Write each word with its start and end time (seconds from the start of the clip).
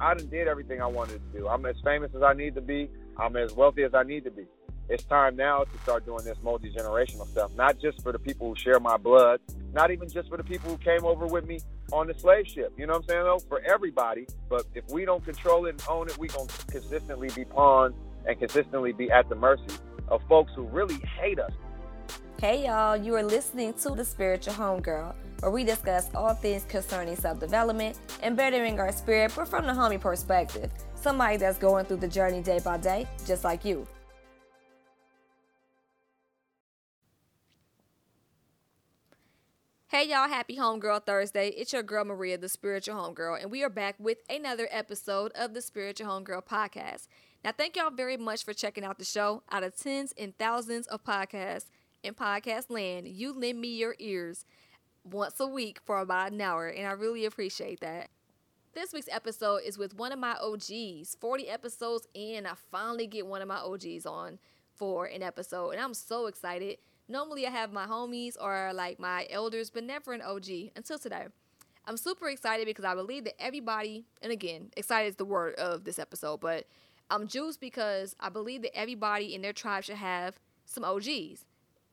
I 0.00 0.14
did 0.14 0.48
everything 0.48 0.82
I 0.82 0.86
wanted 0.86 1.20
to 1.32 1.38
do. 1.38 1.48
I'm 1.48 1.64
as 1.66 1.76
famous 1.84 2.10
as 2.14 2.22
I 2.22 2.34
need 2.34 2.54
to 2.54 2.60
be. 2.60 2.90
I'm 3.18 3.36
as 3.36 3.52
wealthy 3.54 3.82
as 3.84 3.94
I 3.94 4.02
need 4.02 4.24
to 4.24 4.30
be. 4.30 4.44
It's 4.88 5.04
time 5.04 5.34
now 5.36 5.64
to 5.64 5.78
start 5.82 6.06
doing 6.06 6.24
this 6.24 6.38
multi 6.42 6.72
generational 6.72 7.26
stuff, 7.26 7.50
not 7.56 7.80
just 7.80 8.02
for 8.02 8.12
the 8.12 8.18
people 8.18 8.48
who 8.48 8.56
share 8.56 8.78
my 8.78 8.96
blood, 8.96 9.40
not 9.72 9.90
even 9.90 10.08
just 10.08 10.28
for 10.28 10.36
the 10.36 10.44
people 10.44 10.70
who 10.70 10.78
came 10.78 11.04
over 11.04 11.26
with 11.26 11.46
me 11.46 11.60
on 11.92 12.06
the 12.06 12.14
slave 12.14 12.46
ship. 12.46 12.72
You 12.76 12.86
know 12.86 12.92
what 12.92 13.02
I'm 13.02 13.08
saying? 13.08 13.24
Though 13.24 13.38
for 13.48 13.60
everybody. 13.62 14.26
But 14.48 14.64
if 14.74 14.84
we 14.90 15.04
don't 15.04 15.24
control 15.24 15.66
it 15.66 15.70
and 15.70 15.82
own 15.88 16.08
it, 16.08 16.18
we're 16.18 16.28
gonna 16.28 16.48
consistently 16.68 17.30
be 17.34 17.44
pawns 17.44 17.94
and 18.26 18.38
consistently 18.38 18.92
be 18.92 19.10
at 19.10 19.28
the 19.28 19.34
mercy 19.34 19.74
of 20.08 20.22
folks 20.28 20.52
who 20.54 20.62
really 20.62 20.98
hate 21.20 21.40
us. 21.40 21.52
Hey 22.38 22.66
y'all, 22.66 22.98
you 22.98 23.14
are 23.14 23.22
listening 23.22 23.72
to 23.80 23.88
the 23.92 24.04
Spiritual 24.04 24.52
Homegirl, 24.52 25.14
where 25.40 25.50
we 25.50 25.64
discuss 25.64 26.14
all 26.14 26.34
things 26.34 26.66
concerning 26.68 27.16
self 27.16 27.40
development 27.40 27.98
and 28.22 28.36
bettering 28.36 28.78
our 28.78 28.92
spirit, 28.92 29.32
but 29.34 29.48
from 29.48 29.66
the 29.66 29.72
homie 29.72 29.98
perspective. 29.98 30.70
Somebody 30.96 31.38
that's 31.38 31.56
going 31.56 31.86
through 31.86 31.96
the 31.96 32.08
journey 32.08 32.42
day 32.42 32.58
by 32.62 32.76
day, 32.76 33.08
just 33.26 33.42
like 33.42 33.64
you. 33.64 33.86
Hey 39.86 40.06
y'all, 40.06 40.28
happy 40.28 40.58
Homegirl 40.58 41.06
Thursday. 41.06 41.48
It's 41.48 41.72
your 41.72 41.82
girl 41.82 42.04
Maria, 42.04 42.36
the 42.36 42.50
Spiritual 42.50 42.96
Homegirl, 42.96 43.40
and 43.40 43.50
we 43.50 43.64
are 43.64 43.70
back 43.70 43.94
with 43.98 44.18
another 44.28 44.68
episode 44.70 45.32
of 45.34 45.54
the 45.54 45.62
Spiritual 45.62 46.08
Homegirl 46.08 46.44
podcast. 46.44 47.06
Now, 47.42 47.52
thank 47.56 47.76
y'all 47.76 47.90
very 47.90 48.18
much 48.18 48.44
for 48.44 48.52
checking 48.52 48.84
out 48.84 48.98
the 48.98 49.06
show. 49.06 49.42
Out 49.50 49.62
of 49.62 49.74
tens 49.74 50.12
and 50.18 50.36
thousands 50.36 50.86
of 50.88 51.02
podcasts 51.02 51.66
in 52.06 52.14
podcast 52.14 52.70
land, 52.70 53.08
you 53.08 53.32
lend 53.32 53.60
me 53.60 53.76
your 53.76 53.96
ears 53.98 54.44
once 55.04 55.40
a 55.40 55.46
week 55.46 55.80
for 55.84 55.98
about 55.98 56.30
an 56.32 56.40
hour, 56.40 56.68
and 56.68 56.86
I 56.86 56.92
really 56.92 57.24
appreciate 57.24 57.80
that. 57.80 58.10
This 58.74 58.92
week's 58.92 59.08
episode 59.10 59.62
is 59.64 59.76
with 59.76 59.96
one 59.96 60.12
of 60.12 60.18
my 60.18 60.36
OGs. 60.40 61.16
40 61.20 61.48
episodes 61.48 62.06
in, 62.14 62.46
I 62.46 62.52
finally 62.70 63.06
get 63.06 63.26
one 63.26 63.42
of 63.42 63.48
my 63.48 63.58
OGs 63.58 64.06
on 64.06 64.38
for 64.76 65.06
an 65.06 65.22
episode, 65.22 65.70
and 65.70 65.80
I'm 65.80 65.94
so 65.94 66.26
excited. 66.26 66.78
Normally, 67.08 67.46
I 67.46 67.50
have 67.50 67.72
my 67.72 67.86
homies 67.86 68.36
or 68.40 68.72
like 68.72 69.00
my 69.00 69.26
elders, 69.28 69.70
but 69.70 69.82
never 69.82 70.12
an 70.12 70.22
OG 70.22 70.70
until 70.76 70.98
today. 70.98 71.26
I'm 71.86 71.96
super 71.96 72.28
excited 72.28 72.66
because 72.66 72.84
I 72.84 72.94
believe 72.94 73.24
that 73.24 73.40
everybody, 73.40 74.04
and 74.22 74.30
again, 74.30 74.70
excited 74.76 75.08
is 75.08 75.16
the 75.16 75.24
word 75.24 75.54
of 75.54 75.84
this 75.84 75.98
episode, 75.98 76.40
but 76.40 76.66
I'm 77.10 77.26
juiced 77.26 77.60
because 77.60 78.14
I 78.20 78.28
believe 78.28 78.62
that 78.62 78.76
everybody 78.76 79.34
in 79.34 79.42
their 79.42 79.52
tribe 79.52 79.84
should 79.84 79.96
have 79.96 80.38
some 80.64 80.84
OGs. 80.84 81.44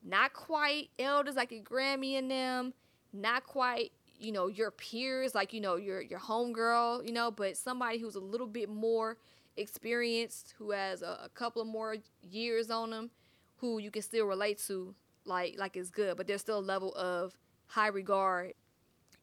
Not 0.04 0.34
quite 0.34 0.90
elders 0.98 1.34
like 1.34 1.50
your 1.50 1.62
Grammy 1.62 2.18
and 2.18 2.30
them, 2.30 2.74
not 3.12 3.44
quite, 3.46 3.92
you 4.18 4.32
know, 4.32 4.48
your 4.48 4.70
peers, 4.70 5.34
like, 5.34 5.52
you 5.54 5.60
know, 5.60 5.76
your 5.76 6.00
your 6.02 6.20
homegirl, 6.20 7.06
you 7.06 7.12
know, 7.12 7.30
but 7.30 7.56
somebody 7.56 7.98
who's 7.98 8.14
a 8.14 8.20
little 8.20 8.46
bit 8.46 8.68
more 8.68 9.16
experienced, 9.56 10.54
who 10.58 10.72
has 10.72 11.00
a, 11.02 11.20
a 11.24 11.28
couple 11.30 11.62
of 11.62 11.68
more 11.68 11.96
years 12.22 12.70
on 12.70 12.90
them, 12.90 13.10
who 13.56 13.78
you 13.78 13.90
can 13.90 14.02
still 14.02 14.26
relate 14.26 14.58
to, 14.66 14.94
like 15.24 15.56
like 15.58 15.76
it's 15.76 15.90
good, 15.90 16.16
but 16.16 16.26
there's 16.26 16.42
still 16.42 16.58
a 16.58 16.60
level 16.60 16.94
of 16.94 17.38
high 17.68 17.88
regard. 17.88 18.52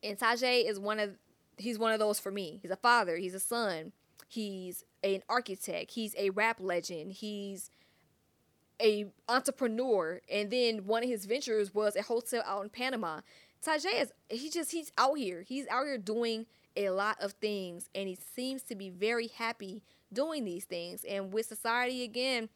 And 0.04 0.18
Tajai 0.18 0.68
is 0.68 0.80
one 0.80 1.00
of 1.00 1.18
he's 1.58 1.78
one 1.78 1.92
of 1.92 2.00
those 2.00 2.20
for 2.20 2.32
me. 2.32 2.59
He's 2.62 2.72
a 2.72 2.76
father, 2.76 3.18
he's 3.18 3.36
a 3.36 3.40
son, 3.40 3.92
he's 4.28 4.84
an 5.04 5.22
architect, 5.30 5.92
he's 5.92 6.16
a 6.18 6.32
rap 6.32 6.58
legend, 6.59 7.14
he's 7.14 7.70
a 8.82 9.06
entrepreneur, 9.30 10.22
and 10.32 10.50
then 10.52 10.86
one 10.86 11.04
of 11.04 11.10
his 11.10 11.26
ventures 11.26 11.74
was 11.74 11.96
a 11.96 12.02
hotel 12.02 12.44
out 12.46 12.64
in 12.64 12.70
Panama. 12.70 13.22
Tajai 13.66 14.02
is 14.02 14.12
he 14.30 14.50
just 14.50 14.72
he's 14.72 14.92
out 14.98 15.18
here. 15.18 15.44
He's 15.48 15.68
out 15.68 15.86
here 15.86 15.98
doing 15.98 16.46
a 16.76 16.90
lot 16.90 17.18
of 17.22 17.34
things, 17.34 17.90
and 17.94 18.08
he 18.08 18.18
seems 18.36 18.64
to 18.64 18.76
be 18.76 18.90
very 18.90 19.28
happy 19.28 19.84
doing 20.12 20.46
these 20.46 20.66
things. 20.66 21.04
And 21.04 21.32
with 21.32 21.46
society 21.46 22.04
again, 22.04 22.50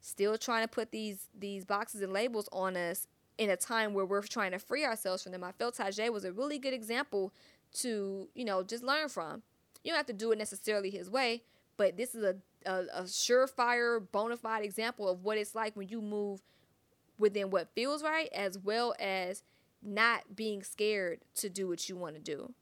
still 0.00 0.36
trying 0.36 0.64
to 0.64 0.68
put 0.68 0.90
these 0.90 1.28
these 1.38 1.64
boxes 1.64 2.02
and 2.02 2.12
labels 2.12 2.48
on 2.52 2.76
us 2.76 3.06
in 3.38 3.50
a 3.50 3.56
time 3.56 3.94
where 3.94 4.04
we're 4.04 4.22
trying 4.22 4.52
to 4.52 4.58
free 4.58 4.84
ourselves 4.84 5.22
from 5.22 5.32
them. 5.32 5.42
I 5.42 5.52
felt 5.52 5.76
Tajai 5.76 6.12
was 6.12 6.24
a 6.24 6.32
really 6.32 6.58
good 6.58 6.74
example 6.74 7.32
to 7.74 8.28
you 8.34 8.44
know 8.44 8.62
just 8.62 8.84
learn 8.84 9.08
from. 9.08 9.42
You 9.82 9.90
don't 9.90 9.96
have 9.96 10.06
to 10.06 10.12
do 10.12 10.30
it 10.32 10.38
necessarily 10.38 10.90
his 10.90 11.10
way, 11.10 11.42
but 11.76 11.96
this 11.96 12.14
is 12.14 12.22
a, 12.22 12.36
a, 12.66 12.84
a 12.92 13.02
surefire, 13.02 14.00
bona 14.12 14.36
fide 14.36 14.64
example 14.64 15.08
of 15.08 15.22
what 15.22 15.38
it's 15.38 15.54
like 15.54 15.76
when 15.76 15.88
you 15.88 16.00
move 16.00 16.40
within 17.18 17.50
what 17.50 17.68
feels 17.74 18.02
right, 18.02 18.28
as 18.32 18.58
well 18.58 18.94
as 18.98 19.42
not 19.82 20.36
being 20.36 20.62
scared 20.62 21.20
to 21.34 21.48
do 21.48 21.68
what 21.68 21.88
you 21.88 21.96
want 21.96 22.14
to 22.14 22.20
do. 22.20 22.52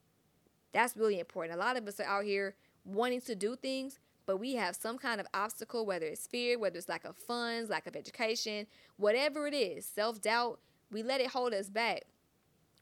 That's 0.73 0.97
really 0.97 1.19
important. 1.19 1.59
A 1.59 1.63
lot 1.63 1.77
of 1.77 1.87
us 1.87 2.01
are 2.01 2.05
out 2.05 2.25
here 2.25 2.55
wanting 2.85 3.21
to 3.23 3.35
do 3.35 3.57
things, 3.57 3.99
but 4.27 4.39
we 4.39 4.55
have 4.55 4.77
some 4.77 4.99
kind 4.99 5.21
of 5.21 5.27
obstacle, 5.35 5.85
whether 5.85 6.07
it's 6.07 6.27
fear, 6.27 6.59
whether 6.59 6.79
it's 6.79 6.89
lack 6.89 7.05
of 7.05 7.17
funds, 7.17 7.69
lack 7.71 7.87
of 7.87 7.97
education, 7.97 8.67
whatever 8.97 9.47
it 9.47 9.55
is, 9.55 9.85
self 9.85 10.21
doubt, 10.21 10.61
we 10.91 11.03
let 11.03 11.21
it 11.21 11.29
hold 11.29 11.53
us 11.53 11.69
back 11.69 12.03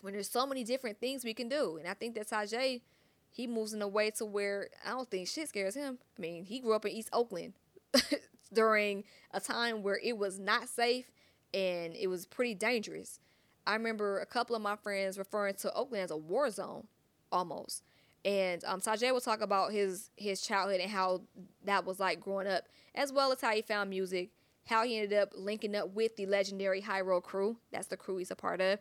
when 0.00 0.12
there's 0.12 0.31
so 0.31 0.47
many 0.47 0.65
different 0.65 1.00
things 1.00 1.25
we 1.25 1.35
can 1.35 1.49
do. 1.49 1.77
And 1.79 1.89
I 1.89 1.95
think 1.95 2.15
that 2.15 2.29
Tajai 2.29 2.83
he 3.31 3.47
moves 3.47 3.72
in 3.72 3.83
a 3.83 3.89
way 3.89 4.11
to 4.12 4.25
where 4.25 4.69
I 4.84 4.91
don't 4.91 5.11
think 5.11 5.28
shit 5.28 5.49
scares 5.49 5.75
him. 5.75 5.99
I 6.16 6.21
mean, 6.21 6.44
he 6.44 6.61
grew 6.61 6.75
up 6.75 6.84
in 6.84 6.93
East 6.93 7.11
Oakland 7.12 7.55
during 8.53 9.05
a 9.33 9.41
time 9.41 9.83
where 9.83 10.00
it 10.03 10.19
was 10.19 10.39
not 10.39 10.69
safe 10.69 11.11
and 11.55 11.94
it 11.94 12.09
was 12.09 12.27
pretty 12.27 12.55
dangerous. 12.55 13.21
I 13.67 13.75
remember 13.75 14.19
a 14.19 14.27
couple 14.27 14.56
of 14.56 14.62
my 14.62 14.77
friends 14.77 15.19
referring 15.19 15.55
to 15.56 15.72
Oakland 15.75 16.05
as 16.05 16.11
a 16.11 16.17
war 16.17 16.50
zone 16.50 16.87
almost. 17.31 17.83
And 18.25 18.65
um, 18.65 18.81
Tajai 18.81 19.12
will 19.12 19.21
talk 19.21 19.41
about 19.41 19.72
his 19.72 20.11
his 20.17 20.41
childhood 20.41 20.81
and 20.81 20.91
how 20.91 21.22
that 21.65 21.84
was 21.84 22.00
like 22.00 22.21
growing 22.21 22.47
up, 22.47 22.65
as 22.94 23.12
well 23.12 23.31
as 23.31 23.41
how 23.41 23.53
he 23.53 23.62
found 23.62 23.91
music, 23.91 24.31
how 24.67 24.84
he 24.84 24.99
ended 24.99 25.19
up 25.19 25.33
linking 25.37 25.77
up 25.77 25.94
with 25.94 26.17
the 26.17 26.27
legendary 26.27 26.81
Hiero 26.81 27.21
Crew. 27.21 27.59
That's 27.71 27.87
the 27.87 27.97
crew 27.97 28.17
he's 28.17 28.31
a 28.31 28.37
part 28.37 28.61
of. 28.61 28.78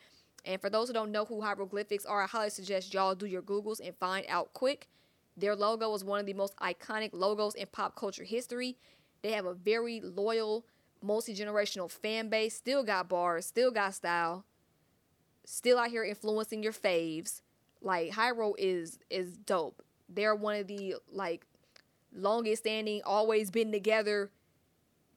And 0.48 0.62
for 0.62 0.70
those 0.70 0.88
who 0.88 0.94
don't 0.94 1.12
know 1.12 1.26
who 1.26 1.42
hieroglyphics 1.42 2.06
are, 2.06 2.24
I 2.24 2.26
highly 2.26 2.50
suggest 2.50 2.94
y'all 2.94 3.14
do 3.16 3.26
your 3.26 3.42
Googles 3.42 3.82
and 3.86 3.96
find 3.98 4.26
out 4.30 4.54
quick. 4.54 4.88
Their 5.36 5.56
logo 5.56 5.94
is 5.94 6.06
one 6.06 6.22
of 6.22 6.26
the 6.26 6.34
most 6.34 6.56
iconic 6.56 7.10
logos 7.12 7.54
in 7.54 7.68
pop 7.72 7.96
culture 7.96 8.24
history. 8.24 8.78
They 9.22 9.34
have 9.34 9.46
a 9.46 9.54
very 9.54 10.00
loyal, 10.00 10.66
multi 11.02 11.36
generational 11.36 11.92
fan 11.92 12.30
base, 12.30 12.56
still 12.56 12.82
got 12.82 13.10
bars, 13.10 13.46
still 13.46 13.72
got 13.72 13.94
style, 13.94 14.46
still 15.44 15.78
out 15.78 15.90
here 15.90 16.06
influencing 16.06 16.64
your 16.64 16.74
faves. 16.74 17.42
Like 17.82 18.12
Hiero 18.14 18.54
is 18.58 19.00
is 19.10 19.38
dope. 19.38 19.84
They're 20.10 20.34
one 20.34 20.56
of 20.56 20.68
the 20.68 20.96
like 21.12 21.46
longest 22.16 22.64
standing, 22.64 23.02
always 23.06 23.52
been 23.52 23.72
together 23.72 24.32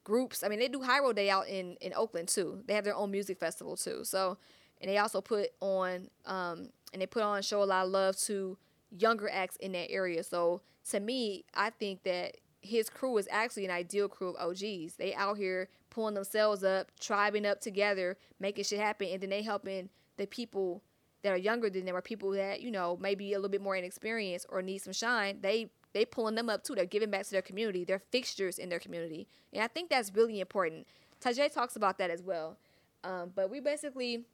groups. 0.03 0.43
I 0.43 0.49
mean, 0.49 0.59
they 0.59 0.67
do 0.67 0.81
Hiero 0.81 1.13
Day 1.13 1.29
out 1.29 1.47
in 1.47 1.77
in 1.79 1.93
Oakland 1.93 2.27
too. 2.27 2.63
They 2.67 2.73
have 2.73 2.83
their 2.83 2.95
own 2.95 3.11
music 3.11 3.39
festival 3.39 3.77
too. 3.77 4.01
So 4.03 4.37
and 4.81 4.89
they 4.89 4.97
also 4.97 5.21
put 5.21 5.49
on 5.61 6.09
um, 6.25 6.69
and 6.91 7.01
they 7.01 7.05
put 7.05 7.23
on 7.23 7.41
show 7.41 7.63
a 7.63 7.65
lot 7.65 7.85
of 7.85 7.91
love 7.91 8.17
to 8.17 8.57
younger 8.91 9.29
acts 9.29 9.55
in 9.57 9.71
that 9.71 9.89
area. 9.89 10.23
So 10.23 10.61
to 10.89 10.99
me, 10.99 11.45
I 11.53 11.69
think 11.69 12.03
that 12.03 12.37
his 12.61 12.89
crew 12.89 13.17
is 13.17 13.27
actually 13.31 13.65
an 13.65 13.71
ideal 13.71 14.07
crew 14.07 14.33
of 14.33 14.49
OGs. 14.49 14.95
They 14.97 15.13
out 15.15 15.37
here 15.37 15.69
pulling 15.89 16.13
themselves 16.13 16.63
up, 16.63 16.91
tribing 16.99 17.45
up 17.45 17.59
together, 17.61 18.17
making 18.39 18.65
shit 18.65 18.79
happen, 18.79 19.07
and 19.11 19.21
then 19.21 19.29
they 19.29 19.41
helping 19.41 19.89
the 20.17 20.27
people 20.27 20.83
that 21.23 21.31
are 21.31 21.37
younger 21.37 21.69
than 21.69 21.85
them 21.85 21.95
or 21.95 22.01
people 22.01 22.31
that 22.31 22.61
you 22.61 22.71
know 22.71 22.97
maybe 22.99 23.33
a 23.33 23.37
little 23.37 23.49
bit 23.49 23.61
more 23.61 23.75
inexperienced 23.75 24.45
or 24.49 24.61
need 24.61 24.79
some 24.79 24.93
shine. 24.93 25.39
They 25.41 25.69
they 25.93 26.05
pulling 26.05 26.35
them 26.35 26.49
up 26.49 26.63
too. 26.63 26.75
They're 26.75 26.85
giving 26.85 27.11
back 27.11 27.25
to 27.25 27.31
their 27.31 27.41
community. 27.41 27.83
They're 27.83 28.01
fixtures 28.11 28.57
in 28.57 28.69
their 28.69 28.79
community, 28.79 29.27
and 29.53 29.63
I 29.63 29.67
think 29.67 29.89
that's 29.89 30.11
really 30.13 30.39
important. 30.39 30.87
Tajai 31.23 31.53
talks 31.53 31.75
about 31.75 31.97
that 31.99 32.09
as 32.09 32.23
well. 32.23 32.57
Um, 33.03 33.31
but 33.35 33.49
we 33.49 33.59
basically 33.59 34.25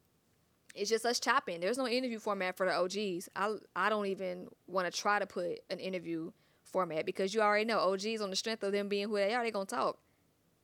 it's 0.76 0.90
just 0.90 1.06
us 1.06 1.20
chopping. 1.20 1.60
There's 1.60 1.78
no 1.78 1.88
interview 1.88 2.20
format 2.20 2.56
for 2.56 2.66
the 2.66 2.74
OGs. 2.74 3.30
I 3.36 3.56
I 3.76 3.90
don't 3.90 4.06
even 4.08 4.48
want 4.68 4.92
to 4.92 4.98
try 4.98 5.20
to 5.20 5.26
put 5.26 5.60
an 5.70 5.80
interview 5.80 6.32
format 6.64 7.06
because 7.06 7.34
you 7.34 7.42
already 7.42 7.66
know 7.66 7.80
OGs 7.80 8.22
on 8.22 8.30
the 8.30 8.36
strength 8.36 8.64
of 8.64 8.72
them 8.72 8.88
being 8.88 9.08
who 9.08 9.16
they 9.16 9.34
are, 9.34 9.44
they're 9.44 9.52
gonna 9.52 9.66
talk. 9.66 9.98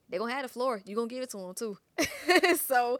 They're 0.10 0.20
gonna 0.20 0.34
have 0.34 0.44
the 0.44 0.50
floor. 0.50 0.82
You're 0.86 0.96
gonna 0.96 1.08
give 1.08 1.24
it 1.24 1.30
to 1.32 1.38
them 1.38 1.54
too. 1.56 1.78
so, 2.58 3.00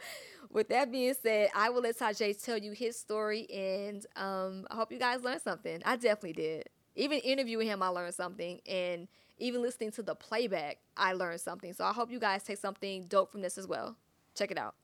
with 0.50 0.70
that 0.70 0.92
being 0.92 1.14
said, 1.22 1.50
I 1.56 1.70
will 1.70 1.82
let 1.82 1.98
Tajai 2.00 2.42
tell 2.44 2.58
you 2.58 2.72
his 2.72 2.98
story, 2.98 3.48
and 3.52 4.06
um, 4.16 4.66
I 4.72 4.76
hope 4.76 4.92
you 4.92 5.00
guys 5.00 5.22
learned 5.24 5.42
something. 5.42 5.82
I 5.86 5.96
definitely 5.96 6.34
did. 6.34 6.70
Even 6.96 7.20
interviewing 7.20 7.68
him, 7.68 7.84
I 7.84 7.88
learned 7.90 8.16
something, 8.16 8.62
and 8.68 9.08
even 9.38 9.62
listening 9.62 9.92
to 9.92 10.04
the 10.04 10.16
playback, 10.16 10.78
I 10.96 11.14
learned 11.14 11.42
something. 11.42 11.74
So 11.74 11.84
I 11.84 11.92
hope 11.92 12.12
you 12.12 12.20
guys 12.20 12.44
take 12.44 12.60
something 12.60 13.06
dope 13.08 13.32
from 13.32 13.42
this 13.42 13.58
as 13.58 13.68
well. 13.68 13.98
Check 14.36 14.52
it 14.52 14.58
out. 14.58 14.76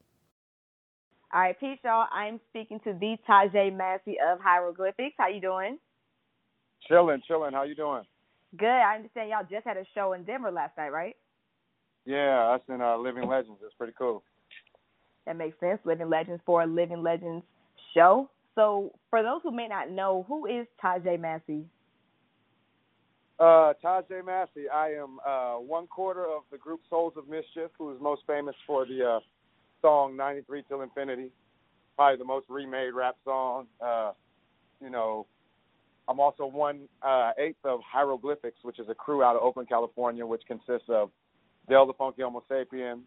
All 1.32 1.42
right, 1.42 1.60
peace, 1.60 1.78
y'all. 1.84 2.08
I'm 2.12 2.40
speaking 2.50 2.80
to 2.86 2.94
the 2.94 3.16
Tajai 3.30 3.76
Massey 3.76 4.18
of 4.20 4.40
Hieroglyphics. 4.40 5.16
How 5.20 5.28
you 5.28 5.40
doing? 5.40 5.78
Chilling, 6.88 7.22
chilling. 7.28 7.54
How 7.54 7.64
you 7.64 7.76
doing? 7.76 8.02
Good. 8.58 8.68
I 8.68 8.96
understand 8.96 9.30
y'all 9.30 9.46
just 9.48 9.66
had 9.66 9.78
a 9.78 9.86
show 9.94 10.14
in 10.14 10.24
Denver 10.24 10.50
last 10.50 10.76
night, 10.76 10.90
right? 10.90 11.16
Yeah, 12.06 12.56
us 12.56 12.62
in 12.68 12.82
uh, 12.82 12.98
Living 12.98 13.28
Legends. 13.28 13.60
It's 13.64 13.76
pretty 13.76 13.94
cool. 13.96 14.24
That 15.28 15.38
makes 15.38 15.60
sense. 15.60 15.80
Living 15.86 16.10
Legends 16.10 16.42
for 16.48 16.64
a 16.64 16.66
Living 16.66 17.04
Legends 17.04 17.46
show. 17.94 18.28
So, 18.56 18.92
for 19.12 19.22
those 19.22 19.42
who 19.44 19.52
may 19.52 19.68
not 19.68 19.92
know, 19.92 20.26
who 20.28 20.48
is 20.48 20.66
Tajai 20.84 21.20
Massey? 21.20 21.64
Uh, 23.40 23.74
Tajai 23.84 24.26
Massey. 24.26 24.68
I 24.68 24.94
am 24.94 25.20
uh, 25.24 25.60
one 25.60 25.86
quarter 25.86 26.26
of 26.26 26.42
the 26.52 26.58
group 26.58 26.80
Souls 26.90 27.14
of 27.16 27.30
Mischief, 27.30 27.70
who 27.78 27.94
is 27.94 28.02
most 28.02 28.24
famous 28.26 28.56
for 28.66 28.88
the 28.88 29.18
uh, 29.18 29.20
song 29.82 30.16
93 30.16 30.64
Till 30.68 30.82
Infinity. 30.82 31.32
Probably 31.96 32.18
the 32.18 32.26
most 32.26 32.46
remade 32.50 32.94
rap 32.94 33.16
song. 33.26 33.68
Uh, 33.82 34.12
you 34.82 34.90
know, 34.90 35.26
I'm 36.08 36.20
also 36.20 36.46
one 36.46 36.88
uh, 37.02 37.32
eighth 37.38 37.64
of 37.64 37.82
Hieroglyphics, 37.86 38.58
which 38.62 38.80
is 38.80 38.88
a 38.90 38.96
crew 38.96 39.24
out 39.24 39.36
of 39.36 39.42
Oakland, 39.42 39.70
California, 39.70 40.26
which 40.26 40.44
consists 40.48 40.90
of 40.90 41.12
Del 41.68 41.86
the 41.86 41.94
Funky 41.94 42.22
Homo 42.22 42.44
Sapien, 42.50 43.02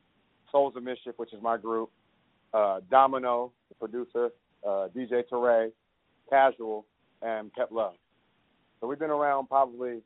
Souls 0.50 0.74
of 0.76 0.82
Mischief, 0.82 1.14
which 1.16 1.32
is 1.32 1.42
my 1.42 1.56
group, 1.56 1.90
uh, 2.52 2.80
Domino, 2.90 3.52
the 3.68 3.74
producer, 3.74 4.30
uh, 4.66 4.88
DJ 4.94 5.22
Teray, 5.30 5.72
Casual, 6.28 6.84
and 7.22 7.52
Pep 7.52 7.70
Love. 7.70 7.94
So 8.80 8.86
we've 8.86 8.98
been 8.98 9.10
around 9.10 9.48
probably 9.48 10.02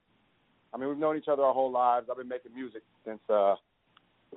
I 0.77 0.79
mean, 0.79 0.89
we've 0.91 0.99
known 0.99 1.17
each 1.17 1.29
other 1.29 1.43
our 1.43 1.55
whole 1.55 1.71
lives. 1.71 2.09
I've 2.11 2.19
been 2.19 2.29
making 2.29 2.55
music 2.55 2.83
since 3.05 3.21
uh 3.31 3.55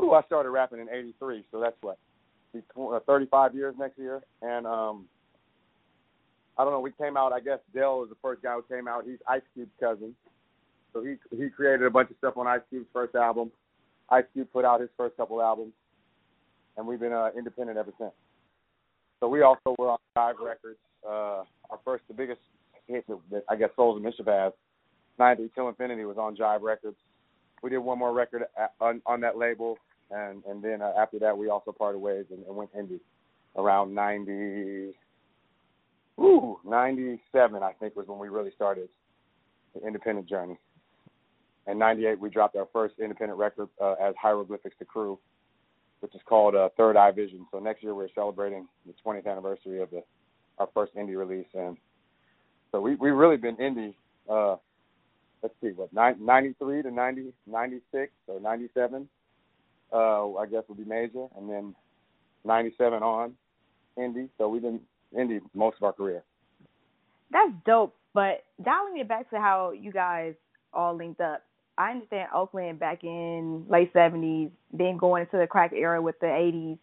ooh, 0.02 0.14
I 0.14 0.22
started 0.24 0.50
rapping 0.52 0.80
in 0.80 0.90
83, 0.90 1.44
so 1.52 1.60
that's 1.60 1.76
what 1.82 1.98
uh, 2.56 3.00
35 3.06 3.56
years 3.56 3.76
next 3.78 3.98
year. 3.98 4.22
And 4.42 4.66
um 4.66 5.06
I 6.58 6.64
don't 6.66 6.74
know, 6.74 6.82
we 6.82 6.92
came 6.92 7.16
out, 7.16 7.32
I 7.32 7.40
guess 7.40 7.60
Del 7.74 8.04
is 8.04 8.10
the 8.10 8.18
first 8.22 8.42
guy 8.42 8.54
who 8.54 8.64
came 8.64 8.88
out. 8.88 9.06
He's 9.06 9.20
Ice 9.28 9.42
Cube's 9.54 9.72
cousin. 9.80 10.16
So 10.94 11.04
he 11.04 11.16
he 11.36 11.50
created 11.50 11.86
a 11.86 11.90
bunch 11.90 12.10
of 12.10 12.18
stuff 12.18 12.38
on 12.38 12.48
Ice 12.48 12.62
Cube's 12.70 12.88
first 12.92 13.16
album. 13.16 13.52
Ice 14.10 14.26
Cube 14.34 14.48
put 14.52 14.66
out 14.66 14.82
his 14.82 14.90
first 14.98 15.16
couple 15.18 15.42
albums. 15.42 15.74
And 16.78 16.88
we've 16.88 17.00
been 17.00 17.14
uh, 17.14 17.30
independent 17.38 17.78
ever 17.78 17.92
since. 18.00 18.12
So 19.20 19.28
we 19.28 19.42
also 19.42 19.76
were 19.78 19.92
on 19.92 19.98
Jive 20.18 20.40
Records. 20.40 20.80
Uh, 21.06 21.44
our 21.70 21.80
first, 21.84 22.04
the 22.08 22.14
biggest 22.14 22.40
hit 22.88 23.06
that 23.32 23.44
I 23.50 23.56
guess 23.56 23.70
Souls 23.76 23.98
of 23.98 24.04
Mischief 24.04 24.26
has 24.26 24.54
90 25.18 25.52
Till 25.54 25.68
Infinity 25.68 26.06
was 26.06 26.18
on 26.18 26.36
Jive 26.36 26.62
Records. 26.62 26.98
We 27.62 27.70
did 27.70 27.80
one 27.80 28.00
more 28.00 28.14
record 28.14 28.44
on, 28.80 29.02
on 29.06 29.22
that 29.22 29.38
label, 29.38 29.78
and 30.12 30.44
and 30.46 30.64
then 30.64 30.82
uh, 30.82 30.92
after 30.98 31.20
that 31.20 31.38
we 31.38 31.50
also 31.50 31.72
parted 31.72 32.00
ways 32.00 32.26
and, 32.32 32.46
and 32.46 32.56
went 32.56 32.74
indie 32.76 33.00
around 33.56 33.94
90. 33.94 34.94
Ooh, 36.20 36.60
97 36.66 37.64
I 37.64 37.72
think 37.74 37.96
was 37.96 38.08
when 38.08 38.20
we 38.20 38.30
really 38.30 38.52
started 38.56 38.90
the 39.74 39.86
independent 39.86 40.28
journey. 40.28 40.58
In 41.68 41.78
98 41.78 42.20
we 42.20 42.30
dropped 42.30 42.56
our 42.56 42.68
first 42.74 42.96
independent 43.00 43.40
record 43.40 43.70
uh, 43.82 43.94
as 43.94 44.16
Hieroglyphics 44.22 44.76
the 44.80 44.86
Crew, 44.86 45.18
which 46.02 46.14
is 46.16 46.22
called 46.26 46.56
uh, 46.56 46.70
Third 46.78 46.98
Eye 46.98 47.12
Vision. 47.12 47.46
So 47.52 47.60
next 47.60 47.84
year 47.84 47.96
we're 47.96 48.10
celebrating 48.16 48.68
the 48.86 48.94
20th 49.06 49.28
anniversary 49.28 49.82
of 49.82 49.90
the 49.92 50.04
our 50.58 50.68
first 50.74 50.94
indie 50.96 51.18
release, 51.18 51.48
and 51.54 51.78
so 52.72 52.82
we 52.82 52.96
we 52.96 53.12
really 53.12 53.38
been 53.38 53.56
indie 53.56 53.94
uh, 54.30 54.58
let's 55.42 55.56
see, 55.62 55.70
what, 55.70 55.92
93 55.94 56.84
to 56.84 56.92
90, 56.92 57.34
96 57.48 58.12
or 58.28 58.40
97, 58.40 59.08
uh, 59.94 60.34
I 60.36 60.46
guess 60.46 60.64
would 60.68 60.78
be 60.78 60.86
major, 60.86 61.28
and 61.38 61.50
then 61.50 61.76
97 62.46 63.04
on 63.04 63.34
indie. 63.98 64.30
So 64.38 64.48
we've 64.50 64.62
been 64.62 64.80
indie 65.18 65.42
most 65.54 65.78
of 65.78 65.84
our 65.84 65.94
career. 65.94 66.24
That's 67.32 67.52
dope. 67.66 67.96
But 68.14 68.44
dialing 68.64 68.98
it 68.98 69.08
back 69.08 69.30
to 69.30 69.38
how 69.38 69.72
you 69.72 69.92
guys 69.92 70.34
all 70.74 70.96
linked 70.96 71.22
up, 71.22 71.44
I 71.78 71.92
understand 71.92 72.30
Oakland 72.34 72.80
back 72.80 73.04
in 73.04 73.66
late 73.70 73.94
70s, 73.94 74.52
then 74.74 74.98
going 74.98 75.22
into 75.22 75.38
the 75.38 75.48
crack 75.48 75.72
era 75.74 76.02
with 76.02 76.20
the 76.20 76.28
80s. 76.28 76.78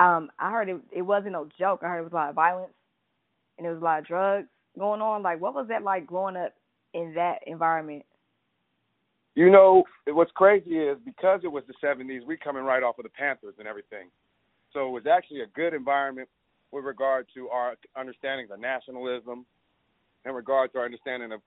Um, 0.00 0.30
I 0.38 0.50
heard 0.50 0.68
it, 0.68 0.80
it 0.90 1.02
wasn't 1.02 1.32
no 1.32 1.48
joke. 1.58 1.80
I 1.82 1.88
heard 1.88 2.00
it 2.00 2.04
was 2.04 2.12
a 2.12 2.16
lot 2.16 2.30
of 2.30 2.34
violence 2.34 2.72
and 3.56 3.64
there 3.64 3.72
was 3.72 3.80
a 3.80 3.84
lot 3.84 4.00
of 4.00 4.06
drugs 4.06 4.48
going 4.78 5.00
on. 5.00 5.22
Like, 5.22 5.40
what 5.40 5.54
was 5.54 5.68
that 5.68 5.82
like 5.82 6.06
growing 6.06 6.36
up 6.36 6.52
in 6.92 7.14
that 7.14 7.40
environment? 7.46 8.04
You 9.34 9.50
know, 9.50 9.82
what's 10.06 10.30
crazy 10.32 10.78
is 10.78 10.96
because 11.04 11.40
it 11.42 11.50
was 11.50 11.64
the 11.66 11.74
70s, 11.84 12.24
we 12.24 12.36
coming 12.36 12.62
right 12.62 12.82
off 12.82 12.98
of 12.98 13.02
the 13.02 13.10
Panthers 13.10 13.54
and 13.58 13.66
everything. 13.66 14.08
So 14.72 14.88
it 14.88 14.90
was 14.90 15.06
actually 15.06 15.40
a 15.40 15.46
good 15.54 15.74
environment 15.74 16.28
with 16.70 16.84
regard 16.84 17.26
to 17.34 17.48
our 17.48 17.74
understanding 17.96 18.46
of 18.52 18.60
nationalism, 18.60 19.44
in 20.24 20.32
regard 20.32 20.72
to 20.72 20.78
our 20.78 20.84
understanding 20.84 21.32
of 21.32 21.40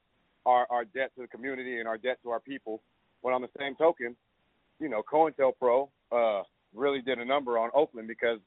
our, 0.45 0.67
our 0.69 0.85
debt 0.85 1.11
to 1.15 1.21
the 1.21 1.27
community 1.27 1.79
and 1.79 1.87
our 1.87 1.97
debt 1.97 2.17
to 2.23 2.29
our 2.29 2.39
people. 2.39 2.81
But 3.23 3.33
on 3.33 3.41
the 3.41 3.49
same 3.57 3.75
token, 3.75 4.15
you 4.79 4.89
know, 4.89 5.01
COINTELPRO 5.01 5.89
uh, 6.11 6.43
really 6.73 7.01
did 7.01 7.19
a 7.19 7.25
number 7.25 7.57
on 7.57 7.69
Oakland 7.73 8.07
because 8.07 8.39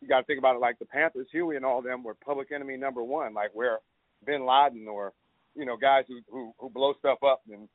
you 0.00 0.08
got 0.08 0.20
to 0.20 0.26
think 0.26 0.38
about 0.38 0.56
it 0.56 0.60
like 0.60 0.78
the 0.78 0.84
Panthers, 0.84 1.26
Huey 1.30 1.56
and 1.56 1.64
all 1.64 1.82
them 1.82 2.02
were 2.02 2.14
public 2.14 2.52
enemy 2.52 2.76
number 2.76 3.02
one, 3.02 3.34
like 3.34 3.50
where 3.52 3.78
Bin 4.24 4.46
Laden 4.46 4.86
or 4.88 5.12
you 5.54 5.64
know 5.64 5.76
guys 5.76 6.04
who 6.08 6.20
who, 6.30 6.54
who 6.58 6.70
blow 6.70 6.94
stuff 6.98 7.18
up 7.22 7.42
and 7.50 7.68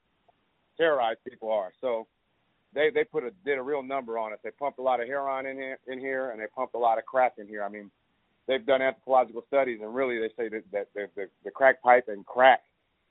terrorize 0.78 1.18
people 1.28 1.52
are. 1.52 1.72
So 1.82 2.08
they 2.74 2.90
they 2.94 3.04
put 3.04 3.24
a 3.24 3.32
did 3.44 3.58
a 3.58 3.62
real 3.62 3.82
number 3.82 4.20
on 4.20 4.34
it. 4.34 4.40
They 4.44 4.52
pumped 4.52 4.80
a 4.80 4.82
lot 4.82 5.00
of 5.00 5.08
heroin 5.08 5.46
in 5.46 5.58
here 5.58 5.80
in 5.88 6.00
here, 6.00 6.32
and 6.32 6.40
they 6.40 6.46
pumped 6.56 6.76
a 6.76 6.80
lot 6.80 6.98
of 6.98 7.06
crack 7.06 7.34
in 7.38 7.48
here. 7.48 7.64
I 7.64 7.70
mean, 7.70 7.90
they've 8.48 8.66
done 8.66 8.82
anthropological 8.82 9.44
studies, 9.48 9.80
and 9.82 9.94
really 9.96 10.20
they 10.20 10.30
say 10.38 10.50
that 10.50 10.64
that 10.72 10.88
the, 10.94 11.08
the, 11.16 11.26
the 11.46 11.52
crack 11.52 11.82
pipe 11.82 12.06
and 12.08 12.26
crack 12.26 12.62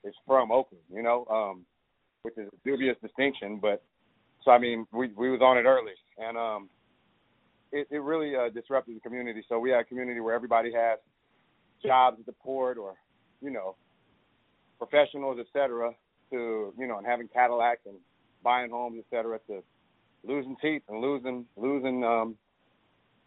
is 0.05 0.15
from 0.27 0.53
Oakland. 0.53 0.85
You 0.93 1.03
know, 1.03 1.27
um, 1.31 1.65
which 2.23 2.37
is 2.37 2.49
a 2.49 2.69
dubious 2.69 2.97
distinction, 3.03 3.59
but 3.61 3.83
so 4.45 4.51
I 4.51 4.59
mean 4.59 4.87
we 4.93 5.09
we 5.17 5.31
was 5.31 5.41
on 5.41 5.59
it 5.59 5.65
early, 5.65 5.95
and 6.19 6.37
um, 6.37 6.69
it 7.73 7.89
it 7.91 8.03
really 8.03 8.37
uh, 8.37 8.51
disrupted 8.51 8.97
the 8.97 9.01
community. 9.01 9.43
So 9.49 9.59
we 9.59 9.71
had 9.71 9.81
a 9.81 9.85
community 9.85 10.21
where 10.21 10.35
everybody 10.35 10.73
has 10.73 10.99
jobs 11.83 12.19
at 12.21 12.27
the 12.27 12.33
port 12.33 12.79
or 12.79 12.95
you 13.41 13.51
know 13.51 13.77
professionals, 14.79 15.39
et 15.41 15.47
cetera, 15.53 15.93
to 16.31 16.73
you 16.79 16.87
know, 16.87 16.99
and 16.99 17.07
having 17.07 17.29
Cadillacs 17.29 17.83
and 17.87 17.97
buying 18.43 18.71
homes, 18.71 18.97
et 18.99 19.05
cetera, 19.15 19.39
to 19.49 19.63
losing 20.27 20.57
teeth 20.61 20.83
and 20.89 21.01
losing 21.01 21.47
losing 21.57 22.05
um 22.05 22.37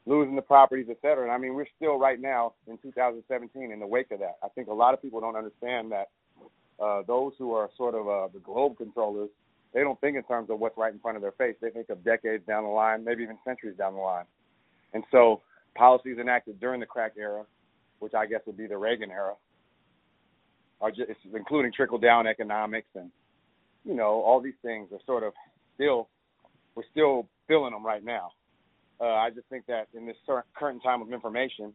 losing 0.05 0.35
the 0.35 0.41
properties, 0.41 0.87
et 0.89 0.97
cetera. 1.01 1.23
And 1.23 1.31
I 1.31 1.37
mean, 1.37 1.53
we're 1.53 1.67
still 1.75 1.99
right 1.99 2.19
now 2.19 2.53
in 2.67 2.77
2017 2.77 3.71
in 3.71 3.79
the 3.79 3.85
wake 3.85 4.11
of 4.11 4.19
that. 4.19 4.37
I 4.41 4.47
think 4.47 4.69
a 4.69 4.73
lot 4.73 4.93
of 4.93 5.01
people 5.01 5.19
don't 5.19 5.35
understand 5.35 5.91
that 5.91 6.09
uh, 6.79 7.01
those 7.05 7.33
who 7.37 7.53
are 7.53 7.69
sort 7.75 7.93
of 7.93 8.07
uh, 8.07 8.27
the 8.33 8.39
globe 8.39 8.77
controllers, 8.77 9.29
they 9.73 9.81
don't 9.81 9.99
think 9.99 10.15
in 10.15 10.23
terms 10.23 10.49
of 10.49 10.59
what's 10.59 10.77
right 10.77 10.93
in 10.93 10.99
front 10.99 11.17
of 11.17 11.21
their 11.21 11.33
face. 11.33 11.55
They 11.61 11.69
think 11.71 11.89
of 11.89 12.03
decades 12.03 12.45
down 12.47 12.63
the 12.63 12.69
line, 12.69 13.03
maybe 13.03 13.23
even 13.23 13.37
centuries 13.45 13.77
down 13.77 13.93
the 13.95 13.99
line. 13.99 14.25
And 14.93 15.03
so, 15.11 15.41
policies 15.75 16.17
enacted 16.19 16.59
during 16.59 16.79
the 16.79 16.85
crack 16.85 17.13
era, 17.17 17.43
which 17.99 18.13
I 18.13 18.25
guess 18.25 18.41
would 18.47 18.57
be 18.57 18.67
the 18.67 18.77
Reagan 18.77 19.11
era, 19.11 19.33
are 20.81 20.91
just 20.91 21.09
including 21.33 21.71
trickle 21.71 21.97
down 21.97 22.27
economics 22.27 22.87
and 22.95 23.11
you 23.83 23.95
know 23.95 24.21
all 24.21 24.41
these 24.41 24.59
things 24.61 24.89
are 24.91 24.99
sort 25.05 25.23
of 25.23 25.33
still 25.75 26.07
we're 26.75 26.83
still 26.91 27.27
feeling 27.47 27.71
them 27.71 27.85
right 27.85 28.03
now. 28.03 28.31
Uh, 29.01 29.05
I 29.05 29.29
just 29.31 29.47
think 29.47 29.65
that 29.67 29.87
in 29.95 30.05
this 30.05 30.15
current 30.55 30.83
time 30.83 31.01
of 31.01 31.11
information, 31.11 31.73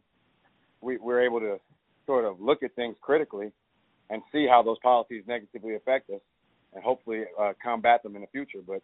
we, 0.81 0.97
we're 0.97 1.21
able 1.21 1.39
to 1.39 1.59
sort 2.05 2.25
of 2.25 2.39
look 2.39 2.63
at 2.63 2.73
things 2.75 2.95
critically 3.01 3.51
and 4.09 4.21
see 4.31 4.47
how 4.49 4.61
those 4.63 4.77
policies 4.79 5.23
negatively 5.27 5.75
affect 5.75 6.09
us, 6.09 6.19
and 6.73 6.83
hopefully 6.83 7.23
uh, 7.39 7.53
combat 7.61 8.03
them 8.03 8.15
in 8.15 8.21
the 8.21 8.27
future. 8.27 8.59
But 8.65 8.81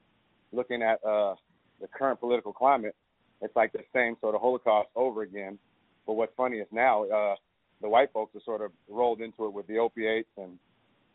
looking 0.52 0.82
at 0.82 1.04
uh, 1.06 1.36
the 1.82 1.88
current 1.88 2.20
political 2.20 2.54
climate, 2.54 2.96
it's 3.42 3.56
like 3.56 3.72
the 3.72 3.84
same 3.94 4.16
sort 4.22 4.36
of 4.36 4.42
Holocaust 4.42 4.90
over 4.96 5.22
again. 5.22 5.58
But 6.06 6.14
what's 6.14 6.34
funny 6.36 6.58
is 6.58 6.68
now 6.72 7.06
uh, 7.06 7.36
the 7.82 7.90
white 7.90 8.12
folks 8.12 8.36
are 8.36 8.42
sort 8.46 8.62
of 8.62 8.72
rolled 8.88 9.22
into 9.22 9.46
it 9.46 9.54
with 9.54 9.68
the 9.68 9.78
opiates 9.78 10.30
and 10.38 10.58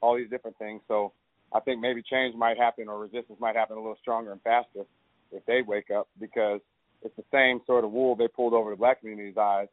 all 0.01 0.17
these 0.17 0.31
different 0.31 0.59
things. 0.59 0.81
So 0.89 1.13
I 1.53 1.61
think 1.61 1.81
maybe 1.81 2.03
change 2.03 2.35
might 2.35 2.59
happen 2.59 2.89
or 2.89 2.99
resistance 2.99 3.39
might 3.41 3.57
happen 3.57 3.77
a 3.77 3.81
little 3.81 3.99
stronger 4.01 4.33
and 4.33 4.43
faster 4.43 4.85
if 5.33 5.45
they 5.47 5.63
wake 5.63 5.91
up 5.91 6.09
because 6.21 6.61
it's 7.03 7.17
the 7.17 7.25
same 7.33 7.61
sort 7.67 7.85
of 7.85 7.93
wool 7.93 8.17
they 8.17 8.29
pulled 8.29 8.55
over 8.55 8.71
the 8.71 8.77
black 8.77 9.01
community's 9.01 9.37
eyes 9.37 9.69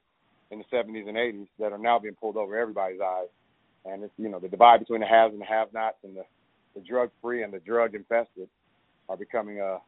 in 0.52 0.60
the 0.60 0.66
70s 0.66 1.08
and 1.08 1.18
80s 1.18 1.48
that 1.60 1.72
are 1.72 1.78
now 1.78 1.98
being 1.98 2.16
pulled 2.16 2.38
over 2.38 2.58
everybody's 2.58 3.00
eyes. 3.00 3.28
And 3.86 4.04
it's 4.04 4.14
you 4.18 4.30
know 4.30 4.40
the 4.40 4.48
divide 4.48 4.80
between 4.80 5.00
the 5.00 5.08
haves 5.08 5.34
and 5.34 5.42
the 5.42 5.46
have-nots 5.46 5.98
and 6.04 6.16
the 6.16 6.24
the 6.76 6.82
drug-free 6.82 7.44
and 7.44 7.52
the 7.52 7.60
drug-infested 7.60 8.48
are 9.10 9.18
becoming 9.18 9.60
uh 9.60 9.80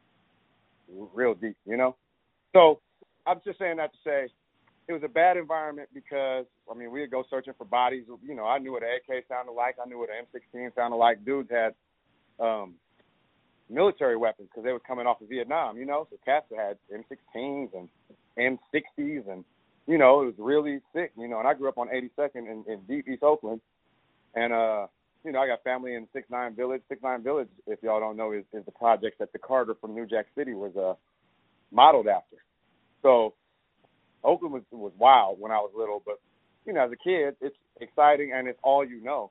real 1.14 1.34
deep. 1.34 1.56
You 1.64 1.76
know, 1.76 1.96
so 2.52 2.80
I'm 3.24 3.40
just 3.44 3.58
saying 3.58 3.76
that 3.76 3.92
to 3.92 3.98
say 4.04 4.28
it 4.86 4.92
was 4.92 5.02
a 5.04 5.08
bad 5.08 5.36
environment 5.36 5.88
because 5.94 6.44
I 6.70 6.74
mean 6.74 6.90
we'd 6.90 7.10
go 7.10 7.24
searching 7.30 7.54
for 7.56 7.64
bodies. 7.64 8.04
You 8.22 8.34
know, 8.34 8.44
I 8.44 8.58
knew 8.58 8.72
what 8.72 8.82
an 8.82 8.90
AK 8.90 9.24
sounded 9.28 9.52
like. 9.52 9.76
I 9.84 9.88
knew 9.88 9.98
what 9.98 10.10
an 10.10 10.26
M16 10.26 10.74
sounded 10.74 10.96
like. 10.96 11.24
Dudes 11.24 11.50
had 11.50 11.74
um, 12.38 12.74
military 13.70 14.16
weapons 14.16 14.48
because 14.50 14.64
they 14.64 14.72
were 14.72 14.80
coming 14.80 15.06
off 15.06 15.20
of 15.20 15.28
Vietnam. 15.28 15.78
You 15.78 15.86
know, 15.86 16.06
so 16.10 16.16
cats 16.24 16.46
had 16.54 16.76
M16s 16.92 17.70
and 17.74 17.88
M60s, 18.38 19.30
and 19.30 19.44
you 19.86 19.98
know 19.98 20.22
it 20.22 20.26
was 20.26 20.34
really 20.38 20.80
sick. 20.94 21.12
You 21.16 21.28
know, 21.28 21.38
and 21.38 21.48
I 21.48 21.54
grew 21.54 21.68
up 21.68 21.78
on 21.78 21.88
82nd 21.88 22.36
in, 22.36 22.64
in 22.68 22.80
deep 22.86 23.08
East 23.08 23.22
Oakland, 23.22 23.60
and 24.34 24.52
uh, 24.52 24.86
you 25.24 25.32
know 25.32 25.40
I 25.40 25.46
got 25.46 25.62
family 25.62 25.94
in 25.94 26.06
Six 26.12 26.28
Nine 26.30 26.54
Village. 26.54 26.82
Six 26.88 27.02
Nine 27.02 27.22
Village, 27.22 27.48
if 27.66 27.82
y'all 27.82 28.00
don't 28.00 28.16
know, 28.16 28.32
is, 28.32 28.44
is 28.52 28.64
the 28.66 28.72
project 28.72 29.18
that 29.18 29.32
the 29.32 29.38
Carter 29.38 29.74
from 29.80 29.94
New 29.94 30.06
Jack 30.06 30.26
City 30.36 30.52
was 30.52 30.76
uh, 30.76 30.94
modeled 31.72 32.08
after. 32.08 32.36
So 33.02 33.34
Oakland 34.24 34.54
was 34.54 34.62
was 34.72 34.92
wild 34.98 35.38
when 35.40 35.52
I 35.52 35.58
was 35.58 35.70
little, 35.76 36.02
but 36.04 36.18
you 36.66 36.72
know, 36.72 36.84
as 36.84 36.92
a 36.92 36.96
kid, 36.96 37.36
it's 37.40 37.56
exciting 37.80 38.32
and 38.34 38.48
it's 38.48 38.58
all 38.62 38.84
you 38.84 39.02
know. 39.02 39.30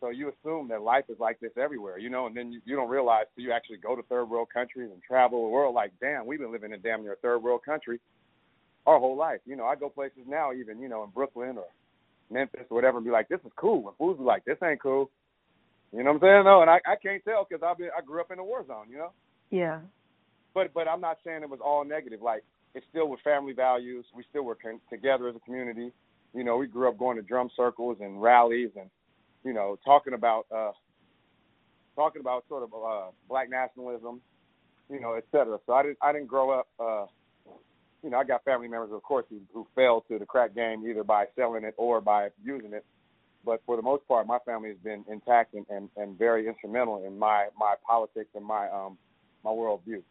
So 0.00 0.10
you 0.10 0.30
assume 0.30 0.68
that 0.68 0.82
life 0.82 1.04
is 1.08 1.18
like 1.18 1.40
this 1.40 1.52
everywhere, 1.56 1.98
you 1.98 2.10
know, 2.10 2.26
and 2.26 2.36
then 2.36 2.52
you, 2.52 2.60
you 2.64 2.76
don't 2.76 2.90
realize 2.90 3.24
till 3.34 3.44
you 3.44 3.52
actually 3.52 3.78
go 3.78 3.96
to 3.96 4.02
third 4.02 4.26
world 4.26 4.48
countries 4.52 4.90
and 4.92 5.02
travel 5.02 5.42
the 5.44 5.48
world. 5.48 5.74
Like, 5.74 5.92
damn, 6.00 6.26
we've 6.26 6.40
been 6.40 6.52
living 6.52 6.72
in 6.72 6.80
damn 6.82 7.02
near 7.02 7.14
a 7.14 7.16
third 7.16 7.38
world 7.38 7.62
country 7.64 8.00
our 8.86 8.98
whole 8.98 9.16
life. 9.16 9.40
You 9.46 9.56
know, 9.56 9.64
I 9.64 9.76
go 9.76 9.88
places 9.88 10.24
now, 10.26 10.52
even 10.52 10.78
you 10.80 10.88
know, 10.88 11.04
in 11.04 11.10
Brooklyn 11.10 11.56
or 11.56 11.66
Memphis 12.30 12.66
or 12.70 12.74
whatever, 12.74 12.98
and 12.98 13.06
be 13.06 13.12
like, 13.12 13.28
this 13.28 13.40
is 13.46 13.52
cool. 13.56 13.88
And 13.88 13.96
fools 13.96 14.18
be 14.18 14.24
like, 14.24 14.44
this 14.44 14.58
ain't 14.62 14.82
cool. 14.82 15.10
You 15.92 16.02
know 16.02 16.12
what 16.12 16.22
I'm 16.24 16.28
saying? 16.28 16.44
No, 16.44 16.60
and 16.60 16.70
I 16.70 16.80
I 16.84 16.96
can't 17.00 17.24
tell 17.24 17.46
because 17.48 17.62
I 17.62 17.72
been 17.74 17.90
I 17.96 18.04
grew 18.04 18.20
up 18.20 18.32
in 18.32 18.38
a 18.38 18.44
war 18.44 18.66
zone. 18.66 18.86
You 18.90 18.98
know. 18.98 19.12
Yeah. 19.50 19.78
But 20.52 20.74
but 20.74 20.88
I'm 20.88 21.00
not 21.00 21.18
saying 21.24 21.42
it 21.42 21.50
was 21.50 21.60
all 21.64 21.84
negative. 21.84 22.20
Like 22.20 22.42
it's 22.74 22.86
still 22.90 23.08
with 23.08 23.20
family 23.20 23.52
values. 23.52 24.04
We 24.14 24.24
still 24.30 24.42
were 24.44 24.56
con- 24.56 24.80
together 24.90 25.28
as 25.28 25.36
a 25.36 25.40
community. 25.40 25.92
You 26.34 26.44
know, 26.44 26.56
we 26.56 26.66
grew 26.66 26.88
up 26.88 26.98
going 26.98 27.16
to 27.16 27.22
drum 27.22 27.50
circles 27.56 27.98
and 28.00 28.20
rallies 28.20 28.70
and 28.78 28.90
you 29.44 29.52
know 29.52 29.78
talking 29.84 30.14
about 30.14 30.46
uh 30.54 30.72
talking 31.94 32.20
about 32.20 32.44
sort 32.48 32.62
of 32.64 32.70
uh 32.74 33.10
black 33.28 33.48
nationalism, 33.50 34.20
you 34.90 35.00
know, 35.00 35.14
et 35.14 35.24
cetera. 35.30 35.58
So 35.66 35.72
I 35.74 35.82
didn't 35.82 35.98
I 36.02 36.12
didn't 36.12 36.28
grow 36.28 36.50
up 36.50 36.68
uh 36.80 37.06
you 38.02 38.10
know, 38.10 38.18
I 38.18 38.24
got 38.24 38.44
family 38.44 38.68
members, 38.68 38.90
of 38.92 39.02
course, 39.02 39.24
who, 39.30 39.40
who 39.54 39.66
fell 39.74 40.04
to 40.08 40.18
the 40.18 40.26
crack 40.26 40.54
game 40.54 40.86
either 40.86 41.02
by 41.02 41.24
selling 41.34 41.64
it 41.64 41.74
or 41.78 42.02
by 42.02 42.28
using 42.44 42.74
it. 42.74 42.84
But 43.46 43.62
for 43.64 43.76
the 43.76 43.82
most 43.82 44.06
part, 44.06 44.26
my 44.26 44.38
family 44.44 44.68
has 44.68 44.78
been 44.84 45.04
intact 45.10 45.54
and, 45.54 45.64
and, 45.70 45.88
and 45.96 46.18
very 46.18 46.46
instrumental 46.46 47.02
in 47.06 47.18
my, 47.18 47.48
my 47.58 47.74
politics 47.86 48.28
and 48.34 48.44
my 48.44 48.68
um 48.68 48.98
my 49.42 49.50
worldview. 49.50 50.02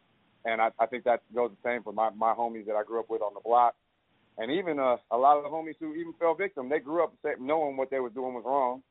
And 0.45 0.61
I, 0.61 0.69
I 0.79 0.85
think 0.85 1.03
that 1.05 1.21
goes 1.33 1.51
the 1.51 1.69
same 1.69 1.83
for 1.83 1.93
my, 1.93 2.09
my 2.11 2.33
homies 2.33 2.65
that 2.65 2.75
I 2.75 2.83
grew 2.83 2.99
up 2.99 3.09
with 3.09 3.21
on 3.21 3.33
the 3.33 3.39
block. 3.39 3.75
And 4.37 4.51
even 4.51 4.79
uh, 4.79 4.97
a 5.11 5.17
lot 5.17 5.37
of 5.37 5.43
the 5.43 5.49
homies 5.49 5.75
who 5.79 5.93
even 5.93 6.13
fell 6.19 6.33
victim, 6.33 6.69
they 6.69 6.79
grew 6.79 7.03
up 7.03 7.13
knowing 7.39 7.77
what 7.77 7.89
they 7.91 7.99
were 7.99 8.09
doing 8.09 8.33
was 8.33 8.43
wrong, 8.45 8.81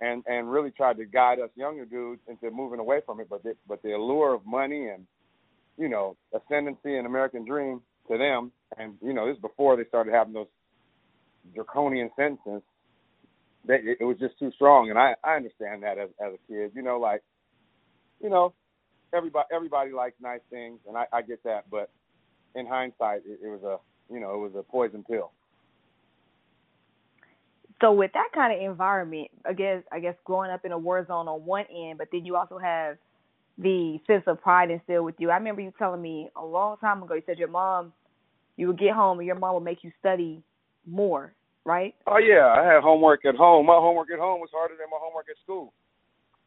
and 0.00 0.24
and 0.26 0.50
really 0.50 0.70
tried 0.70 0.96
to 0.96 1.04
guide 1.04 1.38
us 1.38 1.50
younger 1.54 1.84
dudes 1.84 2.22
into 2.28 2.50
moving 2.50 2.80
away 2.80 3.00
from 3.04 3.20
it. 3.20 3.28
But 3.28 3.42
the, 3.42 3.54
but 3.68 3.82
the 3.82 3.92
allure 3.92 4.34
of 4.34 4.46
money 4.46 4.88
and 4.88 5.06
you 5.76 5.88
know 5.88 6.16
ascendancy 6.34 6.96
and 6.96 7.06
American 7.06 7.44
dream 7.44 7.82
to 8.10 8.16
them, 8.16 8.52
and 8.78 8.94
you 9.02 9.12
know 9.12 9.26
this 9.26 9.36
is 9.36 9.42
before 9.42 9.76
they 9.76 9.84
started 9.84 10.14
having 10.14 10.32
those 10.32 10.48
draconian 11.54 12.10
sentences. 12.16 12.62
They, 13.66 13.80
it 14.00 14.04
was 14.04 14.16
just 14.18 14.38
too 14.38 14.50
strong, 14.54 14.88
and 14.88 14.98
I 14.98 15.14
I 15.22 15.36
understand 15.36 15.82
that 15.82 15.98
as 15.98 16.08
as 16.24 16.32
a 16.32 16.52
kid. 16.52 16.72
You 16.74 16.80
know, 16.82 16.98
like 16.98 17.22
you 18.22 18.30
know, 18.30 18.54
everybody 19.14 19.46
everybody 19.52 19.92
likes 19.92 20.16
nice 20.20 20.40
things, 20.50 20.78
and 20.88 20.96
I 20.96 21.06
I 21.12 21.22
get 21.22 21.42
that, 21.44 21.70
but 21.70 21.90
in 22.54 22.66
hindsight, 22.66 23.22
it, 23.26 23.40
it 23.42 23.48
was 23.48 23.62
a 23.62 23.78
you 24.12 24.20
know 24.20 24.34
it 24.34 24.38
was 24.38 24.52
a 24.56 24.62
poison 24.62 25.04
pill. 25.04 25.32
So 27.80 27.92
with 27.92 28.12
that 28.12 28.28
kind 28.34 28.52
of 28.52 28.70
environment, 28.70 29.28
I 29.46 29.54
guess 29.54 29.82
I 29.90 30.00
guess 30.00 30.14
growing 30.24 30.50
up 30.50 30.64
in 30.64 30.72
a 30.72 30.78
war 30.78 31.04
zone 31.06 31.28
on 31.28 31.44
one 31.44 31.64
end, 31.74 31.98
but 31.98 32.08
then 32.12 32.24
you 32.26 32.36
also 32.36 32.58
have 32.58 32.96
the 33.58 33.98
sense 34.06 34.24
of 34.26 34.40
pride 34.40 34.70
instilled 34.70 35.04
with 35.04 35.16
you. 35.18 35.30
I 35.30 35.36
remember 35.36 35.60
you 35.60 35.72
telling 35.78 36.02
me 36.02 36.30
a 36.36 36.44
long 36.44 36.76
time 36.78 37.02
ago. 37.02 37.14
You 37.14 37.22
said 37.26 37.38
your 37.38 37.48
mom 37.48 37.92
you 38.60 38.66
would 38.66 38.78
get 38.78 38.92
home 38.92 39.18
and 39.18 39.26
your 39.26 39.36
mom 39.36 39.54
would 39.54 39.64
make 39.64 39.82
you 39.82 39.90
study 39.98 40.42
more, 40.86 41.32
right? 41.64 41.94
Oh 42.06 42.18
yeah, 42.18 42.46
I 42.46 42.62
had 42.62 42.82
homework 42.82 43.24
at 43.24 43.34
home. 43.34 43.66
My 43.66 43.74
homework 43.74 44.08
at 44.12 44.18
home 44.18 44.40
was 44.40 44.50
harder 44.52 44.74
than 44.74 44.86
my 44.90 44.98
homework 45.00 45.26
at 45.30 45.36
school. 45.42 45.72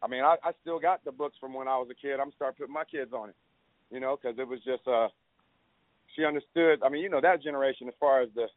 I 0.03 0.07
mean, 0.07 0.21
I, 0.21 0.35
I 0.43 0.51
still 0.61 0.79
got 0.79 1.03
the 1.05 1.11
books 1.11 1.37
from 1.39 1.53
when 1.53 1.67
I 1.69 1.77
was 1.77 1.87
a 1.89 1.95
kid. 1.95 2.19
I'm 2.19 2.33
starting 2.35 2.57
putting 2.57 2.73
my 2.73 2.83
kids 2.83 3.13
on 3.13 3.29
it, 3.29 3.35
you 3.89 4.01
know, 4.01 4.17
because 4.21 4.37
it 4.37 4.47
was 4.47 4.59
just 4.65 4.85
uh, 4.85 5.07
she 6.13 6.25
understood. 6.25 6.83
I 6.83 6.89
mean, 6.89 7.01
you 7.01 7.09
know, 7.09 7.21
that 7.21 7.41
generation, 7.41 7.87
as 7.87 7.93
far 7.99 8.21
as 8.21 8.29
the 8.35 8.47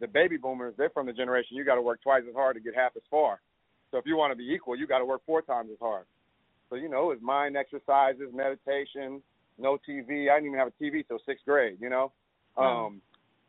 the 0.00 0.06
baby 0.06 0.36
boomers, 0.36 0.74
they're 0.76 0.90
from 0.90 1.06
the 1.06 1.12
generation 1.12 1.56
you 1.56 1.64
got 1.64 1.76
to 1.76 1.82
work 1.82 2.02
twice 2.02 2.24
as 2.28 2.34
hard 2.34 2.56
to 2.56 2.60
get 2.60 2.74
half 2.74 2.92
as 2.96 3.02
far. 3.10 3.40
So 3.90 3.98
if 3.98 4.04
you 4.04 4.16
want 4.16 4.32
to 4.32 4.36
be 4.36 4.52
equal, 4.52 4.76
you 4.76 4.86
got 4.86 4.98
to 4.98 5.04
work 5.04 5.22
four 5.24 5.42
times 5.42 5.70
as 5.72 5.78
hard. 5.80 6.04
So 6.68 6.76
you 6.76 6.88
know, 6.88 7.10
it's 7.10 7.22
mind 7.22 7.56
exercises, 7.56 8.28
meditation, 8.34 9.22
no 9.58 9.78
TV. 9.88 10.30
I 10.30 10.36
didn't 10.36 10.48
even 10.48 10.58
have 10.58 10.68
a 10.68 10.82
TV 10.82 11.06
till 11.08 11.20
sixth 11.24 11.44
grade. 11.46 11.78
You 11.80 11.88
know, 11.88 12.12
um, 12.58 13.00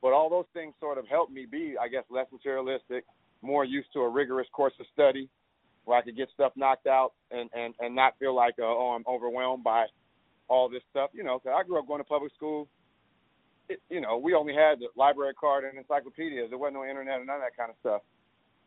but 0.02 0.14
all 0.14 0.30
those 0.30 0.46
things 0.54 0.74
sort 0.80 0.98
of 0.98 1.08
helped 1.08 1.34
me 1.34 1.46
be, 1.50 1.76
I 1.82 1.90
guess, 1.90 2.04
less 2.10 2.28
materialistic, 2.32 3.04
more 3.42 3.66
used 3.66 3.92
to 3.94 4.00
a 4.02 4.10
rigorous 4.10 4.48
course 4.54 4.74
of 4.80 4.86
study, 4.94 5.30
where 5.86 5.98
I 5.98 6.02
could 6.02 6.18
get 6.18 6.30
stuff 6.34 6.54
knocked 6.56 6.88
out 6.88 7.14
and 7.32 7.50
and 7.54 7.74
and 7.80 7.96
not 7.96 8.18
feel 8.20 8.36
like, 8.36 8.56
uh, 8.60 8.64
oh, 8.66 8.96
I'm 8.96 9.04
overwhelmed 9.08 9.64
by 9.64 9.86
all 10.50 10.70
this 10.70 10.84
stuff. 10.92 11.12
You 11.14 11.24
know, 11.24 11.40
cause 11.40 11.54
I 11.56 11.64
grew 11.68 11.80
up 11.80 11.88
going 11.88 12.02
to 12.02 12.06
public 12.06 12.34
school. 12.36 12.68
It, 13.70 13.80
you 13.90 14.02
know, 14.02 14.18
we 14.18 14.34
only 14.34 14.54
had 14.54 14.80
the 14.80 14.88
library 14.96 15.34
card 15.40 15.64
and 15.64 15.78
encyclopedias. 15.78 16.50
There 16.50 16.60
wasn't 16.60 16.76
no 16.76 16.86
internet 16.86 17.18
and 17.20 17.28
none 17.28 17.38
of 17.38 17.44
that 17.44 17.58
kind 17.58 17.72
of 17.72 17.78
stuff. 17.80 18.02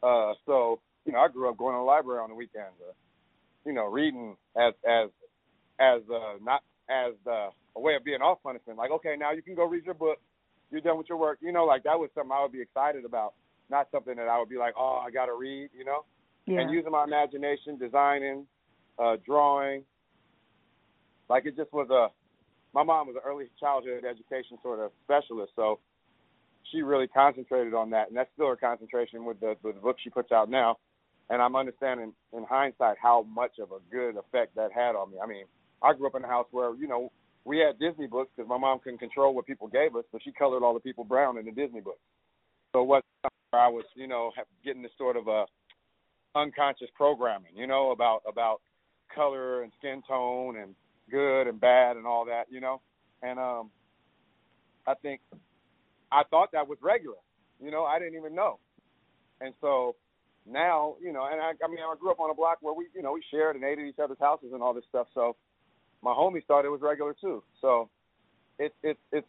Uh, 0.02 0.34
so 0.46 0.80
you 1.04 1.12
know, 1.12 1.20
I 1.20 1.28
grew 1.28 1.48
up 1.48 1.58
going 1.58 1.74
to 1.74 1.78
the 1.78 1.84
library 1.84 2.20
on 2.20 2.30
the 2.30 2.34
weekends. 2.36 2.76
Uh, 2.80 2.92
you 3.64 3.72
know, 3.72 3.86
reading 3.86 4.36
as 4.56 4.74
as 4.86 5.10
as 5.80 6.02
uh, 6.12 6.38
not 6.42 6.62
as 6.88 7.14
the 7.24 7.48
a 7.76 7.80
way 7.80 7.94
of 7.94 8.04
being 8.04 8.22
off 8.22 8.42
punishment. 8.42 8.78
Like, 8.78 8.90
okay, 8.90 9.16
now 9.18 9.32
you 9.32 9.42
can 9.42 9.54
go 9.54 9.64
read 9.66 9.84
your 9.84 9.94
book. 9.94 10.18
You're 10.70 10.80
done 10.80 10.98
with 10.98 11.08
your 11.08 11.18
work. 11.18 11.38
You 11.42 11.52
know, 11.52 11.64
like 11.64 11.84
that 11.84 11.98
was 11.98 12.10
something 12.14 12.32
I 12.32 12.42
would 12.42 12.52
be 12.52 12.62
excited 12.62 13.04
about, 13.04 13.34
not 13.70 13.88
something 13.92 14.16
that 14.16 14.28
I 14.28 14.38
would 14.38 14.48
be 14.48 14.58
like, 14.58 14.74
oh, 14.78 15.02
I 15.06 15.10
got 15.10 15.26
to 15.26 15.34
read. 15.34 15.70
You 15.76 15.84
know, 15.84 16.04
yeah. 16.46 16.60
and 16.60 16.70
using 16.70 16.92
my 16.92 17.04
imagination, 17.04 17.78
designing, 17.78 18.46
uh, 18.98 19.16
drawing. 19.24 19.82
Like 21.28 21.46
it 21.46 21.56
just 21.56 21.72
was 21.72 21.88
a. 21.90 22.08
My 22.72 22.82
mom 22.82 23.08
was 23.08 23.16
an 23.16 23.22
early 23.24 23.46
childhood 23.58 24.04
education 24.04 24.58
sort 24.62 24.80
of 24.80 24.90
specialist, 25.04 25.52
so 25.56 25.80
she 26.70 26.82
really 26.82 27.08
concentrated 27.08 27.74
on 27.74 27.90
that, 27.90 28.08
and 28.08 28.16
that's 28.16 28.30
still 28.34 28.48
her 28.48 28.56
concentration 28.56 29.24
with 29.24 29.40
the 29.40 29.56
with 29.62 29.76
the 29.76 29.80
book 29.80 29.96
she 30.02 30.10
puts 30.10 30.32
out 30.32 30.50
now. 30.50 30.76
And 31.28 31.42
I'm 31.42 31.56
understanding 31.56 32.12
in 32.32 32.44
hindsight 32.44 32.96
how 33.02 33.26
much 33.28 33.58
of 33.60 33.72
a 33.72 33.78
good 33.90 34.16
effect 34.16 34.54
that 34.54 34.70
had 34.72 34.94
on 34.94 35.10
me. 35.10 35.16
I 35.22 35.26
mean, 35.26 35.44
I 35.82 35.92
grew 35.92 36.06
up 36.06 36.14
in 36.14 36.22
a 36.22 36.28
house 36.28 36.46
where 36.52 36.74
you 36.76 36.86
know 36.86 37.10
we 37.44 37.58
had 37.58 37.78
Disney 37.78 38.06
books 38.06 38.30
because 38.36 38.48
my 38.48 38.58
mom 38.58 38.78
couldn't 38.78 38.98
control 38.98 39.34
what 39.34 39.46
people 39.46 39.66
gave 39.66 39.96
us, 39.96 40.04
but 40.12 40.22
she 40.22 40.32
colored 40.32 40.62
all 40.62 40.74
the 40.74 40.80
people 40.80 41.04
brown 41.04 41.38
in 41.38 41.44
the 41.44 41.52
Disney 41.52 41.80
books. 41.80 42.00
So 42.72 42.82
what 42.82 43.02
I 43.52 43.68
was, 43.68 43.84
you 43.94 44.06
know, 44.06 44.32
getting 44.64 44.82
this 44.82 44.92
sort 44.98 45.16
of 45.16 45.28
a 45.28 45.46
unconscious 46.36 46.88
programming, 46.94 47.52
you 47.56 47.66
know, 47.66 47.90
about 47.90 48.22
about 48.28 48.60
color 49.14 49.62
and 49.62 49.72
skin 49.78 50.02
tone 50.06 50.56
and 50.58 50.74
good 51.10 51.46
and 51.48 51.60
bad 51.60 51.96
and 51.96 52.06
all 52.06 52.24
that, 52.26 52.44
you 52.50 52.60
know. 52.60 52.80
And 53.22 53.38
um 53.38 53.70
I 54.86 54.94
think 54.94 55.20
I 56.12 56.22
thought 56.30 56.52
that 56.52 56.68
was 56.68 56.78
regular. 56.82 57.16
You 57.60 57.70
know, 57.70 57.84
I 57.84 57.98
didn't 57.98 58.16
even 58.16 58.34
know. 58.34 58.58
And 59.40 59.54
so 59.60 59.96
now, 60.46 60.96
you 61.02 61.12
know, 61.12 61.26
and 61.30 61.40
I 61.40 61.52
I 61.64 61.68
mean 61.68 61.78
I 61.80 61.94
grew 61.98 62.10
up 62.10 62.20
on 62.20 62.30
a 62.30 62.34
block 62.34 62.58
where 62.60 62.74
we, 62.74 62.86
you 62.94 63.02
know, 63.02 63.12
we 63.12 63.22
shared 63.30 63.56
and 63.56 63.64
ate 63.64 63.78
at 63.78 63.86
each 63.86 63.98
other's 64.02 64.20
houses 64.20 64.50
and 64.52 64.62
all 64.62 64.74
this 64.74 64.84
stuff. 64.88 65.08
So 65.14 65.36
my 66.02 66.12
homies 66.12 66.44
thought 66.46 66.64
it 66.64 66.70
was 66.70 66.82
regular 66.82 67.14
too. 67.18 67.42
So 67.60 67.88
it's 68.58 68.74
it's 68.82 69.00
it's 69.12 69.26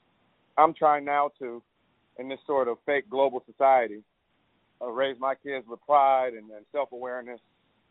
I'm 0.58 0.74
trying 0.74 1.06
now 1.06 1.32
to 1.40 1.62
in 2.20 2.28
this 2.28 2.40
sort 2.46 2.68
of 2.68 2.78
fake 2.86 3.10
global 3.10 3.44
society 3.46 4.04
uh, 4.82 4.90
raise 4.90 5.18
my 5.20 5.36
kids 5.36 5.66
with 5.68 5.80
pride 5.86 6.34
and, 6.34 6.50
and 6.52 6.66
self 6.72 6.92
awareness 6.92 7.40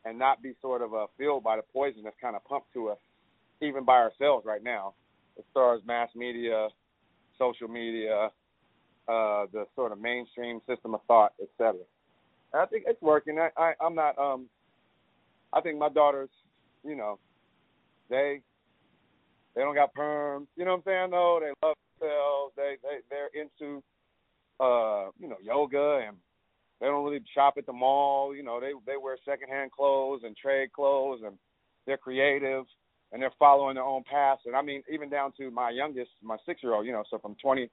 and 0.05 0.19
not 0.19 0.43
be 0.43 0.53
sort 0.63 0.83
of 0.83 0.95
uh, 0.95 1.07
filled 1.19 1.43
by 1.43 1.57
the 1.57 1.63
poison 1.73 2.03
that's 2.05 2.17
kind 2.21 2.37
of 2.37 2.45
pumped 2.45 2.73
to 2.73 2.89
us 2.89 2.99
even 3.61 3.85
by 3.85 3.97
ourselves 3.97 4.45
right 4.47 4.63
now 4.63 4.95
as 5.39 5.45
far 5.53 5.75
as 5.75 5.81
mass 5.87 6.09
media, 6.15 6.69
social 7.39 7.69
media, 7.69 8.31
uh, 9.09 9.47
the 9.53 9.67
sort 9.75 9.93
of 9.93 10.01
mainstream 10.01 10.61
system 10.67 10.95
of 10.95 11.01
thought, 11.07 11.33
etc. 11.43 11.81
I 12.55 12.67
think 12.67 12.85
it's 12.87 13.01
working. 13.03 13.39
I, 13.39 13.51
I 13.57 13.73
I'm 13.81 13.95
not 13.95 14.19
um 14.19 14.49
I 15.53 15.61
think 15.61 15.79
my 15.79 15.89
daughters, 15.89 16.31
you 16.85 16.97
know, 16.97 17.19
they 18.09 18.41
they 19.55 19.63
don't 19.63 19.75
got 19.75 19.95
perms. 19.95 20.47
You 20.57 20.65
know 20.65 20.73
what 20.73 20.79
I'm 20.79 20.83
saying? 20.85 21.11
Though 21.11 21.41
they 21.41 21.67
love 21.67 21.77
themselves. 22.01 22.53
They 22.57 22.77
they 22.83 22.99
they're 23.11 23.31
into 23.35 23.83
uh 24.59 25.11
you 25.21 25.29
know 25.29 25.37
yoga 25.43 26.07
and 26.07 26.17
they 26.81 26.87
don't 26.87 27.05
really 27.05 27.23
shop 27.35 27.55
at 27.59 27.67
the 27.67 27.73
mall. 27.73 28.35
You 28.35 28.43
know 28.43 28.61
they 28.61 28.73
they 28.87 28.97
wear 28.97 29.17
secondhand 29.25 29.73
clothes 29.73 30.23
and 30.25 30.37
trade 30.37 30.73
clothes 30.73 31.21
and 31.25 31.39
they're 31.87 31.99
creative 31.99 32.65
and 33.13 33.23
they're 33.23 33.33
following 33.39 33.77
their 33.77 33.85
own 33.85 34.05
paths. 34.11 34.43
And 34.47 34.57
I 34.57 34.63
mean 34.63 34.83
even 34.93 35.11
down 35.11 35.33
to 35.39 35.51
my 35.51 35.71
youngest, 35.71 36.11
my 36.23 36.37
six 36.47 36.63
year 36.63 36.75
old. 36.75 36.87
You 36.87 36.93
know 36.93 37.05
so 37.11 37.19
from 37.19 37.37
20, 37.43 37.71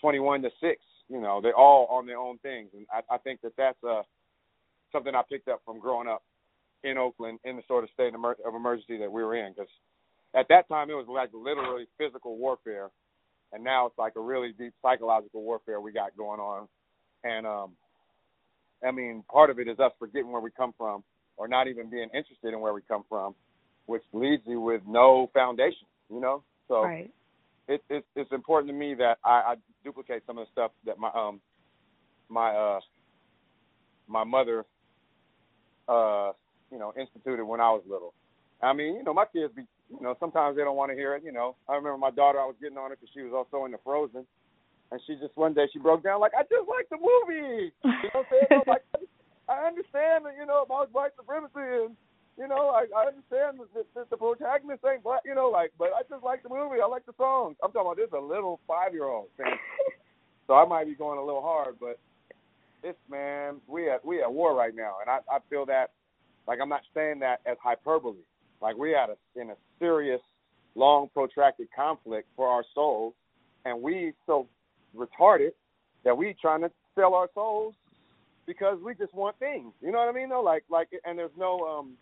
21 0.00 0.42
to 0.42 0.50
six. 0.60 0.82
You 1.08 1.20
know 1.20 1.40
they're 1.42 1.56
all 1.56 1.86
on 1.90 2.06
their 2.06 2.18
own 2.18 2.38
things 2.38 2.70
and 2.74 2.86
I, 2.92 3.14
I 3.14 3.18
think 3.18 3.40
that 3.42 3.52
that's 3.58 3.82
uh 3.84 4.02
something 4.92 5.14
I 5.14 5.22
picked 5.30 5.48
up 5.48 5.60
from 5.64 5.80
growing 5.80 6.08
up 6.08 6.22
in 6.84 6.98
Oakland 6.98 7.38
in 7.44 7.56
the 7.56 7.62
sort 7.68 7.84
of 7.84 7.90
state 7.90 8.14
of 8.14 8.54
emergency 8.54 8.98
that 8.98 9.10
we 9.12 9.22
were 9.24 9.36
in 9.36 9.52
because 9.52 9.70
at 10.34 10.46
that 10.48 10.68
time 10.68 10.90
it 10.90 10.94
was 10.94 11.06
like 11.08 11.30
literally 11.32 11.86
physical 11.98 12.36
warfare, 12.38 12.90
and 13.52 13.64
now 13.64 13.86
it's 13.86 13.98
like 13.98 14.14
a 14.16 14.20
really 14.20 14.52
deep 14.58 14.74
psychological 14.82 15.42
warfare 15.42 15.80
we 15.80 15.92
got 15.92 16.16
going 16.16 16.40
on. 16.40 16.68
And 17.24 17.46
um, 17.46 17.72
I 18.86 18.90
mean, 18.90 19.24
part 19.30 19.50
of 19.50 19.58
it 19.58 19.68
is 19.68 19.78
us 19.78 19.92
forgetting 19.98 20.32
where 20.32 20.40
we 20.40 20.50
come 20.50 20.74
from, 20.76 21.04
or 21.36 21.48
not 21.48 21.68
even 21.68 21.90
being 21.90 22.08
interested 22.14 22.52
in 22.52 22.60
where 22.60 22.74
we 22.74 22.80
come 22.82 23.04
from, 23.08 23.34
which 23.86 24.02
leaves 24.12 24.42
you 24.46 24.60
with 24.60 24.82
no 24.86 25.30
foundation. 25.34 25.86
You 26.10 26.20
know, 26.20 26.42
so 26.68 26.84
right. 26.84 27.10
it, 27.68 27.82
it, 27.88 28.04
it's 28.14 28.32
important 28.32 28.70
to 28.70 28.78
me 28.78 28.94
that 28.94 29.18
I, 29.24 29.30
I 29.30 29.54
duplicate 29.84 30.22
some 30.26 30.38
of 30.38 30.46
the 30.46 30.52
stuff 30.52 30.70
that 30.86 30.98
my 30.98 31.10
um 31.14 31.40
my 32.28 32.50
uh 32.50 32.80
my 34.06 34.24
mother 34.24 34.64
uh 35.88 36.32
you 36.74 36.80
know, 36.80 36.92
instituted 36.98 37.44
when 37.44 37.60
I 37.60 37.70
was 37.70 37.82
little. 37.88 38.12
I 38.60 38.72
mean, 38.72 38.96
you 38.96 39.04
know, 39.04 39.14
my 39.14 39.26
kids 39.32 39.52
be, 39.54 39.62
you 39.90 40.02
know, 40.02 40.16
sometimes 40.18 40.56
they 40.56 40.62
don't 40.62 40.76
want 40.76 40.90
to 40.90 40.96
hear 40.96 41.14
it. 41.14 41.22
You 41.24 41.30
know, 41.30 41.54
I 41.68 41.76
remember 41.76 41.98
my 41.98 42.10
daughter, 42.10 42.40
I 42.40 42.46
was 42.46 42.56
getting 42.60 42.76
on 42.76 42.90
her 42.90 42.96
because 42.96 43.10
she 43.14 43.22
was 43.22 43.32
also 43.32 43.64
into 43.64 43.78
Frozen, 43.84 44.26
and 44.94 45.02
she 45.06 45.18
just 45.18 45.36
one 45.36 45.54
day 45.54 45.66
she 45.72 45.82
broke 45.82 46.06
down 46.06 46.20
like, 46.20 46.38
I 46.38 46.46
just 46.46 46.70
like 46.70 46.86
the 46.86 47.02
movie. 47.02 47.74
You 47.82 47.90
know 48.14 48.22
what 48.22 48.30
I'm 48.30 48.30
saying? 48.30 48.46
I 48.50 48.62
was 48.62 48.70
like, 48.70 48.86
I 49.50 49.66
understand 49.66 50.22
that, 50.24 50.38
you 50.38 50.46
know, 50.46 50.62
about 50.62 50.94
white 50.94 51.10
supremacy 51.18 51.90
and 51.90 51.96
you 52.38 52.48
know, 52.48 52.70
I, 52.70 52.86
I 52.94 53.06
understand 53.10 53.58
that, 53.74 53.86
that 53.94 54.10
the 54.10 54.16
protagonist 54.16 54.82
ain't 54.86 55.04
black, 55.04 55.22
you 55.24 55.34
know, 55.34 55.50
like, 55.50 55.70
but 55.78 55.90
I 55.94 56.02
just 56.10 56.24
like 56.24 56.42
the 56.42 56.48
movie. 56.48 56.82
I 56.82 56.86
like 56.86 57.06
the 57.06 57.14
songs. 57.16 57.56
I'm 57.62 57.70
talking 57.70 57.86
about 57.86 57.96
this 57.96 58.10
a 58.16 58.20
little 58.20 58.58
five 58.66 58.92
year 58.92 59.04
old 59.04 59.28
fan. 59.36 59.54
so 60.46 60.54
I 60.54 60.66
might 60.66 60.86
be 60.86 60.94
going 60.94 61.18
a 61.18 61.24
little 61.24 61.42
hard, 61.42 61.76
but 61.78 61.98
this 62.82 62.96
man, 63.10 63.60
we 63.66 63.90
at 63.90 64.04
we 64.04 64.22
at 64.22 64.32
war 64.32 64.54
right 64.54 64.74
now, 64.74 64.96
and 65.00 65.10
I 65.10 65.18
I 65.30 65.38
feel 65.48 65.64
that 65.66 65.90
like 66.46 66.58
I'm 66.60 66.68
not 66.68 66.82
saying 66.92 67.20
that 67.20 67.40
as 67.46 67.56
hyperbole. 67.62 68.18
Like 68.60 68.76
we 68.76 68.94
at 68.94 69.10
a 69.10 69.40
in 69.40 69.50
a 69.50 69.56
serious, 69.78 70.20
long, 70.74 71.08
protracted 71.14 71.68
conflict 71.74 72.28
for 72.34 72.48
our 72.48 72.64
souls, 72.74 73.14
and 73.64 73.80
we 73.80 74.12
so 74.26 74.48
retarded 74.94 75.50
that 76.04 76.16
we 76.16 76.34
trying 76.40 76.62
to 76.62 76.70
sell 76.94 77.14
our 77.14 77.28
souls 77.34 77.74
because 78.46 78.78
we 78.84 78.94
just 78.94 79.14
want 79.14 79.38
things. 79.38 79.72
You 79.80 79.92
know 79.92 79.98
what 79.98 80.08
I 80.08 80.12
mean? 80.12 80.28
Though, 80.28 80.42
like 80.42 80.64
like, 80.68 80.88
and 81.04 81.18
there's 81.18 81.36
no 81.38 81.60
um 81.60 81.94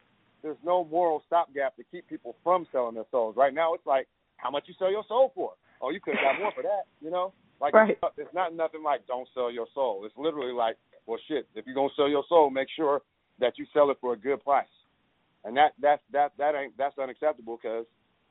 there's 0.43 0.57
no 0.65 0.85
moral 0.85 1.23
stopgap 1.27 1.77
to 1.77 1.85
keep 1.91 2.09
people 2.09 2.37
from 2.43 2.67
selling 2.73 2.95
their 2.95 3.07
souls. 3.11 3.37
Right 3.37 3.55
now, 3.55 3.75
it's 3.75 3.87
like 3.87 4.09
how 4.37 4.51
much 4.51 4.65
you 4.67 4.75
sell 4.79 4.91
your 4.91 5.05
soul 5.09 5.33
for. 5.35 5.53
Oh, 5.81 5.91
you 5.91 6.01
could 6.01 6.15
have 6.15 6.35
got 6.35 6.41
more 6.41 6.53
for 6.55 6.63
that. 6.63 6.85
You 7.01 7.11
know, 7.11 7.33
like 7.61 7.75
right. 7.75 7.91
it's, 7.91 8.15
it's 8.19 8.35
not 8.35 8.55
nothing 8.55 8.83
like 8.83 9.07
don't 9.07 9.29
sell 9.35 9.51
your 9.51 9.67
soul. 9.75 10.03
It's 10.05 10.17
literally 10.17 10.53
like, 10.53 10.77
well, 11.07 11.19
shit. 11.29 11.47
If 11.55 11.67
you're 11.67 11.75
gonna 11.75 11.95
sell 11.97 12.09
your 12.09 12.25
soul, 12.29 12.51
make 12.51 12.69
sure 12.75 13.03
that 13.41 13.55
you 13.59 13.67
sell 13.73 13.91
it 13.91 13.99
for 14.01 14.13
a 14.13 14.17
good 14.17 14.43
price. 14.43 14.67
And 15.45 15.57
that 15.57 15.73
that's 15.81 16.03
that 16.13 16.33
that 16.39 16.55
ain't 16.55 16.77
that's 16.77 16.99
unacceptable 16.99 17.59
because 17.63 17.87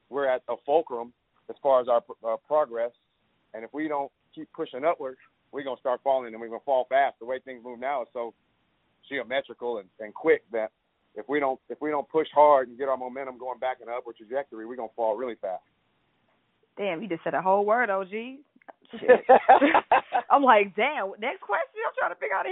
we're 0.10 0.28
at 0.28 0.44
a 0.50 0.56
fulcrum 0.66 1.14
as 1.50 1.56
far 1.64 1.82
as 1.82 1.88
our, 1.88 2.02
our 2.24 2.38
progress. 2.38 2.92
And 3.54 3.64
if 3.64 3.74
we 3.74 3.88
don't 3.88 4.12
keep 4.34 4.52
pushing 4.54 4.84
upwards, 4.84 5.18
we're 5.52 5.64
gonna 5.64 5.80
start 5.80 6.02
falling, 6.04 6.34
and 6.34 6.42
we're 6.42 6.48
gonna 6.48 6.60
fall 6.66 6.86
fast. 6.90 7.20
The 7.20 7.26
way 7.26 7.40
things 7.40 7.64
move 7.64 7.80
now 7.80 8.04
is 8.04 8.08
so 8.14 8.34
geometrical 9.10 9.80
and, 9.80 9.90
and 10.00 10.14
quick 10.14 10.44
that 10.52 10.72
if 11.16 11.28
we 11.28 11.40
don't 11.40 11.60
if 11.70 11.82
we 11.82 11.90
don't 11.90 12.08
push 12.10 12.28
hard 12.34 12.70
and 12.70 12.78
get 12.78 12.88
our 12.88 12.98
momentum 12.98 13.38
going 13.38 13.60
back 13.60 13.78
in 13.82 13.90
an 13.90 13.96
upward 13.98 14.16
trajectory, 14.18 14.66
we're 14.66 14.76
gonna 14.76 14.90
fall 14.96 15.16
really 15.16 15.36
fast. 15.36 15.64
Damn, 16.78 17.02
you 17.02 17.10
just 17.10 17.24
said 17.24 17.34
a 17.34 17.42
whole 17.42 17.66
word, 17.66 17.90
OG. 17.90 18.14
I'm 20.30 20.44
like, 20.44 20.76
damn. 20.76 21.12
Next 21.20 21.42
question. 21.42 21.82
I'm 21.86 21.94
trying 21.98 22.12
to 22.12 22.20
figure 22.20 22.36
out 22.36 22.46
the 22.46 22.52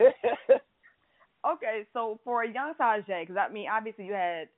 hell 0.00 0.10
I'm. 0.48 1.54
okay, 1.56 1.86
so 1.92 2.20
for 2.24 2.42
a 2.42 2.52
young 2.52 2.74
Tajai, 2.80 3.22
because 3.22 3.36
I 3.36 3.52
mean, 3.52 3.68
obviously 3.70 4.06
you 4.06 4.12
had 4.12 4.48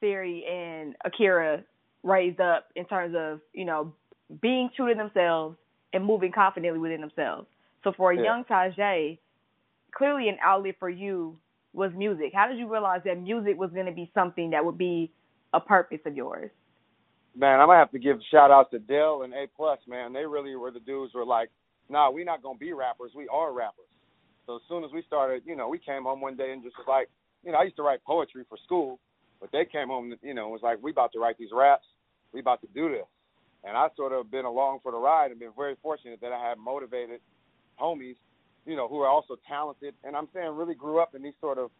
Siri 0.00 0.44
and 0.50 0.94
Akira 1.04 1.64
raised 2.02 2.40
up 2.40 2.66
in 2.74 2.84
terms 2.86 3.14
of 3.16 3.40
you 3.52 3.64
know 3.64 3.94
being 4.40 4.70
true 4.74 4.88
to 4.88 4.94
themselves 4.94 5.56
and 5.92 6.04
moving 6.04 6.32
confidently 6.32 6.80
within 6.80 7.00
themselves. 7.00 7.46
So 7.84 7.92
for 7.92 8.12
a 8.12 8.16
Yeah. 8.16 8.22
young 8.22 8.44
Tajai, 8.44 9.18
clearly 9.90 10.28
an 10.28 10.38
outlet 10.40 10.76
for 10.78 10.88
you 10.88 11.38
was 11.72 11.92
music. 11.94 12.32
How 12.34 12.46
did 12.46 12.58
you 12.58 12.70
realize 12.70 13.02
that 13.04 13.18
music 13.18 13.58
was 13.58 13.70
going 13.72 13.86
to 13.86 13.92
be 13.92 14.10
something 14.14 14.50
that 14.50 14.64
would 14.64 14.78
be 14.78 15.12
a 15.52 15.60
purpose 15.60 16.00
of 16.06 16.16
yours? 16.16 16.50
Man, 17.34 17.60
I'm 17.60 17.68
gonna 17.68 17.78
have 17.78 17.90
to 17.92 17.98
give 17.98 18.18
shout 18.30 18.50
outs 18.50 18.70
to 18.72 18.78
Del 18.78 19.22
and 19.22 19.32
A 19.32 19.46
Plus, 19.56 19.78
man. 19.86 20.12
They 20.12 20.26
really 20.26 20.54
were 20.54 20.70
the 20.70 20.80
dudes 20.80 21.12
who 21.12 21.20
were 21.20 21.24
like, 21.24 21.50
nah, 21.88 22.10
we're 22.10 22.26
not 22.26 22.42
gonna 22.42 22.58
be 22.58 22.74
rappers, 22.74 23.12
we 23.14 23.26
are 23.28 23.52
rappers. 23.54 23.88
So 24.44 24.56
as 24.56 24.62
soon 24.68 24.84
as 24.84 24.90
we 24.92 25.02
started, 25.06 25.42
you 25.46 25.56
know, 25.56 25.68
we 25.68 25.78
came 25.78 26.02
home 26.02 26.20
one 26.20 26.36
day 26.36 26.52
and 26.52 26.62
just 26.62 26.76
was 26.76 26.86
like, 26.86 27.08
you 27.42 27.52
know, 27.52 27.58
I 27.58 27.62
used 27.62 27.76
to 27.76 27.82
write 27.82 28.04
poetry 28.04 28.44
for 28.48 28.58
school, 28.64 28.98
but 29.40 29.50
they 29.50 29.64
came 29.64 29.88
home, 29.88 30.14
you 30.22 30.34
know, 30.34 30.42
and 30.44 30.52
was 30.52 30.60
like, 30.62 30.82
we 30.82 30.90
about 30.90 31.12
to 31.12 31.20
write 31.20 31.38
these 31.38 31.52
raps, 31.52 31.86
we 32.34 32.40
about 32.40 32.60
to 32.60 32.66
do 32.74 32.90
this. 32.90 33.06
And 33.64 33.76
I 33.76 33.88
sort 33.96 34.12
of 34.12 34.30
been 34.30 34.44
along 34.44 34.80
for 34.82 34.92
the 34.92 34.98
ride 34.98 35.30
and 35.30 35.38
been 35.40 35.52
very 35.56 35.76
fortunate 35.82 36.20
that 36.20 36.32
I 36.32 36.48
had 36.48 36.58
motivated 36.58 37.20
homies, 37.80 38.16
you 38.66 38.76
know, 38.76 38.88
who 38.88 39.00
are 39.00 39.08
also 39.08 39.36
talented 39.48 39.94
and 40.04 40.16
I'm 40.16 40.28
saying 40.34 40.48
really 40.56 40.74
grew 40.74 41.00
up 41.00 41.14
in 41.14 41.22
these 41.22 41.34
sort 41.40 41.58
of, 41.58 41.70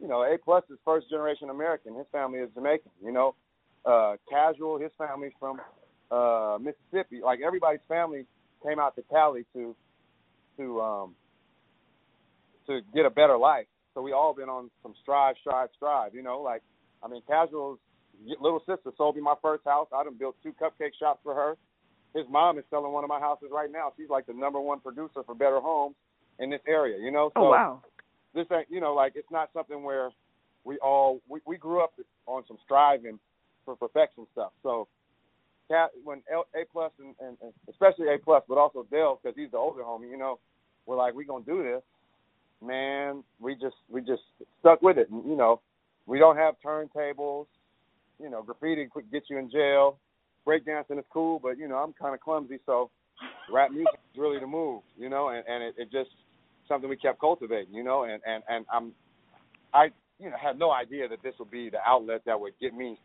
you 0.00 0.08
know, 0.08 0.22
A 0.22 0.38
plus 0.38 0.64
is 0.70 0.78
first 0.84 1.10
generation 1.10 1.50
American. 1.50 1.94
His 1.96 2.06
family 2.12 2.38
is 2.38 2.50
Jamaican, 2.54 2.90
you 3.02 3.12
know. 3.12 3.34
Uh 3.84 4.16
Casual, 4.30 4.78
his 4.78 4.90
family's 4.98 5.32
from 5.40 5.60
uh 6.10 6.58
Mississippi. 6.60 7.20
Like 7.22 7.40
everybody's 7.44 7.80
family 7.88 8.26
came 8.66 8.78
out 8.78 8.94
to 8.96 9.02
Cali 9.02 9.44
to 9.54 9.74
to 10.56 10.80
um 10.80 11.14
to 12.66 12.80
get 12.94 13.06
a 13.06 13.10
better 13.10 13.36
life. 13.38 13.66
So 13.94 14.02
we 14.02 14.12
all 14.12 14.34
been 14.34 14.48
on 14.48 14.70
some 14.82 14.94
strive, 15.02 15.36
strive, 15.40 15.70
strive, 15.76 16.14
you 16.14 16.22
know, 16.22 16.40
like 16.42 16.62
I 17.02 17.08
mean 17.08 17.22
Casual's 17.26 17.78
little 18.40 18.60
sister 18.60 18.90
sold 18.96 19.16
me 19.16 19.22
my 19.22 19.34
first 19.40 19.64
house. 19.64 19.88
I 19.94 20.04
done 20.04 20.16
built 20.18 20.36
two 20.42 20.52
cupcake 20.60 20.92
shops 20.98 21.20
for 21.22 21.34
her. 21.34 21.56
His 22.14 22.24
mom 22.30 22.58
is 22.58 22.64
selling 22.70 22.92
one 22.92 23.04
of 23.04 23.08
my 23.08 23.20
houses 23.20 23.48
right 23.52 23.70
now. 23.70 23.92
She's 23.96 24.08
like 24.08 24.26
the 24.26 24.32
number 24.32 24.60
one 24.60 24.80
producer 24.80 25.22
for 25.24 25.34
Better 25.34 25.60
Homes 25.60 25.94
in 26.38 26.50
this 26.50 26.60
area, 26.66 26.98
you 26.98 27.10
know. 27.10 27.30
Oh, 27.36 27.40
so 27.40 27.46
Oh 27.46 27.50
wow. 27.50 27.82
this 28.34 28.46
ain't 28.52 28.66
you 28.70 28.80
know 28.80 28.94
like 28.94 29.12
it's 29.14 29.30
not 29.30 29.50
something 29.52 29.82
where 29.82 30.10
we 30.64 30.78
all 30.78 31.20
we, 31.28 31.40
we 31.46 31.56
grew 31.56 31.82
up 31.82 31.92
on 32.26 32.44
some 32.48 32.58
striving 32.64 33.18
for 33.64 33.76
perfection 33.76 34.26
stuff. 34.32 34.52
So 34.62 34.88
Cat 35.68 35.90
when 36.02 36.22
L, 36.32 36.46
A 36.54 36.64
plus 36.72 36.92
and, 36.98 37.14
and, 37.20 37.36
and 37.42 37.52
especially 37.68 38.08
A 38.12 38.18
plus, 38.18 38.42
but 38.48 38.58
also 38.58 38.86
Del 38.90 39.20
because 39.22 39.36
he's 39.36 39.50
the 39.50 39.58
older 39.58 39.82
homie, 39.82 40.10
you 40.10 40.16
know, 40.16 40.38
we're 40.86 40.96
like 40.96 41.14
we 41.14 41.24
gonna 41.24 41.44
do 41.44 41.62
this. 41.62 41.82
Man, 42.66 43.22
we 43.38 43.54
just 43.54 43.76
we 43.88 44.00
just 44.00 44.22
stuck 44.60 44.82
with 44.82 44.98
it. 44.98 45.10
And, 45.10 45.24
you 45.28 45.36
know, 45.36 45.60
we 46.06 46.18
don't 46.18 46.36
have 46.36 46.54
turntables. 46.64 47.46
You 48.20 48.30
know, 48.30 48.42
graffiti 48.42 48.88
could 48.92 49.10
get 49.10 49.24
you 49.28 49.38
in 49.38 49.50
jail. 49.50 49.98
Breakdancing 50.46 50.98
is 50.98 51.04
cool, 51.12 51.38
but 51.38 51.58
you 51.58 51.68
know 51.68 51.76
I'm 51.76 51.92
kind 51.92 52.14
of 52.14 52.20
clumsy, 52.20 52.58
so 52.64 52.90
rap 53.52 53.70
music 53.70 54.00
is 54.14 54.18
really 54.18 54.38
the 54.40 54.46
move. 54.46 54.82
You 54.98 55.08
know, 55.08 55.28
and 55.28 55.44
and 55.46 55.62
it, 55.62 55.74
it 55.78 55.92
just 55.92 56.10
something 56.68 56.88
we 56.88 56.96
kept 56.96 57.20
cultivating, 57.20 57.74
you 57.74 57.84
know, 57.84 58.04
and 58.04 58.20
and 58.26 58.42
and 58.48 58.66
I'm 58.72 58.92
I 59.74 59.88
you 60.18 60.30
know 60.30 60.36
had 60.40 60.58
no 60.58 60.70
idea 60.70 61.08
that 61.08 61.22
this 61.22 61.34
would 61.38 61.50
be 61.50 61.70
the 61.70 61.78
outlet 61.86 62.22
that 62.26 62.38
would 62.38 62.54
get 62.60 62.74
me 62.74 62.98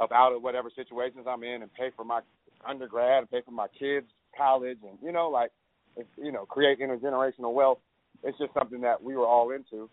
up 0.00 0.12
out 0.12 0.32
of 0.32 0.42
whatever 0.42 0.70
situations 0.74 1.26
I'm 1.28 1.42
in 1.42 1.62
and 1.62 1.72
pay 1.74 1.90
for 1.96 2.04
my 2.04 2.20
undergrad 2.66 3.18
and 3.18 3.30
pay 3.30 3.42
for 3.44 3.50
my 3.50 3.66
kids 3.78 4.06
college 4.36 4.78
and 4.88 4.98
you 5.02 5.12
know 5.12 5.28
like 5.28 5.50
it's, 5.96 6.08
you 6.16 6.32
know 6.32 6.44
create 6.46 6.80
intergenerational 6.80 7.52
wealth. 7.52 7.78
It's 8.22 8.38
just 8.38 8.52
something 8.54 8.80
that 8.80 9.02
we 9.02 9.16
were 9.16 9.26
all 9.26 9.52
into. 9.52 9.88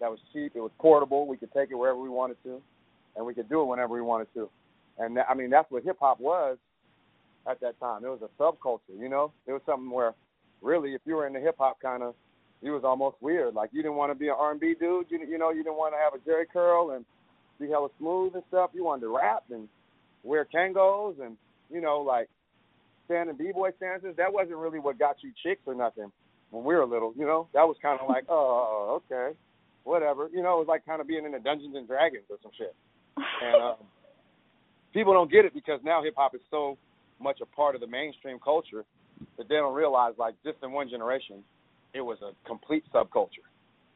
That 0.00 0.10
was 0.10 0.18
cheap. 0.32 0.52
It 0.54 0.60
was 0.60 0.70
portable. 0.78 1.26
We 1.26 1.36
could 1.36 1.52
take 1.52 1.70
it 1.70 1.74
wherever 1.74 1.98
we 1.98 2.08
wanted 2.08 2.36
to, 2.44 2.60
and 3.16 3.24
we 3.24 3.34
could 3.34 3.48
do 3.48 3.62
it 3.62 3.66
whenever 3.66 3.94
we 3.94 4.02
wanted 4.02 4.28
to. 4.34 4.48
And 4.98 5.18
I 5.18 5.34
mean 5.34 5.50
that's 5.50 5.70
what 5.70 5.84
hip 5.84 5.96
hop 6.00 6.20
was 6.20 6.58
at 7.48 7.60
that 7.60 7.78
time. 7.80 8.04
It 8.04 8.08
was 8.08 8.20
a 8.22 8.42
subculture, 8.42 8.98
you 8.98 9.08
know. 9.08 9.32
It 9.46 9.52
was 9.52 9.62
something 9.66 9.90
where 9.90 10.14
really 10.62 10.94
if 10.94 11.00
you 11.04 11.14
were 11.14 11.26
into 11.26 11.40
hip 11.40 11.56
hop 11.58 11.80
kind 11.80 12.02
of 12.02 12.14
you 12.62 12.72
was 12.72 12.84
almost 12.84 13.16
weird. 13.20 13.54
Like 13.54 13.70
you 13.72 13.82
didn't 13.82 13.96
want 13.96 14.12
to 14.12 14.18
be 14.18 14.28
an 14.28 14.34
R&B 14.38 14.74
dude. 14.78 15.06
You 15.08 15.20
you 15.26 15.38
know 15.38 15.50
you 15.50 15.62
didn't 15.62 15.78
want 15.78 15.94
to 15.94 15.98
have 15.98 16.14
a 16.14 16.28
Jheri 16.28 16.44
curl 16.52 16.90
and 16.92 17.04
be 17.58 17.68
hella 17.68 17.88
smooth 17.98 18.34
and 18.34 18.42
stuff. 18.48 18.70
You 18.74 18.84
wanted 18.84 19.02
to 19.02 19.16
rap 19.16 19.44
and 19.50 19.68
wear 20.22 20.46
Kangols 20.52 21.20
and 21.20 21.36
you 21.70 21.80
know 21.80 22.00
like 22.00 22.28
stand 23.06 23.30
in 23.30 23.36
b-boy 23.36 23.70
stances. 23.76 24.14
That 24.16 24.32
wasn't 24.32 24.58
really 24.58 24.78
what 24.78 24.98
got 24.98 25.16
you 25.22 25.32
chicks 25.42 25.62
or 25.66 25.74
nothing 25.74 26.12
when 26.50 26.64
we 26.64 26.74
were 26.74 26.86
little. 26.86 27.12
You 27.16 27.26
know 27.26 27.48
that 27.54 27.66
was 27.66 27.76
kind 27.80 27.98
of 28.00 28.08
like 28.08 28.24
oh 28.28 29.00
okay 29.02 29.36
whatever. 29.84 30.28
You 30.32 30.42
know 30.42 30.56
it 30.56 30.66
was 30.66 30.68
like 30.68 30.84
kind 30.84 31.00
of 31.00 31.08
being 31.08 31.24
in 31.24 31.32
the 31.32 31.40
Dungeons 31.40 31.74
and 31.76 31.86
Dragons 31.86 32.24
or 32.28 32.36
some 32.42 32.52
shit. 32.56 32.74
And 33.16 33.62
um, 33.62 33.76
people 34.92 35.12
don't 35.12 35.30
get 35.30 35.44
it 35.44 35.54
because 35.54 35.80
now 35.84 36.02
hip 36.02 36.14
hop 36.16 36.34
is 36.34 36.40
so 36.50 36.78
much 37.20 37.40
a 37.42 37.46
part 37.46 37.74
of 37.74 37.80
the 37.80 37.86
mainstream 37.86 38.38
culture 38.42 38.84
that 39.36 39.48
they 39.48 39.56
don't 39.56 39.74
realize 39.74 40.14
like 40.18 40.34
just 40.44 40.58
in 40.62 40.72
one 40.72 40.88
generation 40.88 41.42
it 41.94 42.00
was 42.00 42.18
a 42.22 42.32
complete 42.46 42.84
subculture. 42.94 43.46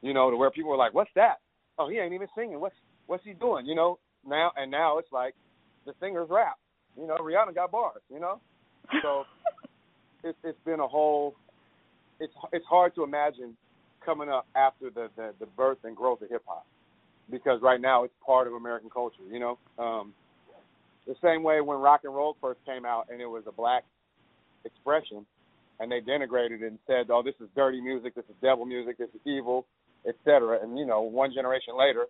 You 0.03 0.13
know, 0.13 0.31
to 0.31 0.37
where 0.37 0.51
people 0.51 0.71
were 0.71 0.77
like, 0.77 0.93
"What's 0.93 1.11
that? 1.15 1.37
Oh, 1.79 1.89
he 1.89 1.99
ain't 1.99 2.13
even 2.13 2.29
singing. 2.37 2.61
What's 2.61 2.75
what's 3.07 3.25
he 3.25 3.33
doing?" 3.33 3.67
You 3.67 3.75
know, 3.75 3.99
now 4.27 4.53
and 4.57 4.71
now 4.71 4.99
it's 4.99 5.11
like 5.13 5.35
the 5.87 5.93
singers 6.01 6.29
rap. 6.31 6.57
You 6.97 7.07
know, 7.07 7.17
Rihanna 7.17 7.55
got 7.55 7.71
bars. 7.71 8.03
You 8.13 8.21
know, 8.21 8.41
so 9.03 9.25
it's 10.25 10.39
it's 10.45 10.59
been 10.65 10.81
a 10.81 10.89
whole. 10.89 11.37
It's 12.21 12.33
it's 12.53 12.67
hard 12.67 12.95
to 12.97 13.05
imagine 13.05 13.57
coming 14.05 14.29
up 14.29 14.47
after 14.55 14.91
the 14.91 15.09
the, 15.17 15.33
the 15.41 15.47
birth 15.47 15.79
and 15.85 15.97
growth 15.97 16.21
of 16.21 16.29
hip 16.29 16.43
hop 16.47 16.67
because 17.31 17.61
right 17.63 17.81
now 17.81 18.05
it's 18.05 18.15
part 18.25 18.47
of 18.47 18.55
American 18.55 18.91
culture. 18.91 19.23
You 19.31 19.41
know, 19.41 19.59
um, 19.79 20.13
the 21.07 21.15
same 21.23 21.43
way 21.43 21.61
when 21.61 21.79
rock 21.79 22.01
and 22.05 22.15
roll 22.15 22.37
first 22.41 22.61
came 22.67 22.85
out 22.85 23.09
and 23.11 23.21
it 23.21 23.27
was 23.27 23.45
a 23.47 23.53
black 23.53 23.85
expression 24.65 25.27
and 25.81 25.91
they 25.91 26.01
denigrated 26.01 26.63
it 26.63 26.69
and 26.69 26.79
said, 26.87 27.11
"Oh, 27.11 27.23
this 27.23 27.35
is 27.41 27.49
dirty 27.57 27.81
music. 27.81 28.15
This 28.15 28.25
is 28.27 28.35
devil 28.41 28.65
music. 28.65 28.99
This 28.99 29.11
is 29.11 29.21
evil, 29.25 29.67
etc." 30.07 30.61
And 30.63 30.79
you 30.79 30.87
know, 30.87 31.03
one 31.03 31.33
generation 31.33 31.77
later, 31.77 32.07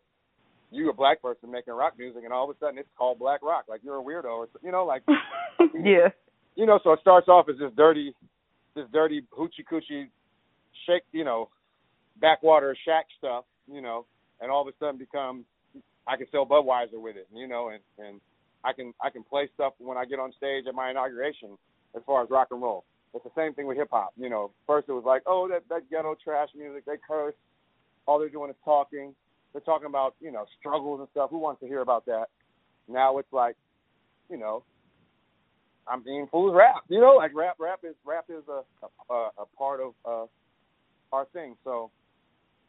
you 0.70 0.90
a 0.90 0.92
black 0.92 1.22
person 1.22 1.50
making 1.50 1.72
rock 1.74 1.94
music, 1.98 2.22
and 2.24 2.33
all 2.33 2.48
of 2.48 2.55
a 2.55 2.59
sudden 2.59 2.79
it's 2.79 2.88
called 2.96 3.18
black 3.18 3.42
rock. 3.42 3.64
Like 3.68 3.81
you're 3.83 3.98
a 3.98 4.03
weirdo, 4.03 4.24
or 4.24 4.48
you 4.62 4.70
know, 4.70 4.85
like 4.85 5.03
yeah. 5.74 6.09
you 6.57 6.66
know. 6.66 6.79
So 6.85 6.92
it 6.92 7.00
starts 7.00 7.29
off 7.29 7.48
as 7.48 7.59
this 7.59 7.72
dirty, 7.77 8.14
this 8.74 8.87
dirty 8.92 9.22
hoochie 9.37 9.64
coochie, 9.70 10.09
shake, 10.87 11.05
you 11.12 11.24
know, 11.24 11.48
backwater 12.20 12.77
shack 12.85 13.07
stuff, 13.18 13.44
you 13.72 13.81
know, 13.81 14.07
and 14.44 14.52
all 14.52 14.61
of 14.61 14.68
a 14.68 14.76
sudden 14.78 14.98
become 14.98 15.44
I 16.07 16.16
can 16.16 16.26
sell 16.30 16.44
Budweiser 16.44 17.00
with 17.00 17.16
it, 17.16 17.26
you 17.35 17.48
know, 17.48 17.70
and 17.70 17.80
and 17.98 18.20
I 18.62 18.72
can 18.74 18.92
I 19.02 19.09
can 19.11 19.24
play 19.24 19.48
stuff 19.54 19.72
when 19.78 19.96
I 19.96 20.04
get 20.04 20.20
on 20.20 20.33
stage 20.37 20.66
at 20.68 20.74
my 20.74 20.90
inauguration 20.90 21.57
as 21.96 22.02
far 22.07 22.22
as 22.22 22.30
rock 22.30 22.48
and 22.50 22.62
roll. 22.62 22.85
It's 23.14 23.24
the 23.24 23.30
same 23.35 23.54
thing 23.54 23.66
with 23.66 23.78
hip 23.78 23.88
hop. 23.90 24.12
You 24.16 24.28
know, 24.28 24.50
first 24.66 24.88
it 24.88 24.92
was 24.92 25.04
like, 25.07 25.22
oh, 25.26 25.48
that 25.48 25.62
that 25.70 25.88
ghetto 25.90 26.14
trash 26.22 26.50
music, 26.54 26.85
they 26.85 26.96
curse, 27.09 27.35
all 28.07 28.18
they're 28.18 28.28
doing 28.28 28.50
is 28.50 28.57
talking. 28.64 29.14
They're 29.52 29.62
talking 29.62 29.87
about 29.87 30.14
you 30.20 30.30
know 30.30 30.44
struggles 30.61 31.00
and 31.00 31.09
stuff. 31.12 31.30
Who 31.30 31.38
wants 31.38 31.61
to 31.62 31.66
hear 31.66 31.80
about 31.80 32.04
that? 32.07 32.26
Now 32.87 33.16
it's 33.16 33.33
like, 33.33 33.57
you 34.28 34.37
know, 34.37 34.62
I'm 35.88 36.02
being 36.02 36.26
fools 36.30 36.54
rap. 36.54 36.83
You 36.88 37.00
know, 37.00 37.14
like 37.14 37.30
rap, 37.35 37.57
rap 37.59 37.80
is 37.83 37.94
rap 38.04 38.26
is 38.28 38.42
a 38.48 38.62
a, 39.11 39.30
a 39.38 39.46
part 39.57 39.80
of 39.80 39.94
uh, 40.04 40.26
our 41.14 41.24
thing. 41.33 41.57
So 41.64 41.90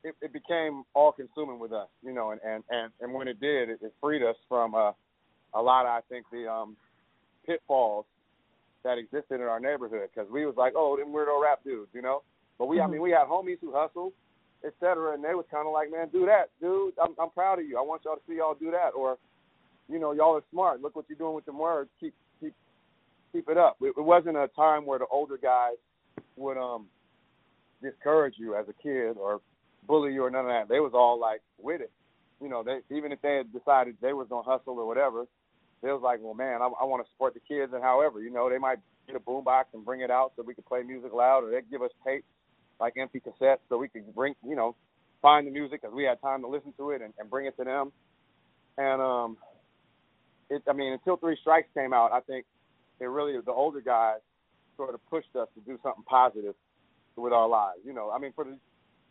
it, 0.05 0.15
it 0.21 0.31
became 0.31 0.83
all 0.93 1.11
consuming 1.11 1.57
with 1.57 1.73
us, 1.73 1.87
you 2.03 2.13
know, 2.13 2.31
and 2.31 2.39
and 2.45 2.63
and, 2.69 2.91
and 3.01 3.13
when 3.13 3.27
it 3.27 3.39
did, 3.41 3.69
it, 3.69 3.79
it 3.81 3.93
freed 3.99 4.23
us 4.23 4.35
from 4.47 4.75
uh, 4.75 4.91
a 5.53 5.61
lot 5.61 5.85
of 5.85 5.91
I 5.91 6.01
think 6.09 6.25
the 6.31 6.47
um, 6.49 6.77
pitfalls 7.45 8.05
that 8.83 8.99
existed 8.99 9.35
in 9.35 9.41
our 9.41 9.59
neighborhood 9.59 10.07
because 10.13 10.29
we 10.31 10.45
was 10.45 10.55
like, 10.55 10.73
oh, 10.75 10.95
them 10.95 11.11
weirdo 11.11 11.41
rap 11.41 11.61
dudes, 11.63 11.89
you 11.93 12.03
know. 12.03 12.21
But 12.59 12.67
we, 12.67 12.77
mm-hmm. 12.77 12.87
I 12.87 12.91
mean, 12.91 13.01
we 13.01 13.09
had 13.09 13.27
homies 13.27 13.57
who 13.59 13.73
hustled, 13.73 14.13
et 14.63 14.73
cetera, 14.79 15.13
and 15.15 15.23
they 15.23 15.33
was 15.33 15.45
kind 15.49 15.65
of 15.65 15.73
like, 15.73 15.91
man, 15.91 16.07
do 16.13 16.27
that, 16.27 16.49
dude. 16.61 16.93
I'm 17.01 17.15
I'm 17.19 17.31
proud 17.31 17.59
of 17.59 17.65
you. 17.65 17.77
I 17.77 17.81
want 17.81 18.03
y'all 18.05 18.15
to 18.15 18.21
see 18.27 18.37
y'all 18.37 18.55
do 18.59 18.71
that, 18.71 18.91
or, 18.95 19.17
you 19.89 19.99
know, 19.99 20.11
y'all 20.11 20.35
are 20.35 20.43
smart. 20.51 20.81
Look 20.81 20.95
what 20.95 21.05
you're 21.09 21.17
doing 21.17 21.33
with 21.33 21.45
them 21.45 21.57
words. 21.57 21.89
Keep 21.99 22.13
keep 22.39 22.53
keep 23.31 23.49
it 23.49 23.57
up. 23.57 23.77
It, 23.81 23.95
it 23.97 24.05
wasn't 24.05 24.37
a 24.37 24.49
time 24.55 24.85
where 24.85 24.99
the 24.99 25.07
older 25.11 25.37
guys 25.41 25.77
would 26.37 26.57
um 26.57 26.85
discourage 27.81 28.35
you 28.37 28.55
as 28.55 28.65
a 28.69 28.73
kid 28.83 29.17
or 29.17 29.41
bully 29.87 30.13
you 30.13 30.23
or 30.23 30.29
none 30.29 30.45
of 30.45 30.51
that. 30.51 30.67
They 30.69 30.79
was 30.79 30.91
all 30.93 31.19
like 31.19 31.41
with 31.59 31.81
it. 31.81 31.91
You 32.41 32.49
know, 32.49 32.63
they 32.63 32.79
even 32.95 33.11
if 33.11 33.21
they 33.21 33.37
had 33.37 33.53
decided 33.53 33.95
they 34.01 34.13
was 34.13 34.27
gonna 34.29 34.43
hustle 34.43 34.79
or 34.79 34.87
whatever, 34.87 35.25
they 35.81 35.91
was 35.91 36.01
like, 36.03 36.19
well, 36.21 36.33
man, 36.33 36.61
I, 36.61 36.65
I 36.65 36.83
want 36.85 37.05
to 37.05 37.11
support 37.11 37.33
the 37.33 37.39
kids, 37.39 37.73
and 37.73 37.83
however, 37.83 38.21
you 38.21 38.31
know, 38.31 38.49
they 38.49 38.57
might 38.57 38.79
get 39.07 39.15
a 39.15 39.19
boombox 39.19 39.65
and 39.73 39.85
bring 39.85 40.01
it 40.01 40.11
out 40.11 40.33
so 40.35 40.43
we 40.43 40.55
could 40.55 40.65
play 40.65 40.83
music 40.83 41.13
loud, 41.13 41.43
or 41.43 41.51
they'd 41.51 41.69
give 41.69 41.81
us 41.81 41.91
tapes 42.05 42.25
like 42.79 42.93
empty 42.97 43.21
cassettes 43.21 43.59
so 43.69 43.77
we 43.77 43.87
could 43.87 44.13
bring, 44.13 44.35
you 44.45 44.55
know, 44.55 44.75
find 45.21 45.47
the 45.47 45.51
music 45.51 45.81
because 45.81 45.95
we 45.95 46.03
had 46.03 46.19
time 46.21 46.41
to 46.41 46.47
listen 46.47 46.73
to 46.77 46.91
it 46.91 47.01
and, 47.01 47.13
and 47.19 47.29
bring 47.29 47.45
it 47.45 47.55
to 47.57 47.63
them. 47.63 47.91
And 48.77 49.01
um, 49.01 49.37
it, 50.49 50.61
I 50.67 50.73
mean, 50.73 50.93
until 50.93 51.17
Three 51.17 51.37
Strikes 51.39 51.69
came 51.73 51.93
out, 51.93 52.11
I 52.11 52.19
think 52.19 52.45
it 52.99 53.05
really 53.05 53.39
the 53.45 53.51
older 53.51 53.81
guys 53.81 54.19
sort 54.77 54.93
of 54.93 55.09
pushed 55.09 55.35
us 55.35 55.47
to 55.55 55.61
do 55.61 55.79
something 55.81 56.03
positive 56.07 56.55
with 57.15 57.31
our 57.31 57.47
lives. 57.47 57.79
You 57.85 57.93
know, 57.93 58.11
I 58.11 58.19
mean, 58.19 58.33
for 58.35 58.43
the 58.43 58.57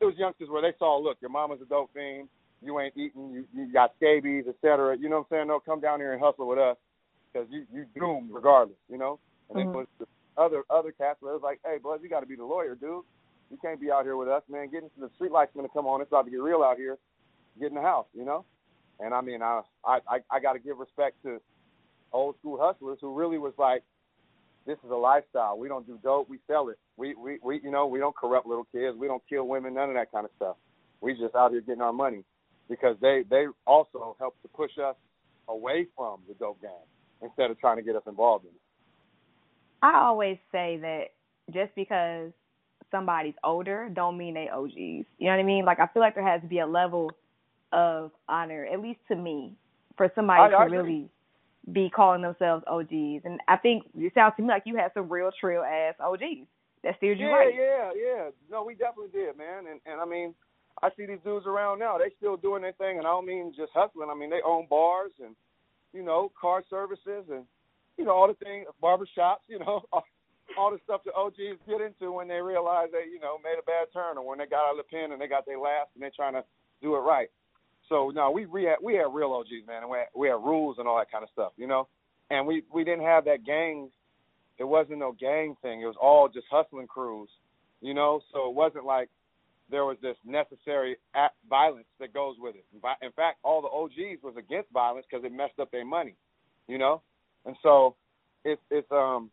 it 0.01 0.05
was 0.05 0.15
youngsters 0.17 0.49
where 0.51 0.63
they 0.63 0.77
saw, 0.79 0.99
look, 0.99 1.19
your 1.21 1.31
mama's 1.31 1.61
a 1.63 1.67
dope 1.67 1.91
fiend, 1.95 2.29
you 2.63 2.81
ain't 2.81 2.97
eating, 2.97 3.31
you 3.33 3.45
you 3.55 3.73
got 3.73 3.93
scabies, 3.97 4.45
et 4.49 4.57
cetera. 4.61 4.97
You 4.97 5.09
know 5.09 5.19
what 5.19 5.27
I'm 5.31 5.39
saying? 5.39 5.49
No, 5.49 5.61
come 5.61 5.81
down 5.81 6.01
here 6.01 6.13
and 6.13 6.23
hustle 6.23 6.49
with 6.49 6.59
us 6.59 6.77
because 7.33 7.49
you 7.51 7.67
you 7.73 7.87
doomed 7.99 8.31
regardless. 8.33 8.79
You 8.89 8.99
know. 8.99 9.19
And 9.51 9.59
mm-hmm. 9.59 9.77
was 9.77 9.87
the 9.99 10.07
other 10.37 10.63
other 10.71 10.93
cats 10.93 11.19
where 11.21 11.33
it 11.33 11.35
was 11.35 11.43
like, 11.43 11.61
hey, 11.65 11.77
bud, 11.83 12.01
you 12.03 12.09
got 12.09 12.21
to 12.21 12.27
be 12.27 12.37
the 12.37 12.45
lawyer, 12.45 12.75
dude. 12.75 13.05
You 13.51 13.59
can't 13.61 13.81
be 13.81 13.91
out 13.91 14.05
here 14.05 14.17
with 14.17 14.29
us, 14.29 14.43
man. 14.51 14.71
Getting 14.71 14.91
the 14.99 15.11
street 15.15 15.33
lights 15.33 15.53
gonna 15.55 15.69
come 15.69 15.87
on. 15.87 16.01
It's 16.01 16.11
about 16.11 16.25
to 16.25 16.31
get 16.31 16.41
real 16.41 16.63
out 16.63 16.77
here. 16.77 16.97
Get 17.61 17.69
in 17.69 17.75
the 17.75 17.83
house, 17.83 18.07
you 18.15 18.25
know. 18.25 18.45
And 19.01 19.13
I 19.13 19.21
mean, 19.21 19.43
I 19.43 19.61
I 19.85 19.99
I, 20.09 20.19
I 20.31 20.41
got 20.41 20.55
to 20.55 20.59
give 20.59 20.79
respect 20.79 21.23
to 21.25 21.41
old 22.13 22.37
school 22.39 22.59
hustlers 22.61 22.99
who 23.01 23.15
really 23.15 23.39
was 23.39 23.53
like, 23.59 23.83
this 24.67 24.79
is 24.85 24.91
a 24.91 24.97
lifestyle. 24.97 25.59
We 25.59 25.69
don't 25.69 25.87
do 25.87 25.99
dope. 26.03 26.29
We 26.29 26.39
sell 26.47 26.69
it. 26.69 26.79
We 26.97 27.15
we 27.15 27.39
we 27.43 27.61
you 27.63 27.71
know 27.71 27.87
we 27.87 27.99
don't 27.99 28.17
corrupt 28.17 28.47
little 28.47 28.67
kids. 28.73 28.97
We 28.99 29.07
don't 29.07 29.23
kill 29.29 29.47
women. 29.47 29.75
None 29.75 29.91
of 29.91 29.95
that 29.95 30.11
kind 30.11 30.25
of 30.25 30.31
stuff. 30.37 30.57
We 31.01 31.13
just 31.15 31.35
out 31.35 31.53
here 31.53 31.61
getting 31.61 31.83
our 31.83 31.93
money 31.93 32.25
because 32.69 32.97
they 33.01 33.25
they 33.29 33.47
also 33.67 34.17
help 34.19 34.41
to 34.43 34.49
push 34.49 34.73
us 34.79 34.97
away 35.49 35.87
from 35.97 36.21
the 36.29 36.35
dope 36.35 36.61
game 36.61 36.71
instead 37.23 37.51
of 37.51 37.59
trying 37.59 37.77
to 37.77 37.83
get 37.83 37.97
us 37.97 38.03
involved 38.07 38.45
in 38.45 38.51
it. 38.51 38.61
I 39.83 39.99
always 39.99 40.39
say 40.51 40.79
that 40.81 41.13
just 41.53 41.75
because 41.75 42.33
somebody's 42.91 43.35
older 43.45 43.91
don't 43.93 44.17
mean 44.17 44.35
they 44.35 44.49
OGs. 44.49 44.75
You 44.75 45.05
know 45.21 45.31
what 45.31 45.41
I 45.41 45.43
mean? 45.43 45.65
Like 45.65 45.81
I 45.81 45.87
feel 45.89 46.01
like 46.01 46.15
there 46.15 46.27
has 46.27 46.41
to 46.41 46.49
be 46.49 46.61
a 46.61 46.67
level 46.67 47.11
of 47.73 48.13
honor, 48.29 48.67
at 48.73 48.81
least 48.81 49.01
to 49.09 49.17
me, 49.17 49.53
for 49.97 50.11
somebody 50.15 50.43
I, 50.43 50.49
to 50.49 50.57
I 50.57 50.65
really 50.65 51.11
be 51.73 51.91
calling 51.91 52.23
themselves 52.23 52.65
OGs. 52.67 53.25
And 53.25 53.41
I 53.49 53.57
think 53.57 53.85
it 53.97 54.13
sounds 54.15 54.35
to 54.37 54.43
me 54.43 54.49
like 54.49 54.65
you 54.67 54.77
had 54.77 54.93
some 54.95 55.09
real 55.09 55.31
trail 55.39 55.63
ass 55.63 55.95
OGs 56.01 56.47
that 56.83 56.97
steered 56.99 57.19
you 57.19 57.27
yeah, 57.27 57.33
right. 57.33 57.55
Yeah, 57.55 57.63
yeah, 57.63 57.91
yeah. 57.97 58.31
No, 58.51 58.65
we 58.65 58.75
definitely 58.75 59.13
did, 59.13 59.37
man. 59.37 59.67
And 59.71 59.81
and 59.87 60.01
I 60.01 60.05
mean, 60.05 60.35
I 60.83 60.91
see 60.97 61.07
these 61.07 61.23
dudes 61.25 61.47
around 61.47 61.79
now. 61.79 61.97
They 61.99 62.13
still 62.17 62.37
doing 62.37 62.63
their 62.63 62.73
thing, 62.73 62.99
and 62.99 63.07
I 63.07 63.11
don't 63.11 63.27
mean 63.27 63.53
just 63.57 63.73
hustling. 63.73 64.11
I 64.11 64.15
mean 64.15 64.31
they 64.31 64.43
own 64.45 64.67
bars 64.69 65.13
and 65.23 65.35
you 65.93 66.03
know 66.03 66.31
car 66.39 66.63
services 66.69 67.25
and 67.31 67.45
you 67.97 68.05
know 68.05 68.13
all 68.13 68.29
the 68.29 68.45
things, 68.45 68.67
barbershops. 68.83 69.49
You 69.49 69.61
know 69.61 69.85
all 70.59 70.71
the 70.71 70.79
stuff 70.85 71.01
the 71.05 71.13
OGs 71.15 71.65
get 71.67 71.81
into 71.81 72.13
when 72.13 72.29
they 72.29 72.41
realize 72.41 72.89
they 72.93 73.11
you 73.11 73.21
know 73.21 73.39
made 73.43 73.57
a 73.59 73.65
bad 73.65 73.89
turn 73.93 74.19
or 74.19 74.27
when 74.27 74.39
they 74.39 74.47
got 74.47 74.69
out 74.69 74.79
of 74.79 74.85
the 74.85 74.91
pen 74.91 75.13
and 75.13 75.21
they 75.21 75.29
got 75.29 75.47
their 75.47 75.59
last 75.59 75.89
and 75.95 76.03
they're 76.03 76.15
trying 76.15 76.35
to 76.35 76.45
do 76.83 76.95
it 76.95 77.01
right. 77.01 77.29
So 77.89 78.11
no, 78.15 78.31
we 78.31 78.47
we 78.47 78.65
had 78.65 78.77
we 78.83 78.95
had 78.95 79.07
real 79.13 79.33
OGs, 79.33 79.67
man, 79.67 79.83
and 79.83 79.91
we 79.91 79.99
had, 79.99 80.07
we 80.15 80.29
had 80.29 80.35
rules 80.35 80.77
and 80.79 80.89
all 80.89 80.99
that 80.99 81.11
kind 81.11 81.23
of 81.23 81.31
stuff, 81.31 81.53
you 81.57 81.67
know. 81.67 81.89
And 82.31 82.47
we 82.47 82.63
we 82.73 82.85
didn't 82.85 83.05
have 83.05 83.25
that 83.27 83.45
gang. 83.45 83.91
It 84.59 84.65
wasn't 84.65 85.01
no 85.01 85.13
gang 85.13 85.57
thing. 85.63 85.83
It 85.83 85.87
was 85.87 85.97
all 86.01 86.29
just 86.29 86.47
hustling 86.51 86.87
crews, 86.87 87.29
you 87.81 87.93
know. 87.93 88.21
So 88.33 88.49
it 88.49 88.55
wasn't 88.55 88.87
like 88.87 89.11
there 89.71 89.85
was 89.85 89.97
this 90.01 90.17
necessary 90.25 90.97
act, 91.15 91.35
violence 91.49 91.87
that 92.01 92.15
goes 92.15 92.37
with 92.39 92.55
it. 92.55 92.65
In 93.03 93.13
fact, 93.13 93.39
all 93.43 93.61
the 93.61 93.69
OGs 93.69 94.23
was 94.23 94.35
against 94.39 94.71
violence 94.71 95.07
because 95.11 95.25
it 95.25 95.33
messed 95.33 95.59
up 95.61 95.71
their 95.71 95.85
money, 95.85 96.15
you 96.69 96.79
know. 96.79 97.03
And 97.45 97.57
so 97.63 97.97
it's 98.45 98.63
it's 98.71 98.91
um 98.91 99.31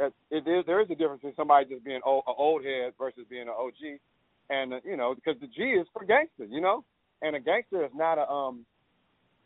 it, 0.00 0.12
it 0.30 0.48
is 0.48 0.66
there 0.66 0.80
is 0.80 0.90
a 0.90 0.96
difference 0.96 1.22
in 1.22 1.32
somebody 1.36 1.66
just 1.66 1.84
being 1.84 2.00
old, 2.04 2.24
an 2.26 2.34
old 2.36 2.64
head 2.64 2.94
versus 2.98 3.24
being 3.30 3.42
an 3.42 3.54
OG, 3.56 4.00
and 4.48 4.74
uh, 4.74 4.80
you 4.84 4.96
know 4.96 5.14
because 5.14 5.40
the 5.40 5.46
G 5.46 5.62
is 5.62 5.86
for 5.92 6.04
gangster, 6.04 6.46
you 6.46 6.60
know 6.60 6.84
and 7.22 7.36
a 7.36 7.40
gangster 7.40 7.84
is 7.84 7.90
not 7.94 8.18
a 8.18 8.28
um, 8.28 8.64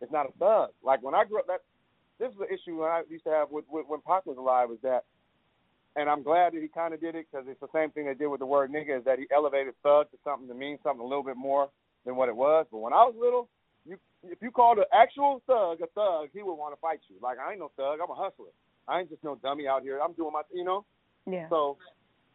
it's 0.00 0.12
not 0.12 0.26
a 0.26 0.32
thug. 0.38 0.70
Like 0.82 1.02
when 1.02 1.14
I 1.14 1.24
grew 1.24 1.38
up, 1.38 1.46
that 1.46 1.60
this 2.18 2.30
is 2.30 2.38
the 2.38 2.52
issue 2.52 2.82
I 2.82 3.02
used 3.08 3.24
to 3.24 3.30
have 3.30 3.50
with, 3.50 3.64
with 3.68 3.86
when 3.88 4.00
Pac 4.06 4.26
was 4.26 4.36
alive 4.38 4.70
Is 4.70 4.78
that, 4.82 5.04
and 5.96 6.08
I'm 6.08 6.22
glad 6.22 6.54
that 6.54 6.62
he 6.62 6.68
kind 6.68 6.94
of 6.94 7.00
did 7.00 7.14
it 7.14 7.26
because 7.30 7.46
it's 7.48 7.60
the 7.60 7.72
same 7.74 7.90
thing 7.90 8.06
they 8.06 8.14
did 8.14 8.28
with 8.28 8.40
the 8.40 8.46
word 8.46 8.70
nigga 8.70 8.98
is 8.98 9.04
that 9.04 9.18
he 9.18 9.26
elevated 9.34 9.74
thug 9.82 10.10
to 10.10 10.18
something 10.24 10.48
to 10.48 10.54
mean 10.54 10.78
something 10.82 11.00
a 11.04 11.08
little 11.08 11.24
bit 11.24 11.36
more 11.36 11.68
than 12.04 12.16
what 12.16 12.28
it 12.28 12.36
was. 12.36 12.66
But 12.70 12.78
when 12.78 12.92
I 12.92 13.04
was 13.04 13.14
little, 13.18 13.48
you 13.86 13.98
if 14.22 14.38
you 14.40 14.50
called 14.50 14.78
an 14.78 14.84
actual 14.92 15.42
thug 15.46 15.80
a 15.80 15.86
thug, 15.94 16.28
he 16.32 16.42
would 16.42 16.54
want 16.54 16.74
to 16.74 16.80
fight 16.80 17.00
you. 17.08 17.16
Like 17.22 17.38
I 17.38 17.52
ain't 17.52 17.60
no 17.60 17.70
thug, 17.76 17.98
I'm 18.02 18.10
a 18.10 18.14
hustler. 18.14 18.52
I 18.86 19.00
ain't 19.00 19.10
just 19.10 19.24
no 19.24 19.36
dummy 19.36 19.66
out 19.66 19.82
here. 19.82 19.98
I'm 20.02 20.12
doing 20.12 20.32
my, 20.32 20.42
you 20.52 20.64
know. 20.64 20.84
Yeah. 21.26 21.48
So, 21.48 21.78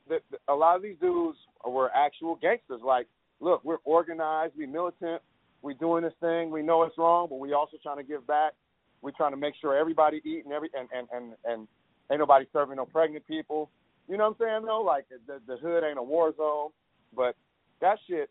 the, 0.08 0.20
the, 0.32 0.38
a 0.52 0.56
lot 0.56 0.76
of 0.76 0.82
these 0.82 0.96
dudes 1.00 1.38
were 1.64 1.92
actual 1.96 2.36
gangsters. 2.42 2.82
Like, 2.84 3.08
look, 3.40 3.64
we're 3.64 3.78
organized, 3.84 4.54
we 4.58 4.66
militant, 4.66 5.22
we 5.62 5.74
doing 5.74 6.04
this 6.04 6.14
thing. 6.22 6.52
We 6.52 6.62
know 6.62 6.84
it's 6.84 6.98
wrong, 6.98 7.28
but 7.30 7.40
we 7.40 7.54
also 7.54 7.78
trying 7.82 7.98
to 7.98 8.04
give 8.04 8.26
back. 8.26 8.54
We're 9.02 9.12
trying 9.12 9.32
to 9.32 9.38
make 9.38 9.56
sure 9.60 9.78
everybody 9.78 10.22
eat 10.26 10.46
and 10.46 10.54
every 10.54 10.70
and 10.78 10.90
and 10.94 11.08
and, 11.14 11.34
and 11.46 11.68
ain't 12.12 12.20
nobody 12.20 12.46
serving 12.52 12.78
no 12.78 12.86
pregnant 12.86 13.26
people. 13.28 13.70
You 14.08 14.18
know 14.18 14.30
what 14.30 14.48
I'm 14.48 14.48
saying 14.48 14.66
though? 14.66 14.82
Like 14.82 15.06
the 15.28 15.40
the 15.48 15.58
hood 15.58 15.84
ain't 15.84 15.98
a 15.98 16.04
war 16.04 16.34
zone, 16.36 16.70
but 17.16 17.36
that 17.82 17.98
shit. 18.08 18.30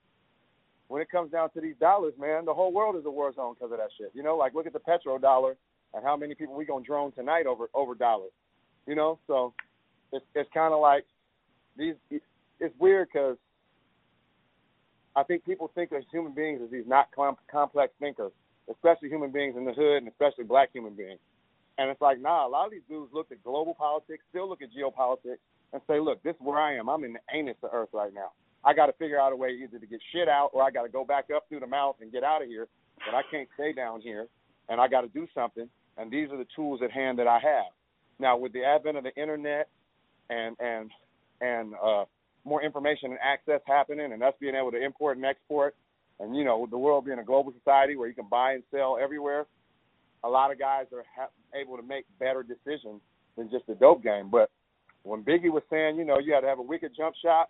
When 0.88 1.03
it 1.03 1.11
comes 1.11 1.31
down 1.31 1.51
to 1.51 1.61
these 1.61 1.75
dollars, 1.79 2.14
man, 2.19 2.47
the 2.47 2.55
whole 2.55 2.73
world 2.73 2.97
is 2.97 3.05
a 3.05 3.11
war 3.11 3.31
zone 3.35 3.55
because 3.55 3.73
of 3.73 3.79
that 3.79 3.91
shit. 3.99 4.11
You 4.14 4.23
know, 4.23 4.37
like 4.37 4.55
look 4.55 4.67
at 4.67 4.73
the 4.73 4.79
petrodollar 4.79 5.55
and 5.93 6.03
how 6.03 6.17
many 6.17 6.35
people 6.35 6.55
we 6.55 6.64
gonna 6.64 6.85
drone 6.85 7.12
tonight 7.12 7.47
over 7.47 7.69
over 7.75 7.95
dollars. 7.95 8.33
You 8.87 8.95
know, 8.95 9.19
so 9.27 9.53
it's 10.12 10.25
it's 10.35 10.51
kind 10.53 10.73
of 10.73 10.81
like 10.81 11.05
these. 11.77 11.95
It's 12.61 12.75
weird 12.79 13.09
because 13.12 13.37
I 15.19 15.25
think 15.25 15.45
people 15.45 15.71
think 15.75 15.91
of 15.93 16.03
human 16.13 16.33
beings 16.33 16.61
as 16.63 16.71
these 16.71 16.87
not 16.87 17.09
com- 17.15 17.37
complex 17.51 17.93
thinkers, 17.99 18.31
especially 18.71 19.09
human 19.09 19.33
beings 19.33 19.57
in 19.57 19.65
the 19.65 19.73
hood 19.73 19.99
and 19.99 20.09
especially 20.09 20.45
black 20.45 20.71
human 20.73 20.95
beings. 20.95 21.19
And 21.77 21.91
it's 21.91 22.01
like, 22.01 22.21
nah, 22.21 22.47
a 22.47 22.49
lot 22.49 22.67
of 22.67 22.71
these 22.71 22.87
dudes 22.89 23.11
look 23.13 23.31
at 23.33 23.43
global 23.43 23.75
politics, 23.75 24.23
still 24.31 24.49
look 24.49 24.63
at 24.63 24.69
geopolitics, 24.71 25.43
and 25.73 25.83
say, 25.87 25.99
look, 25.99 26.23
this 26.23 26.35
is 26.35 26.41
where 26.41 26.59
I 26.59 26.77
am. 26.77 26.89
I'm 26.89 27.03
in 27.05 27.15
the 27.15 27.21
anus 27.33 27.57
of 27.63 27.71
Earth 27.73 27.91
right 27.93 28.15
now. 28.15 28.31
I 28.65 28.75
got 28.75 28.87
to 28.87 28.93
figure 28.93 29.21
out 29.21 29.33
a 29.33 29.37
way 29.37 29.51
either 29.63 29.79
to 29.79 29.87
get 29.87 30.01
shit 30.13 30.29
out 30.29 30.51
or 30.53 30.63
I 30.63 30.71
got 30.71 30.83
to 30.83 30.89
go 30.89 31.05
back 31.05 31.27
up 31.35 31.49
through 31.49 31.61
the 31.61 31.67
mouth 31.67 31.97
and 32.01 32.13
get 32.13 32.23
out 32.23 32.43
of 32.43 32.49
here. 32.49 32.69
But 32.99 33.17
I 33.17 33.23
can't 33.31 33.49
stay 33.55 33.73
down 33.73 34.01
here, 34.01 34.27
and 34.69 34.81
I 34.81 34.89
got 34.89 35.03
to 35.03 35.09
do 35.09 35.27
something. 35.35 35.69
And 35.97 36.11
these 36.11 36.31
are 36.31 36.37
the 36.37 36.47
tools 36.55 36.81
at 36.83 36.91
hand 36.91 37.19
that 37.19 37.27
I 37.27 37.39
have. 37.39 37.73
Now, 38.19 38.37
with 38.37 38.53
the 38.53 38.65
advent 38.65 38.97
of 38.97 39.05
the 39.05 39.15
internet 39.15 39.69
and 40.31 40.57
and 40.59 40.91
and 41.41 41.75
uh, 41.75 42.05
more 42.49 42.63
information 42.63 43.11
and 43.11 43.19
access 43.23 43.61
happening, 43.67 44.13
and 44.13 44.23
us 44.23 44.35
being 44.41 44.55
able 44.55 44.71
to 44.71 44.83
import 44.83 45.17
and 45.17 45.27
export, 45.27 45.75
and 46.21 46.37
you 46.37 46.45
know 46.45 46.67
the 46.71 46.79
world 46.79 47.05
being 47.05 47.19
a 47.19 47.25
global 47.25 47.53
society 47.59 47.97
where 47.97 48.09
you 48.09 48.15
can 48.15 48.29
buy 48.29 48.53
and 48.53 48.63
sell 48.71 48.99
everywhere. 49.01 49.47
A 50.25 50.29
lot 50.29 50.51
of 50.51 50.59
guys 50.59 50.87
are 50.93 51.05
ha- 51.17 51.31
able 51.55 51.77
to 51.77 51.83
make 51.83 52.05
better 52.19 52.43
decisions 52.43 53.01
than 53.37 53.51
just 53.51 53.69
a 53.69 53.75
dope 53.75 54.03
game. 54.03 54.31
But 54.31 54.51
when 55.05 55.23
Biggie 55.23 55.53
was 55.53 55.63
saying, 55.71 55.97
you 55.97 56.05
know, 56.05 56.19
you 56.19 56.35
had 56.35 56.41
to 56.41 56.49
have 56.49 56.59
a 56.59 56.63
wicked 56.63 56.93
jump 56.97 57.15
shot, 57.23 57.49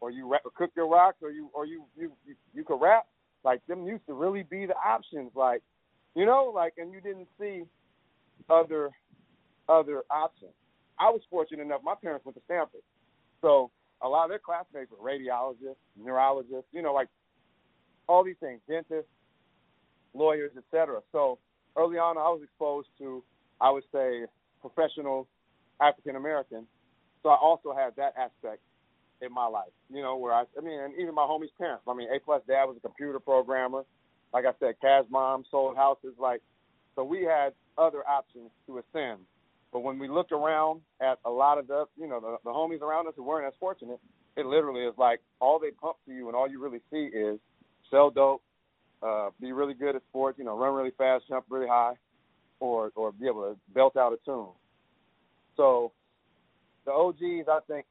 or 0.00 0.10
you 0.10 0.30
rap, 0.30 0.42
or 0.44 0.50
cook 0.56 0.70
your 0.76 0.88
rocks, 0.88 1.18
or 1.22 1.30
you 1.30 1.50
or 1.52 1.66
you 1.66 1.84
you 1.96 2.12
you, 2.26 2.34
you 2.54 2.64
could 2.64 2.80
rap. 2.80 3.06
Like 3.44 3.64
them 3.66 3.86
used 3.86 4.06
to 4.06 4.14
really 4.14 4.42
be 4.42 4.66
the 4.66 4.74
options. 4.74 5.30
Like, 5.34 5.62
you 6.14 6.26
know, 6.26 6.52
like 6.54 6.74
and 6.78 6.92
you 6.92 7.00
didn't 7.00 7.28
see 7.38 7.64
other 8.48 8.90
other 9.68 10.02
options. 10.10 10.52
I 10.98 11.10
was 11.10 11.20
fortunate 11.30 11.62
enough. 11.62 11.82
My 11.84 11.94
parents 11.94 12.24
went 12.24 12.36
to 12.36 12.42
Stanford, 12.46 12.80
so 13.42 13.70
a 14.02 14.08
lot 14.08 14.24
of 14.24 14.30
their 14.30 14.38
classmates 14.38 14.90
were 14.90 15.10
radiologists, 15.10 15.76
neurologists, 15.96 16.68
you 16.72 16.82
know, 16.82 16.92
like 16.92 17.08
all 18.08 18.24
these 18.24 18.36
things, 18.40 18.60
dentists, 18.68 19.10
lawyers, 20.14 20.52
etc. 20.56 21.00
So 21.12 21.38
early 21.76 21.98
on, 21.98 22.16
I 22.16 22.28
was 22.30 22.40
exposed 22.42 22.88
to, 22.98 23.22
I 23.60 23.70
would 23.70 23.84
say, 23.92 24.24
professional 24.60 25.28
African 25.80 26.16
American. 26.16 26.66
So 27.22 27.30
I 27.30 27.36
also 27.36 27.74
had 27.74 27.96
that 27.96 28.14
aspect 28.16 28.62
in 29.20 29.32
my 29.32 29.46
life, 29.46 29.72
you 29.92 30.00
know, 30.00 30.16
where 30.16 30.32
I, 30.32 30.44
I 30.56 30.60
mean, 30.60 30.78
and 30.78 30.94
even 30.94 31.14
my 31.14 31.22
homie's 31.22 31.50
parents. 31.58 31.82
I 31.88 31.94
mean, 31.94 32.08
A 32.14 32.20
plus 32.20 32.42
dad 32.46 32.64
was 32.64 32.76
a 32.76 32.80
computer 32.80 33.18
programmer. 33.18 33.84
Like 34.32 34.44
I 34.44 34.52
said, 34.60 34.74
Kaz 34.82 35.04
mom 35.10 35.44
sold 35.50 35.76
houses. 35.76 36.14
Like, 36.18 36.40
so 36.94 37.02
we 37.04 37.22
had 37.22 37.52
other 37.76 38.06
options 38.08 38.50
to 38.66 38.78
ascend. 38.78 39.20
But 39.72 39.80
when 39.80 39.98
we 39.98 40.08
looked 40.08 40.32
around 40.32 40.80
at 41.00 41.18
a 41.24 41.30
lot 41.30 41.58
of 41.58 41.66
the, 41.66 41.84
you 41.96 42.08
know, 42.08 42.20
the, 42.20 42.36
the 42.44 42.50
homies 42.50 42.80
around 42.80 43.06
us 43.06 43.14
who 43.16 43.22
weren't 43.22 43.46
as 43.46 43.52
fortunate, 43.60 44.00
it 44.36 44.46
literally 44.46 44.82
is 44.82 44.94
like 44.96 45.20
all 45.40 45.58
they 45.58 45.70
pump 45.70 45.96
to 46.06 46.12
you, 46.12 46.28
and 46.28 46.36
all 46.36 46.48
you 46.48 46.62
really 46.62 46.80
see 46.90 47.16
is 47.16 47.38
sell 47.90 48.10
dope, 48.10 48.42
uh, 49.02 49.30
be 49.40 49.52
really 49.52 49.74
good 49.74 49.96
at 49.96 50.02
sports, 50.08 50.38
you 50.38 50.44
know, 50.44 50.56
run 50.56 50.74
really 50.74 50.92
fast, 50.96 51.24
jump 51.28 51.44
really 51.50 51.68
high, 51.68 51.94
or 52.60 52.90
or 52.94 53.12
be 53.12 53.26
able 53.26 53.42
to 53.42 53.56
belt 53.74 53.96
out 53.96 54.12
a 54.12 54.16
tune. 54.24 54.48
So 55.56 55.92
the 56.84 56.92
OGs, 56.92 57.48
I 57.48 57.58
think, 57.66 57.84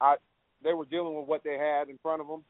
I 0.00 0.16
they 0.64 0.72
were 0.72 0.86
dealing 0.86 1.16
with 1.16 1.26
what 1.26 1.44
they 1.44 1.58
had 1.58 1.88
in 1.88 1.98
front 2.02 2.20
of 2.20 2.26
them, 2.28 2.42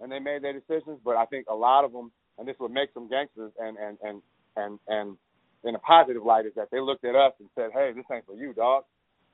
and 0.00 0.10
they 0.10 0.18
made 0.18 0.42
their 0.42 0.52
decisions. 0.52 1.00
But 1.04 1.16
I 1.16 1.24
think 1.26 1.46
a 1.48 1.54
lot 1.54 1.84
of 1.84 1.92
them, 1.92 2.12
and 2.38 2.46
this 2.46 2.56
would 2.60 2.72
make 2.72 2.94
them 2.94 3.08
gangsters, 3.08 3.52
and 3.58 3.76
and 3.76 3.98
and 4.02 4.22
and 4.56 4.78
and 4.88 5.16
in 5.64 5.74
a 5.74 5.78
positive 5.78 6.22
light, 6.24 6.46
is 6.46 6.54
that 6.56 6.70
they 6.70 6.80
looked 6.80 7.04
at 7.04 7.14
us 7.14 7.32
and 7.38 7.48
said, 7.54 7.70
"Hey, 7.72 7.92
this 7.94 8.04
ain't 8.12 8.26
for 8.26 8.34
you, 8.34 8.52
dog. 8.52 8.84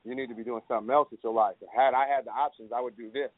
You 0.03 0.15
need 0.15 0.27
to 0.27 0.35
be 0.35 0.43
doing 0.43 0.61
something 0.67 0.93
else 0.93 1.09
with 1.11 1.23
your 1.23 1.33
life." 1.33 1.55
And 1.61 1.69
had 1.73 1.93
I 1.93 2.07
had 2.07 2.25
the 2.25 2.31
options, 2.31 2.71
I 2.71 2.81
would 2.81 2.97
do 2.97 3.09
this. 3.11 3.31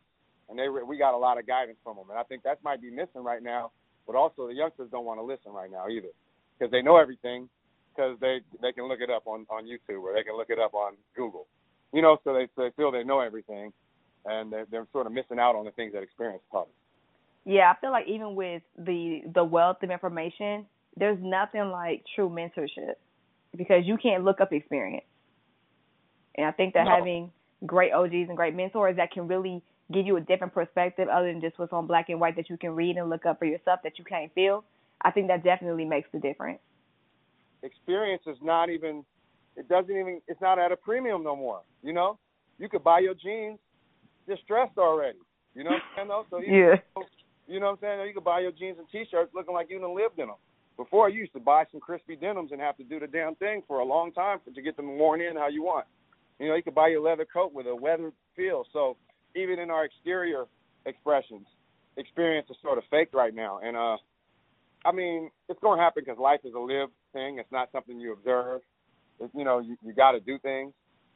And 0.50 0.58
they 0.58 0.68
we 0.70 0.98
got 0.98 1.14
a 1.14 1.18
lot 1.18 1.38
of 1.38 1.46
guidance 1.46 1.78
from 1.84 1.98
them, 1.98 2.10
and 2.10 2.18
I 2.18 2.24
think 2.24 2.44
that 2.44 2.64
might 2.64 2.82
be 2.82 2.90
missing 2.90 3.24
right 3.24 3.44
now 3.44 3.72
but 4.10 4.18
also 4.18 4.48
the 4.48 4.56
youngsters 4.56 4.90
don't 4.92 5.06
want 5.06 5.20
to 5.20 5.24
listen 5.24 5.52
right 5.52 5.70
now 5.70 5.88
either 5.88 6.08
because 6.58 6.72
they 6.72 6.82
know 6.82 6.98
everything 6.98 7.48
because 7.94 8.18
they 8.20 8.40
they 8.60 8.72
can 8.72 8.88
look 8.88 9.02
it 9.02 9.12
up 9.12 9.28
on 9.28 9.46
on 9.52 9.66
YouTube 9.66 10.02
or 10.02 10.14
they 10.16 10.24
can 10.24 10.36
look 10.36 10.50
it 10.50 10.58
up 10.58 10.74
on 10.74 10.94
Google. 11.16 11.46
You 11.94 12.02
know, 12.02 12.18
so 12.24 12.34
they, 12.34 12.48
so 12.56 12.64
they 12.64 12.72
feel 12.76 12.92
they 12.92 13.04
know 13.04 13.20
everything, 13.20 13.72
and 14.26 14.52
they're, 14.52 14.66
they're 14.72 14.88
sort 14.92 15.06
of 15.06 15.14
missing 15.14 15.38
out 15.38 15.56
on 15.56 15.66
the 15.66 15.72
things 15.72 15.94
that 15.94 16.02
experience 16.02 16.42
taught 16.52 16.66
them. 16.66 17.54
Yeah, 17.54 17.72
I 17.72 17.80
feel 17.80 17.92
like 17.92 18.08
even 18.08 18.34
with 18.34 18.64
the 18.80 19.22
the 19.32 19.44
wealth 19.44 19.78
of 19.84 19.92
information, 19.92 20.66
there's 21.00 21.18
nothing 21.22 21.72
like 21.72 22.04
true 22.16 22.30
mentorship 22.30 22.96
because 23.56 23.84
you 23.86 23.98
can't 23.98 24.24
look 24.24 24.42
up 24.42 24.52
experience. 24.52 25.06
And 26.36 26.46
I 26.46 26.52
think 26.52 26.74
that 26.74 26.86
no. 26.86 26.96
having 26.96 27.32
great 27.66 27.92
OGs 27.92 28.28
and 28.28 28.36
great 28.36 28.56
mentors 28.56 28.98
that 28.98 29.12
can 29.12 29.28
really 29.28 29.64
give 29.92 30.06
you 30.06 30.18
a 30.18 30.22
different 30.22 30.54
perspective 30.54 31.08
other 31.08 31.32
than 31.32 31.42
just 31.42 31.58
what's 31.58 31.74
on 31.74 31.88
black 31.88 32.10
and 32.10 32.20
white 32.20 32.36
that 32.36 32.50
you 32.50 32.58
can 32.58 32.72
read 32.72 32.98
and 32.98 33.10
look 33.10 33.26
up 33.26 33.40
for 33.40 33.46
yourself 33.46 33.80
that 33.84 33.98
you 33.98 34.06
can't 34.06 34.34
feel, 34.34 34.64
I 35.02 35.12
think 35.12 35.28
that 35.28 35.44
definitely 35.44 35.86
makes 35.86 36.10
the 36.14 36.20
difference. 36.20 36.60
Experience 37.64 38.24
is 38.28 38.38
not 38.42 38.70
even 38.70 39.04
it 39.56 39.68
doesn't 39.68 39.92
even 39.92 40.22
it's 40.28 40.40
not 40.42 40.60
at 40.60 40.72
a 40.72 40.78
premium 40.78 41.24
no 41.24 41.36
more. 41.36 41.62
You 41.82 41.94
know? 41.94 42.20
You 42.60 42.70
could 42.70 42.84
buy 42.84 43.00
your 43.00 43.14
jeans 43.14 43.58
distressed 44.28 44.78
already. 44.78 45.18
You 45.56 45.64
know 45.64 45.72
what 45.72 45.82
I'm 45.82 45.96
saying 45.96 46.08
though? 46.10 46.26
So 46.30 46.40
you, 46.40 46.56
yeah. 46.56 46.76
Know, 46.96 47.04
you 47.48 47.60
know 47.60 47.66
what 47.66 47.72
I'm 47.72 47.98
saying? 47.98 48.08
You 48.08 48.14
could 48.14 48.24
buy 48.24 48.42
your 48.42 48.52
jeans 48.52 48.78
and 48.78 48.88
t 48.92 49.06
shirts 49.10 49.32
looking 49.34 49.54
like 49.54 49.70
you 49.70 49.80
done 49.80 49.96
lived 49.96 50.20
in 50.20 50.28
them. 50.28 50.36
Before 50.80 51.10
you 51.10 51.20
used 51.20 51.34
to 51.34 51.42
buy 51.42 51.66
some 51.74 51.82
crispy 51.82 52.16
denims 52.16 52.54
and 52.54 52.62
have 52.62 52.78
to 52.78 52.86
do 52.86 53.02
the 53.02 53.08
damn 53.08 53.36
thing 53.36 53.64
for 53.68 53.80
a 53.80 53.84
long 53.86 54.14
time 54.14 54.40
to 54.56 54.62
get 54.62 54.78
them 54.78 54.98
worn 54.98 55.20
in 55.20 55.36
how 55.36 55.50
you 55.50 55.62
want. 55.62 55.86
You 56.40 56.48
know, 56.48 56.56
you 56.56 56.64
could 56.64 56.74
buy 56.74 56.88
your 56.88 57.02
leather 57.02 57.26
coat 57.26 57.54
with 57.54 57.68
a 57.68 57.76
weathered 57.76 58.14
feel. 58.38 58.64
So 58.72 58.96
even 59.36 59.60
in 59.60 59.70
our 59.70 59.84
exterior 59.84 60.46
expressions, 60.86 61.46
experience 61.98 62.48
is 62.50 62.56
sort 62.62 62.78
of 62.78 62.86
faked 62.90 63.14
right 63.14 63.36
now. 63.36 63.60
And 63.62 63.76
uh, 63.76 63.98
I 64.86 64.94
mean, 64.94 65.30
it's 65.50 65.60
going 65.60 65.80
to 65.80 65.84
happen 65.84 66.02
because 66.06 66.18
life 66.18 66.40
is 66.46 66.54
a 66.54 66.60
lived 66.60 66.94
thing. 67.12 67.40
It's 67.40 67.52
not 67.52 67.68
something 67.74 68.00
you 68.00 68.14
observe. 68.14 68.62
It's, 69.20 69.36
you 69.36 69.44
know, 69.44 69.60
you, 69.60 69.76
you 69.84 69.92
got 69.92 70.14
to 70.14 70.22
do 70.22 70.40
things, 70.40 70.72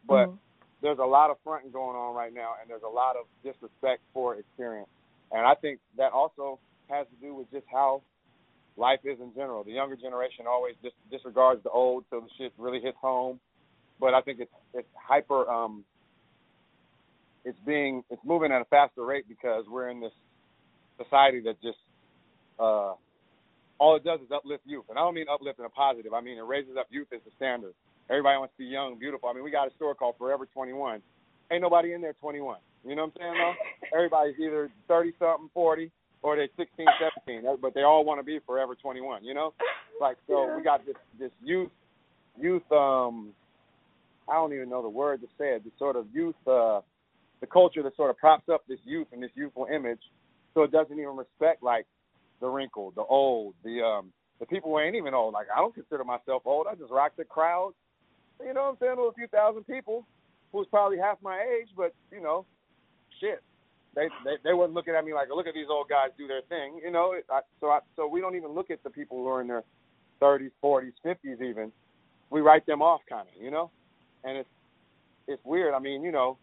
but 0.05 0.25
mm-hmm. 0.25 0.35
there's 0.81 0.99
a 0.99 1.05
lot 1.05 1.29
of 1.29 1.37
fronting 1.41 1.71
going 1.71 1.95
on 1.95 2.13
right 2.13 2.33
now, 2.33 2.55
and 2.59 2.69
there's 2.69 2.83
a 2.85 2.93
lot 2.93 3.15
of 3.15 3.27
disrespect 3.45 4.01
for 4.13 4.35
experience. 4.35 4.89
And 5.31 5.47
I 5.47 5.55
think 5.55 5.79
that 5.95 6.11
also 6.11 6.59
has 6.89 7.07
to 7.07 7.25
do 7.25 7.33
with 7.33 7.49
just 7.49 7.65
how 7.71 8.01
life 8.77 8.99
is 9.03 9.19
in 9.19 9.33
general. 9.33 9.63
The 9.63 9.71
younger 9.71 9.95
generation 9.95 10.45
always 10.47 10.75
dis- 10.81 10.91
disregards 11.11 11.63
the 11.63 11.69
old, 11.69 12.05
so 12.09 12.21
the 12.21 12.27
shit 12.37 12.53
really 12.57 12.79
hits 12.81 12.97
home. 13.01 13.39
But 13.99 14.13
I 14.13 14.21
think 14.21 14.39
it's 14.39 14.51
it's 14.73 14.87
hyper 14.95 15.49
um, 15.49 15.83
it's 17.45 17.57
being 17.65 18.03
it's 18.09 18.21
moving 18.25 18.51
at 18.51 18.61
a 18.61 18.65
faster 18.65 19.05
rate 19.05 19.25
because 19.27 19.65
we're 19.69 19.89
in 19.89 19.99
this 19.99 20.11
society 20.97 21.41
that 21.41 21.61
just 21.61 21.77
uh, 22.59 22.93
all 23.79 23.95
it 23.95 24.03
does 24.03 24.19
is 24.21 24.31
uplift 24.33 24.63
youth, 24.65 24.85
and 24.89 24.97
I 24.97 25.01
don't 25.01 25.13
mean 25.13 25.25
uplift 25.31 25.59
in 25.59 25.65
a 25.65 25.69
positive. 25.69 26.13
I 26.13 26.21
mean 26.21 26.37
it 26.37 26.45
raises 26.45 26.77
up 26.77 26.87
youth 26.89 27.07
as 27.13 27.21
the 27.25 27.31
standard. 27.35 27.73
Everybody 28.09 28.37
wants 28.37 28.53
to 28.55 28.63
be 28.63 28.65
young, 28.65 28.97
beautiful. 28.97 29.29
I 29.29 29.33
mean 29.33 29.43
we 29.43 29.51
got 29.51 29.67
a 29.67 29.75
store 29.75 29.95
called 29.95 30.15
Forever 30.17 30.47
21. 30.53 31.01
Ain't 31.51 31.61
nobody 31.61 31.93
in 31.93 32.01
there 32.01 32.13
21. 32.13 32.57
You 32.85 32.95
know 32.95 33.03
what 33.03 33.13
I'm 33.15 33.33
saying? 33.33 33.33
Though 33.37 33.97
everybody's 33.97 34.35
either 34.39 34.69
30 34.87 35.13
something, 35.19 35.49
40, 35.53 35.91
or 36.23 36.37
they're 36.37 36.47
16, 36.57 36.85
17, 37.27 37.57
but 37.61 37.73
they 37.73 37.83
all 37.83 38.03
want 38.05 38.19
to 38.19 38.23
be 38.23 38.39
Forever 38.45 38.75
21. 38.75 39.23
You 39.23 39.33
know, 39.33 39.53
like 40.01 40.17
so 40.27 40.47
yeah. 40.47 40.57
we 40.57 40.63
got 40.63 40.85
this 40.85 40.95
this 41.19 41.31
youth 41.43 41.69
youth 42.39 42.63
um 42.71 43.33
I 44.27 44.35
don't 44.35 44.53
even 44.53 44.69
know 44.69 44.81
the 44.81 44.89
word 44.89 45.21
to 45.21 45.27
say 45.37 45.49
it. 45.55 45.63
This 45.63 45.73
sort 45.77 45.95
of 45.95 46.07
youth 46.13 46.35
uh 46.47 46.81
the 47.41 47.47
culture 47.47 47.83
that 47.83 47.95
sort 47.95 48.09
of 48.09 48.17
props 48.17 48.47
up 48.51 48.63
this 48.67 48.79
youth 48.85 49.07
and 49.11 49.21
this 49.21 49.31
youthful 49.35 49.67
image, 49.73 49.99
so 50.53 50.63
it 50.63 50.71
doesn't 50.71 50.97
even 50.97 51.17
respect 51.17 51.61
like 51.61 51.85
the 52.39 52.47
wrinkled, 52.47 52.95
the 52.95 53.03
old, 53.03 53.53
the 53.63 53.81
um 53.81 54.11
the 54.39 54.45
people 54.45 54.71
who 54.71 54.79
ain't 54.79 54.95
even 54.95 55.13
old. 55.13 55.33
Like 55.33 55.47
I 55.55 55.59
don't 55.59 55.75
consider 55.75 56.03
myself 56.03 56.43
old. 56.45 56.67
I 56.69 56.75
just 56.75 56.91
rock 56.91 57.13
the 57.17 57.25
crowd. 57.25 57.73
You 58.43 58.53
know 58.53 58.63
what 58.63 58.69
I'm 58.71 58.77
saying? 58.79 58.95
With 58.97 59.13
a 59.13 59.15
few 59.15 59.27
thousand 59.27 59.65
people 59.65 60.05
who's 60.51 60.67
probably 60.67 60.97
half 60.97 61.17
my 61.21 61.41
age, 61.41 61.69
but 61.75 61.93
you 62.11 62.21
know, 62.21 62.45
shit. 63.19 63.41
They 63.95 64.07
they 64.25 64.35
they 64.43 64.53
weren't 64.53 64.73
looking 64.73 64.95
at 64.95 65.05
me 65.05 65.13
like, 65.13 65.29
look 65.29 65.47
at 65.47 65.53
these 65.53 65.69
old 65.69 65.87
guys 65.89 66.09
do 66.17 66.27
their 66.27 66.41
thing. 66.49 66.79
You 66.83 66.91
know, 66.91 67.15
I, 67.29 67.41
so 67.59 67.67
I, 67.67 67.79
so 67.95 68.07
we 68.07 68.21
don't 68.21 68.35
even 68.35 68.51
look 68.51 68.71
at 68.71 68.83
the 68.83 68.89
people 68.89 69.17
who 69.17 69.27
are 69.27 69.41
in 69.41 69.47
their 69.47 69.63
30s, 70.21 70.51
40s, 70.63 70.93
50s 71.05 71.41
even. 71.41 71.71
We 72.29 72.41
write 72.41 72.65
them 72.65 72.81
off 72.81 73.01
kind 73.07 73.27
of, 73.27 73.41
you 73.41 73.51
know, 73.51 73.69
and 74.23 74.37
it's 74.37 74.49
it's 75.27 75.41
weird. 75.45 75.73
I 75.73 75.79
mean, 75.79 76.03
you 76.03 76.11
know, 76.11 76.37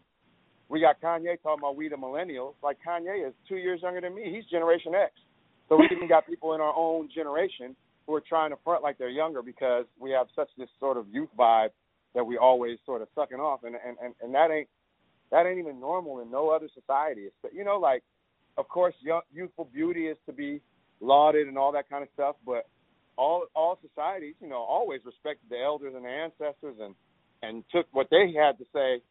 we 0.69 0.79
got 0.79 1.01
Kanye 1.01 1.41
talking 1.43 1.59
about 1.59 1.75
we 1.75 1.89
the 1.89 1.97
millennials. 1.97 2.53
Like 2.63 2.77
Kanye 2.87 3.27
is 3.27 3.33
two 3.49 3.57
years 3.57 3.81
younger 3.81 4.01
than 4.01 4.15
me. 4.15 4.31
He's 4.33 4.45
Generation 4.45 4.95
X. 4.95 5.11
So 5.67 5.77
we 5.77 5.87
even 5.91 6.07
got 6.07 6.25
people 6.25 6.53
in 6.53 6.61
our 6.61 6.73
own 6.75 7.09
generation 7.13 7.75
who 8.07 8.15
are 8.15 8.23
trying 8.27 8.51
to 8.51 8.57
front 8.63 8.83
like 8.83 8.97
they're 8.97 9.09
younger 9.09 9.41
because 9.41 9.85
we 9.99 10.11
have 10.11 10.27
such 10.35 10.49
this 10.57 10.69
sort 10.79 10.97
of 10.97 11.05
youth 11.11 11.29
vibe 11.37 11.69
that 12.13 12.25
we 12.25 12.37
always 12.37 12.77
sort 12.85 13.01
of 13.01 13.07
sucking 13.15 13.39
off, 13.39 13.63
and 13.63 13.75
and 13.75 13.97
and, 14.03 14.13
and 14.21 14.33
that 14.33 14.51
ain't 14.51 14.67
that 15.31 15.45
ain't 15.45 15.59
even 15.59 15.79
normal 15.79 16.19
in 16.21 16.29
no 16.29 16.49
other 16.49 16.67
society. 16.73 17.21
It's, 17.21 17.53
you 17.53 17.63
know, 17.63 17.77
like 17.77 18.03
of 18.57 18.67
course, 18.67 18.93
young, 19.01 19.21
youthful 19.33 19.65
beauty 19.65 20.07
is 20.07 20.17
to 20.25 20.33
be 20.33 20.61
lauded 20.99 21.47
and 21.47 21.57
all 21.57 21.71
that 21.71 21.89
kind 21.89 22.03
of 22.03 22.09
stuff, 22.13 22.35
but 22.45 22.67
all 23.17 23.45
all 23.55 23.79
societies, 23.87 24.35
you 24.41 24.47
know, 24.47 24.57
always 24.61 25.01
respected 25.05 25.49
the 25.49 25.59
elders 25.59 25.93
and 25.95 26.05
the 26.05 26.09
ancestors 26.09 26.75
and 26.81 26.95
and 27.43 27.63
took 27.71 27.87
what 27.91 28.07
they 28.11 28.33
had 28.37 28.57
to 28.59 28.65
say 28.73 29.01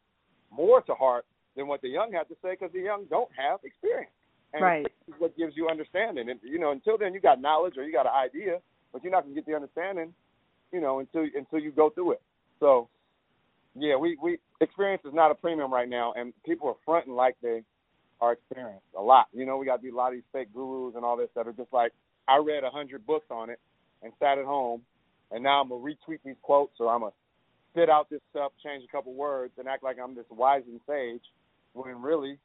more 0.51 0.81
to 0.81 0.93
heart 0.93 1.25
than 1.55 1.67
what 1.67 1.81
the 1.81 1.89
young 1.89 2.11
had 2.11 2.27
to 2.29 2.35
say 2.41 2.51
because 2.51 2.71
the 2.73 2.79
young 2.79 3.05
don't 3.09 3.29
have 3.35 3.59
experience. 3.63 4.11
And 4.53 4.63
right. 4.63 4.87
what 5.17 5.37
gives 5.37 5.55
you 5.55 5.69
understanding. 5.69 6.29
And 6.29 6.39
you 6.43 6.59
know, 6.59 6.71
until 6.71 6.97
then, 6.97 7.13
you 7.13 7.21
got 7.21 7.39
knowledge 7.39 7.77
or 7.77 7.83
you 7.83 7.93
got 7.93 8.05
an 8.05 8.13
idea, 8.13 8.59
but 8.91 9.03
you're 9.03 9.11
not 9.11 9.23
gonna 9.23 9.35
get 9.35 9.45
the 9.45 9.55
understanding, 9.55 10.13
you 10.71 10.81
know, 10.81 10.99
until 10.99 11.25
until 11.35 11.59
you 11.59 11.71
go 11.71 11.89
through 11.89 12.13
it. 12.13 12.21
So, 12.59 12.89
yeah, 13.75 13.95
we 13.95 14.17
we 14.21 14.39
experience 14.59 15.03
is 15.05 15.13
not 15.13 15.31
a 15.31 15.35
premium 15.35 15.71
right 15.73 15.89
now, 15.89 16.13
and 16.15 16.33
people 16.45 16.67
are 16.67 16.75
fronting 16.85 17.13
like 17.13 17.35
they 17.41 17.63
are 18.19 18.33
experienced 18.33 18.85
a 18.97 19.01
lot. 19.01 19.27
You 19.33 19.45
know, 19.45 19.57
we 19.57 19.65
got 19.65 19.81
be 19.81 19.89
a 19.89 19.95
lot 19.95 20.09
of 20.09 20.13
these 20.13 20.23
fake 20.33 20.53
gurus 20.53 20.95
and 20.95 21.05
all 21.05 21.17
this 21.17 21.29
that 21.35 21.47
are 21.47 21.53
just 21.53 21.73
like, 21.73 21.91
I 22.27 22.37
read 22.37 22.63
a 22.63 22.69
hundred 22.69 23.05
books 23.05 23.25
on 23.31 23.49
it 23.49 23.59
and 24.03 24.13
sat 24.19 24.37
at 24.37 24.45
home, 24.45 24.81
and 25.31 25.43
now 25.43 25.61
I'm 25.61 25.69
gonna 25.69 25.81
retweet 25.81 26.19
these 26.23 26.35
quotes 26.41 26.73
or 26.79 26.93
I'm 26.93 27.01
gonna 27.01 27.13
spit 27.71 27.89
out 27.89 28.09
this 28.09 28.21
stuff, 28.29 28.51
change 28.63 28.83
a 28.87 28.91
couple 28.91 29.13
words, 29.13 29.53
and 29.57 29.67
act 29.67 29.83
like 29.83 29.97
I'm 30.03 30.15
this 30.15 30.25
wise 30.29 30.63
and 30.67 30.79
sage 30.87 31.23
when 31.73 32.01
really 32.01 32.37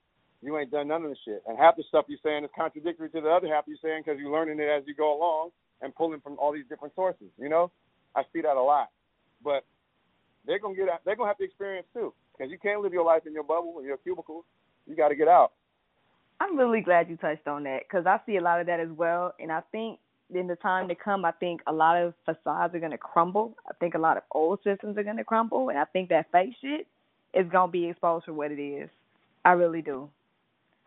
you 0.42 0.56
ain't 0.58 0.70
done 0.70 0.88
none 0.88 1.02
of 1.02 1.10
the 1.10 1.16
shit. 1.24 1.42
And 1.46 1.58
half 1.58 1.76
the 1.76 1.84
stuff 1.88 2.06
you're 2.08 2.18
saying 2.22 2.44
is 2.44 2.50
contradictory 2.56 3.10
to 3.10 3.20
the 3.20 3.28
other 3.28 3.48
half 3.48 3.64
you're 3.66 3.78
saying 3.82 4.02
because 4.04 4.20
you're 4.20 4.32
learning 4.32 4.60
it 4.60 4.68
as 4.68 4.84
you 4.86 4.94
go 4.94 5.16
along 5.18 5.50
and 5.82 5.94
pulling 5.94 6.20
from 6.20 6.38
all 6.38 6.52
these 6.52 6.68
different 6.68 6.94
sources. 6.94 7.28
You 7.38 7.48
know, 7.48 7.70
I 8.14 8.22
see 8.32 8.42
that 8.42 8.56
a 8.56 8.62
lot. 8.62 8.88
But 9.42 9.64
they're 10.46 10.58
gonna 10.58 10.74
get 10.74 10.88
out. 10.88 11.00
they're 11.04 11.16
gonna 11.16 11.28
have 11.28 11.38
to 11.38 11.44
experience 11.44 11.86
too 11.92 12.12
because 12.36 12.50
you 12.50 12.58
can't 12.58 12.80
live 12.82 12.92
your 12.92 13.04
life 13.04 13.26
in 13.26 13.32
your 13.32 13.44
bubble 13.44 13.78
in 13.80 13.86
your 13.86 13.96
cubicle. 13.98 14.44
You 14.86 14.94
got 14.94 15.08
to 15.08 15.16
get 15.16 15.28
out. 15.28 15.52
I'm 16.40 16.56
really 16.56 16.80
glad 16.80 17.08
you 17.08 17.16
touched 17.16 17.48
on 17.48 17.64
that 17.64 17.82
because 17.88 18.06
I 18.06 18.20
see 18.26 18.36
a 18.36 18.40
lot 18.40 18.60
of 18.60 18.66
that 18.66 18.78
as 18.78 18.90
well, 18.90 19.34
and 19.40 19.50
I 19.50 19.62
think 19.72 19.98
in 20.34 20.46
the 20.46 20.56
time 20.56 20.88
to 20.88 20.94
come, 20.94 21.24
I 21.24 21.32
think 21.32 21.62
a 21.66 21.72
lot 21.72 21.96
of 21.96 22.14
facades 22.24 22.74
are 22.74 22.78
going 22.78 22.90
to 22.90 22.98
crumble. 22.98 23.56
I 23.68 23.72
think 23.80 23.94
a 23.94 23.98
lot 23.98 24.16
of 24.16 24.22
old 24.32 24.58
systems 24.62 24.98
are 24.98 25.02
going 25.02 25.16
to 25.16 25.24
crumble, 25.24 25.70
and 25.70 25.78
I 25.78 25.84
think 25.84 26.10
that 26.10 26.30
fake 26.32 26.54
shit 26.60 26.86
is 27.32 27.50
going 27.50 27.68
to 27.68 27.72
be 27.72 27.88
exposed 27.88 28.26
for 28.26 28.32
what 28.32 28.50
it 28.50 28.60
is. 28.60 28.90
I 29.44 29.52
really 29.52 29.82
do. 29.82 30.10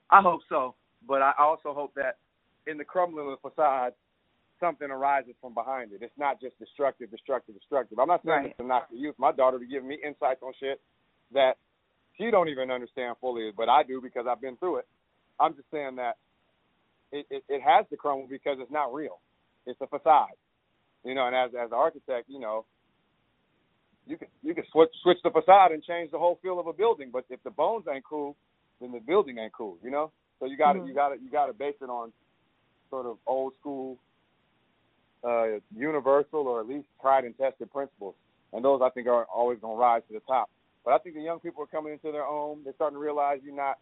I 0.10 0.22
hope 0.22 0.42
so, 0.50 0.76
but 1.08 1.22
I 1.22 1.34
also 1.40 1.74
hope 1.74 1.94
that 1.96 2.18
in 2.68 2.78
the 2.78 2.84
crumbling 2.84 3.32
of 3.32 3.40
the 3.42 3.50
facade, 3.50 3.94
something 4.60 4.90
arises 4.90 5.34
from 5.42 5.54
behind 5.54 5.92
it. 5.92 6.02
It's 6.02 6.18
not 6.18 6.42
just 6.42 6.58
destructive, 6.60 7.12
destructive, 7.12 7.56
destructive. 7.56 8.00
I'm 8.00 8.08
not 8.08 8.22
saying 8.26 8.38
right. 8.38 8.48
this 8.50 8.58
to 8.58 8.66
knock 8.66 8.90
the 8.92 8.98
youth. 8.98 9.16
My 9.18 9.32
daughter 9.32 9.60
be 9.60 9.68
giving 9.68 9.88
me 9.88 9.98
insights 10.06 10.42
on 10.42 10.54
shit 10.60 10.80
that 11.34 11.54
she 12.18 12.32
don't 12.32 12.50
even 12.50 12.72
understand 12.72 13.16
fully, 13.22 13.52
but 13.56 13.70
I 13.70 13.84
do 13.84 14.02
because 14.02 14.26
I've 14.30 14.42
been 14.42 14.58
through 14.58 14.78
it. 14.78 14.88
I'm 15.40 15.56
just 15.56 15.72
saying 15.72 15.96
that 15.96 16.18
it, 17.12 17.26
it, 17.30 17.44
it 17.48 17.62
has 17.62 17.86
to 17.90 17.98
crumble 17.98 18.28
because 18.30 18.58
it's 18.60 18.72
not 18.72 18.94
real. 18.94 19.20
It's 19.66 19.80
a 19.82 19.88
facade. 19.88 20.36
You 21.04 21.16
know, 21.16 21.28
and 21.28 21.36
as 21.36 21.52
as 21.56 21.72
an 21.72 21.78
architect, 21.78 22.26
you 22.28 22.40
know, 22.40 22.66
you 24.06 24.18
can 24.18 24.28
you 24.44 24.54
can 24.54 24.66
switch 24.72 24.90
switch 25.02 25.18
the 25.24 25.30
facade 25.32 25.72
and 25.72 25.82
change 25.84 26.12
the 26.12 26.20
whole 26.20 26.40
feel 26.42 26.60
of 26.60 26.68
a 26.68 26.74
building, 26.74 27.10
but 27.12 27.24
if 27.30 27.42
the 27.44 27.52
bones 27.52 27.86
ain't 27.90 28.04
cool, 28.04 28.36
then 28.82 28.92
the 28.92 29.00
building 29.00 29.38
ain't 29.38 29.54
cool, 29.54 29.78
you 29.82 29.92
know? 29.92 30.12
So 30.40 30.46
you 30.46 30.58
gotta 30.58 30.80
mm-hmm. 30.80 30.90
you 30.90 30.94
gotta 30.94 31.16
you 31.24 31.32
gotta 31.32 31.54
base 31.54 31.76
it 31.82 31.90
on 31.90 32.12
sort 32.90 33.06
of 33.06 33.18
old 33.26 33.54
school 33.60 33.98
uh 35.24 35.60
universal 35.76 36.48
or 36.48 36.62
at 36.62 36.68
least 36.68 36.88
tried 37.02 37.26
and 37.26 37.38
tested 37.38 37.72
principles. 37.72 38.16
And 38.54 38.64
those 38.64 38.82
I 38.84 38.90
think 38.90 39.08
are 39.08 39.26
always 39.26 39.60
gonna 39.60 39.76
rise 39.76 40.02
to 40.08 40.14
the 40.14 40.22
top. 40.22 40.50
But 40.86 40.94
I 40.94 40.98
think 41.00 41.16
the 41.16 41.22
young 41.22 41.40
people 41.40 41.64
are 41.64 41.68
coming 41.68 41.94
into 41.94 42.12
their 42.12 42.26
own. 42.26 42.62
They're 42.64 42.74
starting 42.76 42.96
to 42.96 43.02
realize 43.02 43.40
you're 43.44 43.56
not 43.56 43.78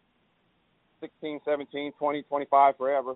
16, 1.00 1.40
17, 1.44 1.92
20, 1.98 2.22
25 2.22 2.76
forever, 2.76 3.14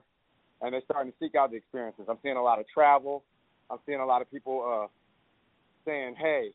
and 0.60 0.72
they're 0.72 0.82
starting 0.84 1.12
to 1.12 1.18
seek 1.18 1.34
out 1.34 1.50
the 1.50 1.56
experiences. 1.56 2.04
I'm 2.08 2.18
seeing 2.22 2.36
a 2.36 2.42
lot 2.42 2.58
of 2.60 2.66
travel. 2.72 3.24
I'm 3.70 3.78
seeing 3.86 4.00
a 4.00 4.06
lot 4.06 4.22
of 4.22 4.30
people 4.30 4.62
uh, 4.62 4.86
saying, 5.84 6.14
"Hey, 6.16 6.50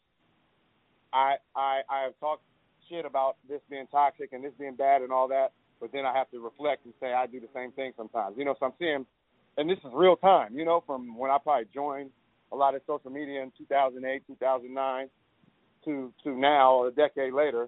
I 1.11 1.35
I 1.55 1.81
I 1.89 2.03
have 2.03 2.19
talked 2.19 2.43
shit 2.89 3.05
about 3.05 3.35
this 3.49 3.61
being 3.69 3.87
toxic 3.87 4.31
and 4.33 4.43
this 4.43 4.53
being 4.57 4.75
bad 4.75 5.01
and 5.01 5.11
all 5.11 5.27
that, 5.29 5.51
but 5.81 5.91
then 5.91 6.05
I 6.05 6.13
have 6.13 6.29
to 6.31 6.39
reflect 6.39 6.85
and 6.85 6.93
say 7.01 7.13
I 7.13 7.27
do 7.27 7.39
the 7.39 7.49
same 7.53 7.71
thing 7.71 7.91
sometimes." 7.97 8.37
You 8.37 8.45
know, 8.45 8.55
so 8.59 8.67
I'm 8.67 8.73
seeing, 8.79 9.05
and 9.57 9.69
this 9.69 9.79
is 9.79 9.91
real 9.93 10.15
time. 10.15 10.55
You 10.55 10.65
know, 10.65 10.83
from 10.85 11.17
when 11.17 11.31
I 11.31 11.37
probably 11.41 11.65
joined 11.73 12.11
a 12.51 12.55
lot 12.55 12.75
of 12.75 12.81
social 12.87 13.11
media 13.11 13.41
in 13.41 13.51
2008, 13.57 14.23
2009 14.27 15.09
to 15.85 16.13
to 16.23 16.37
now, 16.37 16.85
a 16.85 16.91
decade 16.91 17.33
later, 17.33 17.67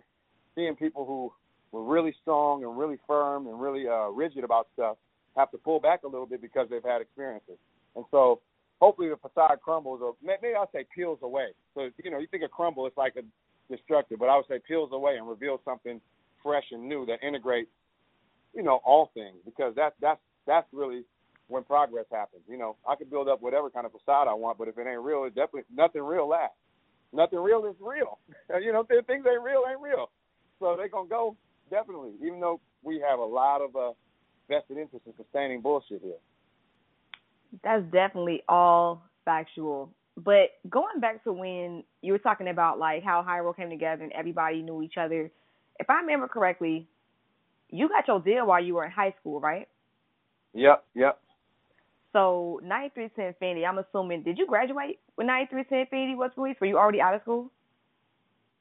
seeing 0.56 0.76
people 0.76 1.06
who 1.06 1.32
were 1.72 1.84
really 1.84 2.16
strong 2.22 2.64
and 2.64 2.78
really 2.78 2.98
firm 3.08 3.48
and 3.48 3.60
really 3.60 3.88
uh, 3.88 4.08
rigid 4.10 4.44
about 4.44 4.68
stuff 4.74 4.98
have 5.36 5.52
to 5.52 5.58
pull 5.58 5.80
back 5.80 6.04
a 6.04 6.08
little 6.08 6.26
bit 6.26 6.42
because 6.42 6.68
they've 6.70 6.84
had 6.84 7.02
experiences. 7.02 7.58
And 7.96 8.06
so 8.12 8.42
hopefully 8.80 9.10
the 9.10 9.18
facade 9.18 9.60
crumbles 9.64 10.02
or 10.04 10.16
maybe 10.24 10.54
I'll 10.56 10.70
say 10.74 10.86
peels 10.94 11.20
away. 11.22 11.50
So 11.76 11.90
you 12.04 12.12
know, 12.12 12.20
you 12.20 12.28
think 12.28 12.44
of 12.44 12.52
crumble, 12.52 12.88
it's 12.88 12.98
like 12.98 13.16
a 13.16 13.74
destructive, 13.74 14.20
but 14.20 14.30
I 14.30 14.36
would 14.36 14.48
say 14.48 14.60
peels 14.68 14.90
away 14.92 15.18
and 15.18 15.28
reveals 15.28 15.60
something 15.64 16.02
fresh 16.42 16.66
and 16.72 16.88
new 16.88 17.06
that 17.06 17.24
integrates, 17.26 17.70
you 18.54 18.64
know, 18.64 18.80
all 18.86 19.12
things 19.14 19.38
because 19.46 19.74
that's 19.76 19.96
that's 20.02 20.20
that's 20.48 20.68
really 20.74 21.04
when 21.50 21.64
progress 21.64 22.06
happens. 22.12 22.44
You 22.48 22.58
know, 22.58 22.78
I 22.88 22.96
can 22.96 23.10
build 23.10 23.28
up 23.28 23.42
whatever 23.42 23.70
kind 23.70 23.86
of 23.86 23.92
facade 23.92 24.28
I 24.30 24.34
want, 24.34 24.58
but 24.58 24.68
if 24.68 24.78
it 24.78 24.88
ain't 24.88 25.02
real, 25.02 25.26
it 25.26 25.36
definitely 25.36 25.64
nothing 25.76 26.04
real 26.04 26.28
lasts. 26.30 26.56
Nothing 27.12 27.40
real 27.40 27.66
is 27.66 27.76
real. 27.82 28.20
you 28.62 28.72
know, 28.72 28.84
things 28.84 29.04
ain't 29.10 29.44
real 29.44 29.64
ain't 29.70 29.82
real. 29.82 30.10
So 30.60 30.76
they're 30.78 30.90
gonna 30.90 31.10
go 31.10 31.36
definitely, 31.70 32.12
even 32.24 32.40
though 32.40 32.62
we 32.84 33.04
have 33.08 33.20
a 33.20 33.26
lot 33.26 33.62
of 33.62 33.76
uh, 33.76 33.92
vested 34.48 34.78
interest 34.78 35.06
in 35.06 35.14
sustaining 35.18 35.62
bullshit 35.62 36.02
here. 36.02 36.14
That's 37.64 37.84
definitely 37.92 38.44
all 38.48 39.04
factual. 39.26 39.92
But 40.16 40.52
going 40.70 41.00
back 41.00 41.24
to 41.24 41.34
when 41.34 41.84
you 42.02 42.12
were 42.12 42.20
talking 42.20 42.50
about 42.50 42.78
like 42.78 43.04
how 43.04 43.26
Roll 43.42 43.54
came 43.54 43.70
together 43.70 44.04
and 44.04 44.12
everybody 44.12 44.62
knew 44.62 44.84
each 44.84 44.98
other, 44.98 45.32
if 45.80 45.90
I 45.90 46.02
remember 46.02 46.28
correctly, 46.28 46.88
you 47.70 47.88
got 47.88 48.08
your 48.08 48.20
deal 48.20 48.46
while 48.46 48.64
you 48.64 48.76
were 48.76 48.86
in 48.86 48.92
high 48.92 49.16
school, 49.20 49.40
right? 49.40 49.68
Yep, 50.54 50.84
yep. 50.94 51.20
So 52.14 52.60
93 52.64 53.10
to 53.10 53.28
Infinity, 53.28 53.66
I'm 53.66 53.78
assuming, 53.78 54.24
did 54.24 54.38
you 54.38 54.48
graduate 54.48 55.00
when 55.16 55.28
93 55.28 55.64
to 55.66 55.80
Infinity 55.82 56.16
was 56.16 56.32
released? 56.38 56.60
Were 56.60 56.68
you 56.68 56.78
already 56.78 57.02
out 57.02 57.14
of 57.14 57.22
school? 57.22 57.52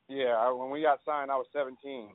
Yeah, 0.09 0.51
when 0.53 0.71
we 0.71 0.83
got 0.83 1.01
signed, 1.05 1.31
I 1.31 1.37
was 1.37 1.47
17. 1.53 2.11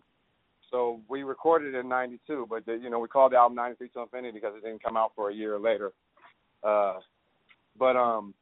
So 0.73 1.01
we 1.07 1.21
recorded 1.21 1.75
in 1.75 1.87
'92, 1.87 2.47
but 2.49 2.65
the, 2.65 2.73
you 2.73 2.89
know 2.89 2.97
we 2.97 3.07
called 3.07 3.33
the 3.33 3.37
album 3.37 3.55
'93 3.55 3.89
to 3.89 4.01
Infinity 4.01 4.39
because 4.39 4.55
it 4.57 4.63
didn't 4.63 4.83
come 4.83 4.97
out 4.97 5.11
for 5.15 5.29
a 5.29 5.33
year 5.33 5.59
later. 5.59 5.91
Uh, 6.63 6.95
but 7.77 7.95
um, 7.95 8.33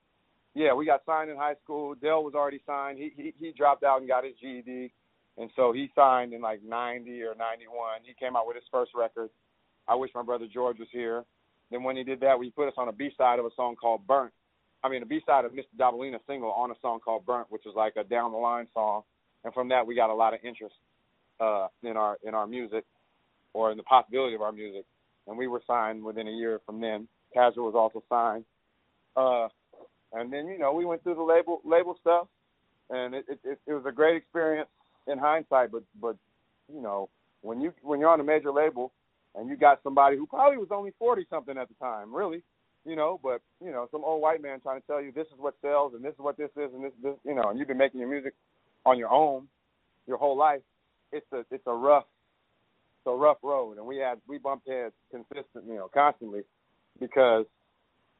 yeah, 0.55 0.73
we 0.73 0.85
got 0.85 1.01
signed 1.05 1.29
in 1.29 1.35
high 1.35 1.55
school. 1.61 1.93
Del 1.93 2.23
was 2.23 2.33
already 2.33 2.61
signed. 2.65 2.97
He 2.97 3.11
he 3.17 3.33
he 3.37 3.51
dropped 3.51 3.83
out 3.83 3.99
and 3.99 4.07
got 4.07 4.23
his 4.23 4.33
GED, 4.41 4.93
and 5.37 5.49
so 5.57 5.73
he 5.73 5.91
signed 5.93 6.31
in 6.31 6.39
like 6.39 6.63
'90 6.63 7.21
or 7.23 7.35
'91. 7.35 8.01
He 8.05 8.13
came 8.13 8.37
out 8.37 8.47
with 8.47 8.55
his 8.55 8.65
first 8.71 8.91
record. 8.95 9.29
I 9.89 9.95
wish 9.95 10.11
my 10.15 10.23
brother 10.23 10.47
George 10.51 10.79
was 10.79 10.87
here. 10.93 11.25
Then 11.71 11.83
when 11.83 11.95
he 11.95 12.03
did 12.03 12.19
that, 12.19 12.37
we 12.37 12.51
put 12.51 12.67
us 12.67 12.73
on 12.77 12.89
a 12.89 12.91
B 12.91 13.11
side 13.17 13.39
of 13.39 13.45
a 13.45 13.49
song 13.55 13.75
called 13.75 14.05
Burnt. 14.05 14.33
I 14.83 14.89
mean, 14.89 15.03
a 15.03 15.05
B 15.05 15.21
side 15.25 15.45
of 15.45 15.53
Mr. 15.53 15.67
Dabalina 15.79 16.17
single 16.27 16.51
on 16.51 16.71
a 16.71 16.75
song 16.81 16.99
called 16.99 17.25
Burnt, 17.25 17.47
which 17.49 17.65
is 17.65 17.73
like 17.75 17.93
a 17.95 18.03
down 18.03 18.31
the 18.31 18.37
line 18.37 18.67
song. 18.73 19.03
And 19.43 19.53
from 19.53 19.69
that, 19.69 19.87
we 19.87 19.95
got 19.95 20.09
a 20.09 20.13
lot 20.13 20.33
of 20.33 20.39
interest 20.43 20.75
uh, 21.39 21.67
in 21.83 21.97
our 21.97 22.17
in 22.23 22.35
our 22.35 22.45
music 22.45 22.83
or 23.53 23.71
in 23.71 23.77
the 23.77 23.83
possibility 23.83 24.35
of 24.35 24.41
our 24.41 24.51
music. 24.51 24.85
And 25.27 25.37
we 25.37 25.47
were 25.47 25.61
signed 25.65 26.03
within 26.03 26.27
a 26.27 26.31
year 26.31 26.59
from 26.65 26.81
then. 26.81 27.07
Casual 27.33 27.65
was 27.65 27.75
also 27.75 28.03
signed. 28.09 28.43
Uh, 29.15 29.47
and 30.13 30.31
then 30.31 30.47
you 30.47 30.59
know 30.59 30.73
we 30.73 30.85
went 30.85 31.03
through 31.03 31.15
the 31.15 31.23
label 31.23 31.61
label 31.63 31.95
stuff, 32.01 32.27
and 32.89 33.15
it, 33.15 33.25
it 33.29 33.59
it 33.65 33.73
was 33.73 33.85
a 33.87 33.91
great 33.91 34.17
experience 34.17 34.69
in 35.07 35.17
hindsight. 35.17 35.71
But 35.71 35.83
but 36.01 36.17
you 36.73 36.81
know 36.81 37.09
when 37.41 37.61
you 37.61 37.73
when 37.81 37.99
you're 37.99 38.09
on 38.09 38.19
a 38.19 38.23
major 38.23 38.51
label 38.51 38.91
and 39.35 39.49
you 39.49 39.55
got 39.55 39.81
somebody 39.83 40.17
who 40.17 40.25
probably 40.25 40.57
was 40.57 40.69
only 40.71 40.91
forty 40.99 41.25
something 41.29 41.57
at 41.57 41.67
the 41.67 41.75
time, 41.75 42.13
really, 42.13 42.43
you 42.85 42.95
know, 42.95 43.19
but 43.23 43.41
you 43.63 43.71
know 43.71 43.87
some 43.91 44.03
old 44.03 44.21
white 44.21 44.41
man 44.41 44.59
trying 44.59 44.81
to 44.81 44.87
tell 44.87 45.01
you 45.01 45.11
this 45.11 45.27
is 45.27 45.37
what 45.37 45.55
sells 45.61 45.93
and 45.93 46.03
this 46.03 46.13
is 46.13 46.19
what 46.19 46.37
this 46.37 46.49
is 46.57 46.73
and 46.73 46.83
this 46.83 46.93
this 47.01 47.15
you 47.25 47.35
know, 47.35 47.43
and 47.49 47.59
you've 47.59 47.67
been 47.67 47.77
making 47.77 47.99
your 47.99 48.09
music 48.09 48.33
on 48.85 48.97
your 48.97 49.11
own 49.11 49.47
your 50.07 50.17
whole 50.17 50.37
life. 50.37 50.61
It's 51.11 51.25
a 51.33 51.45
it's 51.51 51.65
a 51.67 51.73
rough 51.73 52.05
it's 52.99 53.07
a 53.07 53.15
rough 53.15 53.37
road, 53.43 53.77
and 53.77 53.85
we 53.85 53.97
had 53.97 54.19
we 54.27 54.37
bumped 54.37 54.67
heads 54.67 54.93
consistently, 55.11 55.73
you 55.73 55.79
know, 55.79 55.89
constantly, 55.93 56.41
because 56.99 57.45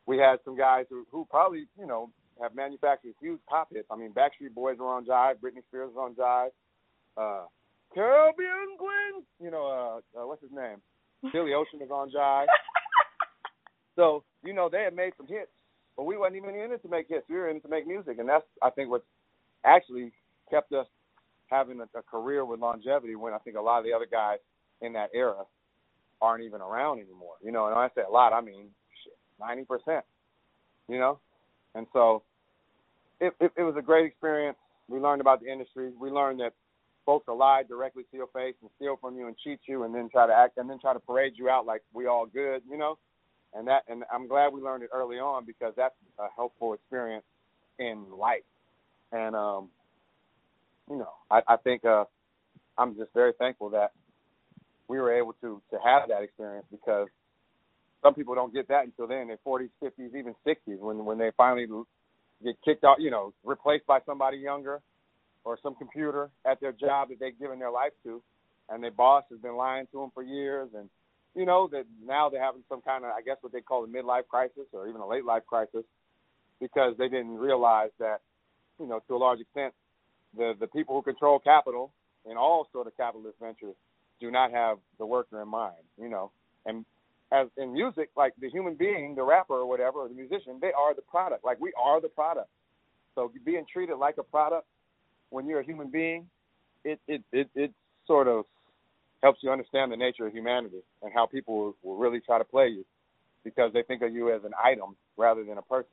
we 0.05 0.17
had 0.17 0.37
some 0.43 0.57
guys 0.57 0.85
who 0.89 1.05
who 1.11 1.25
probably 1.29 1.65
you 1.79 1.85
know 1.85 2.09
have 2.41 2.55
manufactured 2.55 3.13
huge 3.21 3.39
pop 3.47 3.67
hits. 3.71 3.87
I 3.91 3.95
mean, 3.95 4.11
Backstreet 4.11 4.53
Boys 4.55 4.77
were 4.79 4.87
on 4.87 5.05
Jive, 5.05 5.35
Britney 5.35 5.63
Spears 5.67 5.91
was 5.93 5.97
on 5.97 6.15
Jive, 6.15 6.49
uh, 7.17 7.45
Caribbean 7.93 8.77
Queen, 8.77 9.23
you 9.39 9.51
know, 9.51 10.01
uh, 10.15 10.19
uh, 10.19 10.27
what's 10.27 10.41
his 10.41 10.51
name, 10.51 10.81
Billy 11.31 11.53
Ocean 11.53 11.79
was 11.79 11.89
on 11.91 12.09
Jive. 12.11 12.47
so 13.95 14.23
you 14.43 14.53
know 14.53 14.69
they 14.69 14.83
had 14.83 14.95
made 14.95 15.13
some 15.17 15.27
hits, 15.27 15.51
but 15.95 16.03
we 16.03 16.17
wasn't 16.17 16.37
even 16.37 16.55
in 16.55 16.71
it 16.71 16.81
to 16.83 16.89
make 16.89 17.07
hits. 17.07 17.25
We 17.29 17.35
were 17.35 17.49
in 17.49 17.57
it 17.57 17.63
to 17.63 17.69
make 17.69 17.87
music, 17.87 18.17
and 18.19 18.27
that's 18.27 18.45
I 18.61 18.69
think 18.69 18.89
what 18.89 19.03
actually 19.65 20.11
kept 20.49 20.73
us 20.73 20.87
having 21.47 21.79
a, 21.79 21.97
a 21.97 22.01
career 22.01 22.45
with 22.45 22.59
longevity 22.59 23.15
when 23.15 23.33
I 23.33 23.37
think 23.39 23.57
a 23.57 23.61
lot 23.61 23.79
of 23.79 23.85
the 23.85 23.93
other 23.93 24.07
guys 24.09 24.39
in 24.81 24.93
that 24.93 25.09
era 25.13 25.43
aren't 26.21 26.43
even 26.43 26.61
around 26.61 26.99
anymore. 26.99 27.35
You 27.43 27.51
know, 27.51 27.67
and 27.67 27.75
when 27.75 27.83
I 27.83 27.89
say 27.95 28.01
a 28.07 28.11
lot, 28.11 28.33
I 28.33 28.41
mean 28.41 28.69
ninety 29.39 29.63
percent. 29.63 30.05
You 30.87 30.99
know, 30.99 31.19
and 31.75 31.87
so 31.93 32.23
it, 33.19 33.33
it 33.39 33.51
it 33.57 33.63
was 33.63 33.75
a 33.77 33.81
great 33.81 34.05
experience. 34.05 34.57
We 34.87 34.99
learned 34.99 35.21
about 35.21 35.41
the 35.41 35.51
industry. 35.51 35.91
We 35.99 36.09
learned 36.09 36.39
that 36.41 36.53
folks 37.05 37.27
will 37.27 37.37
lie 37.37 37.63
directly 37.67 38.03
to 38.11 38.17
your 38.17 38.27
face 38.27 38.55
and 38.61 38.69
steal 38.75 38.97
from 38.99 39.15
you 39.15 39.27
and 39.27 39.35
cheat 39.37 39.59
you, 39.67 39.83
and 39.83 39.93
then 39.93 40.09
try 40.09 40.27
to 40.27 40.33
act 40.33 40.57
and 40.57 40.69
then 40.69 40.79
try 40.79 40.93
to 40.93 40.99
parade 40.99 41.33
you 41.35 41.49
out 41.49 41.65
like 41.65 41.81
we 41.93 42.07
all 42.07 42.25
good. 42.25 42.61
You 42.69 42.77
know, 42.77 42.97
and 43.53 43.67
that 43.67 43.83
and 43.87 44.03
I'm 44.11 44.27
glad 44.27 44.53
we 44.53 44.61
learned 44.61 44.83
it 44.83 44.89
early 44.93 45.17
on 45.17 45.45
because 45.45 45.73
that's 45.75 45.95
a 46.19 46.27
helpful 46.35 46.73
experience 46.73 47.25
in 47.79 48.05
life. 48.17 48.43
And 49.11 49.35
um, 49.35 49.69
you 50.89 50.97
know, 50.97 51.11
I, 51.29 51.41
I 51.47 51.57
think 51.57 51.85
uh, 51.85 52.05
I'm 52.77 52.95
just 52.95 53.13
very 53.13 53.33
thankful 53.37 53.71
that 53.71 53.91
we 54.87 54.99
were 54.99 55.13
able 55.17 55.33
to 55.41 55.61
to 55.71 55.77
have 55.83 56.09
that 56.09 56.23
experience 56.23 56.65
because 56.71 57.07
some 58.03 58.13
people 58.13 58.35
don't 58.35 58.53
get 58.53 58.67
that 58.69 58.85
until 58.85 59.07
then, 59.07 59.19
in 59.19 59.27
their 59.27 59.39
40s, 59.45 59.69
50s, 59.83 60.15
even 60.17 60.33
60s, 60.45 60.79
when 60.79 61.05
when 61.05 61.17
they 61.17 61.31
finally 61.37 61.67
get 62.43 62.55
kicked 62.63 62.83
out, 62.83 62.99
you 62.99 63.11
know, 63.11 63.33
replaced 63.43 63.85
by 63.85 63.99
somebody 64.05 64.37
younger 64.37 64.81
or 65.43 65.57
some 65.61 65.75
computer 65.75 66.29
at 66.45 66.59
their 66.59 66.71
job 66.71 67.09
that 67.09 67.19
they've 67.19 67.39
given 67.39 67.59
their 67.59 67.71
life 67.71 67.93
to, 68.03 68.21
and 68.69 68.83
their 68.83 68.91
boss 68.91 69.23
has 69.29 69.39
been 69.39 69.55
lying 69.55 69.87
to 69.91 69.99
them 69.99 70.11
for 70.13 70.23
years, 70.23 70.69
and 70.77 70.89
you 71.35 71.45
know 71.45 71.67
that 71.71 71.85
now 72.05 72.29
they're 72.29 72.43
having 72.43 72.63
some 72.69 72.81
kind 72.81 73.05
of, 73.05 73.11
I 73.11 73.21
guess, 73.21 73.37
what 73.41 73.53
they 73.53 73.61
call 73.61 73.83
a 73.83 73.87
midlife 73.87 74.27
crisis 74.27 74.67
or 74.73 74.87
even 74.87 75.01
a 75.01 75.07
late 75.07 75.25
life 75.25 75.43
crisis 75.47 75.83
because 76.59 76.93
they 76.97 77.07
didn't 77.07 77.37
realize 77.37 77.89
that, 77.99 78.19
you 78.79 78.87
know, 78.87 79.01
to 79.07 79.15
a 79.15 79.17
large 79.17 79.39
extent, 79.39 79.73
the 80.37 80.53
the 80.59 80.67
people 80.67 80.95
who 80.95 81.01
control 81.01 81.39
capital 81.39 81.91
in 82.29 82.37
all 82.37 82.67
sort 82.71 82.87
of 82.87 82.95
capitalist 82.95 83.37
ventures 83.41 83.75
do 84.19 84.29
not 84.29 84.51
have 84.51 84.77
the 84.99 85.05
worker 85.05 85.41
in 85.41 85.47
mind, 85.47 85.83
you 85.99 86.09
know. 86.09 86.31
And 86.65 86.85
as 87.31 87.47
in 87.57 87.73
music, 87.73 88.09
like 88.15 88.33
the 88.39 88.49
human 88.49 88.75
being, 88.75 89.15
the 89.15 89.23
rapper 89.23 89.55
or 89.55 89.65
whatever, 89.65 89.99
or 89.99 90.07
the 90.07 90.13
musician, 90.13 90.59
they 90.61 90.71
are 90.73 90.93
the 90.93 91.01
product. 91.01 91.43
Like 91.43 91.59
we 91.59 91.73
are 91.81 91.99
the 92.01 92.09
product. 92.09 92.49
So 93.15 93.31
being 93.45 93.65
treated 93.71 93.95
like 93.95 94.17
a 94.17 94.23
product 94.23 94.67
when 95.31 95.47
you're 95.47 95.61
a 95.61 95.65
human 95.65 95.89
being, 95.89 96.27
it 96.85 96.99
it 97.07 97.23
it, 97.31 97.49
it 97.55 97.71
sort 98.05 98.27
of 98.27 98.45
helps 99.23 99.39
you 99.41 99.51
understand 99.51 99.91
the 99.91 99.97
nature 99.97 100.27
of 100.27 100.33
humanity 100.33 100.81
and 101.01 101.11
how 101.13 101.25
people 101.25 101.75
will, 101.83 101.95
really 101.95 102.19
try 102.19 102.37
to 102.37 102.43
play 102.43 102.67
you 102.67 102.85
because 103.43 103.71
they 103.73 103.83
think 103.83 104.01
of 104.01 104.13
you 104.13 104.33
as 104.33 104.43
an 104.43 104.51
item 104.63 104.95
rather 105.17 105.43
than 105.43 105.57
a 105.57 105.61
person. 105.61 105.89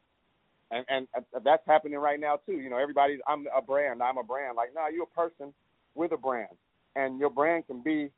And 0.70 0.84
and 0.91 1.24
that's 1.45 1.62
happening 1.66 1.99
right 1.99 2.20
now 2.20 2.39
too. 2.45 2.61
You 2.61 2.68
know, 2.68 2.76
everybody's 2.76 3.20
I'm 3.26 3.47
a 3.57 3.62
brand, 3.62 4.03
I'm 4.03 4.18
a 4.18 4.22
brand. 4.22 4.55
Like, 4.57 4.70
no, 4.74 4.82
nah, 4.82 4.89
you're 4.89 5.05
a 5.05 5.07
person 5.07 5.55
with 5.95 6.12
a 6.12 6.16
brand, 6.18 6.55
and 6.95 7.18
your 7.18 7.30
brand 7.30 7.66
can 7.66 7.82
be 7.82 8.11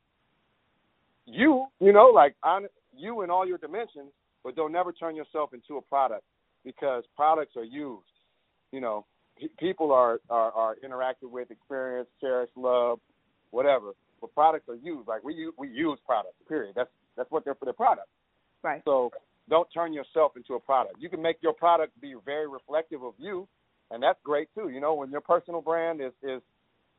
you. 1.25 1.67
You 1.79 1.93
know, 1.93 2.07
like 2.07 2.35
on 2.43 2.65
you 2.93 3.21
in 3.21 3.29
all 3.29 3.47
your 3.47 3.57
dimensions, 3.57 4.11
but 4.43 4.57
don't 4.57 4.73
never 4.73 4.91
turn 4.91 5.15
yourself 5.15 5.53
into 5.53 5.77
a 5.77 5.81
product 5.81 6.23
because 6.65 7.05
products 7.15 7.55
are 7.55 7.63
used. 7.63 8.03
You 8.73 8.81
know, 8.81 9.05
people 9.59 9.91
are 9.91 10.19
are, 10.29 10.51
are 10.51 10.75
interacted 10.85 11.29
with, 11.29 11.51
experience, 11.51 12.07
cherish, 12.19 12.49
love, 12.55 12.99
whatever. 13.51 13.91
But 14.19 14.33
products 14.33 14.69
are 14.69 14.75
used. 14.75 15.07
Like 15.07 15.23
we 15.23 15.33
use, 15.33 15.53
we 15.57 15.69
use 15.69 15.99
products. 16.05 16.35
Period. 16.47 16.73
That's 16.75 16.89
that's 17.17 17.31
what 17.31 17.43
they're 17.43 17.55
for. 17.55 17.65
the 17.65 17.73
product. 17.73 18.07
Right. 18.63 18.81
So 18.85 19.11
don't 19.49 19.67
turn 19.73 19.93
yourself 19.93 20.33
into 20.35 20.53
a 20.53 20.59
product. 20.59 20.95
You 20.99 21.09
can 21.09 21.21
make 21.21 21.37
your 21.41 21.53
product 21.53 21.99
be 21.99 22.15
very 22.25 22.47
reflective 22.47 23.03
of 23.03 23.13
you, 23.17 23.47
and 23.89 24.01
that's 24.01 24.19
great 24.23 24.47
too. 24.55 24.69
You 24.69 24.79
know, 24.79 24.93
when 24.93 25.11
your 25.11 25.21
personal 25.21 25.61
brand 25.61 26.01
is 26.01 26.13
is 26.23 26.41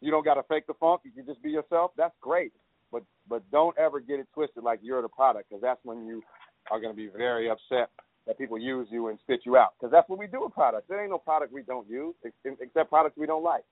you 0.01 0.11
don't 0.11 0.25
got 0.25 0.35
to 0.35 0.43
fake 0.45 0.67
the 0.67 0.75
funk. 0.75 1.03
You 1.05 1.13
can 1.13 1.25
just 1.25 1.43
be 1.43 1.51
yourself. 1.51 1.93
That's 1.97 2.15
great. 2.21 2.53
But 2.91 3.05
but 3.29 3.49
don't 3.51 3.77
ever 3.79 4.01
get 4.01 4.19
it 4.19 4.27
twisted 4.35 4.65
like 4.65 4.81
you're 4.83 5.03
the 5.03 5.09
product, 5.09 5.49
because 5.49 5.63
that's 5.63 5.81
when 5.85 6.07
you 6.07 6.23
are 6.71 6.81
going 6.81 6.93
to 6.93 6.97
be 6.97 7.09
very 7.09 7.49
upset 7.49 7.91
that 8.27 8.39
people 8.39 8.59
use 8.59 8.89
you 8.91 9.09
and 9.09 9.19
spit 9.21 9.41
you 9.45 9.57
out. 9.57 9.75
Because 9.79 9.93
that's 9.93 10.09
what 10.09 10.19
we 10.19 10.27
do 10.27 10.43
with 10.43 10.53
products. 10.53 10.87
There 10.89 11.01
ain't 11.01 11.11
no 11.11 11.19
product 11.19 11.53
we 11.53 11.63
don't 11.63 11.89
use, 11.89 12.15
except 12.25 12.89
products 12.91 13.17
we 13.17 13.27
don't 13.27 13.43
like. 13.43 13.65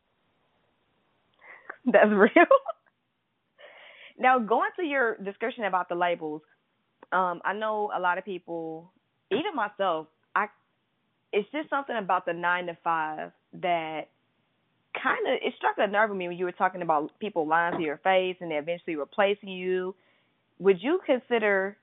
That's 1.86 2.10
real. 2.10 2.46
now, 4.18 4.38
going 4.38 4.70
to 4.76 4.84
your 4.84 5.16
discussion 5.18 5.64
about 5.64 5.88
the 5.88 5.94
labels, 5.94 6.42
um, 7.12 7.40
I 7.44 7.52
know 7.54 7.90
a 7.96 8.00
lot 8.00 8.18
of 8.18 8.24
people, 8.24 8.92
even 9.30 9.54
myself, 9.54 10.06
I 10.34 10.46
it's 11.32 11.48
just 11.52 11.70
something 11.70 11.96
about 11.96 12.26
the 12.26 12.32
nine 12.32 12.66
to 12.66 12.76
five 12.82 13.30
that 13.54 14.08
kind 15.00 15.26
of 15.28 15.34
it 15.42 15.54
struck 15.56 15.76
a 15.78 15.86
nerve 15.86 16.10
with 16.10 16.18
me 16.18 16.28
when 16.28 16.36
you 16.36 16.44
were 16.44 16.52
talking 16.52 16.82
about 16.82 17.18
people 17.20 17.46
lying 17.46 17.76
to 17.76 17.82
your 17.82 17.98
face 17.98 18.36
and 18.40 18.52
eventually 18.52 18.96
replacing 18.96 19.48
you. 19.48 19.94
Would 20.58 20.82
you 20.82 21.00
consider 21.06 21.76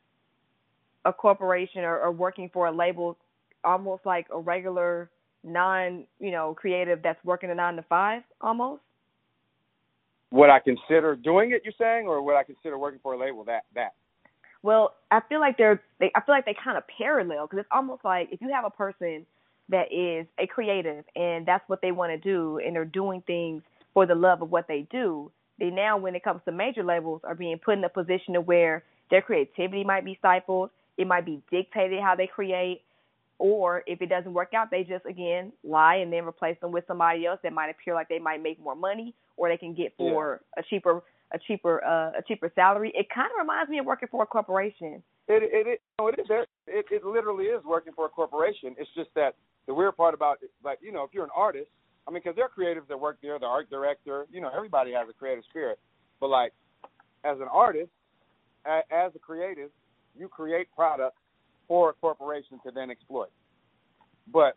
a 1.08 1.14
corporation 1.14 1.84
or, 1.84 2.00
or 2.00 2.12
working 2.12 2.50
for 2.54 2.68
a 2.68 2.72
label 2.72 3.18
almost 3.64 4.06
like 4.06 4.28
a 4.32 4.40
regular 4.40 5.10
non, 5.44 6.04
you 6.20 6.32
know, 6.32 6.54
creative 6.54 7.02
that's 7.02 7.24
working 7.24 7.50
a 7.50 7.56
nine 7.56 7.78
to 7.78 7.82
five 7.84 8.24
almost? 8.42 8.82
Would 10.32 10.50
I 10.50 10.60
consider 10.60 11.16
doing 11.16 11.52
it? 11.52 11.62
You're 11.64 11.74
saying, 11.78 12.06
or 12.06 12.22
would 12.22 12.36
I 12.36 12.44
consider 12.44 12.78
working 12.78 13.00
for 13.02 13.14
a 13.14 13.18
label 13.18 13.46
that 13.46 13.64
that? 13.74 13.94
Well, 14.62 14.96
I 15.10 15.22
feel 15.30 15.40
like 15.40 15.58
they're 15.58 15.82
they 16.00 16.12
I 16.14 16.22
feel 16.22 16.36
like 16.36 16.46
they 16.46 16.56
kind 16.62 16.78
of 16.78 16.84
parallel 16.98 17.48
because 17.48 17.60
it's 17.60 17.70
almost 17.72 18.04
like 18.04 18.28
if 18.32 18.42
you 18.42 18.52
have 18.54 18.66
a 18.66 18.70
person 18.70 19.26
that 19.70 19.92
is 19.92 20.28
a 20.38 20.48
creative 20.48 21.06
and 21.16 21.46
that's 21.46 21.68
what 21.68 21.82
they 21.82 21.92
want 21.92 22.12
to 22.12 22.18
do 22.18 22.60
and 22.66 22.76
they're 22.76 22.86
doing 22.86 23.22
things 23.26 23.64
for 23.94 24.06
the 24.06 24.16
love 24.16 24.42
of 24.42 24.52
what 24.52 24.68
they 24.68 24.86
do, 24.92 25.32
they 25.60 25.70
now 25.70 25.98
when 25.98 26.16
it 26.16 26.24
comes 26.24 26.42
to 26.46 26.52
major 26.52 26.84
labels 26.84 27.22
are 27.24 27.36
being 27.36 27.58
put 27.58 27.78
in 27.78 27.84
a 27.84 27.90
position 27.90 28.34
to 28.34 28.42
where 28.42 28.84
their 29.10 29.22
creativity 29.22 29.84
might 29.84 30.06
be 30.06 30.18
stifled, 30.20 30.70
it 30.98 31.08
might 31.08 31.26
be 31.26 31.42
dictated 31.52 32.02
how 32.02 32.16
they 32.16 32.28
create, 32.28 32.82
or 33.40 33.84
if 33.86 34.02
it 34.02 34.10
doesn't 34.10 34.34
work 34.34 34.54
out, 34.54 34.72
they 34.72 34.84
just 34.84 35.06
again 35.06 35.52
lie 35.64 35.96
and 35.96 36.12
then 36.12 36.26
replace 36.26 36.60
them 36.60 36.72
with 36.72 36.86
somebody 36.88 37.26
else 37.26 37.40
that 37.44 37.54
might 37.54 37.70
appear 37.70 37.94
like 37.94 38.10
they 38.10 38.20
might 38.20 38.42
make 38.42 38.60
more 38.60 38.76
money 38.76 39.14
or 39.36 39.50
they 39.50 39.58
can 39.58 39.74
get 39.74 39.94
for 39.98 40.42
yeah. 40.56 40.62
a 40.62 40.66
cheaper 40.68 41.04
a 41.34 41.40
cheaper 41.40 41.84
uh, 41.84 42.18
a 42.18 42.22
cheaper 42.28 42.52
salary. 42.56 42.92
It 42.96 43.08
kind 43.14 43.30
of 43.32 43.40
reminds 43.40 43.70
me 43.70 43.80
of 43.80 43.86
working 43.86 44.10
for 44.10 44.24
a 44.24 44.26
corporation. 44.26 45.04
It 45.28 45.44
it 45.44 45.68
it, 45.68 45.82
no, 46.00 46.08
it 46.08 46.20
is 46.20 46.28
it 46.68 46.86
it 46.90 47.06
literally 47.06 47.46
is 47.46 47.64
working 47.64 47.94
for 47.94 48.06
a 48.06 48.10
corporation. 48.10 48.76
It's 48.78 48.90
just 48.96 49.10
that 49.16 49.36
the 49.68 49.74
weird 49.74 49.98
part 49.98 50.14
about 50.14 50.40
it, 50.42 50.50
like 50.64 50.80
you 50.82 50.92
know, 50.92 51.04
if 51.04 51.12
you're 51.14 51.26
an 51.26 51.30
artist, 51.36 51.70
I 52.08 52.12
mean, 52.12 52.22
because 52.24 52.36
there 52.36 52.46
are 52.46 52.50
creatives 52.50 52.88
that 52.88 53.00
work 53.00 53.18
there, 53.22 53.38
the 53.38 53.46
art 53.46 53.70
director, 53.70 54.26
you 54.32 54.40
know, 54.42 54.50
everybody 54.56 54.94
has 54.94 55.08
a 55.10 55.14
creative 55.14 55.44
spirit. 55.50 55.78
But 56.20 56.30
like, 56.30 56.54
as 57.26 57.38
an 57.42 57.48
artist, 57.52 57.92
a, 58.66 58.80
as 58.90 59.12
a 59.14 59.20
creative, 59.20 59.70
you 60.18 60.28
create 60.28 60.68
products 60.76 61.18
for 61.68 61.90
a 61.90 61.94
corporation 61.94 62.60
to 62.66 62.72
then 62.72 62.90
exploit. 62.90 63.30
But 64.32 64.56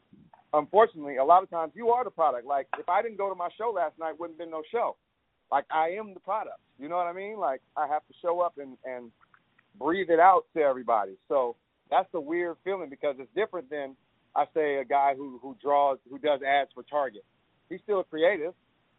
unfortunately, 0.53 1.17
a 1.17 1.25
lot 1.25 1.43
of 1.43 1.51
times 1.51 1.73
you 1.75 1.91
are 1.91 2.05
the 2.05 2.11
product. 2.11 2.47
Like, 2.47 2.69
if 2.79 2.89
I 2.89 3.03
didn't 3.03 3.19
go 3.19 3.29
to 3.29 3.35
my 3.35 3.49
show 3.57 3.73
last 3.75 3.99
night, 3.99 4.19
wouldn't 4.19 4.39
been 4.39 4.51
no 4.51 4.63
show. 4.71 4.97
Like, 5.51 5.65
I 5.71 5.91
am 5.91 6.15
the 6.15 6.21
product. 6.21 6.61
You 6.79 6.89
know 6.89 6.97
what 6.97 7.07
I 7.07 7.13
mean? 7.13 7.39
Like, 7.39 7.61
I 7.77 7.87
have 7.89 8.07
to 8.07 8.15
show 8.23 8.41
up 8.41 8.55
and 8.59 8.77
and 8.85 9.11
breathe 9.79 10.11
it 10.11 10.21
out 10.21 10.45
to 10.55 10.63
everybody. 10.63 11.13
So 11.29 11.57
that's 11.91 12.09
the 12.13 12.21
weird 12.21 12.57
feeling 12.65 12.91
because 12.91 13.17
it's 13.19 13.31
different 13.35 13.71
than 13.71 13.97
I 14.35 14.45
say 14.55 14.77
a 14.77 14.85
guy 14.85 15.15
who 15.17 15.39
who 15.43 15.57
draws 15.61 15.99
who 16.09 16.19
does 16.19 16.41
ads 16.43 16.71
for 16.75 16.83
Target. 16.85 17.25
He's 17.69 17.81
still 17.83 18.01
a 18.01 18.05
creative. 18.05 18.55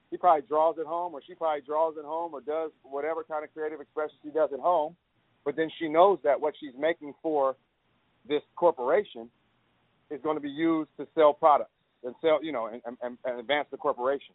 He 0.10 0.18
probably 0.18 0.46
draws 0.48 0.78
at 0.78 0.86
home, 0.86 1.14
or 1.14 1.22
she 1.26 1.36
probably 1.36 1.62
draws 1.62 1.96
at 1.98 2.04
home, 2.04 2.34
or 2.34 2.42
does 2.42 2.72
whatever 2.84 3.24
kind 3.24 3.46
of 3.46 3.54
creative 3.54 3.80
expression 3.80 4.18
she 4.24 4.30
does 4.30 4.50
at 4.54 4.60
home. 4.60 4.96
But 5.44 5.56
then 5.56 5.70
she 5.80 5.88
knows 5.88 6.20
that 6.24 6.40
what 6.40 6.54
she's 6.60 6.74
making 6.78 7.14
for 7.22 7.56
this 8.28 8.42
corporation 8.56 9.30
is 10.10 10.22
going 10.22 10.36
to 10.36 10.42
be 10.42 10.50
used 10.50 10.90
to 10.98 11.08
sell 11.16 11.34
products 11.34 11.72
and 12.04 12.14
sell, 12.22 12.44
you 12.44 12.52
know, 12.52 12.68
and, 12.68 12.82
and, 13.02 13.18
and 13.24 13.40
advance 13.40 13.68
the 13.72 13.78
corporation. 13.78 14.34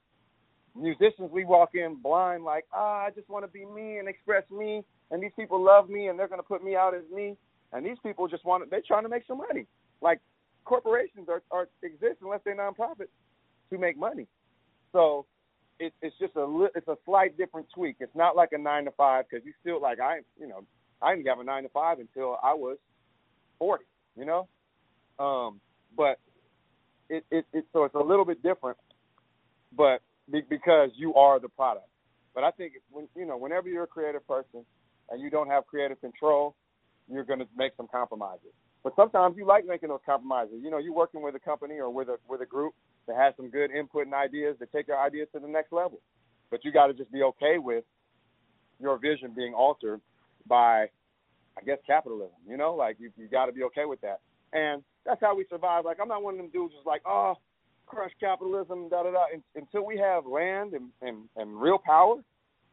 Musicians, 0.75 1.31
we 1.33 1.45
walk 1.45 1.71
in 1.75 1.97
blind, 2.03 2.45
like, 2.45 2.65
ah, 2.73 3.07
I 3.07 3.11
just 3.15 3.29
want 3.29 3.45
to 3.45 3.51
be 3.51 3.65
me 3.65 3.99
and 3.99 4.09
express 4.09 4.45
me, 4.51 4.85
and 5.11 5.23
these 5.23 5.31
people 5.37 5.63
love 5.63 5.89
me, 5.89 6.09
and 6.09 6.19
they're 6.19 6.29
going 6.29 6.41
to 6.41 6.47
put 6.47 6.63
me 6.63 6.77
out 6.77 6.95
as 6.95 7.03
me. 7.15 7.37
And 7.73 7.85
these 7.85 7.97
people 8.03 8.29
just 8.29 8.45
want 8.45 8.65
to, 8.65 8.71
they're 8.71 8.83
trying 8.87 9.05
to 9.05 9.09
make 9.09 9.25
some 9.27 9.39
money. 9.39 9.67
Like 10.01 10.21
corporations 10.65 11.29
are, 11.29 11.43
are 11.51 11.69
exist 11.83 12.19
unless 12.23 12.41
they're 12.45 12.57
nonprofit 12.57 13.09
to 13.71 13.79
make 13.79 13.99
money. 13.99 14.27
So 14.93 15.27
it, 15.79 15.93
it's 16.03 16.17
just 16.19 16.37
a 16.37 16.69
it's 16.75 16.89
a 16.89 16.97
slight 17.05 17.37
different 17.37 17.67
tweak. 17.75 17.97
It's 18.01 18.15
not 18.15 18.37
like 18.37 18.51
a 18.53 18.59
nine 18.59 18.85
to 18.85 18.91
five 18.93 19.25
because 19.29 19.45
you 19.45 19.53
still 19.61 19.81
like 19.81 20.01
I 20.01 20.21
you 20.39 20.47
know 20.47 20.65
I 21.03 21.15
didn't 21.15 21.29
have 21.29 21.41
a 21.41 21.45
nine 21.45 21.65
to 21.65 21.69
five 21.69 21.99
until 21.99 22.39
I 22.43 22.55
was 22.55 22.79
forty. 23.59 23.85
You 24.17 24.25
know, 24.25 24.49
um, 25.19 25.61
but 25.97 26.19
it, 27.09 27.25
it 27.31 27.47
it 27.53 27.65
so 27.73 27.85
it's 27.85 27.95
a 27.95 28.01
little 28.01 28.25
bit 28.25 28.43
different, 28.43 28.79
but 29.77 30.01
be, 30.31 30.43
because 30.49 30.91
you 30.97 31.15
are 31.15 31.39
the 31.39 31.49
product. 31.49 31.89
But 32.35 32.45
I 32.45 32.51
think 32.51 32.75
when 32.91 33.09
you 33.17 33.27
know 33.27 33.37
whenever 33.37 33.69
you're 33.69 33.85
a 33.85 33.89
creative 33.89 34.27
person 34.27 34.65
and 35.11 35.21
you 35.21 35.31
don't 35.31 35.49
have 35.49 35.67
creative 35.67 36.01
control, 36.01 36.55
you're 37.11 37.25
going 37.25 37.39
to 37.39 37.47
make 37.57 37.73
some 37.77 37.89
compromises. 37.91 38.53
But 38.83 38.95
sometimes 38.97 39.37
you 39.37 39.47
like 39.47 39.67
making 39.67 39.89
those 39.89 40.01
compromises. 40.07 40.57
You 40.63 40.71
know, 40.71 40.79
you're 40.79 40.95
working 40.95 41.23
with 41.23 41.35
a 41.35 41.41
company 41.41 41.75
or 41.75 41.91
with 41.91 42.09
a 42.09 42.17
with 42.29 42.41
a 42.41 42.47
group 42.47 42.75
that 43.07 43.17
has 43.17 43.35
some 43.37 43.51
good 43.51 43.71
input 43.71 44.07
and 44.07 44.15
ideas 44.15 44.57
to 44.61 44.67
take 44.67 44.89
your 44.89 44.99
ideas 45.01 45.29
to 45.35 45.41
the 45.41 45.49
next 45.49 45.73
level. 45.73 46.01
But 46.51 46.65
you 46.65 46.73
got 46.73 46.87
to 46.89 46.95
just 46.95 47.11
be 47.13 47.23
okay 47.23 47.59
with 47.59 47.85
your 48.81 48.99
vision 48.99 49.33
being 49.35 49.55
altered 49.55 50.01
by, 50.49 50.87
I 51.57 51.63
guess, 51.65 51.79
capitalism. 51.87 52.37
You 52.49 52.57
know, 52.57 52.75
like 52.75 52.97
you 52.99 53.11
you 53.17 53.29
got 53.29 53.47
to 53.47 53.53
be 53.53 53.63
okay 53.65 53.85
with 53.85 54.01
that. 54.03 54.21
And 54.53 54.83
that's 55.05 55.21
how 55.21 55.37
we 55.37 55.45
survive. 55.51 55.85
Like 55.85 55.99
I'm 56.01 56.09
not 56.09 56.23
one 56.23 56.35
of 56.35 56.39
them 56.39 56.51
dudes 56.51 56.75
who's 56.77 56.87
like, 56.87 57.03
oh, 57.07 57.35
crush 57.87 58.13
capitalism, 58.21 58.89
da 58.89 59.03
da 59.03 59.13
da. 59.13 59.25
Until 59.55 59.87
we 59.87 59.99
have 59.99 60.27
land 60.27 60.73
and, 60.75 60.91
and 61.03 61.29
and 61.37 61.61
real 61.61 61.79
power, 61.79 62.17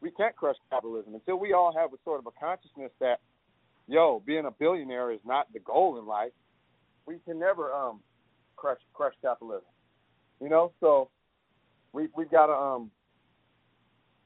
we 0.00 0.10
can't 0.10 0.36
crush 0.36 0.56
capitalism. 0.70 1.14
Until 1.14 1.36
we 1.36 1.52
all 1.52 1.74
have 1.76 1.92
a 1.92 1.96
sort 2.04 2.20
of 2.20 2.26
a 2.26 2.32
consciousness 2.38 2.90
that 3.00 3.20
yo, 3.86 4.22
being 4.26 4.46
a 4.46 4.50
billionaire 4.50 5.12
is 5.12 5.20
not 5.24 5.52
the 5.52 5.60
goal 5.60 5.98
in 5.98 6.06
life. 6.06 6.32
We 7.06 7.18
can 7.24 7.38
never 7.38 7.72
um 7.72 8.00
crush 8.56 8.78
crush 8.92 9.14
capitalism. 9.22 9.68
You 10.40 10.48
know, 10.48 10.72
so 10.80 11.10
we 11.92 12.08
we've 12.16 12.30
got 12.30 12.46
to 12.46 12.52
um 12.52 12.90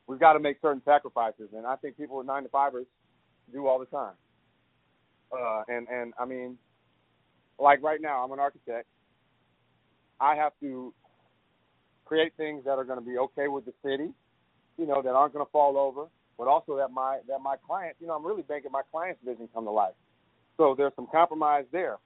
we've 0.06 0.20
got 0.20 0.34
to 0.34 0.40
make 0.40 0.58
certain 0.62 0.82
sacrifices, 0.84 1.50
and 1.56 1.66
I 1.66 1.76
think 1.76 1.96
people 1.96 2.18
with 2.18 2.26
nine 2.26 2.44
to 2.44 2.48
fivers 2.48 2.86
do 3.52 3.66
all 3.66 3.78
the 3.78 3.86
time. 3.86 4.14
Uh, 5.32 5.62
and 5.68 5.88
and 5.88 6.14
I 6.18 6.24
mean, 6.24 6.58
like 7.58 7.82
right 7.82 8.00
now, 8.00 8.24
I'm 8.24 8.32
an 8.32 8.38
architect. 8.38 8.86
I 10.20 10.34
have 10.36 10.52
to 10.60 10.92
create 12.04 12.32
things 12.36 12.64
that 12.64 12.72
are 12.78 12.84
going 12.84 12.98
to 12.98 13.04
be 13.04 13.18
okay 13.18 13.48
with 13.48 13.64
the 13.66 13.74
city, 13.84 14.10
you 14.78 14.86
know, 14.86 15.02
that 15.02 15.10
aren't 15.10 15.34
going 15.34 15.44
to 15.44 15.52
fall 15.52 15.76
over 15.76 16.08
but 16.38 16.46
also 16.46 16.76
that 16.76 16.90
my 16.92 17.18
that 17.26 17.40
my 17.42 17.56
client, 17.66 17.96
you 18.00 18.06
know, 18.06 18.14
I'm 18.14 18.24
really 18.24 18.44
making 18.48 18.70
my 18.70 18.82
client's 18.90 19.20
vision 19.24 19.48
come 19.52 19.64
to 19.64 19.70
life. 19.70 19.94
So 20.56 20.74
there's 20.78 20.92
some 20.94 21.08
compromise 21.10 21.64
there, 21.72 21.98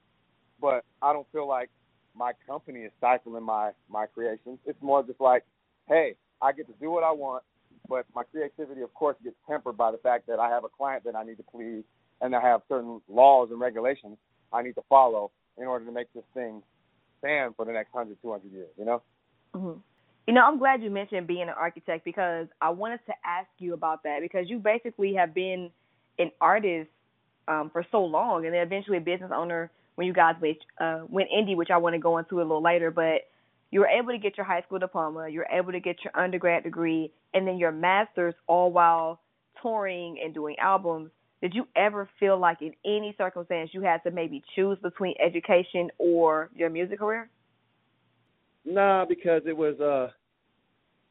but 0.59 0.83
I 1.01 1.13
don't 1.13 1.27
feel 1.31 1.47
like 1.47 1.69
my 2.15 2.33
company 2.47 2.79
is 2.81 2.91
stifling 2.97 3.43
my 3.43 3.71
my 3.89 4.07
creations. 4.07 4.57
It's 4.65 4.81
more 4.81 5.03
just 5.03 5.21
like, 5.21 5.43
hey, 5.87 6.15
I 6.41 6.51
get 6.51 6.65
to 6.67 6.73
do 6.81 6.89
what 6.89 7.03
I 7.03 7.11
want, 7.11 7.43
but 7.89 8.05
my 8.15 8.23
creativity, 8.23 8.81
of 8.81 8.93
course, 8.93 9.15
gets 9.23 9.35
tempered 9.47 9.77
by 9.77 9.91
the 9.91 9.97
fact 9.97 10.27
that 10.27 10.39
I 10.39 10.49
have 10.49 10.63
a 10.63 10.69
client 10.69 11.03
that 11.05 11.15
I 11.15 11.23
need 11.23 11.37
to 11.37 11.43
please, 11.43 11.83
and 12.21 12.35
I 12.35 12.41
have 12.41 12.61
certain 12.69 13.01
laws 13.09 13.49
and 13.51 13.59
regulations 13.59 14.17
I 14.51 14.61
need 14.61 14.73
to 14.73 14.83
follow 14.87 15.31
in 15.57 15.65
order 15.65 15.85
to 15.85 15.91
make 15.91 16.11
this 16.13 16.23
thing 16.33 16.61
stand 17.19 17.55
for 17.55 17.65
the 17.65 17.71
next 17.71 17.93
100, 17.93 18.17
200 18.21 18.51
years, 18.51 18.69
you 18.77 18.85
know? 18.85 19.01
Mm-hmm. 19.55 19.79
You 20.27 20.33
know, 20.33 20.41
I'm 20.45 20.57
glad 20.57 20.81
you 20.81 20.89
mentioned 20.89 21.27
being 21.27 21.43
an 21.43 21.49
architect 21.49 22.05
because 22.05 22.47
I 22.61 22.69
wanted 22.69 23.01
to 23.07 23.13
ask 23.25 23.47
you 23.59 23.73
about 23.73 24.03
that 24.03 24.19
because 24.21 24.49
you 24.49 24.57
basically 24.57 25.15
have 25.15 25.33
been 25.33 25.69
an 26.17 26.31
artist 26.39 26.89
um, 27.47 27.69
for 27.73 27.85
so 27.91 28.03
long 28.05 28.45
and 28.45 28.53
then 28.53 28.61
eventually 28.61 28.97
a 28.97 29.01
business 29.01 29.31
owner 29.35 29.69
when 29.95 30.07
you 30.07 30.13
guys 30.13 30.35
went, 30.41 30.57
uh, 30.79 31.01
went 31.09 31.29
indie, 31.29 31.57
which 31.57 31.69
I 31.69 31.77
want 31.77 31.93
to 31.93 31.99
go 31.99 32.17
into 32.17 32.37
a 32.37 32.43
little 32.43 32.63
later. 32.63 32.89
But 32.89 33.27
you 33.73 33.79
were 33.79 33.87
able 33.87 34.11
to 34.11 34.19
get 34.19 34.37
your 34.37 34.45
high 34.45 34.61
school 34.61 34.77
diploma, 34.77 35.27
you 35.27 35.39
were 35.39 35.47
able 35.51 35.71
to 35.71 35.79
get 35.79 35.95
your 36.03 36.15
undergrad 36.15 36.63
degree, 36.63 37.11
and 37.33 37.47
then 37.47 37.57
your 37.57 37.71
master's 37.71 38.35
all 38.45 38.71
while 38.71 39.19
touring 39.63 40.19
and 40.23 40.31
doing 40.31 40.55
albums. 40.61 41.09
Did 41.41 41.55
you 41.55 41.67
ever 41.75 42.07
feel 42.19 42.37
like 42.37 42.61
in 42.61 42.73
any 42.85 43.15
circumstance 43.17 43.71
you 43.73 43.81
had 43.81 44.03
to 44.03 44.11
maybe 44.11 44.43
choose 44.55 44.77
between 44.83 45.15
education 45.19 45.89
or 45.97 46.51
your 46.53 46.69
music 46.69 46.99
career? 46.99 47.31
Nah, 48.63 49.05
because 49.05 49.41
it 49.47 49.57
was 49.57 49.79
uh 49.79 50.11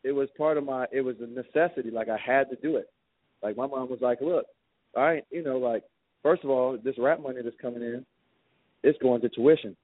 it 0.04 0.12
was 0.12 0.28
part 0.38 0.56
of 0.56 0.62
my 0.62 0.86
it 0.92 1.00
was 1.00 1.16
a 1.20 1.26
necessity. 1.26 1.90
Like 1.90 2.08
I 2.08 2.16
had 2.16 2.48
to 2.50 2.56
do 2.62 2.76
it. 2.76 2.88
Like 3.42 3.56
my 3.56 3.66
mom 3.66 3.90
was 3.90 3.98
like, 4.00 4.20
Look, 4.20 4.46
I 4.96 5.22
you 5.32 5.42
know, 5.42 5.58
like 5.58 5.82
first 6.22 6.44
of 6.44 6.50
all, 6.50 6.78
this 6.82 6.94
rap 6.96 7.20
money 7.20 7.40
that's 7.42 7.56
coming 7.60 7.82
in, 7.82 8.06
it's 8.84 8.98
going 9.02 9.20
to 9.22 9.28
tuition. 9.30 9.76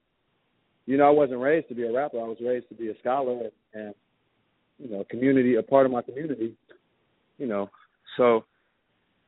You 0.85 0.97
know, 0.97 1.07
I 1.07 1.11
wasn't 1.11 1.39
raised 1.39 1.69
to 1.69 1.75
be 1.75 1.83
a 1.83 1.91
rapper. 1.91 2.19
I 2.19 2.23
was 2.23 2.37
raised 2.41 2.69
to 2.69 2.75
be 2.75 2.89
a 2.89 2.97
scholar 2.99 3.49
and, 3.73 3.93
you 4.79 4.89
know, 4.89 5.05
community 5.09 5.55
a 5.55 5.63
part 5.63 5.85
of 5.85 5.91
my 5.91 6.01
community. 6.01 6.55
You 7.37 7.47
know, 7.47 7.69
so 8.17 8.43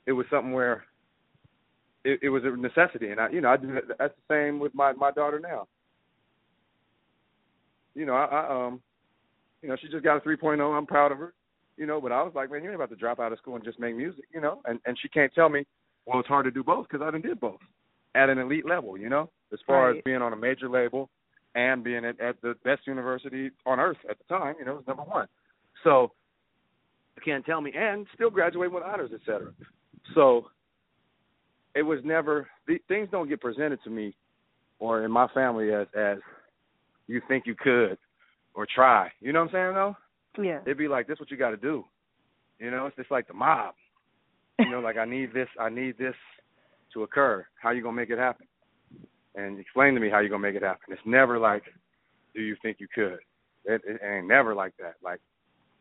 it 0.06 0.12
was 0.12 0.26
something 0.30 0.54
where 0.54 0.84
it, 2.04 2.20
it 2.24 2.30
was 2.30 2.44
a 2.44 2.50
necessity, 2.50 3.10
and 3.10 3.22
I, 3.22 3.30
you 3.30 3.42
know, 3.42 3.50
I 3.50 3.58
do 3.58 3.80
that's 3.98 4.14
the 4.28 4.34
same 4.34 4.60
with 4.60 4.74
my 4.76 4.92
my 4.94 5.12
daughter 5.12 5.40
now 5.40 5.68
you 7.96 8.06
know, 8.06 8.14
I, 8.14 8.26
I 8.26 8.68
um, 8.68 8.82
you 9.62 9.70
know, 9.70 9.76
she 9.82 9.90
just 9.90 10.04
got 10.04 10.18
a 10.18 10.20
3.0. 10.22 10.78
I'm 10.78 10.86
proud 10.86 11.12
of 11.12 11.18
her. 11.18 11.34
You 11.78 11.86
know, 11.88 12.00
but 12.00 12.12
I 12.12 12.22
was 12.22 12.34
like, 12.36 12.52
man, 12.52 12.64
you 12.64 12.70
ain't 12.70 12.76
about 12.76 12.90
to 12.90 12.96
drop 12.96 13.20
out 13.20 13.32
of 13.32 13.40
school 13.40 13.56
and 13.56 13.64
just 13.64 13.80
make 13.80 13.96
music. 13.96 14.26
You 14.34 14.42
know, 14.42 14.62
and 14.66 14.80
and 14.86 14.98
she 15.02 15.10
can't 15.10 15.34
tell 15.34 15.50
me, 15.50 15.66
well, 16.06 16.20
it's 16.20 16.28
hard 16.28 16.46
to 16.46 16.52
do 16.52 16.64
both 16.64 16.88
because 16.88 17.04
I 17.06 17.12
done 17.12 17.22
did 17.22 17.40
both 17.40 17.60
at 18.14 18.30
an 18.30 18.38
elite 18.38 18.68
level. 18.68 18.98
You 18.98 19.10
know, 19.10 19.30
as 19.52 19.60
far 19.66 19.88
right. 19.88 19.98
as 19.98 20.04
being 20.04 20.22
on 20.22 20.34
a 20.34 20.36
major 20.36 20.70
label 20.70 21.10
and 21.56 21.84
being 21.84 22.06
at, 22.06 22.20
at 22.20 22.42
the 22.42 22.56
best 22.64 22.88
university 22.88 23.52
on 23.66 23.80
earth 23.80 23.98
at 24.10 24.18
the 24.18 24.24
time. 24.36 24.56
You 24.60 24.66
know, 24.66 24.74
it 24.74 24.78
was 24.78 24.88
number 24.88 25.04
one. 25.04 25.28
So 25.84 26.12
you 27.16 27.22
can't 27.24 27.46
tell 27.46 27.62
me, 27.62 27.72
and 27.76 28.08
still 28.16 28.30
graduate 28.30 28.72
with 28.72 28.84
honors, 28.84 29.12
et 29.14 29.20
cetera. 29.26 29.52
So 30.16 30.48
it 31.76 31.84
was 31.84 32.00
never 32.04 32.48
the, 32.68 32.80
things 32.88 33.10
don't 33.12 33.30
get 33.30 33.42
presented 33.42 33.80
to 33.84 33.90
me 33.90 34.16
or 34.80 35.04
in 35.04 35.12
my 35.12 35.28
family 35.34 35.74
as 35.74 35.88
as 35.96 36.18
you 37.08 37.22
think 37.28 37.46
you 37.46 37.56
could 37.56 37.98
or 38.54 38.68
try. 38.74 39.10
You 39.20 39.34
know 39.34 39.40
what 39.40 39.54
I'm 39.54 39.54
saying 39.54 39.74
though? 39.76 39.96
Yeah. 40.42 40.60
It'd 40.66 40.78
be 40.78 40.88
like 40.88 41.08
this 41.08 41.20
what 41.20 41.32
you 41.32 41.38
gotta 41.38 41.58
do. 41.58 41.86
You 42.60 42.72
know, 42.72 42.86
it's 42.86 42.96
just 42.96 43.12
like 43.12 43.28
the 43.28 43.34
mob. 43.34 43.74
You 44.60 44.70
know, 44.70 44.80
like 44.80 44.98
I 44.98 45.06
need 45.06 45.34
this 45.34 45.48
I 45.60 45.70
need 45.70 45.98
this 45.98 46.16
to 46.94 47.04
occur. 47.04 47.46
How 47.62 47.72
you 47.72 47.82
gonna 47.82 47.96
make 47.96 48.10
it 48.10 48.20
happen? 48.20 48.48
And 49.36 49.60
explain 49.60 49.94
to 49.94 50.00
me 50.00 50.10
how 50.10 50.20
you're 50.20 50.30
gonna 50.30 50.42
make 50.42 50.56
it 50.56 50.64
happen. 50.64 50.92
It's 50.94 51.02
never 51.06 51.40
like, 51.40 51.64
do 52.36 52.42
you 52.42 52.56
think 52.62 52.78
you 52.80 52.88
could? 52.94 53.20
It, 53.66 53.82
it 53.86 54.02
ain't 54.04 54.28
never 54.28 54.54
like 54.56 54.74
that. 54.78 54.96
Like 55.04 55.20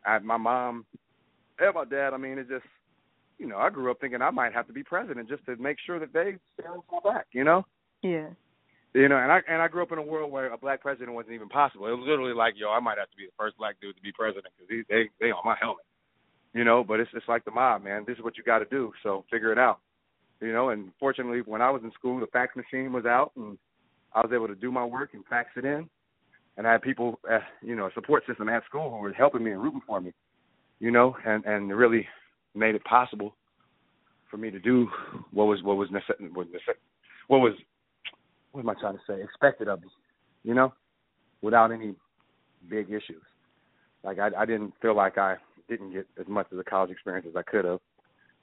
I 0.05 0.19
my 0.19 0.37
mom 0.37 0.85
and 1.59 1.75
my 1.75 1.85
dad, 1.85 2.13
I 2.13 2.17
mean 2.17 2.37
it 2.37 2.47
just 2.47 2.65
you 3.41 3.47
know, 3.47 3.57
I 3.57 3.71
grew 3.71 3.89
up 3.89 3.99
thinking 3.99 4.21
I 4.21 4.29
might 4.29 4.53
have 4.53 4.67
to 4.67 4.73
be 4.73 4.83
president 4.83 5.27
just 5.27 5.43
to 5.47 5.55
make 5.55 5.77
sure 5.83 5.99
that 5.99 6.13
they 6.13 6.35
my 6.63 6.99
back, 7.03 7.25
you 7.31 7.43
know? 7.43 7.65
Yeah. 8.03 8.27
You 8.93 9.09
know, 9.09 9.17
and 9.17 9.31
I 9.31 9.39
and 9.47 9.61
I 9.61 9.67
grew 9.67 9.81
up 9.81 9.91
in 9.91 9.97
a 9.97 10.03
world 10.03 10.31
where 10.31 10.51
a 10.53 10.57
black 10.57 10.81
president 10.81 11.13
wasn't 11.13 11.33
even 11.33 11.49
possible. 11.49 11.87
It 11.87 11.91
was 11.91 12.05
literally 12.05 12.33
like, 12.33 12.53
yo, 12.57 12.69
I 12.69 12.79
might 12.79 12.97
have 12.97 13.09
to 13.09 13.17
be 13.17 13.25
the 13.25 13.31
first 13.37 13.57
black 13.57 13.77
dude 13.81 13.95
to 13.95 14.01
be 14.01 14.11
president 14.11 14.47
because 14.57 14.85
they 14.89 15.09
they 15.19 15.31
on 15.31 15.41
my 15.45 15.55
helmet. 15.59 15.85
You 16.53 16.65
know, 16.65 16.83
but 16.83 16.99
it's 16.99 17.09
it's 17.13 17.27
like 17.27 17.45
the 17.45 17.51
mob, 17.51 17.83
man. 17.83 18.03
This 18.05 18.17
is 18.17 18.23
what 18.23 18.37
you 18.37 18.43
got 18.43 18.59
to 18.59 18.65
do. 18.65 18.91
So 19.01 19.23
figure 19.31 19.51
it 19.53 19.57
out. 19.57 19.79
You 20.41 20.51
know, 20.51 20.69
and 20.69 20.91
fortunately, 20.99 21.41
when 21.45 21.61
I 21.61 21.69
was 21.69 21.83
in 21.83 21.91
school, 21.91 22.19
the 22.19 22.27
fax 22.27 22.55
machine 22.55 22.91
was 22.91 23.05
out, 23.05 23.31
and 23.35 23.57
I 24.13 24.21
was 24.21 24.31
able 24.33 24.47
to 24.47 24.55
do 24.55 24.71
my 24.71 24.83
work 24.83 25.11
and 25.13 25.23
fax 25.29 25.49
it 25.55 25.65
in. 25.65 25.87
And 26.57 26.67
I 26.67 26.73
had 26.73 26.81
people, 26.81 27.19
uh, 27.31 27.39
you 27.61 27.75
know, 27.75 27.85
a 27.85 27.93
support 27.93 28.23
system 28.27 28.49
at 28.49 28.65
school 28.65 28.89
who 28.89 28.97
were 28.97 29.13
helping 29.13 29.43
me 29.43 29.51
and 29.51 29.61
rooting 29.61 29.81
for 29.85 30.01
me. 30.01 30.11
You 30.79 30.91
know, 30.91 31.15
and 31.25 31.45
and 31.45 31.69
really 31.69 32.07
made 32.55 32.75
it 32.75 32.83
possible 32.83 33.35
for 34.29 34.37
me 34.37 34.49
to 34.49 34.59
do 34.59 34.87
what 35.31 35.45
was 35.45 35.61
what 35.61 35.77
was 35.77 35.89
necess- 35.89 36.19
what 36.33 36.47
was 36.47 36.61
what 37.27 37.39
was, 37.39 37.53
what 38.51 38.61
am 38.61 38.69
I 38.69 38.73
trying 38.79 38.95
to 38.95 39.01
say? 39.07 39.21
Expected 39.21 39.67
of 39.67 39.81
me, 39.81 39.89
you 40.43 40.55
know, 40.55 40.73
without 41.41 41.71
any 41.71 41.93
big 42.67 42.89
issues. 42.89 43.21
Like 44.03 44.17
I, 44.19 44.29
I 44.37 44.45
didn't 44.45 44.73
feel 44.81 44.95
like 44.95 45.17
I 45.17 45.35
didn't 45.69 45.93
get 45.93 46.07
as 46.19 46.27
much 46.27 46.47
of 46.51 46.57
the 46.57 46.63
college 46.63 46.89
experience 46.89 47.27
as 47.29 47.35
I 47.35 47.43
could 47.43 47.65
have, 47.65 47.79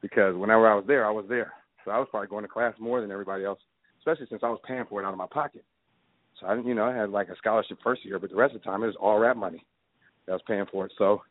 because 0.00 0.36
whenever 0.36 0.70
I 0.70 0.74
was 0.74 0.84
there, 0.86 1.06
I 1.06 1.10
was 1.10 1.26
there. 1.28 1.52
So 1.84 1.90
I 1.90 1.98
was 1.98 2.08
probably 2.10 2.28
going 2.28 2.44
to 2.44 2.48
class 2.48 2.74
more 2.78 3.00
than 3.00 3.10
everybody 3.10 3.44
else, 3.44 3.58
especially 4.00 4.26
since 4.28 4.42
I 4.42 4.48
was 4.50 4.60
paying 4.66 4.84
for 4.88 5.02
it 5.02 5.06
out 5.06 5.12
of 5.12 5.18
my 5.18 5.26
pocket. 5.30 5.64
So 6.40 6.46
I, 6.46 6.54
you 6.56 6.74
know, 6.74 6.84
I 6.84 6.94
had 6.94 7.10
like 7.10 7.28
a 7.28 7.36
scholarship 7.36 7.78
first 7.82 8.04
year, 8.04 8.18
but 8.18 8.30
the 8.30 8.36
rest 8.36 8.54
of 8.54 8.60
the 8.60 8.64
time 8.64 8.82
it 8.82 8.86
was 8.86 8.96
all 9.00 9.18
rap 9.18 9.36
money 9.36 9.64
that 10.26 10.32
I 10.32 10.34
was 10.34 10.42
paying 10.46 10.66
for 10.70 10.86
it. 10.86 10.92
So 10.98 11.22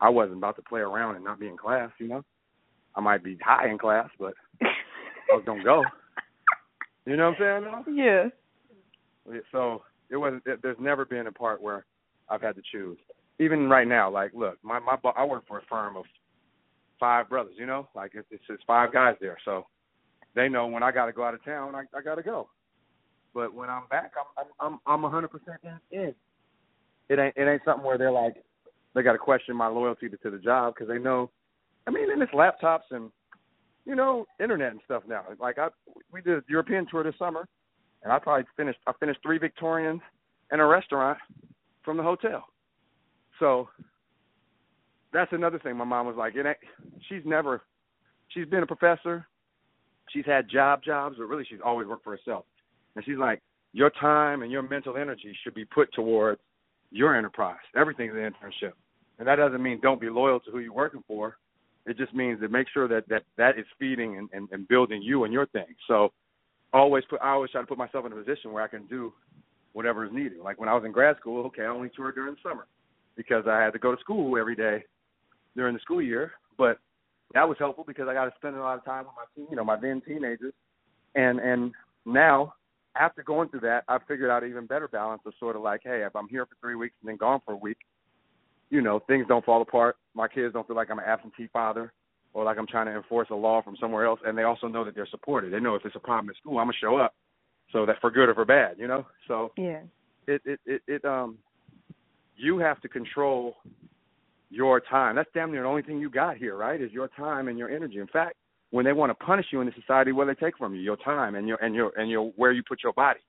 I 0.00 0.08
wasn't 0.08 0.38
about 0.38 0.56
to 0.56 0.62
play 0.62 0.80
around 0.80 1.16
and 1.16 1.24
not 1.24 1.38
be 1.40 1.48
in 1.48 1.56
class, 1.56 1.90
you 1.98 2.08
know. 2.08 2.24
I 2.96 3.00
might 3.00 3.24
be 3.24 3.38
high 3.44 3.68
in 3.70 3.78
class, 3.78 4.08
but 4.18 4.34
I 4.62 5.34
was 5.36 5.42
gonna 5.46 5.64
go. 5.64 5.82
You 7.06 7.18
know 7.18 7.32
what 7.32 7.40
I'm 7.42 7.62
saying? 7.84 7.96
Yeah. 7.98 9.40
So 9.52 9.82
it 10.08 10.16
wasn't. 10.16 10.42
It, 10.46 10.60
there's 10.62 10.78
never 10.80 11.04
been 11.04 11.26
a 11.26 11.32
part 11.32 11.60
where 11.60 11.84
I've 12.30 12.40
had 12.40 12.56
to 12.56 12.62
choose. 12.72 12.96
Even 13.38 13.68
right 13.68 13.86
now, 13.86 14.10
like, 14.10 14.32
look, 14.32 14.56
my 14.62 14.78
my 14.78 14.96
I 15.14 15.24
work 15.26 15.46
for 15.46 15.58
a 15.58 15.62
firm 15.68 15.98
of 15.98 16.04
five 17.00 17.28
brothers. 17.28 17.54
You 17.56 17.66
know, 17.66 17.88
like 17.94 18.12
it's, 18.14 18.26
it's 18.30 18.62
five 18.66 18.92
guys 18.92 19.16
there, 19.20 19.38
so 19.44 19.66
they 20.34 20.48
know 20.48 20.66
when 20.66 20.82
I 20.82 20.92
got 20.92 21.06
to 21.06 21.12
go 21.12 21.24
out 21.24 21.34
of 21.34 21.44
town, 21.44 21.74
I 21.74 21.82
I 21.96 22.02
got 22.02 22.16
to 22.16 22.22
go. 22.22 22.48
But 23.32 23.54
when 23.54 23.68
I'm 23.68 23.86
back, 23.90 24.12
I'm 24.38 24.46
I'm 24.60 24.78
I'm 24.86 25.02
100 25.02 25.28
percent 25.28 25.60
in. 25.90 26.14
It 27.08 27.18
ain't 27.18 27.34
it 27.36 27.48
ain't 27.48 27.62
something 27.64 27.84
where 27.84 27.98
they're 27.98 28.12
like 28.12 28.36
they 28.94 29.02
got 29.02 29.12
to 29.12 29.18
question 29.18 29.56
my 29.56 29.66
loyalty 29.66 30.08
to, 30.08 30.16
to 30.18 30.30
the 30.30 30.38
job 30.38 30.74
because 30.74 30.88
they 30.88 30.98
know. 30.98 31.30
I 31.86 31.90
mean, 31.90 32.10
and 32.10 32.22
it's 32.22 32.32
laptops 32.32 32.90
and 32.90 33.10
you 33.84 33.94
know, 33.94 34.26
internet 34.40 34.72
and 34.72 34.80
stuff 34.84 35.02
now. 35.06 35.24
Like 35.38 35.58
I, 35.58 35.68
we 36.10 36.22
did 36.22 36.38
a 36.38 36.42
European 36.48 36.86
tour 36.90 37.04
this 37.04 37.14
summer, 37.18 37.46
and 38.02 38.12
I 38.12 38.18
probably 38.18 38.46
finished. 38.56 38.78
I 38.86 38.92
finished 38.98 39.20
three 39.22 39.38
Victorians 39.38 40.00
and 40.50 40.60
a 40.60 40.64
restaurant 40.64 41.18
from 41.84 41.96
the 41.96 42.02
hotel. 42.02 42.44
So 43.38 43.68
that's 45.14 45.32
another 45.32 45.58
thing. 45.58 45.76
My 45.76 45.84
mom 45.84 46.06
was 46.06 46.16
like, 46.16 46.34
it 46.36 46.46
she's 47.08 47.22
never. 47.24 47.62
She's 48.28 48.46
been 48.46 48.62
a 48.62 48.66
professor. 48.66 49.26
She's 50.10 50.26
had 50.26 50.50
job 50.50 50.82
jobs, 50.84 51.16
but 51.18 51.24
really 51.24 51.46
she's 51.48 51.60
always 51.64 51.88
worked 51.88 52.04
for 52.04 52.16
herself. 52.16 52.44
And 52.94 53.04
she's 53.04 53.16
like, 53.16 53.40
your 53.72 53.90
time 53.90 54.42
and 54.42 54.52
your 54.52 54.62
mental 54.62 54.96
energy 54.96 55.34
should 55.42 55.54
be 55.54 55.64
put 55.64 55.92
towards 55.94 56.40
your 56.90 57.16
enterprise. 57.16 57.56
Everything's 57.74 58.12
an 58.12 58.18
internship, 58.18 58.72
and 59.18 59.26
that 59.26 59.36
doesn't 59.36 59.62
mean 59.62 59.80
don't 59.82 60.00
be 60.00 60.10
loyal 60.10 60.40
to 60.40 60.50
who 60.50 60.58
you're 60.58 60.74
working 60.74 61.02
for 61.08 61.38
it 61.86 61.98
just 61.98 62.14
means 62.14 62.40
to 62.40 62.48
make 62.48 62.66
sure 62.72 62.88
that 62.88 63.08
that 63.08 63.24
that 63.36 63.58
is 63.58 63.66
feeding 63.78 64.16
and, 64.16 64.28
and, 64.32 64.48
and 64.52 64.66
building 64.68 65.02
you 65.02 65.24
and 65.24 65.32
your 65.32 65.46
thing. 65.46 65.66
So 65.86 66.12
always 66.72 67.04
put 67.08 67.20
I 67.22 67.30
always 67.30 67.50
try 67.50 67.60
to 67.60 67.66
put 67.66 67.78
myself 67.78 68.06
in 68.06 68.12
a 68.12 68.16
position 68.16 68.52
where 68.52 68.62
I 68.62 68.68
can 68.68 68.86
do 68.86 69.12
whatever 69.72 70.04
is 70.04 70.12
needed. 70.12 70.38
Like 70.42 70.58
when 70.58 70.68
I 70.68 70.74
was 70.74 70.84
in 70.84 70.92
grad 70.92 71.16
school, 71.18 71.46
okay, 71.46 71.62
I 71.62 71.66
only 71.66 71.90
toured 71.94 72.14
during 72.14 72.34
the 72.34 72.48
summer 72.48 72.66
because 73.16 73.44
I 73.46 73.60
had 73.60 73.72
to 73.74 73.78
go 73.78 73.94
to 73.94 74.00
school 74.00 74.38
every 74.38 74.56
day 74.56 74.84
during 75.56 75.74
the 75.74 75.80
school 75.80 76.02
year. 76.02 76.32
But 76.58 76.78
that 77.32 77.48
was 77.48 77.56
helpful 77.58 77.84
because 77.86 78.08
I 78.08 78.14
got 78.14 78.26
to 78.26 78.32
spend 78.36 78.56
a 78.56 78.60
lot 78.60 78.78
of 78.78 78.84
time 78.84 79.04
with 79.04 79.14
my 79.16 79.24
teen, 79.34 79.46
you 79.50 79.56
know, 79.56 79.64
my 79.64 79.78
then 79.78 80.02
teenagers. 80.06 80.54
And 81.14 81.38
and 81.40 81.72
now 82.04 82.54
after 82.96 83.22
going 83.22 83.48
through 83.48 83.60
that, 83.60 83.84
I 83.88 83.98
figured 84.06 84.30
out 84.30 84.44
an 84.44 84.50
even 84.50 84.66
better 84.66 84.88
balance 84.88 85.22
of 85.26 85.32
sort 85.38 85.56
of 85.56 85.62
like, 85.62 85.80
hey, 85.84 86.04
if 86.06 86.14
I'm 86.14 86.28
here 86.28 86.46
for 86.46 86.54
three 86.60 86.76
weeks 86.76 86.94
and 87.02 87.08
then 87.08 87.16
gone 87.16 87.40
for 87.44 87.52
a 87.52 87.56
week, 87.56 87.78
you 88.70 88.80
know, 88.80 89.00
things 89.00 89.26
don't 89.28 89.44
fall 89.44 89.62
apart. 89.62 89.96
My 90.14 90.28
kids 90.28 90.52
don't 90.52 90.66
feel 90.66 90.76
like 90.76 90.90
I'm 90.90 90.98
an 90.98 91.04
absentee 91.04 91.48
father 91.52 91.92
or 92.32 92.44
like 92.44 92.58
I'm 92.58 92.66
trying 92.66 92.86
to 92.86 92.96
enforce 92.96 93.28
a 93.30 93.34
law 93.34 93.62
from 93.62 93.76
somewhere 93.80 94.06
else. 94.06 94.20
And 94.24 94.36
they 94.36 94.42
also 94.42 94.68
know 94.68 94.84
that 94.84 94.94
they're 94.94 95.08
supported. 95.10 95.52
They 95.52 95.60
know 95.60 95.74
if 95.74 95.84
it's 95.84 95.96
a 95.96 96.00
problem 96.00 96.30
at 96.30 96.36
school, 96.36 96.58
I'm 96.58 96.66
gonna 96.66 96.76
show 96.80 96.96
up. 96.96 97.14
So 97.72 97.86
that 97.86 97.96
for 98.00 98.10
good 98.10 98.28
or 98.28 98.34
for 98.34 98.44
bad, 98.44 98.76
you 98.78 98.86
know. 98.86 99.06
So 99.26 99.52
yeah, 99.56 99.80
it 100.26 100.42
it 100.44 100.60
it, 100.66 100.82
it 100.86 101.04
um, 101.04 101.38
you 102.36 102.58
have 102.58 102.80
to 102.82 102.88
control 102.88 103.56
your 104.54 104.80
time. 104.80 105.16
That's 105.16 105.28
damn 105.34 105.50
near 105.52 105.62
the 105.62 105.68
only 105.68 105.82
thing 105.82 105.98
you 106.00 106.10
got 106.10 106.36
here, 106.36 106.56
right? 106.56 106.80
Is 106.80 106.92
your 106.92 107.08
time 107.08 107.48
and 107.48 107.58
your 107.58 107.68
energy. 107.70 107.98
In 107.98 108.06
fact, 108.06 108.36
when 108.70 108.84
they 108.84 108.92
want 108.92 109.10
to 109.10 109.24
punish 109.24 109.46
you 109.52 109.60
in 109.60 109.66
the 109.66 109.72
society, 109.80 110.12
what 110.12 110.26
they 110.26 110.34
take 110.34 110.56
from 110.58 110.74
you? 110.74 110.80
Your 110.80 110.96
time 110.96 111.34
and 111.34 111.46
your 111.48 111.58
and 111.62 111.74
your 111.74 111.92
and 111.96 112.10
your 112.10 112.30
where 112.36 112.52
you 112.52 112.62
put 112.68 112.82
your 112.82 112.92
body. 112.92 113.20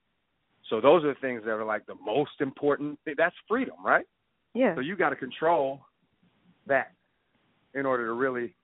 So 0.69 0.81
those 0.81 1.03
are 1.03 1.09
the 1.13 1.19
things 1.19 1.43
that 1.45 1.51
are 1.51 1.65
like 1.65 1.85
the 1.85 1.95
most 2.03 2.31
important. 2.39 2.99
That's 3.05 3.35
freedom, 3.47 3.75
right? 3.85 4.05
Yeah. 4.53 4.73
So 4.75 4.81
you 4.81 4.95
got 4.95 5.09
to 5.09 5.15
control 5.15 5.81
that 6.67 6.91
in 7.73 7.85
order 7.85 8.05
to 8.07 8.13
really 8.13 8.55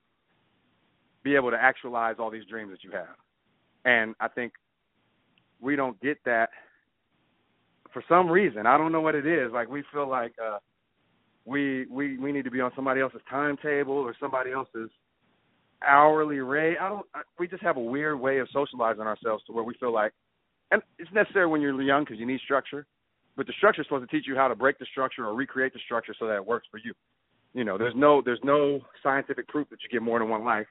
be 1.22 1.36
able 1.36 1.50
to 1.52 1.56
actualize 1.56 2.16
all 2.18 2.30
these 2.30 2.46
dreams 2.46 2.70
that 2.72 2.82
you 2.82 2.90
have. 2.90 3.14
and 3.84 4.14
I 4.20 4.28
think 4.28 4.52
we 5.60 5.76
don't 5.76 6.00
get 6.00 6.18
that 6.24 6.50
for 7.92 8.02
some 8.08 8.28
reason. 8.28 8.66
I 8.66 8.76
don't 8.76 8.90
know 8.90 9.00
what 9.00 9.14
it 9.14 9.26
is. 9.26 9.52
Like 9.52 9.68
we 9.68 9.84
feel 9.92 10.08
like 10.08 10.32
uh 10.44 10.58
we 11.44 11.86
we 11.86 12.18
we 12.18 12.32
need 12.32 12.44
to 12.44 12.50
be 12.50 12.60
on 12.60 12.72
somebody 12.76 13.00
else's 13.00 13.20
timetable 13.28 13.94
or 13.94 14.14
somebody 14.20 14.52
else's 14.52 14.90
hourly 15.86 16.38
rate. 16.38 16.76
I 16.80 16.88
don't. 16.88 17.06
I, 17.14 17.22
we 17.38 17.48
just 17.48 17.62
have 17.62 17.76
a 17.76 17.80
weird 17.80 18.20
way 18.20 18.38
of 18.38 18.48
socializing 18.52 19.02
ourselves 19.02 19.42
to 19.46 19.52
where 19.52 19.64
we 19.64 19.74
feel 19.80 19.92
like, 19.92 20.12
and 20.70 20.82
it's 20.98 21.12
necessary 21.12 21.46
when 21.46 21.60
you're 21.60 21.80
young 21.82 22.04
because 22.04 22.18
you 22.18 22.26
need 22.26 22.40
structure, 22.40 22.86
but 23.36 23.46
the 23.46 23.52
structure 23.56 23.82
is 23.82 23.86
supposed 23.86 24.08
to 24.08 24.16
teach 24.16 24.26
you 24.26 24.36
how 24.36 24.48
to 24.48 24.54
break 24.54 24.78
the 24.78 24.86
structure 24.90 25.26
or 25.26 25.34
recreate 25.34 25.72
the 25.72 25.80
structure 25.84 26.14
so 26.18 26.26
that 26.26 26.36
it 26.36 26.46
works 26.46 26.66
for 26.70 26.78
you. 26.78 26.92
You 27.54 27.64
know, 27.64 27.76
there's 27.76 27.94
no 27.96 28.22
there's 28.24 28.40
no 28.44 28.80
scientific 29.02 29.48
proof 29.48 29.68
that 29.70 29.78
you 29.82 29.88
get 29.90 30.02
more 30.02 30.18
than 30.18 30.28
one 30.28 30.44
life, 30.44 30.66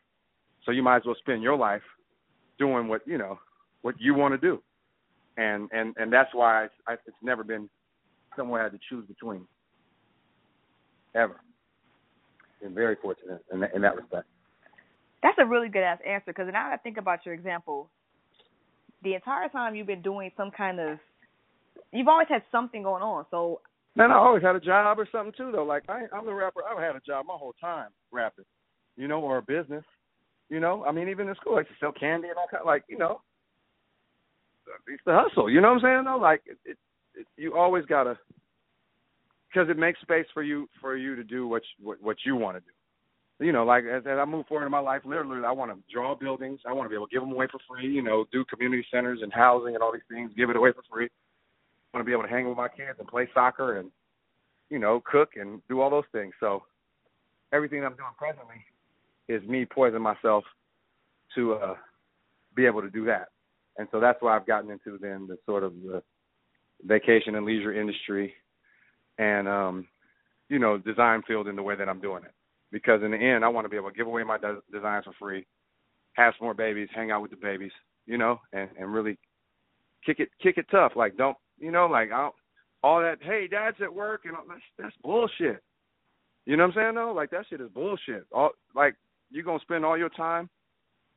so 0.65 0.71
you 0.71 0.83
might 0.83 0.97
as 0.97 1.05
well 1.05 1.15
spend 1.19 1.43
your 1.43 1.57
life 1.57 1.83
doing 2.57 2.87
what 2.87 3.01
you 3.05 3.17
know 3.17 3.39
what 3.81 3.95
you 3.99 4.13
want 4.13 4.33
to 4.33 4.37
do, 4.37 4.61
and 5.37 5.69
and 5.73 5.95
and 5.97 6.13
that's 6.13 6.33
why 6.33 6.65
it's, 6.65 6.73
I, 6.87 6.93
it's 6.93 7.17
never 7.21 7.43
been 7.43 7.69
somewhere 8.37 8.61
I 8.61 8.63
had 8.65 8.71
to 8.71 8.79
choose 8.89 9.05
between 9.05 9.45
ever. 11.15 11.41
Been 12.61 12.73
very 12.73 12.95
fortunate 13.01 13.43
in 13.51 13.61
that, 13.61 13.75
in 13.75 13.81
that 13.81 13.95
respect. 13.95 14.27
That's 15.23 15.37
a 15.39 15.45
really 15.45 15.69
good 15.69 15.83
ass 15.83 15.99
answer 16.07 16.25
because 16.27 16.47
now 16.47 16.69
that 16.69 16.73
I 16.73 16.77
think 16.77 16.97
about 16.97 17.25
your 17.25 17.33
example, 17.33 17.89
the 19.03 19.15
entire 19.15 19.49
time 19.49 19.75
you've 19.75 19.87
been 19.87 20.01
doing 20.01 20.31
some 20.37 20.51
kind 20.51 20.79
of, 20.79 20.99
you've 21.91 22.07
always 22.07 22.27
had 22.29 22.43
something 22.51 22.83
going 22.83 23.03
on. 23.03 23.25
So. 23.31 23.61
Man, 23.95 24.11
I 24.11 24.15
always 24.15 24.43
had 24.43 24.55
a 24.55 24.59
job 24.59 24.99
or 24.99 25.07
something 25.11 25.33
too, 25.35 25.51
though. 25.51 25.63
Like 25.63 25.83
I, 25.89 26.03
I'm 26.15 26.25
the 26.25 26.33
rapper. 26.33 26.61
I've 26.69 26.81
had 26.81 26.95
a 26.95 27.01
job 27.01 27.25
my 27.27 27.35
whole 27.35 27.53
time 27.59 27.89
rapping, 28.11 28.45
you 28.95 29.07
know, 29.07 29.19
or 29.19 29.37
a 29.37 29.41
business. 29.41 29.83
You 30.49 30.59
know, 30.59 30.85
I 30.85 30.91
mean, 30.91 31.07
even 31.09 31.29
in 31.29 31.35
school, 31.35 31.55
I 31.55 31.59
used 31.59 31.69
to 31.69 31.75
sell 31.79 31.91
candy 31.93 32.27
and 32.27 32.37
all 32.37 32.47
kind. 32.51 32.61
Of, 32.61 32.67
like, 32.67 32.83
you 32.89 32.97
know, 32.97 33.21
it's 34.87 35.01
the 35.05 35.13
hustle. 35.13 35.49
You 35.49 35.61
know 35.61 35.69
what 35.69 35.83
I'm 35.83 35.83
saying? 35.83 36.03
Though, 36.05 36.17
like, 36.17 36.41
it, 36.45 36.57
it, 36.65 36.77
it, 37.15 37.27
you 37.37 37.55
always 37.55 37.85
gotta, 37.85 38.17
because 39.51 39.69
it 39.69 39.77
makes 39.77 39.99
space 40.01 40.25
for 40.33 40.43
you 40.43 40.69
for 40.79 40.95
you 40.95 41.15
to 41.15 41.23
do 41.23 41.47
what 41.47 41.61
you, 41.77 41.95
what, 42.01 42.17
you 42.25 42.35
want 42.35 42.57
to 42.57 42.61
do 42.61 42.71
you 43.41 43.51
know, 43.51 43.65
like 43.65 43.85
as, 43.85 44.03
as 44.05 44.17
I 44.19 44.25
move 44.25 44.45
forward 44.47 44.65
in 44.65 44.71
my 44.71 44.79
life, 44.79 45.01
literally, 45.03 45.43
I 45.45 45.51
want 45.51 45.71
to 45.71 45.77
draw 45.91 46.15
buildings. 46.15 46.59
I 46.65 46.73
want 46.73 46.85
to 46.85 46.89
be 46.89 46.95
able 46.95 47.07
to 47.07 47.11
give 47.11 47.23
them 47.23 47.31
away 47.31 47.47
for 47.51 47.59
free. 47.67 47.91
You 47.91 48.03
know, 48.03 48.25
do 48.31 48.45
community 48.45 48.85
centers 48.91 49.19
and 49.21 49.33
housing 49.33 49.73
and 49.73 49.83
all 49.83 49.91
these 49.91 50.01
things, 50.09 50.31
give 50.37 50.49
it 50.49 50.55
away 50.55 50.71
for 50.71 50.83
free. 50.91 51.05
I 51.05 51.97
want 51.97 52.05
to 52.05 52.09
be 52.09 52.13
able 52.13 52.23
to 52.23 52.29
hang 52.29 52.47
with 52.47 52.57
my 52.57 52.67
kids 52.67 52.99
and 52.99 53.07
play 53.07 53.27
soccer 53.33 53.79
and, 53.79 53.89
you 54.69 54.79
know, 54.79 55.01
cook 55.03 55.31
and 55.35 55.61
do 55.67 55.81
all 55.81 55.89
those 55.89 56.05
things. 56.11 56.33
So 56.39 56.63
everything 57.51 57.83
I'm 57.83 57.95
doing 57.95 58.13
presently 58.17 58.63
is 59.27 59.47
me 59.49 59.65
poisoning 59.65 60.03
myself 60.03 60.43
to 61.35 61.53
uh, 61.53 61.75
be 62.55 62.65
able 62.65 62.81
to 62.81 62.89
do 62.89 63.05
that. 63.05 63.29
And 63.77 63.87
so 63.91 63.99
that's 63.99 64.21
why 64.21 64.35
I've 64.35 64.45
gotten 64.45 64.69
into 64.69 64.99
then 64.99 65.27
the 65.27 65.37
sort 65.45 65.63
of 65.63 65.73
the 65.81 66.03
vacation 66.83 67.35
and 67.35 67.45
leisure 67.45 67.73
industry 67.73 68.33
and 69.17 69.47
um, 69.47 69.87
you 70.49 70.59
know, 70.59 70.77
design 70.77 71.21
field 71.27 71.47
in 71.47 71.55
the 71.55 71.63
way 71.63 71.75
that 71.75 71.89
I'm 71.89 72.01
doing 72.01 72.23
it 72.23 72.33
because 72.71 73.01
in 73.03 73.11
the 73.11 73.17
end, 73.17 73.43
I 73.43 73.49
want 73.49 73.65
to 73.65 73.69
be 73.69 73.77
able 73.77 73.89
to 73.89 73.95
give 73.95 74.07
away 74.07 74.23
my 74.23 74.37
de- 74.37 74.61
designs 74.71 75.05
for 75.05 75.13
free, 75.19 75.45
have 76.13 76.33
some 76.37 76.45
more 76.45 76.53
babies, 76.53 76.89
hang 76.93 77.11
out 77.11 77.21
with 77.21 77.31
the 77.31 77.37
babies, 77.37 77.71
you 78.05 78.17
know, 78.17 78.39
and 78.53 78.69
and 78.77 78.93
really 78.93 79.17
kick 80.05 80.19
it 80.19 80.29
kick 80.41 80.57
it 80.57 80.65
tough. 80.71 80.93
Like 80.95 81.17
don't 81.17 81.37
you 81.57 81.71
know 81.71 81.85
like 81.85 82.11
I 82.11 82.29
all 82.83 83.01
that. 83.01 83.17
Hey, 83.21 83.47
dad's 83.49 83.77
at 83.81 83.93
work 83.93 84.21
and 84.25 84.35
all, 84.35 84.43
that's 84.47 84.61
that's 84.77 84.95
bullshit. 85.03 85.61
You 86.45 86.57
know 86.57 86.63
what 86.67 86.77
I'm 86.77 86.83
saying 86.83 86.95
though? 86.95 87.13
Like 87.13 87.29
that 87.31 87.45
shit 87.49 87.61
is 87.61 87.69
bullshit. 87.73 88.25
All 88.31 88.51
like 88.75 88.95
you're 89.29 89.43
gonna 89.43 89.59
spend 89.61 89.85
all 89.85 89.97
your 89.97 90.09
time, 90.09 90.49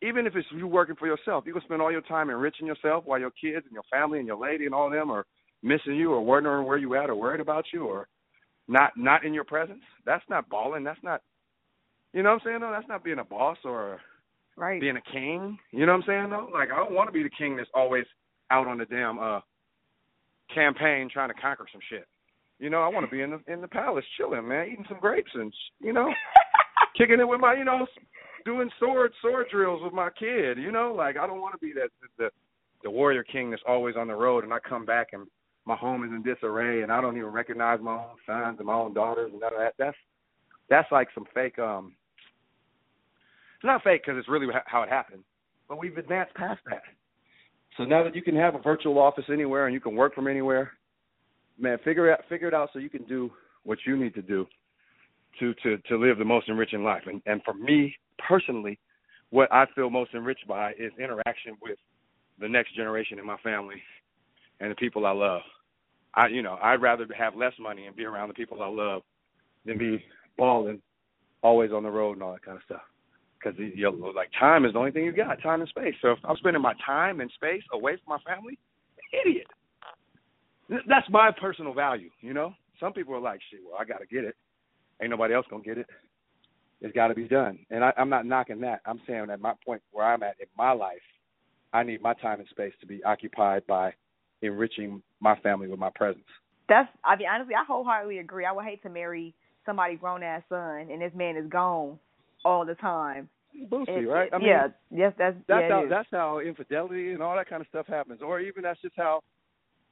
even 0.03 0.27
if 0.27 0.37
it's 0.37 0.47
you 0.55 0.67
working 0.67 0.97
for 0.97 1.07
yourself, 1.07 1.45
you're 1.47 1.55
gonna 1.55 1.65
spend 1.65 1.83
all 1.83 1.93
your 1.93 2.03
time 2.03 2.31
enriching 2.31 2.67
yourself 2.67 3.05
while 3.07 3.19
your 3.19 3.31
kids 3.31 3.65
and 3.67 3.73
your 3.73 3.85
family 3.91 4.19
and 4.19 4.27
your 4.27 4.39
lady 4.39 4.67
and 4.67 4.75
all 4.75 4.91
them 4.91 5.11
are 5.11 5.27
missing 5.65 5.97
you 5.97 6.13
or 6.13 6.21
wondering 6.21 6.67
where 6.67 6.77
you 6.77 6.95
at 6.95 7.11
or 7.11 7.17
worried 7.17 7.41
about 7.41 7.65
you 7.73 7.87
or 7.87 8.07
not 8.69 8.93
not 8.97 9.25
in 9.25 9.35
your 9.35 9.45
presence. 9.45 9.83
That's 10.07 10.25
not 10.29 10.49
balling. 10.49 10.85
That's 10.85 11.03
not 11.03 11.23
you 12.13 12.23
know 12.23 12.31
what 12.31 12.43
I'm 12.43 12.47
saying? 12.47 12.61
though? 12.61 12.71
that's 12.71 12.89
not 12.89 13.03
being 13.03 13.19
a 13.19 13.25
boss 13.25 13.59
or 13.65 13.99
right. 14.57 14.81
being 14.81 14.97
a 14.97 15.13
king. 15.13 15.59
You 15.73 15.87
know 15.87 15.93
what 15.93 16.05
I'm 16.05 16.07
saying 16.07 16.31
though? 16.31 16.49
Like 16.53 16.69
I 16.71 16.77
don't 16.77 16.93
want 16.95 17.09
to 17.09 17.13
be 17.13 17.23
the 17.23 17.31
king 17.37 17.57
that's 17.57 17.71
always 17.75 18.05
out 18.51 18.69
on 18.69 18.79
the 18.79 18.85
damn 18.85 19.19
uh 19.19 19.41
campaign 20.55 21.09
trying 21.13 21.31
to 21.31 21.35
conquer 21.35 21.67
some 21.73 21.81
shit. 21.91 22.07
You 22.61 22.71
know, 22.71 22.83
I 22.83 22.89
want 22.89 23.05
to 23.07 23.11
be 23.11 23.23
in 23.23 23.31
the 23.31 23.41
in 23.53 23.61
the 23.61 23.69
palace 23.69 24.05
chilling, 24.17 24.47
man, 24.47 24.69
eating 24.71 24.87
some 24.89 25.01
grapes 25.01 25.31
and 25.35 25.53
you 25.81 25.93
know, 25.93 26.13
kicking 26.97 27.21
it 27.21 27.29
with 27.29 27.41
my, 27.41 27.55
you 27.55 27.65
know, 27.65 27.87
doing 28.45 28.71
sword 28.79 29.13
sword 29.21 29.47
drills 29.51 29.83
with 29.83 29.93
my 29.93 30.11
kid. 30.19 30.59
You 30.59 30.71
know, 30.71 30.95
like 30.97 31.17
I 31.17 31.27
don't 31.27 31.41
want 31.41 31.55
to 31.55 31.59
be 31.59 31.73
that 31.73 31.89
the 32.19 32.31
the 32.85 32.91
warrior 32.91 33.25
king 33.25 33.51
that's 33.51 33.63
always 33.67 33.97
on 33.97 34.09
the 34.09 34.15
road, 34.15 34.45
and 34.45 34.53
I 34.53 34.59
come 34.61 34.85
back 34.85 35.09
and 35.13 35.27
my 35.67 35.77
home 35.77 36.05
is 36.05 36.11
in 36.11 36.23
disarray, 36.23 36.83
and 36.83 36.93
I 36.93 37.01
don't 37.01 37.17
even 37.17 37.31
recognize 37.31 37.81
my 37.81 37.95
own 37.95 38.17
sons 38.27 38.57
and 38.59 38.67
my 38.67 38.75
own 38.75 38.95
daughters 38.95 39.31
and 39.33 39.41
none 39.41 39.53
of 39.53 39.59
that. 39.59 39.75
That's 39.79 39.97
that's 40.69 40.91
like 40.93 41.09
some 41.15 41.25
fake 41.35 41.59
um 41.59 41.95
it's 43.57 43.65
not 43.65 43.83
fake 43.83 44.03
because 44.05 44.19
it's 44.19 44.29
really 44.29 44.47
how 44.67 44.83
it 44.83 44.91
happened, 44.91 45.25
but 45.69 45.79
we've 45.79 45.97
advanced 45.97 46.35
past 46.35 46.61
that. 46.69 46.83
So 47.79 47.85
now 47.85 48.05
that 48.05 48.15
you 48.15 48.23
can 48.23 48.37
have 48.37 48.55
a 48.55 48.59
virtual 48.59 48.99
office 48.99 49.25
anywhere 49.33 49.67
and 49.67 49.75
you 49.75 49.81
can 49.81 49.97
work 49.97 50.15
from 50.15 50.29
anywhere, 50.29 50.73
man, 51.59 51.79
figure 51.85 52.13
it 52.13 52.21
figure 52.29 52.49
it 52.49 52.55
out 52.55 52.71
so 52.73 52.79
you 52.79 52.91
can 52.91 53.05
do 53.05 53.31
what 53.65 53.79
you 53.87 53.97
need 53.97 54.15
to 54.15 54.23
do 54.23 54.47
to 55.41 55.55
to 55.63 55.79
to 55.89 55.97
live 55.97 56.19
the 56.19 56.25
most 56.25 56.49
enriching 56.49 56.85
life. 56.85 57.03
And 57.07 57.23
and 57.27 57.43
for 57.43 57.55
me 57.55 57.97
personally, 58.29 58.79
what 59.31 59.51
I 59.53 59.65
feel 59.75 59.91
most 59.91 60.13
enriched 60.15 60.47
by 60.47 60.73
is 60.73 60.93
interaction 60.99 61.57
with 61.63 61.79
the 62.39 62.49
next 62.49 62.77
generation 62.77 63.19
in 63.19 63.27
my 63.27 63.37
family 63.39 63.77
and 64.61 64.71
the 64.71 64.77
people 64.77 65.07
I 65.07 65.13
love. 65.13 65.43
I 66.15 66.29
you 66.29 66.43
know 66.43 66.59
I'd 66.63 66.83
rather 66.83 67.07
have 67.17 67.37
less 67.37 67.53
money 67.59 67.87
and 67.87 67.97
be 67.97 68.05
around 68.05 68.29
the 68.29 68.35
people 68.35 68.63
I 68.63 68.69
love 68.69 69.03
than 69.65 69.79
be 69.79 70.03
balling, 70.37 70.81
always 71.43 71.73
on 71.73 71.83
the 71.83 71.91
road 71.91 72.13
and 72.13 72.23
all 72.23 72.33
that 72.33 72.45
kind 72.45 72.57
of 72.57 72.65
stuff 72.65 72.83
because 73.45 73.59
you 73.59 73.83
know, 73.83 74.13
like 74.15 74.31
time 74.39 74.65
is 74.65 74.73
the 74.73 74.79
only 74.79 74.91
thing 74.91 75.05
you 75.05 75.13
got, 75.13 75.43
time 75.43 75.61
and 75.61 75.69
space. 75.69 75.95
So 76.01 76.13
if 76.13 76.19
I'm 76.25 76.37
spending 76.37 76.63
my 76.63 76.75
time 76.85 77.21
and 77.21 77.31
space 77.35 77.63
away 77.73 77.97
from 78.05 78.19
my 78.19 78.35
family, 78.35 78.59
idiot. 79.13 79.47
That's 80.69 81.09
my 81.11 81.31
personal 81.39 81.75
value, 81.75 82.11
you 82.21 82.33
know. 82.33 82.55
Some 82.81 82.93
people 82.93 83.15
are 83.15 83.21
like, 83.21 83.41
shit, 83.51 83.61
well, 83.65 83.79
I 83.79 83.85
got 83.85 83.99
to 83.99 84.07
get 84.07 84.25
it. 84.25 84.35
Ain't 85.01 85.11
nobody 85.11 85.35
else 85.35 85.47
gonna 85.51 85.63
get 85.63 85.79
it. 85.79 85.87
It's 86.81 86.95
got 86.95 87.09
to 87.09 87.15
be 87.15 87.29
done, 87.29 87.59
and 87.71 87.85
I, 87.85 87.93
I'm 87.97 88.11
not 88.11 88.27
knocking 88.27 88.61
that. 88.61 88.81
I'm 88.87 89.01
saying 89.07 89.29
at 89.31 89.41
my 89.41 89.55
point 89.65 89.83
where 89.93 90.07
I'm 90.07 90.23
at 90.23 90.37
in 90.41 90.47
my 90.57 90.73
life, 90.73 90.97
I 91.73 91.83
need 91.83 92.03
my 92.03 92.15
time 92.15 92.41
and 92.41 92.49
space 92.49 92.73
to 92.81 92.87
be 92.87 93.03
occupied 93.05 93.67
by 93.67 93.93
enriching 94.45 95.03
my 95.21 95.37
family 95.41 95.69
with 95.69 95.79
my 95.79 95.91
presence. 95.95 96.25
That's, 96.69 96.89
I 97.05 97.17
mean, 97.17 97.29
honestly, 97.33 97.55
I 97.55 97.65
wholeheartedly 97.67 98.19
agree. 98.19 98.47
I 98.47 98.53
would 98.53 98.65
hate 98.65 98.83
to 98.83 98.89
marry 98.89 99.35
somebody 99.67 99.97
grown 99.97 100.23
ass 100.23 100.43
son 100.49 100.89
and 100.91 101.01
this 101.01 101.13
man 101.15 101.37
is 101.37 101.49
gone 101.49 101.99
all 102.45 102.65
the 102.67 102.75
time 102.75 103.29
Boosie, 103.71 104.07
right? 104.07 104.31
I 104.33 104.39
mean, 104.39 104.49
yeah, 104.49 104.69
yes, 104.91 105.13
that's 105.19 105.37
that's 105.49 105.63
yeah, 105.63 105.69
how 105.69 105.87
that's 105.89 106.09
how 106.11 106.39
infidelity 106.41 107.13
and 107.13 107.23
all 107.23 107.37
that 107.37 107.49
kind 107.49 107.61
of 107.61 107.69
stuff 107.69 107.87
happens, 107.87 108.21
or 108.23 108.41
even 108.41 108.63
that's 108.63 108.81
just 108.83 108.95
how 108.97 109.21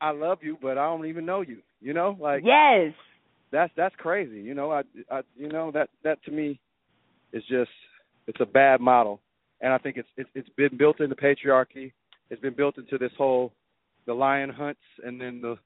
I 0.01 0.11
love 0.11 0.39
you, 0.43 0.59
but 0.61 0.79
I 0.79 0.85
don't 0.87 1.07
even 1.07 1.25
know 1.25 1.43
you. 1.43 1.59
You 1.81 1.95
know, 1.95 2.17
like 2.21 2.43
yes, 2.45 2.93
that's 3.51 3.73
that's 3.77 3.95
crazy. 3.97 4.41
You 4.41 4.55
know, 4.55 4.73
I, 4.73 4.83
I 5.11 5.23
you 5.37 5.49
know 5.49 5.71
that 5.73 5.91
that 6.03 6.23
to 6.25 6.33
me 6.33 6.59
is 7.33 7.43
just 7.49 7.71
it's 8.27 8.41
a 8.41 8.47
bad 8.47 8.81
model, 8.81 9.21
and 9.61 9.73
I 9.73 9.79
think 9.79 9.97
it's 9.97 10.09
it's 10.17 10.31
it's 10.35 10.49
been 10.57 10.77
built 10.77 11.01
into 11.01 11.15
patriarchy. 11.15 11.93
It's 12.31 12.43
been 12.43 12.55
built 12.55 12.79
into 12.79 12.99
this 12.99 13.13
whole 13.17 13.53
the 14.07 14.15
lion 14.15 14.51
hunts, 14.51 14.81
and 15.05 15.21
then 15.21 15.41
the 15.41 15.57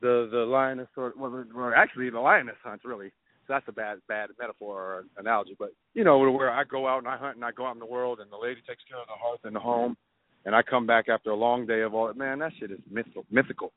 the 0.00 0.28
the 0.30 0.38
lioness 0.38 0.88
or 0.96 1.12
well, 1.16 1.72
actually 1.76 2.10
the 2.10 2.20
lioness 2.20 2.56
hunts 2.62 2.84
really 2.84 3.08
So 3.46 3.54
that's 3.54 3.68
a 3.68 3.72
bad 3.72 3.98
bad 4.08 4.30
metaphor 4.38 4.76
or 4.76 5.04
analogy, 5.18 5.56
but 5.58 5.70
you 5.94 6.04
know 6.04 6.18
where 6.18 6.50
I 6.50 6.64
go 6.64 6.88
out 6.88 6.98
and 6.98 7.08
I 7.08 7.16
hunt 7.16 7.36
and 7.36 7.44
I 7.44 7.52
go 7.52 7.66
out 7.66 7.74
in 7.74 7.80
the 7.80 7.86
world 7.86 8.20
and 8.20 8.30
the 8.30 8.36
lady 8.36 8.60
takes 8.66 8.82
care 8.88 8.98
of 8.98 9.06
the 9.06 9.20
hearth 9.20 9.40
and 9.44 9.54
the 9.54 9.60
home, 9.60 9.96
and 10.44 10.54
I 10.54 10.62
come 10.62 10.86
back 10.86 11.08
after 11.08 11.30
a 11.30 11.36
long 11.36 11.66
day 11.66 11.82
of 11.82 11.94
all 11.94 12.06
that. 12.06 12.16
Man, 12.16 12.38
that 12.38 12.52
shit 12.58 12.70
is 12.70 12.78
mythical. 12.90 13.24
Mythical. 13.30 13.72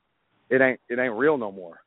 It 0.50 0.60
ain't 0.60 0.80
it 0.88 0.98
ain't 0.98 1.14
real 1.14 1.36
no 1.36 1.52
more. 1.52 1.80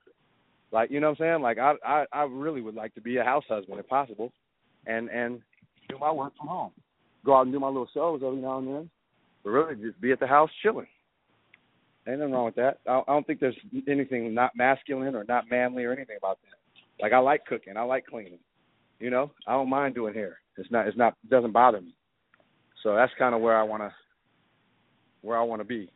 Like 0.71 0.91
you 0.91 0.99
know 0.99 1.09
what 1.11 1.21
I'm 1.21 1.25
saying? 1.25 1.41
Like 1.41 1.57
I 1.57 1.73
I 1.85 2.05
I 2.11 2.23
really 2.23 2.61
would 2.61 2.75
like 2.75 2.93
to 2.95 3.01
be 3.01 3.17
a 3.17 3.23
house 3.23 3.45
husband 3.47 3.79
if 3.79 3.87
possible, 3.87 4.31
and 4.85 5.09
and 5.09 5.41
do 5.89 5.97
my 5.97 6.11
work 6.11 6.33
from 6.37 6.47
home. 6.47 6.71
Go 7.25 7.35
out 7.35 7.43
and 7.43 7.53
do 7.53 7.59
my 7.59 7.67
little 7.67 7.89
shows 7.93 8.21
every 8.25 8.39
now 8.39 8.59
and 8.59 8.67
then, 8.67 8.89
but 9.43 9.49
really 9.51 9.75
just 9.75 9.99
be 10.01 10.11
at 10.11 10.19
the 10.19 10.27
house 10.27 10.49
chilling. 10.61 10.87
Ain't 12.07 12.19
nothing 12.19 12.33
wrong 12.33 12.45
with 12.45 12.55
that. 12.55 12.79
I 12.87 12.99
I 12.99 13.13
don't 13.13 13.27
think 13.27 13.39
there's 13.39 13.57
anything 13.87 14.33
not 14.33 14.55
masculine 14.55 15.15
or 15.15 15.25
not 15.25 15.49
manly 15.49 15.83
or 15.83 15.91
anything 15.91 16.17
about 16.17 16.39
that. 16.43 17.03
Like 17.03 17.13
I 17.13 17.19
like 17.19 17.45
cooking, 17.45 17.77
I 17.77 17.81
like 17.81 18.05
cleaning. 18.05 18.39
You 18.99 19.09
know, 19.09 19.31
I 19.45 19.53
don't 19.53 19.69
mind 19.69 19.95
doing 19.95 20.13
hair. 20.13 20.39
It's 20.57 20.71
not 20.71 20.87
it's 20.87 20.97
not 20.97 21.15
it 21.23 21.29
doesn't 21.29 21.51
bother 21.51 21.81
me. 21.81 21.95
So 22.83 22.95
that's 22.95 23.11
kind 23.19 23.35
of 23.35 23.41
where 23.41 23.57
I 23.57 23.63
want 23.63 23.83
to 23.83 23.91
where 25.21 25.37
I 25.37 25.43
want 25.43 25.61
to 25.61 25.65
be. 25.65 25.91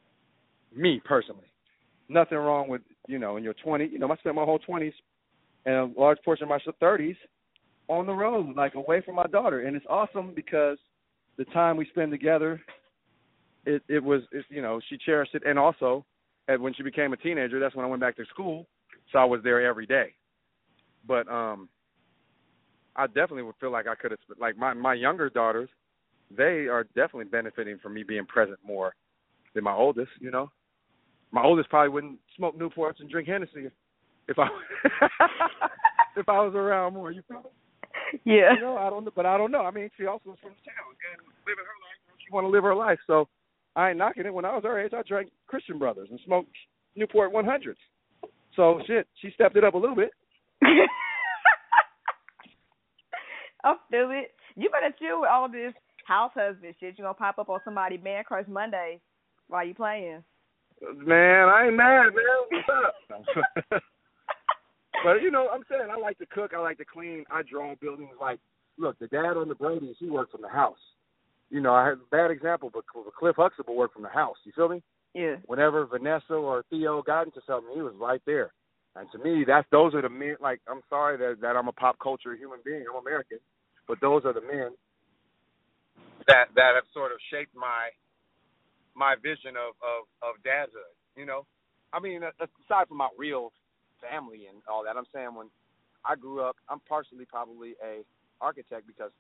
Me 0.76 1.02
personally. 1.06 1.48
Nothing 2.10 2.38
wrong 2.38 2.68
with, 2.68 2.82
you 3.08 3.20
know, 3.20 3.38
in 3.38 3.44
your 3.44 3.56
20s, 3.66 3.92
you 3.92 4.00
know, 4.00 4.12
I 4.12 4.18
spent 4.18 4.36
my 4.36 4.44
whole 4.44 4.60
20s 4.60 4.94
and 5.66 5.76
a 5.76 6.00
large 6.00 6.18
portion 6.26 6.44
of 6.44 6.50
my 6.50 6.60
30s 6.82 7.16
on 7.88 8.06
the 8.06 8.14
road, 8.14 8.56
like 8.56 8.76
away 8.76 9.02
from 9.06 9.16
my 9.16 9.28
daughter. 9.28 9.62
And 9.62 9.76
it's 9.76 9.86
awesome 9.90 10.34
because 10.36 10.78
the 11.38 11.46
time 11.46 11.78
we 11.78 11.86
spend 11.88 12.12
together 12.12 12.62
it 13.66 13.84
it 13.88 14.04
was 14.04 14.22
it, 14.32 14.46
you 14.50 14.62
know 14.62 14.80
she 14.90 14.98
cherished 14.98 15.36
it, 15.36 15.44
and 15.46 15.58
also, 15.58 16.06
and 16.48 16.62
when 16.62 16.74
she 16.74 16.84
became 16.84 17.14
a 17.14 17.18
teenager, 17.18 17.60
that's 17.60 17.76
when 17.76 17.86
I 17.86 17.90
went 17.90 18.02
back 18.02 18.16
to 18.18 18.26
school, 18.26 18.68
so 19.12 19.20
I 19.20 19.26
was 19.26 19.42
there 19.44 19.66
every 19.66 19.86
day. 19.86 20.14
But 21.08 21.28
um, 21.28 21.70
I 22.96 23.08
definitely 23.08 23.44
would 23.44 23.56
feel 23.60 23.72
like 23.72 23.88
I 23.88 23.96
could 23.96 24.12
have 24.12 24.20
like 24.40 24.58
my 24.58 24.74
my 24.74 24.94
younger 24.94 25.30
daughters, 25.30 25.70
they 26.36 26.68
are 26.68 26.84
definitely 26.96 27.26
benefiting 27.26 27.78
from 27.82 27.94
me 27.94 28.04
being 28.04 28.26
present 28.26 28.60
more 28.66 28.96
than 29.54 29.64
my 29.64 29.74
oldest. 29.74 30.12
You 30.20 30.32
know, 30.32 30.52
my 31.32 31.44
oldest 31.44 31.70
probably 31.70 31.90
wouldn't 31.90 32.20
smoke 32.36 32.58
Newports 32.58 33.00
and 33.00 33.10
drink 33.10 33.28
Hennessy 33.28 33.66
if, 33.66 33.74
if 34.28 34.40
I 34.40 34.48
if 36.18 36.28
I 36.28 36.40
was 36.42 36.54
around 36.56 36.94
more. 36.94 37.12
You 37.12 37.22
feel? 37.28 37.52
Yeah. 38.26 38.54
You 38.54 38.62
know, 38.62 38.78
I 38.78 38.90
don't 38.90 39.06
know, 39.06 39.12
but 39.16 39.26
I 39.26 39.38
don't 39.38 39.52
know. 39.52 39.62
I 39.62 39.72
mean, 39.72 39.90
she 39.98 40.06
also 40.06 40.34
is 40.34 40.40
from 40.42 40.52
the 40.52 40.70
town 40.70 40.92
and 41.16 41.28
living 41.48 41.64
her 41.64 41.80
life. 41.80 42.18
She 42.26 42.34
want 42.34 42.46
to 42.46 42.50
live 42.50 42.64
her 42.64 42.76
life, 42.76 43.00
so 43.08 43.28
I 43.76 43.90
ain't 43.90 43.98
knocking 43.98 44.26
it. 44.26 44.34
When 44.34 44.46
I 44.46 44.56
was 44.56 44.64
her 44.64 44.80
age, 44.80 44.94
I 44.94 45.02
drank 45.08 45.30
Christian 45.48 45.80
Brothers 45.80 46.10
and 46.12 46.20
smoked 46.26 46.52
Newport 46.96 47.34
100s. 47.34 47.76
So 48.56 48.82
shit, 48.86 49.08
she 49.22 49.32
stepped 49.34 49.56
it 49.56 49.64
up 49.64 49.76
a 49.76 49.78
little 49.78 49.96
bit. 49.96 50.12
I 53.64 53.76
feel 53.90 54.10
it. 54.12 54.32
You 54.56 54.70
better 54.70 54.94
chill 55.00 55.22
with 55.22 55.30
all 55.30 55.50
this 55.50 55.74
house 56.06 56.32
husband 56.34 56.76
shit. 56.80 56.98
You 56.98 57.04
gonna 57.04 57.14
pop 57.14 57.40
up 57.40 57.50
on 57.50 57.60
somebody 57.64 57.98
man 57.98 58.24
crush 58.26 58.48
Monday 58.48 59.00
while 59.48 59.66
you 59.66 59.74
playing. 59.74 60.24
Man, 60.96 61.48
I 61.48 61.68
ain't 61.68 61.76
mad, 61.76 62.08
man. 62.14 62.24
What's 62.50 62.70
up? 62.70 62.96
but 65.04 65.22
you 65.22 65.32
know, 65.32 65.48
I'm 65.54 65.64
saying 65.70 65.90
I 65.92 65.98
like 65.98 66.18
to 66.18 66.26
cook. 66.26 66.52
I 66.56 66.60
like 66.60 66.78
to 66.80 66.86
clean. 66.86 67.24
I 67.32 67.44
draw 67.44 67.76
buildings. 67.76 68.10
Like, 68.20 68.40
look, 68.78 68.98
the 69.00 69.08
dad 69.08 69.38
on 69.38 69.48
the 69.48 69.56
Brady's, 69.56 69.96
he 70.00 70.10
worked 70.10 70.32
from 70.32 70.42
the 70.42 70.50
house. 70.50 70.80
You 71.52 71.62
know, 71.62 71.74
I 71.74 71.86
had 71.86 71.94
a 71.96 72.10
bad 72.10 72.32
example, 72.32 72.72
but 72.74 72.86
Cliff 72.88 73.36
Huxtable 73.38 73.76
worked 73.76 73.94
from 73.94 74.04
the 74.04 74.10
house. 74.10 74.38
You 74.46 74.54
feel 74.56 74.70
me? 74.70 74.82
Yeah. 75.14 75.36
Whenever 75.46 75.86
Vanessa 75.86 76.34
or 76.34 76.64
Theo 76.70 77.02
got 77.04 77.26
into 77.28 77.42
something, 77.46 77.76
he 77.76 77.82
was 77.82 77.94
right 78.00 78.22
there. 78.26 78.54
And 78.96 79.08
to 79.12 79.18
me, 79.20 79.44
that's 79.46 79.68
those 79.72 79.94
are 79.94 80.02
the 80.02 80.10
men. 80.10 80.38
Like, 80.42 80.62
I'm 80.70 80.82
sorry 80.90 81.18
that 81.18 81.42
that 81.42 81.56
I'm 81.58 81.68
a 81.68 81.74
pop 81.74 81.98
culture 82.02 82.36
human 82.36 82.60
being. 82.64 82.86
I'm 82.90 83.00
American, 83.00 83.40
but 83.88 84.00
those 84.02 84.24
are 84.26 84.34
the 84.34 84.42
men 84.42 84.72
that 86.28 86.48
that 86.56 86.72
have 86.76 86.88
sort 86.94 87.12
of 87.12 87.20
shaped 87.32 87.56
my 87.56 87.90
my 88.96 89.16
vision 89.22 89.56
of 89.56 89.76
of 89.80 90.08
of 90.24 90.44
dadhood. 90.44 90.92
You 91.16 91.26
know, 91.26 91.46
I 91.94 92.00
mean, 92.00 92.24
aside 92.24 92.88
from 92.88 92.98
my 92.98 93.10
real 93.18 93.52
family 94.00 94.48
and 94.48 94.60
all 94.70 94.84
that, 94.84 94.98
I'm 94.98 95.08
saying 95.14 95.36
when 95.36 95.48
I 96.06 96.16
grew 96.16 96.42
up, 96.44 96.56
I'm 96.70 96.80
partially 96.88 97.26
probably 97.26 97.76
a 97.84 98.04
architect 98.42 98.88
because 98.88 99.12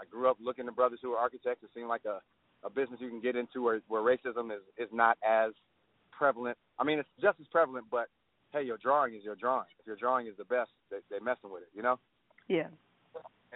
I 0.00 0.04
grew 0.10 0.28
up 0.30 0.38
looking 0.40 0.66
at 0.66 0.76
brothers 0.76 1.00
who 1.02 1.12
are 1.12 1.18
architects. 1.18 1.62
It 1.62 1.70
seemed 1.74 1.88
like 1.88 2.04
a 2.04 2.20
a 2.64 2.70
business 2.70 3.00
you 3.00 3.08
can 3.08 3.20
get 3.20 3.36
into 3.36 3.62
where 3.62 3.80
where 3.88 4.02
racism 4.02 4.52
is 4.52 4.62
is 4.78 4.88
not 4.92 5.18
as 5.26 5.52
prevalent. 6.10 6.56
I 6.78 6.84
mean, 6.84 6.98
it's 6.98 7.08
just 7.20 7.40
as 7.40 7.46
prevalent, 7.48 7.86
but 7.90 8.06
hey, 8.52 8.62
your 8.62 8.78
drawing 8.78 9.14
is 9.14 9.24
your 9.24 9.34
drawing. 9.34 9.66
If 9.80 9.86
your 9.86 9.96
drawing 9.96 10.26
is 10.26 10.34
the 10.38 10.44
best, 10.44 10.70
they 10.90 10.98
they 11.10 11.18
messing 11.18 11.50
with 11.50 11.62
it, 11.62 11.70
you 11.74 11.82
know. 11.82 11.98
Yeah. 12.48 12.68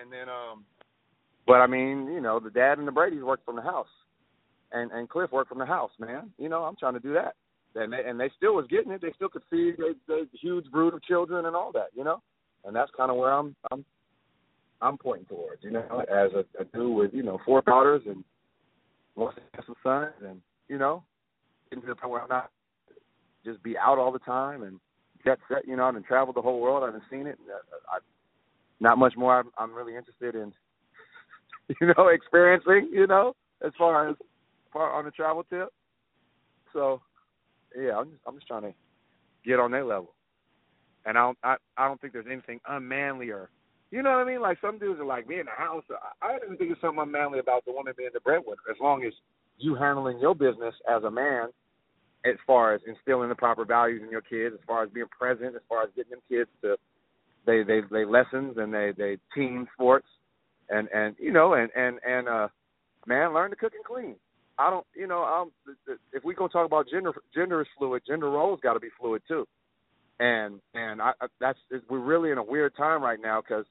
And 0.01 0.13
then, 0.13 0.29
um, 0.29 0.65
but 1.47 1.61
I 1.61 1.67
mean, 1.67 2.07
you 2.13 2.21
know, 2.21 2.41
the 2.41 2.51
dad 2.51 2.79
and 2.79 2.87
the 2.87 2.93
Brady's 2.93 3.23
worked 3.23 3.45
from 3.45 3.57
the 3.57 3.63
house, 3.63 3.89
and 4.73 4.91
and 4.91 5.09
Cliff 5.09 5.33
worked 5.33 5.49
from 5.49 5.59
the 5.59 5.67
house, 5.67 5.93
man. 5.99 6.33
You 6.39 6.49
know, 6.49 6.65
I'm 6.65 6.77
trying 6.77 6.95
to 6.95 7.01
do 7.01 7.15
that, 7.15 7.35
and 7.75 7.93
they 7.93 8.05
and 8.05 8.19
they 8.19 8.31
still 8.37 8.55
was 8.55 8.67
getting 8.69 8.93
it. 8.93 9.01
They 9.01 9.13
still 9.15 9.29
could 9.29 9.43
feed 9.51 9.77
a 9.79 10.23
huge 10.41 10.67
brood 10.71 10.95
of 10.95 11.03
children 11.03 11.47
and 11.47 11.57
all 11.57 11.73
that, 11.73 11.89
you 11.95 12.05
know. 12.05 12.21
And 12.65 12.75
that's 12.75 12.91
kind 12.97 13.11
of 13.11 13.17
where 13.17 13.33
I'm 13.33 13.55
I'm 13.71 13.85
I'm 14.81 14.99
pointing 14.99 15.27
towards, 15.27 15.65
you 15.65 15.71
know, 15.71 16.05
as 16.11 16.33
a, 16.33 16.45
a 16.61 16.65
dude 16.65 16.97
with 16.97 17.15
you 17.15 17.23
know 17.23 17.39
four 17.45 17.63
daughters 17.63 18.03
and 18.07 18.23
wants 19.15 19.37
to 19.37 19.43
have 19.55 19.65
sons, 19.83 20.13
and 20.29 20.41
you 20.69 20.79
know, 20.79 21.03
getting 21.71 21.83
to 21.83 21.89
the 21.89 21.97
point 21.97 22.13
where 22.13 22.23
I'm 22.23 22.29
not 22.29 22.51
just 23.45 23.63
be 23.63 23.79
out 23.79 23.99
all 23.99 24.13
the 24.13 24.19
time 24.19 24.63
and 24.63 24.79
jet 25.25 25.39
set, 25.49 25.67
you 25.67 25.77
know, 25.77 25.89
and 25.89 26.05
travel 26.05 26.33
the 26.33 26.43
whole 26.43 26.61
world. 26.61 26.83
I 26.83 26.87
haven't 26.87 27.05
seen 27.11 27.27
it. 27.27 27.39
I, 27.49 27.97
I, 27.97 27.99
not 28.81 28.99
much 28.99 29.15
more. 29.17 29.39
I'm, 29.39 29.51
I'm 29.57 29.75
really 29.75 29.97
interested 29.97 30.35
in, 30.35 30.53
you 31.81 31.95
know, 31.97 32.09
experiencing, 32.09 32.91
you 32.93 33.07
know, 33.07 33.35
as 33.65 33.73
far 33.79 34.09
as 34.09 34.17
far 34.73 34.93
on 34.93 35.05
the 35.05 35.11
travel 35.11 35.45
tip. 35.45 35.69
So, 36.73 37.01
yeah, 37.79 37.97
I'm 37.97 38.11
just 38.11 38.23
I'm 38.27 38.35
just 38.35 38.47
trying 38.47 38.63
to 38.63 38.75
get 39.45 39.59
on 39.59 39.71
that 39.71 39.87
level. 39.87 40.13
And 41.07 41.17
I 41.17 41.23
don't 41.23 41.39
I, 41.43 41.57
I 41.77 41.89
don't 41.89 42.01
think 42.01 42.13
there's 42.13 42.27
anything 42.31 42.61
unmanly 42.69 43.31
or 43.31 43.49
you 43.91 44.03
know 44.03 44.11
what 44.11 44.19
I 44.19 44.25
mean? 44.25 44.41
Like 44.41 44.59
some 44.61 44.79
dudes 44.79 45.01
are 45.01 45.07
like 45.07 45.29
me 45.29 45.39
in 45.41 45.47
the 45.47 45.57
house. 45.57 45.85
I, 45.91 46.27
I 46.27 46.39
don't 46.39 46.59
think 46.59 46.71
there's 46.71 46.81
something 46.81 47.03
unmanly 47.03 47.39
about 47.39 47.65
the 47.65 47.73
woman 47.73 47.95
being 47.97 48.11
the 48.13 48.21
breadwinner, 48.21 48.63
as 48.71 48.77
long 48.81 49.05
as 49.05 49.13
you 49.59 49.75
handling 49.75 50.19
your 50.19 50.35
business 50.35 50.75
as 50.91 51.05
a 51.05 51.11
man, 51.11 51.49
as 52.25 52.37
far 52.47 52.75
as 52.75 52.81
instilling 52.87 53.29
the 53.29 53.35
proper 53.35 53.65
values 53.65 54.03
in 54.03 54.11
your 54.11 54.21
kids, 54.21 54.55
as 54.55 54.67
far 54.67 54.83
as 54.83 54.91
being 54.91 55.07
present, 55.19 55.55
as 55.55 55.63
far 55.69 55.85
as 55.85 55.91
getting 55.97 56.11
them 56.11 56.21
kids 56.29 56.51
to 56.63 56.77
they 57.47 57.63
they 57.63 57.81
they 57.91 58.05
lessons 58.05 58.57
and 58.59 58.75
they 58.75 58.93
they 58.97 59.17
team 59.35 59.67
sports, 59.75 60.09
and 60.69 60.89
and 60.93 61.15
you 61.19 61.33
know 61.33 61.55
and 61.55 61.71
and 61.75 61.99
and 62.07 62.29
uh, 62.29 62.49
man, 63.07 63.33
learn 63.33 63.51
to 63.51 63.57
cook 63.57 63.73
and 63.75 63.85
clean. 63.85 64.17
I 64.59 64.71
don't, 64.71 64.87
you 64.97 65.07
know, 65.07 65.23
um, 65.23 65.53
if 66.13 66.25
we 66.25 66.35
gonna 66.35 66.49
talk 66.49 66.67
about 66.67 66.89
gender, 66.91 67.13
gender 67.35 67.61
is 67.61 67.67
fluid. 67.79 68.03
Gender 68.07 68.31
roles 68.31 68.59
got 68.63 68.73
to 68.73 68.81
be 68.81 68.89
fluid 68.99 69.23
too, 69.29 69.47
and 70.19 70.61
and 70.75 71.01
I, 71.01 71.13
that's 71.41 71.59
we're 71.89 72.01
really 72.01 72.31
in 72.31 72.39
a 72.39 72.43
weird 72.43 72.75
time 72.77 73.03
right 73.03 73.21
now 73.23 73.41
because 73.41 73.67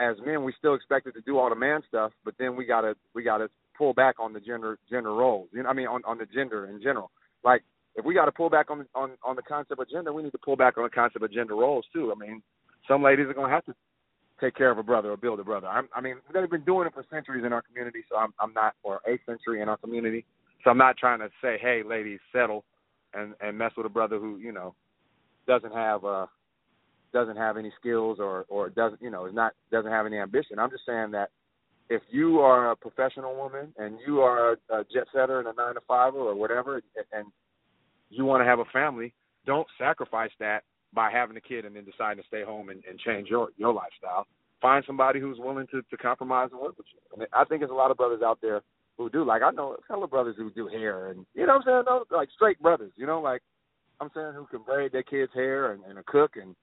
as 0.00 0.16
men 0.24 0.42
we 0.44 0.52
still 0.58 0.74
expected 0.74 1.14
to 1.14 1.20
do 1.20 1.38
all 1.38 1.48
the 1.50 1.54
man 1.54 1.82
stuff, 1.86 2.12
but 2.24 2.34
then 2.38 2.56
we 2.56 2.64
gotta 2.64 2.94
we 3.14 3.22
gotta 3.22 3.48
pull 3.76 3.92
back 3.92 4.16
on 4.18 4.32
the 4.32 4.40
gender 4.40 4.78
gender 4.90 5.12
roles. 5.14 5.48
You 5.52 5.62
know, 5.62 5.68
I 5.68 5.72
mean 5.72 5.86
on 5.86 6.02
on 6.04 6.18
the 6.18 6.26
gender 6.26 6.66
in 6.66 6.82
general. 6.82 7.10
Like 7.44 7.62
if 7.96 8.04
we 8.04 8.14
got 8.14 8.26
to 8.26 8.32
pull 8.32 8.50
back 8.50 8.70
on 8.70 8.86
on 8.94 9.12
on 9.22 9.36
the 9.36 9.42
concept 9.42 9.80
of 9.80 9.90
gender, 9.90 10.12
we 10.12 10.22
need 10.22 10.32
to 10.32 10.38
pull 10.38 10.56
back 10.56 10.78
on 10.78 10.84
the 10.84 10.90
concept 10.90 11.24
of 11.24 11.32
gender 11.32 11.54
roles 11.54 11.84
too. 11.92 12.12
I 12.14 12.18
mean, 12.18 12.42
some 12.88 13.02
ladies 13.02 13.26
are 13.26 13.34
gonna 13.34 13.52
have 13.52 13.66
to 13.66 13.74
take 14.40 14.56
care 14.56 14.70
of 14.70 14.78
a 14.78 14.82
brother 14.82 15.10
or 15.10 15.16
build 15.16 15.38
a 15.38 15.44
brother. 15.44 15.66
I'm, 15.66 15.88
I 15.94 16.00
mean, 16.00 16.16
they've 16.32 16.50
been 16.50 16.64
doing 16.64 16.86
it 16.86 16.94
for 16.94 17.04
centuries 17.10 17.44
in 17.44 17.52
our 17.52 17.62
community, 17.62 18.04
so 18.08 18.16
I'm 18.16 18.32
I'm 18.40 18.52
not 18.54 18.74
or 18.82 19.00
a 19.06 19.18
century 19.26 19.60
in 19.60 19.68
our 19.68 19.76
community. 19.76 20.24
So 20.64 20.70
I'm 20.70 20.78
not 20.78 20.96
trying 20.96 21.20
to 21.20 21.28
say, 21.42 21.58
hey, 21.60 21.82
ladies, 21.86 22.20
settle 22.32 22.64
and 23.14 23.34
and 23.40 23.58
mess 23.58 23.72
with 23.76 23.86
a 23.86 23.90
brother 23.90 24.18
who 24.18 24.38
you 24.38 24.52
know 24.52 24.74
doesn't 25.46 25.74
have 25.74 26.04
uh 26.04 26.26
doesn't 27.12 27.36
have 27.36 27.56
any 27.56 27.72
skills 27.78 28.18
or 28.20 28.44
or 28.48 28.68
doesn't 28.70 29.00
you 29.02 29.10
know 29.10 29.26
is 29.26 29.34
not 29.34 29.52
doesn't 29.70 29.90
have 29.90 30.06
any 30.06 30.18
ambition. 30.18 30.58
I'm 30.58 30.70
just 30.70 30.86
saying 30.86 31.10
that 31.12 31.30
if 31.88 32.02
you 32.10 32.38
are 32.38 32.70
a 32.70 32.76
professional 32.76 33.34
woman 33.34 33.74
and 33.76 33.98
you 34.06 34.20
are 34.20 34.52
a 34.52 34.84
jet 34.92 35.06
setter 35.12 35.40
and 35.40 35.48
a 35.48 35.52
nine 35.52 35.74
to 35.74 35.80
five 35.88 36.14
or 36.14 36.34
whatever, 36.34 36.80
and 37.12 37.26
you 38.10 38.24
want 38.24 38.40
to 38.40 38.44
have 38.44 38.60
a 38.60 38.64
family, 38.72 39.12
don't 39.44 39.66
sacrifice 39.78 40.30
that 40.38 40.62
by 40.92 41.10
having 41.10 41.36
a 41.36 41.40
kid 41.40 41.64
and 41.64 41.74
then 41.74 41.84
deciding 41.84 42.22
to 42.22 42.26
stay 42.28 42.44
home 42.44 42.68
and, 42.68 42.82
and 42.88 42.98
change 43.00 43.28
your 43.28 43.48
your 43.56 43.72
lifestyle. 43.74 44.26
Find 44.62 44.84
somebody 44.86 45.20
who's 45.20 45.38
willing 45.38 45.66
to 45.72 45.82
to 45.82 45.96
compromise 45.96 46.50
and 46.52 46.60
work 46.60 46.78
with 46.78 46.86
you. 46.92 47.26
I 47.32 47.44
think 47.44 47.60
there's 47.60 47.70
a 47.70 47.74
lot 47.74 47.90
of 47.90 47.96
brothers 47.96 48.22
out 48.24 48.38
there 48.40 48.62
who 48.96 49.10
do. 49.10 49.24
Like 49.24 49.42
I 49.42 49.50
know 49.50 49.72
a 49.72 49.82
couple 49.88 50.04
of 50.04 50.10
brothers 50.10 50.36
who 50.38 50.50
do 50.50 50.68
hair 50.68 51.08
and 51.08 51.26
you 51.34 51.46
know 51.46 51.54
what 51.54 51.66
I'm 51.68 51.84
saying, 51.86 52.04
no, 52.10 52.16
like 52.16 52.28
straight 52.34 52.60
brothers. 52.60 52.92
You 52.96 53.06
know, 53.06 53.20
like 53.20 53.42
I'm 54.00 54.10
saying 54.14 54.32
who 54.34 54.46
can 54.46 54.62
braid 54.62 54.92
their 54.92 55.02
kids' 55.02 55.32
hair 55.34 55.72
and, 55.72 55.82
and 55.84 55.98
a 55.98 56.02
cook 56.04 56.36
and 56.36 56.54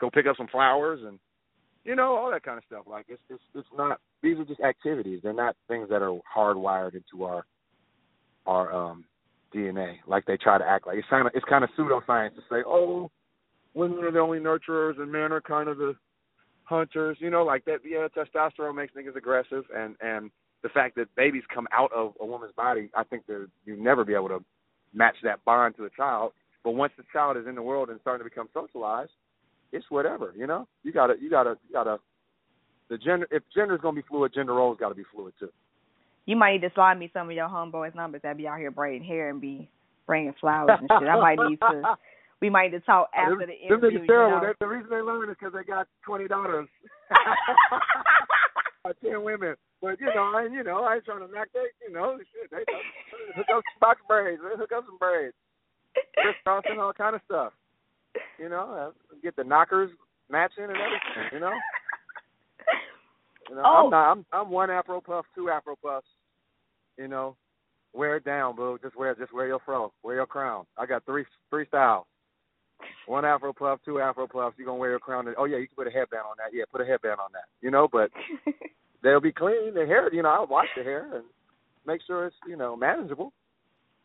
go 0.00 0.10
pick 0.10 0.26
up 0.26 0.36
some 0.36 0.48
flowers 0.48 1.00
and 1.04 1.18
you 1.84 1.94
know 1.94 2.16
all 2.16 2.30
that 2.30 2.42
kind 2.42 2.58
of 2.58 2.64
stuff. 2.66 2.84
Like 2.88 3.06
it's 3.08 3.22
it's 3.30 3.42
it's 3.54 3.68
not. 3.76 4.00
These 4.22 4.38
are 4.38 4.44
just 4.44 4.60
activities. 4.60 5.20
They're 5.22 5.32
not 5.32 5.56
things 5.68 5.88
that 5.90 6.02
are 6.02 6.18
hardwired 6.36 6.94
into 6.94 7.24
our 7.24 7.44
our 8.46 8.72
um 8.72 9.04
DNA. 9.54 9.96
Like 10.06 10.24
they 10.26 10.36
try 10.36 10.58
to 10.58 10.64
act 10.64 10.86
like 10.86 10.98
it's 10.98 11.08
kind 11.08 11.26
of 11.26 11.32
it's 11.34 11.46
kind 11.48 11.64
of 11.64 11.70
pseudoscience 11.78 12.34
to 12.34 12.42
say, 12.50 12.62
oh, 12.66 13.10
women 13.74 14.04
are 14.04 14.10
the 14.10 14.18
only 14.18 14.38
nurturers 14.38 15.00
and 15.00 15.10
men 15.10 15.32
are 15.32 15.40
kind 15.40 15.68
of 15.68 15.78
the 15.78 15.94
hunters. 16.64 17.16
You 17.20 17.30
know, 17.30 17.44
like 17.44 17.64
that. 17.66 17.78
Yeah, 17.84 18.08
testosterone 18.08 18.74
makes 18.74 18.94
niggas 18.94 19.16
aggressive, 19.16 19.64
and 19.74 19.96
and 20.00 20.30
the 20.62 20.68
fact 20.70 20.96
that 20.96 21.14
babies 21.14 21.44
come 21.52 21.68
out 21.72 21.92
of 21.92 22.14
a 22.20 22.26
woman's 22.26 22.54
body, 22.54 22.90
I 22.94 23.04
think 23.04 23.26
that 23.26 23.48
you 23.64 23.76
never 23.76 24.04
be 24.04 24.14
able 24.14 24.28
to 24.28 24.44
match 24.92 25.14
that 25.22 25.44
bond 25.44 25.76
to 25.76 25.84
a 25.84 25.90
child. 25.90 26.32
But 26.64 26.72
once 26.72 26.92
the 26.96 27.04
child 27.12 27.36
is 27.36 27.46
in 27.46 27.54
the 27.54 27.62
world 27.62 27.90
and 27.90 28.00
starting 28.00 28.24
to 28.26 28.28
become 28.28 28.48
socialized, 28.52 29.12
it's 29.72 29.86
whatever. 29.88 30.32
You 30.36 30.46
know, 30.46 30.66
you 30.82 30.92
gotta 30.92 31.14
you 31.20 31.30
gotta 31.30 31.56
you 31.66 31.72
gotta 31.72 31.98
the 32.88 32.98
gender 32.98 33.26
if 33.30 33.42
gender 33.54 33.74
is 33.74 33.80
gonna 33.80 33.96
be 33.96 34.06
fluid, 34.08 34.32
gender 34.34 34.54
roles 34.54 34.78
got 34.78 34.90
to 34.90 34.94
be 34.94 35.04
fluid 35.12 35.34
too. 35.38 35.50
You 36.26 36.36
might 36.36 36.52
need 36.52 36.68
to 36.68 36.74
slide 36.74 36.98
me 36.98 37.10
some 37.12 37.28
of 37.28 37.36
your 37.36 37.48
homeboys' 37.48 37.94
numbers 37.94 38.20
that 38.22 38.36
be 38.36 38.48
out 38.48 38.58
here 38.58 38.70
braiding 38.70 39.06
hair 39.06 39.30
and 39.30 39.40
be 39.40 39.70
bringing 40.06 40.34
flowers 40.40 40.78
and 40.80 40.90
shit. 41.00 41.08
I 41.08 41.20
might 41.20 41.38
need 41.48 41.60
to. 41.60 41.96
We 42.38 42.50
might 42.50 42.70
need 42.70 42.80
to 42.80 42.84
talk 42.84 43.08
after 43.16 43.46
the 43.46 43.56
interview. 43.56 43.98
Them 43.98 44.06
terrible. 44.06 44.36
You 44.36 44.48
know? 44.48 44.52
The 44.60 44.66
reason 44.66 44.90
they 44.90 45.00
learn 45.00 45.30
is 45.30 45.36
because 45.40 45.54
they 45.54 45.64
got 45.64 45.88
twenty 46.04 46.28
daughters. 46.28 46.68
ten 49.02 49.24
women. 49.24 49.56
But 49.80 49.98
you 50.00 50.12
know, 50.14 50.32
I 50.36 50.46
you 50.52 50.62
know, 50.62 50.84
I 50.84 50.96
ain't 50.96 51.04
trying 51.06 51.26
to 51.26 51.32
knock 51.32 51.48
that. 51.54 51.72
You 51.80 51.94
know, 51.94 52.18
shit. 52.18 52.50
They 52.50 52.60
hook 53.36 53.46
up 53.54 53.64
some 53.64 53.80
box 53.80 54.00
braids. 54.06 54.42
They 54.44 54.54
hook 54.54 54.70
up 54.76 54.84
some 54.84 54.98
braids. 54.98 55.32
Crisscrossing 56.12 56.78
all 56.78 56.92
kind 56.92 57.16
of 57.16 57.22
stuff. 57.24 57.54
You 58.38 58.48
know, 58.48 58.92
uh, 58.92 59.16
get 59.22 59.36
the 59.36 59.44
knockers 59.44 59.90
matching 60.30 60.64
and 60.64 60.72
everything. 60.72 61.32
You 61.32 61.40
know. 61.40 61.52
You 63.48 63.54
know, 63.54 63.62
oh. 63.64 63.84
I'm 63.84 63.90
not. 63.90 64.10
I'm 64.10 64.26
I'm 64.32 64.50
one 64.50 64.70
Afro 64.70 65.00
puff, 65.00 65.24
two 65.32 65.50
Afro 65.50 65.76
puffs. 65.76 66.08
You 66.98 67.06
know, 67.06 67.36
wear 67.92 68.16
it 68.16 68.24
down, 68.24 68.56
boo. 68.56 68.78
Just 68.82 68.96
wear 68.96 69.14
just 69.14 69.32
wear 69.32 69.46
your 69.46 69.60
fro, 69.64 69.92
wear 70.02 70.16
your 70.16 70.26
crown. 70.26 70.66
I 70.76 70.86
got 70.86 71.04
three 71.04 71.24
three 71.50 71.66
styles. 71.66 72.06
One 73.06 73.24
afro 73.24 73.52
puff, 73.52 73.80
two 73.84 74.00
afro 74.00 74.26
puffs. 74.26 74.56
You 74.58 74.66
gonna 74.66 74.78
wear 74.78 74.90
your 74.90 74.98
crown? 74.98 75.26
And, 75.28 75.36
Oh 75.38 75.44
yeah, 75.44 75.56
you 75.56 75.66
can 75.66 75.76
put 75.76 75.86
a 75.86 75.90
headband 75.90 76.24
on 76.28 76.36
that. 76.38 76.52
Yeah, 76.52 76.64
put 76.70 76.82
a 76.82 76.84
headband 76.84 77.20
on 77.20 77.30
that. 77.32 77.44
You 77.62 77.70
know, 77.70 77.88
but 77.90 78.10
they'll 79.02 79.20
be 79.20 79.32
clean. 79.32 79.74
The 79.74 79.86
hair, 79.86 80.12
you 80.12 80.22
know, 80.22 80.28
I'll 80.28 80.46
wash 80.46 80.68
the 80.76 80.82
hair 80.82 81.08
and 81.14 81.24
make 81.86 82.00
sure 82.06 82.26
it's 82.26 82.36
you 82.46 82.56
know 82.56 82.76
manageable. 82.76 83.32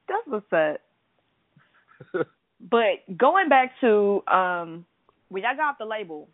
That's 0.08 0.28
what's 0.28 0.54
up. 0.54 2.28
but 2.70 3.18
going 3.18 3.50
back 3.50 3.74
to 3.82 4.24
um 4.28 4.86
when 5.30 5.44
y'all 5.44 5.56
got 5.56 5.72
off 5.72 5.78
the 5.80 5.86
label, 5.86 6.28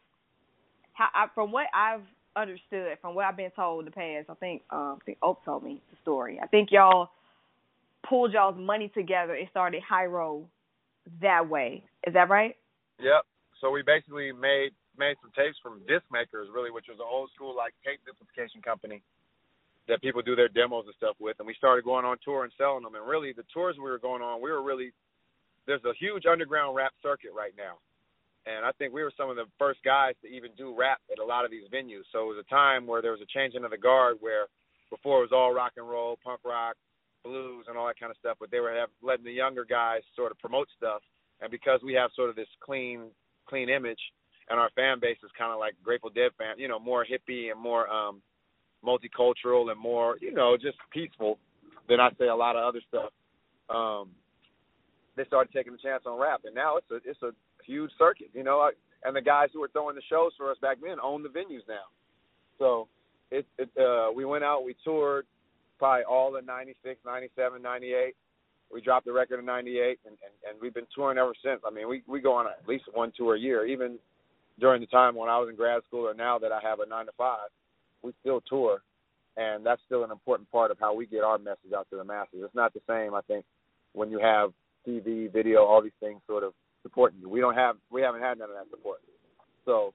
how 0.93 1.07
I, 1.13 1.27
from 1.35 1.51
what 1.51 1.67
I've 1.73 2.01
understood, 2.35 2.97
from 3.01 3.15
what 3.15 3.25
I've 3.25 3.37
been 3.37 3.51
told 3.51 3.81
in 3.81 3.85
the 3.85 3.91
past, 3.91 4.29
I 4.29 4.33
think 4.35 4.63
um 4.71 4.97
I 5.01 5.05
think 5.05 5.17
Oak 5.21 5.43
told 5.45 5.63
me 5.63 5.81
the 5.91 5.97
story. 6.01 6.39
I 6.41 6.47
think 6.47 6.69
y'all 6.71 7.09
pulled 8.07 8.33
y'all's 8.33 8.57
money 8.57 8.89
together 8.93 9.33
and 9.33 9.47
started 9.49 9.81
Hiero 9.87 10.45
that 11.21 11.47
way. 11.47 11.83
Is 12.05 12.13
that 12.13 12.29
right? 12.29 12.55
Yep. 12.99 13.23
So 13.61 13.71
we 13.71 13.81
basically 13.81 14.31
made 14.31 14.71
made 14.97 15.15
some 15.21 15.31
tapes 15.35 15.57
from 15.61 15.79
disc 15.87 16.03
makers, 16.11 16.49
really, 16.53 16.71
which 16.71 16.85
was 16.89 16.97
an 16.99 17.05
old 17.09 17.29
school 17.35 17.55
like 17.55 17.73
tape 17.85 17.99
simplification 18.05 18.61
company 18.61 19.01
that 19.87 20.01
people 20.01 20.21
do 20.21 20.35
their 20.35 20.49
demos 20.49 20.85
and 20.85 20.95
stuff 20.97 21.15
with. 21.19 21.37
And 21.39 21.47
we 21.47 21.53
started 21.53 21.85
going 21.85 22.03
on 22.03 22.17
tour 22.23 22.43
and 22.43 22.51
selling 22.57 22.83
them. 22.83 22.95
And 22.95 23.07
really, 23.07 23.31
the 23.31 23.45
tours 23.53 23.77
we 23.77 23.89
were 23.89 23.99
going 23.99 24.21
on, 24.21 24.41
we 24.41 24.51
were 24.51 24.61
really 24.61 24.91
there's 25.67 25.83
a 25.85 25.93
huge 25.99 26.25
underground 26.25 26.75
rap 26.75 26.93
circuit 27.03 27.31
right 27.35 27.53
now. 27.57 27.77
And 28.47 28.65
I 28.65 28.71
think 28.79 28.93
we 28.93 29.03
were 29.03 29.11
some 29.17 29.29
of 29.29 29.35
the 29.35 29.43
first 29.59 29.83
guys 29.83 30.15
to 30.23 30.27
even 30.27 30.51
do 30.57 30.73
rap 30.73 30.99
at 31.11 31.19
a 31.19 31.25
lot 31.25 31.43
of 31.43 31.51
these 31.51 31.67
venues. 31.67 32.07
So 32.11 32.23
it 32.23 32.35
was 32.35 32.43
a 32.45 32.49
time 32.49 32.87
where 32.87 33.01
there 33.01 33.11
was 33.11 33.21
a 33.21 33.27
changing 33.27 33.65
of 33.65 33.71
the 33.71 33.77
guard 33.77 34.17
where 34.21 34.47
before 34.89 35.19
it 35.19 35.29
was 35.29 35.35
all 35.35 35.53
rock 35.53 35.73
and 35.75 35.87
roll, 35.87 36.17
punk 36.23 36.39
rock, 36.45 36.75
blues, 37.25 37.65
and 37.67 37.77
all 37.77 37.87
that 37.87 37.99
kind 37.99 38.09
of 38.09 38.17
stuff. 38.17 38.37
But 38.39 38.49
they 38.49 38.61
were 38.61 38.73
have, 38.73 38.89
letting 39.03 39.25
the 39.25 39.33
younger 39.33 39.65
guys 39.65 40.01
sort 40.15 40.31
of 40.31 40.39
promote 40.39 40.69
stuff. 40.77 41.01
And 41.41 41.51
because 41.51 41.81
we 41.83 41.93
have 41.93 42.09
sort 42.15 42.29
of 42.29 42.37
this 42.37 42.47
clean, 42.63 43.11
clean 43.49 43.67
image, 43.69 43.99
and 44.49 44.57
our 44.57 44.69
fan 44.75 44.99
base 45.01 45.17
is 45.23 45.31
kind 45.37 45.51
of 45.51 45.59
like 45.59 45.75
Grateful 45.83 46.09
Dead 46.09 46.31
fan, 46.37 46.57
you 46.57 46.69
know, 46.69 46.79
more 46.79 47.05
hippie 47.05 47.51
and 47.51 47.59
more 47.59 47.89
um 47.89 48.21
multicultural 48.85 49.71
and 49.71 49.79
more, 49.79 50.17
you 50.21 50.33
know, 50.33 50.55
just 50.55 50.77
peaceful 50.91 51.37
than 51.89 51.99
I 51.99 52.09
say 52.17 52.27
a 52.27 52.35
lot 52.35 52.55
of 52.55 52.63
other 52.63 52.81
stuff. 52.87 53.11
Um, 53.69 54.11
they 55.17 55.25
started 55.25 55.51
taking 55.51 55.73
a 55.73 55.77
chance 55.77 56.03
on 56.05 56.19
rap, 56.19 56.41
and 56.45 56.55
now 56.55 56.77
it's 56.77 56.89
a 56.91 56.95
it's 57.09 57.21
a 57.23 57.31
huge 57.65 57.91
circuit, 57.97 58.29
you 58.33 58.43
know. 58.43 58.69
And 59.03 59.15
the 59.15 59.21
guys 59.21 59.49
who 59.53 59.59
were 59.59 59.69
throwing 59.69 59.95
the 59.95 60.01
shows 60.09 60.31
for 60.37 60.51
us 60.51 60.57
back 60.61 60.77
then 60.81 60.97
own 61.03 61.23
the 61.23 61.29
venues 61.29 61.67
now. 61.67 61.89
So 62.57 62.87
it, 63.31 63.45
it 63.57 63.69
uh, 63.77 64.11
we 64.15 64.25
went 64.25 64.43
out, 64.43 64.63
we 64.63 64.75
toured 64.83 65.25
probably 65.79 66.03
all 66.03 66.35
in 66.37 66.45
'96, 66.45 66.99
'97, 67.05 67.61
'98. 67.61 68.15
We 68.71 68.81
dropped 68.81 69.05
the 69.05 69.13
record 69.13 69.39
in 69.39 69.45
'98, 69.45 69.99
and, 70.05 70.11
and 70.11 70.17
and 70.47 70.61
we've 70.61 70.73
been 70.73 70.87
touring 70.95 71.17
ever 71.17 71.33
since. 71.43 71.61
I 71.65 71.71
mean, 71.73 71.89
we 71.89 72.03
we 72.07 72.21
go 72.21 72.33
on 72.33 72.45
at 72.45 72.67
least 72.67 72.85
one 72.93 73.11
tour 73.17 73.35
a 73.35 73.39
year, 73.39 73.65
even 73.65 73.97
during 74.59 74.81
the 74.81 74.87
time 74.87 75.15
when 75.15 75.29
I 75.29 75.39
was 75.39 75.49
in 75.49 75.55
grad 75.55 75.83
school, 75.87 76.07
or 76.07 76.13
now 76.13 76.39
that 76.39 76.51
I 76.51 76.59
have 76.63 76.79
a 76.79 76.85
nine 76.87 77.05
to 77.07 77.11
five, 77.17 77.49
we 78.01 78.13
still 78.21 78.41
tour, 78.47 78.81
and 79.35 79.65
that's 79.65 79.81
still 79.85 80.03
an 80.03 80.11
important 80.11 80.51
part 80.51 80.71
of 80.71 80.77
how 80.79 80.95
we 80.95 81.05
get 81.05 81.23
our 81.23 81.37
message 81.37 81.73
out 81.75 81.87
to 81.91 81.97
the 81.97 82.03
masses. 82.03 82.41
It's 82.43 82.55
not 82.55 82.73
the 82.73 82.81
same, 82.87 83.13
I 83.13 83.21
think, 83.21 83.45
when 83.93 84.09
you 84.09 84.19
have 84.19 84.51
TV, 84.87 85.31
video, 85.31 85.65
all 85.65 85.81
these 85.81 85.91
things 85.99 86.21
sort 86.27 86.43
of 86.43 86.53
supporting 86.83 87.19
you. 87.19 87.29
We 87.29 87.39
don't 87.39 87.55
have, 87.55 87.77
we 87.91 88.01
haven't 88.01 88.21
had 88.21 88.37
none 88.39 88.49
of 88.49 88.55
that 88.55 88.69
support. 88.69 88.99
So, 89.65 89.93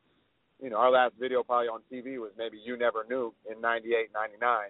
you 0.62 0.70
know, 0.70 0.76
our 0.76 0.90
last 0.90 1.14
video 1.18 1.42
probably 1.42 1.68
on 1.68 1.80
TV 1.90 2.18
was 2.18 2.32
maybe 2.36 2.58
You 2.62 2.76
Never 2.76 3.06
Knew 3.08 3.32
in 3.50 3.58
'98, 3.60 4.10
'99. 4.14 4.68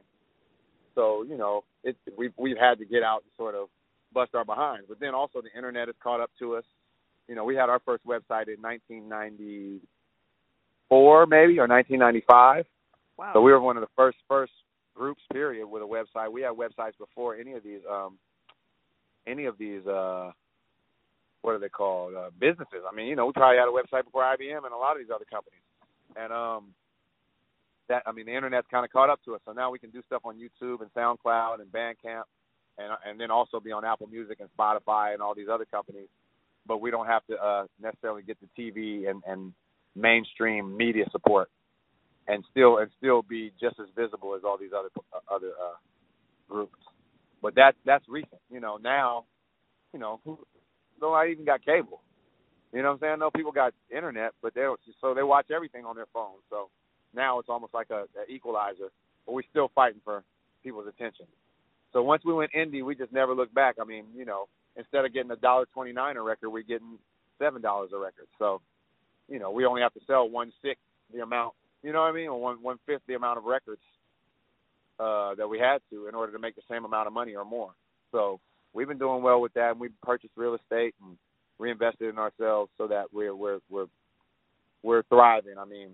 So, 0.94 1.24
you 1.28 1.36
know, 1.36 1.64
it 1.84 1.96
we've 2.16 2.32
we've 2.38 2.56
had 2.56 2.78
to 2.78 2.84
get 2.84 3.02
out 3.02 3.22
and 3.22 3.30
sort 3.36 3.54
of 3.54 3.68
bust 4.12 4.34
our 4.34 4.44
behinds. 4.44 4.86
But 4.88 4.98
then 5.00 5.14
also 5.14 5.40
the 5.42 5.52
internet 5.56 5.88
has 5.88 5.96
caught 6.02 6.20
up 6.20 6.30
to 6.38 6.56
us. 6.56 6.64
You 7.28 7.34
know, 7.34 7.44
we 7.44 7.56
had 7.56 7.68
our 7.68 7.80
first 7.84 8.06
website 8.06 8.48
in 8.48 8.62
1994, 8.62 11.26
maybe 11.26 11.58
or 11.58 11.66
1995. 11.66 12.64
Wow. 13.18 13.32
So 13.34 13.42
we 13.42 13.52
were 13.52 13.60
one 13.60 13.76
of 13.76 13.82
the 13.82 13.90
first 13.96 14.16
first 14.28 14.52
groups, 14.94 15.22
period, 15.32 15.66
with 15.66 15.82
a 15.82 15.86
website. 15.86 16.30
We 16.32 16.42
had 16.42 16.52
websites 16.52 16.96
before 16.98 17.36
any 17.36 17.52
of 17.52 17.62
these 17.62 17.80
um 17.90 18.18
any 19.26 19.46
of 19.46 19.58
these 19.58 19.86
uh 19.86 20.30
what 21.42 21.56
are 21.56 21.58
they 21.58 21.68
called 21.68 22.14
uh, 22.14 22.30
businesses. 22.38 22.86
I 22.88 22.94
mean, 22.94 23.06
you 23.08 23.16
know, 23.16 23.26
we 23.26 23.32
probably 23.32 23.58
had 23.58 23.66
a 23.66 23.72
website 23.72 24.04
before 24.04 24.22
IBM 24.22 24.64
and 24.64 24.72
a 24.72 24.76
lot 24.76 24.92
of 24.92 24.98
these 24.98 25.10
other 25.12 25.24
companies. 25.24 25.62
And 26.16 26.32
um 26.32 26.74
that 27.88 28.02
I 28.06 28.12
mean, 28.12 28.26
the 28.26 28.34
internet's 28.34 28.66
kind 28.70 28.84
of 28.84 28.90
caught 28.90 29.10
up 29.10 29.20
to 29.24 29.34
us. 29.34 29.40
So 29.44 29.52
now 29.52 29.70
we 29.70 29.78
can 29.78 29.90
do 29.90 30.02
stuff 30.06 30.22
on 30.24 30.36
YouTube 30.36 30.80
and 30.80 30.92
SoundCloud 30.94 31.60
and 31.60 31.70
Bandcamp, 31.70 32.24
and 32.78 32.92
and 33.04 33.20
then 33.20 33.30
also 33.30 33.60
be 33.60 33.72
on 33.72 33.84
Apple 33.84 34.06
Music 34.06 34.38
and 34.40 34.48
Spotify 34.56 35.12
and 35.12 35.22
all 35.22 35.34
these 35.34 35.48
other 35.52 35.64
companies. 35.64 36.08
But 36.66 36.80
we 36.80 36.90
don't 36.90 37.06
have 37.06 37.26
to 37.26 37.36
uh, 37.36 37.66
necessarily 37.80 38.22
get 38.22 38.38
the 38.40 38.48
TV 38.58 39.08
and 39.10 39.22
and 39.26 39.52
mainstream 39.94 40.76
media 40.76 41.04
support, 41.10 41.50
and 42.28 42.44
still 42.50 42.78
and 42.78 42.90
still 42.98 43.22
be 43.22 43.52
just 43.60 43.78
as 43.80 43.86
visible 43.96 44.34
as 44.34 44.42
all 44.44 44.56
these 44.58 44.72
other 44.76 44.90
uh, 45.12 45.34
other 45.34 45.52
uh, 45.60 45.76
groups. 46.48 46.78
But 47.42 47.56
that 47.56 47.74
that's 47.84 48.04
recent. 48.08 48.40
You 48.50 48.60
know, 48.60 48.78
now, 48.82 49.26
you 49.92 49.98
know, 50.00 50.20
who, 50.24 50.38
I 51.12 51.28
even 51.30 51.44
got 51.44 51.64
cable. 51.64 52.00
You 52.72 52.82
know 52.82 52.88
what 52.88 52.94
I'm 52.94 53.00
saying? 53.00 53.18
No, 53.18 53.30
people 53.30 53.52
got 53.52 53.74
internet, 53.94 54.32
but 54.42 54.54
they 54.54 54.66
so 55.00 55.14
they 55.14 55.22
watch 55.22 55.46
everything 55.54 55.84
on 55.84 55.96
their 55.96 56.06
phone. 56.14 56.38
So 56.48 56.70
now 57.14 57.38
it's 57.38 57.48
almost 57.50 57.74
like 57.74 57.90
a, 57.90 58.04
a 58.18 58.32
equalizer, 58.32 58.90
but 59.26 59.32
we're 59.32 59.42
still 59.50 59.70
fighting 59.74 60.00
for 60.04 60.24
people's 60.62 60.88
attention. 60.88 61.26
So 61.92 62.02
once 62.02 62.22
we 62.24 62.32
went 62.32 62.52
indie, 62.52 62.84
we 62.84 62.94
just 62.94 63.12
never 63.12 63.34
looked 63.34 63.54
back. 63.54 63.76
I 63.80 63.84
mean, 63.84 64.06
you 64.16 64.24
know, 64.24 64.46
instead 64.76 65.04
of 65.04 65.12
getting 65.12 65.30
a 65.30 65.36
dollar 65.36 65.66
twenty 65.74 65.92
nine 65.92 66.16
a 66.16 66.22
record, 66.22 66.50
we're 66.50 66.62
getting 66.62 66.98
seven 67.38 67.60
dollars 67.60 67.90
a 67.94 67.98
record. 67.98 68.26
So, 68.38 68.62
you 69.28 69.38
know, 69.38 69.50
we 69.50 69.66
only 69.66 69.82
have 69.82 69.92
to 69.94 70.00
sell 70.06 70.28
one 70.30 70.52
sixth 70.62 70.82
the 71.12 71.20
amount. 71.22 71.54
You 71.82 71.92
know 71.92 72.00
what 72.00 72.10
I 72.10 72.12
mean, 72.12 72.28
or 72.28 72.40
one 72.40 72.62
one 72.62 72.78
fifth 72.86 73.02
the 73.08 73.14
amount 73.14 73.38
of 73.38 73.44
records 73.44 73.82
uh, 74.98 75.34
that 75.34 75.48
we 75.48 75.58
had 75.58 75.78
to 75.90 76.08
in 76.08 76.14
order 76.14 76.32
to 76.32 76.38
make 76.38 76.56
the 76.56 76.62
same 76.70 76.84
amount 76.84 77.06
of 77.06 77.12
money 77.12 77.34
or 77.34 77.44
more. 77.44 77.72
So 78.12 78.40
we've 78.72 78.88
been 78.88 78.98
doing 78.98 79.22
well 79.22 79.40
with 79.40 79.52
that, 79.54 79.72
and 79.72 79.80
we 79.80 79.88
purchased 80.02 80.32
real 80.36 80.54
estate 80.54 80.94
and 81.02 81.16
reinvested 81.58 82.08
in 82.08 82.18
ourselves 82.18 82.70
so 82.78 82.86
that 82.88 83.06
we're 83.12 83.34
we're 83.34 83.58
we're 83.70 83.86
we're 84.82 85.02
thriving. 85.04 85.58
I 85.58 85.64
mean, 85.64 85.90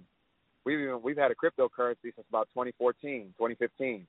we've 0.65 0.81
even, 0.81 1.01
we've 1.03 1.17
had 1.17 1.31
a 1.31 1.35
cryptocurrency 1.35 2.15
since 2.15 2.27
about 2.29 2.49
2014, 2.55 3.35
2015. 3.39 4.07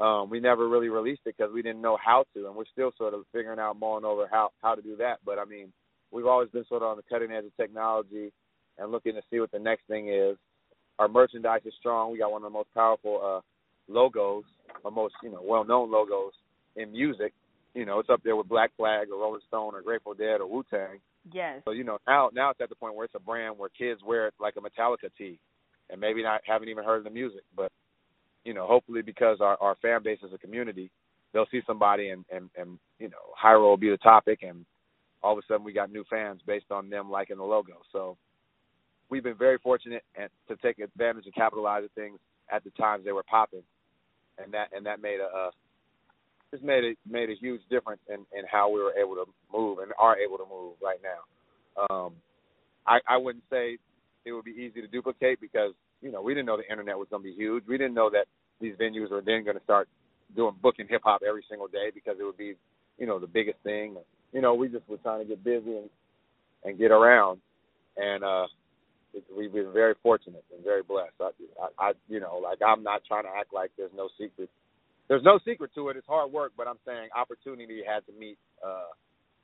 Um, 0.00 0.30
we 0.30 0.40
never 0.40 0.68
really 0.68 0.88
released 0.88 1.22
it 1.26 1.34
because 1.36 1.52
we 1.52 1.62
didn't 1.62 1.82
know 1.82 1.98
how 2.02 2.24
to, 2.34 2.46
and 2.46 2.56
we're 2.56 2.64
still 2.72 2.90
sort 2.96 3.12
of 3.12 3.24
figuring 3.32 3.58
out, 3.58 3.78
mulling 3.78 4.04
over 4.04 4.26
how 4.30 4.50
how 4.62 4.74
to 4.74 4.82
do 4.82 4.96
that. 4.96 5.18
But 5.24 5.38
I 5.38 5.44
mean, 5.44 5.72
we've 6.10 6.26
always 6.26 6.48
been 6.50 6.64
sort 6.68 6.82
of 6.82 6.88
on 6.88 6.96
the 6.96 7.02
cutting 7.10 7.30
edge 7.30 7.44
of 7.44 7.56
technology 7.56 8.32
and 8.78 8.90
looking 8.90 9.14
to 9.14 9.22
see 9.30 9.40
what 9.40 9.50
the 9.52 9.58
next 9.58 9.86
thing 9.88 10.08
is. 10.08 10.36
Our 10.98 11.08
merchandise 11.08 11.62
is 11.64 11.74
strong. 11.78 12.12
We 12.12 12.18
got 12.18 12.32
one 12.32 12.42
of 12.42 12.50
the 12.50 12.58
most 12.58 12.72
powerful 12.72 13.20
uh, 13.22 13.40
logos, 13.92 14.44
or 14.84 14.90
most 14.90 15.14
you 15.22 15.30
know 15.30 15.42
well-known 15.42 15.90
logos 15.90 16.32
in 16.76 16.92
music. 16.92 17.32
You 17.74 17.86
know, 17.86 18.00
it's 18.00 18.10
up 18.10 18.22
there 18.24 18.34
with 18.34 18.48
Black 18.48 18.70
Flag 18.76 19.08
or 19.12 19.20
Rolling 19.20 19.40
Stone 19.46 19.74
or 19.74 19.82
Grateful 19.82 20.14
Dead 20.14 20.40
or 20.40 20.46
Wu 20.46 20.64
Tang. 20.68 20.98
Yes. 21.32 21.62
So 21.64 21.72
you 21.72 21.84
know 21.84 21.98
now 22.06 22.30
now 22.32 22.50
it's 22.50 22.60
at 22.60 22.68
the 22.68 22.74
point 22.74 22.94
where 22.94 23.04
it's 23.04 23.14
a 23.14 23.20
brand 23.20 23.58
where 23.58 23.68
kids 23.68 24.00
wear 24.04 24.26
it 24.28 24.34
like 24.40 24.54
a 24.56 24.60
Metallica 24.60 25.10
tee, 25.16 25.38
and 25.90 26.00
maybe 26.00 26.22
not 26.22 26.40
haven't 26.44 26.68
even 26.68 26.84
heard 26.84 26.98
of 26.98 27.04
the 27.04 27.10
music, 27.10 27.42
but 27.54 27.70
you 28.44 28.54
know 28.54 28.66
hopefully 28.66 29.02
because 29.02 29.38
our 29.40 29.56
our 29.60 29.76
fan 29.82 30.02
base 30.02 30.20
is 30.22 30.32
a 30.32 30.38
community, 30.38 30.90
they'll 31.32 31.46
see 31.50 31.60
somebody 31.66 32.10
and 32.10 32.24
and 32.34 32.48
and 32.56 32.78
you 32.98 33.08
know 33.08 33.34
Hiero 33.40 33.68
will 33.68 33.76
be 33.76 33.90
the 33.90 33.98
topic, 33.98 34.40
and 34.42 34.64
all 35.22 35.32
of 35.32 35.38
a 35.38 35.42
sudden 35.46 35.64
we 35.64 35.72
got 35.72 35.92
new 35.92 36.04
fans 36.08 36.40
based 36.46 36.70
on 36.70 36.88
them 36.88 37.10
liking 37.10 37.36
the 37.36 37.44
logo. 37.44 37.82
So 37.92 38.16
we've 39.10 39.22
been 39.24 39.36
very 39.36 39.58
fortunate 39.58 40.02
and 40.18 40.30
to 40.48 40.56
take 40.56 40.78
advantage 40.78 41.26
and 41.26 41.34
capitalize 41.34 41.82
on 41.82 41.88
things 41.94 42.18
at 42.50 42.64
the 42.64 42.70
times 42.70 43.04
they 43.04 43.12
were 43.12 43.24
popping, 43.24 43.62
and 44.42 44.52
that 44.52 44.68
and 44.74 44.86
that 44.86 45.02
made 45.02 45.20
a, 45.20 45.24
a 45.36 45.50
just 46.50 46.64
made 46.64 46.84
it 46.84 46.98
made 47.08 47.30
a 47.30 47.34
huge 47.34 47.60
difference 47.70 48.00
in 48.08 48.20
in 48.36 48.44
how 48.50 48.70
we 48.70 48.80
were 48.80 48.94
able 48.94 49.14
to 49.14 49.24
move 49.52 49.78
and 49.78 49.92
are 49.98 50.18
able 50.18 50.38
to 50.38 50.44
move 50.50 50.74
right 50.82 50.98
now. 51.02 51.86
Um, 51.90 52.12
I 52.86 53.00
I 53.08 53.16
wouldn't 53.16 53.44
say 53.50 53.78
it 54.24 54.32
would 54.32 54.44
be 54.44 54.52
easy 54.52 54.80
to 54.80 54.88
duplicate 54.88 55.40
because 55.40 55.72
you 56.02 56.10
know 56.10 56.22
we 56.22 56.34
didn't 56.34 56.46
know 56.46 56.56
the 56.56 56.70
internet 56.70 56.98
was 56.98 57.08
going 57.10 57.22
to 57.22 57.28
be 57.28 57.34
huge. 57.34 57.64
We 57.68 57.78
didn't 57.78 57.94
know 57.94 58.10
that 58.10 58.26
these 58.60 58.74
venues 58.76 59.10
were 59.10 59.22
then 59.22 59.44
going 59.44 59.56
to 59.56 59.64
start 59.64 59.88
doing 60.36 60.54
booking 60.62 60.86
hip 60.88 61.02
hop 61.04 61.22
every 61.26 61.44
single 61.48 61.68
day 61.68 61.90
because 61.94 62.16
it 62.20 62.24
would 62.24 62.38
be 62.38 62.54
you 62.98 63.06
know 63.06 63.18
the 63.18 63.26
biggest 63.26 63.58
thing. 63.62 63.96
You 64.32 64.40
know 64.40 64.54
we 64.54 64.68
just 64.68 64.88
were 64.88 64.98
trying 64.98 65.20
to 65.20 65.28
get 65.28 65.44
busy 65.44 65.76
and 65.76 65.90
and 66.64 66.78
get 66.78 66.90
around, 66.90 67.40
and 67.96 68.24
uh 68.24 68.46
it, 69.14 69.24
we've 69.36 69.52
been 69.52 69.72
very 69.72 69.94
fortunate 70.02 70.44
and 70.54 70.64
very 70.64 70.82
blessed. 70.82 71.14
I, 71.20 71.30
I, 71.60 71.88
I, 71.88 71.92
you 72.08 72.20
know, 72.20 72.40
like 72.42 72.58
I'm 72.66 72.82
not 72.82 73.02
trying 73.06 73.24
to 73.24 73.30
act 73.30 73.52
like 73.52 73.70
there's 73.76 73.90
no 73.96 74.08
secret. 74.18 74.48
There's 75.08 75.24
no 75.24 75.40
secret 75.44 75.72
to 75.74 75.88
it. 75.88 75.96
It's 75.96 76.06
hard 76.06 76.30
work, 76.30 76.52
but 76.56 76.68
I'm 76.68 76.78
saying 76.86 77.08
opportunity 77.16 77.82
had 77.86 78.06
to 78.06 78.12
meet 78.18 78.38
uh, 78.64 78.94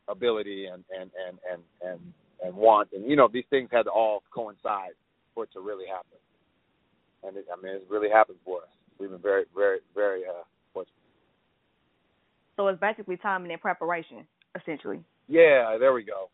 ability 0.08 0.66
and 0.66 0.84
and 0.96 1.10
and 1.26 1.38
and 1.50 1.62
and 1.82 2.00
and 2.44 2.54
want, 2.54 2.90
and 2.92 3.08
you 3.08 3.16
know, 3.16 3.28
these 3.32 3.44
things 3.50 3.68
had 3.72 3.84
to 3.84 3.90
all 3.90 4.22
coincide 4.32 4.92
for 5.34 5.44
it 5.44 5.52
to 5.52 5.60
really 5.60 5.86
happen. 5.86 6.18
And 7.24 7.36
it, 7.36 7.46
I 7.52 7.60
mean, 7.60 7.74
it's 7.74 7.90
really 7.90 8.10
happened 8.10 8.38
for 8.44 8.58
us. 8.58 8.68
We've 8.98 9.10
been 9.10 9.18
very, 9.20 9.44
very, 9.54 9.78
very 9.94 10.22
uh, 10.24 10.44
fortunate. 10.72 10.94
So 12.56 12.68
it's 12.68 12.80
basically 12.80 13.16
timing 13.16 13.52
and 13.52 13.60
preparation, 13.60 14.26
essentially. 14.58 15.00
Yeah, 15.28 15.76
there 15.78 15.92
we 15.92 16.04
go. 16.04 16.30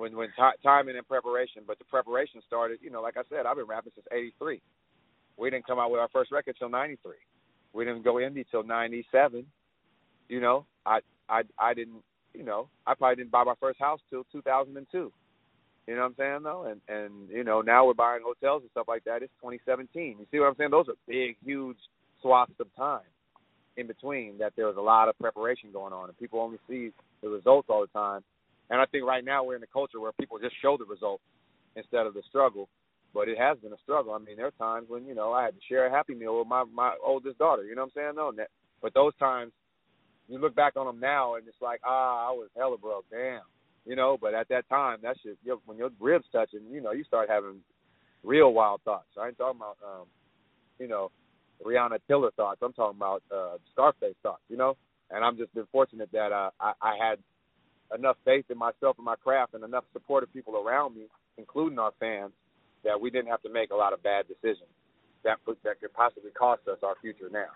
When 0.00 0.16
when 0.16 0.28
t- 0.28 0.58
timing 0.62 0.96
and 0.96 1.06
preparation, 1.06 1.62
but 1.66 1.78
the 1.78 1.84
preparation 1.84 2.40
started. 2.46 2.78
You 2.80 2.90
know, 2.90 3.02
like 3.02 3.18
I 3.18 3.22
said, 3.28 3.44
I've 3.44 3.56
been 3.56 3.66
rapping 3.66 3.92
since 3.94 4.06
'83. 4.10 4.62
We 5.36 5.50
didn't 5.50 5.66
come 5.66 5.78
out 5.78 5.90
with 5.90 6.00
our 6.00 6.08
first 6.08 6.32
record 6.32 6.56
till 6.58 6.70
'93. 6.70 7.16
We 7.74 7.84
didn't 7.84 8.02
go 8.02 8.14
indie 8.14 8.46
till 8.50 8.62
'97. 8.62 9.44
You 10.28 10.40
know, 10.40 10.64
I 10.86 11.00
I 11.28 11.42
I 11.58 11.74
didn't. 11.74 12.02
You 12.32 12.44
know, 12.44 12.70
I 12.86 12.94
probably 12.94 13.16
didn't 13.16 13.30
buy 13.30 13.44
my 13.44 13.54
first 13.60 13.78
house 13.78 14.00
till 14.08 14.24
2002. 14.32 15.12
You 15.86 15.94
know 15.96 16.00
what 16.02 16.06
I'm 16.06 16.14
saying 16.16 16.42
though? 16.44 16.64
And 16.64 16.80
and 16.88 17.28
you 17.28 17.44
know, 17.44 17.60
now 17.60 17.86
we're 17.86 17.92
buying 17.94 18.22
hotels 18.24 18.62
and 18.62 18.70
stuff 18.70 18.88
like 18.88 19.04
that. 19.04 19.22
It's 19.22 19.32
2017. 19.42 20.16
You 20.18 20.26
see 20.30 20.38
what 20.40 20.46
I'm 20.46 20.56
saying? 20.56 20.70
Those 20.70 20.88
are 20.88 20.96
big, 21.06 21.36
huge 21.44 21.78
swaths 22.22 22.52
of 22.58 22.74
time 22.74 23.04
in 23.76 23.86
between 23.86 24.38
that 24.38 24.54
there 24.56 24.66
was 24.66 24.76
a 24.78 24.80
lot 24.80 25.08
of 25.08 25.18
preparation 25.18 25.70
going 25.72 25.92
on 25.92 26.08
and 26.08 26.18
people 26.18 26.40
only 26.40 26.58
see 26.68 26.90
the 27.22 27.28
results 27.28 27.68
all 27.70 27.82
the 27.82 27.98
time. 27.98 28.22
And 28.70 28.80
I 28.80 28.86
think 28.86 29.04
right 29.04 29.24
now 29.24 29.44
we're 29.44 29.56
in 29.56 29.62
a 29.62 29.68
culture 29.68 30.00
where 30.00 30.12
people 30.12 30.38
just 30.38 30.54
show 30.62 30.76
the 30.76 30.84
results 30.84 31.22
instead 31.76 32.06
of 32.06 32.14
the 32.14 32.22
struggle. 32.28 32.68
But 33.12 33.28
it 33.28 33.38
has 33.38 33.58
been 33.58 33.72
a 33.72 33.82
struggle. 33.82 34.12
I 34.12 34.18
mean, 34.18 34.36
there 34.36 34.46
are 34.46 34.50
times 34.52 34.86
when, 34.88 35.04
you 35.04 35.14
know, 35.14 35.32
I 35.32 35.44
had 35.44 35.54
to 35.54 35.60
share 35.68 35.86
a 35.86 35.90
happy 35.90 36.14
meal 36.14 36.38
with 36.38 36.46
my 36.46 36.64
my 36.72 36.94
oldest 37.04 37.38
daughter, 37.38 37.64
you 37.64 37.74
know 37.74 37.82
what 37.82 37.92
I'm 37.96 38.14
saying? 38.14 38.36
No, 38.38 38.44
but 38.80 38.94
those 38.94 39.16
times 39.18 39.52
you 40.28 40.38
look 40.38 40.54
back 40.54 40.76
on 40.76 40.86
them 40.86 41.00
now 41.00 41.34
and 41.34 41.46
it's 41.48 41.60
like, 41.60 41.80
ah, 41.84 42.28
I 42.28 42.32
was 42.32 42.48
hella 42.56 42.78
broke, 42.78 43.04
damn 43.10 43.42
you 43.84 43.96
know. 43.96 44.16
But 44.20 44.34
at 44.34 44.48
that 44.48 44.68
time, 44.68 44.98
that 45.02 45.16
shit, 45.22 45.38
when 45.66 45.78
your 45.78 45.90
ribs 45.98 46.26
touching, 46.32 46.60
you 46.70 46.80
know, 46.80 46.92
you 46.92 47.04
start 47.04 47.28
having 47.28 47.56
real 48.22 48.52
wild 48.52 48.82
thoughts. 48.82 49.08
I 49.20 49.28
ain't 49.28 49.38
talking 49.38 49.60
about, 49.60 49.76
um, 49.84 50.06
you 50.78 50.88
know, 50.88 51.10
Breonna 51.64 51.98
Taylor 52.08 52.30
thoughts. 52.36 52.60
I'm 52.62 52.72
talking 52.72 52.98
about 52.98 53.22
uh, 53.34 53.56
Scarface 53.72 54.14
thoughts, 54.22 54.42
you 54.48 54.56
know. 54.56 54.76
And 55.10 55.24
I'm 55.24 55.36
just 55.36 55.52
been 55.54 55.66
fortunate 55.72 56.10
that 56.12 56.32
uh, 56.32 56.50
I, 56.60 56.72
I 56.80 56.96
had 56.96 57.18
enough 57.96 58.16
faith 58.24 58.44
in 58.50 58.58
myself 58.58 58.96
and 58.98 59.04
my 59.04 59.16
craft, 59.16 59.54
and 59.54 59.64
enough 59.64 59.84
supportive 59.92 60.32
people 60.32 60.56
around 60.56 60.94
me, 60.94 61.06
including 61.38 61.78
our 61.78 61.92
fans, 61.98 62.32
that 62.84 63.00
we 63.00 63.10
didn't 63.10 63.28
have 63.28 63.42
to 63.42 63.50
make 63.50 63.70
a 63.70 63.76
lot 63.76 63.92
of 63.92 64.02
bad 64.02 64.26
decisions 64.28 64.70
that 65.24 65.38
that 65.64 65.80
could 65.80 65.92
possibly 65.92 66.30
cost 66.30 66.62
us 66.68 66.78
our 66.82 66.94
future 67.00 67.28
now. 67.30 67.52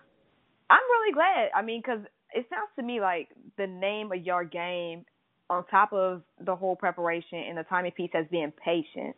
I'm 0.70 0.82
really 0.90 1.14
glad. 1.14 1.48
I 1.54 1.62
mean, 1.62 1.80
because 1.80 2.00
it 2.32 2.46
sounds 2.50 2.68
to 2.76 2.82
me 2.82 3.00
like 3.00 3.28
the 3.56 3.66
name 3.66 4.12
of 4.12 4.24
your 4.24 4.44
game 4.44 5.04
on 5.50 5.64
top 5.66 5.92
of 5.92 6.22
the 6.44 6.54
whole 6.54 6.76
preparation 6.76 7.38
and 7.48 7.56
the 7.56 7.64
timing 7.64 7.92
piece 7.92 8.10
has 8.12 8.26
been 8.30 8.52
patience. 8.62 9.16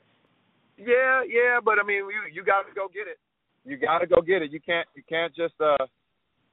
Yeah, 0.77 1.23
yeah, 1.27 1.59
but 1.65 1.79
I 1.79 1.87
mean, 1.87 1.97
you 1.97 2.23
you 2.33 2.45
got 2.45 2.63
to 2.69 2.75
go 2.75 2.89
get 2.89 3.09
it. 3.09 3.19
You 3.65 3.79
got 3.79 3.99
to 3.99 4.07
go 4.07 4.21
get 4.21 4.43
it. 4.43 4.53
You 4.53 4.61
can't 4.61 4.87
you 4.95 5.03
can't 5.09 5.35
just 5.35 5.55
uh 5.61 5.87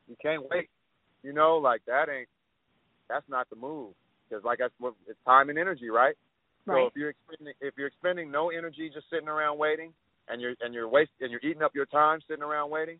you 0.07 0.16
can't 0.22 0.43
wait. 0.49 0.70
You 1.24 1.34
know, 1.34 1.57
like 1.57 1.82
that 1.88 2.07
ain't 2.09 2.30
that's 3.09 3.28
not 3.28 3.49
the 3.49 3.55
move 3.55 3.93
because 4.28 4.43
like 4.43 4.59
I 4.61 4.67
said, 4.82 4.91
it's 5.07 5.19
time 5.26 5.49
and 5.49 5.57
energy, 5.59 5.89
right? 5.89 6.15
Right. 6.65 6.84
So 6.84 6.88
if 6.88 6.93
you're 6.95 7.09
expending 7.09 7.53
if 7.61 7.74
you're 7.78 7.88
expending 7.88 8.32
no 8.32 8.49
energy 8.49 8.89
just 8.93 9.09
sitting 9.09 9.28
around 9.28 9.57
waiting, 9.57 9.93
and 10.30 10.41
you're 10.41 10.55
and 10.61 10.74
you're 10.74 10.88
waste 10.88 11.11
and 11.19 11.32
you're 11.32 11.41
eating 11.43 11.63
up 11.63 11.76
your 11.76 11.86
time 11.86 12.19
sitting 12.28 12.43
around 12.43 12.69
waiting, 12.69 12.99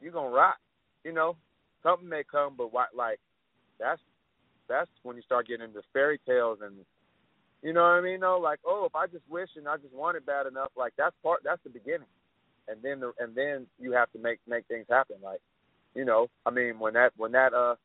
you're 0.00 0.12
gonna 0.12 0.30
rot. 0.30 0.56
You 1.04 1.12
know, 1.12 1.36
something 1.82 2.08
may 2.08 2.22
come, 2.30 2.54
but 2.56 2.72
what 2.72 2.88
like 2.96 3.20
that's 3.78 4.00
that's 4.68 4.90
when 5.02 5.16
you 5.16 5.22
start 5.22 5.48
getting 5.48 5.66
into 5.66 5.82
fairy 5.92 6.20
tales 6.26 6.58
and 6.62 6.76
you 7.62 7.72
know 7.72 7.82
what 7.82 7.88
I 7.88 8.00
mean? 8.00 8.20
No, 8.20 8.38
like 8.38 8.60
oh, 8.66 8.86
if 8.86 8.94
I 8.94 9.06
just 9.06 9.28
wish 9.28 9.50
and 9.56 9.68
I 9.68 9.76
just 9.76 9.94
want 9.94 10.16
it 10.16 10.26
bad 10.26 10.46
enough, 10.46 10.70
like 10.76 10.92
that's 10.96 11.14
part 11.22 11.40
that's 11.44 11.62
the 11.62 11.70
beginning, 11.70 12.08
and 12.68 12.78
then 12.82 13.00
the 13.00 13.12
and 13.18 13.34
then 13.34 13.66
you 13.78 13.92
have 13.92 14.10
to 14.12 14.18
make 14.18 14.40
make 14.48 14.66
things 14.66 14.86
happen. 14.90 15.16
Like, 15.22 15.40
you 15.94 16.04
know, 16.04 16.28
I 16.46 16.50
mean 16.50 16.78
when 16.78 16.94
that 16.94 17.12
when 17.16 17.32
that 17.32 17.54
uh 17.54 17.76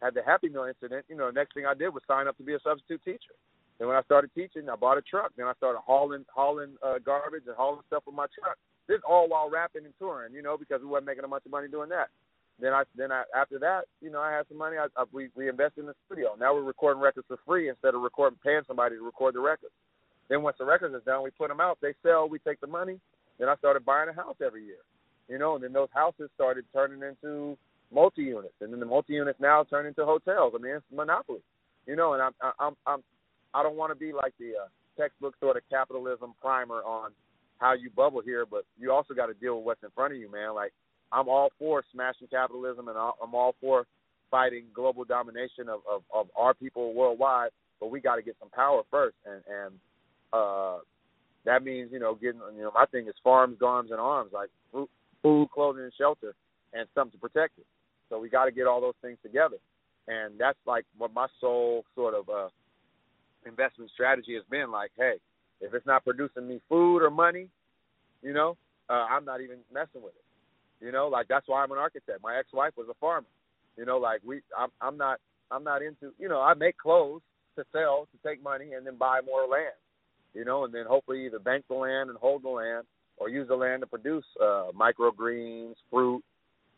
had 0.00 0.14
the 0.14 0.22
Happy 0.24 0.48
Meal 0.48 0.64
incident, 0.64 1.04
you 1.08 1.16
know, 1.16 1.26
the 1.26 1.32
next 1.32 1.54
thing 1.54 1.66
I 1.66 1.74
did 1.74 1.90
was 1.90 2.02
sign 2.08 2.26
up 2.26 2.36
to 2.38 2.42
be 2.42 2.54
a 2.54 2.60
substitute 2.60 3.04
teacher. 3.04 3.36
Then 3.78 3.88
when 3.88 3.96
I 3.96 4.02
started 4.02 4.30
teaching, 4.34 4.68
I 4.68 4.76
bought 4.76 4.98
a 4.98 5.02
truck. 5.02 5.32
Then 5.36 5.46
I 5.46 5.54
started 5.54 5.80
hauling 5.80 6.24
hauling 6.34 6.76
uh, 6.84 6.98
garbage 7.04 7.44
and 7.46 7.56
hauling 7.56 7.80
stuff 7.86 8.02
with 8.06 8.14
my 8.14 8.26
truck. 8.38 8.56
This 8.88 9.00
all 9.08 9.28
while 9.28 9.48
rapping 9.48 9.84
and 9.84 9.94
touring, 9.98 10.34
you 10.34 10.42
know, 10.42 10.58
because 10.58 10.80
we 10.82 10.88
wasn't 10.88 11.06
making 11.06 11.24
a 11.24 11.28
bunch 11.28 11.46
of 11.46 11.52
money 11.52 11.68
doing 11.68 11.88
that. 11.88 12.08
Then 12.60 12.74
I 12.74 12.82
then 12.94 13.10
I 13.10 13.24
after 13.34 13.58
that, 13.60 13.84
you 14.02 14.10
know, 14.10 14.20
I 14.20 14.32
had 14.32 14.46
some 14.48 14.58
money. 14.58 14.76
I, 14.76 14.86
I 14.96 15.04
we 15.12 15.30
we 15.34 15.48
invested 15.48 15.80
in 15.80 15.86
the 15.86 15.94
studio. 16.06 16.36
Now 16.38 16.54
we're 16.54 16.62
recording 16.62 17.00
records 17.00 17.26
for 17.26 17.38
free 17.46 17.70
instead 17.70 17.94
of 17.94 18.02
recording 18.02 18.38
paying 18.44 18.62
somebody 18.66 18.96
to 18.96 19.02
record 19.02 19.34
the 19.34 19.40
records. 19.40 19.72
Then 20.28 20.42
once 20.42 20.56
the 20.58 20.66
records 20.66 20.94
is 20.94 21.02
done, 21.04 21.22
we 21.22 21.30
put 21.30 21.48
them 21.48 21.60
out. 21.60 21.78
They 21.80 21.94
sell. 22.02 22.28
We 22.28 22.38
take 22.38 22.60
the 22.60 22.66
money. 22.66 23.00
Then 23.38 23.48
I 23.48 23.56
started 23.56 23.86
buying 23.86 24.10
a 24.10 24.12
house 24.12 24.36
every 24.44 24.64
year. 24.64 24.84
You 25.28 25.38
know, 25.38 25.54
and 25.54 25.64
then 25.64 25.72
those 25.72 25.88
houses 25.94 26.28
started 26.34 26.66
turning 26.72 27.00
into 27.02 27.56
multi 27.92 28.22
units, 28.22 28.54
and 28.60 28.72
then 28.72 28.80
the 28.80 28.86
multi 28.86 29.14
units 29.14 29.40
now 29.40 29.64
turn 29.64 29.86
into 29.86 30.04
hotels. 30.04 30.52
I 30.54 30.62
mean, 30.62 30.76
it's 30.76 30.84
monopoly. 30.94 31.40
You 31.86 31.96
know, 31.96 32.14
and 32.14 32.22
I'm 32.22 32.32
I'm 32.58 32.74
I'm 32.86 33.02
I 33.54 33.62
don't 33.62 33.76
want 33.76 33.90
to 33.90 33.98
be 33.98 34.12
like 34.12 34.34
the 34.38 34.52
uh, 34.64 34.68
textbook 35.00 35.34
sort 35.40 35.56
of 35.56 35.62
capitalism 35.70 36.34
primer 36.40 36.82
on 36.82 37.10
how 37.58 37.74
you 37.74 37.90
bubble 37.90 38.22
here, 38.24 38.46
but 38.46 38.64
you 38.78 38.92
also 38.92 39.14
got 39.14 39.26
to 39.26 39.34
deal 39.34 39.56
with 39.56 39.66
what's 39.66 39.82
in 39.82 39.90
front 39.94 40.14
of 40.14 40.20
you, 40.20 40.30
man. 40.30 40.54
Like 40.54 40.72
I'm 41.12 41.28
all 41.28 41.50
for 41.58 41.82
smashing 41.92 42.28
capitalism 42.28 42.88
and 42.88 42.96
I'm 42.96 43.34
all 43.34 43.54
for 43.60 43.86
fighting 44.30 44.64
global 44.72 45.04
domination 45.04 45.68
of, 45.68 45.80
of, 45.90 46.02
of 46.14 46.28
our 46.36 46.54
people 46.54 46.94
worldwide, 46.94 47.50
but 47.80 47.90
we 47.90 48.00
got 48.00 48.16
to 48.16 48.22
get 48.22 48.36
some 48.38 48.50
power 48.50 48.82
first, 48.90 49.16
and 49.26 49.42
and 49.48 49.74
uh, 50.32 50.78
that 51.44 51.64
means 51.64 51.90
you 51.92 51.98
know 51.98 52.14
getting 52.14 52.40
you 52.54 52.62
know 52.62 52.70
my 52.74 52.86
thing 52.86 53.08
is 53.08 53.14
farms, 53.24 53.58
arms, 53.64 53.90
and 53.90 54.00
arms 54.00 54.30
like 54.32 54.50
food, 54.72 54.88
food, 55.22 55.48
clothing, 55.52 55.82
and 55.82 55.92
shelter, 55.98 56.34
and 56.72 56.86
something 56.94 57.18
to 57.18 57.28
protect 57.28 57.58
it. 57.58 57.66
So 58.10 58.18
we 58.18 58.28
got 58.28 58.44
to 58.44 58.50
get 58.50 58.66
all 58.66 58.80
those 58.80 58.98
things 59.00 59.16
together, 59.22 59.56
and 60.08 60.34
that's 60.38 60.58
like 60.66 60.84
what 60.98 61.14
my 61.14 61.28
sole 61.40 61.84
sort 61.94 62.14
of 62.14 62.28
uh, 62.28 62.48
investment 63.46 63.90
strategy 63.94 64.34
has 64.34 64.42
been. 64.50 64.70
Like, 64.70 64.90
hey, 64.98 65.14
if 65.60 65.72
it's 65.72 65.86
not 65.86 66.04
producing 66.04 66.48
me 66.48 66.60
food 66.68 66.98
or 66.98 67.10
money, 67.10 67.48
you 68.22 68.34
know, 68.34 68.56
uh, 68.88 69.06
I'm 69.08 69.24
not 69.24 69.40
even 69.40 69.58
messing 69.72 70.02
with 70.02 70.14
it. 70.14 70.84
You 70.84 70.92
know, 70.92 71.08
like 71.08 71.28
that's 71.28 71.46
why 71.46 71.62
I'm 71.62 71.72
an 71.72 71.78
architect. 71.78 72.22
My 72.22 72.36
ex-wife 72.36 72.72
was 72.76 72.88
a 72.90 72.94
farmer. 73.00 73.26
You 73.76 73.84
know, 73.84 73.98
like 73.98 74.20
we, 74.26 74.40
I'm, 74.58 74.70
I'm 74.80 74.96
not, 74.96 75.20
I'm 75.50 75.64
not 75.64 75.82
into. 75.82 76.12
You 76.18 76.28
know, 76.28 76.40
I 76.40 76.54
make 76.54 76.76
clothes 76.76 77.22
to 77.56 77.64
sell 77.72 78.08
to 78.10 78.28
take 78.28 78.42
money 78.42 78.72
and 78.72 78.86
then 78.86 78.96
buy 78.96 79.20
more 79.24 79.46
land. 79.46 79.74
You 80.34 80.44
know, 80.44 80.64
and 80.64 80.74
then 80.74 80.84
hopefully 80.88 81.26
either 81.26 81.38
bank 81.38 81.64
the 81.68 81.74
land 81.74 82.08
and 82.08 82.18
hold 82.18 82.44
the 82.44 82.48
land, 82.48 82.86
or 83.16 83.28
use 83.28 83.48
the 83.48 83.54
land 83.54 83.82
to 83.82 83.86
produce 83.86 84.24
uh, 84.40 84.68
microgreens, 84.74 85.74
fruit, 85.90 86.22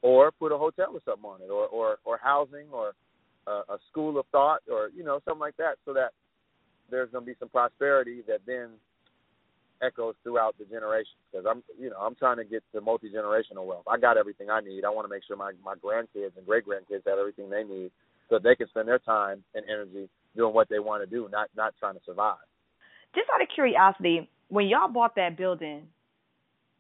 or 0.03 0.31
put 0.33 0.53
a 0.53 0.59
hotel 0.59 0.91
or 0.93 1.01
something 1.05 1.25
on 1.25 1.41
it, 1.41 1.51
or 1.51 1.67
or, 1.67 1.99
or 2.05 2.19
housing, 2.23 2.67
or 2.73 2.93
uh, 3.47 3.63
a 3.69 3.79
school 3.91 4.19
of 4.19 4.27
thought, 4.33 4.61
or 4.71 4.91
you 4.95 5.05
know 5.05 5.21
something 5.25 5.41
like 5.41 5.57
that, 5.57 5.77
so 5.85 5.93
that 5.95 6.11
there's 6.91 7.11
going 7.11 7.25
to 7.25 7.31
be 7.31 7.37
some 7.39 7.49
prosperity 7.49 8.23
that 8.29 8.41
then 8.47 8.71
echoes 9.83 10.15
throughout 10.23 10.57
the 10.59 10.65
generations 10.65 11.19
because 11.31 11.47
I'm 11.49 11.63
you 11.79 11.91
know 11.91 11.97
I'm 11.97 12.15
trying 12.15 12.37
to 12.37 12.45
get 12.45 12.63
to 12.75 12.81
multi 12.81 13.11
generational 13.11 13.67
wealth. 13.67 13.85
I 13.91 13.99
got 13.99 14.17
everything 14.17 14.51
I 14.51 14.61
need. 14.61 14.85
I 14.85 14.91
want 14.91 15.07
to 15.07 15.11
make 15.11 15.25
sure 15.27 15.37
my 15.37 15.53
my 15.65 15.75
grandkids 15.75 16.37
and 16.37 16.47
great 16.47 16.65
grandkids 16.67 17.07
have 17.07 17.19
everything 17.19 17.51
they 17.51 17.65
need 17.65 17.91
so 18.31 18.39
they 18.39 18.55
can 18.55 18.69
spend 18.69 18.89
their 18.89 19.01
time 19.01 19.43
and 19.55 19.65
energy 19.69 20.09
doing 20.37 20.55
what 20.55 20.69
they 20.69 20.79
want 20.79 21.03
to 21.03 21.11
do, 21.11 21.29
not 21.31 21.49
not 21.57 21.75
trying 21.79 21.95
to 21.95 22.01
survive. 22.07 22.37
Just 23.15 23.29
out 23.35 23.43
of 23.43 23.49
curiosity, 23.55 24.29
when 24.49 24.67
y'all 24.67 24.89
bought 24.89 25.17
that 25.17 25.37
building 25.37 25.89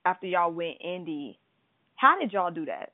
after 0.05 0.27
y'all 0.27 0.53
went 0.53 0.77
indie, 0.85 1.37
how 1.97 2.19
did 2.19 2.33
y'all 2.33 2.51
do 2.51 2.65
that? 2.67 2.93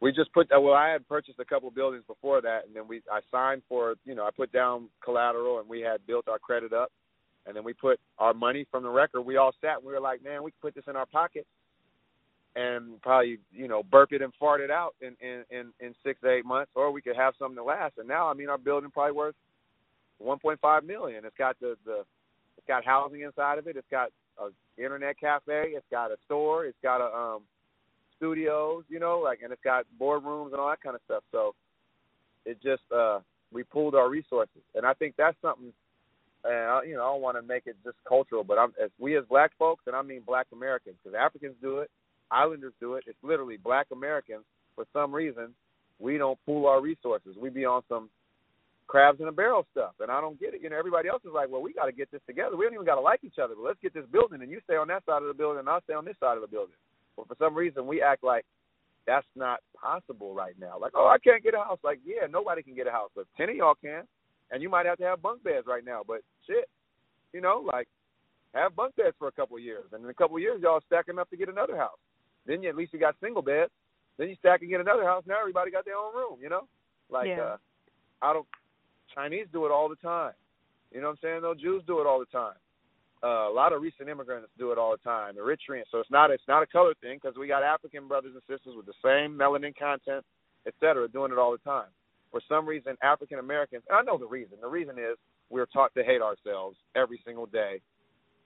We 0.00 0.12
just 0.12 0.32
put 0.32 0.48
that. 0.50 0.62
Well, 0.62 0.74
I 0.74 0.90
had 0.90 1.08
purchased 1.08 1.40
a 1.40 1.44
couple 1.44 1.70
buildings 1.70 2.04
before 2.06 2.40
that, 2.42 2.66
and 2.66 2.74
then 2.74 2.86
we 2.86 3.02
I 3.10 3.20
signed 3.30 3.62
for 3.68 3.94
you 4.04 4.14
know 4.14 4.24
I 4.24 4.30
put 4.36 4.52
down 4.52 4.88
collateral, 5.02 5.58
and 5.58 5.68
we 5.68 5.80
had 5.80 6.06
built 6.06 6.28
our 6.28 6.38
credit 6.38 6.72
up 6.72 6.90
and 7.46 7.56
then 7.56 7.64
we 7.64 7.72
put 7.72 7.98
our 8.18 8.34
money 8.34 8.66
from 8.70 8.82
the 8.82 8.90
record. 8.90 9.22
We 9.22 9.38
all 9.38 9.52
sat 9.62 9.78
and 9.78 9.86
we 9.86 9.92
were 9.92 10.00
like, 10.00 10.22
man, 10.22 10.42
we 10.42 10.50
could 10.50 10.60
put 10.60 10.74
this 10.74 10.84
in 10.86 10.96
our 10.96 11.06
pocket 11.06 11.46
and 12.56 13.00
probably 13.02 13.38
you 13.52 13.68
know 13.68 13.82
burp 13.82 14.12
it 14.12 14.22
and 14.22 14.32
fart 14.38 14.60
it 14.60 14.70
out 14.70 14.94
in 15.00 15.16
in 15.20 15.44
in, 15.50 15.72
in 15.80 15.94
six 16.04 16.20
to 16.20 16.30
eight 16.30 16.44
months, 16.44 16.70
or 16.74 16.90
we 16.90 17.02
could 17.02 17.16
have 17.16 17.34
something 17.38 17.56
to 17.56 17.64
last. 17.64 17.94
And 17.98 18.08
now, 18.08 18.28
I 18.28 18.34
mean, 18.34 18.48
our 18.48 18.58
building 18.58 18.90
probably 18.90 19.12
worth 19.12 19.34
1.5 20.22 20.84
million. 20.84 21.24
It's 21.24 21.36
got 21.36 21.58
the 21.60 21.76
the 21.84 22.04
it's 22.56 22.66
got 22.66 22.84
housing 22.84 23.22
inside 23.22 23.58
of 23.58 23.66
it. 23.66 23.76
It's 23.76 23.86
got 23.90 24.10
a 24.38 24.48
internet 24.82 25.18
cafe. 25.18 25.72
It's 25.74 25.86
got 25.90 26.10
a 26.10 26.16
store. 26.26 26.66
It's 26.66 26.78
got 26.82 27.00
a 27.00 27.14
um 27.16 27.42
studios, 28.18 28.84
you 28.88 29.00
know, 29.00 29.20
like 29.24 29.40
and 29.42 29.52
it's 29.52 29.62
got 29.64 29.86
boardrooms 30.00 30.52
and 30.52 30.56
all 30.56 30.68
that 30.68 30.82
kind 30.82 30.96
of 30.96 31.02
stuff. 31.06 31.24
So 31.32 31.54
it 32.44 32.62
just 32.62 32.82
uh 32.94 33.20
we 33.52 33.64
pooled 33.64 33.94
our 33.94 34.10
resources, 34.10 34.62
and 34.74 34.84
I 34.84 34.92
think 34.94 35.14
that's 35.16 35.36
something 35.40 35.72
and 36.44 36.54
I, 36.54 36.82
you 36.84 36.94
know 36.94 37.02
I 37.02 37.12
don't 37.12 37.22
want 37.22 37.36
to 37.38 37.42
make 37.42 37.64
it 37.66 37.76
just 37.84 37.96
cultural, 38.08 38.44
but 38.44 38.58
I'm 38.58 38.72
as 38.82 38.90
we 38.98 39.16
as 39.16 39.24
black 39.28 39.52
folks, 39.58 39.84
and 39.86 39.96
I 39.96 40.02
mean 40.02 40.22
black 40.26 40.46
Americans, 40.52 40.96
because 41.02 41.16
Africans 41.18 41.56
do 41.62 41.78
it, 41.78 41.90
Islanders 42.30 42.74
do 42.80 42.94
it. 42.94 43.04
It's 43.06 43.18
literally 43.22 43.56
black 43.56 43.86
Americans. 43.92 44.44
For 44.74 44.84
some 44.92 45.12
reason, 45.14 45.54
we 45.98 46.18
don't 46.18 46.38
pool 46.46 46.66
our 46.66 46.80
resources. 46.80 47.36
We 47.40 47.50
be 47.50 47.64
on 47.64 47.82
some 47.88 48.10
crabs 48.86 49.20
in 49.20 49.28
a 49.28 49.32
barrel 49.32 49.66
stuff, 49.72 49.92
and 50.00 50.10
I 50.10 50.20
don't 50.20 50.38
get 50.40 50.54
it. 50.54 50.62
You 50.62 50.70
know, 50.70 50.78
everybody 50.78 51.08
else 51.08 51.22
is 51.24 51.32
like, 51.34 51.50
well, 51.50 51.62
we 51.62 51.72
got 51.72 51.86
to 51.86 51.92
get 51.92 52.10
this 52.10 52.22
together. 52.26 52.56
We 52.56 52.64
don't 52.64 52.74
even 52.74 52.86
got 52.86 52.96
to 52.96 53.00
like 53.00 53.20
each 53.24 53.38
other, 53.42 53.54
but 53.54 53.64
let's 53.64 53.80
get 53.82 53.94
this 53.94 54.06
building, 54.12 54.42
and 54.42 54.50
you 54.50 54.60
stay 54.64 54.76
on 54.76 54.88
that 54.88 55.04
side 55.04 55.22
of 55.22 55.28
the 55.28 55.34
building, 55.34 55.60
and 55.60 55.68
I'll 55.68 55.82
stay 55.82 55.94
on 55.94 56.04
this 56.04 56.16
side 56.20 56.36
of 56.36 56.42
the 56.42 56.48
building. 56.48 56.74
But 57.18 57.28
for 57.28 57.44
some 57.44 57.54
reason, 57.54 57.86
we 57.86 58.02
act 58.02 58.22
like 58.22 58.44
that's 59.06 59.26
not 59.34 59.60
possible 59.80 60.34
right 60.34 60.54
now. 60.60 60.78
Like, 60.78 60.92
oh, 60.94 61.06
I 61.06 61.18
can't 61.18 61.42
get 61.42 61.54
a 61.54 61.58
house. 61.58 61.78
Like, 61.82 61.98
yeah, 62.04 62.26
nobody 62.30 62.62
can 62.62 62.74
get 62.74 62.86
a 62.86 62.90
house, 62.90 63.10
but 63.16 63.26
ten 63.36 63.48
of 63.48 63.56
y'all 63.56 63.74
can, 63.74 64.02
and 64.50 64.62
you 64.62 64.68
might 64.68 64.86
have 64.86 64.98
to 64.98 65.04
have 65.04 65.22
bunk 65.22 65.42
beds 65.42 65.66
right 65.66 65.84
now. 65.84 66.02
But 66.06 66.20
shit, 66.46 66.68
you 67.32 67.40
know, 67.40 67.64
like 67.66 67.88
have 68.54 68.76
bunk 68.76 68.96
beds 68.96 69.16
for 69.18 69.28
a 69.28 69.32
couple 69.32 69.56
of 69.56 69.62
years, 69.62 69.84
and 69.92 70.04
in 70.04 70.10
a 70.10 70.14
couple 70.14 70.36
of 70.36 70.42
years 70.42 70.60
y'all 70.62 70.80
stacking 70.86 71.18
up 71.18 71.28
to 71.30 71.36
get 71.36 71.48
another 71.48 71.76
house. 71.76 71.98
Then 72.46 72.62
you 72.62 72.68
at 72.68 72.76
least 72.76 72.92
you 72.92 73.00
got 73.00 73.16
single 73.20 73.42
beds. 73.42 73.70
Then 74.16 74.28
you 74.28 74.36
stack 74.36 74.62
and 74.62 74.70
get 74.70 74.80
another 74.80 75.04
house. 75.04 75.24
Now 75.26 75.38
everybody 75.40 75.70
got 75.70 75.84
their 75.84 75.96
own 75.96 76.14
room. 76.14 76.38
You 76.42 76.48
know, 76.48 76.68
like 77.10 77.28
Yeah. 77.28 77.42
uh, 77.42 77.56
I 78.22 78.32
don't. 78.32 78.46
Chinese 79.14 79.46
do 79.52 79.64
it 79.64 79.70
all 79.72 79.88
the 79.88 79.96
time. 79.96 80.32
You 80.92 81.00
know 81.00 81.08
what 81.08 81.12
I'm 81.12 81.18
saying? 81.22 81.42
Though 81.42 81.54
Jews 81.54 81.82
do 81.86 82.00
it 82.00 82.06
all 82.06 82.18
the 82.18 82.26
time. 82.26 82.54
Uh, 83.22 83.50
a 83.50 83.52
lot 83.52 83.72
of 83.72 83.82
recent 83.82 84.08
immigrants 84.08 84.48
do 84.58 84.70
it 84.70 84.78
all 84.78 84.92
the 84.92 85.02
time. 85.02 85.34
The 85.34 85.40
Eritreans. 85.40 85.84
So 85.90 85.98
it's 85.98 86.10
not 86.10 86.30
it's 86.30 86.46
not 86.46 86.62
a 86.62 86.66
color 86.66 86.94
thing 87.00 87.18
because 87.20 87.36
we 87.36 87.48
got 87.48 87.62
African 87.62 88.06
brothers 88.06 88.32
and 88.34 88.42
sisters 88.48 88.74
with 88.76 88.86
the 88.86 88.94
same 89.04 89.36
melanin 89.36 89.76
content, 89.76 90.24
et 90.66 90.74
cetera, 90.80 91.08
doing 91.08 91.32
it 91.32 91.38
all 91.38 91.52
the 91.52 91.58
time. 91.58 91.88
For 92.30 92.40
some 92.48 92.66
reason, 92.66 92.96
African 93.02 93.38
Americans. 93.38 93.82
And 93.88 93.98
I 93.98 94.02
know 94.02 94.18
the 94.18 94.26
reason. 94.26 94.58
The 94.60 94.68
reason 94.68 94.98
is 94.98 95.16
we're 95.50 95.66
taught 95.66 95.94
to 95.96 96.04
hate 96.04 96.22
ourselves 96.22 96.76
every 96.94 97.20
single 97.24 97.46
day, 97.46 97.80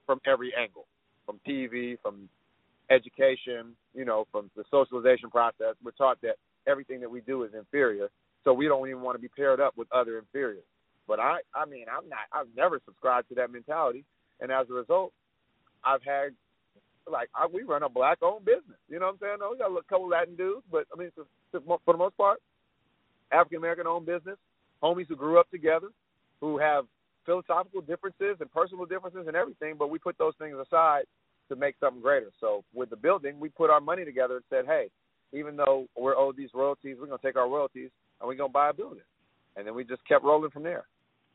from 0.07 0.21
every 0.27 0.53
angle, 0.59 0.87
from 1.27 1.39
TV, 1.47 1.99
from 2.01 2.29
education, 2.91 3.75
you 3.95 4.05
know, 4.05 4.27
from 4.33 4.51
the 4.57 4.65
socialization 4.71 5.31
process. 5.31 5.75
We're 5.85 5.93
taught 5.93 6.21
that 6.23 6.37
everything 6.67 7.01
that 7.01 7.11
we 7.11 7.21
do 7.23 7.43
is 7.43 7.51
inferior, 7.55 8.09
so 8.45 8.53
we 8.53 8.67
don't 8.67 8.89
even 8.89 9.03
want 9.03 9.17
to 9.17 9.23
be 9.23 9.29
paired 9.29 9.61
up 9.61 9.77
with 9.77 9.89
other 9.93 10.19
inferiors. 10.19 10.65
But 11.09 11.21
I, 11.21 11.39
I 11.55 11.67
mean, 11.67 11.87
I'm 11.91 12.09
not. 12.09 12.21
I've 12.33 12.47
never 12.57 12.81
subscribed 12.85 13.29
to 13.31 13.35
that 13.37 13.51
mentality, 13.51 14.05
and 14.43 14.53
as 14.53 14.67
a 14.69 14.75
result, 14.75 15.13
I've 15.85 16.03
had 16.03 16.33
like 17.11 17.31
I, 17.35 17.47
we 17.47 17.63
run 17.63 17.83
a 17.83 17.89
black-owned 17.89 18.45
business. 18.45 18.79
You 18.89 19.01
know 19.01 19.07
what 19.07 19.15
I'm 19.15 19.39
saying? 19.41 19.51
We 19.51 19.59
got 19.59 19.71
a 19.71 19.83
couple 19.89 20.09
Latin 20.09 20.37
dudes, 20.37 20.67
but 20.71 20.85
I 20.95 20.99
mean, 20.99 21.11
for, 21.15 21.79
for 21.85 21.95
the 21.95 21.99
most 21.99 22.17
part, 22.17 22.39
African 23.33 23.59
American-owned 23.59 24.07
business, 24.07 24.37
homies 24.83 25.07
who 25.09 25.17
grew 25.17 25.41
up 25.41 25.51
together, 25.51 25.89
who 26.41 26.59
have 26.59 26.85
philosophical 27.25 27.81
differences 27.81 28.37
and 28.41 28.53
personal 28.53 28.85
differences 28.85 29.25
and 29.27 29.37
everything, 29.37 29.75
but 29.79 29.91
we 29.91 29.99
put 29.99 30.19
those 30.19 30.35
things 30.39 30.57
aside 30.61 31.05
to 31.49 31.57
make 31.57 31.77
something 31.81 32.03
greater. 32.03 32.31
So 32.41 32.65
with 32.75 32.91
the 32.91 32.97
building, 32.97 33.39
we 33.41 33.49
put 33.49 33.71
our 33.71 33.81
money 33.81 34.05
together 34.05 34.37
and 34.37 34.45
said, 34.51 34.65
hey, 34.67 34.89
even 35.33 35.57
though 35.57 35.87
we're 35.97 36.17
owed 36.17 36.37
these 36.37 36.51
royalties, 36.55 36.97
we're 37.01 37.07
gonna 37.07 37.19
take 37.23 37.37
our 37.37 37.49
royalties 37.49 37.91
and 38.21 38.29
we're 38.29 38.37
gonna 38.37 38.53
buy 38.53 38.71
a 38.71 38.73
building, 38.73 39.05
and 39.57 39.67
then 39.67 39.75
we 39.75 39.85
just 39.85 40.07
kept 40.07 40.25
rolling 40.25 40.51
from 40.51 40.63
there. 40.63 40.85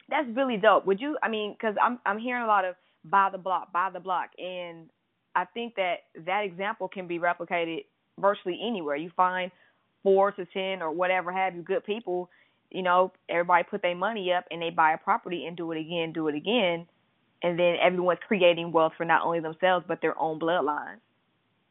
That's 0.09 0.27
really 0.35 0.57
dope. 0.57 0.85
Would 0.85 1.01
you? 1.01 1.17
I 1.21 1.29
mean, 1.29 1.53
because 1.53 1.75
I'm 1.83 1.99
I'm 2.05 2.19
hearing 2.19 2.43
a 2.43 2.47
lot 2.47 2.63
of 2.63 2.75
buy 3.09 3.29
the 3.31 3.37
block, 3.37 3.71
buy 3.73 3.89
the 3.93 3.99
block, 3.99 4.31
and 4.37 4.89
I 5.35 5.45
think 5.45 5.75
that 5.75 5.97
that 6.25 6.41
example 6.45 6.87
can 6.87 7.07
be 7.07 7.19
replicated 7.19 7.85
virtually 8.19 8.59
anywhere. 8.65 8.95
You 8.95 9.11
find 9.15 9.51
four 10.03 10.31
to 10.33 10.45
ten 10.45 10.81
or 10.81 10.91
whatever 10.91 11.31
have 11.31 11.55
you 11.55 11.61
good 11.61 11.85
people. 11.85 12.29
You 12.71 12.83
know, 12.83 13.13
everybody 13.29 13.63
put 13.69 13.81
their 13.81 13.95
money 13.95 14.31
up 14.33 14.45
and 14.51 14.61
they 14.61 14.71
buy 14.71 14.93
a 14.93 14.97
property 14.97 15.45
and 15.45 15.55
do 15.55 15.71
it 15.71 15.79
again, 15.79 16.13
do 16.13 16.27
it 16.27 16.35
again, 16.35 16.87
and 17.43 17.57
then 17.59 17.75
everyone's 17.81 18.19
creating 18.27 18.71
wealth 18.71 18.93
for 18.97 19.05
not 19.05 19.23
only 19.25 19.39
themselves 19.39 19.85
but 19.87 20.01
their 20.01 20.19
own 20.19 20.39
bloodlines. 20.39 20.99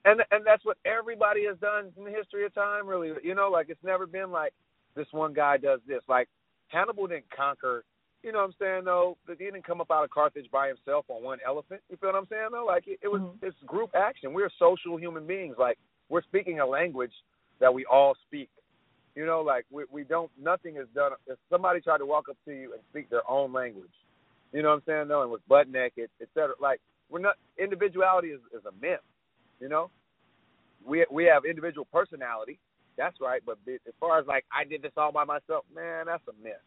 and 0.04 0.22
and 0.30 0.46
that's 0.46 0.64
what 0.64 0.78
everybody 0.84 1.44
has 1.46 1.58
done 1.58 1.92
in 1.96 2.04
the 2.04 2.10
history 2.10 2.44
of 2.46 2.54
time 2.54 2.86
really 2.86 3.12
you 3.22 3.34
know 3.34 3.50
like 3.50 3.68
it's 3.68 3.82
never 3.84 4.06
been 4.06 4.30
like 4.30 4.52
this 4.94 5.06
one 5.12 5.32
guy 5.32 5.56
does 5.56 5.80
this 5.86 6.02
like 6.08 6.28
hannibal 6.68 7.06
didn't 7.06 7.30
conquer 7.36 7.84
you 8.26 8.32
know 8.32 8.38
what 8.40 8.44
i'm 8.46 8.54
saying 8.60 8.84
though? 8.84 9.16
He 9.26 9.44
didn't 9.44 9.64
come 9.64 9.80
up 9.80 9.90
out 9.90 10.04
of 10.04 10.10
carthage 10.10 10.50
by 10.52 10.68
himself 10.68 11.06
on 11.08 11.22
one 11.22 11.38
elephant. 11.46 11.80
You 11.88 11.96
feel 11.96 12.10
what 12.10 12.18
i'm 12.18 12.26
saying 12.28 12.48
though? 12.52 12.66
Like 12.66 12.86
it, 12.86 12.98
it 13.02 13.08
was 13.08 13.22
Mhm. 13.22 13.38
it's 13.42 13.56
group 13.64 13.90
action. 13.94 14.34
We're 14.34 14.50
social 14.58 14.98
human 14.98 15.26
beings. 15.26 15.56
Like 15.58 15.78
we're 16.10 16.22
speaking 16.22 16.60
a 16.60 16.66
language 16.66 17.12
that 17.60 17.72
we 17.72 17.86
all 17.86 18.14
speak. 18.26 18.50
You 19.14 19.24
know 19.24 19.40
like 19.40 19.64
we 19.70 19.84
we 19.90 20.04
don't 20.04 20.30
nothing 20.38 20.76
is 20.76 20.88
done. 20.94 21.12
If 21.26 21.38
somebody 21.48 21.80
tried 21.80 21.98
to 21.98 22.06
walk 22.06 22.28
up 22.28 22.36
to 22.44 22.52
you 22.52 22.74
and 22.74 22.82
speak 22.90 23.08
their 23.08 23.28
own 23.30 23.52
language 23.52 23.96
you 24.52 24.62
know 24.62 24.68
what 24.68 24.76
i'm 24.76 24.82
saying 24.86 25.08
though 25.08 25.22
and 25.22 25.30
was 25.30 25.40
butt 25.48 25.68
naked 25.68 26.08
et 26.22 26.28
cetera 26.32 26.54
like 26.60 26.80
we're 27.10 27.18
not 27.18 27.34
individuality 27.58 28.28
is, 28.28 28.40
is 28.54 28.64
a 28.64 28.72
myth 28.80 29.00
you 29.60 29.68
know? 29.68 29.90
We 30.84 31.04
we 31.10 31.24
have 31.24 31.44
individual 31.44 31.86
personality. 31.92 32.58
That's 32.96 33.16
right. 33.20 33.42
But 33.44 33.58
as 33.68 33.94
far 33.98 34.18
as 34.20 34.26
like 34.26 34.44
I 34.56 34.64
did 34.64 34.82
this 34.82 34.92
all 34.96 35.12
by 35.12 35.24
myself, 35.24 35.64
man, 35.74 36.06
that's 36.06 36.22
a 36.28 36.42
myth. 36.44 36.62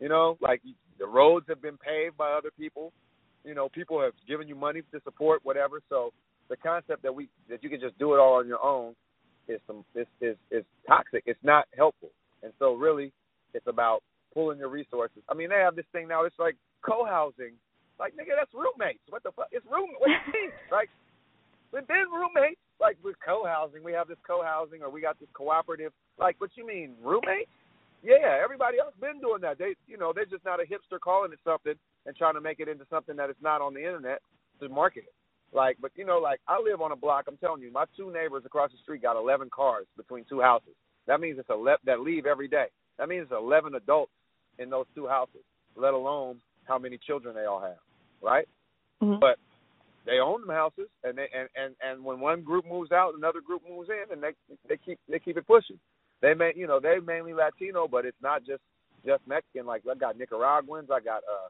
You 0.00 0.08
know, 0.08 0.38
like 0.40 0.62
the 1.00 1.06
roads 1.06 1.46
have 1.48 1.62
been 1.62 1.78
paved 1.78 2.16
by 2.16 2.30
other 2.30 2.50
people. 2.56 2.92
You 3.44 3.54
know, 3.54 3.68
people 3.70 4.00
have 4.00 4.12
given 4.28 4.46
you 4.46 4.54
money 4.54 4.82
to 4.92 5.00
support 5.02 5.40
whatever. 5.42 5.80
So 5.88 6.12
the 6.48 6.56
concept 6.56 7.02
that 7.02 7.14
we 7.14 7.28
that 7.48 7.64
you 7.64 7.70
can 7.70 7.80
just 7.80 7.98
do 7.98 8.14
it 8.14 8.18
all 8.18 8.34
on 8.34 8.46
your 8.46 8.62
own 8.62 8.94
is 9.48 9.60
some 9.66 9.84
is 9.96 10.06
is 10.20 10.36
is 10.50 10.64
toxic. 10.86 11.24
It's 11.26 11.40
not 11.42 11.64
helpful. 11.76 12.10
And 12.42 12.52
so 12.58 12.74
really, 12.74 13.12
it's 13.54 13.66
about 13.66 14.02
pulling 14.34 14.58
your 14.58 14.68
resources. 14.68 15.22
I 15.28 15.34
mean, 15.34 15.48
they 15.48 15.56
have 15.58 15.74
this 15.74 15.86
thing 15.92 16.06
now. 16.06 16.24
It's 16.24 16.38
like 16.38 16.56
co-housing. 16.84 17.54
Like 17.98 18.12
nigga, 18.12 18.36
that's 18.38 18.52
roommates. 18.54 19.02
What 19.08 19.22
the 19.22 19.32
fuck? 19.32 19.48
It's 19.52 19.66
room. 19.66 19.88
What 19.98 20.08
do 20.08 20.12
you 20.12 20.32
mean? 20.32 20.52
Like 20.70 20.88
we've 21.72 21.88
been 21.88 22.06
roommates. 22.12 22.60
Like 22.80 22.96
with 23.04 23.16
co-housing, 23.24 23.84
we 23.84 23.92
have 23.92 24.08
this 24.08 24.18
co-housing, 24.26 24.82
or 24.82 24.90
we 24.90 25.00
got 25.02 25.18
this 25.20 25.28
cooperative. 25.34 25.92
Like, 26.18 26.40
what 26.40 26.50
you 26.56 26.66
mean, 26.66 26.94
roommates? 27.02 27.50
Yeah, 28.02 28.40
everybody 28.42 28.78
else 28.78 28.94
been 29.00 29.20
doing 29.20 29.40
that. 29.42 29.58
They, 29.58 29.74
you 29.86 29.98
know, 29.98 30.12
they're 30.14 30.24
just 30.24 30.44
not 30.44 30.60
a 30.60 30.64
hipster 30.64 30.98
calling 31.00 31.32
it 31.32 31.38
something 31.44 31.74
and 32.06 32.16
trying 32.16 32.34
to 32.34 32.40
make 32.40 32.60
it 32.60 32.68
into 32.68 32.84
something 32.90 33.16
that 33.16 33.30
is 33.30 33.36
not 33.42 33.60
on 33.60 33.74
the 33.74 33.80
internet 33.80 34.20
to 34.60 34.68
market 34.68 35.04
it. 35.04 35.14
Like, 35.52 35.76
but 35.80 35.90
you 35.96 36.04
know, 36.06 36.18
like 36.18 36.40
I 36.48 36.60
live 36.62 36.80
on 36.80 36.92
a 36.92 36.96
block. 36.96 37.24
I'm 37.28 37.36
telling 37.38 37.62
you, 37.62 37.72
my 37.72 37.84
two 37.96 38.12
neighbors 38.12 38.44
across 38.46 38.70
the 38.70 38.78
street 38.82 39.02
got 39.02 39.16
11 39.16 39.50
cars 39.54 39.86
between 39.96 40.24
two 40.28 40.40
houses. 40.40 40.74
That 41.06 41.20
means 41.20 41.38
it's 41.38 41.50
11 41.50 41.80
that 41.86 42.00
leave 42.00 42.24
every 42.26 42.48
day. 42.48 42.66
That 42.98 43.08
means 43.08 43.24
it's 43.24 43.32
11 43.32 43.74
adults 43.74 44.12
in 44.58 44.70
those 44.70 44.86
two 44.94 45.08
houses, 45.08 45.42
let 45.76 45.92
alone 45.94 46.40
how 46.64 46.78
many 46.78 46.98
children 46.98 47.34
they 47.34 47.46
all 47.46 47.60
have, 47.60 47.78
right? 48.22 48.48
Mhm. 49.02 49.18
But 49.18 49.38
they 50.06 50.18
own 50.20 50.42
them 50.42 50.50
houses, 50.50 50.88
and 51.04 51.18
they 51.18 51.28
and, 51.34 51.48
and 51.56 51.74
and 51.82 52.04
when 52.04 52.20
one 52.20 52.42
group 52.42 52.64
moves 52.66 52.92
out, 52.92 53.14
another 53.16 53.40
group 53.40 53.62
moves 53.68 53.90
in, 53.90 54.12
and 54.12 54.22
they 54.22 54.32
they 54.68 54.76
keep 54.76 54.98
they 55.08 55.18
keep 55.18 55.36
it 55.36 55.46
pushing. 55.46 55.78
They 56.22 56.34
may 56.34 56.52
you 56.56 56.66
know 56.66 56.80
they're 56.80 57.00
mainly 57.00 57.32
Latino, 57.34 57.88
but 57.88 58.04
it's 58.04 58.20
not 58.22 58.44
just 58.44 58.62
just 59.06 59.26
Mexican. 59.26 59.66
Like 59.66 59.82
I 59.90 59.94
got 59.94 60.18
Nicaraguans, 60.18 60.88
I 60.92 61.00
got 61.00 61.22
uh 61.24 61.48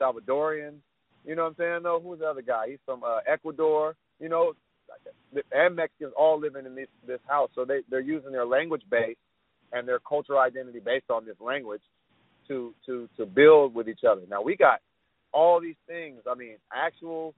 Salvadorians. 0.00 0.78
You 1.24 1.34
know 1.34 1.42
what 1.44 1.48
I'm 1.50 1.56
saying? 1.58 1.80
Though 1.82 2.00
who's 2.02 2.20
the 2.20 2.26
other 2.26 2.42
guy? 2.42 2.68
He's 2.70 2.78
from 2.86 3.02
uh, 3.04 3.18
Ecuador. 3.26 3.96
You 4.20 4.28
know, 4.28 4.52
and 5.52 5.76
Mexicans 5.76 6.12
all 6.16 6.40
living 6.40 6.66
in 6.66 6.74
this 6.74 6.88
this 7.06 7.20
house, 7.26 7.50
so 7.54 7.64
they 7.64 7.80
they're 7.90 8.00
using 8.00 8.32
their 8.32 8.46
language 8.46 8.82
base 8.90 9.16
and 9.72 9.86
their 9.86 9.98
cultural 9.98 10.38
identity 10.38 10.78
based 10.80 11.10
on 11.10 11.24
this 11.26 11.36
language 11.40 11.82
to 12.48 12.74
to 12.86 13.08
to 13.16 13.26
build 13.26 13.74
with 13.74 13.88
each 13.88 14.04
other. 14.08 14.22
Now 14.30 14.42
we 14.42 14.56
got 14.56 14.80
all 15.32 15.60
these 15.60 15.76
things. 15.86 16.20
I 16.30 16.34
mean, 16.34 16.56
actual 16.72 17.34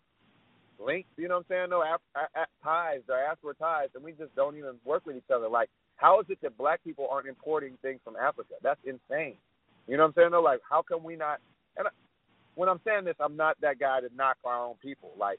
links. 0.79 1.09
You 1.17 1.29
know 1.29 1.37
what 1.37 1.47
I'm 1.51 1.57
saying? 1.57 1.71
No 1.71 1.83
ap- 1.83 2.03
a- 2.17 2.41
a- 2.41 2.65
ties, 2.65 3.01
diaspora 3.09 3.55
ties, 3.55 3.89
and 3.95 4.05
we 4.05 4.13
just 4.13 4.35
don't 4.37 4.57
even 4.57 4.75
work 4.85 5.07
with 5.07 5.17
each 5.17 5.31
other. 5.35 5.49
Like, 5.49 5.71
how 5.99 6.20
is 6.20 6.27
it 6.29 6.39
that 6.43 6.57
black 6.57 6.83
people 6.83 7.09
aren't 7.11 7.29
importing 7.29 7.77
things 7.83 8.01
from 8.05 8.16
Africa? 8.16 8.55
That's 8.62 8.81
insane. 8.85 9.37
You 9.87 9.97
know 9.97 10.05
what 10.05 10.09
I'm 10.09 10.15
saying? 10.16 10.31
Though, 10.31 10.43
like, 10.43 10.61
how 10.69 10.83
come 10.83 11.03
we 11.03 11.16
not? 11.16 11.41
And 11.77 11.89
I, 11.89 11.91
when 12.55 12.69
I'm 12.69 12.81
saying 12.85 13.05
this, 13.05 13.16
I'm 13.20 13.37
not 13.37 13.57
that 13.61 13.79
guy 13.79 14.01
to 14.01 14.09
knock 14.15 14.37
our 14.45 14.65
own 14.65 14.77
people. 14.81 15.11
Like, 15.19 15.39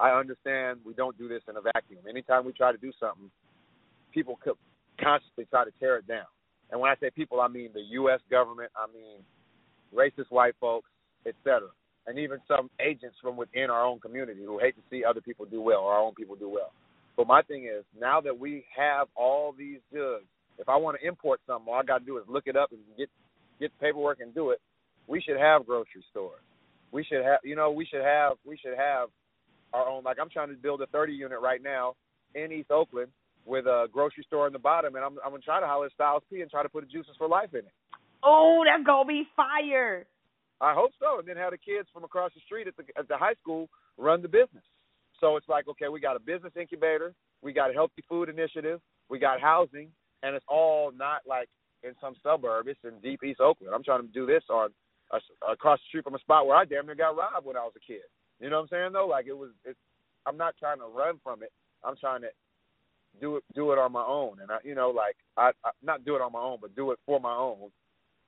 I 0.00 0.10
understand 0.10 0.80
we 0.84 0.92
don't 0.92 1.16
do 1.18 1.28
this 1.28 1.42
in 1.48 1.56
a 1.56 1.60
vacuum. 1.60 2.00
Anytime 2.08 2.44
we 2.44 2.52
try 2.52 2.72
to 2.72 2.78
do 2.78 2.92
something, 2.98 3.30
people 4.12 4.38
could 4.42 4.54
constantly 5.00 5.46
try 5.46 5.64
to 5.64 5.70
tear 5.78 5.96
it 5.96 6.06
down. 6.06 6.26
And 6.70 6.80
when 6.80 6.90
I 6.90 6.96
say 7.00 7.10
people, 7.10 7.40
I 7.40 7.48
mean 7.48 7.70
the 7.72 7.82
U.S. 7.92 8.20
government. 8.30 8.70
I 8.76 8.86
mean 8.92 9.22
racist 9.94 10.30
white 10.30 10.54
folks, 10.60 10.90
etc. 11.26 11.68
And 12.06 12.18
even 12.18 12.38
some 12.48 12.70
agents 12.80 13.16
from 13.22 13.36
within 13.36 13.70
our 13.70 13.84
own 13.84 14.00
community 14.00 14.42
who 14.44 14.58
hate 14.58 14.76
to 14.76 14.82
see 14.90 15.04
other 15.04 15.20
people 15.20 15.46
do 15.46 15.60
well 15.60 15.80
or 15.80 15.92
our 15.92 16.00
own 16.00 16.14
people 16.14 16.36
do 16.36 16.48
well. 16.48 16.72
But 17.18 17.26
my 17.26 17.42
thing 17.42 17.64
is, 17.64 17.84
now 17.98 18.20
that 18.20 18.38
we 18.38 18.64
have 18.76 19.08
all 19.16 19.52
these 19.52 19.80
goods, 19.92 20.24
if 20.56 20.68
I 20.68 20.76
want 20.76 20.98
to 21.00 21.06
import 21.06 21.40
something, 21.48 21.66
all 21.68 21.80
I 21.80 21.82
got 21.82 21.98
to 21.98 22.04
do 22.04 22.16
is 22.16 22.24
look 22.28 22.44
it 22.46 22.54
up 22.54 22.70
and 22.70 22.80
get 22.96 23.10
get 23.58 23.72
the 23.72 23.84
paperwork 23.84 24.20
and 24.20 24.32
do 24.32 24.50
it. 24.50 24.60
We 25.08 25.20
should 25.20 25.36
have 25.36 25.66
grocery 25.66 26.04
stores. 26.12 26.40
We 26.92 27.02
should 27.02 27.24
have, 27.24 27.40
you 27.42 27.56
know, 27.56 27.72
we 27.72 27.86
should 27.86 28.02
have, 28.02 28.34
we 28.46 28.56
should 28.56 28.78
have 28.78 29.08
our 29.72 29.88
own. 29.88 30.04
Like 30.04 30.18
I'm 30.22 30.30
trying 30.30 30.50
to 30.50 30.54
build 30.54 30.80
a 30.80 30.86
30 30.86 31.12
unit 31.12 31.40
right 31.42 31.60
now 31.60 31.94
in 32.36 32.52
East 32.52 32.70
Oakland 32.70 33.10
with 33.44 33.66
a 33.66 33.86
grocery 33.92 34.22
store 34.28 34.46
in 34.46 34.52
the 34.52 34.60
bottom, 34.60 34.94
and 34.94 35.04
I'm 35.04 35.18
I'm 35.24 35.32
gonna 35.32 35.42
try 35.42 35.58
to 35.58 35.66
holler 35.66 35.90
Styles 35.92 36.22
P 36.30 36.40
and 36.40 36.48
try 36.48 36.62
to 36.62 36.68
put 36.68 36.84
a 36.84 36.86
Juices 36.86 37.16
for 37.18 37.26
Life 37.26 37.52
in 37.52 37.60
it. 37.60 37.74
Oh, 38.22 38.62
that's 38.64 38.86
gonna 38.86 39.08
be 39.08 39.24
fire. 39.34 40.06
I 40.60 40.72
hope 40.72 40.92
so, 41.00 41.18
and 41.18 41.26
then 41.26 41.36
have 41.36 41.50
the 41.50 41.58
kids 41.58 41.88
from 41.92 42.04
across 42.04 42.30
the 42.34 42.40
street 42.46 42.68
at 42.68 42.76
the 42.76 42.84
at 42.96 43.08
the 43.08 43.16
high 43.16 43.34
school 43.42 43.68
run 43.96 44.22
the 44.22 44.28
business. 44.28 44.62
So 45.20 45.36
it's 45.36 45.48
like, 45.48 45.68
okay, 45.68 45.88
we 45.88 46.00
got 46.00 46.16
a 46.16 46.20
business 46.20 46.52
incubator, 46.58 47.14
we 47.42 47.52
got 47.52 47.70
a 47.70 47.74
healthy 47.74 48.04
food 48.08 48.28
initiative, 48.28 48.80
we 49.08 49.18
got 49.18 49.40
housing, 49.40 49.88
and 50.22 50.34
it's 50.34 50.44
all 50.48 50.92
not 50.92 51.22
like 51.26 51.48
in 51.82 51.92
some 52.00 52.14
suburb. 52.22 52.68
It's 52.68 52.80
in 52.84 52.98
deep 53.00 53.22
East 53.24 53.40
Oakland. 53.40 53.74
I'm 53.74 53.84
trying 53.84 54.02
to 54.02 54.12
do 54.12 54.26
this 54.26 54.42
on 54.50 54.70
a, 55.12 55.18
across 55.50 55.78
the 55.78 55.88
street 55.88 56.04
from 56.04 56.14
a 56.14 56.20
spot 56.20 56.46
where 56.46 56.56
I 56.56 56.64
damn 56.64 56.86
near 56.86 56.94
got 56.94 57.16
robbed 57.16 57.46
when 57.46 57.56
I 57.56 57.60
was 57.60 57.74
a 57.76 57.80
kid. 57.86 58.02
You 58.40 58.50
know 58.50 58.56
what 58.56 58.62
I'm 58.62 58.68
saying 58.68 58.92
though? 58.92 59.06
Like 59.06 59.26
it 59.26 59.36
was. 59.36 59.50
It's. 59.64 59.78
I'm 60.26 60.36
not 60.36 60.54
trying 60.58 60.78
to 60.78 60.84
run 60.84 61.18
from 61.22 61.42
it. 61.42 61.50
I'm 61.84 61.96
trying 61.96 62.20
to 62.22 62.28
do 63.20 63.36
it 63.36 63.44
do 63.54 63.72
it 63.72 63.78
on 63.78 63.92
my 63.92 64.04
own, 64.04 64.38
and 64.40 64.50
I 64.50 64.58
you 64.64 64.74
know 64.74 64.90
like 64.90 65.16
I, 65.36 65.50
I 65.64 65.70
not 65.82 66.04
do 66.04 66.14
it 66.16 66.22
on 66.22 66.32
my 66.32 66.40
own, 66.40 66.58
but 66.60 66.76
do 66.76 66.90
it 66.92 66.98
for 67.06 67.18
my 67.20 67.34
own, 67.34 67.70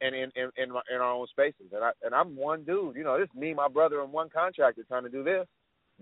and 0.01 0.15
in 0.15 0.31
in 0.35 0.51
in, 0.57 0.73
my, 0.73 0.81
in 0.93 1.01
our 1.01 1.12
own 1.12 1.27
spaces. 1.29 1.67
And 1.73 1.85
I 1.85 1.91
and 2.03 2.15
I'm 2.15 2.37
one 2.37 2.65
dude, 2.65 2.97
you 2.97 3.05
know, 3.05 3.19
this 3.19 3.29
me, 3.35 3.55
my 3.55 3.69
brother, 3.69 4.01
and 4.03 4.12
one 4.12 4.31
contractor 4.31 4.83
trying 4.89 5.05
to 5.05 5.11
do 5.11 5.23
this, 5.23 5.47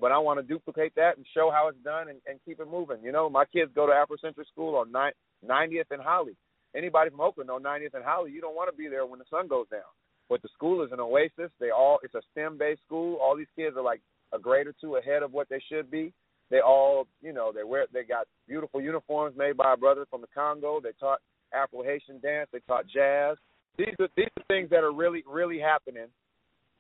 but 0.01 0.13
I 0.13 0.19
want 0.19 0.39
to 0.39 0.47
duplicate 0.47 0.95
that 0.97 1.17
and 1.17 1.27
show 1.35 1.51
how 1.51 1.69
it's 1.69 1.83
done 1.85 2.09
and, 2.09 2.19
and 2.27 2.39
keep 2.45 2.61
it 2.61 2.71
moving. 2.71 2.99
You 3.03 3.13
know, 3.13 3.29
my 3.29 3.45
kids 3.45 3.71
go 3.75 3.87
to 3.87 3.93
Afrocentric 3.93 4.47
School 4.53 4.77
on 4.77 4.93
90th 4.93 5.91
and 5.91 6.03
Holly. 6.03 6.37
Anybody 6.77 7.11
from 7.11 7.21
Oakland 7.21 7.51
on 7.51 7.63
90th 7.63 7.95
and 7.95 8.05
Holly, 8.05 8.31
you 8.31 8.41
don't 8.41 8.55
want 8.55 8.71
to 8.71 8.77
be 8.77 8.89
there 8.89 9.07
when 9.07 9.19
the 9.19 9.25
sun 9.31 9.49
goes 9.49 9.67
down. 9.71 9.89
But 10.29 10.43
the 10.43 10.49
school 10.53 10.85
is 10.85 10.93
an 10.93 11.01
oasis. 11.01 11.51
They 11.59 11.71
all 11.71 11.99
it's 12.03 12.15
a 12.15 12.21
STEM 12.33 12.59
based 12.59 12.83
school. 12.87 13.17
All 13.17 13.37
these 13.37 13.47
kids 13.57 13.77
are 13.77 13.83
like 13.83 14.03
a 14.33 14.39
grade 14.39 14.67
or 14.67 14.75
two 14.79 14.97
ahead 14.97 15.23
of 15.23 15.33
what 15.33 15.49
they 15.49 15.63
should 15.71 15.91
be. 15.91 16.13
They 16.51 16.61
all, 16.61 17.07
you 17.23 17.33
know, 17.33 17.51
they 17.55 17.65
wear 17.65 17.87
they 17.93 18.05
got 18.05 18.27
beautiful 18.47 18.81
uniforms 18.81 19.37
made 19.37 19.57
by 19.57 19.73
a 19.73 19.77
brother 19.77 20.07
from 20.11 20.21
the 20.21 20.27
Congo. 20.35 20.81
They 20.83 20.93
taught 21.01 21.21
Afro 21.53 21.83
Haitian 21.83 22.21
dance. 22.21 22.49
They 22.53 22.61
taught 22.61 22.87
jazz. 22.87 23.37
These 23.79 23.95
are 24.01 24.09
these 24.17 24.29
are 24.39 24.45
things 24.49 24.69
that 24.71 24.85
are 24.85 24.93
really 24.93 25.25
really 25.27 25.59
happening, 25.59 26.09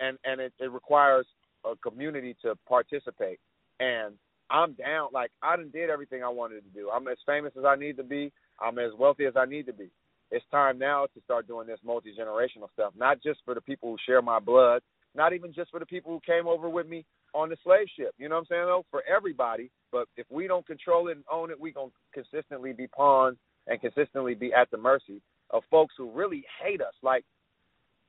and 0.00 0.18
and 0.24 0.40
it, 0.40 0.52
it 0.58 0.70
requires 0.70 1.26
a 1.64 1.76
community 1.76 2.36
to 2.42 2.54
participate. 2.68 3.38
And 3.80 4.14
I'm 4.50 4.72
down. 4.72 5.10
Like 5.12 5.30
I 5.42 5.56
done 5.56 5.70
did 5.72 5.90
everything 5.90 6.22
I 6.22 6.28
wanted 6.28 6.62
to 6.62 6.70
do. 6.70 6.90
I'm 6.90 7.08
as 7.08 7.18
famous 7.26 7.52
as 7.58 7.64
I 7.64 7.76
need 7.76 7.96
to 7.98 8.04
be. 8.04 8.32
I'm 8.60 8.78
as 8.78 8.92
wealthy 8.98 9.26
as 9.26 9.34
I 9.36 9.44
need 9.44 9.66
to 9.66 9.72
be 9.72 9.90
it's 10.30 10.44
time 10.50 10.78
now 10.78 11.06
to 11.14 11.20
start 11.24 11.46
doing 11.46 11.66
this 11.66 11.78
multi 11.84 12.14
generational 12.18 12.70
stuff, 12.72 12.92
not 12.96 13.22
just 13.22 13.40
for 13.44 13.54
the 13.54 13.60
people 13.60 13.90
who 13.90 13.96
share 14.06 14.22
my 14.22 14.38
blood, 14.38 14.82
not 15.14 15.32
even 15.32 15.52
just 15.52 15.70
for 15.70 15.80
the 15.80 15.86
people 15.86 16.12
who 16.12 16.20
came 16.20 16.46
over 16.46 16.68
with 16.68 16.86
me 16.86 17.04
on 17.34 17.48
the 17.48 17.56
slave 17.64 17.86
ship. 17.96 18.14
You 18.18 18.28
know 18.28 18.36
what 18.36 18.40
I'm 18.42 18.46
saying? 18.48 18.66
Though 18.66 18.84
for 18.90 19.02
everybody. 19.04 19.70
But 19.90 20.06
if 20.16 20.26
we 20.30 20.46
don't 20.46 20.66
control 20.66 21.08
it 21.08 21.16
and 21.16 21.24
own 21.32 21.50
it, 21.50 21.58
we 21.58 21.72
gonna 21.72 21.90
consistently 22.12 22.72
be 22.72 22.86
pawns 22.88 23.38
and 23.66 23.80
consistently 23.80 24.34
be 24.34 24.52
at 24.52 24.70
the 24.70 24.76
mercy 24.76 25.22
of 25.50 25.62
folks 25.70 25.94
who 25.96 26.10
really 26.10 26.44
hate 26.62 26.82
us. 26.82 26.94
Like 27.02 27.24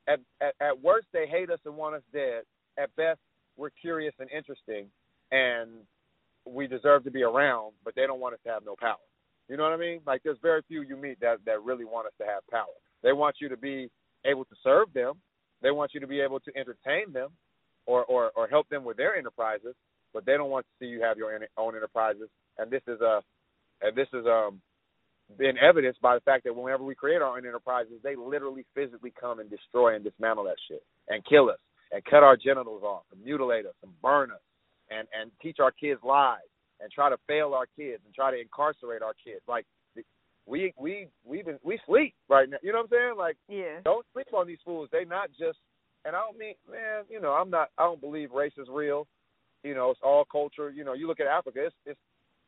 at, 0.07 0.19
at 0.41 0.55
at 0.59 0.81
worst, 0.81 1.07
they 1.13 1.27
hate 1.27 1.49
us 1.49 1.59
and 1.65 1.75
want 1.75 1.95
us 1.95 2.03
dead. 2.11 2.43
At 2.77 2.93
best, 2.95 3.19
we're 3.59 3.69
curious 3.69 4.13
and 4.19 4.29
interesting, 4.31 4.87
and 5.31 5.69
we 6.45 6.65
deserve 6.67 7.03
to 7.03 7.11
be 7.11 7.23
around, 7.23 7.73
but 7.83 7.93
they 7.95 8.07
don't 8.07 8.19
want 8.19 8.33
us 8.33 8.39
to 8.45 8.51
have 8.51 8.63
no 8.65 8.75
power. 8.79 8.95
You 9.49 9.57
know 9.57 9.63
what 9.63 9.73
I 9.73 9.77
mean? 9.77 9.99
Like 10.05 10.21
there's 10.23 10.37
very 10.41 10.61
few 10.67 10.81
you 10.83 10.95
meet 10.95 11.19
that 11.19 11.37
that 11.45 11.63
really 11.63 11.85
want 11.85 12.07
us 12.07 12.13
to 12.19 12.25
have 12.25 12.47
power. 12.49 12.77
They 13.03 13.11
want 13.13 13.35
you 13.41 13.49
to 13.49 13.57
be 13.57 13.89
able 14.25 14.45
to 14.45 14.55
serve 14.63 14.93
them. 14.93 15.15
They 15.61 15.71
want 15.71 15.93
you 15.93 15.99
to 15.99 16.07
be 16.07 16.21
able 16.21 16.39
to 16.41 16.51
entertain 16.55 17.11
them, 17.11 17.29
or 17.85 18.05
or 18.05 18.31
or 18.35 18.47
help 18.47 18.69
them 18.69 18.85
with 18.85 18.97
their 18.97 19.15
enterprises. 19.15 19.75
But 20.13 20.25
they 20.25 20.37
don't 20.37 20.49
want 20.49 20.65
to 20.65 20.71
see 20.79 20.89
you 20.89 21.01
have 21.01 21.17
your 21.17 21.37
own 21.57 21.75
enterprises. 21.75 22.29
And 22.57 22.71
this 22.71 22.81
is 22.87 22.99
a, 23.01 23.21
and 23.81 23.95
this 23.95 24.07
is 24.13 24.25
um, 24.25 24.59
been 25.37 25.55
evidenced 25.57 26.01
by 26.01 26.15
the 26.15 26.21
fact 26.21 26.45
that 26.45 26.55
whenever 26.55 26.83
we 26.83 26.95
create 26.95 27.21
our 27.21 27.37
own 27.37 27.45
enterprises, 27.45 27.99
they 28.03 28.15
literally 28.15 28.65
physically 28.73 29.13
come 29.19 29.39
and 29.39 29.49
destroy 29.51 29.95
and 29.95 30.03
dismantle 30.03 30.45
that 30.45 30.55
shit 30.67 30.81
and 31.09 31.23
kill 31.25 31.49
us 31.49 31.59
and 31.91 32.03
cut 32.05 32.23
our 32.23 32.37
genitals 32.37 32.83
off 32.83 33.03
and 33.11 33.23
mutilate 33.23 33.65
us 33.65 33.73
and 33.83 33.91
burn 34.01 34.31
us 34.31 34.41
and 34.89 35.07
and 35.19 35.31
teach 35.41 35.57
our 35.59 35.71
kids 35.71 35.99
lies 36.03 36.39
and 36.81 36.91
try 36.91 37.09
to 37.09 37.17
fail 37.27 37.53
our 37.53 37.65
kids 37.75 38.01
and 38.05 38.13
try 38.13 38.31
to 38.31 38.39
incarcerate 38.39 39.01
our 39.01 39.13
kids. 39.23 39.41
Like 39.47 39.65
we 40.45 40.73
we 40.77 41.07
we 41.23 41.43
been 41.43 41.59
we 41.63 41.79
sleep 41.85 42.13
right 42.27 42.49
now. 42.49 42.57
You 42.61 42.71
know 42.71 42.79
what 42.79 42.89
I'm 42.93 42.97
saying? 42.97 43.13
Like 43.17 43.37
yeah. 43.47 43.79
don't 43.83 44.05
sleep 44.13 44.27
on 44.33 44.47
these 44.47 44.57
fools. 44.65 44.89
They 44.91 45.05
not 45.05 45.29
just 45.31 45.59
and 46.05 46.15
I 46.15 46.19
don't 46.19 46.37
mean 46.37 46.55
man, 46.69 47.03
you 47.09 47.19
know, 47.19 47.31
I'm 47.31 47.49
not 47.49 47.69
I 47.77 47.83
don't 47.83 48.01
believe 48.01 48.31
race 48.31 48.53
is 48.57 48.67
real. 48.69 49.07
You 49.63 49.75
know, 49.75 49.91
it's 49.91 49.99
all 50.03 50.25
culture. 50.31 50.69
You 50.69 50.83
know, 50.83 50.93
you 50.93 51.07
look 51.07 51.19
at 51.19 51.27
Africa, 51.27 51.65
it's 51.65 51.75
it's 51.85 51.99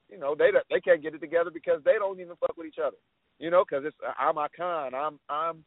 you 0.09 0.18
know, 0.18 0.35
they 0.38 0.49
they 0.69 0.81
can't 0.81 1.01
get 1.01 1.13
it 1.13 1.19
together 1.19 1.51
because 1.53 1.81
they 1.85 1.93
don't 1.97 2.19
even 2.19 2.35
fuck 2.35 2.57
with 2.57 2.68
each 2.68 2.80
other. 2.84 2.97
You 3.39 3.49
know, 3.49 3.63
because 3.68 3.85
it's 3.85 3.97
I'm 4.19 4.35
Akan, 4.35 4.93
I'm 4.93 5.19
I'm 5.30 5.63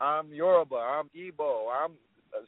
I'm 0.00 0.32
Yoruba, 0.32 0.76
I'm 0.76 1.10
Igbo, 1.16 1.66
I'm 1.72 1.92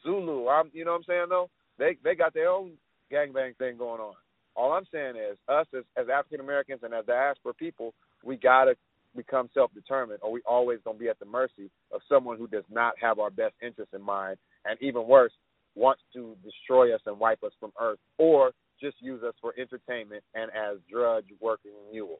Zulu, 0.02 0.48
I'm 0.48 0.70
you 0.72 0.84
know 0.84 0.92
what 0.92 0.98
I'm 0.98 1.04
saying 1.04 1.26
though? 1.28 1.50
They 1.78 1.96
they 2.02 2.14
got 2.14 2.34
their 2.34 2.48
own 2.48 2.72
gangbang 3.12 3.56
thing 3.56 3.76
going 3.76 4.00
on. 4.00 4.14
All 4.56 4.72
I'm 4.72 4.86
saying 4.92 5.14
is, 5.16 5.38
us 5.48 5.66
as, 5.76 5.84
as 5.96 6.08
African 6.08 6.40
Americans 6.40 6.80
and 6.82 6.92
as 6.92 7.06
diaspora 7.06 7.54
people, 7.54 7.94
we 8.24 8.36
gotta 8.36 8.74
become 9.16 9.48
self-determined, 9.54 10.20
or 10.22 10.30
we 10.30 10.40
always 10.46 10.78
gonna 10.84 10.98
be 10.98 11.08
at 11.08 11.18
the 11.18 11.24
mercy 11.24 11.70
of 11.92 12.00
someone 12.08 12.36
who 12.36 12.46
does 12.46 12.64
not 12.70 12.94
have 13.00 13.18
our 13.18 13.30
best 13.30 13.54
interests 13.62 13.94
in 13.94 14.02
mind, 14.02 14.36
and 14.64 14.80
even 14.82 15.06
worse, 15.06 15.32
wants 15.74 16.02
to 16.12 16.36
destroy 16.44 16.94
us 16.94 17.00
and 17.06 17.18
wipe 17.18 17.42
us 17.42 17.52
from 17.58 17.72
Earth, 17.80 17.98
or 18.18 18.52
just 18.80 18.96
use 19.00 19.22
us 19.22 19.34
for 19.40 19.54
entertainment 19.58 20.22
and 20.34 20.50
as 20.50 20.78
drudge 20.90 21.26
working 21.40 21.72
mules. 21.92 22.18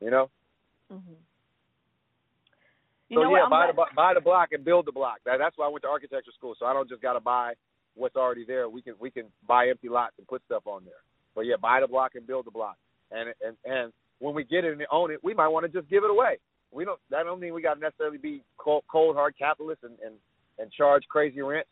You 0.00 0.10
know. 0.10 0.30
Mm-hmm. 0.92 1.14
You 3.08 3.18
so 3.18 3.22
know 3.24 3.36
yeah, 3.36 3.46
buy 3.50 3.66
the 3.66 3.84
buy 3.94 4.14
the 4.14 4.20
block 4.20 4.50
and 4.52 4.64
build 4.64 4.86
the 4.86 4.92
block. 4.92 5.18
That, 5.26 5.36
that's 5.38 5.56
why 5.58 5.66
I 5.66 5.68
went 5.68 5.82
to 5.82 5.88
architecture 5.88 6.32
school. 6.36 6.54
So 6.58 6.66
I 6.66 6.72
don't 6.72 6.88
just 6.88 7.02
gotta 7.02 7.20
buy 7.20 7.52
what's 7.94 8.16
already 8.16 8.44
there. 8.44 8.68
We 8.68 8.82
can 8.82 8.94
we 8.98 9.10
can 9.10 9.26
buy 9.46 9.68
empty 9.68 9.88
lots 9.88 10.14
and 10.18 10.26
put 10.26 10.42
stuff 10.46 10.66
on 10.66 10.84
there. 10.84 11.02
But 11.34 11.42
yeah, 11.42 11.56
buy 11.60 11.80
the 11.80 11.86
block 11.86 12.12
and 12.14 12.26
build 12.26 12.46
the 12.46 12.50
block. 12.50 12.76
And 13.10 13.34
and 13.44 13.56
and 13.64 13.92
when 14.20 14.34
we 14.34 14.44
get 14.44 14.64
it 14.64 14.72
and 14.72 14.82
own 14.90 15.10
it, 15.10 15.22
we 15.22 15.34
might 15.34 15.48
want 15.48 15.70
to 15.70 15.72
just 15.80 15.90
give 15.90 16.04
it 16.04 16.10
away. 16.10 16.38
We 16.72 16.84
don't. 16.84 16.98
That 17.10 17.24
don't 17.24 17.40
mean 17.40 17.54
we 17.54 17.62
got 17.62 17.74
to 17.74 17.80
necessarily 17.80 18.18
be 18.18 18.42
cold, 18.56 18.84
cold 18.90 19.16
hard 19.16 19.34
capitalists 19.38 19.84
and, 19.84 19.94
and 20.04 20.14
and 20.58 20.72
charge 20.72 21.04
crazy 21.08 21.42
rent. 21.42 21.66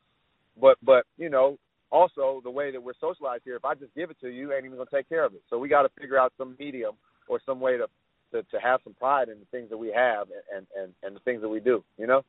But 0.61 0.77
but 0.83 1.05
you 1.17 1.31
know, 1.31 1.59
also 1.91 2.41
the 2.45 2.51
way 2.51 2.71
that 2.71 2.83
we're 2.83 2.93
socialized 3.01 3.43
here, 3.45 3.57
if 3.57 3.65
I 3.65 3.75
just 3.75 3.95
give 3.95 4.11
it 4.11 4.21
to 4.21 4.29
you, 4.29 4.53
ain't 4.53 4.65
even 4.65 4.77
gonna 4.77 4.91
take 4.93 5.09
care 5.09 5.25
of 5.25 5.35
it. 5.35 5.43
So 5.51 5.59
we 5.59 5.69
got 5.69 5.83
to 5.83 5.89
figure 6.01 6.19
out 6.19 6.33
some 6.39 6.57
medium 6.59 6.95
or 7.29 7.41
some 7.47 7.61
way 7.61 7.77
to, 7.77 7.87
to 8.33 8.43
to 8.43 8.59
have 8.61 8.81
some 8.85 8.95
pride 8.95 9.29
in 9.29 9.39
the 9.39 9.47
things 9.47 9.71
that 9.71 9.79
we 9.79 9.93
have 9.93 10.29
and 10.55 10.67
and 10.77 10.93
and 11.03 11.17
the 11.17 11.21
things 11.21 11.43
that 11.43 11.49
we 11.49 11.61
do. 11.61 11.85
You 11.99 12.07
know. 12.07 12.25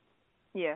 Yeah. 0.54 0.76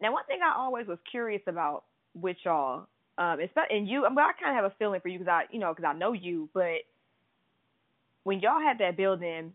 Now, 0.00 0.12
one 0.12 0.24
thing 0.26 0.40
I 0.44 0.58
always 0.58 0.86
was 0.86 0.98
curious 1.10 1.42
about 1.46 1.84
with 2.14 2.36
y'all 2.44 2.86
um, 3.18 3.38
and 3.70 3.88
you, 3.88 4.02
mean, 4.02 4.18
I 4.18 4.32
kind 4.40 4.56
of 4.56 4.62
have 4.62 4.70
a 4.70 4.74
feeling 4.78 5.00
for 5.00 5.08
you 5.08 5.18
because 5.18 5.30
I, 5.30 5.44
you 5.50 5.58
know, 5.58 5.72
because 5.74 5.88
I 5.88 5.96
know 5.96 6.12
you. 6.12 6.50
But 6.52 6.84
when 8.24 8.40
y'all 8.40 8.60
had 8.60 8.78
that 8.78 8.96
building, 8.96 9.52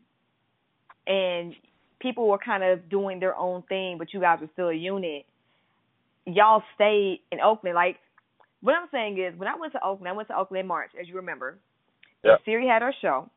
and 1.06 1.54
people 2.00 2.28
were 2.28 2.40
kind 2.40 2.64
of 2.64 2.90
doing 2.90 3.20
their 3.20 3.36
own 3.36 3.62
thing, 3.64 3.98
but 4.00 4.14
you 4.14 4.20
guys 4.20 4.40
were 4.42 4.50
still 4.54 4.70
a 4.70 4.74
unit. 4.74 5.26
Y'all 6.26 6.64
stayed 6.76 7.20
in 7.32 7.40
Oakland. 7.40 7.76
Like 7.76 7.98
what 8.62 8.76
I'm 8.76 8.88
saying 8.92 9.20
is, 9.20 9.38
when 9.38 9.48
I 9.48 9.56
went 9.56 9.74
to 9.74 9.86
Oakland, 9.86 10.10
I 10.10 10.14
went 10.14 10.28
to 10.30 10.38
Oakland 10.38 10.62
in 10.62 10.68
March, 10.68 10.92
as 11.00 11.08
you 11.08 11.16
remember. 11.16 11.58
Yeah. 12.24 12.36
Siri 12.46 12.68
had 12.68 12.82
her 12.82 12.94
show, 13.02 13.30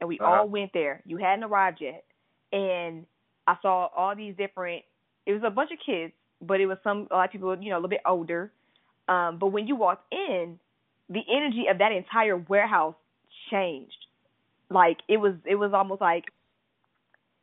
and 0.00 0.08
we 0.08 0.18
uh-huh. 0.18 0.30
all 0.30 0.48
went 0.48 0.72
there. 0.72 1.02
You 1.06 1.16
hadn't 1.18 1.44
arrived 1.44 1.78
yet, 1.80 2.04
and 2.52 3.06
I 3.46 3.56
saw 3.62 3.88
all 3.96 4.16
these 4.16 4.34
different. 4.36 4.82
It 5.26 5.32
was 5.32 5.42
a 5.46 5.50
bunch 5.50 5.70
of 5.72 5.78
kids, 5.84 6.12
but 6.40 6.60
it 6.60 6.66
was 6.66 6.78
some 6.82 7.06
a 7.10 7.14
lot 7.14 7.26
of 7.26 7.32
people, 7.32 7.56
you 7.60 7.70
know, 7.70 7.76
a 7.76 7.78
little 7.78 7.90
bit 7.90 8.02
older 8.06 8.50
um, 9.08 9.38
but 9.38 9.48
when 9.48 9.66
you 9.66 9.76
walked 9.76 10.12
in, 10.12 10.58
the 11.08 11.20
energy 11.30 11.64
of 11.70 11.78
that 11.78 11.92
entire 11.92 12.36
warehouse 12.36 12.94
changed. 13.50 13.92
Like 14.70 14.98
it 15.08 15.18
was, 15.18 15.34
it 15.44 15.56
was 15.56 15.72
almost 15.74 16.00
like, 16.00 16.24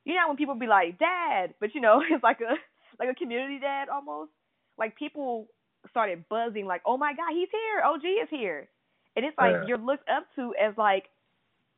you 0.05 0.15
know, 0.15 0.27
when 0.27 0.37
people 0.37 0.55
be 0.55 0.65
like, 0.65 0.97
"Dad," 0.97 1.53
but 1.59 1.75
you 1.75 1.81
know, 1.81 2.01
it's 2.09 2.23
like 2.23 2.39
a 2.41 2.55
like 2.97 3.09
a 3.09 3.15
community 3.15 3.59
dad 3.59 3.89
almost. 3.89 4.31
Like 4.77 4.95
people 4.95 5.47
started 5.91 6.27
buzzing, 6.29 6.65
like, 6.65 6.81
"Oh 6.85 6.97
my 6.97 7.13
God, 7.13 7.31
he's 7.33 7.49
here! 7.51 7.83
OG 7.85 8.01
is 8.23 8.29
here!" 8.31 8.67
And 9.15 9.25
it's 9.25 9.37
like 9.37 9.51
yeah. 9.51 9.67
you're 9.67 9.77
looked 9.77 10.07
up 10.09 10.25
to 10.35 10.53
as 10.55 10.77
like, 10.77 11.05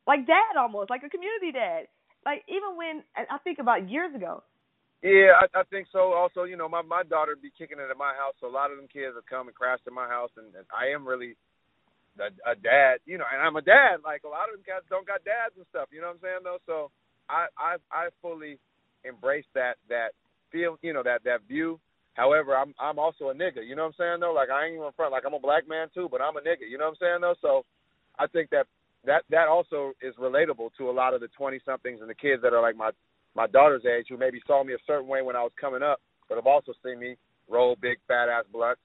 like 0.07 0.27
dad 0.27 0.57
almost, 0.59 0.89
like 0.89 1.03
a 1.03 1.09
community 1.09 1.51
dad. 1.53 1.87
Like 2.25 2.43
even 2.47 2.77
when 2.77 3.03
I 3.15 3.37
think 3.43 3.59
about 3.59 3.89
years 3.89 4.13
ago, 4.13 4.43
yeah, 5.01 5.33
I, 5.33 5.61
I 5.61 5.63
think 5.73 5.87
so. 5.89 6.13
Also, 6.13 6.43
you 6.43 6.55
know, 6.55 6.69
my 6.69 6.83
my 6.83 7.01
daughter 7.01 7.33
be 7.33 7.49
kicking 7.49 7.81
it 7.81 7.89
at 7.89 7.97
my 7.97 8.13
house, 8.13 8.37
so 8.39 8.45
a 8.45 8.53
lot 8.53 8.69
of 8.69 8.77
them 8.77 8.85
kids 8.85 9.17
have 9.17 9.25
come 9.25 9.47
and 9.47 9.57
crashed 9.57 9.87
at 9.87 9.93
my 9.93 10.07
house, 10.07 10.29
and, 10.37 10.53
and 10.53 10.65
I 10.69 10.93
am 10.93 11.07
really 11.07 11.33
a, 12.21 12.29
a 12.45 12.53
dad, 12.53 13.01
you 13.09 13.17
know, 13.17 13.25
and 13.25 13.41
I'm 13.41 13.55
a 13.55 13.65
dad. 13.65 14.05
Like 14.05 14.21
a 14.25 14.29
lot 14.29 14.53
of 14.53 14.61
them 14.61 14.65
guys 14.65 14.85
don't 14.93 15.07
got 15.07 15.25
dads 15.25 15.57
and 15.57 15.65
stuff, 15.73 15.89
you 15.89 16.01
know 16.01 16.13
what 16.13 16.21
I'm 16.21 16.25
saying 16.25 16.43
though. 16.45 16.61
So 16.69 16.91
I 17.29 17.49
I 17.57 17.81
I 17.89 18.09
fully 18.21 18.59
embrace 19.03 19.49
that 19.55 19.81
that 19.89 20.13
feel, 20.51 20.77
you 20.81 20.93
know, 20.93 21.01
that 21.01 21.23
that 21.25 21.49
view. 21.49 21.79
However, 22.13 22.55
I'm 22.55 22.73
I'm 22.79 22.99
also 22.99 23.29
a 23.29 23.33
nigga, 23.33 23.65
you 23.65 23.75
know 23.75 23.83
what 23.83 23.95
I'm 23.99 23.99
saying 23.99 24.19
though. 24.19 24.33
Like 24.33 24.49
I 24.49 24.65
ain't 24.65 24.75
even 24.75 24.91
front, 24.95 25.11
like 25.11 25.23
I'm 25.25 25.33
a 25.33 25.39
black 25.39 25.67
man 25.67 25.87
too, 25.93 26.07
but 26.11 26.21
I'm 26.21 26.35
a 26.35 26.41
nigga, 26.41 26.67
you 26.69 26.77
know 26.77 26.85
what 26.85 26.97
I'm 27.01 27.01
saying 27.01 27.21
though. 27.21 27.35
So 27.41 27.65
I 28.19 28.27
think 28.27 28.49
that 28.49 28.67
that 29.05 29.23
that 29.29 29.47
also 29.47 29.93
is 30.01 30.13
relatable 30.15 30.69
to 30.77 30.89
a 30.89 30.91
lot 30.91 31.13
of 31.13 31.21
the 31.21 31.29
20 31.37 31.59
somethings 31.65 32.01
and 32.01 32.09
the 32.09 32.15
kids 32.15 32.41
that 32.41 32.53
are 32.53 32.61
like 32.61 32.75
my 32.75 32.91
my 33.35 33.47
daughter's 33.47 33.85
age 33.85 34.07
who 34.09 34.17
maybe 34.17 34.41
saw 34.45 34.63
me 34.63 34.73
a 34.73 34.85
certain 34.85 35.07
way 35.07 35.21
when 35.21 35.35
I 35.35 35.43
was 35.43 35.53
coming 35.59 35.81
up, 35.81 36.01
but 36.27 36.35
have 36.35 36.47
also 36.47 36.73
seen 36.83 36.99
me 36.99 37.15
roll 37.49 37.77
big 37.81 37.97
fat 38.07 38.27
ass 38.27 38.43
blunts, 38.51 38.81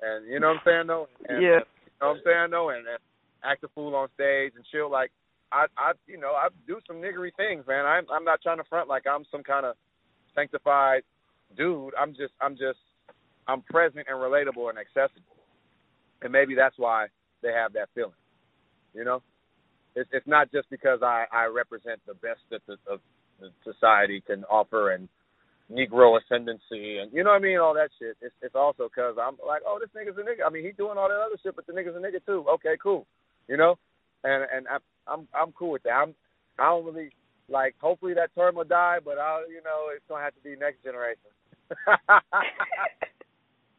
and 0.00 0.26
you 0.26 0.40
know 0.40 0.48
what 0.48 0.56
I'm 0.56 0.62
saying 0.64 0.86
though. 0.86 1.08
And, 1.28 1.42
yeah. 1.42 1.60
You 1.60 2.08
know 2.08 2.08
what 2.08 2.16
I'm 2.16 2.22
saying 2.24 2.50
though, 2.50 2.70
and, 2.70 2.86
and 2.88 2.98
act 3.44 3.64
a 3.64 3.68
fool 3.68 3.94
on 3.94 4.08
stage 4.14 4.52
and 4.56 4.64
chill. 4.72 4.90
Like 4.90 5.12
I, 5.52 5.66
I, 5.76 5.92
you 6.06 6.18
know, 6.18 6.32
I 6.32 6.48
do 6.66 6.80
some 6.86 6.96
niggery 6.96 7.30
things, 7.36 7.66
man. 7.68 7.84
I'm, 7.84 8.06
I'm 8.10 8.24
not 8.24 8.40
trying 8.40 8.58
to 8.58 8.64
front 8.64 8.88
like 8.88 9.06
I'm 9.06 9.24
some 9.30 9.42
kind 9.42 9.66
of 9.66 9.76
sanctified 10.34 11.02
dude. 11.56 11.94
I'm 12.00 12.12
just, 12.12 12.32
I'm 12.40 12.54
just, 12.54 12.78
I'm 13.48 13.62
present 13.62 14.06
and 14.08 14.18
relatable 14.18 14.68
and 14.70 14.78
accessible, 14.78 15.36
and 16.22 16.32
maybe 16.32 16.54
that's 16.54 16.76
why 16.78 17.06
they 17.42 17.52
have 17.52 17.72
that 17.74 17.88
feeling. 17.94 18.12
You 18.94 19.04
know. 19.04 19.22
it's 19.94 20.08
it's 20.12 20.26
not 20.26 20.50
just 20.52 20.68
because 20.70 21.00
I 21.02 21.24
I 21.32 21.46
represent 21.46 22.00
the 22.06 22.14
best 22.14 22.40
that 22.50 22.62
the, 22.66 22.76
of 22.90 23.00
society 23.64 24.22
can 24.26 24.44
offer 24.44 24.92
and 24.92 25.08
Negro 25.70 26.18
ascendancy 26.20 26.98
and 26.98 27.12
you 27.12 27.24
know 27.24 27.30
what 27.30 27.36
I 27.36 27.44
mean, 27.44 27.58
all 27.58 27.74
that 27.74 27.90
shit. 27.98 28.16
It's 28.20 28.34
it's 28.42 28.54
also 28.54 28.88
because 28.88 29.16
I'm 29.20 29.36
like, 29.46 29.62
oh, 29.66 29.78
this 29.80 29.90
nigga's 29.96 30.18
a 30.18 30.22
nigga. 30.22 30.46
I 30.46 30.50
mean, 30.50 30.64
he's 30.64 30.76
doing 30.76 30.98
all 30.98 31.08
that 31.08 31.24
other 31.24 31.38
shit, 31.42 31.56
but 31.56 31.66
the 31.66 31.72
nigga's 31.72 31.96
a 31.96 32.00
nigga 32.00 32.24
too. 32.24 32.44
Okay, 32.54 32.76
cool. 32.82 33.06
You 33.48 33.56
know, 33.56 33.78
and 34.24 34.44
and 34.54 34.66
I, 34.68 34.78
I'm 35.12 35.28
I'm 35.34 35.52
cool 35.52 35.70
with 35.70 35.82
that. 35.84 35.92
I'm 35.92 36.14
I 36.58 36.64
don't 36.64 36.84
really 36.84 37.10
like. 37.52 37.76
Hopefully 37.80 38.14
that 38.14 38.34
term 38.34 38.56
will 38.56 38.64
die, 38.64 38.98
but 39.04 39.20
I 39.20 39.44
you 39.52 39.60
know 39.60 39.92
it's 39.92 40.04
gonna 40.08 40.24
have 40.24 40.34
to 40.34 40.42
be 40.42 40.56
next 40.56 40.82
generation. 40.82 41.28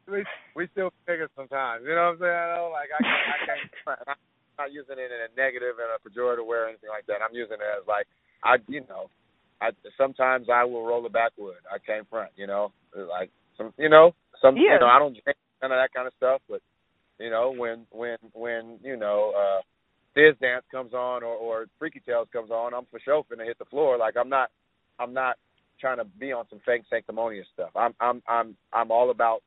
we 0.06 0.22
we 0.54 0.68
still 0.72 0.92
figure 1.04 1.28
sometimes. 1.34 1.82
You 1.82 1.98
know 1.98 2.14
what 2.14 2.16
I'm 2.16 2.22
saying? 2.22 2.38
I 2.38 2.54
know, 2.56 2.70
like 2.70 2.94
I 2.94 3.02
can't, 3.02 3.26
I 3.26 3.38
can't. 3.44 3.66
I'm 4.08 4.16
not 4.56 4.72
using 4.72 5.02
it 5.02 5.10
in 5.10 5.20
a 5.26 5.30
negative 5.34 5.82
and 5.82 5.90
a 5.90 5.98
pejorative 5.98 6.46
way 6.46 6.62
or 6.62 6.70
anything 6.70 6.94
like 6.94 7.10
that. 7.10 7.18
I'm 7.18 7.34
using 7.34 7.58
it 7.58 7.70
as 7.74 7.82
like 7.90 8.06
I 8.46 8.62
you 8.70 8.86
know 8.86 9.10
I 9.60 9.70
sometimes 9.96 10.48
I 10.52 10.64
will 10.64 10.84
roll 10.84 11.04
a 11.06 11.10
backwood. 11.10 11.56
I 11.70 11.78
can't 11.78 12.08
front, 12.08 12.30
you 12.36 12.46
know, 12.46 12.72
like 12.94 13.30
some, 13.56 13.72
you 13.78 13.88
know, 13.88 14.14
some, 14.42 14.56
yeah. 14.56 14.74
you 14.74 14.80
know, 14.80 14.86
I 14.86 14.98
don't 14.98 15.12
drink 15.12 15.38
none 15.62 15.72
of 15.72 15.78
that 15.78 15.94
kind 15.94 16.06
of 16.06 16.12
stuff, 16.16 16.40
but 16.48 16.60
you 17.18 17.30
know, 17.30 17.54
when 17.56 17.86
when 17.90 18.16
when 18.32 18.78
you 18.82 18.96
know, 18.96 19.32
uh, 19.36 19.60
Thiz 20.14 20.34
Dance 20.40 20.64
comes 20.70 20.92
on 20.94 21.22
or 21.22 21.34
or 21.34 21.66
Freaky 21.78 22.00
Tales 22.00 22.28
comes 22.32 22.50
on, 22.50 22.74
I'm 22.74 22.86
for 22.90 23.00
sure 23.00 23.24
finna 23.24 23.44
hit 23.44 23.58
the 23.58 23.64
floor. 23.66 23.98
Like 23.98 24.16
I'm 24.18 24.28
not, 24.28 24.50
I'm 24.98 25.12
not 25.12 25.36
trying 25.80 25.98
to 25.98 26.04
be 26.04 26.32
on 26.32 26.46
some 26.50 26.60
fake 26.64 26.82
sanctimonious 26.90 27.46
stuff. 27.52 27.70
I'm 27.76 27.94
I'm 28.00 28.22
I'm 28.28 28.56
I'm 28.72 28.90
all 28.90 29.10
about 29.10 29.42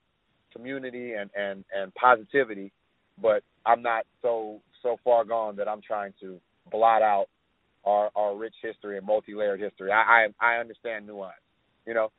community 0.53 1.13
and 1.13 1.29
and 1.35 1.63
and 1.75 1.93
positivity, 1.95 2.71
but 3.21 3.43
I'm 3.65 3.81
not 3.81 4.05
so 4.21 4.61
so 4.83 4.97
far 5.03 5.25
gone 5.25 5.55
that 5.57 5.67
I'm 5.67 5.81
trying 5.81 6.13
to 6.21 6.39
blot 6.71 7.01
out 7.01 7.27
our 7.85 8.09
our 8.15 8.35
rich 8.35 8.55
history 8.61 8.97
and 8.97 9.05
multi-layered 9.05 9.59
history. 9.61 9.91
I 9.91 10.27
I, 10.41 10.55
I 10.55 10.59
understand 10.59 11.07
nuance, 11.07 11.35
you 11.85 11.93
know, 11.93 12.11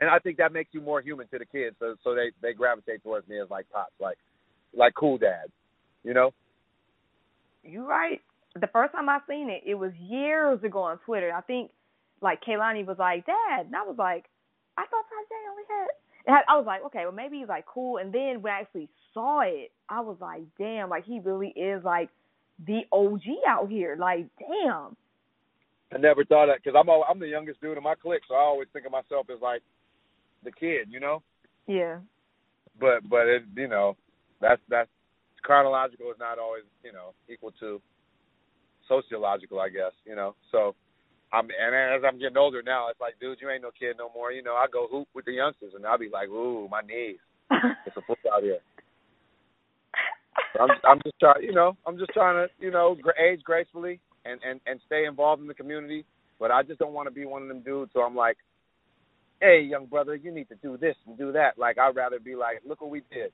and 0.00 0.10
I 0.10 0.18
think 0.20 0.38
that 0.38 0.52
makes 0.52 0.70
you 0.72 0.80
more 0.80 1.00
human 1.00 1.26
to 1.28 1.38
the 1.38 1.46
kids, 1.46 1.76
so 1.80 1.96
so 2.04 2.14
they 2.14 2.30
they 2.42 2.52
gravitate 2.54 3.02
towards 3.02 3.28
me 3.28 3.40
as 3.40 3.50
like 3.50 3.66
pops, 3.72 3.94
like 4.00 4.18
like 4.76 4.94
cool 4.94 5.18
dad, 5.18 5.46
you 6.04 6.14
know. 6.14 6.32
You 7.64 7.86
right. 7.86 8.20
The 8.54 8.68
first 8.68 8.92
time 8.92 9.08
I 9.08 9.18
seen 9.28 9.50
it, 9.50 9.62
it 9.66 9.74
was 9.74 9.92
years 9.98 10.62
ago 10.62 10.82
on 10.82 10.98
Twitter. 10.98 11.32
I 11.32 11.40
think 11.40 11.70
like 12.20 12.44
Kaylani 12.44 12.86
was 12.86 12.98
like, 12.98 13.26
Dad, 13.26 13.66
and 13.66 13.74
I 13.74 13.82
was 13.82 13.96
like, 13.98 14.26
I 14.76 14.82
thought 14.82 15.04
Tajai 15.06 15.50
only 15.50 15.62
had. 15.68 16.44
I 16.48 16.56
was 16.56 16.64
like, 16.66 16.82
okay, 16.86 17.00
well 17.02 17.12
maybe 17.12 17.38
he's 17.38 17.48
like 17.48 17.66
cool. 17.66 17.98
And 17.98 18.12
then 18.12 18.40
when 18.40 18.52
I 18.52 18.60
actually 18.60 18.88
saw 19.12 19.40
it, 19.40 19.72
I 19.88 20.00
was 20.00 20.16
like, 20.20 20.42
damn, 20.58 20.88
like 20.88 21.04
he 21.04 21.20
really 21.20 21.48
is 21.48 21.84
like 21.84 22.10
the 22.66 22.82
OG 22.92 23.22
out 23.46 23.68
here. 23.68 23.96
Like, 23.98 24.26
damn. 24.38 24.96
I 25.92 25.98
never 25.98 26.24
thought 26.24 26.46
that 26.46 26.62
because 26.62 26.76
I'm 26.78 26.88
all, 26.88 27.04
I'm 27.08 27.18
the 27.18 27.28
youngest 27.28 27.60
dude 27.60 27.76
in 27.76 27.82
my 27.82 27.94
clique, 27.94 28.22
so 28.28 28.34
I 28.34 28.40
always 28.40 28.68
think 28.72 28.86
of 28.86 28.92
myself 28.92 29.26
as 29.32 29.40
like 29.40 29.62
the 30.44 30.52
kid, 30.52 30.88
you 30.90 31.00
know. 31.00 31.22
Yeah. 31.66 31.98
But 32.80 33.08
but 33.08 33.26
it 33.26 33.42
you 33.56 33.68
know 33.68 33.96
that's 34.40 34.60
that's 34.68 34.90
chronological 35.44 36.10
is 36.10 36.18
not 36.18 36.38
always 36.38 36.64
you 36.82 36.92
know 36.92 37.14
equal 37.28 37.52
to 37.60 37.80
sociological, 38.88 39.60
I 39.60 39.68
guess 39.68 39.92
you 40.04 40.16
know. 40.16 40.34
So 40.50 40.74
I'm 41.32 41.48
and 41.50 41.74
as 41.74 42.02
I'm 42.06 42.18
getting 42.18 42.36
older 42.36 42.62
now, 42.62 42.88
it's 42.88 43.00
like, 43.00 43.14
dude, 43.20 43.38
you 43.40 43.50
ain't 43.50 43.62
no 43.62 43.70
kid 43.78 43.96
no 43.98 44.10
more. 44.14 44.32
You 44.32 44.42
know, 44.42 44.54
I 44.54 44.66
go 44.72 44.88
hoop 44.90 45.08
with 45.14 45.24
the 45.24 45.32
youngsters, 45.32 45.72
and 45.76 45.86
I'll 45.86 45.98
be 45.98 46.10
like, 46.12 46.28
ooh, 46.28 46.68
my 46.70 46.80
knees. 46.80 47.18
it's 47.86 47.96
a 47.96 48.02
foot 48.02 48.18
out 48.32 48.42
here. 48.42 48.58
I'm 50.60 50.70
I'm 50.84 51.00
just 51.04 51.18
trying, 51.20 51.42
you 51.42 51.52
know, 51.52 51.76
I'm 51.86 51.98
just 51.98 52.12
trying 52.12 52.46
to, 52.46 52.64
you 52.64 52.70
know, 52.70 52.96
age 53.20 53.42
gracefully 53.42 54.00
and 54.24 54.40
and 54.48 54.60
and 54.66 54.80
stay 54.86 55.04
involved 55.04 55.42
in 55.42 55.48
the 55.48 55.54
community. 55.54 56.04
But 56.38 56.50
I 56.50 56.62
just 56.62 56.78
don't 56.78 56.92
want 56.92 57.06
to 57.08 57.14
be 57.14 57.24
one 57.24 57.42
of 57.42 57.48
them 57.48 57.62
dudes. 57.62 57.92
So 57.94 58.02
I'm 58.02 58.16
like, 58.16 58.36
hey, 59.40 59.60
young 59.68 59.86
brother, 59.86 60.14
you 60.14 60.32
need 60.32 60.48
to 60.48 60.56
do 60.56 60.76
this 60.76 60.96
and 61.06 61.18
do 61.18 61.32
that. 61.32 61.58
Like 61.58 61.78
I'd 61.78 61.96
rather 61.96 62.18
be 62.18 62.34
like, 62.34 62.62
look 62.66 62.80
what 62.80 62.90
we 62.90 63.02
did. 63.12 63.32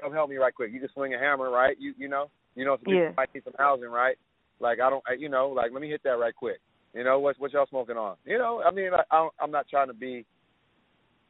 Come 0.00 0.12
help 0.12 0.30
me 0.30 0.36
right 0.36 0.54
quick. 0.54 0.72
You 0.72 0.80
just 0.80 0.94
swing 0.94 1.14
a 1.14 1.18
hammer, 1.18 1.50
right? 1.50 1.76
You 1.78 1.94
you 1.98 2.08
know, 2.08 2.30
you 2.54 2.64
know, 2.64 2.76
some 2.84 2.92
yeah. 2.94 3.08
people 3.08 3.14
might 3.16 3.34
need 3.34 3.44
some 3.44 3.54
housing, 3.58 3.88
right? 3.88 4.16
Like 4.60 4.80
I 4.80 4.90
don't, 4.90 5.02
I, 5.08 5.14
you 5.14 5.28
know, 5.28 5.48
like 5.48 5.72
let 5.72 5.80
me 5.80 5.88
hit 5.88 6.02
that 6.04 6.18
right 6.18 6.34
quick. 6.34 6.60
You 6.94 7.04
know, 7.04 7.18
what 7.18 7.36
what 7.38 7.52
y'all 7.52 7.66
smoking 7.68 7.96
on? 7.96 8.16
You 8.24 8.38
know, 8.38 8.62
I 8.66 8.70
mean, 8.70 8.90
I, 8.92 9.02
I 9.14 9.28
I'm 9.40 9.50
not 9.50 9.68
trying 9.68 9.88
to 9.88 9.94
be. 9.94 10.24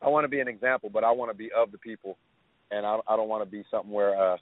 I 0.02 0.08
want 0.08 0.24
to 0.24 0.28
be 0.28 0.40
an 0.40 0.48
example, 0.48 0.88
but 0.90 1.04
I 1.04 1.10
want 1.10 1.30
to 1.30 1.36
be 1.36 1.50
of 1.56 1.72
the 1.72 1.78
people, 1.78 2.16
and 2.70 2.86
I 2.86 2.98
I 3.06 3.16
don't 3.16 3.28
want 3.28 3.44
to 3.44 3.50
be 3.50 3.64
something 3.70 3.92
where. 3.92 4.34
uh 4.34 4.36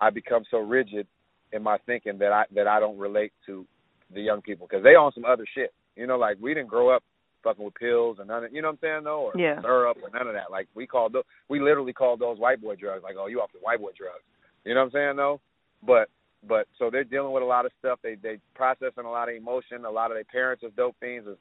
I 0.00 0.10
become 0.10 0.44
so 0.50 0.58
rigid 0.58 1.06
in 1.52 1.62
my 1.62 1.78
thinking 1.86 2.18
that 2.18 2.32
I 2.32 2.44
that 2.54 2.66
I 2.66 2.80
don't 2.80 2.98
relate 2.98 3.32
to 3.46 3.66
the 4.14 4.20
young 4.20 4.42
people 4.42 4.66
because 4.68 4.84
they 4.84 4.90
on 4.90 5.12
some 5.12 5.24
other 5.24 5.44
shit. 5.54 5.72
You 5.96 6.06
know, 6.06 6.18
like 6.18 6.36
we 6.40 6.54
didn't 6.54 6.68
grow 6.68 6.94
up 6.94 7.02
fucking 7.42 7.64
with 7.64 7.74
pills 7.74 8.18
and 8.18 8.28
none 8.28 8.44
of 8.44 8.52
you 8.52 8.62
know 8.62 8.68
what 8.68 8.78
I'm 8.82 8.88
saying 8.88 9.04
though, 9.04 9.30
or 9.30 9.32
yeah. 9.36 9.60
syrup 9.60 9.98
or 10.02 10.10
none 10.10 10.26
of 10.26 10.34
that. 10.34 10.50
Like 10.50 10.68
we 10.74 10.86
called 10.86 11.12
those, 11.12 11.24
we 11.48 11.60
literally 11.60 11.92
called 11.92 12.20
those 12.20 12.38
white 12.38 12.60
boy 12.60 12.76
drugs. 12.76 13.02
Like, 13.02 13.16
oh, 13.18 13.26
you 13.26 13.40
off 13.40 13.52
the 13.52 13.60
white 13.60 13.80
boy 13.80 13.90
drugs. 13.96 14.24
You 14.64 14.74
know 14.74 14.80
what 14.80 14.86
I'm 14.86 14.92
saying 14.92 15.16
though? 15.16 15.40
But 15.86 16.08
but 16.46 16.66
so 16.78 16.90
they're 16.90 17.04
dealing 17.04 17.32
with 17.32 17.42
a 17.42 17.46
lot 17.46 17.66
of 17.66 17.72
stuff. 17.78 17.98
They 18.02 18.14
they 18.14 18.38
processing 18.54 19.04
a 19.04 19.10
lot 19.10 19.28
of 19.28 19.34
emotion. 19.34 19.84
A 19.84 19.90
lot 19.90 20.10
of 20.10 20.16
their 20.16 20.24
parents 20.24 20.62
are 20.62 20.70
dope 20.70 20.96
fiends. 21.00 21.26
There's 21.26 21.38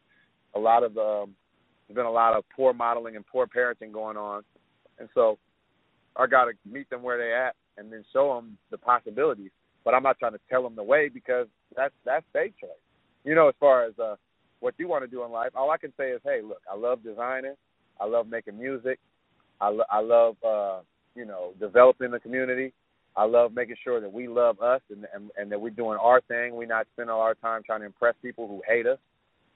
a 0.55 0.59
lot 0.59 0.83
of 0.83 0.97
um, 0.97 1.35
there's 1.87 1.95
been 1.95 2.05
a 2.05 2.11
lot 2.11 2.35
of 2.35 2.43
poor 2.55 2.73
modeling 2.73 3.15
and 3.15 3.25
poor 3.25 3.47
parenting 3.47 3.91
going 3.91 4.17
on, 4.17 4.43
and 4.99 5.09
so 5.13 5.37
I 6.15 6.27
got 6.27 6.45
to 6.45 6.53
meet 6.69 6.89
them 6.89 7.03
where 7.03 7.17
they 7.17 7.33
at 7.33 7.55
and 7.77 7.91
then 7.91 8.03
show 8.11 8.35
them 8.35 8.57
the 8.71 8.77
possibilities. 8.77 9.51
But 9.85 9.93
I'm 9.93 10.03
not 10.03 10.19
trying 10.19 10.33
to 10.33 10.39
tell 10.49 10.63
them 10.63 10.75
the 10.75 10.83
way 10.83 11.09
because 11.09 11.47
that's 11.75 11.93
that's 12.05 12.25
their 12.33 12.47
choice. 12.47 12.69
You 13.23 13.35
know, 13.35 13.49
as 13.49 13.55
far 13.59 13.85
as 13.85 13.93
uh, 13.99 14.15
what 14.59 14.75
you 14.77 14.87
want 14.87 15.03
to 15.03 15.07
do 15.09 15.23
in 15.23 15.31
life, 15.31 15.51
all 15.55 15.71
I 15.71 15.77
can 15.77 15.93
say 15.97 16.09
is, 16.09 16.21
hey, 16.23 16.41
look, 16.43 16.61
I 16.71 16.77
love 16.77 17.03
designing, 17.03 17.55
I 17.99 18.05
love 18.05 18.27
making 18.27 18.57
music, 18.57 18.99
I, 19.61 19.69
lo- 19.69 19.85
I 19.91 20.01
love 20.01 20.35
uh, 20.45 20.79
you 21.15 21.25
know 21.25 21.53
developing 21.59 22.11
the 22.11 22.19
community. 22.19 22.73
I 23.15 23.23
love 23.25 23.51
making 23.53 23.77
sure 23.83 23.99
that 23.99 24.13
we 24.13 24.27
love 24.27 24.61
us 24.61 24.81
and, 24.91 25.05
and 25.13 25.31
and 25.37 25.51
that 25.51 25.59
we're 25.59 25.71
doing 25.71 25.97
our 26.01 26.21
thing. 26.21 26.55
We're 26.55 26.67
not 26.67 26.87
spending 26.93 27.11
all 27.11 27.21
our 27.21 27.35
time 27.35 27.63
trying 27.65 27.79
to 27.81 27.85
impress 27.87 28.15
people 28.21 28.47
who 28.47 28.61
hate 28.67 28.85
us, 28.85 28.99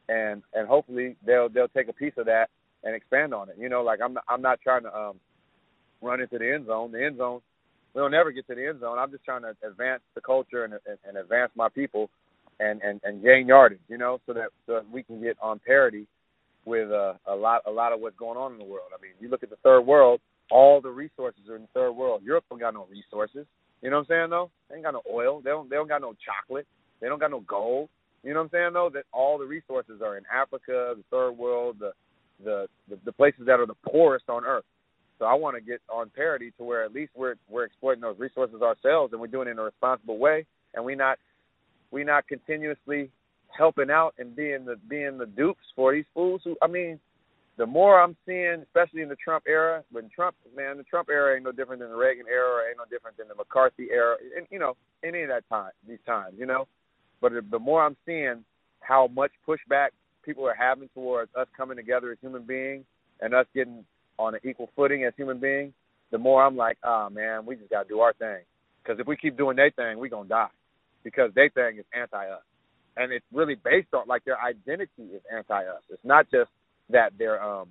and 0.10 0.42
and 0.54 0.68
hopefully 0.68 1.16
they'll 1.26 1.50
they'll 1.50 1.68
take 1.68 1.88
a 1.88 1.94
piece 1.94 2.14
of 2.18 2.26
that 2.26 2.50
and 2.84 2.96
expand 2.96 3.34
on 3.34 3.50
it. 3.50 3.56
You 3.60 3.70
know, 3.70 3.84
like 3.84 4.00
I'm 4.04 4.14
not, 4.14 4.24
I'm 4.28 4.42
not 4.42 4.60
trying 4.62 4.84
to 4.84 4.96
um 4.96 5.20
run 6.02 6.22
into 6.22 6.40
the 6.40 6.54
end 6.54 6.66
zone. 6.68 6.92
The 6.92 7.06
end 7.06 7.18
zone 7.18 7.42
we'll 7.94 8.10
never 8.10 8.32
get 8.32 8.48
to 8.48 8.56
the 8.56 8.68
end 8.68 8.80
zone. 8.80 8.98
I'm 8.98 9.12
just 9.12 9.26
trying 9.26 9.42
to 9.44 9.56
advance 9.68 10.02
the 10.16 10.22
culture 10.22 10.64
and 10.64 10.74
and, 10.74 10.98
and 11.08 11.18
advance 11.18 11.52
my 11.56 11.70
people 11.70 12.10
and, 12.62 12.82
and 12.82 13.02
and 13.04 13.24
gain 13.24 13.48
yardage, 13.48 13.80
you 13.90 13.98
know, 13.98 14.20
so 14.26 14.34
that 14.34 14.50
so 14.66 14.74
that 14.74 14.90
we 14.92 15.04
can 15.04 15.22
get 15.22 15.38
on 15.42 15.60
parity 15.66 16.08
with 16.66 16.92
uh, 16.92 17.14
a 17.28 17.36
lot 17.36 17.64
a 17.68 17.72
lot 17.72 17.92
of 17.92 18.00
what's 18.00 18.18
going 18.18 18.38
on 18.38 18.54
in 18.54 18.60
the 18.60 18.66
world. 18.66 18.90
I 18.98 19.02
mean, 19.02 19.12
you 19.20 19.30
look 19.30 19.44
at 19.44 19.50
the 19.50 19.58
third 19.64 19.82
world, 19.82 20.22
all 20.52 20.82
the 20.82 20.90
resources 20.92 21.42
are 21.50 21.56
in 21.56 21.64
the 21.64 21.68
third 21.74 21.94
world. 21.94 22.22
Europe 22.24 22.46
don't 22.50 22.60
got 22.60 22.74
no 22.74 22.88
resources. 22.90 23.46
You 23.82 23.90
know 23.90 23.98
what 23.98 24.02
I'm 24.04 24.08
saying 24.08 24.30
though? 24.30 24.52
They 24.70 24.76
ain't 24.76 24.86
got 24.86 24.94
no 24.94 25.02
oil. 25.12 25.42
They 25.44 25.50
don't 25.50 25.70
they 25.70 25.76
don't 25.76 25.90
got 25.90 26.02
no 26.02 26.14
chocolate. 26.24 26.68
They 27.02 27.08
don't 27.08 27.20
got 27.20 27.32
no 27.32 27.42
gold. 27.42 27.90
You 28.24 28.34
know 28.34 28.42
what 28.42 28.46
I'm 28.46 28.50
saying 28.52 28.74
though? 28.74 28.92
That 28.94 29.06
all 29.12 29.40
the 29.40 29.46
resources 29.46 30.02
are 30.04 30.18
in 30.18 30.24
Africa, 30.32 30.94
the 30.96 31.04
third 31.10 31.32
world, 31.32 31.78
the 31.80 31.92
the 32.44 32.68
the, 32.90 33.00
the 33.06 33.12
places 33.12 33.46
that 33.48 33.60
are 33.60 33.66
the 33.66 33.76
poorest 33.90 34.30
on 34.30 34.46
earth. 34.46 34.66
So 35.18 35.26
I 35.26 35.34
want 35.36 35.56
to 35.56 35.62
get 35.62 35.82
on 35.88 36.10
parity 36.16 36.52
to 36.58 36.64
where 36.64 36.84
at 36.84 36.94
least 36.94 37.12
we're 37.16 37.36
we're 37.50 37.66
exploiting 37.66 38.02
those 38.02 38.20
resources 38.20 38.62
ourselves 38.62 39.14
and 39.14 39.22
we're 39.22 39.28
doing 39.28 39.48
it 39.48 39.52
in 39.52 39.60
a 39.60 39.64
responsible 39.64 40.20
way 40.20 40.46
and 40.76 40.86
we 40.86 40.96
not 40.96 41.18
we 41.92 42.04
not 42.04 42.28
continuously 42.28 43.10
helping 43.56 43.90
out 43.90 44.14
and 44.18 44.36
being 44.36 44.66
the 44.66 44.78
being 44.90 45.18
the 45.18 45.26
dupes 45.26 45.64
for 45.76 45.94
these 45.94 46.06
fools 46.14 46.42
who 46.44 46.56
I 46.62 46.68
mean, 46.68 47.00
the 47.58 47.66
more 47.66 48.02
I'm 48.02 48.16
seeing, 48.26 48.64
especially 48.64 49.02
in 49.02 49.10
the 49.10 49.16
Trump 49.16 49.44
era, 49.48 49.84
when 49.92 50.10
Trump 50.10 50.36
man, 50.56 50.78
the 50.78 50.84
Trump 50.84 51.10
era 51.10 51.36
ain't 51.36 51.44
no 51.44 51.52
different 51.52 51.82
than 51.82 51.90
the 51.90 51.98
Reagan 51.98 52.26
era, 52.32 52.64
ain't 52.70 52.78
no 52.78 52.86
different 52.90 53.18
than 53.18 53.28
the 53.28 53.36
McCarthy 53.36 53.88
era, 53.92 54.16
and 54.36 54.48
you 54.50 54.60
know, 54.60 54.76
any 55.04 55.22
of 55.22 55.30
that 55.30 55.48
time, 55.50 55.72
these 55.88 56.00
times, 56.06 56.36
you 56.38 56.46
know. 56.46 56.68
But 57.20 57.34
the 57.52 57.60
more 57.60 57.86
I'm 57.86 57.98
seeing 58.06 58.44
how 58.80 59.08
much 59.08 59.32
pushback 59.48 59.90
people 60.24 60.48
are 60.48 60.56
having 60.56 60.90
towards 60.94 61.30
us 61.36 61.48
coming 61.56 61.78
together 61.78 62.12
as 62.12 62.18
human 62.22 62.44
beings 62.44 62.86
and 63.20 63.34
us 63.34 63.46
getting 63.54 63.86
on 64.18 64.34
an 64.34 64.42
equal 64.44 64.70
footing 64.76 65.04
as 65.04 65.14
human 65.16 65.40
beings, 65.40 65.74
the 66.12 66.18
more 66.18 66.44
I'm 66.44 66.58
like, 66.58 66.78
oh 66.84 67.10
man, 67.10 67.46
we 67.46 67.56
just 67.56 67.70
gotta 67.70 67.88
do 67.88 68.00
our 68.00 68.14
thing. 68.14 68.40
Because 68.82 69.00
if 69.00 69.08
we 69.08 69.16
keep 69.16 69.38
doing 69.38 69.56
their 69.56 69.72
thing, 69.72 70.00
we 70.00 70.10
gonna 70.10 70.28
die. 70.28 70.48
Because 71.04 71.32
they 71.36 71.50
thing 71.50 71.78
is 71.80 71.86
anti 71.94 72.28
us, 72.28 72.44
and 72.98 73.12
it's 73.12 73.26
really 73.34 73.56
based 73.56 73.94
on 73.94 74.08
like 74.08 74.24
their 74.26 74.40
identity 74.42 75.04
is 75.14 75.22
anti 75.36 75.64
us. 75.66 75.82
It's 75.90 76.04
not 76.04 76.30
just 76.32 76.50
that 76.90 77.14
their 77.18 77.42
um 77.42 77.70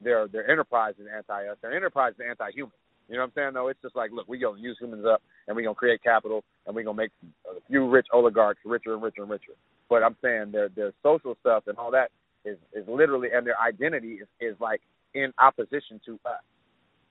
their 0.00 0.28
their 0.28 0.50
enterprise 0.50 0.94
is 0.98 1.06
anti 1.14 1.46
us. 1.46 1.56
Their 1.62 1.74
enterprise 1.74 2.14
is 2.18 2.24
anti 2.28 2.50
human. 2.52 2.72
You 3.08 3.16
know 3.16 3.22
what 3.22 3.26
I'm 3.26 3.32
saying? 3.36 3.54
No, 3.54 3.68
it's 3.68 3.82
just 3.82 3.96
like, 3.96 4.10
look, 4.12 4.28
we 4.28 4.38
gonna 4.38 4.60
use 4.60 4.78
humans 4.80 5.04
up, 5.06 5.22
and 5.46 5.56
we 5.56 5.62
gonna 5.62 5.74
create 5.74 6.02
capital, 6.02 6.42
and 6.66 6.74
we 6.74 6.82
gonna 6.82 6.96
make 6.96 7.10
a 7.46 7.60
few 7.68 7.88
rich 7.88 8.06
oligarchs 8.12 8.60
richer 8.64 8.94
and 8.94 9.02
richer 9.02 9.22
and 9.22 9.30
richer. 9.30 9.52
But 9.88 10.02
I'm 10.02 10.16
saying 10.22 10.52
their 10.52 10.68
their 10.70 10.92
social 11.02 11.36
stuff 11.40 11.64
and 11.66 11.76
all 11.76 11.90
that 11.90 12.10
is 12.44 12.56
is 12.72 12.84
literally, 12.88 13.28
and 13.34 13.46
their 13.46 13.60
identity 13.60 14.14
is 14.14 14.28
is 14.40 14.56
like 14.60 14.80
in 15.14 15.32
opposition 15.38 16.00
to 16.06 16.14
us 16.24 16.42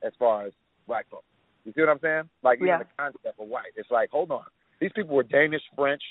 as 0.03 0.13
far 0.17 0.45
as 0.45 0.53
black 0.87 1.05
folks. 1.09 1.25
You 1.65 1.71
see 1.75 1.81
what 1.81 1.89
I'm 1.89 1.99
saying? 2.01 2.29
Like 2.43 2.59
yeah. 2.59 2.75
even 2.75 2.79
the 2.79 2.85
concept 2.97 3.39
of 3.39 3.47
white. 3.47 3.71
It's 3.75 3.89
like, 3.91 4.09
hold 4.09 4.31
on. 4.31 4.45
These 4.79 4.91
people 4.95 5.15
were 5.15 5.23
Danish, 5.23 5.61
French, 5.75 6.01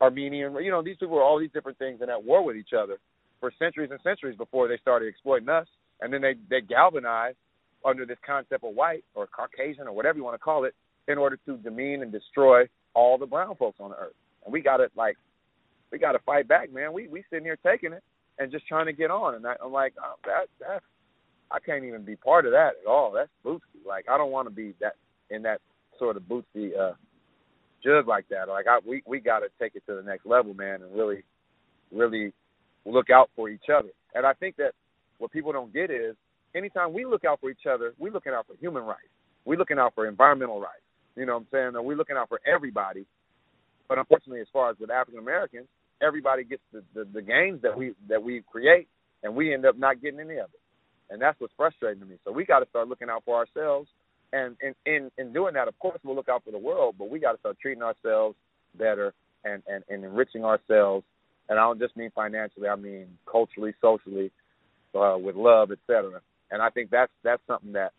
Armenian. 0.00 0.54
You 0.62 0.70
know, 0.70 0.82
these 0.82 0.96
people 0.96 1.16
were 1.16 1.22
all 1.22 1.38
these 1.38 1.52
different 1.52 1.78
things 1.78 2.00
and 2.00 2.10
at 2.10 2.22
war 2.22 2.44
with 2.44 2.56
each 2.56 2.72
other 2.76 2.98
for 3.38 3.52
centuries 3.58 3.90
and 3.90 4.00
centuries 4.02 4.36
before 4.36 4.68
they 4.68 4.78
started 4.78 5.06
exploiting 5.06 5.48
us. 5.48 5.66
And 6.00 6.12
then 6.12 6.22
they 6.22 6.34
they 6.48 6.60
galvanized 6.60 7.36
under 7.84 8.06
this 8.06 8.18
concept 8.26 8.64
of 8.64 8.74
white 8.74 9.04
or 9.14 9.26
Caucasian 9.26 9.86
or 9.86 9.92
whatever 9.92 10.18
you 10.18 10.24
want 10.24 10.34
to 10.34 10.38
call 10.38 10.64
it 10.64 10.74
in 11.08 11.18
order 11.18 11.38
to 11.46 11.56
demean 11.58 12.02
and 12.02 12.12
destroy 12.12 12.64
all 12.94 13.18
the 13.18 13.26
brown 13.26 13.54
folks 13.56 13.78
on 13.80 13.90
the 13.90 13.96
earth. 13.96 14.14
And 14.44 14.52
we 14.52 14.60
got 14.60 14.78
to 14.78 14.88
like 14.96 15.16
we 15.92 15.98
got 15.98 16.12
to 16.12 16.18
fight 16.20 16.48
back, 16.48 16.72
man. 16.72 16.92
We 16.92 17.08
we 17.08 17.24
sitting 17.30 17.44
here 17.44 17.58
taking 17.64 17.92
it 17.92 18.02
and 18.38 18.50
just 18.50 18.66
trying 18.66 18.86
to 18.86 18.92
get 18.92 19.10
on. 19.10 19.34
And 19.34 19.46
I, 19.46 19.54
I'm 19.62 19.72
like, 19.72 19.94
oh, 20.02 20.14
that 20.24 20.46
that 20.60 20.82
I 21.50 21.58
can't 21.60 21.84
even 21.84 22.04
be 22.04 22.16
part 22.16 22.46
of 22.46 22.52
that 22.52 22.72
at 22.82 22.88
all. 22.88 23.12
That's 23.12 23.30
bootsy. 23.44 23.86
Like 23.86 24.06
I 24.08 24.16
don't 24.16 24.30
want 24.30 24.48
to 24.48 24.54
be 24.54 24.74
that 24.80 24.94
in 25.30 25.42
that 25.42 25.60
sort 25.98 26.16
of 26.16 26.22
bootsy 26.22 26.70
uh 26.78 26.92
jug 27.84 28.08
like 28.08 28.28
that. 28.30 28.48
Like 28.48 28.66
I 28.66 28.78
we 28.86 29.02
we 29.06 29.20
got 29.20 29.40
to 29.40 29.48
take 29.60 29.74
it 29.74 29.82
to 29.88 29.94
the 29.96 30.02
next 30.02 30.26
level, 30.26 30.54
man, 30.54 30.82
and 30.82 30.94
really 30.94 31.24
really 31.92 32.32
look 32.86 33.10
out 33.10 33.30
for 33.36 33.48
each 33.48 33.68
other. 33.72 33.90
And 34.14 34.26
I 34.26 34.32
think 34.34 34.56
that 34.56 34.72
what 35.18 35.32
people 35.32 35.52
don't 35.52 35.72
get 35.72 35.90
is 35.90 36.16
anytime 36.54 36.92
we 36.92 37.04
look 37.04 37.24
out 37.24 37.40
for 37.40 37.50
each 37.50 37.66
other, 37.70 37.94
we're 37.98 38.12
looking 38.12 38.32
out 38.32 38.46
for 38.46 38.56
human 38.60 38.82
rights. 38.84 39.10
We're 39.44 39.58
looking 39.58 39.78
out 39.78 39.94
for 39.94 40.06
environmental 40.06 40.60
rights. 40.60 40.82
You 41.16 41.26
know 41.26 41.34
what 41.34 41.46
I'm 41.52 41.74
saying? 41.74 41.84
We're 41.84 41.96
looking 41.96 42.16
out 42.16 42.28
for 42.28 42.40
everybody. 42.46 43.06
But 43.88 43.98
unfortunately, 43.98 44.40
as 44.40 44.46
far 44.52 44.70
as 44.70 44.76
with 44.78 44.90
African 44.90 45.20
Americans, 45.20 45.66
everybody 46.02 46.44
gets 46.44 46.62
the, 46.72 46.82
the 46.94 47.04
the 47.12 47.22
gains 47.22 47.62
that 47.62 47.76
we 47.76 47.92
that 48.08 48.22
we 48.22 48.42
create, 48.50 48.88
and 49.22 49.34
we 49.34 49.52
end 49.52 49.66
up 49.66 49.78
not 49.78 50.00
getting 50.00 50.20
any 50.20 50.38
of 50.38 50.50
it. 50.54 50.60
And 51.10 51.20
that's 51.20 51.38
what's 51.40 51.52
frustrating 51.56 52.00
to 52.00 52.06
me. 52.06 52.16
So 52.24 52.32
we 52.32 52.44
got 52.44 52.60
to 52.60 52.68
start 52.68 52.88
looking 52.88 53.08
out 53.10 53.24
for 53.24 53.36
ourselves. 53.36 53.88
And 54.32 54.56
in, 54.60 54.74
in 54.86 55.10
in 55.18 55.32
doing 55.32 55.54
that, 55.54 55.68
of 55.68 55.78
course, 55.78 55.98
we'll 56.04 56.14
look 56.14 56.28
out 56.28 56.44
for 56.44 56.52
the 56.52 56.58
world, 56.58 56.94
but 56.98 57.10
we 57.10 57.18
got 57.18 57.32
to 57.32 57.38
start 57.38 57.58
treating 57.60 57.82
ourselves 57.82 58.36
better 58.78 59.12
and, 59.44 59.62
and 59.66 59.82
and 59.88 60.04
enriching 60.04 60.44
ourselves. 60.44 61.04
And 61.48 61.58
I 61.58 61.62
don't 61.62 61.80
just 61.80 61.96
mean 61.96 62.10
financially; 62.14 62.68
I 62.68 62.76
mean 62.76 63.18
culturally, 63.30 63.74
socially, 63.80 64.30
uh, 64.94 65.16
with 65.18 65.34
love, 65.34 65.72
etc. 65.72 66.20
And 66.50 66.62
I 66.62 66.70
think 66.70 66.90
that's 66.90 67.12
that's 67.24 67.42
something 67.48 67.72
that 67.72 67.92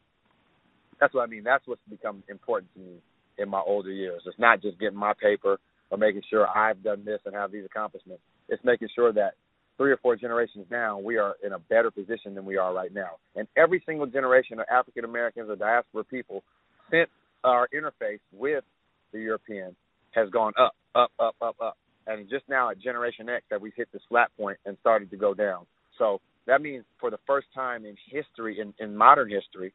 that's 0.99 1.13
what 1.13 1.23
I 1.23 1.27
mean. 1.27 1.43
That's 1.43 1.67
what's 1.67 1.81
become 1.89 2.23
important 2.29 2.73
to 2.75 2.79
me 2.79 3.01
in 3.37 3.49
my 3.49 3.61
older 3.65 3.91
years. 3.91 4.21
It's 4.25 4.39
not 4.39 4.61
just 4.61 4.79
getting 4.79 4.97
my 4.97 5.13
paper 5.21 5.57
or 5.89 5.97
making 5.97 6.21
sure 6.29 6.47
I've 6.47 6.83
done 6.83 7.03
this 7.03 7.19
and 7.25 7.35
have 7.35 7.51
these 7.51 7.65
accomplishments. 7.65 8.21
It's 8.47 8.63
making 8.63 8.89
sure 8.95 9.11
that 9.13 9.33
three 9.81 9.91
or 9.91 9.97
four 9.97 10.15
generations 10.15 10.67
down, 10.69 11.03
we 11.03 11.17
are 11.17 11.37
in 11.43 11.53
a 11.53 11.57
better 11.57 11.89
position 11.89 12.35
than 12.35 12.45
we 12.45 12.55
are 12.55 12.71
right 12.71 12.93
now. 12.93 13.13
And 13.35 13.47
every 13.57 13.81
single 13.83 14.05
generation 14.05 14.59
of 14.59 14.67
African 14.71 15.05
Americans 15.05 15.49
or 15.49 15.55
diaspora 15.55 16.03
people 16.03 16.43
since 16.91 17.09
our 17.43 17.67
interface 17.73 18.19
with 18.31 18.63
the 19.11 19.19
Europeans 19.19 19.73
has 20.11 20.29
gone 20.29 20.53
up, 20.59 20.75
up, 20.93 21.09
up, 21.19 21.35
up, 21.41 21.55
up. 21.59 21.77
And 22.05 22.29
just 22.29 22.43
now 22.47 22.69
at 22.69 22.79
Generation 22.79 23.27
X 23.27 23.43
that 23.49 23.59
we've 23.59 23.73
hit 23.75 23.87
this 23.91 24.03
flat 24.07 24.29
point 24.37 24.59
and 24.67 24.77
started 24.81 25.09
to 25.09 25.17
go 25.17 25.33
down. 25.33 25.65
So 25.97 26.21
that 26.45 26.61
means 26.61 26.83
for 26.99 27.09
the 27.09 27.19
first 27.25 27.47
time 27.55 27.83
in 27.83 27.95
history, 28.07 28.59
in, 28.59 28.75
in 28.77 28.95
modern 28.95 29.31
history, 29.31 29.73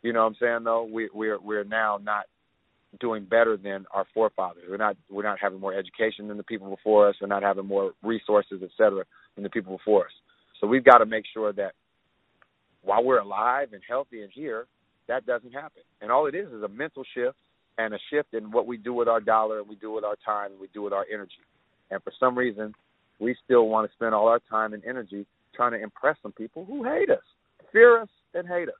you 0.00 0.14
know 0.14 0.20
what 0.20 0.28
I'm 0.28 0.36
saying 0.40 0.64
though, 0.64 0.88
we 0.90 1.10
we're 1.12 1.38
we're 1.38 1.64
now 1.64 1.98
not 2.02 2.24
doing 3.00 3.24
better 3.24 3.58
than 3.58 3.84
our 3.92 4.06
forefathers. 4.14 4.64
We're 4.68 4.78
not 4.78 4.96
we're 5.10 5.22
not 5.22 5.38
having 5.40 5.60
more 5.60 5.74
education 5.74 6.28
than 6.28 6.38
the 6.38 6.42
people 6.42 6.70
before 6.70 7.08
us. 7.08 7.16
We're 7.20 7.28
not 7.28 7.42
having 7.42 7.66
more 7.66 7.92
resources, 8.02 8.60
et 8.62 8.70
cetera, 8.78 9.04
than 9.34 9.44
the 9.44 9.50
people 9.50 9.76
before 9.76 10.06
us. 10.06 10.12
So 10.60 10.66
we've 10.66 10.84
got 10.84 10.98
to 10.98 11.06
make 11.06 11.24
sure 11.32 11.52
that 11.54 11.72
while 12.82 13.02
we're 13.02 13.20
alive 13.20 13.68
and 13.72 13.82
healthy 13.86 14.22
and 14.22 14.30
here, 14.32 14.66
that 15.08 15.26
doesn't 15.26 15.52
happen. 15.52 15.82
And 16.00 16.10
all 16.10 16.26
it 16.26 16.34
is 16.34 16.48
is 16.48 16.62
a 16.62 16.68
mental 16.68 17.04
shift 17.14 17.36
and 17.78 17.94
a 17.94 17.98
shift 18.10 18.34
in 18.34 18.50
what 18.50 18.66
we 18.66 18.76
do 18.76 18.92
with 18.92 19.08
our 19.08 19.20
dollar 19.20 19.58
and 19.60 19.68
we 19.68 19.76
do 19.76 19.92
with 19.92 20.04
our 20.04 20.16
time 20.24 20.52
and 20.52 20.60
we 20.60 20.68
do 20.72 20.82
with 20.82 20.92
our 20.92 21.06
energy. 21.12 21.32
And 21.90 22.02
for 22.02 22.12
some 22.18 22.36
reason, 22.36 22.74
we 23.18 23.36
still 23.44 23.68
want 23.68 23.88
to 23.88 23.94
spend 23.94 24.14
all 24.14 24.28
our 24.28 24.40
time 24.50 24.72
and 24.72 24.84
energy 24.84 25.26
trying 25.54 25.72
to 25.72 25.82
impress 25.82 26.16
some 26.22 26.32
people 26.32 26.64
who 26.64 26.84
hate 26.84 27.10
us, 27.10 27.22
fear 27.72 28.00
us, 28.00 28.08
and 28.34 28.48
hate 28.48 28.68
us. 28.68 28.74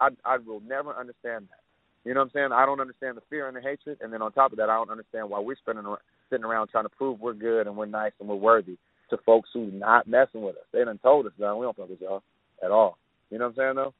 I 0.00 0.08
I 0.24 0.38
will 0.38 0.60
never 0.60 0.94
understand 0.94 1.46
that. 1.50 1.60
You 2.04 2.14
know 2.14 2.20
what 2.20 2.26
I'm 2.26 2.30
saying? 2.34 2.48
I 2.52 2.66
don't 2.66 2.80
understand 2.80 3.16
the 3.16 3.22
fear 3.30 3.48
and 3.48 3.56
the 3.56 3.60
hatred, 3.60 3.98
and 4.00 4.12
then 4.12 4.22
on 4.22 4.32
top 4.32 4.52
of 4.52 4.58
that, 4.58 4.68
I 4.68 4.76
don't 4.76 4.90
understand 4.90 5.30
why 5.30 5.40
we're 5.40 5.56
spending 5.56 5.84
sitting 6.30 6.44
around 6.44 6.68
trying 6.68 6.84
to 6.84 6.88
prove 6.88 7.20
we're 7.20 7.32
good 7.32 7.66
and 7.66 7.76
we're 7.76 7.86
nice 7.86 8.12
and 8.20 8.28
we're 8.28 8.36
worthy 8.36 8.76
to 9.10 9.18
folks 9.24 9.50
who 9.52 9.70
not 9.70 10.06
messing 10.06 10.42
with 10.42 10.56
us. 10.56 10.64
They 10.72 10.84
done 10.84 10.98
told 10.98 11.26
us, 11.26 11.32
"No, 11.38 11.56
we 11.56 11.64
don't 11.64 11.76
fuck 11.76 11.88
with 11.88 12.00
y'all 12.00 12.22
at 12.62 12.70
all." 12.70 12.98
You 13.30 13.38
know 13.38 13.46
what 13.46 13.50
I'm 13.50 13.56
saying 13.56 13.74
though? 13.76 13.94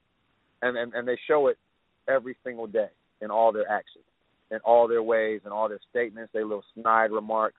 And 0.62 0.76
and 0.76 0.94
and 0.94 1.06
they 1.06 1.18
show 1.26 1.48
it 1.48 1.58
every 2.08 2.36
single 2.44 2.66
day 2.66 2.88
in 3.20 3.30
all 3.30 3.52
their 3.52 3.70
actions, 3.70 4.04
in 4.50 4.58
all 4.58 4.88
their 4.88 5.02
ways, 5.02 5.40
in 5.44 5.52
all 5.52 5.68
their 5.68 5.80
statements, 5.90 6.32
their 6.32 6.44
little 6.44 6.64
snide 6.74 7.10
remarks. 7.10 7.56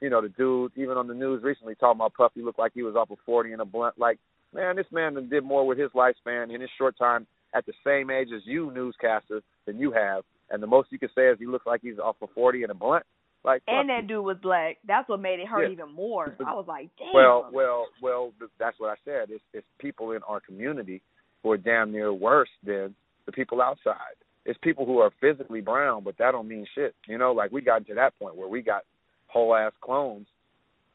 You 0.00 0.10
know, 0.10 0.20
the 0.20 0.28
dude 0.28 0.72
even 0.76 0.96
on 0.96 1.06
the 1.06 1.14
news 1.14 1.42
recently 1.42 1.74
talking 1.74 1.98
about 1.98 2.14
Puffy 2.14 2.42
looked 2.42 2.58
like 2.58 2.72
he 2.74 2.82
was 2.82 2.96
off 2.96 3.10
of 3.10 3.18
40 3.24 3.52
in 3.52 3.60
a 3.60 3.64
blunt. 3.64 3.98
Like, 3.98 4.18
man, 4.52 4.76
this 4.76 4.86
man 4.92 5.14
did 5.28 5.44
more 5.44 5.66
with 5.66 5.78
his 5.78 5.90
lifespan 5.92 6.54
in 6.54 6.60
his 6.60 6.70
short 6.76 6.98
time 6.98 7.26
at 7.54 7.64
the 7.64 7.72
same 7.84 8.10
age 8.10 8.28
as 8.34 8.42
you, 8.44 8.70
newscaster, 8.72 9.40
than 9.66 9.78
you 9.78 9.92
have, 9.92 10.24
and 10.50 10.62
the 10.62 10.66
most 10.66 10.92
you 10.92 10.98
can 10.98 11.08
say 11.14 11.28
is 11.28 11.38
he 11.38 11.46
looks 11.46 11.66
like 11.66 11.80
he's 11.82 11.98
off 11.98 12.16
of 12.20 12.28
forty 12.34 12.62
and 12.62 12.70
a 12.70 12.74
blunt. 12.74 13.04
Like, 13.46 13.62
and 13.68 13.88
that 13.90 14.08
dude 14.08 14.24
was 14.24 14.38
black. 14.42 14.78
That's 14.88 15.08
what 15.08 15.20
made 15.20 15.38
it 15.38 15.46
hurt 15.46 15.66
yeah. 15.66 15.72
even 15.72 15.94
more. 15.94 16.36
I 16.44 16.52
was 16.52 16.64
like, 16.66 16.90
damn. 16.98 17.14
Well, 17.14 17.48
well, 17.52 17.86
well. 18.02 18.32
That's 18.58 18.78
what 18.80 18.90
I 18.90 18.96
said. 19.04 19.30
It's, 19.30 19.44
it's 19.54 19.66
people 19.78 20.10
in 20.10 20.22
our 20.26 20.40
community 20.40 21.00
who 21.44 21.52
are 21.52 21.56
damn 21.56 21.92
near 21.92 22.12
worse 22.12 22.48
than 22.64 22.96
the 23.24 23.30
people 23.30 23.62
outside. 23.62 24.16
It's 24.44 24.58
people 24.62 24.84
who 24.84 24.98
are 24.98 25.12
physically 25.20 25.60
brown, 25.60 26.02
but 26.02 26.18
that 26.18 26.32
don't 26.32 26.48
mean 26.48 26.66
shit. 26.74 26.96
You 27.06 27.18
know, 27.18 27.30
like 27.30 27.52
we 27.52 27.60
got 27.60 27.86
to 27.86 27.94
that 27.94 28.18
point 28.18 28.36
where 28.36 28.48
we 28.48 28.62
got 28.62 28.82
whole 29.28 29.54
ass 29.54 29.72
clones 29.80 30.26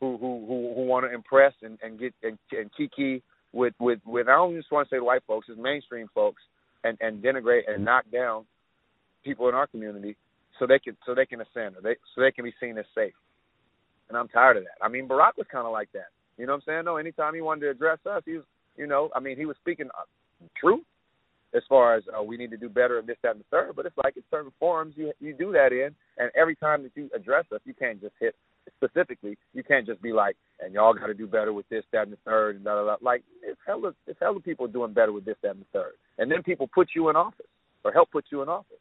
who 0.02 0.18
who 0.18 0.46
who, 0.46 0.74
who 0.76 0.86
want 0.86 1.06
to 1.06 1.14
impress 1.14 1.54
and, 1.62 1.78
and 1.82 1.98
get 1.98 2.14
and, 2.22 2.38
and 2.52 2.70
kiki 2.76 3.24
with 3.54 3.74
with 3.80 4.00
with 4.06 4.28
I 4.28 4.34
don't 4.34 4.56
just 4.56 4.72
want 4.72 4.90
to 4.90 4.96
say 4.96 5.00
white 5.00 5.24
folks, 5.26 5.48
it's 5.50 5.60
mainstream 5.60 6.08
folks, 6.14 6.42
and 6.84 6.98
and 7.00 7.24
denigrate 7.24 7.64
and 7.68 7.86
knock 7.86 8.06
down 8.12 8.44
people 9.24 9.48
in 9.48 9.56
our 9.56 9.68
community 9.68 10.18
so 10.62 10.68
they 10.68 10.78
can 10.78 10.96
so 11.06 11.16
they 11.16 11.26
can 11.26 11.42
ascend 11.42 11.76
or 11.76 11.82
they 11.82 11.96
so 12.14 12.22
they 12.22 12.32
can 12.32 12.46
be 12.46 12.54
seen 12.60 12.78
as 12.78 12.86
safe. 12.94 13.14
And 14.10 14.18
I'm 14.18 14.28
tired 14.28 14.58
of 14.58 14.64
that. 14.64 14.78
I 14.86 14.90
mean, 14.90 15.08
Barack 15.08 15.38
was 15.38 15.48
kind 15.52 15.66
of 15.66 15.74
like 15.74 15.92
that. 15.94 16.14
You 16.38 16.46
know 16.46 16.54
what 16.54 16.64
I'm 16.68 16.74
saying? 16.74 16.86
No, 16.86 16.98
anytime 16.98 17.34
he 17.34 17.42
wanted 17.42 17.62
to 17.62 17.70
address 17.72 17.98
us, 18.06 18.22
he 18.26 18.34
was, 18.34 18.44
you 18.78 18.86
know, 18.86 19.10
I 19.16 19.20
mean, 19.20 19.38
he 19.38 19.46
was 19.46 19.56
speaking 19.62 19.88
uh, 19.98 20.46
truth 20.60 20.84
as 21.56 21.64
far 21.68 21.96
as 21.96 22.04
uh, 22.18 22.22
we 22.22 22.38
need 22.38 22.52
to 22.52 22.58
do 22.58 22.70
better 22.70 23.00
in 23.00 23.06
this, 23.06 23.18
that, 23.24 23.32
and 23.32 23.40
the 23.40 23.46
third. 23.50 23.74
But 23.76 23.86
it's 23.88 23.98
like 24.04 24.16
in 24.18 24.24
certain 24.30 24.52
forums 24.60 24.94
you 24.96 25.12
you 25.20 25.34
do 25.34 25.52
that 25.54 25.74
in, 25.74 25.96
and 26.18 26.30
every 26.40 26.56
time 26.56 26.84
that 26.84 26.92
you 26.94 27.10
address 27.16 27.46
us, 27.52 27.62
you 27.66 27.74
can't 27.74 28.00
just 28.00 28.14
hit 28.20 28.36
specifically. 28.78 29.38
You 29.56 29.64
can't 29.64 29.88
just 29.88 30.02
be 30.02 30.14
like, 30.14 30.36
and 30.60 30.76
y'all 30.76 30.94
got 30.94 31.08
to 31.08 31.16
do 31.16 31.26
better 31.26 31.54
with 31.54 31.68
this, 31.70 31.84
that, 31.92 32.04
and 32.04 32.12
the 32.12 32.18
third, 32.24 32.58
and 32.58 32.64
blah, 32.64 32.76
blah, 32.76 32.84
blah. 32.84 33.12
Like 33.12 33.24
it's 33.42 33.60
hella, 33.66 33.94
it's 34.06 34.20
hella 34.20 34.40
people 34.40 34.68
doing 34.68 34.94
better 34.94 35.12
with 35.12 35.26
this, 35.26 35.38
that, 35.42 35.52
and 35.52 35.62
the 35.62 35.66
third, 35.74 35.94
and 36.20 36.30
then 36.30 36.44
people 36.44 36.70
put 36.72 36.90
you 36.96 37.10
in 37.10 37.16
office 37.16 37.48
or 37.84 37.92
help 37.92 38.12
put 38.12 38.26
you 38.30 38.44
in 38.44 38.50
office. 38.50 38.78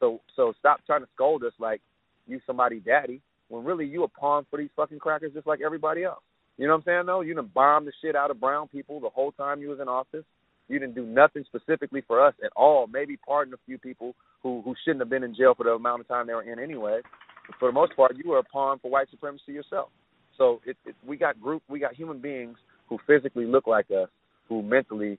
So 0.00 0.20
so 0.36 0.52
stop 0.58 0.80
trying 0.86 1.02
to 1.02 1.08
scold 1.14 1.44
us 1.44 1.52
like 1.58 1.80
you 2.26 2.40
somebody 2.46 2.80
daddy 2.80 3.20
when 3.48 3.64
really 3.64 3.86
you 3.86 4.04
a 4.04 4.08
pawn 4.08 4.46
for 4.50 4.58
these 4.58 4.70
fucking 4.76 4.98
crackers 4.98 5.32
just 5.32 5.46
like 5.46 5.60
everybody 5.64 6.04
else. 6.04 6.22
You 6.56 6.66
know 6.66 6.72
what 6.72 6.78
I'm 6.78 6.84
saying 6.84 7.06
though? 7.06 7.20
You 7.20 7.34
done 7.34 7.50
bombed 7.54 7.86
the 7.86 7.92
shit 8.02 8.16
out 8.16 8.30
of 8.30 8.40
brown 8.40 8.68
people 8.68 9.00
the 9.00 9.08
whole 9.08 9.32
time 9.32 9.60
you 9.60 9.68
was 9.70 9.80
in 9.80 9.88
office. 9.88 10.24
You 10.68 10.78
didn't 10.78 10.94
do 10.94 11.06
nothing 11.06 11.44
specifically 11.46 12.02
for 12.06 12.24
us 12.24 12.34
at 12.44 12.52
all. 12.54 12.86
Maybe 12.86 13.16
pardon 13.16 13.54
a 13.54 13.58
few 13.66 13.78
people 13.78 14.14
who 14.42 14.62
who 14.62 14.74
shouldn't 14.84 15.00
have 15.00 15.10
been 15.10 15.24
in 15.24 15.34
jail 15.34 15.54
for 15.54 15.64
the 15.64 15.70
amount 15.70 16.00
of 16.00 16.08
time 16.08 16.26
they 16.26 16.34
were 16.34 16.42
in 16.42 16.58
anyway. 16.58 17.00
But 17.46 17.58
for 17.58 17.68
the 17.68 17.72
most 17.72 17.96
part, 17.96 18.16
you 18.16 18.30
were 18.30 18.38
a 18.38 18.44
pawn 18.44 18.78
for 18.80 18.90
white 18.90 19.08
supremacy 19.10 19.52
yourself. 19.52 19.88
So 20.36 20.60
it, 20.64 20.76
it, 20.84 20.94
we 21.04 21.16
got 21.16 21.40
group, 21.40 21.62
we 21.68 21.80
got 21.80 21.94
human 21.94 22.20
beings 22.20 22.56
who 22.88 22.98
physically 23.06 23.46
look 23.46 23.66
like 23.66 23.86
us, 23.90 24.08
who 24.48 24.62
mentally 24.62 25.18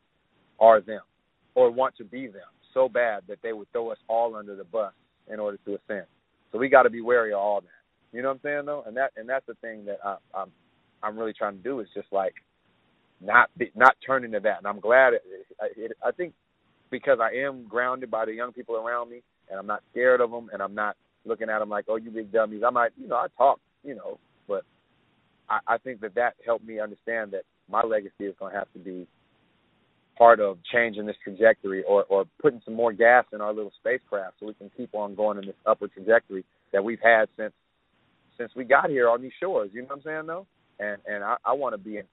are 0.60 0.80
them 0.82 1.02
or 1.56 1.72
want 1.72 1.96
to 1.98 2.04
be 2.04 2.28
them 2.28 2.48
so 2.74 2.90
bad 2.90 3.24
that 3.28 3.40
they 3.44 3.54
would 3.54 3.72
throw 3.72 3.92
us 3.92 3.98
all 4.08 4.36
under 4.36 4.56
the 4.56 4.64
bus 4.64 4.94
in 5.32 5.40
order 5.40 5.58
to 5.66 5.76
ascend. 5.76 6.06
So 6.52 6.58
we 6.58 6.70
got 6.70 6.84
to 6.84 6.90
be 6.90 7.02
wary 7.02 7.34
of 7.34 7.40
all 7.40 7.62
that. 7.62 7.68
You 8.18 8.22
know 8.24 8.30
what 8.30 8.36
I'm 8.36 8.42
saying 8.44 8.66
though? 8.66 8.84
And 8.88 8.98
that 8.98 9.12
and 9.18 9.30
that's 9.30 9.46
the 9.46 9.54
thing 9.56 9.86
that 9.86 10.00
I, 10.04 10.18
I'm 10.34 10.52
I'm 11.04 11.18
really 11.18 11.34
trying 11.34 11.58
to 11.58 11.64
do 11.64 11.80
is 11.80 11.88
just 11.94 12.08
like 12.12 12.34
not 13.22 13.50
be, 13.58 13.72
not 13.76 13.96
turn 14.06 14.24
into 14.26 14.40
that. 14.42 14.60
And 14.60 14.68
I'm 14.68 14.80
glad. 14.80 15.14
It, 15.14 15.24
it, 15.78 15.92
I 16.06 16.12
think 16.12 16.34
because 16.90 17.20
I 17.22 17.36
am 17.38 17.66
grounded 17.68 18.12
by 18.12 18.26
the 18.26 18.34
young 18.34 18.52
people 18.54 18.76
around 18.76 19.10
me, 19.10 19.22
and 19.50 19.60
I'm 19.60 19.68
not 19.68 19.84
scared 19.92 20.22
of 20.22 20.32
them, 20.32 20.50
and 20.54 20.62
I'm 20.62 20.76
not 20.76 20.96
looking 21.26 21.50
at 21.50 21.60
them 21.60 21.70
like, 21.70 21.86
oh, 21.88 21.98
you 21.98 22.12
big 22.12 22.32
dummies. 22.32 22.64
I 22.66 22.70
might, 22.72 22.92
you 23.00 23.08
know, 23.08 23.16
I 23.16 23.28
talk, 23.38 23.60
you 23.84 23.96
know, 23.96 24.20
but 24.48 24.64
I, 25.50 25.60
I 25.68 25.78
think 25.78 26.02
that 26.02 26.16
that 26.16 26.36
helped 26.46 26.66
me 26.66 26.80
understand 26.80 27.32
that 27.32 27.44
my 27.70 27.82
legacy 27.84 28.26
is 28.26 28.36
going 28.40 28.54
to 28.54 28.60
have 28.60 28.72
to 28.74 28.80
be 28.80 29.08
part 30.20 30.42
of 30.42 30.58
changing 30.72 31.06
this 31.08 31.16
trajectory 31.24 31.82
or, 31.84 32.04
or 32.10 32.26
putting 32.42 32.62
some 32.66 32.76
more 32.76 32.92
gas 32.94 33.26
in 33.34 33.40
our 33.42 33.54
little 33.54 33.72
spacecraft 33.80 34.36
so 34.40 34.46
we 34.46 34.54
can 34.54 34.70
keep 34.76 34.94
on 34.94 35.16
going 35.16 35.38
in 35.40 35.46
this 35.46 35.56
upward 35.66 35.92
trajectory 35.94 36.44
that 36.74 36.84
we've 36.84 37.00
had 37.02 37.28
since 37.38 37.54
since 38.38 38.52
we 38.56 38.66
got 38.66 38.90
here 38.90 39.10
on 39.10 39.22
these 39.22 39.32
shores. 39.40 39.70
You 39.74 39.82
know 39.82 39.88
what 39.88 39.98
I'm 39.98 40.04
saying, 40.04 40.28
though? 40.28 40.46
And 40.80 40.98
and 41.08 41.24
I, 41.24 41.38
I 41.46 41.54
want 41.54 41.74
to 41.74 41.78
be 41.78 42.00
uh, 42.00 42.04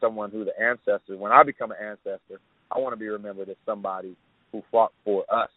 someone 0.00 0.30
who 0.30 0.44
the 0.44 0.58
ancestor. 0.58 1.16
When 1.16 1.32
I 1.32 1.42
become 1.42 1.72
an 1.72 1.78
ancestor, 1.82 2.40
I 2.70 2.78
want 2.78 2.92
to 2.92 2.98
be 2.98 3.08
remembered 3.08 3.48
as 3.48 3.56
somebody 3.66 4.16
who 4.52 4.62
fought 4.70 4.92
for 5.04 5.24
us. 5.32 5.50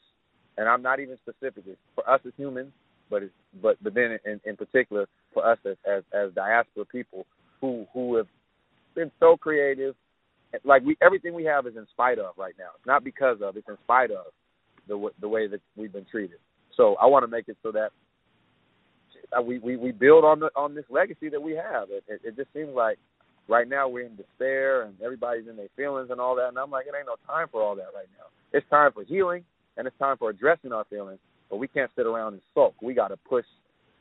And 0.57 0.67
I'm 0.67 0.81
not 0.81 0.99
even 0.99 1.17
specifically 1.21 1.77
for 1.95 2.07
us 2.09 2.21
as 2.25 2.33
humans, 2.37 2.71
but 3.09 3.23
it's, 3.23 3.33
but 3.61 3.77
but 3.83 3.93
then 3.93 4.17
in, 4.25 4.41
in 4.45 4.57
particular 4.57 5.07
for 5.33 5.47
us 5.47 5.59
as, 5.65 5.77
as 5.87 6.03
as 6.11 6.33
diaspora 6.33 6.85
people 6.85 7.27
who 7.61 7.85
who 7.93 8.15
have 8.17 8.27
been 8.95 9.11
so 9.19 9.37
creative, 9.37 9.95
like 10.63 10.83
we 10.83 10.97
everything 11.01 11.33
we 11.33 11.43
have 11.45 11.67
is 11.67 11.75
in 11.75 11.87
spite 11.91 12.19
of 12.19 12.33
right 12.37 12.53
now. 12.57 12.69
It's 12.77 12.87
not 12.87 13.03
because 13.03 13.37
of, 13.41 13.57
it's 13.57 13.67
in 13.67 13.77
spite 13.83 14.11
of 14.11 14.27
the 14.87 15.09
the 15.19 15.27
way 15.27 15.47
that 15.47 15.61
we've 15.75 15.93
been 15.93 16.05
treated. 16.09 16.37
So 16.75 16.95
I 17.01 17.05
want 17.05 17.23
to 17.23 17.27
make 17.27 17.47
it 17.47 17.57
so 17.63 17.71
that 17.71 17.89
uh, 19.37 19.41
we 19.41 19.59
we 19.59 19.75
we 19.77 19.91
build 19.91 20.23
on 20.25 20.39
the 20.39 20.49
on 20.55 20.75
this 20.75 20.85
legacy 20.89 21.29
that 21.29 21.41
we 21.41 21.53
have. 21.53 21.89
It, 21.89 22.03
it, 22.07 22.21
it 22.23 22.35
just 22.35 22.53
seems 22.53 22.75
like 22.75 22.97
right 23.47 23.67
now 23.67 23.87
we're 23.87 24.05
in 24.05 24.15
despair 24.15 24.83
and 24.83 24.95
everybody's 25.01 25.47
in 25.47 25.55
their 25.55 25.69
feelings 25.75 26.09
and 26.11 26.19
all 26.19 26.35
that. 26.35 26.47
And 26.47 26.57
I'm 26.57 26.71
like, 26.71 26.85
it 26.87 26.93
ain't 26.97 27.07
no 27.07 27.15
time 27.27 27.47
for 27.51 27.61
all 27.61 27.75
that 27.75 27.89
right 27.95 28.07
now. 28.17 28.25
It's 28.51 28.67
time 28.69 28.91
for 28.93 29.03
healing 29.03 29.43
and 29.77 29.87
it's 29.87 29.97
time 29.97 30.17
for 30.17 30.29
addressing 30.29 30.71
our 30.71 30.85
feelings. 30.85 31.19
But 31.49 31.57
we 31.57 31.67
can't 31.67 31.91
sit 31.95 32.05
around 32.05 32.33
and 32.33 32.41
sulk. 32.53 32.75
We 32.81 32.93
got 32.93 33.09
to 33.09 33.17
push 33.17 33.45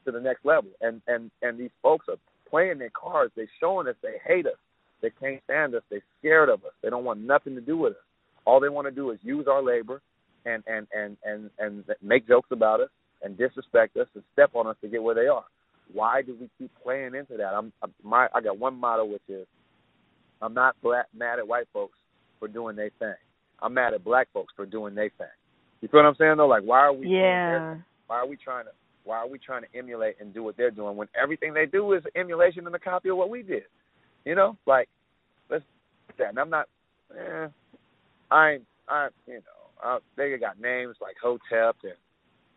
to 0.05 0.13
the 0.13 0.21
next 0.21 0.45
level. 0.45 0.71
And 0.81 1.01
and 1.07 1.31
and 1.43 1.59
these 1.59 1.71
folks 1.83 2.07
are 2.09 2.17
playing 2.49 2.79
their 2.79 2.91
cards. 2.91 3.33
They're 3.37 3.47
showing 3.61 3.89
us 3.89 3.95
they 4.03 4.17
hate 4.27 4.47
us. 4.47 4.59
They 5.03 5.11
can't 5.21 5.43
stand 5.45 5.75
us. 5.75 5.83
They're 5.91 6.03
scared 6.21 6.49
of 6.49 6.65
us. 6.65 6.73
They 6.83 6.91
don't 6.91 7.05
want 7.05 7.21
nothing 7.21 7.55
to 7.57 7.61
do 7.61 7.77
with 7.77 7.93
us. 7.93 7.99
All 8.45 8.61
they 8.61 8.69
want 8.69 8.87
to 8.87 8.91
do 8.93 9.11
is 9.11 9.19
use 9.23 9.47
our 9.49 9.63
labor 9.63 10.01
and 10.45 10.63
and 10.67 10.87
and 10.93 11.17
and 11.25 11.51
and 11.59 11.85
make 12.03 12.27
jokes 12.27 12.49
about 12.53 12.81
us 12.81 12.89
and 13.23 13.37
disrespect 13.37 13.97
us 13.97 14.09
and 14.15 14.25
step 14.33 14.51
on 14.55 14.67
us 14.67 14.77
to 14.81 14.89
get 14.89 15.03
where 15.03 15.15
they 15.15 15.27
are. 15.27 15.45
Why 15.93 16.23
do 16.23 16.37
we 16.41 16.49
keep 16.59 16.71
playing 16.83 17.15
into 17.15 17.37
that? 17.37 17.55
I'm, 17.55 17.73
I'm 17.83 17.93
my 18.03 18.29
I 18.35 18.41
got 18.41 18.59
one 18.59 18.79
motto 18.79 19.05
which 19.05 19.23
is 19.29 19.47
I'm 20.41 20.55
not 20.55 20.77
black, 20.83 21.07
mad 21.17 21.39
at 21.39 21.47
white 21.47 21.69
folks 21.73 21.99
for 22.39 22.49
doing 22.49 22.75
their 22.77 22.91
thing. 22.99 23.15
I'm 23.61 23.75
mad 23.75 23.95
at 23.95 24.05
black 24.05 24.29
folks 24.33 24.53
for 24.57 24.67
doing 24.67 24.95
their 24.95 25.11
thing. 25.19 25.27
You 25.81 25.89
feel 25.89 26.01
what 26.01 26.09
I'm 26.09 26.17
saying 26.17 26.37
though? 26.37 26.49
Like 26.49 26.63
why 26.65 26.81
are 26.81 26.93
we 26.93 27.07
Yeah. 27.07 27.77
Why 28.07 28.17
are 28.17 28.27
we 28.27 28.37
trying 28.37 28.65
to 28.65 28.71
why 29.05 29.17
are 29.17 29.29
we 29.29 29.39
trying 29.39 29.63
to 29.63 29.79
emulate 29.79 30.17
and 30.21 30.33
do 30.33 30.43
what 30.43 30.57
they're 30.57 30.71
doing 30.71 30.97
when 30.97 31.09
everything 31.21 31.55
they 31.55 31.67
do 31.67 31.93
is 31.93 32.03
emulation 32.15 32.67
and 32.67 32.75
a 32.75 32.79
copy 32.79 33.09
of 33.09 33.17
what 33.17 33.31
we 33.31 33.43
did? 33.43 33.65
You 34.25 34.35
know, 34.35 34.57
like 34.67 34.89
let's 35.51 35.65
that. 36.19 36.31
And 36.31 36.39
I'm 36.39 36.51
not. 36.51 36.69
Eh, 37.17 37.49
I. 38.31 38.59
I 38.89 39.09
you 39.27 39.35
know. 39.35 39.41
I, 39.83 39.99
they 40.17 40.37
got 40.39 40.61
names 40.61 40.97
like 41.01 41.17
Hotep 41.21 41.77
and 41.83 41.95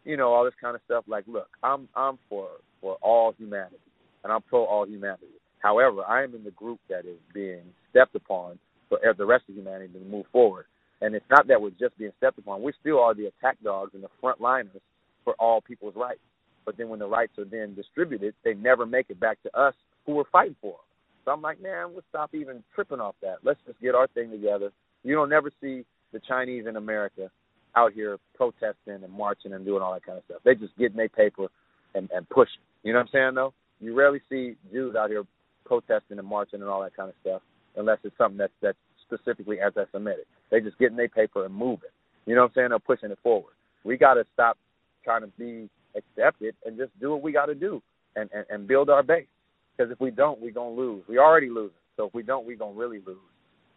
you 0.03 0.15
know 0.17 0.31
all 0.31 0.45
this 0.45 0.53
kind 0.61 0.75
of 0.75 0.81
stuff. 0.85 1.05
Like, 1.07 1.25
look, 1.27 1.47
I'm 1.63 1.87
I'm 1.95 2.19
for 2.29 2.49
for 2.81 2.97
all 3.01 3.33
humanity, 3.37 3.77
and 4.23 4.31
I'm 4.31 4.41
pro 4.43 4.65
all 4.65 4.85
humanity. 4.85 5.27
However, 5.59 6.03
I 6.07 6.23
am 6.23 6.35
in 6.35 6.43
the 6.43 6.51
group 6.51 6.79
that 6.89 7.05
is 7.05 7.17
being 7.33 7.63
stepped 7.89 8.15
upon 8.15 8.59
for 8.89 8.99
the 9.17 9.25
rest 9.25 9.45
of 9.49 9.55
humanity 9.55 9.93
to 9.93 9.99
move 10.05 10.25
forward. 10.31 10.65
And 11.01 11.15
it's 11.15 11.25
not 11.29 11.47
that 11.47 11.61
we're 11.61 11.71
just 11.71 11.97
being 11.97 12.11
stepped 12.17 12.37
upon. 12.37 12.61
We 12.61 12.73
still 12.79 12.99
are 12.99 13.13
the 13.13 13.25
attack 13.25 13.57
dogs 13.63 13.91
and 13.93 14.03
the 14.03 14.09
front 14.21 14.39
liners 14.39 14.81
for 15.23 15.33
all 15.39 15.61
people's 15.61 15.95
rights. 15.95 16.19
But 16.65 16.77
then 16.77 16.89
when 16.89 16.99
the 16.99 17.07
rights 17.07 17.33
are 17.37 17.45
then 17.45 17.75
distributed, 17.75 18.33
they 18.43 18.53
never 18.53 18.85
make 18.85 19.07
it 19.09 19.19
back 19.19 19.41
to 19.43 19.59
us 19.59 19.73
who 20.05 20.13
we're 20.13 20.23
fighting 20.31 20.55
for. 20.61 20.77
So 21.25 21.31
I'm 21.31 21.41
like, 21.41 21.61
man, 21.61 21.91
we'll 21.91 22.03
stop 22.09 22.33
even 22.33 22.63
tripping 22.73 22.99
off 22.99 23.15
that. 23.21 23.37
Let's 23.43 23.59
just 23.65 23.81
get 23.81 23.95
our 23.95 24.07
thing 24.07 24.29
together. 24.29 24.71
You 25.03 25.15
don't 25.15 25.29
never 25.29 25.51
see 25.61 25.83
the 26.13 26.19
Chinese 26.19 26.65
in 26.67 26.75
America 26.75 27.29
out 27.75 27.93
here 27.93 28.17
protesting 28.35 29.03
and 29.03 29.11
marching 29.11 29.53
and 29.53 29.65
doing 29.65 29.81
all 29.81 29.93
that 29.93 30.05
kind 30.05 30.17
of 30.17 30.23
stuff. 30.25 30.41
They 30.45 30.55
just 30.55 30.77
getting 30.77 30.97
their 30.97 31.09
paper 31.09 31.47
and, 31.93 32.09
and 32.13 32.29
pushing. 32.29 32.61
You 32.83 32.93
know 32.93 32.99
what 32.99 33.07
I'm 33.07 33.11
saying 33.11 33.35
though? 33.35 33.53
You 33.81 33.93
rarely 33.95 34.21
see 34.29 34.55
Jews 34.71 34.95
out 34.95 35.09
here 35.09 35.23
protesting 35.65 36.19
and 36.19 36.27
marching 36.27 36.61
and 36.61 36.69
all 36.69 36.81
that 36.83 36.95
kind 36.95 37.09
of 37.09 37.15
stuff 37.21 37.41
unless 37.75 37.97
it's 38.03 38.17
something 38.17 38.37
that's 38.37 38.53
that's 38.61 38.77
specifically 39.05 39.59
anti-Semitic. 39.59 40.25
They 40.51 40.61
just 40.61 40.77
getting 40.79 40.97
their 40.97 41.09
paper 41.09 41.45
and 41.45 41.53
moving. 41.53 41.89
You 42.25 42.35
know 42.35 42.41
what 42.41 42.47
I'm 42.47 42.53
saying? 42.55 42.69
They're 42.69 42.79
pushing 42.79 43.11
it 43.11 43.19
forward. 43.21 43.53
We 43.83 43.97
got 43.97 44.15
to 44.15 44.25
stop 44.33 44.57
trying 45.03 45.21
to 45.21 45.27
be 45.37 45.69
accepted 45.95 46.55
and 46.65 46.77
just 46.77 46.91
do 46.99 47.11
what 47.11 47.21
we 47.21 47.31
got 47.31 47.47
to 47.47 47.55
do 47.55 47.81
and, 48.15 48.29
and 48.33 48.45
and 48.49 48.67
build 48.67 48.89
our 48.89 49.03
base. 49.03 49.27
Because 49.75 49.91
if 49.91 49.99
we 49.99 50.11
don't, 50.11 50.39
we're 50.41 50.51
gonna 50.51 50.75
lose. 50.75 51.03
We 51.07 51.17
already 51.17 51.49
losing. 51.49 51.75
So 51.97 52.07
if 52.07 52.13
we 52.13 52.23
don't, 52.23 52.45
we're 52.45 52.57
gonna 52.57 52.77
really 52.77 53.01
lose. 53.05 53.17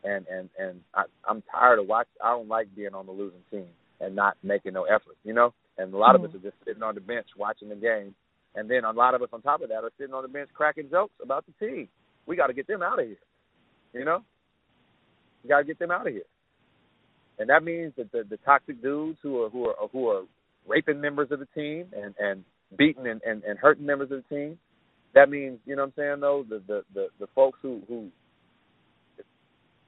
And 0.05 0.27
and 0.29 0.49
and 0.59 0.81
I, 0.95 1.05
I'm 1.29 1.43
tired 1.53 1.79
of 1.79 1.87
watching. 1.87 2.13
I 2.23 2.31
don't 2.31 2.49
like 2.49 2.75
being 2.77 2.95
on 2.95 3.07
the 3.07 3.13
losing 3.13 3.43
team 3.51 3.67
and 4.01 4.15
not 4.15 4.37
making 4.43 4.75
no 4.75 4.85
effort. 4.85 5.17
You 5.25 5.35
know. 5.35 5.53
And 5.79 5.95
a 5.95 5.97
lot 5.97 6.17
mm-hmm. 6.17 6.25
of 6.25 6.31
us 6.31 6.37
are 6.37 6.43
just 6.43 6.57
sitting 6.67 6.83
on 6.83 6.95
the 6.95 7.01
bench 7.01 7.27
watching 7.37 7.69
the 7.69 7.77
game. 7.77 8.15
And 8.55 8.69
then 8.69 8.85
a 8.85 8.91
lot 8.91 9.15
of 9.15 9.23
us 9.23 9.29
on 9.33 9.43
top 9.43 9.63
of 9.63 9.69
that 9.69 9.85
are 9.85 9.93
sitting 9.97 10.15
on 10.15 10.23
the 10.23 10.29
bench 10.29 10.51
cracking 10.53 10.91
jokes 10.91 11.15
about 11.23 11.45
the 11.47 11.67
team. 11.67 11.89
We 12.27 12.37
got 12.37 12.49
to 12.49 12.53
get 12.53 12.67
them 12.67 12.83
out 12.83 12.99
of 12.99 13.07
here. 13.07 13.17
You 13.93 14.05
know, 14.05 14.25
we 15.43 15.49
got 15.49 15.59
to 15.59 15.65
get 15.65 15.79
them 15.79 15.91
out 15.91 16.07
of 16.07 16.13
here. 16.13 16.25
And 17.39 17.49
that 17.49 17.63
means 17.63 17.93
that 17.97 18.11
the, 18.11 18.25
the 18.29 18.37
toxic 18.39 18.83
dudes 18.83 19.19
who 19.23 19.43
are 19.45 19.51
who 19.51 19.69
are 19.69 19.75
who 19.93 20.09
are 20.09 20.23
raping 20.67 21.01
members 21.01 21.29
of 21.31 21.39
the 21.39 21.47
team 21.55 21.87
and 21.97 22.15
and 22.19 22.45
beating 22.77 23.07
and, 23.07 23.23
and, 23.25 23.45
and 23.45 23.59
hurting 23.59 23.87
members 23.87 24.11
of 24.11 24.23
the 24.29 24.35
team. 24.35 24.59
That 25.15 25.31
means 25.31 25.59
you 25.65 25.77
know 25.77 25.83
what 25.83 25.89
I'm 25.89 25.93
saying 25.97 26.21
though 26.21 26.45
the 26.49 26.63
the 26.67 26.83
the, 26.95 27.07
the 27.21 27.27
folks 27.35 27.59
who 27.63 27.83
who 27.89 28.11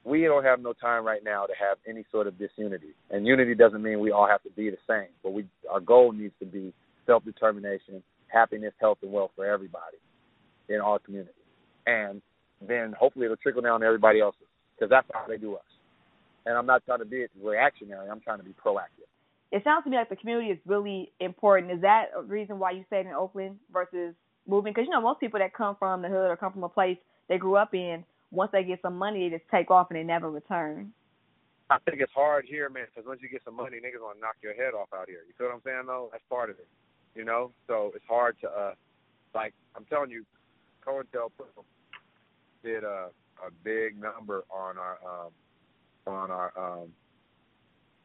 we 0.04 0.22
don't 0.22 0.44
have 0.44 0.60
no 0.60 0.72
time 0.72 1.04
right 1.04 1.22
now 1.22 1.46
to 1.46 1.52
have 1.58 1.78
any 1.86 2.04
sort 2.10 2.26
of 2.26 2.38
disunity. 2.38 2.94
And 3.10 3.26
unity 3.26 3.54
doesn't 3.54 3.82
mean 3.82 4.00
we 4.00 4.10
all 4.10 4.26
have 4.26 4.42
to 4.44 4.50
be 4.50 4.70
the 4.70 4.78
same, 4.88 5.08
but 5.22 5.32
we 5.32 5.46
our 5.70 5.80
goal 5.80 6.12
needs 6.12 6.34
to 6.40 6.46
be 6.46 6.72
self 7.06 7.24
determination, 7.24 8.02
happiness, 8.28 8.72
health, 8.80 8.98
and 9.02 9.12
wealth 9.12 9.32
for 9.36 9.46
everybody 9.46 9.98
in 10.68 10.76
our 10.80 10.98
community. 10.98 11.32
And 11.86 12.22
then 12.66 12.94
hopefully 12.98 13.26
it'll 13.26 13.36
trickle 13.36 13.62
down 13.62 13.80
to 13.80 13.86
everybody 13.86 14.20
else's 14.20 14.42
because 14.74 14.90
that's 14.90 15.06
how 15.12 15.26
they 15.28 15.36
do 15.36 15.54
us. 15.56 15.62
And 16.46 16.56
I'm 16.56 16.66
not 16.66 16.84
trying 16.86 17.00
to 17.00 17.04
be 17.04 17.26
reactionary. 17.42 18.08
I'm 18.08 18.20
trying 18.20 18.38
to 18.38 18.44
be 18.44 18.52
proactive. 18.52 19.08
It 19.52 19.64
sounds 19.64 19.84
to 19.84 19.90
me 19.90 19.96
like 19.96 20.08
the 20.08 20.16
community 20.16 20.48
is 20.50 20.58
really 20.64 21.12
important. 21.18 21.72
Is 21.72 21.80
that 21.82 22.06
a 22.16 22.22
reason 22.22 22.58
why 22.58 22.70
you 22.70 22.84
stayed 22.86 23.06
in 23.06 23.12
Oakland 23.12 23.56
versus 23.72 24.14
moving? 24.46 24.72
Because 24.72 24.86
you 24.86 24.92
know 24.92 25.00
most 25.00 25.20
people 25.20 25.38
that 25.38 25.54
come 25.54 25.76
from 25.78 26.02
the 26.02 26.08
hood 26.08 26.30
or 26.30 26.36
come 26.36 26.52
from 26.52 26.64
a 26.64 26.68
place 26.68 26.98
they 27.28 27.38
grew 27.38 27.56
up 27.56 27.74
in, 27.74 28.04
once 28.30 28.50
they 28.52 28.64
get 28.64 28.80
some 28.82 28.96
money, 28.96 29.28
they 29.28 29.36
just 29.36 29.48
take 29.50 29.70
off 29.70 29.88
and 29.90 29.98
they 29.98 30.04
never 30.04 30.30
return. 30.30 30.92
I 31.70 31.78
think 31.78 32.00
it's 32.00 32.12
hard 32.12 32.44
here, 32.48 32.68
man, 32.68 32.86
because 32.92 33.06
once 33.06 33.20
you 33.22 33.28
get 33.28 33.42
some 33.44 33.54
money, 33.54 33.76
niggas 33.76 34.02
want 34.02 34.16
to 34.16 34.20
knock 34.20 34.36
your 34.42 34.54
head 34.54 34.74
off 34.74 34.88
out 34.92 35.08
here. 35.08 35.20
You 35.28 35.34
feel 35.38 35.46
what 35.46 35.54
I'm 35.54 35.62
saying, 35.64 35.86
though? 35.86 36.08
That's 36.10 36.24
part 36.28 36.50
of 36.50 36.58
it. 36.58 36.66
You 37.14 37.24
know, 37.24 37.52
so 37.68 37.92
it's 37.94 38.04
hard 38.08 38.36
to, 38.40 38.48
uh 38.48 38.74
like, 39.32 39.54
I'm 39.76 39.84
telling 39.84 40.10
you, 40.10 40.24
COINTELPRO 40.84 41.64
did 42.64 42.84
a 42.84 43.10
a 43.46 43.50
big 43.64 44.00
number 44.00 44.44
on 44.50 44.76
our 44.76 44.98
um 45.06 45.30
on 46.06 46.30
our 46.30 46.52
um 46.56 46.88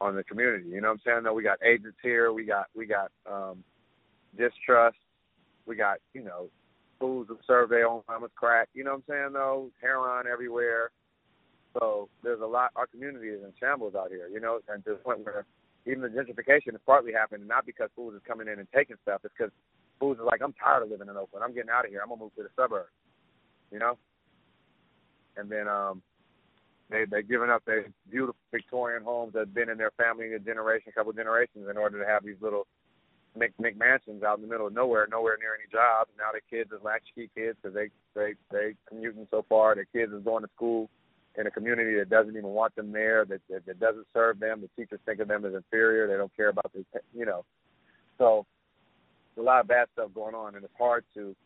on 0.00 0.14
the 0.14 0.24
community. 0.24 0.68
You 0.68 0.80
know 0.80 0.88
what 0.88 0.94
I'm 0.94 1.00
saying? 1.04 1.22
Though 1.24 1.34
we 1.34 1.42
got 1.42 1.58
agents 1.64 1.98
here, 2.02 2.32
we 2.32 2.44
got 2.44 2.66
we 2.74 2.86
got 2.86 3.10
um 3.30 3.64
distrust, 4.36 4.96
we 5.66 5.76
got, 5.76 5.98
you 6.14 6.22
know, 6.22 6.48
fools 6.98 7.28
of 7.30 7.38
survey 7.46 7.82
on 7.82 8.02
mama's 8.08 8.30
crack, 8.34 8.68
you 8.74 8.84
know 8.84 8.92
what 8.92 9.02
I'm 9.08 9.14
saying 9.14 9.32
though? 9.32 9.70
Heroin 9.80 10.26
everywhere. 10.30 10.90
So 11.78 12.08
there's 12.22 12.40
a 12.40 12.46
lot 12.46 12.70
our 12.76 12.86
community 12.86 13.28
is 13.28 13.42
in 13.42 13.52
shambles 13.60 13.94
out 13.94 14.10
here, 14.10 14.28
you 14.32 14.40
know, 14.40 14.60
and 14.68 14.84
to 14.84 14.90
the 14.90 14.96
point 14.96 15.24
where 15.24 15.44
even 15.86 16.00
the 16.00 16.08
gentrification 16.08 16.74
is 16.74 16.80
partly 16.86 17.12
happening 17.12 17.46
not 17.46 17.66
because 17.66 17.90
fools 17.94 18.14
is 18.14 18.22
coming 18.26 18.48
in 18.48 18.58
and 18.58 18.68
taking 18.74 18.96
stuff, 19.02 19.20
it's 19.24 19.34
because 19.36 19.52
fools 20.00 20.18
are 20.18 20.24
like, 20.24 20.40
I'm 20.42 20.54
tired 20.54 20.82
of 20.84 20.90
living 20.90 21.08
in 21.08 21.16
Oakland. 21.16 21.44
I'm 21.44 21.54
getting 21.54 21.70
out 21.70 21.84
of 21.84 21.90
here. 21.90 22.00
I'm 22.02 22.08
gonna 22.08 22.22
move 22.22 22.34
to 22.36 22.42
the 22.42 22.48
suburbs. 22.56 22.90
You 23.70 23.78
know? 23.78 23.98
and 25.36 25.50
then 25.50 25.68
um 25.68 26.02
they 26.90 27.04
they 27.10 27.22
given 27.22 27.50
up 27.50 27.64
their 27.64 27.86
beautiful 28.10 28.36
Victorian 28.52 29.02
homes 29.02 29.32
that 29.32 29.40
have 29.40 29.54
been 29.54 29.68
in 29.68 29.78
their 29.78 29.90
family 29.92 30.32
a 30.32 30.38
generation, 30.38 30.88
a 30.88 30.92
couple 30.92 31.10
of 31.10 31.16
generations, 31.16 31.66
in 31.68 31.76
order 31.76 31.98
to 31.98 32.06
have 32.06 32.24
these 32.24 32.36
little 32.40 32.66
Mc, 33.36 33.52
McMansions 33.58 34.22
out 34.22 34.38
in 34.38 34.42
the 34.42 34.48
middle 34.48 34.66
of 34.66 34.72
nowhere, 34.72 35.06
nowhere 35.10 35.36
near 35.38 35.54
any 35.54 35.70
jobs. 35.70 36.10
Now 36.18 36.32
their 36.32 36.42
kids 36.48 36.72
are 36.72 36.80
latchkey 36.82 37.30
kids 37.34 37.58
because 37.62 37.74
they 37.74 37.90
they 38.14 38.34
they 38.50 38.74
commuting 38.88 39.26
so 39.30 39.44
far. 39.48 39.74
Their 39.74 39.86
kids 39.86 40.12
is 40.12 40.24
going 40.24 40.42
to 40.42 40.50
school 40.54 40.88
in 41.38 41.46
a 41.46 41.50
community 41.50 41.96
that 41.98 42.08
doesn't 42.08 42.36
even 42.36 42.48
want 42.48 42.74
them 42.76 42.92
there, 42.92 43.24
that, 43.26 43.40
that 43.50 43.66
that 43.66 43.78
doesn't 43.78 44.06
serve 44.14 44.38
them. 44.40 44.62
The 44.62 44.82
teachers 44.82 45.00
think 45.04 45.20
of 45.20 45.28
them 45.28 45.44
as 45.44 45.54
inferior. 45.54 46.08
They 46.08 46.16
don't 46.16 46.34
care 46.34 46.48
about 46.48 46.72
the 46.72 46.84
you 47.14 47.26
know. 47.26 47.44
So 48.18 48.46
a 49.38 49.42
lot 49.42 49.60
of 49.60 49.68
bad 49.68 49.88
stuff 49.92 50.10
going 50.14 50.34
on, 50.34 50.54
and 50.54 50.64
it's 50.64 50.72
hard 50.78 51.04
to 51.14 51.36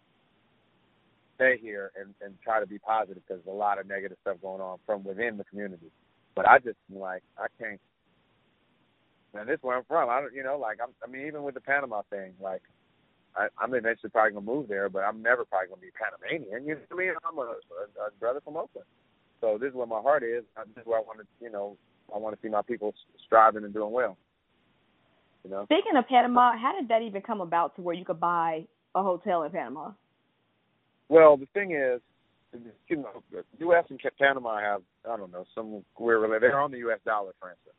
stay 1.35 1.59
here 1.61 1.91
and, 1.99 2.15
and 2.23 2.35
try 2.43 2.61
to 2.61 2.67
be 2.67 2.79
positive 2.79 3.23
because 3.27 3.43
there's 3.45 3.55
a 3.55 3.59
lot 3.59 3.81
of 3.81 3.89
negative 3.89 4.19
stuff 4.21 4.37
going 4.43 4.61
on 4.61 4.79
from 4.87 5.03
within 5.03 5.37
the 5.37 5.45
community. 5.45 5.91
But 6.37 6.49
I 6.49 6.59
just 6.59 6.77
like 6.93 7.23
I 7.39 7.47
can't. 7.59 7.81
And 9.35 9.48
this 9.48 9.59
is 9.59 9.62
where 9.62 9.77
I'm 9.77 9.85
from. 9.85 10.11
I 10.11 10.20
don't, 10.20 10.35
you 10.35 10.43
know, 10.43 10.59
like 10.59 10.78
I'm. 10.82 10.90
I 11.05 11.11
mean, 11.11 11.27
even 11.27 11.43
with 11.43 11.55
the 11.55 11.61
Panama 11.61 12.02
thing, 12.11 12.32
like 12.40 12.62
I, 13.36 13.47
I'm 13.59 13.74
eventually 13.74 14.11
probably 14.11 14.32
gonna 14.32 14.47
move 14.47 14.69
there, 14.69 14.89
but 14.89 15.01
I'm 15.01 15.23
never 15.23 15.44
probably 15.44 15.69
gonna 15.69 15.81
be 15.81 15.90
Panamanian. 15.94 16.66
You 16.66 16.74
know 16.74 16.81
what 16.89 17.02
I 17.02 17.07
mean? 17.07 17.15
I'm 17.24 17.39
a, 17.39 17.43
a, 17.43 18.09
a 18.09 18.11
brother 18.19 18.40
from 18.44 18.57
Oakland, 18.57 18.86
so 19.40 19.59
this 19.59 19.69
is 19.70 19.74
where 19.74 19.86
my 19.86 20.01
heart 20.01 20.23
is. 20.24 20.43
This 20.74 20.82
is 20.82 20.86
where 20.86 20.98
I 20.98 21.02
want 21.02 21.20
to, 21.20 21.27
you 21.40 21.51
know, 21.51 21.77
I 22.15 22.19
want 22.19 22.35
to 22.35 22.43
see 22.43 22.51
my 22.51 22.62
people 22.62 22.94
striving 23.24 23.65
and 23.65 23.73
doing 23.73 23.93
well. 23.93 24.16
You 25.44 25.51
know. 25.51 25.65
Speaking 25.65 25.97
of 25.97 26.07
Panama, 26.09 26.52
how 26.59 26.78
did 26.78 26.89
that 26.89 27.02
even 27.02 27.23
come 27.23 27.40
about 27.40 27.77
to 27.77 27.82
where 27.82 27.94
you 27.94 28.05
could 28.05 28.20
buy 28.20 28.66
a 28.94 29.02
hotel 29.02 29.44
in 29.44 29.52
Panama? 29.52 29.93
Well, 31.09 31.36
the 31.36 31.47
thing 31.55 31.73
is, 31.73 32.01
you 32.89 32.97
know, 32.97 33.23
U.S. 33.61 33.85
and 33.90 34.01
Panama 34.19 34.61
have 34.61 34.82
I 35.09 35.16
don't 35.16 35.32
know 35.32 35.44
some 35.55 35.85
weird. 35.98 36.43
They're 36.43 36.61
on 36.61 36.73
the 36.73 36.78
U.S. 36.78 36.98
dollar, 37.07 37.32
for 37.40 37.51
instance. 37.51 37.77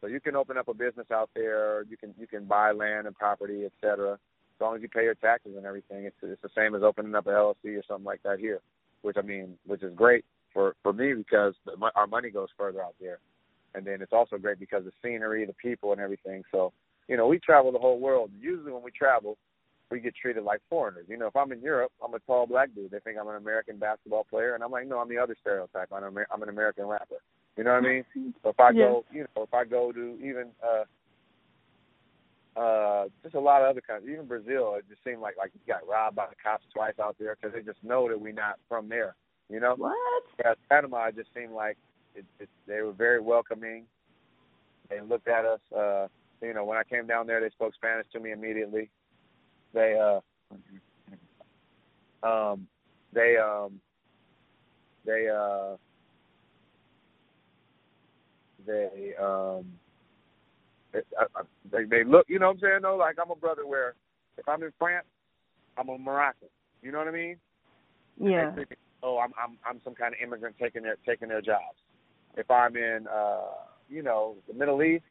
So 0.00 0.06
you 0.06 0.20
can 0.20 0.36
open 0.36 0.56
up 0.58 0.68
a 0.68 0.74
business 0.74 1.06
out 1.12 1.30
there. 1.34 1.82
You 1.84 1.96
can 1.96 2.14
you 2.18 2.26
can 2.26 2.44
buy 2.44 2.72
land 2.72 3.06
and 3.06 3.16
property, 3.16 3.64
etc. 3.64 4.14
as 4.14 4.60
long 4.60 4.76
as 4.76 4.82
you 4.82 4.88
pay 4.88 5.04
your 5.04 5.14
taxes 5.14 5.54
and 5.56 5.66
everything, 5.66 6.04
it's 6.04 6.16
it's 6.22 6.42
the 6.42 6.50
same 6.56 6.74
as 6.74 6.82
opening 6.82 7.14
up 7.14 7.26
a 7.26 7.30
LLC 7.30 7.78
or 7.78 7.82
something 7.88 8.04
like 8.04 8.22
that 8.22 8.38
here. 8.38 8.60
Which 9.02 9.16
I 9.18 9.22
mean, 9.22 9.56
which 9.66 9.82
is 9.82 9.94
great 9.94 10.24
for 10.52 10.76
for 10.82 10.92
me 10.92 11.14
because 11.14 11.54
the, 11.64 11.72
our 11.94 12.06
money 12.06 12.30
goes 12.30 12.48
further 12.56 12.82
out 12.82 12.94
there, 13.00 13.18
and 13.74 13.86
then 13.86 14.02
it's 14.02 14.12
also 14.12 14.36
great 14.38 14.58
because 14.58 14.84
the 14.84 14.92
scenery, 15.02 15.44
the 15.46 15.54
people, 15.54 15.92
and 15.92 16.00
everything. 16.00 16.42
So 16.50 16.72
you 17.08 17.16
know, 17.16 17.26
we 17.26 17.38
travel 17.38 17.72
the 17.72 17.78
whole 17.78 18.00
world. 18.00 18.30
Usually 18.38 18.72
when 18.72 18.82
we 18.82 18.90
travel, 18.90 19.38
we 19.90 20.00
get 20.00 20.14
treated 20.16 20.42
like 20.42 20.60
foreigners. 20.68 21.06
You 21.08 21.16
know, 21.16 21.26
if 21.26 21.36
I'm 21.36 21.52
in 21.52 21.60
Europe, 21.60 21.92
I'm 22.04 22.14
a 22.14 22.18
tall 22.20 22.46
black 22.46 22.74
dude. 22.74 22.90
They 22.90 22.98
think 23.00 23.16
I'm 23.20 23.28
an 23.28 23.36
American 23.36 23.78
basketball 23.78 24.26
player, 24.28 24.54
and 24.54 24.64
I'm 24.64 24.70
like, 24.70 24.88
no, 24.88 24.98
I'm 24.98 25.08
the 25.08 25.18
other 25.18 25.36
stereotype. 25.40 25.92
I'm, 25.92 26.02
I'm 26.04 26.42
an 26.42 26.48
American 26.48 26.86
rapper. 26.86 27.22
You 27.56 27.64
know 27.64 27.72
what 27.74 27.84
I 27.84 27.88
mean? 27.88 28.34
So 28.42 28.50
if 28.50 28.60
I 28.60 28.70
yeah. 28.70 28.84
go, 28.84 29.04
you 29.12 29.26
know, 29.34 29.42
if 29.42 29.54
I 29.54 29.64
go 29.64 29.90
to 29.92 30.18
even 30.22 30.48
uh 30.62 30.84
uh 32.60 33.08
just 33.22 33.34
a 33.34 33.40
lot 33.40 33.62
of 33.62 33.68
other 33.68 33.80
countries, 33.80 34.12
even 34.12 34.26
Brazil, 34.26 34.74
it 34.74 34.84
just 34.88 35.02
seemed 35.04 35.20
like 35.20 35.36
like 35.38 35.52
you 35.54 35.60
got 35.66 35.88
robbed 35.88 36.16
by 36.16 36.26
the 36.26 36.36
cops 36.42 36.64
twice 36.74 36.94
out 37.02 37.16
there 37.18 37.36
because 37.40 37.54
they 37.54 37.62
just 37.62 37.82
know 37.82 38.08
that 38.08 38.20
we're 38.20 38.32
not 38.32 38.58
from 38.68 38.88
there. 38.88 39.14
You 39.48 39.60
know? 39.60 39.74
What? 39.76 39.96
Whereas 40.36 40.58
Panama, 40.68 41.06
it 41.06 41.16
just 41.16 41.30
seemed 41.34 41.52
like 41.52 41.78
it, 42.14 42.24
it, 42.40 42.48
they 42.66 42.82
were 42.82 42.92
very 42.92 43.20
welcoming. 43.20 43.84
They 44.90 45.00
looked 45.00 45.28
at 45.28 45.44
us. 45.44 45.60
uh 45.74 46.08
You 46.42 46.52
know, 46.52 46.64
when 46.64 46.76
I 46.76 46.84
came 46.84 47.06
down 47.06 47.26
there, 47.26 47.40
they 47.40 47.50
spoke 47.50 47.74
Spanish 47.74 48.06
to 48.12 48.20
me 48.20 48.32
immediately. 48.32 48.90
They 49.72 49.98
uh 49.98 50.20
um 52.26 52.66
they 53.14 53.36
um 53.38 53.80
they 55.06 55.28
uh 55.28 55.76
they 58.66 59.12
um 59.20 59.64
they, 60.92 61.00
I, 61.18 61.42
they 61.70 61.84
they 61.84 62.04
look 62.04 62.26
you 62.28 62.38
know 62.38 62.46
what 62.46 62.54
I'm 62.54 62.60
saying 62.60 62.78
though? 62.82 62.96
Like 62.96 63.16
I'm 63.22 63.30
a 63.30 63.36
brother 63.36 63.66
where 63.66 63.94
if 64.38 64.48
I'm 64.48 64.62
in 64.62 64.72
France 64.78 65.06
I'm 65.78 65.88
a 65.88 65.98
Moroccan. 65.98 66.48
You 66.82 66.92
know 66.92 66.98
what 66.98 67.08
I 67.08 67.12
mean? 67.12 67.36
Yeah. 68.20 68.54
think, 68.54 68.68
oh 69.02 69.18
I'm 69.18 69.32
I'm 69.42 69.58
I'm 69.68 69.80
some 69.84 69.94
kind 69.94 70.14
of 70.14 70.20
immigrant 70.22 70.56
taking 70.60 70.82
their 70.82 70.96
taking 71.06 71.28
their 71.28 71.42
jobs. 71.42 71.78
If 72.36 72.50
I'm 72.50 72.76
in 72.76 73.06
uh 73.12 73.66
you 73.88 74.02
know 74.02 74.36
the 74.48 74.54
Middle 74.54 74.82
East 74.82 75.04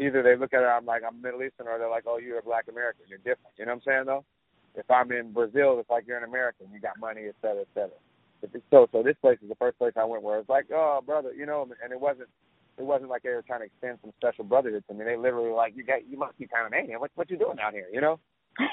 either 0.00 0.22
they 0.22 0.36
look 0.36 0.52
at 0.54 0.62
it 0.62 0.66
I'm 0.66 0.86
like 0.86 1.02
I'm 1.06 1.20
Middle 1.20 1.42
Eastern 1.42 1.66
or 1.66 1.78
they're 1.78 1.90
like 1.90 2.04
oh 2.06 2.18
you're 2.18 2.38
a 2.38 2.42
Black 2.42 2.66
American. 2.68 3.04
You're 3.08 3.18
different. 3.18 3.54
You 3.56 3.66
know 3.66 3.72
what 3.72 3.82
I'm 3.86 3.92
saying 3.92 4.04
though? 4.06 4.24
If 4.74 4.90
I'm 4.90 5.10
in 5.12 5.32
Brazil 5.32 5.78
it's 5.80 5.90
like 5.90 6.04
you're 6.06 6.18
an 6.18 6.28
American. 6.28 6.66
You 6.72 6.80
got 6.80 6.98
money 7.00 7.22
et 7.28 7.34
cetera 7.40 7.62
et 7.62 7.68
cetera. 7.74 7.98
So 8.70 8.88
so 8.92 9.02
this 9.02 9.16
place 9.20 9.38
is 9.42 9.48
the 9.48 9.56
first 9.56 9.78
place 9.78 9.94
I 9.96 10.04
went 10.04 10.22
where 10.22 10.38
it's 10.38 10.48
like 10.48 10.66
oh 10.72 11.00
brother 11.04 11.32
you 11.32 11.46
know 11.46 11.66
and 11.82 11.92
it 11.92 12.00
wasn't 12.00 12.28
it 12.78 12.84
wasn't 12.84 13.10
like 13.10 13.22
they 13.22 13.30
were 13.30 13.42
trying 13.42 13.60
to 13.60 13.66
extend 13.66 13.98
some 14.00 14.12
special 14.16 14.44
brotherhood 14.44 14.84
to 14.88 14.94
me. 14.94 15.04
They 15.04 15.16
literally 15.16 15.50
were 15.50 15.56
like, 15.56 15.74
you 15.76 15.82
got, 15.82 16.08
you 16.08 16.16
must 16.16 16.38
be 16.38 16.46
Panamanian. 16.46 17.00
What, 17.00 17.10
what 17.16 17.28
you 17.28 17.36
doing 17.36 17.58
out 17.60 17.72
here? 17.72 17.88
You 17.92 18.00
know? 18.00 18.20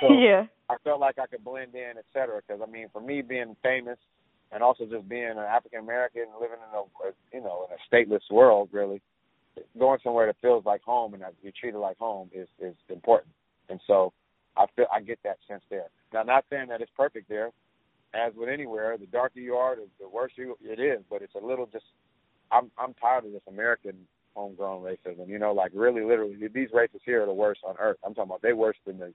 So 0.02 0.14
yeah. 0.20 0.46
I 0.70 0.76
felt 0.84 1.00
like 1.00 1.18
I 1.18 1.28
could 1.28 1.44
blend 1.44 1.74
in, 1.74 1.98
et 1.98 2.06
cetera. 2.14 2.42
Because 2.46 2.62
I 2.66 2.70
mean, 2.72 2.88
for 2.94 3.02
me, 3.02 3.22
being 3.22 3.56
famous 3.64 3.98
and 4.52 4.62
also 4.62 4.86
just 4.86 5.10
being 5.10 5.32
an 5.32 5.38
African 5.40 5.80
American, 5.80 6.26
living 6.40 6.58
in 6.58 6.78
a, 6.78 7.36
you 7.36 7.44
know, 7.44 7.68
in 7.68 7.76
a 7.76 7.82
stateless 7.90 8.32
world, 8.32 8.70
really, 8.72 9.02
going 9.78 10.00
somewhere 10.04 10.28
that 10.28 10.36
feels 10.42 10.66
like 10.66 10.82
home 10.82 11.14
and 11.14 11.24
that 11.24 11.34
you're 11.42 11.54
treated 11.60 11.80
like 11.80 11.98
home 11.98 12.30
is 12.34 12.48
is 12.60 12.76
important. 12.90 13.34
And 13.70 13.80
so 13.88 14.14
I 14.56 14.66
feel 14.76 14.86
I 14.94 15.02
get 15.02 15.20
that 15.24 15.38
sense 15.48 15.64
there. 15.70 15.88
Now, 16.14 16.24
not 16.24 16.46
saying 16.50 16.68
that 16.70 16.82
it's 16.82 16.92
perfect 16.96 17.30
there. 17.30 17.52
As 18.14 18.32
with 18.34 18.48
anywhere, 18.48 18.98
the 18.98 19.08
darker 19.08 19.40
you 19.40 19.56
are, 19.56 19.76
the, 19.76 19.88
the 20.00 20.08
worse 20.08 20.32
you, 20.36 20.56
it 20.64 20.80
is. 20.80 21.04
But 21.10 21.22
it's 21.22 21.36
a 21.36 21.46
little 21.46 21.66
just 21.66 21.84
I'm 22.52 22.72
I'm 22.78 22.94
tired 22.96 23.26
of 23.26 23.32
this 23.32 23.42
American 23.48 23.96
homegrown 24.36 24.84
racism. 24.84 25.28
You 25.28 25.40
know, 25.40 25.54
like 25.54 25.72
really, 25.74 26.04
literally, 26.04 26.36
these 26.54 26.70
races 26.74 27.02
here 27.06 27.24
are 27.24 27.26
the 27.26 27.34
worst 27.34 27.62
on 27.66 27.76
earth. 27.80 27.98
I'm 28.06 28.14
talking 28.14 28.30
about 28.30 28.42
they 28.42 28.54
worse 28.54 28.78
than 28.86 29.00
the 29.00 29.14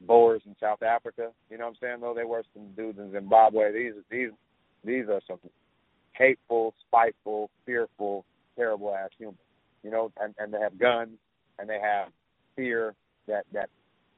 Boers 0.00 0.42
in 0.46 0.56
South 0.58 0.82
Africa. 0.82 1.30
You 1.50 1.58
know 1.58 1.64
what 1.66 1.70
I'm 1.70 1.76
saying? 1.80 2.00
Though 2.00 2.14
they 2.14 2.24
worse 2.24 2.46
than 2.54 2.72
dudes 2.74 2.98
in 2.98 3.12
Zimbabwe. 3.12 3.72
These 3.72 4.02
these 4.10 4.30
these 4.84 5.08
are 5.08 5.20
some 5.26 5.38
hateful, 6.12 6.74
spiteful, 6.88 7.50
fearful, 7.66 8.24
terrible 8.56 8.94
ass 8.94 9.10
humans. 9.18 9.38
You 9.82 9.90
know, 9.90 10.12
and 10.20 10.34
and 10.38 10.52
they 10.54 10.60
have 10.60 10.78
guns 10.78 11.18
and 11.58 11.68
they 11.68 11.78
have 11.80 12.08
fear 12.56 12.94
that 13.26 13.44
that 13.52 13.68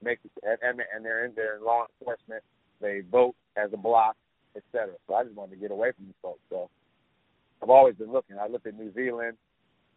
makes 0.02 0.22
and 0.42 0.58
and, 0.62 0.80
and 0.94 1.04
they're 1.04 1.24
in 1.24 1.34
their 1.34 1.58
law 1.60 1.86
enforcement. 2.00 2.42
They 2.80 3.02
vote 3.10 3.34
as 3.56 3.70
a 3.72 3.76
block, 3.76 4.16
etc. 4.56 4.94
So 5.06 5.14
I 5.14 5.24
just 5.24 5.36
wanted 5.36 5.56
to 5.56 5.60
get 5.60 5.70
away 5.70 5.92
from 5.92 6.06
these 6.06 6.14
folks. 6.22 6.40
So 6.50 6.70
I've 7.62 7.70
always 7.70 7.94
been 7.94 8.12
looking. 8.12 8.38
I 8.38 8.48
looked 8.48 8.66
at 8.66 8.78
New 8.78 8.92
Zealand, 8.92 9.36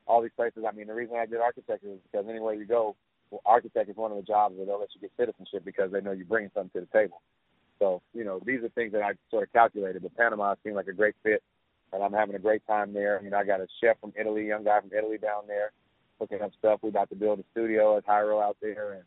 all 0.08 0.22
these 0.22 0.32
places. 0.36 0.64
I 0.68 0.76
mean, 0.76 0.88
the 0.88 0.94
reason 0.94 1.16
I 1.16 1.26
did 1.26 1.40
architecture 1.40 1.88
is 1.88 2.00
because 2.12 2.28
anywhere 2.30 2.54
you 2.54 2.66
go, 2.66 2.96
well, 3.32 3.42
architect 3.46 3.90
is 3.90 3.98
one 3.98 4.12
of 4.12 4.18
the 4.18 4.24
jobs 4.24 4.56
where 4.56 4.66
they'll 4.66 4.80
let 4.80 4.90
you 4.94 5.02
get 5.02 5.12
citizenship 5.18 5.66
because 5.66 5.92
they 5.92 6.02
know 6.02 6.12
you're 6.12 6.26
bringing 6.26 6.52
something 6.54 6.82
to 6.82 6.88
the 6.88 6.98
table. 6.98 7.22
So, 7.80 8.02
you 8.14 8.24
know, 8.24 8.40
these 8.46 8.64
are 8.64 8.70
things 8.70 8.94
that 8.94 9.02
I 9.02 9.14
sort 9.32 9.44
of 9.44 9.52
calculated. 9.52 10.04
But 10.04 10.16
Panama 10.16 10.56
seemed 10.64 10.76
like 10.76 10.88
a 10.88 10.94
great 10.94 11.16
fit, 11.24 11.42
and 11.92 12.04
I'm 12.04 12.14
having 12.14 12.36
a 12.36 12.40
great 12.40 12.66
time 12.68 12.94
there. 12.94 13.20
You 13.24 13.32
know, 13.32 13.38
I 13.38 13.46
got 13.46 13.60
a 13.60 13.68
chef 13.82 14.00
from 14.00 14.14
Italy, 14.20 14.48
young 14.48 14.64
guy 14.64 14.80
from 14.80 14.92
Italy 14.96 15.18
down 15.18 15.44
there, 15.48 15.72
hooking 16.20 16.42
up 16.42 16.52
stuff. 16.60 16.80
We're 16.84 16.90
about 16.90 17.10
to 17.10 17.16
build 17.16 17.40
a 17.40 17.44
studio 17.52 17.98
at 17.98 18.06
Hiero 18.06 18.42
out 18.42 18.58
there, 18.62 18.94
and 18.94 19.04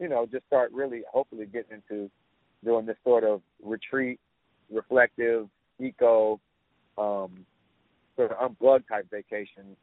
you 0.00 0.08
know, 0.08 0.26
just 0.26 0.46
start 0.46 0.72
really, 0.72 1.02
hopefully, 1.10 1.46
getting 1.46 1.80
into 1.88 2.10
doing 2.64 2.86
this 2.86 2.96
sort 3.04 3.22
of 3.22 3.40
retreat, 3.62 4.18
reflective, 4.70 5.48
eco, 5.78 6.40
um, 6.98 7.46
sort 8.16 8.32
of 8.32 8.38
unplugged 8.40 8.88
type 8.88 9.10
vacation 9.10 9.76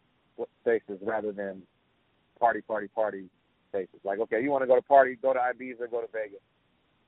spaces 0.62 1.00
rather 1.02 1.32
than 1.32 1.62
party, 2.40 2.62
party, 2.62 2.88
party 2.88 3.30
spaces. 3.70 4.00
Like, 4.04 4.20
okay, 4.20 4.42
you 4.42 4.50
want 4.50 4.64
to 4.64 4.68
go 4.68 4.76
to 4.76 4.82
party, 4.82 5.18
go 5.22 5.34
to 5.34 5.40
Ibiza, 5.40 5.90
go 5.92 6.02
to 6.02 6.08
Vegas. 6.12 6.40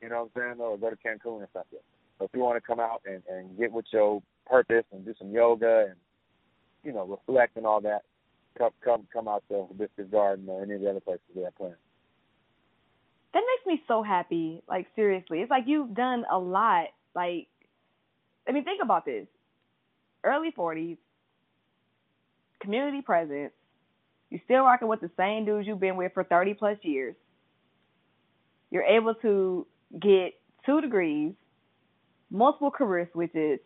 You 0.01 0.09
know 0.09 0.29
what 0.33 0.43
I'm 0.43 0.57
saying? 0.57 0.61
Or 0.61 0.77
go 0.77 0.89
to 0.89 0.95
Cancun 0.97 1.41
or 1.41 1.49
something. 1.53 1.79
So 2.19 2.25
if 2.25 2.31
you 2.33 2.41
want 2.41 2.57
to 2.57 2.61
come 2.61 2.79
out 2.79 3.01
and, 3.05 3.23
and 3.29 3.57
get 3.57 3.71
with 3.71 3.85
your 3.91 4.21
purpose 4.45 4.85
and 4.91 5.05
do 5.05 5.13
some 5.17 5.31
yoga 5.31 5.87
and, 5.89 5.95
you 6.83 6.93
know, 6.93 7.05
reflect 7.05 7.57
and 7.57 7.65
all 7.65 7.81
that, 7.81 8.01
come 8.57 8.71
come 8.83 9.07
come 9.11 9.27
out 9.27 9.43
to 9.49 9.65
Hibiscus 9.69 10.11
Garden 10.11 10.45
or 10.47 10.63
any 10.63 10.75
of 10.75 10.81
the 10.81 10.89
other 10.89 10.99
places 10.99 11.21
we 11.35 11.43
have 11.43 11.55
planned. 11.55 11.75
That 13.33 13.41
makes 13.41 13.65
me 13.65 13.83
so 13.87 14.03
happy. 14.03 14.61
Like 14.67 14.87
seriously, 14.95 15.39
it's 15.39 15.49
like 15.49 15.63
you've 15.65 15.95
done 15.95 16.25
a 16.31 16.37
lot. 16.37 16.87
Like, 17.15 17.47
I 18.47 18.51
mean, 18.51 18.63
think 18.63 18.81
about 18.83 19.05
this: 19.05 19.27
early 20.23 20.51
forties, 20.51 20.97
community 22.63 23.01
presence. 23.01 23.51
You're 24.29 24.41
still 24.45 24.63
rocking 24.63 24.87
with 24.87 25.01
the 25.01 25.11
same 25.17 25.45
dudes 25.45 25.67
you've 25.67 25.79
been 25.79 25.95
with 25.95 26.13
for 26.13 26.23
30 26.23 26.55
plus 26.55 26.77
years. 26.81 27.15
You're 28.71 28.83
able 28.83 29.13
to 29.15 29.67
get 30.01 30.33
two 30.65 30.81
degrees, 30.81 31.33
multiple 32.31 32.71
career 32.71 33.07
switches, 33.13 33.59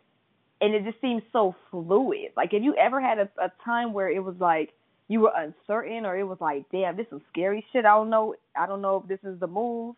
and 0.59 0.73
it 0.73 0.83
just 0.83 0.99
seems 0.99 1.21
so 1.31 1.55
fluid. 1.71 2.31
Like, 2.35 2.51
have 2.51 2.63
you 2.63 2.75
ever 2.75 2.99
had 2.99 3.19
a, 3.19 3.29
a 3.41 3.51
time 3.63 3.93
where 3.93 4.09
it 4.09 4.21
was 4.21 4.35
like 4.39 4.73
you 5.07 5.21
were 5.21 5.31
uncertain, 5.35 6.05
or 6.05 6.17
it 6.17 6.23
was 6.23 6.39
like, 6.41 6.65
damn, 6.71 6.97
this 6.97 7.07
is 7.11 7.21
scary 7.29 7.65
shit. 7.71 7.85
I 7.85 7.95
don't 7.95 8.09
know. 8.09 8.35
I 8.55 8.67
don't 8.67 8.81
know 8.81 8.97
if 9.01 9.07
this 9.07 9.29
is 9.29 9.39
the 9.39 9.47
move. 9.47 9.95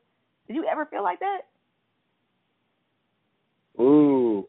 Did 0.47 0.55
you 0.55 0.65
ever 0.71 0.85
feel 0.85 1.03
like 1.03 1.19
that? 1.19 1.41
Ooh, 3.79 4.47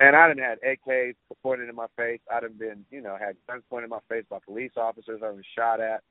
man, 0.00 0.14
I 0.14 0.28
done 0.28 0.38
had 0.38 0.58
AKs 0.62 1.14
pointed 1.42 1.68
in 1.68 1.76
my 1.76 1.86
face. 1.96 2.20
I'd 2.32 2.42
have 2.42 2.58
been, 2.58 2.84
you 2.90 3.02
know, 3.02 3.16
had 3.20 3.36
guns 3.46 3.62
pointed 3.68 3.84
in 3.84 3.90
my 3.90 4.00
face 4.08 4.24
by 4.28 4.38
police 4.44 4.72
officers. 4.76 5.20
I 5.24 5.30
was 5.30 5.44
shot 5.56 5.80
at. 5.80 6.02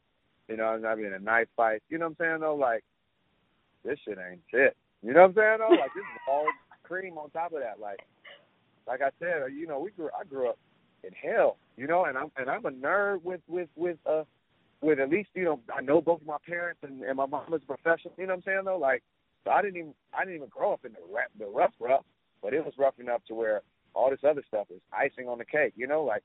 You 0.48 0.58
know, 0.58 0.80
I've 0.88 0.98
been 0.98 1.08
in 1.08 1.14
a 1.14 1.20
knife 1.20 1.48
fight. 1.58 1.82
You 1.90 1.98
know 1.98 2.06
what 2.06 2.18
I'm 2.20 2.26
saying 2.26 2.40
though? 2.42 2.56
Like, 2.56 2.84
this 3.84 4.00
shit 4.06 4.18
ain't 4.18 4.42
shit. 4.50 4.76
You 5.04 5.14
know 5.14 5.22
what 5.22 5.30
I'm 5.30 5.36
saying 5.36 5.58
though? 5.60 5.76
Like, 5.76 5.94
this 5.96 6.04
is 6.04 6.22
all 6.28 6.46
cream 6.84 7.18
on 7.18 7.30
top 7.32 7.54
of 7.54 7.60
that. 7.60 7.80
Like, 7.80 8.00
like 8.88 9.02
I 9.02 9.10
said, 9.20 9.54
you 9.54 9.68
know, 9.68 9.80
we 9.80 9.92
grew. 9.92 10.10
I 10.20 10.24
grew 10.24 10.50
up 10.50 10.58
in 11.04 11.12
hell. 11.14 11.58
You 11.78 11.88
know, 11.88 12.06
and 12.06 12.18
I'm 12.18 12.32
and 12.38 12.50
I'm 12.50 12.66
a 12.66 12.72
nerd 12.72 13.24
with 13.24 13.42
with 13.48 13.70
with 13.76 13.98
uh 14.06 14.24
with 14.82 15.00
at 15.00 15.10
least 15.10 15.30
you 15.36 15.46
know 15.46 15.60
I 15.76 15.82
know 15.82 16.02
both 16.02 16.22
my 16.26 16.38
parents 16.48 16.82
and, 16.84 17.04
and 17.04 17.18
my 17.18 17.26
mom 17.26 17.54
is 17.54 17.62
a 17.64 17.76
professional. 17.76 18.14
You 18.18 18.28
know 18.28 18.34
what 18.34 18.38
I'm 18.38 18.44
saying 18.44 18.62
though? 18.66 18.78
Like, 18.78 19.04
so 19.46 19.52
I 19.52 19.62
didn't 19.62 19.78
even 19.78 19.94
I 20.14 20.22
didn't 20.26 20.38
even 20.38 20.50
grow 20.50 20.74
up 20.74 20.86
in 20.86 20.94
the 20.94 21.00
rap, 21.14 21.30
the 21.38 21.46
rough 21.46 21.74
rough, 21.80 22.06
but 22.42 22.54
it 22.54 22.66
was 22.66 22.74
rough 22.78 23.00
enough 23.00 23.22
to 23.28 23.36
where 23.36 23.62
all 23.94 24.10
this 24.10 24.20
other 24.28 24.44
stuff 24.48 24.68
is 24.70 24.82
icing 24.94 25.28
on 25.28 25.38
the 25.38 25.46
cake. 25.46 25.74
You 25.76 25.88
know, 25.88 26.04
like 26.04 26.24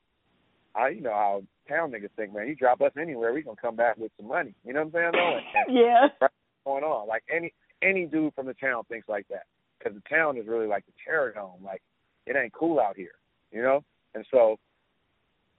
I, 0.75 0.89
you 0.89 1.01
know 1.01 1.11
how 1.11 1.43
town 1.67 1.91
niggas 1.91 2.09
think, 2.15 2.33
man. 2.33 2.47
You 2.47 2.55
drop 2.55 2.81
us 2.81 2.91
anywhere, 2.99 3.33
we 3.33 3.41
gonna 3.41 3.57
come 3.59 3.75
back 3.75 3.97
with 3.97 4.11
some 4.17 4.27
money. 4.27 4.53
You 4.65 4.73
know 4.73 4.83
what 4.83 4.87
I'm 4.87 4.91
saying? 4.93 5.11
Though, 5.13 5.39
and 5.67 5.77
yeah. 5.77 6.27
Going 6.65 6.83
on, 6.83 7.07
like 7.07 7.23
any 7.33 7.53
any 7.81 8.05
dude 8.05 8.33
from 8.33 8.47
the 8.47 8.53
town 8.55 8.83
thinks 8.89 9.07
like 9.07 9.27
that, 9.29 9.43
because 9.77 9.93
the 9.95 10.15
town 10.15 10.37
is 10.37 10.47
really 10.47 10.67
like 10.67 10.85
the 10.85 10.93
terror 11.05 11.31
dome. 11.31 11.63
Like 11.63 11.81
it 12.25 12.35
ain't 12.35 12.53
cool 12.53 12.79
out 12.79 12.97
here, 12.97 13.15
you 13.51 13.61
know. 13.61 13.83
And 14.15 14.25
so, 14.31 14.57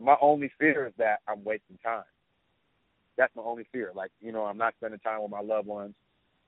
my 0.00 0.16
only 0.20 0.50
fear 0.58 0.86
is 0.86 0.92
that 0.98 1.20
I'm 1.28 1.44
wasting 1.44 1.78
time. 1.84 2.04
That's 3.16 3.34
my 3.36 3.42
only 3.42 3.66
fear. 3.72 3.92
Like 3.94 4.10
you 4.20 4.32
know, 4.32 4.44
I'm 4.44 4.58
not 4.58 4.74
spending 4.78 5.00
time 5.00 5.22
with 5.22 5.30
my 5.30 5.40
loved 5.40 5.68
ones. 5.68 5.94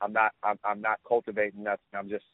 I'm 0.01 0.13
not. 0.13 0.33
I'm, 0.43 0.59
I'm 0.65 0.81
not 0.81 0.99
cultivating 1.07 1.63
nothing. 1.63 1.79
I'm 1.95 2.09
just, 2.09 2.25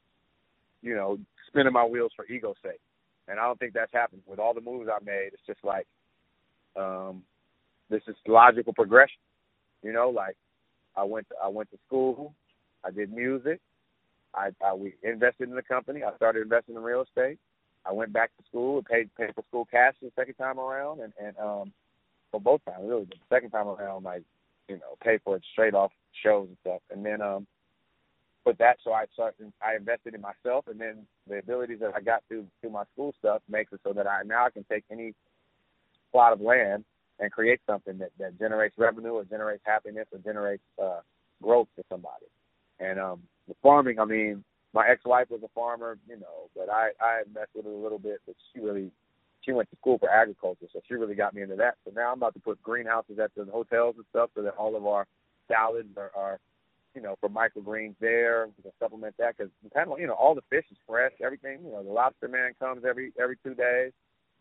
you 0.82 0.94
know, 0.94 1.18
spinning 1.48 1.72
my 1.72 1.84
wheels 1.84 2.12
for 2.16 2.26
ego's 2.26 2.56
sake 2.62 2.80
and 3.28 3.38
I 3.38 3.44
don't 3.44 3.58
think 3.58 3.72
that's 3.72 3.92
happened 3.92 4.22
with 4.26 4.38
all 4.38 4.54
the 4.54 4.60
moves 4.60 4.88
I 4.88 5.02
made. 5.04 5.30
It's 5.32 5.46
just 5.46 5.64
like 5.64 5.86
um, 6.76 7.22
this 7.90 8.02
is 8.06 8.16
logical 8.26 8.72
progression. 8.72 9.20
You 9.82 9.92
know, 9.92 10.10
like 10.10 10.36
I 10.96 11.04
went 11.04 11.26
I 11.42 11.48
went 11.48 11.70
to 11.70 11.78
school, 11.86 12.34
I 12.84 12.90
did 12.90 13.12
music. 13.12 13.60
I, 14.34 14.50
I 14.64 14.74
we 14.74 14.94
invested 15.02 15.48
in 15.48 15.54
the 15.54 15.62
company. 15.62 16.02
I 16.02 16.14
started 16.16 16.42
investing 16.42 16.74
in 16.74 16.82
real 16.82 17.02
estate. 17.02 17.38
I 17.86 17.92
went 17.92 18.12
back 18.12 18.30
to 18.36 18.44
school 18.48 18.78
and 18.78 18.86
paid 18.86 19.10
paid 19.16 19.34
for 19.34 19.44
school 19.48 19.66
cash 19.70 19.94
the 20.00 20.10
second 20.16 20.34
time 20.34 20.58
around, 20.58 21.00
and 21.00 21.12
and 21.20 21.36
um, 21.38 21.72
for 22.30 22.40
both 22.40 22.64
times 22.64 22.84
really. 22.84 23.04
The 23.04 23.16
second 23.30 23.50
time 23.50 23.68
around, 23.68 24.06
I 24.06 24.20
you 24.68 24.76
know 24.76 24.96
paid 25.02 25.20
for 25.24 25.36
it 25.36 25.42
straight 25.52 25.74
off 25.74 25.92
shows 26.22 26.48
and 26.48 26.56
stuff, 26.62 26.80
and 26.90 27.04
then 27.04 27.20
um, 27.20 27.46
but 28.44 28.58
that 28.58 28.76
so 28.84 28.92
I 28.92 29.06
started 29.12 29.52
I 29.62 29.76
invested 29.76 30.14
in 30.14 30.20
myself, 30.20 30.66
and 30.68 30.80
then 30.80 31.06
the 31.28 31.38
abilities 31.38 31.78
that 31.80 31.92
I 31.94 32.00
got 32.00 32.22
through 32.28 32.46
through 32.60 32.70
my 32.70 32.84
school 32.92 33.14
stuff 33.18 33.42
makes 33.48 33.72
it 33.72 33.80
so 33.84 33.92
that 33.92 34.06
I 34.06 34.22
now 34.24 34.46
I 34.46 34.50
can 34.50 34.64
take 34.64 34.84
any 34.90 35.14
plot 36.12 36.32
of 36.32 36.40
land 36.40 36.84
and 37.20 37.32
create 37.32 37.60
something 37.66 37.98
that 37.98 38.10
that 38.18 38.38
generates 38.38 38.76
revenue 38.78 39.12
or 39.12 39.24
generates 39.24 39.62
happiness 39.64 40.06
or 40.12 40.18
generates 40.18 40.62
uh, 40.82 41.00
growth 41.42 41.68
for 41.74 41.84
somebody. 41.88 42.26
And 42.80 42.98
um, 42.98 43.22
the 43.48 43.54
farming, 43.62 43.98
I 43.98 44.04
mean, 44.04 44.44
my 44.72 44.88
ex-wife 44.88 45.28
was 45.30 45.40
a 45.44 45.48
farmer, 45.54 45.98
you 46.08 46.18
know, 46.18 46.50
but 46.54 46.68
I 46.68 46.90
I 47.00 47.22
messed 47.32 47.50
with 47.54 47.66
it 47.66 47.72
a 47.72 47.76
little 47.76 47.98
bit, 47.98 48.20
but 48.26 48.34
she 48.52 48.60
really 48.60 48.90
she 49.40 49.52
went 49.52 49.70
to 49.70 49.76
school 49.76 49.98
for 49.98 50.10
agriculture, 50.10 50.66
so 50.72 50.80
she 50.86 50.94
really 50.94 51.14
got 51.14 51.34
me 51.34 51.42
into 51.42 51.56
that. 51.56 51.76
So 51.84 51.92
now 51.94 52.12
I'm 52.12 52.18
about 52.18 52.34
to 52.34 52.40
put 52.40 52.62
greenhouses 52.62 53.18
at 53.18 53.30
the 53.34 53.44
hotels 53.44 53.94
and 53.96 54.04
stuff, 54.10 54.30
so 54.34 54.42
that 54.42 54.54
all 54.54 54.76
of 54.76 54.86
our 54.86 55.06
salads 55.48 55.88
are, 55.96 56.10
are 56.16 56.38
you 56.94 57.02
know, 57.02 57.16
for 57.20 57.28
microgreens 57.28 57.94
there. 58.00 58.46
We 58.56 58.62
can 58.62 58.72
supplement 58.78 59.16
that 59.18 59.36
because 59.36 59.52
you 59.98 60.06
know, 60.06 60.14
all 60.14 60.34
the 60.34 60.42
fish 60.50 60.64
is 60.70 60.78
fresh. 60.86 61.12
Everything, 61.22 61.58
you 61.64 61.72
know, 61.72 61.82
the 61.82 61.90
lobster 61.90 62.28
man 62.28 62.52
comes 62.58 62.84
every 62.88 63.12
every 63.20 63.36
two 63.42 63.54
days. 63.54 63.92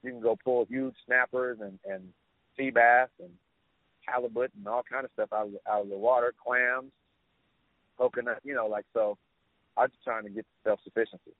You 0.03 0.11
can 0.11 0.21
go 0.21 0.37
pull 0.43 0.65
huge 0.65 0.95
snappers 1.05 1.59
and 1.61 1.79
and 1.89 2.03
sea 2.57 2.69
bass 2.69 3.09
and 3.19 3.29
halibut 4.05 4.51
and 4.57 4.67
all 4.67 4.83
kind 4.89 5.05
of 5.05 5.11
stuff 5.13 5.29
out 5.33 5.47
of 5.47 5.53
the, 5.53 5.71
out 5.71 5.83
of 5.83 5.89
the 5.89 5.97
water, 5.97 6.33
clams, 6.43 6.91
coconut, 7.97 8.39
you 8.43 8.53
know, 8.53 8.67
like 8.67 8.85
so. 8.93 9.17
I'm 9.75 9.89
just 9.89 10.03
trying 10.03 10.23
to 10.23 10.29
get 10.29 10.45
self 10.63 10.79
sufficiency, 10.83 11.31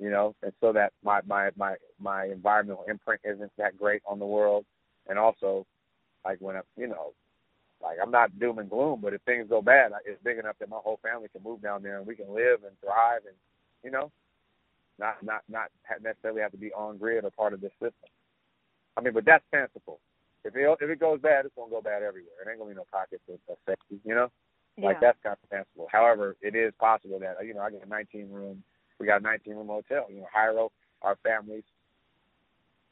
you 0.00 0.10
know, 0.10 0.34
and 0.42 0.52
so 0.60 0.72
that 0.72 0.92
my 1.04 1.20
my 1.26 1.50
my 1.56 1.76
my 2.00 2.26
environmental 2.26 2.84
imprint 2.88 3.20
isn't 3.24 3.52
that 3.56 3.78
great 3.78 4.02
on 4.04 4.18
the 4.18 4.26
world, 4.26 4.64
and 5.08 5.16
also 5.16 5.64
like 6.24 6.40
when 6.40 6.56
I, 6.56 6.60
you 6.76 6.88
know, 6.88 7.12
like 7.82 7.98
I'm 8.02 8.10
not 8.10 8.38
doom 8.38 8.58
and 8.58 8.68
gloom, 8.68 9.00
but 9.02 9.14
if 9.14 9.22
things 9.22 9.48
go 9.48 9.62
bad, 9.62 9.92
it's 10.04 10.22
big 10.22 10.38
enough 10.38 10.56
that 10.58 10.68
my 10.68 10.78
whole 10.82 10.98
family 11.02 11.28
can 11.28 11.42
move 11.42 11.62
down 11.62 11.82
there 11.82 11.98
and 11.98 12.06
we 12.06 12.16
can 12.16 12.34
live 12.34 12.64
and 12.66 12.78
thrive, 12.80 13.22
and 13.26 13.36
you 13.84 13.90
know, 13.90 14.10
not 14.98 15.22
not 15.22 15.42
not 15.48 15.70
necessarily 16.02 16.40
have 16.40 16.52
to 16.52 16.58
be 16.58 16.72
on 16.72 16.98
grid 16.98 17.24
or 17.24 17.30
part 17.30 17.52
of 17.52 17.60
this 17.60 17.72
system. 17.72 18.10
I 18.96 19.00
mean, 19.00 19.14
but 19.14 19.24
that's 19.24 19.44
fanciful. 19.50 20.00
If 20.44 20.56
it 20.56 20.78
if 20.80 20.90
it 20.90 21.00
goes 21.00 21.20
bad, 21.20 21.46
it's 21.46 21.54
gonna 21.54 21.70
go 21.70 21.80
bad 21.80 22.02
everywhere. 22.02 22.34
It 22.44 22.50
ain't 22.50 22.58
gonna 22.58 22.70
be 22.70 22.76
no 22.76 22.86
pockets 22.90 23.22
of, 23.28 23.38
of 23.48 23.58
safety, 23.66 24.00
you 24.04 24.14
know. 24.14 24.30
Yeah. 24.76 24.86
Like 24.86 25.00
that's 25.00 25.18
kind 25.22 25.36
of 25.40 25.48
fanciful. 25.48 25.88
However, 25.90 26.36
it 26.42 26.54
is 26.54 26.72
possible 26.78 27.18
that 27.20 27.36
you 27.44 27.54
know 27.54 27.60
I 27.60 27.70
get 27.70 27.86
a 27.86 27.88
19 27.88 28.30
room. 28.30 28.62
We 28.98 29.06
got 29.06 29.20
a 29.20 29.24
19 29.24 29.54
room 29.54 29.68
hotel. 29.68 30.06
You 30.10 30.20
know, 30.20 30.28
Hiero, 30.34 30.72
our 31.02 31.16
families, 31.22 31.64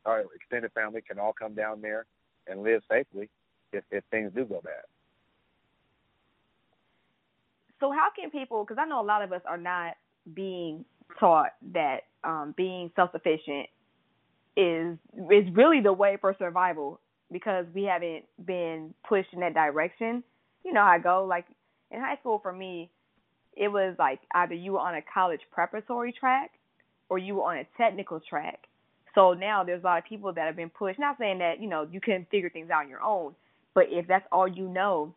our 0.04 0.24
extended 0.34 0.70
family 0.72 1.02
can 1.02 1.18
all 1.18 1.32
come 1.32 1.54
down 1.54 1.80
there 1.80 2.06
and 2.46 2.62
live 2.62 2.82
safely 2.88 3.28
if 3.76 3.84
if 3.90 4.04
things 4.10 4.32
do 4.34 4.44
go 4.44 4.60
bad. 4.62 4.84
So 7.80 7.92
how 7.92 8.08
can 8.18 8.30
people? 8.30 8.64
Because 8.64 8.78
I 8.80 8.86
know 8.86 9.00
a 9.00 9.04
lot 9.04 9.22
of 9.22 9.32
us 9.32 9.42
are 9.46 9.58
not 9.58 9.94
being 10.34 10.84
taught 11.20 11.52
that 11.72 12.00
um, 12.24 12.54
being 12.56 12.90
self-sufficient 12.96 13.68
is 14.56 14.96
is 15.30 15.44
really 15.54 15.80
the 15.80 15.92
way 15.92 16.16
for 16.20 16.34
survival 16.38 17.00
because 17.30 17.66
we 17.74 17.84
haven't 17.84 18.24
been 18.44 18.94
pushed 19.06 19.32
in 19.32 19.40
that 19.40 19.54
direction. 19.54 20.24
You 20.64 20.72
know 20.72 20.82
I 20.82 20.98
go. 20.98 21.26
Like 21.28 21.46
in 21.90 22.00
high 22.00 22.16
school, 22.16 22.40
for 22.42 22.52
me, 22.52 22.90
it 23.56 23.68
was 23.68 23.94
like 23.98 24.20
either 24.34 24.54
you 24.54 24.72
were 24.72 24.80
on 24.80 24.94
a 24.94 25.02
college 25.12 25.40
preparatory 25.50 26.12
track 26.12 26.52
or 27.08 27.18
you 27.18 27.36
were 27.36 27.44
on 27.44 27.58
a 27.58 27.66
technical 27.76 28.20
track. 28.20 28.66
So 29.14 29.32
now 29.32 29.64
there's 29.64 29.82
a 29.82 29.86
lot 29.86 29.98
of 29.98 30.04
people 30.04 30.32
that 30.32 30.46
have 30.46 30.56
been 30.56 30.70
pushed. 30.70 30.98
Not 30.98 31.16
saying 31.18 31.38
that 31.38 31.60
you 31.60 31.68
know 31.68 31.86
you 31.90 32.00
can 32.00 32.26
figure 32.30 32.50
things 32.50 32.70
out 32.70 32.84
on 32.84 32.88
your 32.88 33.02
own, 33.02 33.34
but 33.76 33.88
if 33.90 34.08
that's 34.08 34.26
all 34.32 34.48
you 34.48 34.68
know 34.68 35.14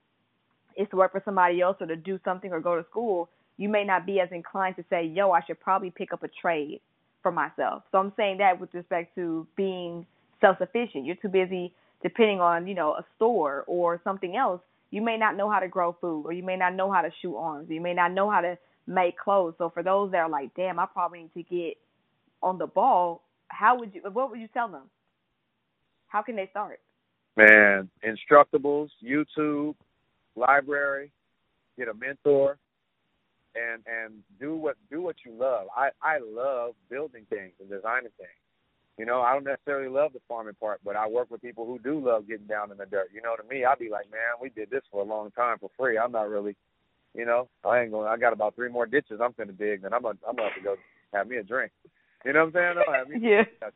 is 0.77 0.85
to 0.91 0.97
work 0.97 1.13
for 1.13 1.21
somebody 1.23 1.61
else 1.61 1.77
or 1.79 1.87
to 1.87 1.95
do 1.95 2.19
something 2.25 2.51
or 2.51 2.59
go 2.59 2.75
to 2.75 2.85
school, 2.89 3.29
you 3.55 3.69
may 3.69 3.85
not 3.85 4.05
be 4.05 4.19
as 4.19 4.27
inclined 4.33 4.75
to 4.75 4.83
say, 4.89 5.05
"Yo, 5.05 5.31
I 5.31 5.41
should 5.41 5.61
probably 5.61 5.89
pick 5.89 6.11
up 6.11 6.23
a 6.23 6.27
trade 6.27 6.81
for 7.23 7.31
myself." 7.31 7.83
So 7.89 7.97
I'm 7.99 8.11
saying 8.17 8.39
that 8.39 8.59
with 8.59 8.73
respect 8.73 9.15
to 9.15 9.47
being 9.55 10.05
self-sufficient. 10.41 11.05
You're 11.05 11.15
too 11.15 11.29
busy 11.29 11.73
depending 12.03 12.41
on 12.41 12.67
you 12.67 12.75
know 12.75 12.95
a 12.95 13.05
store 13.15 13.63
or 13.65 14.01
something 14.03 14.35
else. 14.35 14.61
You 14.91 15.01
may 15.01 15.17
not 15.17 15.37
know 15.37 15.49
how 15.49 15.61
to 15.61 15.69
grow 15.69 15.93
food, 15.93 16.25
or 16.25 16.33
you 16.33 16.43
may 16.43 16.57
not 16.57 16.73
know 16.75 16.91
how 16.91 17.01
to 17.01 17.11
shoot 17.21 17.37
arms, 17.37 17.69
or 17.69 17.73
you 17.73 17.81
may 17.81 17.93
not 17.93 18.11
know 18.11 18.29
how 18.29 18.41
to 18.41 18.57
make 18.87 19.17
clothes. 19.17 19.55
So 19.57 19.69
for 19.69 19.83
those 19.83 20.11
that 20.11 20.17
are 20.17 20.29
like, 20.29 20.53
"Damn, 20.53 20.79
I 20.79 20.85
probably 20.85 21.21
need 21.23 21.33
to 21.35 21.43
get 21.43 21.77
on 22.43 22.57
the 22.57 22.67
ball," 22.67 23.21
how 23.47 23.79
would 23.79 23.95
you? 23.95 24.01
What 24.01 24.29
would 24.29 24.39
you 24.41 24.49
tell 24.49 24.67
them? 24.67 24.89
How 26.07 26.21
can 26.21 26.35
they 26.35 26.47
start? 26.47 26.81
Man, 27.37 27.89
Instructables, 28.03 28.89
YouTube, 29.03 29.75
library, 30.35 31.11
get 31.77 31.87
a 31.87 31.93
mentor, 31.93 32.57
and 33.55 33.83
and 33.87 34.15
do 34.39 34.55
what 34.55 34.75
do 34.91 35.01
what 35.01 35.15
you 35.25 35.33
love. 35.33 35.67
I 35.75 35.89
I 36.01 36.19
love 36.19 36.73
building 36.89 37.25
things 37.29 37.53
and 37.59 37.69
designing 37.69 38.11
things. 38.17 38.39
You 38.97 39.05
know, 39.05 39.21
I 39.21 39.33
don't 39.33 39.45
necessarily 39.45 39.87
love 39.87 40.11
the 40.11 40.19
farming 40.27 40.55
part, 40.59 40.81
but 40.83 40.97
I 40.97 41.07
work 41.07 41.31
with 41.31 41.41
people 41.41 41.65
who 41.65 41.79
do 41.79 42.05
love 42.05 42.27
getting 42.27 42.47
down 42.47 42.69
in 42.71 42.77
the 42.77 42.85
dirt. 42.85 43.11
You 43.13 43.21
know, 43.21 43.33
to 43.37 43.47
me, 43.47 43.63
I'd 43.63 43.79
be 43.79 43.89
like, 43.89 44.11
man, 44.11 44.35
we 44.41 44.49
did 44.49 44.69
this 44.69 44.81
for 44.91 45.01
a 45.01 45.05
long 45.05 45.31
time 45.31 45.57
for 45.57 45.69
free. 45.77 45.97
I'm 45.97 46.11
not 46.11 46.29
really, 46.29 46.57
you 47.15 47.25
know, 47.25 47.47
I 47.63 47.79
ain't 47.79 47.91
going. 47.91 48.09
I 48.09 48.17
got 48.17 48.33
about 48.33 48.55
three 48.55 48.69
more 48.69 48.85
ditches 48.85 49.21
I'm 49.23 49.33
gonna 49.37 49.53
dig, 49.53 49.85
and 49.85 49.93
I'm 49.93 50.01
gonna 50.01 50.17
I'm 50.27 50.35
gonna 50.35 50.49
have 50.49 50.57
to 50.57 50.63
go 50.63 50.75
have 51.13 51.27
me 51.27 51.37
a 51.37 51.43
drink. 51.43 51.71
You 52.25 52.33
know 52.33 52.45
what 52.45 52.57
I'm 52.57 52.75
saying? 52.75 52.83
I'll 52.85 52.93
have 52.93 53.07
me 53.07 53.19
yeah. 53.21 53.69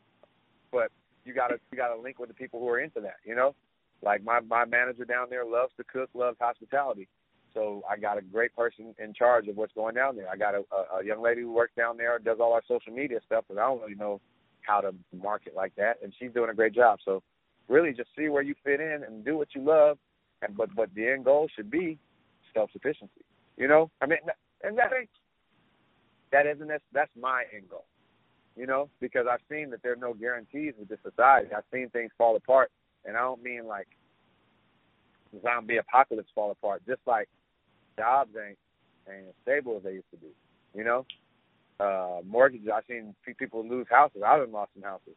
But 0.71 0.91
you 1.25 1.33
gotta 1.33 1.59
you 1.71 1.77
gotta 1.77 1.99
link 1.99 2.19
with 2.19 2.29
the 2.29 2.35
people 2.35 2.59
who 2.59 2.69
are 2.69 2.79
into 2.79 3.01
that. 3.01 3.17
You 3.25 3.35
know, 3.35 3.55
like 4.01 4.23
my 4.23 4.39
my 4.41 4.65
manager 4.65 5.05
down 5.05 5.27
there 5.29 5.45
loves 5.45 5.73
to 5.77 5.83
cook, 5.83 6.09
loves 6.13 6.37
hospitality. 6.39 7.07
So 7.53 7.83
I 7.89 7.97
got 7.97 8.17
a 8.17 8.21
great 8.21 8.55
person 8.55 8.95
in 8.97 9.13
charge 9.13 9.47
of 9.47 9.55
what's 9.55 9.73
going 9.73 9.93
down 9.93 10.15
there. 10.15 10.27
I 10.27 10.35
got 10.35 10.55
a, 10.55 10.63
a, 10.71 10.99
a 10.99 11.05
young 11.05 11.21
lady 11.21 11.41
who 11.41 11.53
works 11.53 11.73
down 11.77 11.97
there, 11.97 12.17
does 12.17 12.39
all 12.39 12.51
our 12.53 12.63
social 12.67 12.91
media 12.91 13.19
stuff, 13.25 13.45
but 13.47 13.59
I 13.59 13.61
don't 13.61 13.79
really 13.79 13.93
know 13.95 14.19
how 14.61 14.81
to 14.81 14.93
market 15.15 15.53
like 15.55 15.75
that, 15.75 15.97
and 16.01 16.13
she's 16.19 16.31
doing 16.31 16.49
a 16.49 16.53
great 16.53 16.73
job. 16.73 16.99
So 17.05 17.21
really, 17.67 17.93
just 17.93 18.09
see 18.17 18.29
where 18.29 18.41
you 18.41 18.55
fit 18.63 18.79
in 18.79 19.03
and 19.05 19.23
do 19.23 19.37
what 19.37 19.49
you 19.53 19.63
love, 19.63 19.97
and 20.41 20.57
but 20.57 20.73
but 20.75 20.89
the 20.95 21.07
end 21.09 21.25
goal 21.25 21.47
should 21.55 21.69
be 21.69 21.99
self 22.53 22.71
sufficiency. 22.71 23.23
You 23.57 23.67
know, 23.67 23.91
I 24.01 24.07
mean, 24.07 24.19
and 24.63 24.77
that 24.77 24.91
ain't 24.97 25.09
that 26.31 26.47
isn't 26.47 26.67
that's, 26.67 26.83
that's 26.91 27.11
my 27.19 27.43
end 27.55 27.69
goal. 27.69 27.85
You 28.55 28.67
know, 28.67 28.89
because 29.01 29.25
I've 29.29 29.41
seen 29.49 29.71
that 29.71 29.81
there 29.81 29.93
are 29.93 29.95
no 29.95 30.13
guarantees 30.13 30.73
with 30.77 30.87
this 30.87 30.99
society. 31.03 31.49
I've 31.55 31.63
seen 31.73 31.89
things 31.89 32.11
fall 32.17 32.35
apart, 32.35 32.71
and 33.03 33.17
I 33.17 33.21
don't 33.21 33.41
mean 33.41 33.65
like 33.65 33.87
zombie 35.41 35.77
apocalypse 35.77 36.29
fall 36.35 36.51
apart. 36.51 36.83
Just 36.87 37.01
like 37.07 37.29
jobs 37.97 38.31
ain't 38.37 38.57
ain't 39.09 39.27
as 39.27 39.33
stable 39.41 39.77
as 39.77 39.83
they 39.83 39.93
used 39.93 40.11
to 40.11 40.17
be. 40.17 40.27
You 40.75 40.83
know, 40.83 41.05
uh 41.79 42.21
mortgages. 42.25 42.69
I've 42.73 42.83
seen 42.87 43.15
people 43.37 43.67
lose 43.67 43.87
houses. 43.89 44.21
I've 44.25 44.41
been 44.41 44.51
lost 44.51 44.71
in 44.75 44.83
houses. 44.83 45.15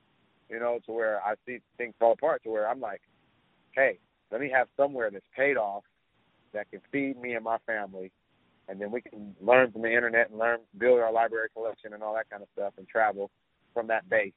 You 0.48 0.60
know, 0.60 0.78
to 0.86 0.92
where 0.92 1.20
I 1.22 1.34
see 1.44 1.58
things 1.76 1.94
fall 1.98 2.12
apart. 2.12 2.42
To 2.44 2.50
where 2.50 2.68
I'm 2.68 2.80
like, 2.80 3.02
hey, 3.72 3.98
let 4.30 4.40
me 4.40 4.50
have 4.54 4.68
somewhere 4.76 5.10
that's 5.10 5.26
paid 5.36 5.56
off 5.56 5.84
that 6.52 6.70
can 6.70 6.80
feed 6.90 7.20
me 7.20 7.34
and 7.34 7.44
my 7.44 7.58
family, 7.66 8.10
and 8.68 8.80
then 8.80 8.90
we 8.90 9.00
can 9.00 9.34
learn 9.40 9.70
from 9.72 9.82
the 9.82 9.92
internet 9.92 10.30
and 10.30 10.38
learn, 10.38 10.58
build 10.78 11.00
our 11.00 11.12
library 11.12 11.48
collection 11.54 11.92
and 11.92 12.02
all 12.02 12.14
that 12.14 12.28
kind 12.30 12.42
of 12.42 12.48
stuff, 12.54 12.72
and 12.78 12.88
travel 12.88 13.30
from 13.74 13.86
that 13.88 14.08
base. 14.08 14.32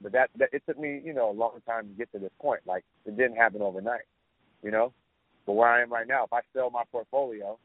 But 0.00 0.12
that, 0.12 0.30
that 0.38 0.50
it 0.52 0.62
took 0.66 0.78
me, 0.78 1.00
you 1.04 1.14
know, 1.14 1.30
a 1.30 1.32
long 1.32 1.58
time 1.66 1.88
to 1.88 1.94
get 1.94 2.12
to 2.12 2.18
this 2.18 2.32
point. 2.40 2.60
Like 2.66 2.84
it 3.06 3.16
didn't 3.16 3.36
happen 3.36 3.62
overnight, 3.62 4.06
you 4.62 4.70
know. 4.70 4.92
But 5.46 5.54
where 5.54 5.68
I 5.68 5.82
am 5.82 5.92
right 5.92 6.06
now, 6.06 6.24
if 6.24 6.32
I 6.32 6.40
sell 6.54 6.70
my 6.70 6.82
portfolio, 6.90 7.58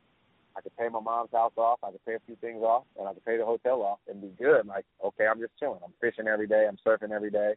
I 0.56 0.62
could 0.62 0.76
pay 0.78 0.90
my 0.90 1.00
mom's 1.00 1.30
house 1.32 1.54
off, 1.58 1.80
I 1.84 1.92
could 1.92 2.04
pay 2.06 2.16
a 2.16 2.20
few 2.26 2.36
things 2.38 2.62
off, 2.62 2.84
and 2.98 3.08
I 3.08 3.14
could 3.14 3.26
pay 3.26 3.38
the 3.38 3.46
hotel 3.46 3.82
off 3.82 4.00
and 4.08 4.22
be 4.22 4.32
good. 4.38 4.66
Like, 4.66 4.86
okay, 5.04 5.26
I'm 5.28 5.40
just 5.40 5.54
chilling. 5.60 5.80
I'm 5.84 5.94
fishing 6.02 6.28
every 6.28 6.48
day. 6.48 6.68
I'm 6.68 6.78
surfing 6.86 7.12
every 7.12 7.32
day. 7.32 7.54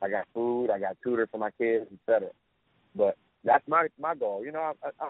I 0.00 0.08
got 0.08 0.26
food. 0.34 0.70
I 0.70 0.78
got 0.78 0.96
tutor 1.04 1.28
for 1.30 1.38
my 1.38 1.50
kids, 1.52 1.86
etc. 1.92 2.30
But 2.96 3.16
that's 3.44 3.66
my 3.68 3.86
my 4.00 4.14
goal. 4.14 4.44
You 4.44 4.52
know, 4.52 4.72
I, 4.82 4.88
I, 5.00 5.08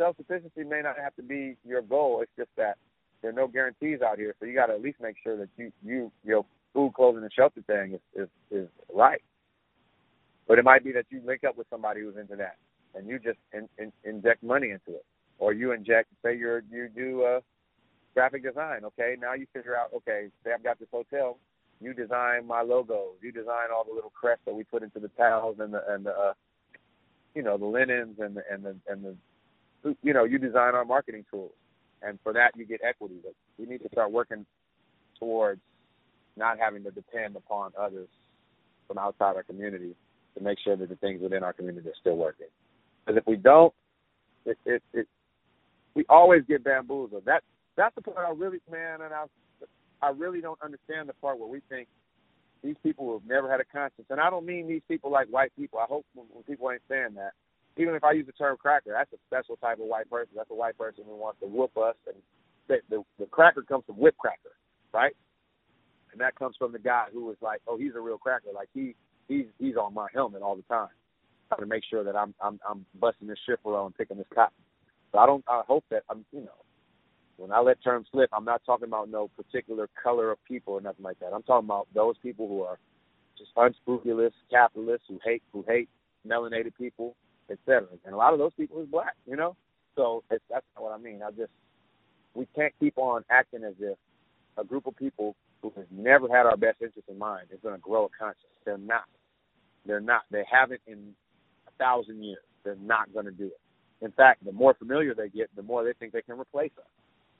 self 0.00 0.16
sufficiency 0.16 0.64
may 0.64 0.80
not 0.80 0.96
have 0.96 1.14
to 1.16 1.22
be 1.22 1.56
your 1.64 1.82
goal. 1.82 2.20
It's 2.22 2.32
just 2.36 2.50
that 2.56 2.78
there 3.20 3.30
are 3.30 3.34
no 3.34 3.46
guarantees 3.46 4.00
out 4.00 4.18
here, 4.18 4.34
so 4.40 4.46
you 4.46 4.54
got 4.54 4.66
to 4.66 4.72
at 4.72 4.80
least 4.82 4.98
make 5.00 5.16
sure 5.22 5.36
that 5.36 5.48
you 5.58 5.70
you 5.84 6.10
your 6.24 6.44
food, 6.72 6.94
clothing, 6.94 7.22
and 7.22 7.32
shelter 7.32 7.60
thing 7.66 7.94
is 7.94 8.22
is 8.22 8.28
is 8.50 8.68
right. 8.92 9.20
But 10.48 10.58
it 10.58 10.64
might 10.64 10.82
be 10.82 10.92
that 10.92 11.04
you 11.10 11.20
link 11.24 11.44
up 11.44 11.56
with 11.56 11.66
somebody 11.70 12.00
who's 12.00 12.16
into 12.16 12.34
that, 12.36 12.56
and 12.94 13.06
you 13.06 13.18
just 13.18 13.38
in, 13.52 13.68
in, 13.78 13.92
inject 14.04 14.42
money 14.42 14.70
into 14.70 14.96
it, 14.98 15.04
or 15.38 15.52
you 15.52 15.72
inject. 15.72 16.08
Say 16.24 16.36
you're 16.36 16.62
you 16.70 16.88
do 16.88 17.22
uh, 17.24 17.40
graphic 18.14 18.42
design. 18.42 18.84
Okay, 18.84 19.16
now 19.20 19.34
you 19.34 19.46
figure 19.52 19.76
out. 19.76 19.90
Okay, 19.94 20.28
say 20.44 20.52
I've 20.54 20.64
got 20.64 20.78
this 20.78 20.88
hotel. 20.90 21.36
You 21.82 21.92
design 21.92 22.46
my 22.46 22.62
logos. 22.62 23.16
You 23.22 23.32
design 23.32 23.68
all 23.74 23.84
the 23.84 23.94
little 23.94 24.10
crests 24.10 24.44
that 24.46 24.54
we 24.54 24.64
put 24.64 24.82
into 24.82 24.98
the 24.98 25.08
towels 25.08 25.56
and 25.60 25.74
the 25.74 25.82
and 25.92 26.06
the 26.06 26.10
uh, 26.10 26.32
you 27.34 27.42
know 27.42 27.58
the 27.58 27.66
linens 27.66 28.16
and 28.18 28.34
the 28.34 28.42
and 28.50 28.64
the 28.64 28.76
and 28.88 29.04
the 29.04 29.14
you 30.02 30.12
know, 30.12 30.24
you 30.24 30.38
design 30.38 30.74
our 30.74 30.84
marketing 30.84 31.24
tools, 31.30 31.52
and 32.02 32.18
for 32.22 32.32
that 32.32 32.52
you 32.56 32.64
get 32.64 32.80
equity. 32.86 33.16
But 33.22 33.34
we 33.58 33.66
need 33.66 33.82
to 33.82 33.88
start 33.92 34.10
working 34.10 34.46
towards 35.18 35.60
not 36.36 36.58
having 36.58 36.82
to 36.84 36.90
depend 36.90 37.36
upon 37.36 37.72
others 37.78 38.08
from 38.86 38.98
outside 38.98 39.36
our 39.36 39.42
community 39.42 39.94
to 40.36 40.42
make 40.42 40.58
sure 40.62 40.76
that 40.76 40.88
the 40.88 40.96
things 40.96 41.20
within 41.22 41.42
our 41.42 41.52
community 41.52 41.88
are 41.88 42.00
still 42.00 42.16
working. 42.16 42.46
Because 43.04 43.18
if 43.18 43.26
we 43.26 43.36
don't, 43.36 43.72
it, 44.44 44.56
it, 44.64 44.82
it 44.92 45.06
we 45.94 46.04
always 46.08 46.42
get 46.48 46.64
bamboozled. 46.64 47.24
That 47.26 47.42
that's 47.76 47.94
the 47.94 48.02
part 48.02 48.18
I 48.18 48.32
really, 48.32 48.58
man, 48.70 49.00
and 49.02 49.12
I 49.12 49.24
I 50.02 50.10
really 50.10 50.40
don't 50.40 50.60
understand 50.62 51.08
the 51.08 51.14
part 51.14 51.38
where 51.38 51.48
we 51.48 51.60
think 51.68 51.88
these 52.62 52.76
people 52.82 53.06
who 53.06 53.12
have 53.14 53.26
never 53.26 53.50
had 53.50 53.60
a 53.60 53.64
conscience, 53.64 54.06
and 54.10 54.20
I 54.20 54.30
don't 54.30 54.46
mean 54.46 54.68
these 54.68 54.82
people 54.88 55.10
like 55.10 55.28
white 55.28 55.52
people. 55.56 55.78
I 55.78 55.86
hope 55.86 56.04
when, 56.14 56.26
people 56.44 56.70
ain't 56.70 56.82
saying 56.88 57.14
that, 57.16 57.32
even 57.76 57.94
if 57.94 58.04
I 58.04 58.12
use 58.12 58.26
the 58.26 58.32
term 58.32 58.56
cracker, 58.56 58.92
that's 58.92 59.12
a 59.12 59.16
special 59.26 59.56
type 59.56 59.78
of 59.78 59.86
white 59.86 60.10
person. 60.10 60.32
That's 60.36 60.50
a 60.50 60.54
white 60.54 60.76
person 60.76 61.04
who 61.06 61.16
wants 61.16 61.40
to 61.40 61.46
whoop 61.46 61.76
us, 61.76 61.96
and 62.06 62.16
the 62.68 62.78
the, 62.88 63.04
the 63.18 63.26
cracker 63.26 63.62
comes 63.62 63.84
from 63.86 63.96
whip 63.96 64.16
cracker, 64.18 64.56
right? 64.92 65.14
And 66.12 66.20
that 66.20 66.34
comes 66.34 66.56
from 66.56 66.72
the 66.72 66.78
guy 66.78 67.06
who 67.12 67.24
was 67.24 67.36
like, 67.40 67.60
oh, 67.68 67.78
he's 67.78 67.94
a 67.94 68.00
real 68.00 68.18
cracker. 68.18 68.48
Like 68.54 68.68
he 68.74 68.94
he's 69.28 69.46
he's 69.58 69.76
on 69.76 69.94
my 69.94 70.08
helmet 70.12 70.42
all 70.42 70.56
the 70.56 70.62
time, 70.62 70.88
trying 71.48 71.60
to 71.60 71.66
make 71.66 71.84
sure 71.88 72.04
that 72.04 72.16
I'm 72.16 72.34
I'm 72.42 72.58
I'm 72.68 72.84
busting 72.98 73.28
this 73.28 73.38
shit 73.46 73.60
for 73.62 73.84
and 73.84 73.96
picking 73.96 74.18
this 74.18 74.26
cotton. 74.34 74.54
So 75.12 75.18
I 75.18 75.26
don't. 75.26 75.44
I 75.48 75.62
hope 75.66 75.84
that 75.90 76.02
I'm 76.10 76.24
you 76.32 76.40
know 76.40 76.60
when 77.40 77.52
I 77.52 77.60
let 77.60 77.82
terms 77.82 78.06
slip, 78.12 78.28
I'm 78.34 78.44
not 78.44 78.62
talking 78.66 78.86
about 78.86 79.08
no 79.08 79.28
particular 79.28 79.88
color 80.00 80.30
of 80.30 80.38
people 80.44 80.74
or 80.74 80.80
nothing 80.82 81.02
like 81.02 81.18
that. 81.20 81.32
I'm 81.32 81.42
talking 81.42 81.66
about 81.66 81.88
those 81.94 82.16
people 82.22 82.46
who 82.46 82.62
are 82.62 82.78
just 83.38 83.50
unscrupulous 83.56 84.34
capitalists 84.50 85.06
who 85.08 85.18
hate 85.24 85.42
who 85.52 85.64
hate 85.66 85.88
melanated 86.28 86.72
people, 86.76 87.16
etc. 87.50 87.88
And 88.04 88.14
a 88.14 88.16
lot 88.16 88.32
of 88.32 88.38
those 88.38 88.52
people 88.56 88.80
is 88.80 88.88
black, 88.88 89.14
you 89.26 89.36
know. 89.36 89.56
So 89.96 90.22
it's, 90.30 90.44
that's 90.50 90.64
not 90.76 90.84
what 90.84 90.92
I 90.92 90.98
mean. 90.98 91.20
I 91.22 91.30
just 91.30 91.50
we 92.34 92.46
can't 92.54 92.72
keep 92.78 92.96
on 92.96 93.24
acting 93.30 93.64
as 93.64 93.74
if 93.80 93.98
a 94.56 94.64
group 94.64 94.86
of 94.86 94.96
people 94.96 95.34
who 95.62 95.72
has 95.76 95.86
never 95.90 96.28
had 96.28 96.46
our 96.46 96.56
best 96.56 96.80
interest 96.80 97.08
in 97.08 97.18
mind 97.18 97.48
is 97.52 97.58
going 97.62 97.74
to 97.74 97.80
grow 97.80 98.06
a 98.06 98.08
conscience. 98.18 98.46
They're 98.64 98.78
not. 98.78 99.04
They're 99.84 100.00
not. 100.00 100.22
They 100.30 100.44
haven't 100.50 100.80
in 100.86 101.14
a 101.66 101.70
thousand 101.78 102.22
years. 102.22 102.42
They're 102.64 102.76
not 102.76 103.12
going 103.12 103.26
to 103.26 103.32
do 103.32 103.46
it. 103.46 103.60
In 104.02 104.12
fact, 104.12 104.44
the 104.44 104.52
more 104.52 104.74
familiar 104.74 105.14
they 105.14 105.28
get, 105.28 105.54
the 105.56 105.62
more 105.62 105.84
they 105.84 105.92
think 105.94 106.12
they 106.12 106.22
can 106.22 106.38
replace 106.38 106.72
us. 106.78 106.84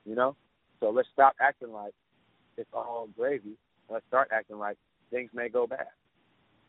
You 0.04 0.14
know, 0.14 0.34
so 0.80 0.90
let's 0.90 1.08
stop 1.12 1.34
acting 1.40 1.72
like 1.72 1.92
it's 2.56 2.70
all 2.72 3.08
gravy. 3.16 3.56
Let's 3.88 4.06
start 4.08 4.28
acting 4.32 4.58
like 4.58 4.76
things 5.10 5.30
may 5.34 5.48
go 5.48 5.66
bad. 5.66 5.86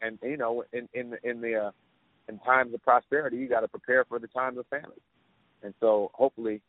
And 0.01 0.19
you 0.21 0.37
know, 0.37 0.63
in 0.73 0.87
in 0.93 1.15
in 1.23 1.41
the 1.41 1.55
uh, 1.55 1.71
in 2.27 2.39
times 2.39 2.73
of 2.73 2.81
prosperity, 2.83 3.37
you 3.37 3.47
got 3.47 3.61
to 3.61 3.67
prepare 3.67 4.05
for 4.05 4.19
the 4.19 4.27
times 4.27 4.57
of 4.57 4.65
famine. 4.67 4.91
And 5.63 5.73
so, 5.79 6.11
hopefully, 6.13 6.61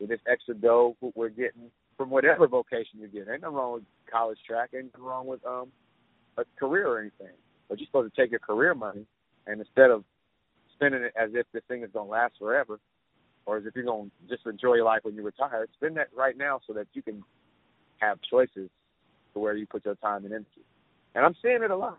with 0.00 0.08
this 0.08 0.20
extra 0.30 0.54
dough 0.54 0.96
we're 1.14 1.28
getting 1.28 1.70
from 1.96 2.10
whatever 2.10 2.46
vocation 2.46 3.00
you 3.00 3.08
get, 3.08 3.28
ain't 3.30 3.42
nothing 3.42 3.56
wrong 3.56 3.72
with 3.74 3.82
college 4.10 4.38
track, 4.46 4.70
ain't 4.74 4.86
nothing 4.86 5.04
wrong 5.04 5.26
with 5.26 5.44
um 5.46 5.68
a 6.36 6.44
career 6.58 6.88
or 6.88 7.00
anything. 7.00 7.34
But 7.68 7.78
you're 7.78 7.86
supposed 7.86 8.14
to 8.14 8.20
take 8.20 8.30
your 8.30 8.40
career 8.40 8.74
money 8.74 9.04
and 9.46 9.60
instead 9.60 9.90
of 9.90 10.04
spending 10.74 11.02
it 11.02 11.12
as 11.20 11.30
if 11.34 11.46
this 11.52 11.62
thing 11.68 11.82
is 11.82 11.90
gonna 11.92 12.08
last 12.08 12.34
forever, 12.38 12.78
or 13.46 13.56
as 13.56 13.64
if 13.66 13.74
you're 13.74 13.84
to 13.84 14.10
just 14.28 14.46
enjoy 14.46 14.74
your 14.74 14.84
life 14.84 15.00
when 15.02 15.14
you 15.14 15.22
retire. 15.22 15.66
Spend 15.74 15.96
that 15.96 16.08
right 16.14 16.36
now 16.36 16.60
so 16.66 16.72
that 16.74 16.86
you 16.92 17.02
can 17.02 17.24
have 17.98 18.18
choices 18.30 18.68
to 19.32 19.40
where 19.40 19.54
you 19.54 19.66
put 19.66 19.84
your 19.84 19.96
time 19.96 20.24
and 20.24 20.32
energy. 20.32 20.64
And 21.14 21.24
I'm 21.24 21.34
seeing 21.42 21.62
it 21.62 21.70
a 21.70 21.76
lot. 21.76 21.98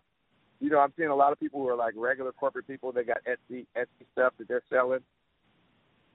You 0.60 0.70
know, 0.70 0.78
I'm 0.78 0.92
seeing 0.96 1.08
a 1.08 1.16
lot 1.16 1.32
of 1.32 1.40
people 1.40 1.60
who 1.60 1.68
are 1.68 1.76
like 1.76 1.94
regular 1.96 2.32
corporate 2.32 2.66
people. 2.66 2.92
They 2.92 3.04
got 3.04 3.18
Etsy 3.24 3.66
Etsy 3.76 4.06
stuff 4.12 4.34
that 4.38 4.48
they're 4.48 4.62
selling. 4.70 5.00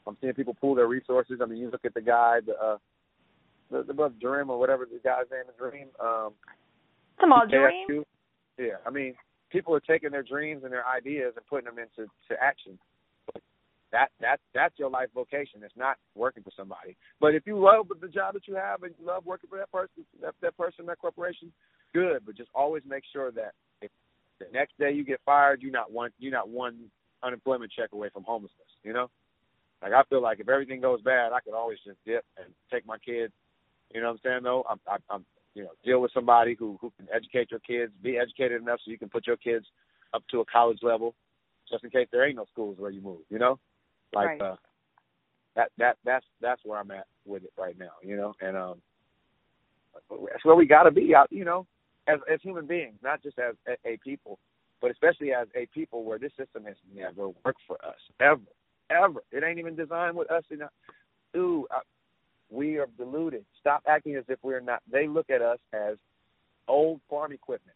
I'm 0.07 0.17
seeing 0.21 0.33
people 0.33 0.53
pool 0.53 0.75
their 0.75 0.87
resources. 0.87 1.39
I 1.41 1.45
mean, 1.45 1.57
you 1.57 1.71
look 1.71 1.85
at 1.85 1.95
the 1.95 2.01
guy, 2.01 2.39
the 2.45 2.53
uh, 2.53 2.77
the, 3.71 3.83
the 3.83 3.93
book 3.93 4.19
Dream 4.19 4.49
or 4.49 4.59
whatever 4.59 4.85
the 4.85 4.99
guy's 5.03 5.25
name 5.31 5.41
is, 5.49 5.55
Dream. 5.57 5.87
Um, 5.99 6.33
Tomorrow 7.19 7.47
Dream. 7.47 8.03
Yeah, 8.59 8.77
I 8.85 8.89
mean, 8.91 9.15
people 9.49 9.73
are 9.73 9.79
taking 9.79 10.11
their 10.11 10.23
dreams 10.23 10.63
and 10.63 10.71
their 10.71 10.85
ideas 10.87 11.33
and 11.35 11.45
putting 11.47 11.65
them 11.65 11.79
into 11.79 12.09
to 12.29 12.41
action 12.41 12.77
that 13.95 14.09
that 14.19 14.39
that's 14.53 14.77
your 14.77 14.89
life 14.89 15.07
vocation. 15.15 15.61
It's 15.63 15.77
not 15.77 15.97
working 16.15 16.43
for 16.43 16.51
somebody. 16.55 16.97
But 17.21 17.33
if 17.33 17.47
you 17.47 17.57
love 17.57 17.87
the 18.01 18.07
job 18.09 18.33
that 18.33 18.45
you 18.45 18.55
have 18.55 18.83
and 18.83 18.93
you 18.99 19.05
love 19.05 19.25
working 19.25 19.49
for 19.49 19.57
that 19.57 19.71
person, 19.71 20.05
that 20.21 20.35
that 20.41 20.57
person, 20.57 20.85
that 20.87 20.99
corporation, 20.99 21.51
good. 21.93 22.25
But 22.25 22.35
just 22.35 22.49
always 22.53 22.83
make 22.85 23.03
sure 23.13 23.31
that 23.31 23.53
the 24.39 24.45
next 24.53 24.77
day 24.77 24.91
you 24.91 25.03
get 25.03 25.21
fired, 25.25 25.61
you're 25.61 25.71
not 25.71 25.91
one 25.91 26.11
you're 26.19 26.31
not 26.31 26.49
one 26.49 26.77
unemployment 27.23 27.71
check 27.71 27.91
away 27.93 28.09
from 28.13 28.23
homelessness. 28.23 28.67
You 28.83 28.93
know, 28.93 29.09
like 29.81 29.93
I 29.93 30.03
feel 30.09 30.21
like 30.21 30.39
if 30.39 30.49
everything 30.49 30.81
goes 30.81 31.01
bad, 31.01 31.31
I 31.31 31.39
could 31.39 31.53
always 31.53 31.79
just 31.85 31.97
dip 32.05 32.25
and 32.37 32.53
take 32.71 32.85
my 32.85 32.97
kids. 32.97 33.33
You 33.93 34.01
know 34.01 34.07
what 34.07 34.13
I'm 34.13 34.19
saying? 34.23 34.43
Though 34.43 34.65
I'm, 34.69 34.79
I'm, 34.89 34.99
I'm 35.09 35.25
you 35.53 35.63
know 35.63 35.71
deal 35.83 36.01
with 36.01 36.11
somebody 36.13 36.55
who 36.57 36.77
who 36.81 36.91
can 36.97 37.07
educate 37.13 37.51
your 37.51 37.61
kids, 37.61 37.91
be 38.01 38.17
educated 38.17 38.61
enough 38.61 38.79
so 38.83 38.91
you 38.91 38.99
can 38.99 39.09
put 39.09 39.27
your 39.27 39.37
kids 39.37 39.65
up 40.13 40.23
to 40.31 40.41
a 40.41 40.45
college 40.45 40.79
level, 40.81 41.15
just 41.69 41.83
in 41.83 41.89
case 41.89 42.07
there 42.11 42.27
ain't 42.27 42.37
no 42.37 42.45
schools 42.51 42.77
where 42.79 42.91
you 42.91 43.01
move. 43.01 43.21
You 43.29 43.39
know. 43.39 43.59
Like 44.13 44.27
right. 44.27 44.41
uh, 44.41 44.55
that 45.55 45.69
that 45.77 45.97
that's 46.05 46.25
that's 46.41 46.61
where 46.63 46.79
I'm 46.79 46.91
at 46.91 47.07
with 47.25 47.43
it 47.43 47.51
right 47.57 47.77
now, 47.77 47.91
you 48.03 48.15
know, 48.15 48.33
and 48.41 48.55
um, 48.55 48.81
that's 50.09 50.45
where 50.45 50.55
we 50.55 50.65
got 50.65 50.83
to 50.83 50.91
be 50.91 51.15
out, 51.15 51.27
you 51.31 51.45
know, 51.45 51.65
as 52.07 52.19
as 52.31 52.39
human 52.41 52.65
beings, 52.65 52.95
not 53.03 53.21
just 53.23 53.39
as 53.39 53.55
a, 53.67 53.89
a 53.89 53.97
people, 53.97 54.39
but 54.81 54.91
especially 54.91 55.33
as 55.33 55.47
a 55.55 55.65
people 55.67 56.03
where 56.03 56.19
this 56.19 56.31
system 56.37 56.65
has 56.65 56.75
never 56.93 57.29
worked 57.43 57.61
for 57.67 57.77
us 57.85 57.95
ever, 58.19 58.41
ever. 58.89 59.21
It 59.31 59.43
ain't 59.43 59.59
even 59.59 59.75
designed 59.75 60.15
with 60.15 60.31
us. 60.31 60.43
In 60.51 60.61
a, 60.61 60.69
dude, 61.33 61.65
I, 61.71 61.79
we 62.49 62.77
are 62.77 62.87
deluded. 62.97 63.45
Stop 63.59 63.83
acting 63.87 64.15
as 64.15 64.25
if 64.27 64.39
we're 64.43 64.59
not. 64.59 64.81
They 64.91 65.07
look 65.07 65.29
at 65.29 65.41
us 65.41 65.59
as 65.73 65.97
old 66.67 67.01
farm 67.09 67.31
equipment, 67.31 67.75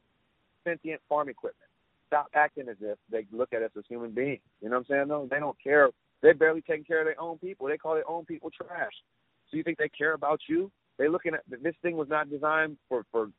sentient 0.64 1.02
farm 1.10 1.30
equipment. 1.30 1.70
Stop 2.08 2.28
acting 2.34 2.70
as 2.70 2.78
if 2.82 2.98
they 3.12 3.26
look 3.32 3.54
at 3.54 3.62
us 3.62 3.72
as 3.78 3.84
human 3.88 4.12
beings. 4.12 4.42
You 4.62 4.70
know 4.70 4.78
what 4.78 4.88
I'm 4.90 4.96
saying? 4.96 5.08
No, 5.08 5.28
they 5.30 5.40
don't 5.40 5.58
care 5.64 5.90
they're 6.22 6.34
barely 6.34 6.62
taking 6.62 6.84
care 6.84 7.00
of 7.00 7.06
their 7.06 7.20
own 7.20 7.38
people. 7.38 7.68
They 7.68 7.78
call 7.78 7.96
their 7.96 8.10
own 8.10 8.26
people 8.26 8.50
trash. 8.50 8.92
So 9.50 9.58
you 9.58 9.64
think 9.64 9.78
they 9.78 9.90
care 9.90 10.14
about 10.14 10.42
you? 10.48 10.72
They're 10.98 11.10
looking 11.10 11.34
at 11.34 11.42
this 11.50 11.76
thing 11.82 11.96
was 11.96 12.10
not 12.10 12.30
designed 12.30 12.78
for 12.88 13.06
for 13.12 13.30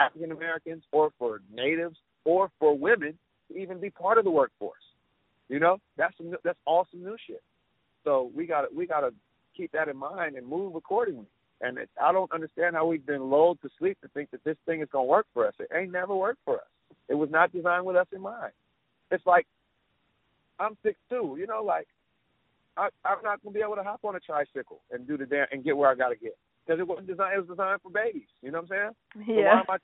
African 0.00 0.32
Americans 0.32 0.82
or 0.92 1.10
for 1.18 1.40
natives 1.54 1.96
or 2.24 2.50
for 2.58 2.76
women 2.76 3.18
to 3.48 3.58
even 3.58 3.80
be 3.80 3.90
part 3.90 4.18
of 4.18 4.24
the 4.24 4.30
workforce. 4.30 4.78
You 5.48 5.58
know, 5.58 5.78
that's 5.96 6.16
some, 6.16 6.34
that's 6.44 6.58
awesome 6.66 7.02
new 7.02 7.16
shit. 7.26 7.42
So 8.04 8.30
we 8.34 8.46
got 8.46 8.74
we 8.74 8.86
got 8.86 9.00
to 9.00 9.12
keep 9.56 9.72
that 9.72 9.88
in 9.88 9.96
mind 9.96 10.36
and 10.36 10.46
move 10.46 10.74
accordingly. 10.74 11.26
And 11.60 11.76
it, 11.76 11.90
I 12.00 12.12
don't 12.12 12.32
understand 12.32 12.74
how 12.74 12.86
we've 12.86 13.04
been 13.04 13.28
lulled 13.28 13.60
to 13.62 13.68
sleep 13.78 14.00
to 14.00 14.08
think 14.08 14.30
that 14.30 14.42
this 14.44 14.56
thing 14.64 14.80
is 14.80 14.88
going 14.90 15.06
to 15.06 15.10
work 15.10 15.26
for 15.34 15.46
us. 15.46 15.54
It 15.58 15.68
ain't 15.74 15.92
never 15.92 16.16
worked 16.16 16.40
for 16.44 16.56
us. 16.56 16.68
It 17.08 17.14
was 17.14 17.28
not 17.30 17.52
designed 17.52 17.84
with 17.84 17.96
us 17.96 18.06
in 18.14 18.22
mind. 18.22 18.52
It's 19.10 19.26
like 19.26 19.46
I'm 20.58 20.76
six 20.82 20.96
two. 21.10 21.36
You 21.38 21.46
know, 21.46 21.62
like 21.62 21.88
I, 22.76 22.88
I'm 23.04 23.22
not 23.22 23.42
gonna 23.42 23.52
be 23.52 23.60
able 23.60 23.76
to 23.76 23.82
hop 23.82 24.00
on 24.04 24.16
a 24.16 24.20
tricycle 24.20 24.80
and 24.90 25.06
do 25.06 25.16
the 25.16 25.26
damn 25.26 25.46
and 25.50 25.64
get 25.64 25.76
where 25.76 25.90
I 25.90 25.94
gotta 25.94 26.16
get 26.16 26.36
because 26.66 26.80
it 26.80 26.86
wasn't 26.86 27.06
designed. 27.06 27.34
It 27.34 27.40
was 27.40 27.48
designed 27.48 27.80
for 27.82 27.90
babies. 27.90 28.28
You 28.42 28.50
know 28.50 28.60
what 28.62 28.70
I'm 28.72 28.94
saying? 29.16 29.26
Yeah. 29.28 29.36
So 29.36 29.42
why 29.42 29.58
am 29.60 29.64
I 29.68 29.76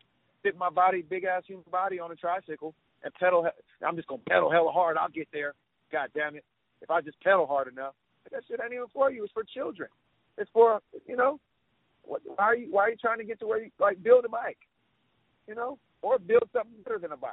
fit 0.42 0.56
my 0.56 0.70
body, 0.70 1.02
big 1.02 1.24
ass 1.24 1.42
human 1.46 1.64
body, 1.70 1.98
on 1.98 2.10
a 2.10 2.16
tricycle 2.16 2.74
and 3.02 3.12
pedal? 3.14 3.48
I'm 3.86 3.96
just 3.96 4.08
gonna 4.08 4.22
pedal 4.28 4.50
hella 4.50 4.72
hard. 4.72 4.96
I'll 4.96 5.08
get 5.08 5.28
there. 5.32 5.54
God 5.92 6.08
damn 6.14 6.36
it! 6.36 6.44
If 6.82 6.90
I 6.90 7.00
just 7.00 7.20
pedal 7.20 7.46
hard 7.46 7.68
enough, 7.68 7.94
that 8.30 8.42
shit 8.48 8.60
ain't 8.62 8.72
even 8.72 8.86
for 8.92 9.10
you. 9.10 9.24
It's 9.24 9.32
for 9.32 9.44
children. 9.44 9.88
It's 10.38 10.50
for 10.52 10.80
you 11.06 11.16
know. 11.16 11.40
What, 12.02 12.22
why 12.24 12.44
are 12.44 12.56
you 12.56 12.68
Why 12.70 12.82
are 12.82 12.90
you 12.90 12.96
trying 12.96 13.18
to 13.18 13.24
get 13.24 13.40
to 13.40 13.46
where 13.46 13.62
you 13.62 13.70
like 13.80 14.02
build 14.02 14.24
a 14.24 14.28
bike? 14.28 14.58
You 15.48 15.54
know, 15.54 15.78
or 16.02 16.18
build 16.18 16.48
something 16.52 16.82
better 16.84 16.98
than 16.98 17.12
a 17.12 17.16
bike. 17.16 17.32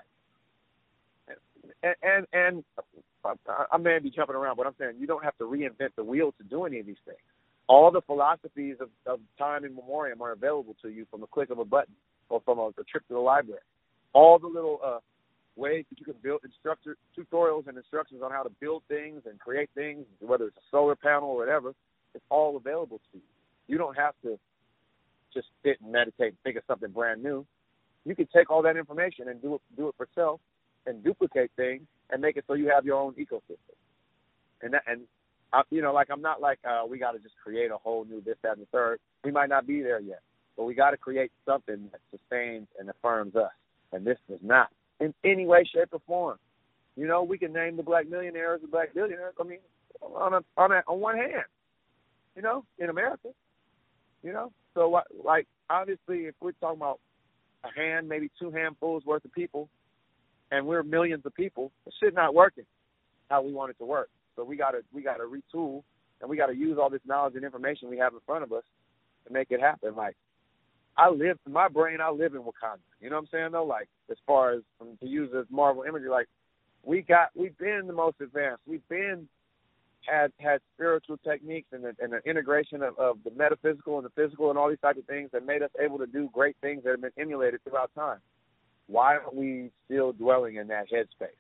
And 1.84 1.96
and, 2.02 2.28
and 2.34 2.64
uh, 2.78 3.36
I, 3.48 3.66
I 3.72 3.78
may 3.78 4.00
be 4.00 4.10
jumping 4.10 4.36
around, 4.36 4.58
but 4.58 4.68
I'm 4.68 4.76
saying 4.80 4.96
you 5.00 5.08
don't 5.08 5.24
have 5.24 5.38
to 5.38 5.46
reinvent 5.46 5.96
the 5.96 6.04
wheel 6.04 6.34
to 6.38 6.44
do 6.44 6.66
any 6.66 6.80
of 6.80 6.86
these 6.86 6.98
things. 7.06 7.20
All 7.68 7.92
the 7.92 8.02
philosophies 8.02 8.76
of, 8.80 8.90
of 9.06 9.20
time 9.38 9.64
and 9.64 9.76
memoriam 9.76 10.22
are 10.22 10.32
available 10.32 10.76
to 10.82 10.90
you 10.90 11.06
from 11.10 11.24
a 11.24 11.28
click 11.28 11.50
of 11.50 11.60
a 11.60 11.66
button 11.66 11.96
or 12.30 12.42
from 12.44 12.60
a, 12.60 12.68
a 12.68 12.84
trip 12.90 13.08
to 13.08 13.14
the 13.14 13.20
library. 13.20 13.62
All 14.14 14.38
the 14.38 14.48
little 14.48 14.80
uh, 14.84 15.00
ways 15.56 15.86
that 15.90 16.00
you 16.00 16.06
can 16.06 16.16
build 16.22 16.42
instructor 16.44 16.98
tutorials 17.18 17.68
and 17.68 17.78
instructions 17.78 18.22
on 18.24 18.32
how 18.32 18.44
to 18.44 18.50
build 18.60 18.84
things 18.88 19.22
and 19.26 19.40
create 19.40 19.70
things, 19.76 20.06
whether 20.20 20.46
it's 20.46 20.58
a 20.58 20.68
solar 20.72 20.96
panel 20.96 21.30
or 21.30 21.38
whatever, 21.38 21.74
it's 22.14 22.26
all 22.30 22.58
available 22.58 23.00
to 23.12 23.18
you. 23.18 23.24
You 23.68 23.78
don't 23.78 23.98
have 23.98 24.14
to 24.24 24.38
just 25.34 25.48
sit 25.64 25.80
and 25.82 25.92
meditate 25.92 26.28
and 26.28 26.38
think 26.44 26.58
of 26.58 26.64
something 26.68 26.92
brand 26.92 27.24
new. 27.24 27.46
You 28.06 28.16
can 28.16 28.28
take 28.36 28.52
all 28.52 28.62
that 28.64 28.78
information 28.78 29.30
and 29.30 29.42
do 29.42 29.56
it 29.56 29.62
do 29.78 29.88
it 29.88 29.96
for 29.98 30.08
self 30.14 30.42
and 30.86 31.04
duplicate 31.04 31.52
things 31.56 31.84
and 32.12 32.22
make 32.22 32.38
it 32.38 32.44
so 32.48 32.54
you 32.54 32.70
have 32.70 32.86
your 32.86 33.00
own 33.00 33.14
ecosystem. 33.14 33.76
And 34.62 34.74
that, 34.74 34.84
and 34.88 35.02
I, 35.54 35.62
you 35.70 35.82
know, 35.82 35.94
like 35.94 36.08
I'm 36.12 36.22
not 36.22 36.42
like 36.42 36.60
uh, 36.68 36.86
we 36.90 36.98
got 36.98 37.12
to 37.12 37.20
just 37.20 37.36
create 37.42 37.72
a 37.72 37.78
whole 37.78 38.06
new 38.06 38.22
this, 38.22 38.36
that, 38.44 38.54
and 38.54 38.62
the 38.62 38.66
third. 38.72 39.00
We 39.24 39.32
might 39.32 39.50
not 39.50 39.68
be 39.68 39.82
there 39.82 40.00
yet, 40.00 40.22
but 40.58 40.66
we 40.66 40.74
got 40.74 40.92
to 40.92 40.98
create 40.98 41.32
something 41.46 41.90
that 41.92 42.02
sustains 42.12 42.68
and 42.80 42.90
affirms 42.90 43.36
us. 43.36 43.52
And 43.92 44.06
this 44.06 44.18
does 44.28 44.40
not, 44.42 44.70
in 45.00 45.14
any 45.24 45.46
way, 45.46 45.64
shape, 45.72 45.90
or 45.92 46.02
form. 46.08 46.40
You 46.96 47.08
know, 47.08 47.24
we 47.24 47.38
can 47.38 47.54
name 47.54 47.78
the 47.78 47.84
black 47.84 48.10
millionaires 48.10 48.62
the 48.62 48.68
black 48.68 48.94
billionaires. 48.94 49.36
I 49.40 49.44
mean, 49.44 49.60
on 50.02 50.34
a, 50.34 50.40
on 50.58 50.72
a, 50.72 50.82
on 50.88 51.00
one 51.00 51.16
hand, 51.16 51.46
you 52.36 52.42
know, 52.42 52.66
in 52.80 52.90
America, 52.90 53.30
you 54.24 54.34
know. 54.34 54.52
So 54.74 55.02
like 55.24 55.48
obviously, 55.70 56.26
if 56.26 56.36
we're 56.42 56.54
talking 56.54 56.78
about 56.78 57.00
a 57.64 57.80
hand, 57.80 58.10
maybe 58.10 58.32
two 58.40 58.52
handfuls 58.52 59.06
worth 59.06 59.24
of 59.24 59.32
people, 59.34 59.70
and 60.52 60.66
we're 60.66 60.84
millions 60.84 61.26
of 61.26 61.34
people, 61.36 61.72
the 61.86 61.92
shit 62.00 62.16
not 62.16 62.34
working 62.34 62.66
how 63.30 63.42
we 63.42 63.54
want 63.54 63.72
it 63.72 63.78
to 63.80 63.86
work. 63.86 64.10
So 64.36 64.44
we 64.44 64.56
gotta 64.56 64.80
we 64.94 65.02
gotta 65.02 65.24
retool 65.24 65.84
and 66.22 66.30
we 66.30 66.38
gotta 66.38 66.56
use 66.56 66.78
all 66.82 66.90
this 66.90 67.02
knowledge 67.06 67.36
and 67.36 67.44
information 67.44 67.90
we 67.90 67.98
have 67.98 68.14
in 68.14 68.20
front 68.26 68.44
of 68.44 68.52
us 68.52 68.64
to 69.28 69.34
make 69.34 69.52
it 69.52 69.62
happen. 69.62 69.96
Like 69.96 70.16
I 70.98 71.10
live 71.10 71.38
in 71.46 71.54
my 71.54 71.68
brain, 71.68 72.00
I 72.02 72.10
live 72.10 72.36
in 72.36 72.42
Wakanda. 72.42 72.80
You 73.02 73.10
know 73.10 73.18
what 73.18 73.24
I'm 73.24 73.28
saying 73.32 73.52
though? 73.52 73.66
Like 73.66 73.90
as 74.10 74.18
far 74.26 74.54
as 74.54 74.62
um, 74.82 74.98
to 75.02 75.08
use 75.08 75.30
this 75.32 75.46
Marvel 75.50 75.84
imagery, 75.84 76.10
like 76.10 76.28
we 76.84 77.02
got 77.02 77.30
we've 77.36 77.58
been 77.58 77.84
the 77.88 77.94
most 77.94 78.18
advanced. 78.22 78.62
We've 78.68 78.88
been 78.90 79.28
had 80.06 80.32
had 80.38 80.60
spiritual 80.76 81.18
techniques 81.18 81.70
and, 81.72 81.84
the, 81.84 81.96
and 82.00 82.12
the 82.12 82.20
integration 82.30 82.84
of, 82.84 82.98
of 82.98 83.18
the 83.24 83.32
metaphysical 83.32 83.98
and 83.98 84.06
the 84.06 84.12
physical 84.12 84.50
and 84.50 84.60
all 84.60 84.70
these 84.70 84.80
types 84.82 85.00
of 85.00 85.06
things 85.06 85.30
that 85.32 85.46
made 85.46 85.62
us 85.62 85.70
able 85.80 85.98
to 85.98 86.08
do 86.08 86.30
great 86.34 86.56
things 86.62 86.84
that 86.84 86.92
have 86.92 87.02
been 87.02 87.12
emulated 87.18 87.64
throughout 87.64 87.92
time. 87.96 88.20
Why 88.88 89.16
aren't 89.16 89.36
we 89.36 89.72
still 89.86 90.12
dwelling 90.12 90.56
in 90.56 90.68
that 90.68 90.92
headspace? 90.92 91.40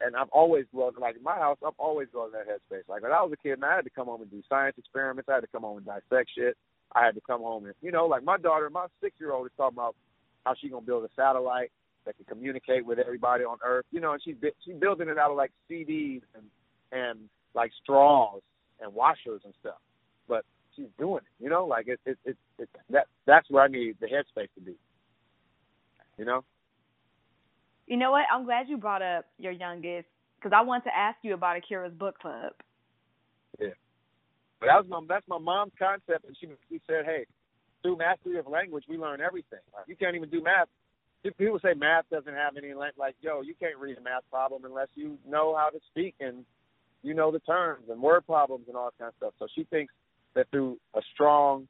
And 0.00 0.16
I've 0.16 0.28
always 0.30 0.66
dwelled 0.72 0.96
like 1.00 1.16
in 1.16 1.22
my 1.22 1.36
house. 1.36 1.58
I've 1.66 1.72
always 1.78 2.08
dwelled 2.10 2.32
in 2.32 2.38
that 2.38 2.48
headspace. 2.48 2.88
Like 2.88 3.02
when 3.02 3.12
I 3.12 3.22
was 3.22 3.32
a 3.32 3.36
kid, 3.36 3.58
man, 3.58 3.70
I 3.70 3.76
had 3.76 3.84
to 3.84 3.90
come 3.90 4.06
home 4.06 4.22
and 4.22 4.30
do 4.30 4.42
science 4.48 4.76
experiments. 4.78 5.28
I 5.28 5.34
had 5.34 5.40
to 5.40 5.48
come 5.48 5.62
home 5.62 5.78
and 5.78 5.86
dissect 5.86 6.30
shit. 6.36 6.56
I 6.94 7.04
had 7.04 7.14
to 7.16 7.20
come 7.20 7.40
home 7.40 7.66
and 7.66 7.74
you 7.82 7.90
know, 7.90 8.06
like 8.06 8.22
my 8.22 8.38
daughter, 8.38 8.70
my 8.70 8.86
six 9.00 9.16
year 9.18 9.32
old 9.32 9.46
is 9.46 9.52
talking 9.56 9.76
about 9.76 9.96
how 10.44 10.54
she 10.60 10.68
gonna 10.68 10.86
build 10.86 11.04
a 11.04 11.08
satellite 11.16 11.72
that 12.06 12.16
can 12.16 12.24
communicate 12.26 12.86
with 12.86 12.98
everybody 12.98 13.44
on 13.44 13.58
Earth. 13.64 13.84
You 13.90 14.00
know, 14.00 14.12
and 14.12 14.22
she's 14.22 14.36
she's 14.64 14.76
building 14.76 15.08
it 15.08 15.18
out 15.18 15.30
of 15.30 15.36
like 15.36 15.50
CDs 15.70 16.22
and 16.34 16.44
and 16.92 17.18
like 17.54 17.72
straws 17.82 18.42
and 18.80 18.94
washers 18.94 19.40
and 19.44 19.54
stuff. 19.60 19.78
But 20.28 20.44
she's 20.76 20.86
doing 20.98 21.22
it. 21.24 21.42
You 21.42 21.50
know, 21.50 21.66
like 21.66 21.88
it 21.88 21.98
it 22.06 22.18
it, 22.24 22.36
it 22.58 22.68
that 22.90 23.06
that's 23.26 23.50
where 23.50 23.64
I 23.64 23.68
need 23.68 23.96
the 24.00 24.06
headspace 24.06 24.52
to 24.54 24.60
be. 24.64 24.76
You 26.18 26.26
know. 26.26 26.44
You 27.86 27.96
know 27.96 28.10
what? 28.10 28.24
I'm 28.32 28.44
glad 28.44 28.68
you 28.68 28.76
brought 28.76 29.02
up 29.02 29.26
your 29.38 29.52
youngest 29.52 30.06
because 30.38 30.52
I 30.56 30.62
want 30.62 30.84
to 30.84 30.96
ask 30.96 31.18
you 31.22 31.34
about 31.34 31.56
Akira's 31.56 31.92
book 31.92 32.18
club. 32.18 32.52
Yeah. 33.58 33.68
But 34.60 34.66
that 34.66 34.76
was 34.76 34.86
my 34.88 35.00
that's 35.08 35.28
my 35.28 35.38
mom's 35.38 35.72
concept, 35.78 36.24
and 36.26 36.36
she 36.40 36.48
she 36.68 36.80
said, 36.86 37.04
hey, 37.04 37.26
through 37.82 37.98
mastery 37.98 38.38
of 38.38 38.46
language, 38.46 38.84
we 38.88 38.96
learn 38.96 39.20
everything. 39.20 39.60
You 39.86 39.96
can't 39.96 40.16
even 40.16 40.30
do 40.30 40.42
math. 40.42 40.68
People 41.38 41.58
say 41.62 41.72
math 41.74 42.04
doesn't 42.10 42.34
have 42.34 42.56
any 42.56 42.74
like, 42.74 43.14
yo, 43.20 43.40
you 43.40 43.54
can't 43.58 43.78
read 43.78 43.96
a 43.96 44.00
math 44.00 44.24
problem 44.30 44.64
unless 44.64 44.88
you 44.94 45.16
know 45.26 45.56
how 45.56 45.70
to 45.70 45.78
speak 45.90 46.14
and 46.20 46.44
you 47.02 47.14
know 47.14 47.30
the 47.30 47.38
terms 47.40 47.84
and 47.90 48.00
word 48.00 48.26
problems 48.26 48.64
and 48.68 48.76
all 48.76 48.86
that 48.86 48.98
kind 48.98 49.08
of 49.08 49.14
stuff. 49.16 49.34
So 49.38 49.46
she 49.54 49.64
thinks 49.64 49.92
that 50.34 50.50
through 50.50 50.78
a 50.94 51.00
strong 51.14 51.68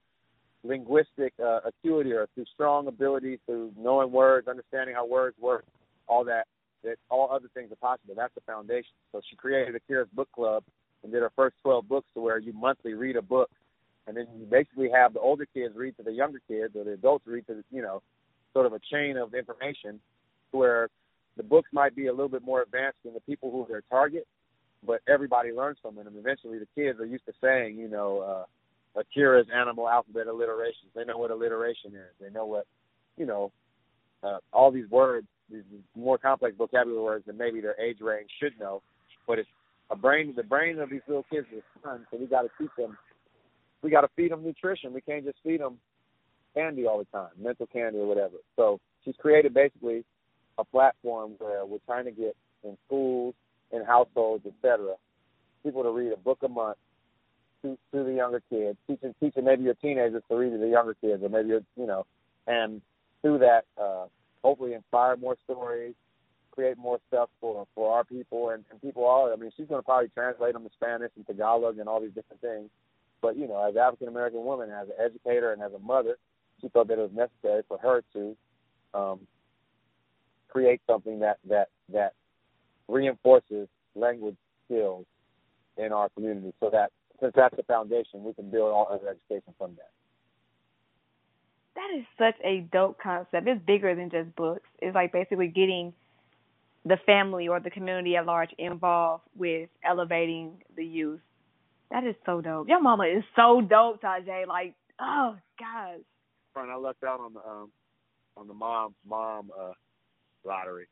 linguistic 0.65 1.33
uh, 1.45 1.61
acuity 1.67 2.13
or 2.13 2.27
through 2.35 2.47
strong 2.53 2.89
ability 2.89 3.39
through 3.47 3.73
knowing 3.79 4.11
words, 4.11 4.49
understanding 4.49 4.95
how 4.95 5.07
words 5.07 5.37
work, 5.41 5.65
all 6.07 6.25
that, 6.25 6.47
that 6.83 6.97
all 7.11 7.31
other 7.33 7.49
things 7.55 7.73
are 7.73 7.77
possible. 7.77 8.15
That's 8.17 8.35
the 8.35 8.41
foundation. 8.43 8.93
So 9.13 9.21
she 9.29 9.37
created 9.37 9.75
Akira's 9.75 10.09
book 10.13 10.29
club 10.33 10.65
and 11.03 11.13
did 11.13 11.23
her 11.23 11.33
first 11.37 11.57
12 11.63 11.89
books 11.89 12.07
to 12.15 12.21
where 12.21 12.39
you 12.39 12.53
monthly 12.53 12.95
read 12.95 13.17
a 13.17 13.23
book, 13.23 13.51
and 14.07 14.17
then 14.17 14.27
you 14.39 14.47
basically 14.47 14.91
have 14.91 15.13
the 15.13 15.21
older 15.21 15.47
kids 15.47 15.75
read 15.77 15.97
to 15.97 16.03
the 16.03 16.13
younger 16.13 16.41
kids, 16.49 16.75
or 16.77 16.85
the 16.85 16.93
adults 16.93 17.27
read 17.27 17.47
to 17.47 17.55
the, 17.55 17.65
you 17.71 17.83
know, 17.83 18.03
sort 18.53 18.67
of 18.67 18.73
a 18.73 18.81
chain 18.91 19.17
of 19.17 19.35
information, 19.35 20.01
where 20.51 20.89
the 21.37 21.43
books 21.43 21.69
might 21.73 21.97
be 21.97 22.07
a 22.07 22.13
little 22.13 22.29
bit 22.29 22.43
more 22.43 22.63
advanced 22.63 22.99
than 23.05 23.15
the 23.15 23.21
people 23.21 23.51
who 23.51 23.65
are 23.65 23.69
their 23.69 23.83
target, 23.91 24.27
but 24.87 25.01
everybody 25.09 25.53
learns 25.53 25.79
from 25.83 25.97
them. 25.97 26.07
And 26.07 26.17
eventually, 26.17 26.59
the 26.59 26.69
kids 26.75 27.01
are 27.01 27.07
used 27.07 27.27
to 27.27 27.33
saying, 27.41 27.77
you 27.77 27.89
know, 27.89 28.21
uh, 28.21 29.01
Akira's 29.01 29.49
animal 29.55 29.89
alphabet 29.89 30.27
alliterations. 30.27 30.93
They 30.95 31.05
know 31.05 31.19
what 31.19 31.31
alliteration 31.31 31.93
is. 31.95 32.15
They 32.21 32.31
know 32.31 32.47
what, 32.47 32.67
you 33.17 33.27
know, 33.27 33.51
uh, 34.23 34.39
all 34.53 34.71
these 34.71 34.89
words, 34.89 35.27
more 35.97 36.19
complex 36.19 36.57
vocabulary 36.57 37.03
words 37.03 37.27
than 37.27 37.37
maybe 37.37 37.61
their 37.61 37.79
age 37.81 38.01
range 38.01 38.31
should 38.41 38.59
know. 38.59 38.83
But 39.27 39.39
it's 39.39 39.49
a 39.91 39.97
brain 39.97 40.35
the 40.37 40.43
brain 40.43 40.79
of 40.79 40.91
these 40.91 41.03
little 41.07 41.27
kids 41.31 41.47
is 41.55 41.63
fun, 41.83 42.07
so 42.11 42.17
we 42.19 42.27
got 42.27 42.43
to 42.43 42.49
teach 42.59 42.71
them. 42.77 42.97
We 43.83 43.91
got 43.91 44.03
to 44.03 44.09
feed 44.17 44.33
them 44.33 44.45
nutrition. 44.45 44.95
We 44.95 45.01
can't 45.01 45.25
just 45.25 45.39
feed 45.45 45.61
them 45.61 45.79
candy 46.55 46.87
all 46.87 46.99
the 46.99 47.05
time, 47.07 47.31
mental 47.39 47.67
candy 47.67 47.99
or 47.99 48.07
whatever. 48.07 48.37
So 48.57 48.81
she's 49.05 49.17
created 49.17 49.53
basically 49.53 50.05
a 50.59 50.65
platform 50.65 51.33
where 51.39 51.67
we're 51.67 51.79
trying 51.87 52.05
to 52.07 52.11
get 52.11 52.37
in 52.63 52.77
schools, 52.87 53.35
in 53.73 53.85
households, 53.85 54.47
etc., 54.47 54.95
people 55.63 55.83
to 55.83 55.91
read 55.91 56.13
a 56.13 56.17
book 56.17 56.39
a 56.43 56.49
month 56.49 56.77
to, 57.63 57.79
to 57.93 58.05
the 58.05 58.13
younger 58.15 58.43
kids, 58.51 58.79
teaching 58.87 59.15
teaching 59.21 59.45
maybe 59.45 59.65
your 59.65 59.75
teenagers 59.75 60.23
to 60.31 60.37
read 60.37 60.51
to 60.51 60.59
the 60.59 60.69
younger 60.69 60.95
kids, 60.95 61.23
or 61.23 61.29
maybe 61.29 61.49
you 61.49 61.87
know, 61.87 62.07
and 62.47 62.81
through 63.23 63.39
that, 63.39 63.65
uh, 63.81 64.07
hopefully 64.45 64.75
inspire 64.75 65.17
more 65.17 65.37
stories, 65.45 65.95
create 66.53 66.77
more 66.79 67.01
stuff 67.09 67.31
for 67.41 67.67
for 67.75 67.97
our 67.97 68.05
people 68.05 68.51
and, 68.51 68.65
and 68.71 68.81
people 68.81 69.05
all. 69.05 69.33
I 69.33 69.37
mean, 69.37 69.51
she's 69.57 69.67
going 69.67 69.81
to 69.81 69.85
probably 69.85 70.09
translate 70.09 70.53
them 70.53 70.63
to 70.63 70.71
Spanish 70.75 71.11
and 71.17 71.27
Tagalog 71.27 71.79
and 71.79 71.89
all 71.89 72.01
these 72.01 72.15
different 72.15 72.43
things. 72.43 72.69
But 73.21 73.37
you 73.37 73.49
know, 73.49 73.67
as 73.67 73.75
African 73.77 74.09
American 74.09 74.45
woman, 74.45 74.71
as 74.71 74.89
an 74.89 74.95
educator, 75.03 75.53
and 75.53 75.63
as 75.63 75.73
a 75.73 75.79
mother, 75.79 76.17
she 76.61 76.69
felt 76.69 76.89
that 76.89 76.99
it 76.99 77.11
was 77.11 77.11
necessary 77.13 77.63
for 77.67 77.79
her 77.79 78.05
to 78.13 78.37
um, 78.93 79.21
create 80.49 80.83
something 80.87 81.21
that 81.21 81.39
that 81.49 81.69
that 81.93 82.13
reinforces 82.87 83.67
language 83.95 84.37
skills 84.67 85.07
in 85.79 85.91
our 85.93 86.09
community, 86.11 86.53
so 86.61 86.69
that 86.71 86.93
since 87.21 87.33
that's 87.35 87.57
the 87.57 87.63
foundation, 87.63 88.23
we 88.23 88.35
can 88.35 88.51
build 88.51 88.71
all 88.71 88.89
other 88.93 89.09
education 89.09 89.55
from 89.57 89.75
that. 89.77 89.91
That 91.77 91.91
is 91.99 92.05
such 92.19 92.37
a 92.45 92.61
dope 92.73 92.99
concept. 93.03 93.49
It's 93.49 93.61
bigger 93.65 93.95
than 93.95 94.11
just 94.11 94.35
books. 94.37 94.69
It's 94.81 94.95
like 94.95 95.13
basically 95.13 95.49
getting 95.49 95.93
the 96.85 96.99
family 97.07 97.49
or 97.49 97.61
the 97.61 97.71
community 97.71 98.17
at 98.17 98.27
large 98.27 98.51
involved 98.59 99.25
with 99.37 99.69
elevating 99.85 100.63
the 100.77 100.85
youth. 100.85 101.21
That 101.91 102.05
is 102.05 102.15
so 102.27 102.41
dope. 102.41 102.69
Your 102.69 102.81
mama 102.81 103.05
is 103.05 103.25
so 103.35 103.61
dope, 103.61 104.03
Tajai. 104.03 104.47
Like, 104.47 104.75
oh 105.01 105.37
gosh. 105.59 106.01
Front, 106.53 106.71
I 106.71 106.77
lucked 106.77 107.05
out 107.05 107.21
on 107.21 107.35
the 107.35 107.41
um 107.41 107.71
on 108.37 108.49
the 108.49 108.55
mom 108.55 108.95
mom 109.09 109.51
uh 109.59 109.73
lottery. 110.45 110.87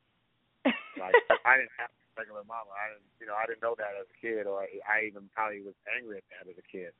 like 0.64 1.14
I 1.44 1.56
didn't 1.58 1.74
have 1.78 1.90
a 1.90 2.20
regular 2.20 2.42
mama. 2.48 2.70
I 2.74 2.94
didn't 2.94 3.06
you 3.20 3.26
know, 3.26 3.34
I 3.34 3.46
didn't 3.46 3.62
know 3.62 3.74
that 3.78 3.94
as 4.00 4.06
a 4.10 4.18
kid 4.20 4.46
or 4.46 4.62
I 4.62 5.06
even 5.06 5.28
probably 5.34 5.60
was 5.60 5.74
angry 5.96 6.18
at 6.18 6.24
that 6.30 6.50
as 6.50 6.56
a 6.58 6.66
kid. 6.66 6.90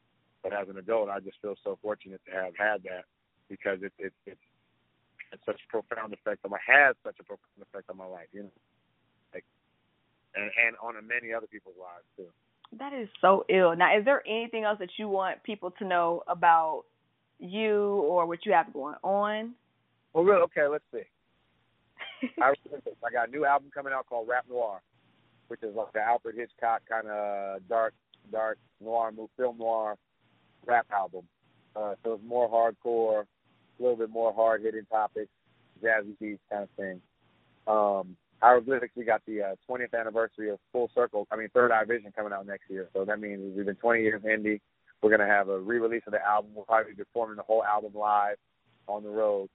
But 0.43 0.53
as 0.53 0.69
an 0.69 0.79
adult 0.79 1.09
I 1.09 1.21
just 1.21 1.41
feel 1.41 1.55
so 1.65 1.79
fortunate 1.83 2.21
to 2.27 2.33
have 2.33 2.55
had 2.57 2.83
that 2.85 3.05
because 3.53 3.79
it 3.83 3.93
it 3.99 4.13
it's 4.25 4.41
had 5.31 5.39
such 5.45 5.61
a 5.61 5.69
profound 5.71 6.15
effect 6.15 6.41
on 6.45 6.51
my 6.51 6.59
has 6.67 6.97
such 7.05 7.17
a 7.21 7.25
profound 7.25 7.61
effect 7.61 7.91
on 7.91 7.99
my 7.99 8.07
life, 8.07 8.27
you 8.33 8.43
know 8.43 8.51
like 9.35 9.45
and 10.35 10.45
and 10.45 10.77
on 10.83 10.95
many 11.07 11.35
other 11.35 11.47
people's 11.47 11.77
lives 11.79 12.09
too. 12.17 12.33
That 12.79 12.95
is 12.95 13.09
so 13.21 13.45
ill. 13.51 13.77
Now, 13.77 13.97
is 13.97 14.07
there 14.07 14.23
anything 14.27 14.65
else 14.65 14.79
that 14.79 14.89
you 14.97 15.07
want 15.07 15.43
people 15.43 15.73
to 15.73 15.85
know 15.85 16.23
about 16.27 16.85
you 17.39 18.01
or 18.09 18.25
what 18.25 18.47
you 18.47 18.53
have 18.53 18.73
going 18.73 18.95
on? 19.03 19.53
Well, 20.15 20.25
really, 20.25 20.41
okay. 20.45 20.67
Let's 20.67 20.85
see. 20.91 22.29
I 22.41 22.55
I 23.05 23.13
got 23.13 23.29
a 23.29 23.31
new 23.31 23.45
album 23.45 23.71
coming 23.75 23.93
out 23.93 24.07
called 24.07 24.27
Rap 24.27 24.47
Noir, 24.49 24.81
which 25.49 25.63
is 25.63 25.77
like 25.77 25.93
the 25.93 26.01
Alfred 26.01 26.35
Hitchcock 26.35 26.81
kind 26.89 27.09
of 27.09 27.69
dark, 27.69 27.93
dark 28.31 28.59
noir, 28.81 29.13
movie 29.13 29.31
film 29.37 29.59
noir 29.59 29.99
rap 30.67 30.87
album. 30.93 31.25
Uh, 31.75 31.95
so 32.05 32.15
it's 32.15 32.23
more 32.27 32.49
hardcore, 32.49 33.25
a 33.83 33.85
little 33.85 33.99
bit 33.99 34.11
more 34.11 34.33
hard 34.33 34.63
hitting 34.63 34.87
topics, 34.91 35.31
jazzy 35.83 36.19
beats 36.21 36.41
kind 36.51 36.63
of 36.63 36.71
thing. 36.77 37.01
Um, 37.67 38.17
hieroglyphics, 38.41 38.95
we 38.97 39.05
got 39.05 39.23
the 39.27 39.43
uh, 39.43 39.55
20th 39.69 39.99
anniversary 39.99 40.51
of 40.51 40.59
Full 40.73 40.91
Circle. 40.95 41.27
I 41.31 41.37
mean, 41.37 41.49
Third 41.53 41.73
Eye 41.73 41.85
Vision 41.85 42.13
coming 42.15 42.33
out 42.33 42.47
next 42.47 42.71
year. 42.71 42.89
So 42.93 43.05
that 43.05 43.21
means 43.21 43.57
we've 43.57 43.67
been 43.67 43.77
20 43.77 44.01
years 44.01 44.23
indie. 44.23 44.61
We're 45.03 45.11
gonna 45.11 45.27
have 45.27 45.49
a 45.49 45.59
re-release 45.59 46.03
of 46.07 46.13
the 46.13 46.25
album. 46.25 46.53
We'll 46.55 46.65
probably 46.65 46.93
be 46.93 47.03
performing 47.03 47.37
the 47.37 47.43
whole 47.43 47.65
album 47.65 47.93
live 47.95 48.37
on 48.87 49.03
the 49.03 49.11
road. 49.11 49.49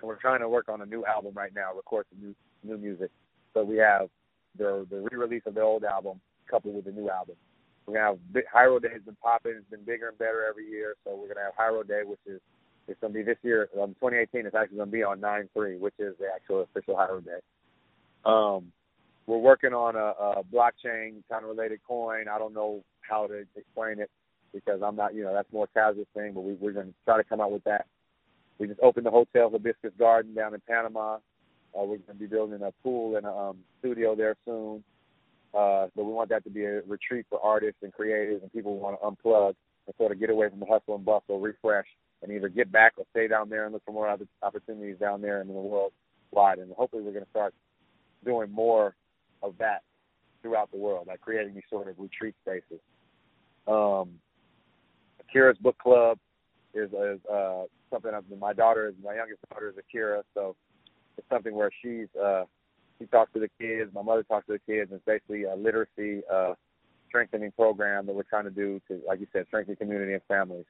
And 0.00 0.08
we're 0.08 0.16
trying 0.16 0.40
to 0.40 0.48
work 0.48 0.70
on 0.70 0.80
a 0.80 0.86
new 0.86 1.04
album 1.04 1.32
right 1.34 1.52
now, 1.54 1.74
record 1.74 2.06
some 2.10 2.20
new 2.22 2.34
new 2.64 2.78
music. 2.78 3.10
So 3.52 3.62
we 3.62 3.76
have 3.76 4.08
the 4.56 4.86
the 4.88 5.06
re-release 5.10 5.42
of 5.44 5.54
the 5.54 5.60
old 5.60 5.84
album 5.84 6.20
coupled 6.50 6.76
with 6.76 6.86
the 6.86 6.92
new 6.92 7.10
album. 7.10 7.36
We're 7.84 7.94
gonna 7.94 8.06
have 8.06 8.44
Hiero 8.50 8.78
Day 8.78 8.88
has 8.92 9.02
been 9.02 9.16
popping. 9.22 9.52
It's 9.56 9.68
been 9.70 9.84
bigger 9.84 10.08
and 10.08 10.18
better 10.18 10.46
every 10.48 10.66
year. 10.66 10.94
So 11.04 11.14
we're 11.14 11.28
gonna 11.28 11.44
have 11.44 11.54
Hiero 11.58 11.82
Day, 11.82 12.02
which 12.06 12.20
is 12.26 12.40
it's 12.88 13.00
gonna 13.00 13.14
be 13.14 13.22
this 13.22 13.38
year. 13.42 13.68
Um, 13.80 13.94
2018. 13.94 14.46
It's 14.46 14.54
actually 14.54 14.78
gonna 14.78 14.90
be 14.90 15.02
on 15.02 15.20
9/3, 15.20 15.78
which 15.78 15.94
is 15.98 16.14
the 16.18 16.26
actual 16.34 16.62
official 16.62 16.96
Hiero 16.96 17.20
Day. 17.20 17.40
Um, 18.24 18.72
we're 19.26 19.38
working 19.38 19.74
on 19.74 19.94
a, 19.94 20.40
a 20.40 20.42
blockchain 20.44 21.22
kind 21.30 21.44
of 21.44 21.50
related 21.50 21.80
coin. 21.86 22.28
I 22.28 22.38
don't 22.38 22.54
know 22.54 22.82
how 23.02 23.26
to 23.26 23.44
explain 23.56 24.00
it 24.00 24.10
because 24.52 24.80
I'm 24.82 24.96
not, 24.96 25.14
you 25.14 25.22
know, 25.22 25.34
that's 25.34 25.52
more 25.52 25.66
casual 25.66 26.06
thing, 26.14 26.32
but 26.32 26.40
we, 26.40 26.54
we're 26.54 26.72
going 26.72 26.88
to 26.88 26.94
try 27.04 27.18
to 27.18 27.24
come 27.24 27.40
out 27.40 27.52
with 27.52 27.64
that. 27.64 27.86
We 28.58 28.66
just 28.66 28.80
opened 28.80 29.06
the 29.06 29.10
Hotel 29.10 29.50
Hibiscus 29.50 29.92
Garden 29.98 30.34
down 30.34 30.54
in 30.54 30.62
Panama. 30.66 31.16
Uh, 31.78 31.82
we're 31.82 31.98
going 31.98 32.04
to 32.08 32.14
be 32.14 32.26
building 32.26 32.62
a 32.62 32.72
pool 32.82 33.16
and 33.16 33.26
a 33.26 33.30
um, 33.30 33.58
studio 33.80 34.16
there 34.16 34.34
soon. 34.44 34.82
Uh, 35.54 35.86
we 35.94 36.04
want 36.04 36.30
that 36.30 36.44
to 36.44 36.50
be 36.50 36.64
a 36.64 36.82
retreat 36.86 37.26
for 37.28 37.40
artists 37.42 37.78
and 37.82 37.92
creators 37.92 38.40
and 38.42 38.52
people 38.52 38.74
who 38.74 38.80
want 38.80 38.98
to 38.98 39.06
unplug 39.06 39.54
and 39.86 39.94
sort 39.96 40.12
of 40.12 40.20
get 40.20 40.30
away 40.30 40.48
from 40.48 40.60
the 40.60 40.66
hustle 40.66 40.94
and 40.94 41.04
bustle, 41.04 41.40
refresh, 41.40 41.86
and 42.22 42.32
either 42.32 42.48
get 42.48 42.70
back 42.72 42.94
or 42.96 43.04
stay 43.10 43.28
down 43.28 43.48
there 43.48 43.64
and 43.64 43.72
look 43.72 43.84
for 43.84 43.92
more 43.92 44.16
opportunities 44.42 44.96
down 44.98 45.20
there 45.22 45.40
and 45.40 45.48
in 45.48 45.54
the 45.54 45.62
world 45.62 45.92
wide. 46.30 46.58
And 46.58 46.72
hopefully 46.72 47.02
we're 47.02 47.12
going 47.12 47.24
to 47.24 47.30
start 47.30 47.54
doing 48.24 48.50
more 48.50 48.94
of 49.42 49.54
that 49.58 49.82
throughout 50.42 50.70
the 50.70 50.78
world, 50.78 51.06
like 51.06 51.20
creating 51.20 51.54
these 51.54 51.64
sort 51.70 51.88
of 51.88 51.94
retreat 51.98 52.34
spaces. 52.42 52.80
Um, 53.66 54.10
Akira's 55.20 55.58
Book 55.58 55.78
Club 55.78 56.18
is, 56.74 56.90
is 56.90 57.20
uh, 57.32 57.64
something. 57.90 58.12
I've, 58.14 58.24
my 58.38 58.52
daughter, 58.52 58.92
my 59.02 59.14
youngest 59.14 59.40
daughter, 59.50 59.68
is 59.68 59.74
Akira, 59.78 60.22
so 60.34 60.56
it's 61.16 61.28
something 61.28 61.54
where 61.54 61.70
she's 61.82 62.08
uh, 62.20 62.44
she 62.98 63.06
talks 63.06 63.32
to 63.34 63.40
the 63.40 63.50
kids. 63.60 63.92
My 63.94 64.02
mother 64.02 64.22
talks 64.22 64.46
to 64.46 64.52
the 64.52 64.58
kids. 64.58 64.90
It's 64.92 65.04
basically 65.04 65.44
a 65.44 65.54
literacy 65.54 66.22
uh, 66.32 66.54
strengthening 67.08 67.52
program 67.52 68.06
that 68.06 68.14
we're 68.14 68.22
trying 68.22 68.44
to 68.44 68.50
do 68.50 68.80
to, 68.88 69.00
like 69.06 69.20
you 69.20 69.26
said, 69.32 69.46
strengthen 69.48 69.76
community 69.76 70.14
and 70.14 70.22
families. 70.28 70.64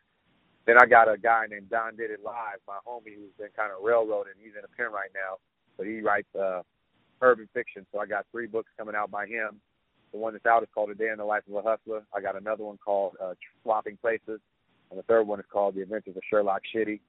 Then 0.68 0.76
I 0.76 0.84
got 0.84 1.08
a 1.08 1.16
guy 1.16 1.46
named 1.48 1.70
Don 1.70 1.96
Did 1.96 2.10
It 2.10 2.20
Live, 2.22 2.60
my 2.68 2.76
homie 2.86 3.16
who's 3.16 3.32
been 3.38 3.48
kind 3.56 3.72
of 3.72 3.82
railroading. 3.82 4.34
He's 4.38 4.52
in 4.52 4.62
a 4.62 4.76
pen 4.76 4.92
right 4.92 5.08
now, 5.14 5.38
but 5.78 5.86
he 5.86 6.02
writes 6.02 6.28
uh, 6.38 6.60
urban 7.22 7.48
fiction. 7.54 7.86
So 7.90 8.00
I 8.00 8.04
got 8.06 8.26
three 8.30 8.46
books 8.46 8.68
coming 8.76 8.94
out 8.94 9.10
by 9.10 9.24
him. 9.24 9.62
The 10.12 10.18
one 10.18 10.34
that's 10.34 10.44
out 10.44 10.62
is 10.62 10.68
called 10.74 10.90
A 10.90 10.94
Day 10.94 11.08
in 11.08 11.16
the 11.16 11.24
Life 11.24 11.44
of 11.48 11.54
a 11.54 11.66
Hustler. 11.66 12.02
I 12.14 12.20
got 12.20 12.36
another 12.36 12.64
one 12.64 12.76
called 12.84 13.16
uh, 13.18 13.32
Swapping 13.62 13.96
Places, 13.96 14.40
and 14.90 14.98
the 14.98 15.02
third 15.04 15.26
one 15.26 15.40
is 15.40 15.46
called 15.50 15.74
The 15.74 15.80
Adventures 15.80 16.16
of 16.16 16.22
Sherlock 16.28 16.60
Shitty. 16.76 17.00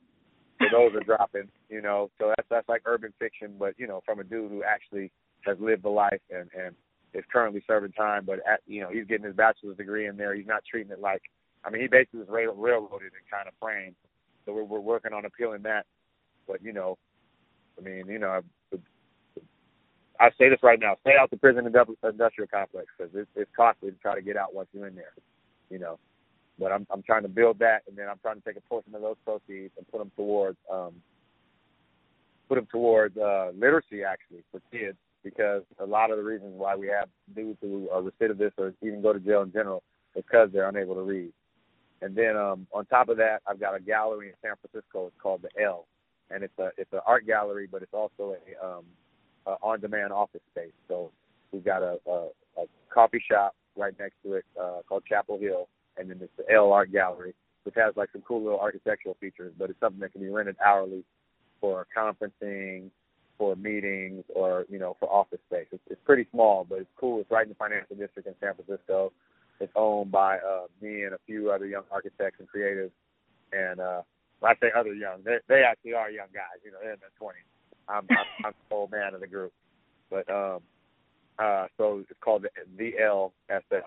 So 0.61 0.65
those 0.72 0.95
are 0.95 1.03
dropping, 1.03 1.49
you 1.68 1.81
know. 1.81 2.11
So 2.18 2.31
that's 2.38 2.48
that's 2.49 2.69
like 2.69 2.84
urban 2.86 3.14
fiction, 3.19 3.56
but 3.60 3.73
you 3.77 3.88
know, 3.88 3.99
from 4.06 4.22
a 4.22 4.23
dude 4.23 4.52
who 4.52 4.64
actually 4.64 5.11
has 5.45 5.57
lived 5.60 5.84
the 5.84 5.90
life 5.90 6.22
and 6.31 6.49
and 6.57 6.76
is 7.14 7.26
currently 7.30 7.61
serving 7.68 7.91
time. 7.91 8.23
But 8.26 8.40
at, 8.48 8.61
you 8.68 8.81
know, 8.81 8.90
he's 8.90 9.06
getting 9.06 9.26
his 9.26 9.36
bachelor's 9.36 9.76
degree 9.76 10.07
in 10.07 10.15
there. 10.15 10.34
He's 10.34 10.48
not 10.48 10.64
treating 10.69 10.94
it 10.94 10.99
like, 11.02 11.23
I 11.64 11.69
mean, 11.69 11.81
he 11.81 11.88
basically 11.88 12.22
was 12.22 12.30
rail- 12.30 12.56
railroaded 12.56 13.11
and 13.14 13.30
kind 13.31 13.48
of 13.48 13.53
framed. 13.60 13.95
So 14.45 14.53
we're 14.53 14.64
we're 14.64 14.80
working 14.80 15.14
on 15.14 15.26
appealing 15.26 15.64
that. 15.64 15.86
But 16.48 16.64
you 16.64 16.73
know, 16.73 16.98
I 17.77 17.81
mean, 17.81 18.07
you 18.07 18.19
know, 18.19 18.41
I 20.19 20.30
say 20.38 20.49
this 20.49 20.60
right 20.64 20.80
now: 20.80 20.95
stay 21.02 21.14
out 21.19 21.30
the 21.30 21.38
prison 21.38 21.65
industrial 21.65 22.48
complex 22.52 22.88
because 22.98 23.14
it's, 23.15 23.30
it's 23.36 23.52
costly 23.56 23.91
to 23.91 23.98
try 23.98 24.15
to 24.15 24.22
get 24.22 24.38
out 24.38 24.53
once 24.53 24.69
you're 24.73 24.88
in 24.88 24.95
there. 24.95 25.14
You 25.69 25.80
know, 25.80 25.99
but 26.57 26.72
I'm 26.72 26.86
I'm 26.91 27.03
trying 27.03 27.23
to 27.23 27.30
build 27.30 27.60
that, 27.60 27.84
and 27.88 27.98
then 27.98 28.07
I'm 28.10 28.19
trying 28.19 28.36
to 28.36 28.41
take 28.41 28.57
a 28.57 28.61
portion 28.61 28.95
of 28.95 29.02
those 29.02 29.15
proceeds 29.26 29.73
and 29.77 29.88
put 29.91 29.99
them 29.99 30.11
towards 30.15 30.57
um, 30.72 30.94
put 32.48 32.56
them 32.56 32.68
towards 32.72 33.18
uh, 33.18 33.52
literacy 33.57 34.03
actually 34.03 34.44
for 34.52 34.61
kids 34.72 34.98
because 35.23 35.64
a 35.80 35.86
lot 35.86 36.11
of 36.11 36.18
the 36.18 36.23
reasons 36.23 36.53
why 36.56 36.76
we 36.76 36.88
have 36.88 37.10
dudes 37.36 37.57
who 37.61 37.90
are 37.90 38.02
recidivists 38.02 38.57
or 38.57 38.73
even 38.81 39.02
go 39.02 39.14
to 39.14 39.19
jail 39.19 39.41
in 39.41 39.52
general 39.52 39.84
is 40.15 40.23
because 40.23 40.49
they're 40.52 40.68
unable 40.69 40.95
to 40.95 41.02
read. 41.02 41.31
And 42.01 42.15
then 42.15 42.38
um, 42.38 42.67
on 42.71 42.85
top 42.85 43.09
of 43.09 43.17
that, 43.17 43.41
I've 43.47 43.59
got 43.59 43.76
a 43.76 43.80
gallery 43.80 44.30
in 44.30 44.34
San 44.41 44.53
Francisco. 44.61 45.07
It's 45.07 45.15
called 45.21 45.41
the 45.41 45.61
L, 45.61 45.85
and 46.30 46.43
it's 46.43 46.57
a 46.59 46.69
it's 46.77 46.91
an 46.93 47.01
art 47.05 47.26
gallery, 47.27 47.67
but 47.69 47.81
it's 47.81 47.93
also 47.93 48.35
a 48.35 48.65
um, 48.65 48.85
uh, 49.45 49.55
on-demand 49.61 50.13
office 50.13 50.41
space. 50.51 50.71
So 50.88 51.11
we've 51.51 51.65
got 51.65 51.81
a, 51.81 51.97
a, 52.07 52.27
a 52.57 52.65
coffee 52.93 53.21
shop 53.30 53.55
right 53.76 53.93
next 53.99 54.15
to 54.23 54.34
it 54.34 54.45
uh, 54.59 54.80
called 54.88 55.03
Chapel 55.07 55.38
Hill, 55.39 55.67
and 55.97 56.09
then 56.09 56.19
it's 56.21 56.31
the 56.38 56.53
L 56.53 56.71
Art 56.71 56.91
Gallery, 56.91 57.34
which 57.63 57.76
has 57.76 57.93
like 57.97 58.09
some 58.13 58.21
cool 58.21 58.43
little 58.43 58.59
architectural 58.59 59.17
features, 59.19 59.53
but 59.57 59.69
it's 59.69 59.80
something 59.80 59.99
that 59.99 60.11
can 60.11 60.21
be 60.21 60.30
rented 60.30 60.55
hourly 60.65 61.03
for 61.59 61.85
conferencing, 61.95 62.89
for 63.38 63.55
meetings, 63.55 64.23
or 64.34 64.65
you 64.69 64.80
know 64.80 64.95
for 64.99 65.11
office 65.11 65.39
space. 65.49 65.67
It's, 65.71 65.84
it's 65.89 66.01
pretty 66.05 66.27
small, 66.31 66.65
but 66.69 66.80
it's 66.80 66.89
cool. 66.99 67.19
It's 67.21 67.31
right 67.31 67.43
in 67.43 67.49
the 67.49 67.55
financial 67.55 67.95
district 67.95 68.27
in 68.27 68.35
San 68.39 68.53
Francisco. 68.55 69.11
It's 69.60 69.72
owned 69.76 70.11
by 70.11 70.38
uh, 70.38 70.68
me 70.81 71.03
and 71.03 71.14
a 71.14 71.19
few 71.26 71.52
other 71.52 71.65
young 71.65 71.84
architects 71.91 72.40
and 72.40 72.48
creatives. 72.48 72.91
And 73.52 73.80
uh, 73.80 74.02
when 74.40 74.52
I 74.52 74.56
say 74.61 74.72
other 74.76 74.94
young, 74.94 75.22
they 75.23 75.38
they 75.48 75.64
actually 75.64 75.94
are 75.94 76.10
young 76.10 76.27
guys. 76.34 76.60
You 76.64 76.72
know, 76.72 76.77
they're 76.81 76.94
in 76.94 76.99
their 76.99 77.10
twenties. 77.18 77.44
I'm, 77.88 78.06
I'm, 78.10 78.18
I'm 78.45 78.53
the 78.69 78.76
old 78.76 78.91
man 78.91 79.14
of 79.14 79.22
the 79.22 79.27
group. 79.27 79.52
But 80.10 80.30
um, 80.30 80.60
uh, 81.38 81.68
so 81.77 81.99
it's 81.99 82.19
called 82.22 82.44
the, 82.44 82.49
the 82.77 82.94
LSF, 83.02 83.81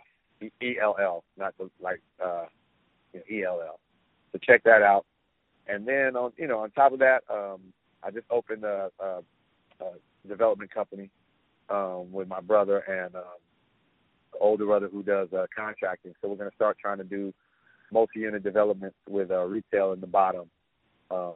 E 0.61 0.77
L 0.81 0.97
L, 1.01 1.25
not 1.39 1.55
the, 1.59 1.71
like 1.81 2.01
uh, 2.25 2.45
you 3.13 3.21
know, 3.21 3.25
E 3.31 3.45
L 3.45 3.61
L. 3.67 3.81
So 4.33 4.39
check 4.43 4.63
that 4.65 4.83
out. 4.83 5.07
And 5.67 5.87
then 5.87 6.17
on 6.17 6.33
you 6.37 6.49
know 6.49 6.61
on 6.61 6.71
top 6.73 6.93
of 6.93 6.99
that, 6.99 7.23
um, 7.31 7.61
I 8.03 8.11
just 8.11 8.27
opened 8.31 8.65
a, 8.65 8.91
a, 9.01 9.05
a 9.81 9.93
development 10.29 10.73
company 10.73 11.11
um, 11.69 12.13
with 12.13 12.29
my 12.29 12.41
brother 12.41 12.79
and 12.79 13.15
um, 13.15 13.23
older 14.41 14.67
brother 14.67 14.89
who 14.91 15.03
does 15.03 15.29
uh, 15.33 15.47
contracting. 15.55 16.15
So 16.21 16.29
we're 16.29 16.37
going 16.37 16.51
to 16.51 16.57
start 16.57 16.79
trying 16.79 16.99
to 16.99 17.05
do 17.05 17.33
multi-unit 17.93 18.43
developments 18.43 18.97
with 19.09 19.31
uh, 19.31 19.45
retail 19.45 19.93
in 19.93 20.01
the 20.01 20.07
bottom. 20.07 20.49
Um, 21.11 21.35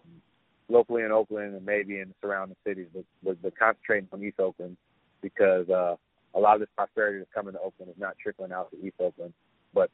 locally 0.68 1.02
in 1.02 1.12
Oakland 1.12 1.54
and 1.54 1.64
maybe 1.64 2.00
in 2.00 2.08
the 2.08 2.14
surrounding 2.20 2.56
cities, 2.66 2.86
but, 2.92 3.04
but, 3.22 3.42
but 3.42 3.58
concentrating 3.58 4.08
on 4.12 4.22
East 4.22 4.40
Oakland 4.40 4.76
because 5.22 5.68
uh, 5.68 5.96
a 6.34 6.40
lot 6.40 6.54
of 6.54 6.60
this 6.60 6.68
prosperity 6.76 7.18
that's 7.18 7.30
coming 7.34 7.52
to 7.54 7.60
Oakland 7.60 7.90
is 7.90 8.00
not 8.00 8.16
trickling 8.20 8.52
out 8.52 8.70
to 8.70 8.86
East 8.86 8.96
Oakland. 9.00 9.32
But 9.74 9.90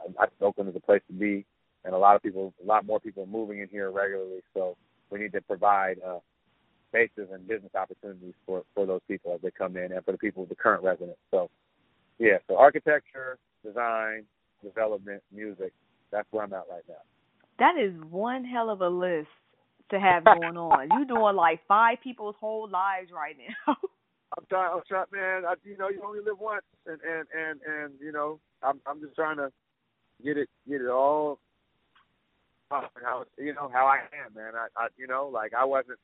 I 0.00 0.26
think 0.26 0.42
Oakland 0.42 0.70
is 0.70 0.76
a 0.76 0.80
place 0.80 1.02
to 1.08 1.12
be, 1.12 1.44
and 1.84 1.94
a 1.94 1.98
lot 1.98 2.16
of 2.16 2.22
people, 2.22 2.52
a 2.62 2.66
lot 2.66 2.86
more 2.86 3.00
people 3.00 3.24
are 3.24 3.26
moving 3.26 3.60
in 3.60 3.68
here 3.68 3.90
regularly. 3.90 4.42
So 4.54 4.76
we 5.10 5.18
need 5.18 5.32
to 5.32 5.40
provide 5.40 5.98
uh, 6.06 6.18
spaces 6.88 7.28
and 7.32 7.46
business 7.46 7.74
opportunities 7.74 8.34
for 8.46 8.62
for 8.74 8.86
those 8.86 9.00
people 9.08 9.34
as 9.34 9.40
they 9.42 9.50
come 9.50 9.76
in, 9.76 9.92
and 9.92 10.04
for 10.04 10.12
the 10.12 10.18
people, 10.18 10.44
the 10.46 10.54
current 10.54 10.82
residents. 10.82 11.18
So 11.30 11.50
yeah, 12.18 12.38
so 12.48 12.56
architecture, 12.56 13.38
design, 13.64 14.24
development, 14.62 15.22
music. 15.32 15.72
That's 16.10 16.26
where 16.30 16.44
I'm 16.44 16.52
at 16.52 16.64
right 16.70 16.84
now. 16.88 16.94
That 17.58 17.80
is 17.80 17.92
one 18.10 18.44
hell 18.44 18.70
of 18.70 18.80
a 18.80 18.88
list 18.88 19.28
to 19.90 20.00
have 20.00 20.24
going 20.40 20.56
on. 20.56 20.88
You're 20.90 21.04
doing 21.04 21.36
like 21.36 21.60
five 21.66 21.98
people's 22.02 22.36
whole 22.40 22.68
lives 22.68 23.10
right 23.12 23.36
now. 23.36 23.76
I'm 24.38 24.44
trying. 24.48 24.72
I'm 24.72 24.82
trying, 24.88 25.06
man. 25.12 25.42
I, 25.46 25.54
you 25.64 25.76
know, 25.76 25.90
you 25.90 26.00
only 26.06 26.20
live 26.20 26.38
once, 26.40 26.64
and 26.86 26.98
and 27.02 27.26
and 27.36 27.60
and 27.66 27.92
you 28.00 28.12
know, 28.12 28.40
I'm 28.62 28.80
I'm 28.86 29.00
just 29.00 29.14
trying 29.14 29.36
to 29.36 29.50
get 30.24 30.38
it 30.38 30.48
get 30.68 30.80
it 30.80 30.88
all. 30.88 31.38
How 32.70 33.24
you 33.38 33.52
know 33.52 33.70
how 33.70 33.86
I 33.86 33.98
am, 34.24 34.34
man. 34.34 34.52
I, 34.54 34.68
I 34.82 34.88
you 34.96 35.06
know 35.06 35.28
like 35.32 35.52
I 35.52 35.64
wasn't. 35.66 35.98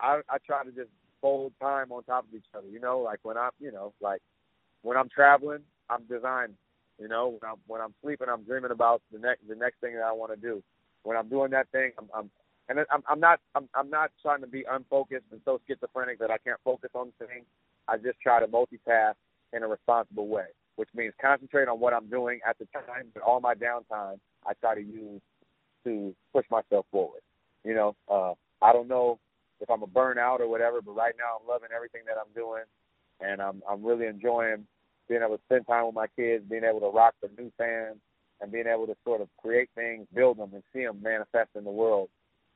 I 0.00 0.20
I 0.28 0.38
try 0.44 0.64
to 0.64 0.72
just 0.72 0.90
fold 1.20 1.52
time 1.60 1.92
on 1.92 2.02
top 2.02 2.26
of 2.28 2.34
each 2.34 2.46
other. 2.56 2.66
You 2.66 2.80
know, 2.80 2.98
like 2.98 3.20
when 3.22 3.36
I'm 3.36 3.52
you 3.60 3.70
know 3.70 3.94
like 4.00 4.20
when 4.82 4.96
I'm 4.96 5.08
traveling, 5.08 5.60
I'm 5.90 6.02
designing. 6.04 6.56
You 6.98 7.08
know, 7.08 7.38
when 7.40 7.50
I'm 7.50 7.58
when 7.66 7.80
I'm 7.80 7.94
sleeping, 8.02 8.28
I'm 8.30 8.42
dreaming 8.42 8.70
about 8.70 9.02
the 9.12 9.18
next 9.18 9.48
the 9.48 9.54
next 9.54 9.80
thing 9.80 9.94
that 9.94 10.04
I 10.04 10.12
want 10.12 10.32
to 10.32 10.36
do. 10.36 10.62
When 11.02 11.16
I'm 11.16 11.28
doing 11.28 11.50
that 11.50 11.68
thing, 11.72 11.92
I'm 11.98 12.08
I'm 12.14 12.30
and 12.68 12.78
I'm, 12.90 13.02
I'm 13.08 13.20
not 13.20 13.40
I'm, 13.54 13.68
I'm 13.74 13.90
not 13.90 14.10
trying 14.22 14.40
to 14.42 14.46
be 14.46 14.64
unfocused 14.70 15.24
and 15.32 15.40
so 15.44 15.60
schizophrenic 15.66 16.18
that 16.20 16.30
I 16.30 16.38
can't 16.38 16.60
focus 16.64 16.90
on 16.94 17.12
things. 17.18 17.44
I 17.88 17.96
just 17.96 18.20
try 18.20 18.40
to 18.40 18.46
multitask 18.46 19.14
in 19.52 19.62
a 19.62 19.68
responsible 19.68 20.28
way, 20.28 20.46
which 20.76 20.88
means 20.94 21.12
concentrate 21.20 21.68
on 21.68 21.80
what 21.80 21.92
I'm 21.92 22.08
doing 22.08 22.40
at 22.48 22.58
the 22.58 22.66
time, 22.66 23.08
but 23.12 23.22
all 23.22 23.40
my 23.40 23.54
downtime 23.54 24.18
I 24.46 24.52
try 24.60 24.74
to 24.74 24.80
use 24.80 25.20
to 25.84 26.14
push 26.32 26.46
myself 26.50 26.86
forward. 26.92 27.22
You 27.64 27.74
know, 27.74 27.96
uh, 28.08 28.34
I 28.64 28.72
don't 28.72 28.88
know 28.88 29.18
if 29.60 29.70
I'm 29.70 29.82
a 29.82 29.86
burnout 29.86 30.40
or 30.40 30.48
whatever, 30.48 30.80
but 30.82 30.92
right 30.92 31.14
now 31.18 31.38
I'm 31.40 31.48
loving 31.48 31.70
everything 31.74 32.02
that 32.06 32.16
I'm 32.18 32.32
doing, 32.34 32.62
and 33.24 33.40
I'm 33.40 33.62
I'm 33.68 33.84
really 33.84 34.06
enjoying 34.06 34.66
being 35.08 35.22
able 35.22 35.36
to 35.36 35.44
spend 35.44 35.66
time 35.66 35.86
with 35.86 35.94
my 35.94 36.06
kids, 36.16 36.44
being 36.48 36.64
able 36.64 36.80
to 36.80 36.88
rock 36.88 37.14
the 37.22 37.28
new 37.38 37.50
fans, 37.58 37.96
and 38.40 38.52
being 38.52 38.66
able 38.66 38.86
to 38.86 38.96
sort 39.04 39.20
of 39.20 39.28
create 39.40 39.68
things, 39.74 40.06
build 40.14 40.38
them, 40.38 40.50
and 40.54 40.62
see 40.72 40.84
them 40.84 41.00
manifest 41.02 41.50
in 41.54 41.64
the 41.64 41.70
world 41.70 42.08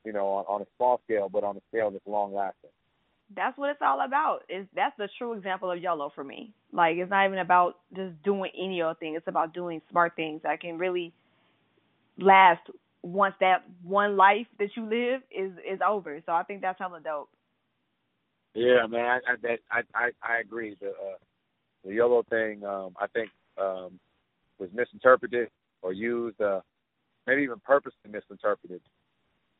you 0.06 0.12
know, 0.12 0.26
on, 0.28 0.44
on 0.48 0.62
a 0.62 0.66
small 0.76 1.00
scale, 1.04 1.28
but 1.28 1.44
on 1.44 1.56
a 1.56 1.60
scale 1.68 1.90
that's 1.90 2.06
long 2.06 2.32
lasting. 2.32 2.70
That's 3.34 3.58
what 3.58 3.70
it's 3.70 3.82
all 3.82 4.00
about. 4.06 4.42
Is 4.48 4.66
that's 4.74 4.96
the 4.96 5.08
true 5.18 5.32
example 5.32 5.70
of 5.72 5.82
YOLO 5.82 6.12
for 6.14 6.22
me. 6.22 6.52
Like 6.72 6.96
it's 6.96 7.10
not 7.10 7.26
even 7.26 7.40
about 7.40 7.74
just 7.94 8.22
doing 8.22 8.52
any 8.56 8.80
old 8.80 9.00
thing. 9.00 9.16
It's 9.16 9.26
about 9.26 9.52
doing 9.52 9.82
smart 9.90 10.14
things 10.14 10.42
that 10.44 10.60
can 10.60 10.78
really 10.78 11.12
last 12.18 12.60
once 13.02 13.34
that 13.40 13.64
one 13.82 14.16
life 14.16 14.46
that 14.60 14.68
you 14.76 14.84
live 14.84 15.22
is 15.36 15.50
is 15.68 15.80
over. 15.86 16.20
So 16.24 16.30
I 16.30 16.44
think 16.44 16.60
that's 16.60 16.78
hella 16.78 17.00
dope. 17.00 17.28
Yeah, 18.56 18.86
man, 18.88 19.20
I 19.28 19.32
I 19.32 19.58
I 19.70 19.82
I, 19.94 20.10
I 20.22 20.40
agree. 20.40 20.76
The 20.80 20.88
uh, 20.90 21.18
the 21.86 21.94
YOLO 21.94 22.24
thing, 22.30 22.64
um, 22.64 22.94
I 23.00 23.06
think, 23.08 23.30
um, 23.58 24.00
was 24.58 24.70
misinterpreted 24.74 25.50
or 25.82 25.92
used, 25.92 26.40
uh, 26.40 26.60
maybe 27.26 27.42
even 27.42 27.60
purposely 27.64 28.10
misinterpreted 28.10 28.80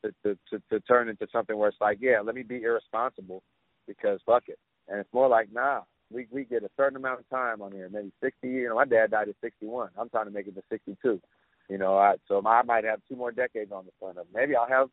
to, 0.05 0.13
to, 0.25 0.39
to, 0.51 0.63
to 0.71 0.81
turn 0.81 1.09
into 1.09 1.27
something 1.33 1.57
where 1.57 1.69
it's 1.69 1.81
like, 1.81 1.99
yeah, 2.01 2.21
let 2.21 2.35
me 2.35 2.43
be 2.43 2.63
irresponsible 2.63 3.43
because 3.87 4.21
fuck 4.27 4.45
it. 4.49 4.59
And 4.89 5.01
it's 5.01 5.13
more 5.15 5.29
like, 5.29 5.53
nah, 5.53 5.83
we 6.13 6.27
we 6.33 6.45
get 6.45 6.65
a 6.65 6.71
certain 6.77 6.97
amount 6.97 7.21
of 7.21 7.29
time 7.31 7.63
on 7.63 7.73
here, 7.73 7.89
maybe 7.93 8.13
60. 8.23 8.49
You 8.49 8.69
know, 8.71 8.77
my 8.77 8.87
dad 8.87 9.13
died 9.13 9.29
at 9.29 9.37
61. 9.43 9.91
I'm 9.99 10.09
trying 10.11 10.27
to 10.27 10.31
make 10.33 10.49
it 10.49 10.57
to 10.57 10.63
62. 10.71 11.21
You 11.69 11.79
know, 11.79 11.99
I, 11.99 12.15
so 12.29 12.43
I 12.47 12.63
might 12.63 12.85
have 12.85 13.01
two 13.09 13.17
more 13.17 13.33
decades 13.33 13.73
on 13.73 13.85
this 13.85 13.95
planet. 14.01 14.27
Maybe 14.35 14.57
I'll 14.57 14.69
have 14.69 14.89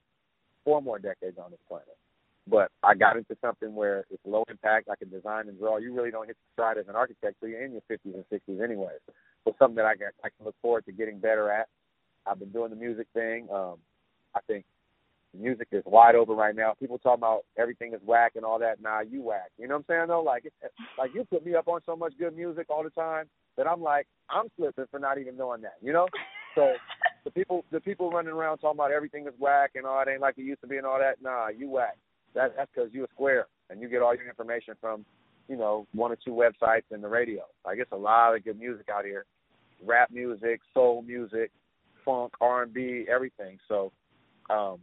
four 0.66 0.82
more 0.82 1.00
decades 1.00 1.38
on 1.44 1.52
this 1.52 1.60
planet. 1.68 1.88
But 2.48 2.70
I 2.84 2.94
got 2.94 3.18
into 3.18 3.38
something 3.42 3.74
where 3.74 4.06
it's 4.10 4.22
low 4.26 4.44
impact. 4.50 4.90
I 4.90 4.96
can 4.96 5.10
design 5.10 5.48
and 5.48 5.58
draw. 5.58 5.78
You 5.78 5.94
really 5.94 6.12
don't 6.12 6.28
hit 6.28 6.36
the 6.36 6.54
stride 6.54 6.78
as 6.78 6.88
an 6.88 6.96
architect 6.96 7.38
till 7.40 7.50
you're 7.50 7.64
in 7.64 7.72
your 7.72 7.82
50s 7.90 8.14
and 8.14 8.26
60s, 8.32 8.64
anyways. 8.64 9.00
So 9.46 9.56
something 9.60 9.76
that 9.76 9.86
I 9.86 9.96
can 9.96 10.08
I 10.24 10.30
can 10.30 10.46
look 10.46 10.56
forward 10.62 10.86
to 10.86 10.92
getting 10.92 11.20
better 11.20 11.52
at. 11.52 11.68
I've 12.26 12.40
been 12.40 12.52
doing 12.52 12.70
the 12.70 12.76
music 12.76 13.08
thing. 13.14 13.48
Um, 13.54 13.76
I 14.36 14.40
think 14.48 14.66
music 15.38 15.68
is 15.72 15.84
wide 15.86 16.16
open 16.16 16.36
right 16.36 16.56
now. 16.56 16.74
People 16.80 16.98
talk 16.98 17.18
about 17.18 17.42
everything 17.58 17.94
is 17.94 18.00
whack 18.06 18.34
and 18.36 18.46
all 18.46 18.60
that. 18.60 18.82
Nah, 18.82 19.02
you 19.02 19.22
whack. 19.22 19.52
You 19.58 19.68
know 19.68 19.76
what 19.76 19.86
I'm 19.90 19.96
saying 19.96 20.08
though? 20.08 20.22
Like, 20.22 20.46
like 20.98 21.12
you 21.14 21.26
put 21.26 21.46
me 21.46 21.56
up 21.56 21.68
on 21.68 21.82
so 21.86 21.96
much 21.96 22.14
good 22.20 22.36
music 22.36 22.68
all 22.70 22.84
the 22.84 22.90
time 22.90 23.26
that 23.58 23.68
I'm 23.68 23.82
like, 23.82 24.08
I'm 24.30 24.48
slipping 24.58 24.86
for 24.90 25.00
not 25.00 25.18
even 25.18 25.38
knowing 25.38 25.62
that. 25.62 25.76
You 25.82 25.94
know? 25.94 26.08
So 26.56 26.74
the 27.24 27.32
people, 27.32 27.66
the 27.72 27.80
people 27.80 28.12
running 28.12 28.34
around 28.34 28.60
talking 28.60 28.78
about 28.78 28.92
everything 28.92 29.28
is 29.28 29.34
whack 29.40 29.72
and 29.76 29.86
all 29.86 30.02
it 30.02 30.08
ain't 30.10 30.22
like 30.22 30.38
it 30.38 30.44
used 30.44 30.62
to 30.62 30.68
be 30.68 30.78
and 30.78 30.86
all 30.86 31.00
that. 31.00 31.22
Nah, 31.22 31.48
you 31.48 31.70
whack. 31.70 31.98
That 32.36 32.56
that's 32.56 32.72
because 32.74 32.90
you 32.94 33.04
a 33.04 33.08
square 33.14 33.48
and 33.70 33.82
you 33.82 33.90
get 33.90 34.02
all 34.02 34.16
your 34.16 34.28
information 34.28 34.76
from, 34.80 35.06
you 35.48 35.56
know, 35.56 35.88
one 35.94 36.12
or 36.12 36.18
two 36.24 36.32
websites 36.32 36.84
and 36.92 37.04
the 37.04 37.08
radio. 37.08 37.44
Like 37.66 37.80
it's 37.80 37.92
a 37.92 37.98
lot 37.98 38.36
of 38.36 38.44
good 38.44 38.60
music 38.60 38.88
out 38.94 39.06
here, 39.06 39.26
rap 39.86 40.10
music, 40.12 40.62
soul 40.74 41.04
music, 41.06 41.52
funk, 42.04 42.34
R 42.42 42.64
and 42.64 42.74
B, 42.74 43.06
everything. 43.14 43.58
So, 43.68 43.92
um, 44.50 44.80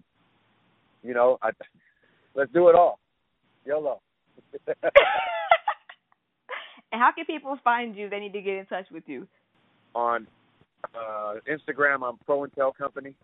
you 1.03 1.15
know, 1.15 1.39
I, 1.43 1.51
let's 2.35 2.53
do 2.53 2.69
it 2.69 2.75
all. 2.75 2.99
YOLO. 3.67 4.01
and 4.53 4.93
how 6.93 7.13
can 7.13 7.25
people 7.25 7.59
find 7.63 7.95
you? 7.97 8.09
They 8.09 8.21
need 8.21 8.33
to 8.33 8.41
get 8.41 8.57
in 8.57 8.67
touch 8.67 8.87
with 8.91 9.05
you. 9.07 9.27
On 9.95 10.27
uh, 10.95 11.35
Instagram, 11.51 12.09
I'm 12.09 12.17
Pro 12.25 12.47
Intel 12.47 12.75
Company. 12.75 13.15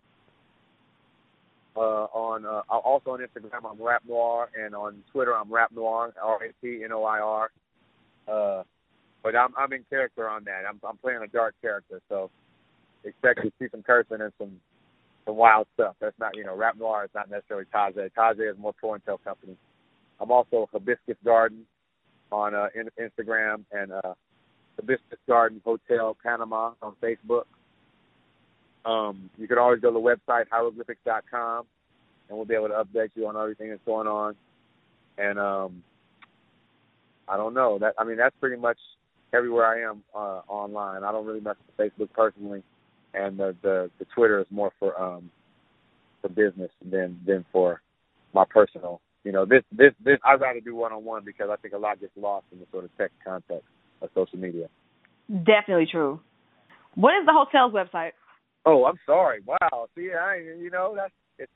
Uh, 1.77 2.07
on 2.11 2.43
uh, 2.43 2.61
also 2.69 3.11
on 3.11 3.19
Instagram, 3.19 3.69
I'm 3.69 3.79
Rap 3.79 4.01
Noir, 4.07 4.49
and 4.59 4.73
on 4.73 5.03
Twitter, 5.11 5.37
I'm 5.37 5.53
Rap 5.53 5.71
Noir, 5.71 6.11
R 6.19 6.43
A 6.43 6.51
P 6.59 6.81
N 6.83 6.91
O 6.91 7.03
I 7.03 7.19
R. 7.19 7.51
Uh, 8.27 8.63
but 9.21 9.35
I'm 9.35 9.53
I'm 9.55 9.71
in 9.73 9.85
character 9.87 10.27
on 10.27 10.43
that. 10.45 10.63
I'm 10.67 10.79
I'm 10.87 10.97
playing 10.97 11.21
a 11.23 11.27
dark 11.27 11.53
character, 11.61 12.01
so 12.09 12.31
expect 13.03 13.41
to 13.43 13.51
see 13.59 13.67
some 13.71 13.83
cursing 13.83 14.21
and 14.21 14.33
some 14.39 14.59
some 15.27 15.35
wild 15.35 15.67
stuff. 15.75 15.95
That's 15.99 16.17
not, 16.19 16.35
you 16.35 16.45
know, 16.45 16.55
Rap 16.55 16.77
Noir 16.79 17.03
is 17.03 17.11
not 17.13 17.29
necessarily 17.29 17.65
Taze. 17.73 18.09
Taze 18.17 18.51
is 18.51 18.57
more 18.57 18.73
Pro 18.73 18.91
Intel 18.91 19.23
Company. 19.23 19.55
I'm 20.19 20.31
also 20.31 20.67
Hibiscus 20.71 21.17
Garden 21.23 21.65
on 22.31 22.55
uh, 22.55 22.69
in, 22.73 22.89
Instagram 22.99 23.65
and 23.71 23.91
uh, 23.91 24.13
Hibiscus 24.79 25.19
Garden 25.27 25.61
Hotel 25.63 26.17
Panama 26.23 26.71
on 26.81 26.95
Facebook. 27.03 27.43
Um, 28.89 29.29
you 29.37 29.47
can 29.47 29.57
always 29.57 29.81
go 29.81 29.89
to 29.89 29.93
the 29.93 29.99
website 29.99 30.45
hieroglyphics.com, 30.51 31.65
and 32.29 32.37
we'll 32.37 32.45
be 32.45 32.55
able 32.55 32.69
to 32.69 32.83
update 32.83 33.09
you 33.15 33.27
on 33.27 33.35
everything 33.35 33.69
that's 33.69 33.81
going 33.85 34.07
on. 34.07 34.35
And 35.17 35.37
um, 35.39 35.83
I 37.27 37.37
don't 37.37 37.53
know 37.53 37.79
that. 37.79 37.95
I 37.97 38.03
mean, 38.03 38.17
that's 38.17 38.35
pretty 38.39 38.59
much 38.61 38.77
everywhere 39.33 39.65
I 39.65 39.89
am 39.89 40.03
uh, 40.15 40.41
online. 40.47 41.03
I 41.03 41.11
don't 41.11 41.25
really 41.25 41.41
mess 41.41 41.55
with 41.67 41.91
Facebook 41.91 42.13
personally 42.13 42.63
and 43.17 43.37
the 43.37 43.55
the, 43.61 43.89
the 43.99 44.05
Twitter 44.15 44.39
is 44.39 44.47
more 44.49 44.71
for 44.79 44.99
um 44.99 45.29
for 46.21 46.29
business 46.29 46.71
than 46.89 47.19
than 47.25 47.45
for 47.51 47.81
my 48.33 48.43
personal. 48.49 49.01
You 49.23 49.31
know, 49.31 49.45
this 49.45 49.63
this 49.71 49.93
this 50.03 50.17
I'd 50.23 50.41
rather 50.41 50.59
do 50.59 50.75
one 50.75 50.93
on 50.93 51.03
one 51.03 51.23
because 51.25 51.49
I 51.51 51.55
think 51.57 51.73
a 51.73 51.77
lot 51.77 51.99
gets 51.99 52.13
lost 52.15 52.45
in 52.51 52.59
the 52.59 52.65
sort 52.71 52.85
of 52.85 52.95
tech 52.97 53.11
context 53.23 53.65
of 54.01 54.09
social 54.13 54.39
media. 54.39 54.67
Definitely 55.29 55.87
true. 55.91 56.19
What 56.95 57.11
is 57.19 57.25
the 57.25 57.33
hotel's 57.33 57.73
website? 57.73 58.11
Oh, 58.67 58.85
I'm 58.85 58.99
sorry. 59.05 59.41
Wow. 59.45 59.87
See, 59.95 60.11
I 60.11 60.41
you 60.59 60.69
know 60.69 60.93
that's 60.95 61.13
it's 61.39 61.51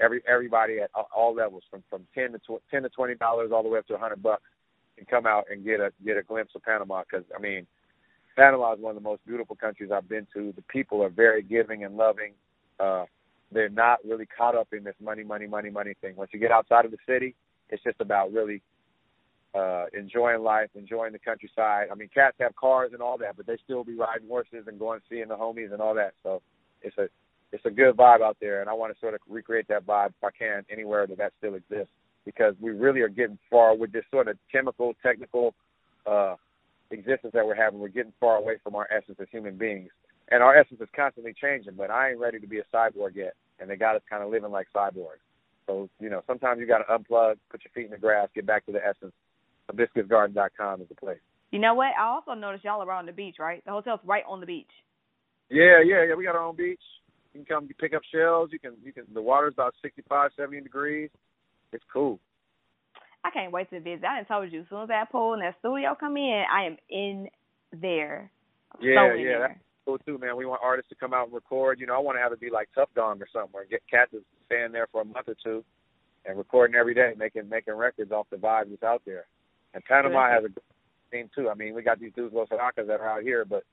every 0.00 0.22
everybody 0.26 0.78
at 0.80 0.90
all 0.94 1.34
levels 1.34 1.64
from 1.70 1.82
from 1.90 2.06
ten 2.14 2.32
to 2.32 2.38
tw- 2.38 2.62
ten 2.70 2.82
to 2.82 2.88
twenty 2.88 3.16
dollars 3.16 3.50
all 3.52 3.62
the 3.62 3.68
way 3.68 3.80
up 3.80 3.86
to 3.88 3.94
a 3.94 3.98
hundred 3.98 4.22
bucks 4.22 4.42
can 4.96 5.06
come 5.06 5.26
out 5.26 5.46
and 5.50 5.64
get 5.64 5.80
a 5.80 5.92
get 6.04 6.16
a 6.16 6.22
glimpse 6.22 6.52
of 6.54 6.62
Panama 6.62 7.02
because 7.02 7.26
I 7.36 7.40
mean, 7.40 7.66
Panama 8.36 8.74
is 8.74 8.80
one 8.80 8.96
of 8.96 9.02
the 9.02 9.08
most 9.08 9.26
beautiful 9.26 9.56
countries 9.56 9.90
I've 9.92 10.08
been 10.08 10.26
to. 10.34 10.52
The 10.54 10.62
people 10.62 11.02
are 11.02 11.10
very 11.10 11.42
giving 11.42 11.84
and 11.84 11.96
loving. 11.96 12.32
Uh, 12.78 13.04
they're 13.52 13.68
not 13.68 13.98
really 14.04 14.26
caught 14.26 14.54
up 14.54 14.68
in 14.72 14.84
this 14.84 14.94
money, 15.02 15.24
money, 15.24 15.46
money, 15.46 15.70
money 15.70 15.94
thing. 16.00 16.14
Once 16.16 16.30
you 16.32 16.38
get 16.38 16.52
outside 16.52 16.84
of 16.84 16.92
the 16.92 16.98
city, 17.06 17.34
it's 17.68 17.82
just 17.82 18.00
about 18.00 18.32
really 18.32 18.62
uh 19.54 19.86
enjoying 19.92 20.42
life, 20.42 20.68
enjoying 20.74 21.12
the 21.12 21.18
countryside. 21.18 21.88
I 21.90 21.94
mean, 21.94 22.08
cats 22.12 22.36
have 22.40 22.54
cars 22.56 22.90
and 22.92 23.02
all 23.02 23.18
that, 23.18 23.36
but 23.36 23.46
they 23.46 23.56
still 23.64 23.84
be 23.84 23.94
riding 23.94 24.28
horses 24.28 24.64
and 24.66 24.78
going 24.78 25.00
seeing 25.08 25.28
the 25.28 25.36
homies 25.36 25.72
and 25.72 25.80
all 25.80 25.94
that. 25.94 26.14
So 26.22 26.42
it's 26.82 26.96
a 26.98 27.08
it's 27.52 27.64
a 27.64 27.70
good 27.70 27.96
vibe 27.96 28.22
out 28.22 28.36
there, 28.40 28.60
and 28.60 28.70
I 28.70 28.74
want 28.74 28.94
to 28.94 29.00
sort 29.00 29.14
of 29.14 29.20
recreate 29.28 29.66
that 29.68 29.86
vibe 29.86 30.10
if 30.10 30.24
I 30.24 30.30
can 30.30 30.64
anywhere 30.70 31.06
that 31.06 31.18
that 31.18 31.32
still 31.38 31.54
exists 31.54 31.92
because 32.24 32.54
we 32.60 32.70
really 32.70 33.00
are 33.00 33.08
getting 33.08 33.38
far 33.50 33.76
with 33.76 33.92
this 33.92 34.04
sort 34.10 34.28
of 34.28 34.36
chemical, 34.52 34.94
technical 35.02 35.54
uh, 36.06 36.36
existence 36.90 37.32
that 37.34 37.44
we're 37.44 37.54
having. 37.54 37.80
We're 37.80 37.88
getting 37.88 38.12
far 38.20 38.36
away 38.36 38.58
from 38.62 38.74
our 38.74 38.86
essence 38.90 39.18
as 39.20 39.26
human 39.30 39.56
beings, 39.56 39.90
and 40.30 40.42
our 40.42 40.56
essence 40.56 40.80
is 40.80 40.88
constantly 40.94 41.34
changing. 41.40 41.74
But 41.74 41.90
I 41.90 42.10
ain't 42.10 42.20
ready 42.20 42.38
to 42.38 42.46
be 42.46 42.58
a 42.58 42.64
cyborg 42.72 43.14
yet, 43.14 43.34
and 43.58 43.68
they 43.68 43.76
got 43.76 43.96
us 43.96 44.02
kind 44.08 44.22
of 44.22 44.30
living 44.30 44.50
like 44.50 44.68
cyborgs. 44.74 45.24
So 45.66 45.88
you 45.98 46.10
know, 46.10 46.22
sometimes 46.26 46.60
you 46.60 46.66
got 46.66 46.78
to 46.78 46.84
unplug, 46.84 47.36
put 47.50 47.62
your 47.64 47.72
feet 47.74 47.86
in 47.86 47.90
the 47.90 47.98
grass, 47.98 48.28
get 48.34 48.46
back 48.46 48.66
to 48.66 48.72
the 48.72 48.84
essence. 48.84 49.12
Hibiscusgarden.com 49.70 50.82
is 50.82 50.88
the 50.88 50.94
place. 50.94 51.18
You 51.50 51.58
know 51.58 51.74
what? 51.74 51.92
I 51.98 52.04
also 52.04 52.32
noticed 52.34 52.64
y'all 52.64 52.82
are 52.82 52.92
on 52.92 53.06
the 53.06 53.12
beach, 53.12 53.36
right? 53.38 53.64
The 53.64 53.72
hotel's 53.72 54.00
right 54.04 54.24
on 54.28 54.40
the 54.40 54.46
beach. 54.46 54.70
Yeah, 55.48 55.82
yeah, 55.84 56.04
yeah. 56.08 56.14
We 56.14 56.24
got 56.24 56.36
our 56.36 56.44
own 56.44 56.56
beach. 56.56 56.80
You 57.34 57.44
can 57.44 57.46
come 57.46 57.68
pick 57.78 57.94
up 57.94 58.02
shells. 58.12 58.50
You 58.52 58.58
can, 58.58 58.74
you 58.84 58.92
can. 58.92 59.04
The 59.12 59.22
water's 59.22 59.54
about 59.54 59.74
sixty-five, 59.82 60.30
seventy 60.36 60.60
degrees 60.60 61.10
it's 61.72 61.84
cool. 61.92 62.18
I 63.24 63.30
can't 63.30 63.52
wait 63.52 63.68
to 63.70 63.80
visit. 63.80 64.04
I 64.04 64.16
done 64.16 64.24
told 64.26 64.52
you, 64.52 64.60
as 64.60 64.66
soon 64.70 64.82
as 64.82 64.88
that 64.88 65.12
pool 65.12 65.34
and 65.34 65.42
that 65.42 65.56
studio 65.58 65.94
come 65.98 66.16
in, 66.16 66.44
I 66.52 66.64
am 66.64 66.76
in 66.88 67.28
there. 67.72 68.30
I'm 68.72 68.82
yeah, 68.82 68.94
so 69.08 69.14
in 69.14 69.20
yeah, 69.20 69.28
there. 69.28 69.48
that's 69.48 69.60
cool 69.84 69.98
too, 69.98 70.18
man. 70.18 70.36
We 70.36 70.46
want 70.46 70.60
artists 70.64 70.88
to 70.90 70.94
come 70.94 71.12
out 71.12 71.26
and 71.26 71.34
record. 71.34 71.80
You 71.80 71.86
know, 71.86 71.94
I 71.94 71.98
want 71.98 72.16
to 72.16 72.22
have 72.22 72.32
it 72.32 72.40
be 72.40 72.50
like 72.50 72.68
Tuff 72.74 72.88
Gong 72.94 73.20
or 73.20 73.28
something, 73.32 73.52
where 73.52 73.66
get 73.66 73.82
cats 73.90 74.12
to 74.12 74.22
stand 74.46 74.74
there 74.74 74.88
for 74.90 75.02
a 75.02 75.04
month 75.04 75.28
or 75.28 75.36
two 75.42 75.64
and 76.24 76.38
recording 76.38 76.76
every 76.76 76.94
day, 76.94 77.12
making 77.16 77.48
making 77.48 77.74
records 77.74 78.10
off 78.10 78.26
the 78.30 78.36
vibe 78.36 78.70
that's 78.70 78.82
out 78.82 79.02
there. 79.04 79.26
And 79.74 79.84
Panama 79.84 80.28
has 80.28 80.44
a 80.44 80.48
good 80.48 80.62
scene 81.12 81.30
too. 81.34 81.48
I 81.48 81.54
mean, 81.54 81.74
we 81.74 81.82
got 81.82 82.00
these 82.00 82.12
dudes 82.14 82.34
Los 82.34 82.48
Caracas 82.48 82.86
that 82.86 83.00
are 83.00 83.08
out 83.08 83.22
here, 83.22 83.44
but 83.44 83.64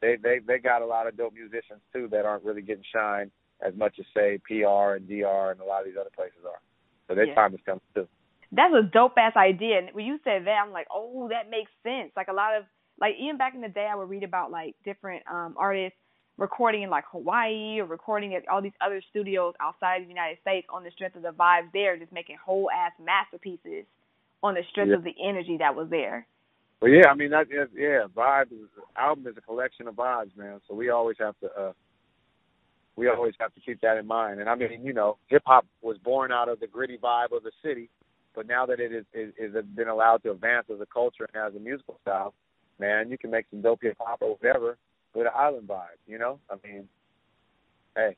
they 0.00 0.16
they 0.22 0.40
they 0.46 0.58
got 0.58 0.82
a 0.82 0.86
lot 0.86 1.06
of 1.06 1.16
dope 1.16 1.34
musicians 1.34 1.80
too 1.92 2.08
that 2.10 2.24
aren't 2.24 2.44
really 2.44 2.62
getting 2.62 2.84
shine 2.94 3.30
as 3.66 3.74
much 3.74 3.94
as 3.98 4.04
say 4.14 4.38
PR 4.46 4.96
and 4.96 5.08
DR 5.08 5.50
and 5.52 5.60
a 5.60 5.64
lot 5.64 5.80
of 5.80 5.86
these 5.86 5.96
other 5.98 6.10
places 6.14 6.44
are. 6.44 6.60
So 7.08 7.14
their 7.14 7.26
Yeah. 7.26 7.34
time 7.34 7.54
is 7.54 7.60
coming 7.64 7.80
too. 7.94 8.06
That's 8.52 8.74
a 8.74 8.82
dope 8.82 9.16
ass 9.16 9.34
idea. 9.36 9.78
And 9.78 9.90
when 9.92 10.06
you 10.06 10.18
said 10.24 10.44
that, 10.46 10.62
I'm 10.62 10.72
like, 10.72 10.86
oh, 10.90 11.28
that 11.28 11.50
makes 11.50 11.70
sense. 11.82 12.12
Like 12.16 12.28
a 12.28 12.32
lot 12.32 12.54
of 12.56 12.64
like 12.98 13.14
even 13.18 13.36
back 13.36 13.54
in 13.54 13.60
the 13.60 13.68
day, 13.68 13.86
I 13.90 13.94
would 13.94 14.08
read 14.08 14.22
about 14.24 14.50
like 14.50 14.74
different 14.84 15.22
um 15.30 15.54
artists 15.56 15.98
recording 16.36 16.82
in 16.82 16.90
like 16.90 17.04
Hawaii 17.10 17.80
or 17.80 17.86
recording 17.86 18.34
at 18.34 18.46
all 18.48 18.60
these 18.60 18.76
other 18.80 19.00
studios 19.08 19.54
outside 19.58 19.96
of 19.96 20.02
the 20.04 20.10
United 20.10 20.38
States 20.42 20.66
on 20.70 20.84
the 20.84 20.90
strength 20.90 21.16
of 21.16 21.22
the 21.22 21.30
vibes 21.32 21.72
there, 21.72 21.96
just 21.96 22.12
making 22.12 22.36
whole 22.36 22.70
ass 22.70 22.92
masterpieces 23.02 23.86
on 24.42 24.54
the 24.54 24.62
strength 24.70 24.90
Yeah. 24.90 24.96
of 24.96 25.04
the 25.04 25.14
energy 25.22 25.56
that 25.58 25.74
was 25.74 25.88
there. 25.90 26.26
Well, 26.80 26.90
yeah, 26.90 27.08
I 27.08 27.14
mean 27.14 27.30
that 27.30 27.50
is 27.50 27.68
yeah, 27.74 28.06
vibe 28.14 28.52
is 28.52 28.68
album 28.96 29.26
is 29.26 29.36
a 29.36 29.40
collection 29.40 29.88
of 29.88 29.94
vibes, 29.94 30.36
man. 30.36 30.60
So 30.68 30.74
we 30.74 30.90
always 30.90 31.16
have 31.18 31.38
to 31.40 31.50
uh 31.58 31.72
we 32.96 33.08
always 33.08 33.34
have 33.38 33.54
to 33.54 33.60
keep 33.60 33.80
that 33.82 33.98
in 33.98 34.06
mind. 34.06 34.40
And 34.40 34.48
I 34.48 34.54
mean, 34.54 34.84
you 34.84 34.92
know, 34.92 35.18
hip 35.28 35.42
hop 35.46 35.66
was 35.82 35.98
born 35.98 36.32
out 36.32 36.48
of 36.48 36.60
the 36.60 36.66
gritty 36.66 36.98
vibe 36.98 37.36
of 37.36 37.42
the 37.42 37.52
city, 37.62 37.90
but 38.34 38.46
now 38.46 38.66
that 38.66 38.80
it 38.80 38.92
is, 38.92 39.04
is 39.14 39.32
is 39.38 39.64
been 39.74 39.88
allowed 39.88 40.22
to 40.24 40.32
advance 40.32 40.66
as 40.72 40.80
a 40.80 40.86
culture 40.86 41.28
and 41.32 41.42
as 41.42 41.54
a 41.54 41.60
musical 41.60 41.98
style, 42.02 42.34
man, 42.78 43.10
you 43.10 43.18
can 43.18 43.30
make 43.30 43.46
some 43.50 43.62
dope 43.62 43.80
hip 43.82 43.96
hop 43.98 44.18
or 44.20 44.36
whatever 44.36 44.76
with 45.14 45.26
an 45.26 45.32
island 45.34 45.68
vibe. 45.68 45.98
You 46.06 46.18
know, 46.18 46.40
I 46.50 46.56
mean, 46.66 46.88
hey, 47.96 48.16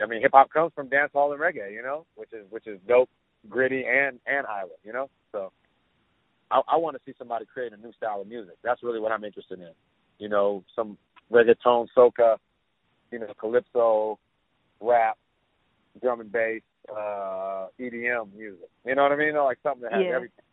I 0.00 0.06
mean, 0.06 0.22
hip 0.22 0.32
hop 0.32 0.50
comes 0.50 0.72
from 0.74 0.88
dance 0.88 1.12
hall 1.12 1.32
and 1.32 1.40
reggae, 1.40 1.72
you 1.72 1.82
know, 1.82 2.06
which 2.14 2.32
is 2.32 2.46
which 2.50 2.66
is 2.66 2.78
dope, 2.88 3.10
gritty, 3.48 3.84
and 3.86 4.18
and 4.26 4.46
island, 4.46 4.78
you 4.84 4.92
know. 4.92 5.08
So, 5.32 5.52
I, 6.50 6.60
I 6.68 6.76
want 6.76 6.96
to 6.96 7.02
see 7.04 7.14
somebody 7.18 7.44
create 7.46 7.72
a 7.72 7.76
new 7.76 7.92
style 7.92 8.20
of 8.20 8.28
music. 8.28 8.54
That's 8.62 8.82
really 8.82 9.00
what 9.00 9.12
I'm 9.12 9.24
interested 9.24 9.58
in. 9.60 9.70
You 10.18 10.28
know, 10.28 10.64
some 10.74 10.96
reggaeton, 11.32 11.88
soca, 11.96 12.36
you 13.10 13.18
know, 13.18 13.32
calypso, 13.38 14.18
rap, 14.80 15.18
drum 16.00 16.20
and 16.20 16.30
bass, 16.30 16.62
uh, 16.90 17.66
EDM 17.80 18.34
music. 18.36 18.68
You 18.86 18.94
know 18.94 19.02
what 19.04 19.12
I 19.12 19.16
mean? 19.16 19.28
You 19.28 19.32
know, 19.34 19.44
like 19.44 19.58
something 19.62 19.82
that 19.82 19.92
has 19.92 20.02
Yeah. 20.04 20.16
everything. 20.16 20.44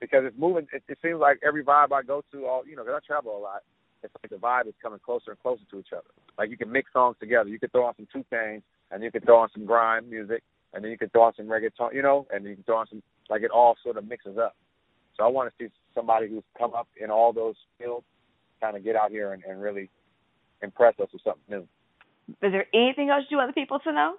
Because 0.00 0.24
it's 0.24 0.38
moving. 0.38 0.66
It, 0.72 0.82
it 0.88 0.98
seems 1.02 1.20
like 1.20 1.38
every 1.42 1.62
vibe 1.62 1.92
I 1.92 2.02
go 2.02 2.22
to, 2.32 2.46
all 2.46 2.66
you 2.66 2.74
know, 2.74 2.84
because 2.84 3.02
I 3.02 3.06
travel 3.06 3.36
a 3.36 3.38
lot. 3.38 3.62
It's 4.02 4.14
like 4.22 4.30
the 4.30 4.36
vibe 4.36 4.66
is 4.66 4.74
coming 4.82 4.98
closer 4.98 5.30
and 5.32 5.40
closer 5.40 5.62
to 5.70 5.78
each 5.78 5.92
other. 5.92 6.08
Like 6.38 6.48
you 6.50 6.56
can 6.56 6.72
mix 6.72 6.90
songs 6.92 7.16
together. 7.20 7.50
You 7.50 7.58
could 7.58 7.70
throw 7.70 7.84
on 7.84 7.94
some 7.96 8.08
2 8.10 8.24
Chainz, 8.32 8.62
and 8.90 9.02
you 9.02 9.10
could 9.10 9.24
throw 9.26 9.40
on 9.40 9.50
some 9.52 9.66
grime 9.66 10.08
music, 10.08 10.42
and 10.72 10.84
then 10.84 10.90
you 10.90 10.98
could 10.98 11.12
throw 11.12 11.22
on 11.22 11.34
some 11.36 11.46
reggaeton, 11.46 11.94
you 11.94 12.02
know, 12.02 12.26
and 12.32 12.44
you 12.44 12.54
can 12.54 12.64
throw 12.64 12.78
on 12.78 12.86
some 12.88 13.02
like 13.28 13.42
it 13.42 13.50
all 13.50 13.76
sort 13.82 13.96
of 13.96 14.06
mixes 14.06 14.38
up. 14.38 14.56
So 15.16 15.24
I 15.24 15.28
want 15.28 15.50
to 15.50 15.64
see 15.64 15.72
somebody 15.94 16.28
who's 16.28 16.44
come 16.58 16.74
up 16.74 16.88
in 17.00 17.10
all 17.10 17.32
those 17.32 17.56
fields, 17.78 18.06
kind 18.60 18.76
of 18.76 18.84
get 18.84 18.96
out 18.96 19.10
here 19.10 19.32
and, 19.32 19.42
and 19.44 19.60
really 19.60 19.90
impress 20.62 20.94
us 21.00 21.08
with 21.12 21.22
something 21.22 21.42
new. 21.48 21.66
Is 22.42 22.52
there 22.52 22.66
anything 22.74 23.10
else 23.10 23.24
you 23.28 23.36
want 23.36 23.54
the 23.54 23.60
people 23.60 23.78
to 23.80 23.92
know? 23.92 24.14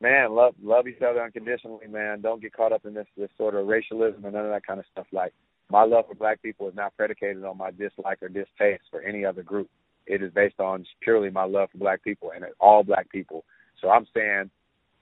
man, 0.00 0.34
love 0.34 0.54
love 0.62 0.86
each 0.86 1.02
other 1.02 1.22
unconditionally, 1.22 1.86
man. 1.88 2.20
Don't 2.20 2.40
get 2.40 2.52
caught 2.52 2.72
up 2.72 2.84
in 2.84 2.94
this 2.94 3.06
this 3.16 3.30
sort 3.36 3.54
of 3.54 3.66
racialism 3.66 4.24
and 4.24 4.34
none 4.34 4.44
of 4.44 4.50
that 4.50 4.66
kind 4.66 4.80
of 4.80 4.86
stuff. 4.92 5.06
Like 5.12 5.32
my 5.70 5.84
love 5.84 6.06
for 6.08 6.14
black 6.14 6.42
people 6.42 6.68
is 6.68 6.74
not 6.74 6.96
predicated 6.96 7.44
on 7.44 7.58
my 7.58 7.70
dislike 7.70 8.22
or 8.22 8.28
distaste 8.28 8.84
for 8.90 9.02
any 9.02 9.24
other 9.24 9.42
group. 9.42 9.68
It 10.06 10.22
is 10.22 10.32
based 10.32 10.60
on 10.60 10.86
purely 11.02 11.30
my 11.30 11.44
love 11.44 11.70
for 11.70 11.78
black 11.78 12.02
people 12.02 12.32
and 12.34 12.44
all 12.60 12.82
black 12.82 13.10
people. 13.10 13.44
So 13.80 13.90
I'm 13.90 14.06
saying 14.14 14.50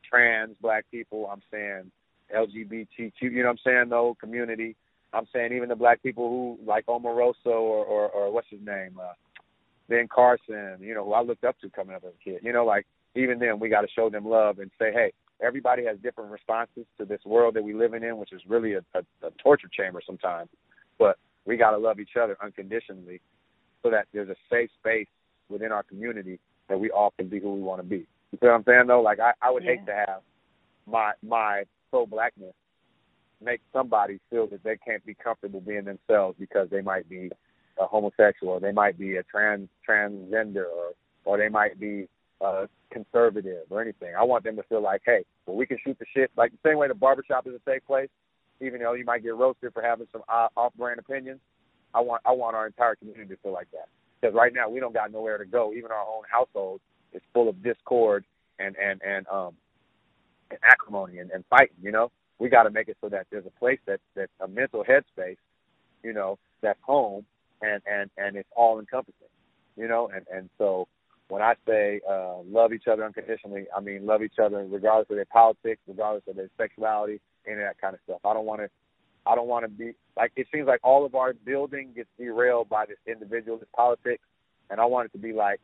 trans 0.09 0.57
black 0.61 0.85
people, 0.91 1.29
I'm 1.33 1.43
saying 1.51 1.91
LGBTQ, 2.35 3.13
you 3.21 3.43
know 3.43 3.45
what 3.45 3.51
I'm 3.51 3.59
saying, 3.65 3.89
though, 3.91 4.17
community. 4.21 4.77
I'm 5.13 5.27
saying 5.33 5.53
even 5.53 5.69
the 5.69 5.77
black 5.77 6.03
people 6.03 6.29
who 6.29 6.67
like 6.67 6.87
Omarosa 6.87 7.47
or, 7.47 7.85
or 7.85 8.09
or 8.09 8.33
what's 8.33 8.49
his 8.51 8.61
name, 8.61 8.99
uh 9.01 9.13
Ben 9.89 10.09
Carson, 10.13 10.79
you 10.81 10.95
know, 10.95 11.05
who 11.05 11.13
I 11.13 11.23
looked 11.23 11.45
up 11.45 11.59
to 11.61 11.71
coming 11.71 11.95
up 11.95 12.05
as 12.05 12.13
a 12.21 12.25
kid. 12.25 12.41
You 12.43 12.53
know, 12.53 12.65
like 12.65 12.87
even 13.15 13.39
then 13.39 13.59
we 13.59 13.69
got 13.69 13.83
to 13.83 13.89
show 13.95 14.11
them 14.11 14.27
love 14.27 14.59
and 14.59 14.71
say, 14.79 14.93
hey, 14.93 15.13
everybody 15.41 15.85
has 15.85 15.97
different 16.03 16.31
responses 16.31 16.85
to 16.99 17.05
this 17.05 17.21
world 17.25 17.55
that 17.55 17.63
we 17.63 17.73
living 17.73 18.03
in, 18.03 18.17
which 18.17 18.33
is 18.33 18.43
really 18.49 18.75
a, 18.75 18.81
a, 18.95 19.27
a 19.27 19.31
torture 19.43 19.71
chamber 19.73 20.01
sometimes. 20.05 20.49
But 20.99 21.19
we 21.45 21.57
got 21.57 21.71
to 21.71 21.79
love 21.79 22.01
each 22.01 22.17
other 22.21 22.37
unconditionally, 22.43 23.21
so 23.83 23.91
that 23.91 24.07
there's 24.13 24.29
a 24.29 24.37
safe 24.51 24.71
space 24.81 25.09
within 25.49 25.73
our 25.73 25.83
community 25.85 26.41
that 26.69 26.79
we 26.79 26.91
all 26.91 27.13
can 27.17 27.29
be 27.29 27.39
who 27.39 27.55
we 27.55 27.63
want 27.63 27.81
to 27.81 27.87
be. 27.87 28.07
You 28.33 28.39
feel 28.39 28.51
what 28.51 28.57
I'm 28.57 28.65
saying 28.65 28.87
though? 28.87 29.03
Like 29.03 29.21
I, 29.21 29.33
I 29.41 29.51
would 29.51 29.63
hate 29.63 29.87
to 29.87 29.95
have 29.95 30.21
my 30.87 31.13
my 31.23 31.65
pro 31.91 32.07
blackness 32.07 32.55
make 33.43 33.61
somebody 33.73 34.19
feel 34.31 34.47
that 34.49 34.65
they 34.65 34.77
can't 34.79 35.05
be 35.05 35.15
comfortable 35.15 35.61
being 35.61 35.85
themselves 35.85 36.37
because 36.39 36.69
they 36.71 36.81
might 36.81 37.09
be 37.09 37.31
a 37.79 37.87
homosexual, 37.87 38.55
or 38.55 38.61
they 38.61 38.73
might 38.73 38.99
be 38.99 39.17
a 39.17 39.23
trans 39.23 39.69
transgender, 39.89 40.65
or 40.65 40.93
or 41.25 41.39
they 41.39 41.49
might 41.49 41.79
be 41.79 42.09
uh 42.41 42.67
conservative 42.91 43.65
or 43.71 43.83
anything. 43.83 44.15
I 44.19 44.23
want 44.23 44.45
them 44.45 44.57
to 44.57 44.63
feel 44.65 44.83
like, 44.83 45.03
hey, 45.05 45.25
well, 45.47 45.57
we 45.57 45.67
can 45.67 45.79
shoot 45.85 45.99
the 45.99 46.07
shit 46.15 46.31
like 46.37 46.53
the 46.53 46.69
same 46.69 46.79
way 46.79 46.89
the 46.89 46.95
barbershop 46.95 47.47
is 47.47 47.55
a 47.55 47.71
safe 47.71 47.85
place, 47.87 48.09
even 48.61 48.81
though 48.81 48.95
you 48.95 49.05
might 49.05 49.23
get 49.23 49.35
roasted 49.35 49.73
for 49.73 49.83
having 49.83 50.07
some 50.13 50.23
uh, 50.29 50.49
off-brand 50.57 50.99
opinions. 50.99 51.41
I 51.95 52.01
want 52.01 52.23
I 52.27 52.33
want 52.33 52.57
our 52.57 52.67
entire 52.67 52.97
community 52.97 53.35
to 53.35 53.41
feel 53.43 53.53
like 53.53 53.71
that 53.73 53.89
because 54.21 54.35
right 54.35 54.53
now 54.53 54.69
we 54.69 54.81
don't 54.81 54.95
got 54.95 55.13
nowhere 55.13 55.39
to 55.39 55.45
go. 55.45 55.73
Even 55.73 55.91
our 55.91 56.01
own 56.01 56.23
household 56.31 56.81
is 57.13 57.23
full 57.33 57.49
of 57.49 57.63
discord 57.63 58.25
and 58.59 58.77
and 58.77 59.01
and 59.03 59.27
um 59.29 59.55
and 60.51 60.59
acrimony 60.63 61.19
and, 61.19 61.31
and 61.31 61.45
fighting. 61.51 61.77
You 61.83 61.93
know, 61.93 62.11
we 62.39 62.49
got 62.49 62.65
to 62.65 62.71
make 62.71 62.89
it 62.89 62.97
so 63.01 63.09
that 63.09 63.27
there's 63.31 63.47
a 63.47 63.59
place 63.59 63.81
that 63.87 64.01
that's 64.15 64.33
a 64.41 64.49
mental 64.49 64.85
headspace, 64.85 65.37
you 66.03 66.13
know, 66.13 66.39
that's 66.63 66.79
home 66.83 67.25
and 67.63 67.83
and 67.91 68.11
and 68.17 68.37
it's 68.37 68.49
all 68.57 68.79
encompassing. 68.79 69.29
You 69.77 69.89
know, 69.89 70.11
and 70.15 70.27
and 70.33 70.49
so 70.59 70.89
when 71.29 71.43
I 71.43 71.55
say 71.67 72.01
uh, 72.09 72.39
love 72.47 72.73
each 72.73 72.87
other 72.91 73.05
unconditionally, 73.05 73.67
I 73.77 73.81
mean 73.81 74.07
love 74.07 74.23
each 74.23 74.39
other 74.43 74.65
regardless 74.69 75.11
of 75.11 75.17
their 75.17 75.25
politics, 75.27 75.81
regardless 75.87 76.25
of 76.29 76.37
their 76.37 76.51
sexuality, 76.57 77.21
any 77.47 77.57
of 77.57 77.67
that 77.67 77.81
kind 77.81 77.95
of 77.95 78.01
stuff. 78.05 78.21
I 78.25 78.35
don't 78.35 78.47
want 78.47 78.61
to. 78.61 78.69
I 79.29 79.35
don't 79.35 79.49
want 79.49 79.65
to 79.65 79.69
be 79.69 79.93
like 80.17 80.33
it 80.37 80.47
seems 80.53 80.69
like 80.69 80.81
all 80.85 81.05
of 81.05 81.15
our 81.17 81.33
building 81.33 81.91
gets 81.97 82.09
derailed 82.17 82.69
by 82.69 82.87
this 82.87 82.99
individualist 83.07 83.71
politics, 83.73 84.23
and 84.71 84.81
I 84.81 84.85
want 84.85 85.07
it 85.07 85.13
to 85.13 85.19
be 85.19 85.33
like 85.33 85.61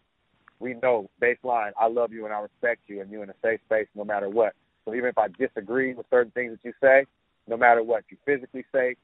we 0.62 0.74
know 0.82 1.10
baseline. 1.20 1.72
I 1.78 1.88
love 1.88 2.12
you 2.12 2.24
and 2.24 2.32
I 2.32 2.40
respect 2.40 2.82
you, 2.86 3.00
and 3.00 3.10
you're 3.10 3.24
in 3.24 3.30
a 3.30 3.34
safe 3.42 3.60
space 3.66 3.88
no 3.94 4.04
matter 4.04 4.28
what. 4.28 4.54
So 4.84 4.94
even 4.94 5.10
if 5.10 5.18
I 5.18 5.28
disagree 5.28 5.92
with 5.92 6.06
certain 6.08 6.32
things 6.32 6.52
that 6.52 6.64
you 6.64 6.72
say, 6.80 7.04
no 7.48 7.56
matter 7.56 7.82
what, 7.82 8.04
you're 8.08 8.18
physically 8.24 8.64
safe, 8.72 8.96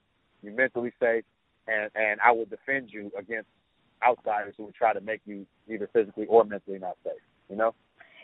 you're 0.43 0.55
mentally 0.55 0.93
safe, 1.01 1.25
and 1.67 1.91
and 1.95 2.21
I 2.25 2.31
will 2.31 2.47
defend 2.47 2.91
you 2.93 3.11
against 3.19 3.49
outsiders 4.07 4.55
who 4.57 4.65
would 4.65 4.75
try 4.77 4.93
to 4.93 5.01
make 5.01 5.21
you 5.27 5.45
either 5.69 5.89
physically 5.93 6.27
or 6.27 6.45
mentally 6.45 6.79
not 6.79 6.97
safe. 7.05 7.21
You 7.51 7.57
know? 7.57 7.75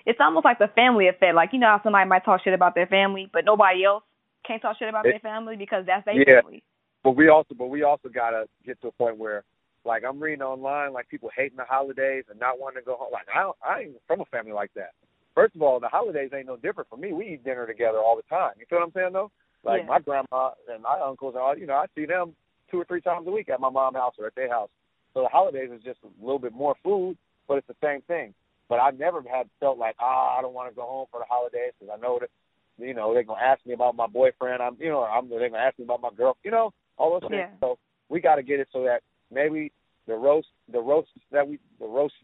It's 0.06 0.20
almost 0.20 0.44
like 0.44 0.60
the 0.60 0.68
family 0.68 1.08
effect. 1.08 1.34
Like 1.34 1.50
you 1.52 1.58
know 1.58 1.66
how 1.66 1.80
somebody 1.82 2.08
might 2.08 2.24
talk 2.24 2.42
shit 2.44 2.54
about 2.54 2.76
their 2.76 2.86
family, 2.86 3.28
but 3.32 3.44
nobody 3.44 3.84
else 3.84 4.04
can't 4.46 4.62
talk 4.62 4.78
shit 4.78 4.88
about 4.88 5.06
It- 5.06 5.10
their 5.10 5.20
family 5.20 5.56
because 5.56 5.84
that's 5.86 6.04
their 6.04 6.14
Yeah. 6.14 6.40
family. 6.42 6.62
But 7.02 7.12
we 7.12 7.28
also, 7.28 7.54
but 7.54 7.66
we 7.66 7.82
also 7.82 8.08
gotta 8.08 8.48
get 8.64 8.80
to 8.82 8.88
a 8.88 8.92
point 8.92 9.16
where, 9.18 9.44
like, 9.84 10.02
I'm 10.04 10.20
reading 10.20 10.42
online, 10.42 10.92
like 10.92 11.08
people 11.08 11.30
hating 11.36 11.56
the 11.56 11.64
holidays 11.64 12.24
and 12.30 12.38
not 12.38 12.58
wanting 12.58 12.82
to 12.82 12.86
go 12.86 12.96
home. 12.96 13.12
Like, 13.12 13.26
I 13.34 13.42
don't, 13.42 13.56
I 13.64 13.80
ain't 13.80 13.96
from 14.06 14.20
a 14.20 14.24
family 14.26 14.52
like 14.52 14.72
that. 14.74 14.92
First 15.34 15.56
of 15.56 15.62
all, 15.62 15.80
the 15.80 15.88
holidays 15.88 16.30
ain't 16.34 16.46
no 16.46 16.56
different 16.56 16.88
for 16.88 16.96
me. 16.96 17.12
We 17.12 17.34
eat 17.34 17.44
dinner 17.44 17.66
together 17.66 17.98
all 17.98 18.16
the 18.16 18.22
time. 18.34 18.52
You 18.58 18.66
feel 18.68 18.78
what 18.78 18.86
I'm 18.86 18.92
saying, 18.92 19.12
though? 19.12 19.30
Like 19.64 19.82
Yeah. 19.82 19.88
my 19.88 19.98
grandma 20.00 20.52
and 20.72 20.82
my 20.82 21.00
uncles 21.00 21.34
and 21.34 21.42
all, 21.42 21.56
you 21.56 21.66
know, 21.66 21.74
I 21.74 21.86
see 21.94 22.06
them 22.06 22.34
two 22.70 22.80
or 22.80 22.84
three 22.84 23.00
times 23.00 23.26
a 23.26 23.30
week 23.30 23.48
at 23.48 23.60
my 23.60 23.70
mom's 23.70 23.96
house 23.96 24.14
or 24.18 24.26
at 24.26 24.34
their 24.34 24.50
house. 24.50 24.70
So 25.12 25.22
the 25.22 25.28
holidays 25.28 25.70
is 25.72 25.82
just 25.82 26.00
a 26.04 26.24
little 26.24 26.38
bit 26.38 26.52
more 26.52 26.74
food, 26.82 27.16
but 27.48 27.58
it's 27.58 27.66
the 27.66 27.76
same 27.82 28.02
thing. 28.02 28.34
But 28.68 28.76
I 28.76 28.90
never 28.90 29.22
had 29.22 29.48
felt 29.60 29.78
like, 29.78 29.96
ah, 30.00 30.38
I 30.38 30.42
don't 30.42 30.54
want 30.54 30.70
to 30.70 30.74
go 30.74 30.82
home 30.82 31.06
for 31.10 31.20
the 31.20 31.26
holidays 31.28 31.72
because 31.78 31.94
I 31.96 32.00
know 32.00 32.18
that, 32.20 32.30
you 32.78 32.94
know, 32.94 33.14
they're 33.14 33.22
gonna 33.22 33.40
ask 33.40 33.64
me 33.66 33.74
about 33.74 33.94
my 33.94 34.06
boyfriend. 34.06 34.62
I'm, 34.62 34.76
you 34.80 34.88
know, 34.88 35.04
I'm 35.04 35.28
they're 35.28 35.48
gonna 35.48 35.62
ask 35.62 35.78
me 35.78 35.84
about 35.84 36.00
my 36.00 36.10
girl. 36.16 36.36
You 36.42 36.50
know, 36.50 36.72
all 36.96 37.12
those 37.12 37.28
things. 37.28 37.46
Yeah. 37.48 37.58
So 37.60 37.78
we 38.08 38.20
got 38.20 38.36
to 38.36 38.42
get 38.42 38.60
it 38.60 38.68
so 38.72 38.82
that 38.84 39.02
maybe 39.34 39.72
the 40.06 40.14
roast, 40.14 40.48
the 40.72 40.80
roast 40.80 41.08
that 41.32 41.46
we, 41.46 41.58
the 41.80 41.86
roast 41.86 42.14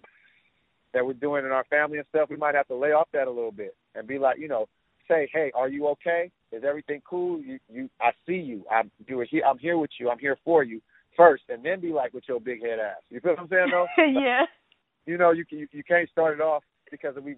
that 0.95 1.05
we're 1.05 1.13
doing 1.13 1.45
in 1.45 1.51
our 1.51 1.65
family 1.65 1.99
and 1.99 2.07
stuff, 2.09 2.31
we 2.31 2.37
might 2.37 2.55
have 2.55 2.67
to 2.69 2.77
lay 2.77 2.93
off 2.93 3.09
that 3.13 3.27
a 3.27 3.31
little 3.31 3.53
bit 3.53 3.75
and 3.95 4.07
be 4.07 4.19
like, 4.19 4.39
you 4.39 4.49
know, 4.49 4.67
say, 5.09 5.29
hey, 5.33 5.51
are 5.55 5.69
you 5.69 5.89
okay? 5.89 6.31
Is 6.53 6.63
everything 6.67 7.01
cool? 7.09 7.41
You, 7.41 7.59
you, 7.73 7.89
I 8.01 8.11
see 8.27 8.35
you. 8.35 8.65
I'm, 8.71 8.91
you 9.07 9.25
here. 9.31 9.43
I'm 9.49 9.59
here 9.59 9.79
with 9.79 9.91
you. 9.99 10.11
I'm 10.11 10.19
here 10.19 10.37
for 10.45 10.65
you 10.65 10.81
first, 11.17 11.45
and 11.49 11.65
then 11.65 11.81
be 11.81 11.93
like 11.93 12.13
with 12.13 12.25
your 12.29 12.41
big 12.41 12.63
head 12.63 12.79
ass. 12.79 13.03
You 13.11 13.21
feel 13.21 13.33
what 13.33 13.41
I'm 13.41 13.49
saying, 13.49 13.69
though? 13.71 13.87
yeah. 14.21 14.43
you 15.07 15.19
know, 15.19 15.31
you 15.31 15.45
can 15.45 15.59
you, 15.59 15.69
you 15.73 15.85
can't 15.85 16.09
start 16.11 16.35
it 16.35 16.41
off 16.41 16.63
because 16.91 17.15
we 17.23 17.37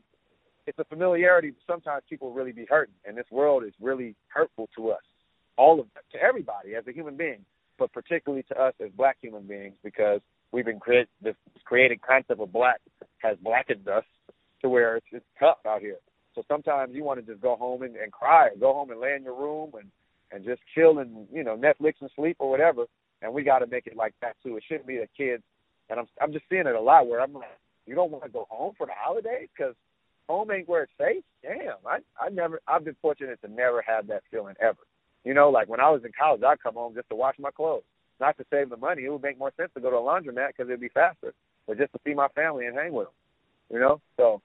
it's 0.66 0.78
a 0.78 0.84
familiarity. 0.84 1.52
Sometimes 1.66 2.02
people 2.08 2.32
really 2.32 2.52
be 2.52 2.66
hurting, 2.68 2.94
and 3.04 3.16
this 3.16 3.26
world 3.30 3.64
is 3.64 3.72
really 3.80 4.14
hurtful 4.28 4.68
to 4.76 4.90
us, 4.90 5.02
all 5.56 5.80
of 5.80 5.86
to 6.12 6.18
everybody 6.22 6.74
as 6.74 6.86
a 6.86 6.92
human 6.92 7.16
being, 7.16 7.44
but 7.82 7.92
particularly 7.92 8.44
to 8.44 8.62
us 8.62 8.74
as 8.80 8.90
black 8.96 9.16
human 9.20 9.42
beings 9.42 9.74
because 9.82 10.20
we've 10.52 10.64
been 10.64 10.78
create 10.78 11.08
this 11.20 11.34
created 11.64 12.00
concept 12.00 12.40
of 12.40 12.52
black 12.52 12.80
has 13.18 13.36
blackened 13.42 13.88
us 13.88 14.04
to 14.60 14.68
where 14.68 14.98
it's, 14.98 15.06
it's 15.10 15.26
tough 15.36 15.58
out 15.66 15.80
here. 15.80 15.96
So 16.36 16.44
sometimes 16.46 16.94
you 16.94 17.02
want 17.02 17.18
to 17.18 17.26
just 17.26 17.42
go 17.42 17.56
home 17.56 17.82
and, 17.82 17.96
and 17.96 18.12
cry, 18.12 18.50
go 18.60 18.72
home 18.72 18.92
and 18.92 19.00
lay 19.00 19.14
in 19.16 19.24
your 19.24 19.34
room 19.34 19.72
and 19.76 19.88
and 20.30 20.44
just 20.44 20.62
chill 20.76 21.00
and 21.00 21.26
you 21.32 21.42
know 21.42 21.56
Netflix 21.56 21.94
and 22.00 22.10
sleep 22.14 22.36
or 22.38 22.48
whatever. 22.48 22.84
And 23.20 23.34
we 23.34 23.42
got 23.42 23.58
to 23.58 23.66
make 23.66 23.88
it 23.88 23.96
like 23.96 24.14
that 24.22 24.36
too. 24.44 24.56
It 24.56 24.62
shouldn't 24.68 24.86
be 24.86 24.98
the 24.98 25.08
kids. 25.16 25.42
And 25.90 25.98
I'm 25.98 26.06
I'm 26.20 26.32
just 26.32 26.44
seeing 26.48 26.68
it 26.68 26.76
a 26.76 26.80
lot 26.80 27.08
where 27.08 27.20
I'm 27.20 27.32
like, 27.32 27.58
you 27.84 27.96
don't 27.96 28.12
want 28.12 28.22
to 28.22 28.30
go 28.30 28.46
home 28.48 28.74
for 28.78 28.86
the 28.86 28.92
holidays 28.96 29.48
because 29.56 29.74
home 30.28 30.52
ain't 30.52 30.68
where 30.68 30.84
it's 30.84 30.92
safe. 31.00 31.24
Damn, 31.42 31.82
I 31.84 31.98
I 32.24 32.28
never 32.28 32.60
I've 32.68 32.84
been 32.84 32.96
fortunate 33.02 33.40
to 33.42 33.48
never 33.48 33.82
have 33.84 34.06
that 34.06 34.22
feeling 34.30 34.54
ever. 34.60 34.78
You 35.24 35.34
know, 35.34 35.50
like 35.50 35.68
when 35.68 35.80
I 35.80 35.90
was 35.90 36.02
in 36.04 36.12
college, 36.18 36.42
I'd 36.42 36.62
come 36.62 36.74
home 36.74 36.94
just 36.94 37.08
to 37.10 37.16
wash 37.16 37.36
my 37.38 37.50
clothes, 37.50 37.84
not 38.20 38.36
to 38.38 38.44
save 38.50 38.70
the 38.70 38.76
money. 38.76 39.04
It 39.04 39.12
would 39.12 39.22
make 39.22 39.38
more 39.38 39.52
sense 39.56 39.70
to 39.74 39.80
go 39.80 39.90
to 39.90 39.96
a 39.96 40.00
laundromat 40.00 40.48
because 40.48 40.68
it'd 40.68 40.80
be 40.80 40.88
faster, 40.88 41.32
but 41.66 41.78
just 41.78 41.92
to 41.92 42.00
see 42.06 42.14
my 42.14 42.28
family 42.28 42.66
and 42.66 42.76
hang 42.76 42.92
with 42.92 43.06
them. 43.06 43.14
You 43.70 43.80
know, 43.80 44.00
so 44.16 44.42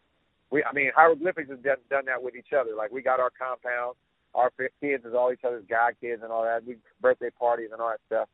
we 0.52 0.64
I 0.64 0.74
mean 0.74 0.92
hieroglyphics 0.96 1.50
has 1.50 1.60
done, 1.60 1.78
done 1.90 2.06
that 2.06 2.22
with 2.24 2.36
each 2.36 2.54
other. 2.58 2.76
Like 2.76 2.92
we 2.92 3.02
got 3.02 3.20
our 3.20 3.32
compound, 3.38 3.96
our 4.36 4.52
kids 4.82 5.06
is 5.06 5.14
all 5.14 5.32
each 5.34 5.44
other's 5.46 5.66
god 5.70 5.94
kids 6.02 6.22
and 6.24 6.32
all 6.32 6.44
that. 6.44 6.66
We 6.66 6.78
birthday 7.02 7.30
parties 7.38 7.70
and 7.74 7.82
all 7.82 7.90
that 7.90 8.02
stuff. 8.08 8.30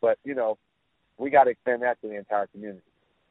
But 0.00 0.18
you 0.24 0.34
know, 0.34 0.58
we 1.18 1.30
got 1.30 1.44
to 1.44 1.50
extend 1.50 1.82
that 1.82 2.00
to 2.02 2.08
the 2.08 2.16
entire 2.16 2.46
community. 2.48 2.82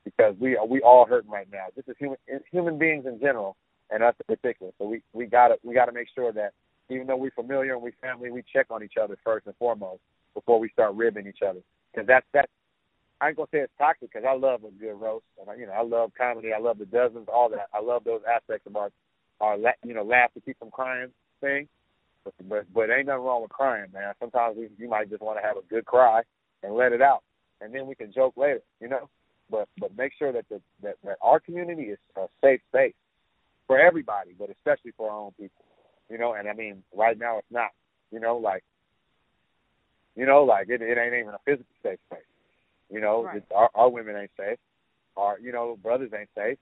because 0.06 0.36
we 0.40 0.56
are 0.58 0.66
we 0.66 0.82
all 0.82 1.06
hurting 1.06 1.32
right 1.32 1.48
now. 1.52 1.66
This 1.76 1.86
is 1.88 1.96
human 2.00 2.18
human 2.52 2.78
beings 2.78 3.06
in 3.06 3.20
general, 3.20 3.58
and 3.92 4.04
us 4.04 4.16
in 4.28 4.36
particular. 4.36 4.72
So 4.78 4.86
we 4.88 5.02
we 5.14 5.26
gotta 5.26 5.56
we 5.64 5.74
gotta 5.74 5.92
make 5.92 6.08
sure 6.16 6.32
that 6.34 6.54
even 6.90 7.08
though 7.08 7.18
we're 7.18 7.32
familiar 7.32 7.74
and 7.74 7.82
we're 7.82 7.94
family, 8.02 8.32
we 8.32 8.44
check 8.52 8.68
on 8.70 8.84
each 8.84 8.98
other 9.02 9.18
first 9.24 9.48
and 9.48 9.56
foremost 9.58 10.02
before 10.34 10.60
we 10.60 10.70
start 10.70 10.94
ribbing 10.96 11.28
each 11.28 11.42
other. 11.48 11.62
Because 11.92 12.08
that's 12.08 12.26
that. 12.34 12.50
I 13.22 13.30
ain't 13.30 13.38
gonna 13.38 13.48
say 13.52 13.60
it's 13.60 13.72
toxic 13.78 14.12
because 14.12 14.28
I 14.28 14.36
love 14.36 14.64
a 14.66 14.72
good 14.72 15.00
roast, 15.00 15.26
and 15.40 15.50
I, 15.50 15.56
you 15.56 15.66
know 15.66 15.72
I 15.72 15.84
love 15.84 16.12
comedy. 16.18 16.52
I 16.54 16.60
love 16.60 16.78
the 16.78 16.86
dozens, 16.86 17.28
all 17.34 17.50
that. 17.50 17.68
I 17.74 17.82
love 17.82 18.04
those 18.04 18.22
aspects 18.30 18.68
of 18.68 18.76
our 18.76 18.92
our 19.40 19.58
you 19.86 19.94
know 19.94 20.04
laugh 20.04 20.34
to 20.34 20.42
keep 20.42 20.60
from 20.60 20.72
crying 20.72 21.10
thing. 21.42 21.68
But 22.24 22.34
but, 22.50 22.74
but 22.74 22.90
ain't 22.90 23.08
nothing 23.08 23.24
wrong 23.24 23.42
with 23.42 23.52
crying, 23.52 23.88
man. 23.94 24.14
Sometimes 24.20 24.58
we, 24.58 24.68
you 24.78 24.90
might 24.90 25.10
just 25.10 25.22
want 25.22 25.40
to 25.40 25.48
have 25.48 25.58
a 25.58 25.62
good 25.70 25.86
cry 25.86 26.22
and 26.62 26.76
let 26.76 26.92
it 26.92 27.02
out, 27.02 27.24
and 27.62 27.74
then 27.74 27.88
we 27.88 27.96
can 27.96 28.12
joke 28.12 28.34
later, 28.36 28.62
you 28.82 28.90
know. 28.90 29.10
But 29.50 29.70
but 29.78 29.96
make 29.98 30.12
sure 30.18 30.34
that 30.34 30.46
the 30.50 30.60
that, 30.84 30.96
that 31.06 31.18
our 31.22 31.40
community 31.40 31.84
is 31.84 32.00
a 32.18 32.28
safe 32.44 32.60
space 32.68 32.96
for 33.68 33.80
everybody, 33.80 34.32
but 34.38 34.50
especially 34.50 34.92
for 34.98 35.10
our 35.10 35.18
own 35.18 35.32
people, 35.40 35.64
you 36.10 36.18
know. 36.18 36.34
And 36.34 36.48
I 36.48 36.54
mean, 36.54 36.84
right 36.94 37.18
now 37.18 37.38
it's 37.38 37.52
not, 37.52 37.70
you 38.12 38.20
know, 38.20 38.38
like 38.38 38.64
you 40.16 40.26
know, 40.26 40.44
like 40.44 40.70
it, 40.70 40.82
it 40.82 40.98
ain't 40.98 41.14
even 41.14 41.34
a 41.34 41.40
physically 41.46 41.76
safe 41.84 42.00
space. 42.08 42.26
You 42.90 43.02
know, 43.02 43.24
right. 43.26 43.44
our, 43.54 43.70
our 43.76 43.90
women 43.90 44.16
ain't 44.16 44.32
safe. 44.38 44.58
Our 45.18 45.40
you 45.40 45.52
know 45.52 45.78
brothers 45.82 46.12
ain't 46.18 46.30
safe. 46.36 46.58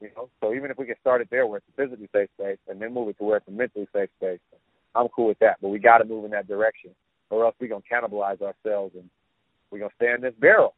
You 0.00 0.08
know, 0.16 0.30
so 0.40 0.54
even 0.54 0.70
if 0.70 0.78
we 0.78 0.86
can 0.86 0.96
start 1.00 1.20
it 1.20 1.28
there 1.30 1.46
where 1.46 1.58
it's 1.58 1.66
a 1.68 1.82
physically 1.82 2.08
safe 2.12 2.28
space, 2.38 2.58
and 2.68 2.80
then 2.80 2.94
move 2.94 3.08
it 3.08 3.18
to 3.18 3.24
where 3.24 3.36
it's 3.36 3.48
a 3.48 3.50
mentally 3.50 3.86
safe 3.92 4.08
space, 4.18 4.38
I'm 4.94 5.08
cool 5.08 5.28
with 5.28 5.38
that. 5.40 5.58
But 5.60 5.68
we 5.68 5.78
got 5.78 5.98
to 5.98 6.04
move 6.04 6.24
in 6.24 6.30
that 6.30 6.48
direction, 6.48 6.90
or 7.28 7.44
else 7.44 7.54
we're 7.60 7.68
gonna 7.68 7.82
cannibalize 7.90 8.40
ourselves 8.40 8.94
and 8.94 9.08
we're 9.70 9.80
gonna 9.80 9.90
stay 9.96 10.12
in 10.12 10.20
this 10.20 10.34
barrel. 10.38 10.74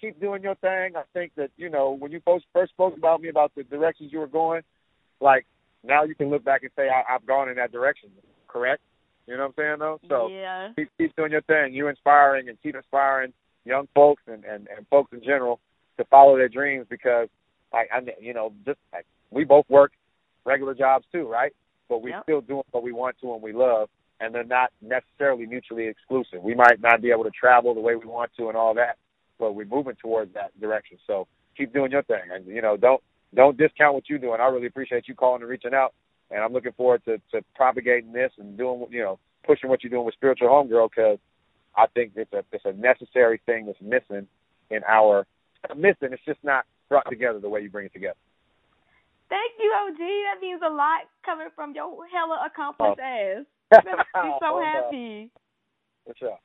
Keep 0.00 0.20
doing 0.20 0.42
your 0.42 0.54
thing. 0.56 0.96
I 0.96 1.02
think 1.12 1.32
that 1.36 1.50
you 1.56 1.70
know 1.70 1.90
when 1.90 2.12
you 2.12 2.20
first 2.24 2.46
first 2.52 2.72
spoke 2.72 2.96
about 2.96 3.20
me 3.20 3.28
about 3.28 3.52
the 3.54 3.64
directions 3.64 4.12
you 4.12 4.20
were 4.20 4.26
going, 4.26 4.62
like 5.20 5.46
now 5.84 6.04
you 6.04 6.14
can 6.14 6.30
look 6.30 6.44
back 6.44 6.62
and 6.62 6.70
say 6.76 6.88
I, 6.88 7.14
I've 7.14 7.26
gone 7.26 7.48
in 7.48 7.56
that 7.56 7.72
direction. 7.72 8.10
Correct? 8.46 8.80
You 9.26 9.36
know 9.36 9.42
what 9.42 9.48
I'm 9.48 9.54
saying 9.56 9.76
though? 9.78 10.00
So 10.08 10.28
yeah. 10.28 10.72
keep 10.74 10.90
keep 10.96 11.14
doing 11.16 11.30
your 11.30 11.42
thing. 11.42 11.74
You're 11.74 11.90
inspiring 11.90 12.48
and 12.48 12.56
keep 12.62 12.74
inspiring 12.74 13.32
young 13.64 13.86
folks 13.94 14.22
and 14.26 14.44
and 14.44 14.68
and 14.74 14.86
folks 14.88 15.12
in 15.12 15.22
general 15.22 15.60
to 15.98 16.04
follow 16.06 16.36
their 16.36 16.48
dreams 16.48 16.86
because 16.88 17.28
like 17.72 17.88
I 17.92 18.00
you 18.20 18.32
know 18.32 18.52
just 18.64 18.78
like 18.92 19.06
we 19.30 19.44
both 19.44 19.68
work 19.68 19.92
regular 20.44 20.74
jobs 20.74 21.04
too, 21.12 21.28
right? 21.28 21.52
But 21.88 22.02
we 22.02 22.10
yep. 22.10 22.22
still 22.22 22.40
doing 22.40 22.62
what 22.70 22.82
we 22.82 22.92
want 22.92 23.16
to 23.20 23.34
and 23.34 23.42
we 23.42 23.52
love, 23.52 23.88
and 24.20 24.34
they're 24.34 24.44
not 24.44 24.70
necessarily 24.80 25.46
mutually 25.46 25.86
exclusive. 25.86 26.42
We 26.42 26.54
might 26.54 26.80
not 26.80 27.02
be 27.02 27.10
able 27.10 27.24
to 27.24 27.30
travel 27.30 27.74
the 27.74 27.80
way 27.80 27.96
we 27.96 28.06
want 28.06 28.30
to 28.38 28.48
and 28.48 28.56
all 28.56 28.74
that, 28.74 28.96
but 29.38 29.54
we're 29.54 29.66
moving 29.66 29.96
towards 30.00 30.32
that 30.34 30.58
direction. 30.58 30.98
So 31.06 31.26
keep 31.56 31.72
doing 31.72 31.90
your 31.90 32.02
thing, 32.02 32.30
and 32.32 32.46
you 32.46 32.62
know 32.62 32.78
don't 32.78 33.02
don't 33.34 33.56
discount 33.56 33.94
what 33.94 34.08
you're 34.08 34.18
doing. 34.18 34.40
I 34.40 34.46
really 34.46 34.66
appreciate 34.66 35.08
you 35.08 35.14
calling 35.14 35.42
and 35.42 35.50
reaching 35.50 35.74
out, 35.74 35.94
and 36.30 36.42
I'm 36.42 36.52
looking 36.52 36.72
forward 36.72 37.04
to 37.04 37.18
to 37.32 37.44
propagating 37.54 38.12
this 38.12 38.32
and 38.38 38.56
doing 38.56 38.86
you 38.90 39.02
know 39.02 39.18
pushing 39.44 39.70
what 39.70 39.82
you're 39.82 39.90
doing 39.90 40.04
with 40.04 40.14
Spiritual 40.14 40.48
Homegirl 40.48 40.90
because 40.90 41.18
I 41.76 41.86
think 41.94 42.12
it's 42.16 42.32
a 42.32 42.44
it's 42.52 42.64
a 42.64 42.72
necessary 42.72 43.40
thing 43.46 43.66
that's 43.66 43.80
missing 43.80 44.26
in 44.70 44.80
our 44.86 45.26
missing. 45.76 46.12
It's 46.12 46.24
just 46.24 46.42
not 46.42 46.64
brought 46.88 47.08
together 47.08 47.38
the 47.38 47.48
way 47.48 47.60
you 47.60 47.70
bring 47.70 47.86
it 47.86 47.92
together. 47.92 48.18
Thank 49.28 49.52
you, 49.58 49.72
OG. 49.84 49.98
That 49.98 50.40
means 50.40 50.60
a 50.64 50.72
lot 50.72 51.00
coming 51.24 51.48
from 51.54 51.74
your 51.74 52.06
hella 52.06 52.46
accomplished 52.46 53.00
oh. 53.02 53.42
ass. 53.42 53.44
I'm 54.14 54.32
so 54.40 54.62
happy. 54.62 55.30
For 56.06 56.14
sure. 56.18 56.38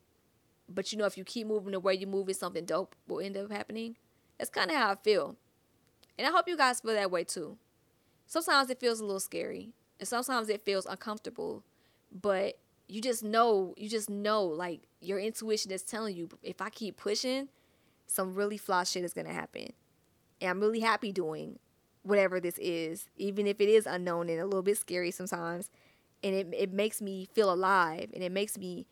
but 0.72 0.91
you 0.91 0.98
know 0.98 1.06
if 1.06 1.18
you 1.18 1.23
keep 1.23 1.48
moving 1.48 1.72
the 1.72 1.80
way 1.80 1.93
you're 1.93 2.10
moving, 2.10 2.34
something 2.35 2.65
dope 2.65 2.95
will 3.07 3.19
end 3.19 3.38
up 3.38 3.52
happening? 3.52 3.98
That's 4.38 4.49
kind 4.49 4.72
of 4.72 4.77
how 4.77 4.91
I 4.91 4.95
feel. 4.95 5.35
And 6.18 6.27
I 6.27 6.31
hope 6.31 6.48
you 6.48 6.57
guys 6.57 6.81
feel 6.81 6.93
that 6.93 7.11
way 7.11 7.23
too. 7.23 7.57
Sometimes 8.27 8.69
it 8.69 8.80
feels 8.80 8.99
a 8.99 9.06
little 9.06 9.19
scary, 9.19 9.73
and 9.99 10.07
sometimes 10.07 10.49
it 10.49 10.64
feels 10.65 10.85
uncomfortable 10.85 11.64
but 12.11 12.57
you 12.88 13.02
just 13.02 13.23
know, 13.23 13.73
you 13.77 13.88
just 13.88 14.10
know, 14.10 14.43
like 14.43 14.81
your 14.99 15.19
intuition 15.19 15.72
is 15.72 15.84
telling 15.84 16.15
you, 16.15 16.30
if 16.43 16.61
I 16.61 16.69
keep 16.69 16.98
pushing, 16.98 17.48
some 18.07 18.35
really 18.35 18.57
fly 18.57 18.84
shit 18.84 19.03
is 19.03 19.14
gonna 19.14 19.34
happen. 19.34 19.72
And 20.41 20.49
I'm 20.49 20.60
really 20.60 20.81
happy 20.81 21.11
doing 21.11 21.60
whatever 22.03 22.39
this 22.39 22.57
is, 22.57 23.06
even 23.15 23.48
if 23.48 23.61
it 23.61 23.69
is 23.69 23.85
unknown 23.85 24.30
and 24.30 24.39
a 24.39 24.45
little 24.45 24.64
bit 24.64 24.77
scary 24.77 25.11
sometimes. 25.11 25.69
And 26.23 26.35
it 26.35 26.48
it 26.53 26.73
makes 26.73 27.02
me 27.02 27.27
feel 27.34 27.52
alive, 27.52 28.10
and 28.14 28.23
it 28.23 28.31
makes 28.31 28.57
me, 28.57 28.85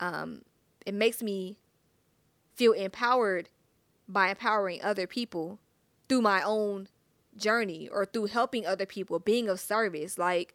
um, 0.00 0.42
it 0.86 0.94
makes 0.94 1.22
me 1.22 1.58
feel 2.54 2.72
empowered 2.72 3.48
by 4.08 4.30
empowering 4.30 4.82
other 4.82 5.06
people 5.06 5.58
through 6.08 6.22
my 6.22 6.42
own 6.42 6.88
journey 7.36 7.88
or 7.90 8.04
through 8.04 8.26
helping 8.26 8.66
other 8.66 8.86
people, 8.86 9.18
being 9.18 9.48
of 9.48 9.60
service. 9.60 10.18
Like 10.18 10.54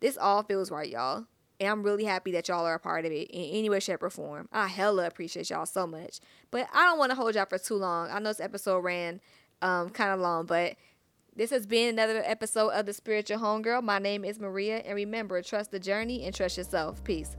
this 0.00 0.16
all 0.16 0.42
feels 0.42 0.70
right, 0.70 0.88
y'all. 0.88 1.26
And 1.58 1.68
I'm 1.68 1.82
really 1.82 2.04
happy 2.04 2.32
that 2.32 2.48
y'all 2.48 2.64
are 2.64 2.74
a 2.74 2.80
part 2.80 3.04
of 3.04 3.12
it 3.12 3.30
in 3.30 3.44
any 3.58 3.68
way, 3.68 3.80
shape, 3.80 4.02
or 4.02 4.08
form. 4.08 4.48
I 4.50 4.68
hella 4.68 5.06
appreciate 5.06 5.50
y'all 5.50 5.66
so 5.66 5.86
much. 5.86 6.20
But 6.50 6.68
I 6.72 6.86
don't 6.86 6.98
want 6.98 7.10
to 7.10 7.16
hold 7.16 7.34
y'all 7.34 7.44
for 7.44 7.58
too 7.58 7.74
long. 7.74 8.10
I 8.10 8.18
know 8.18 8.30
this 8.30 8.40
episode 8.40 8.78
ran 8.78 9.20
um, 9.60 9.90
kind 9.90 10.10
of 10.10 10.20
long, 10.20 10.46
but 10.46 10.76
this 11.36 11.50
has 11.50 11.66
been 11.66 11.90
another 11.90 12.22
episode 12.24 12.70
of 12.70 12.86
The 12.86 12.94
Spiritual 12.94 13.38
Homegirl. 13.38 13.82
My 13.82 13.98
name 13.98 14.24
is 14.24 14.40
Maria, 14.40 14.78
and 14.78 14.94
remember, 14.94 15.42
trust 15.42 15.70
the 15.70 15.78
journey 15.78 16.24
and 16.24 16.34
trust 16.34 16.56
yourself. 16.56 17.04
Peace. 17.04 17.36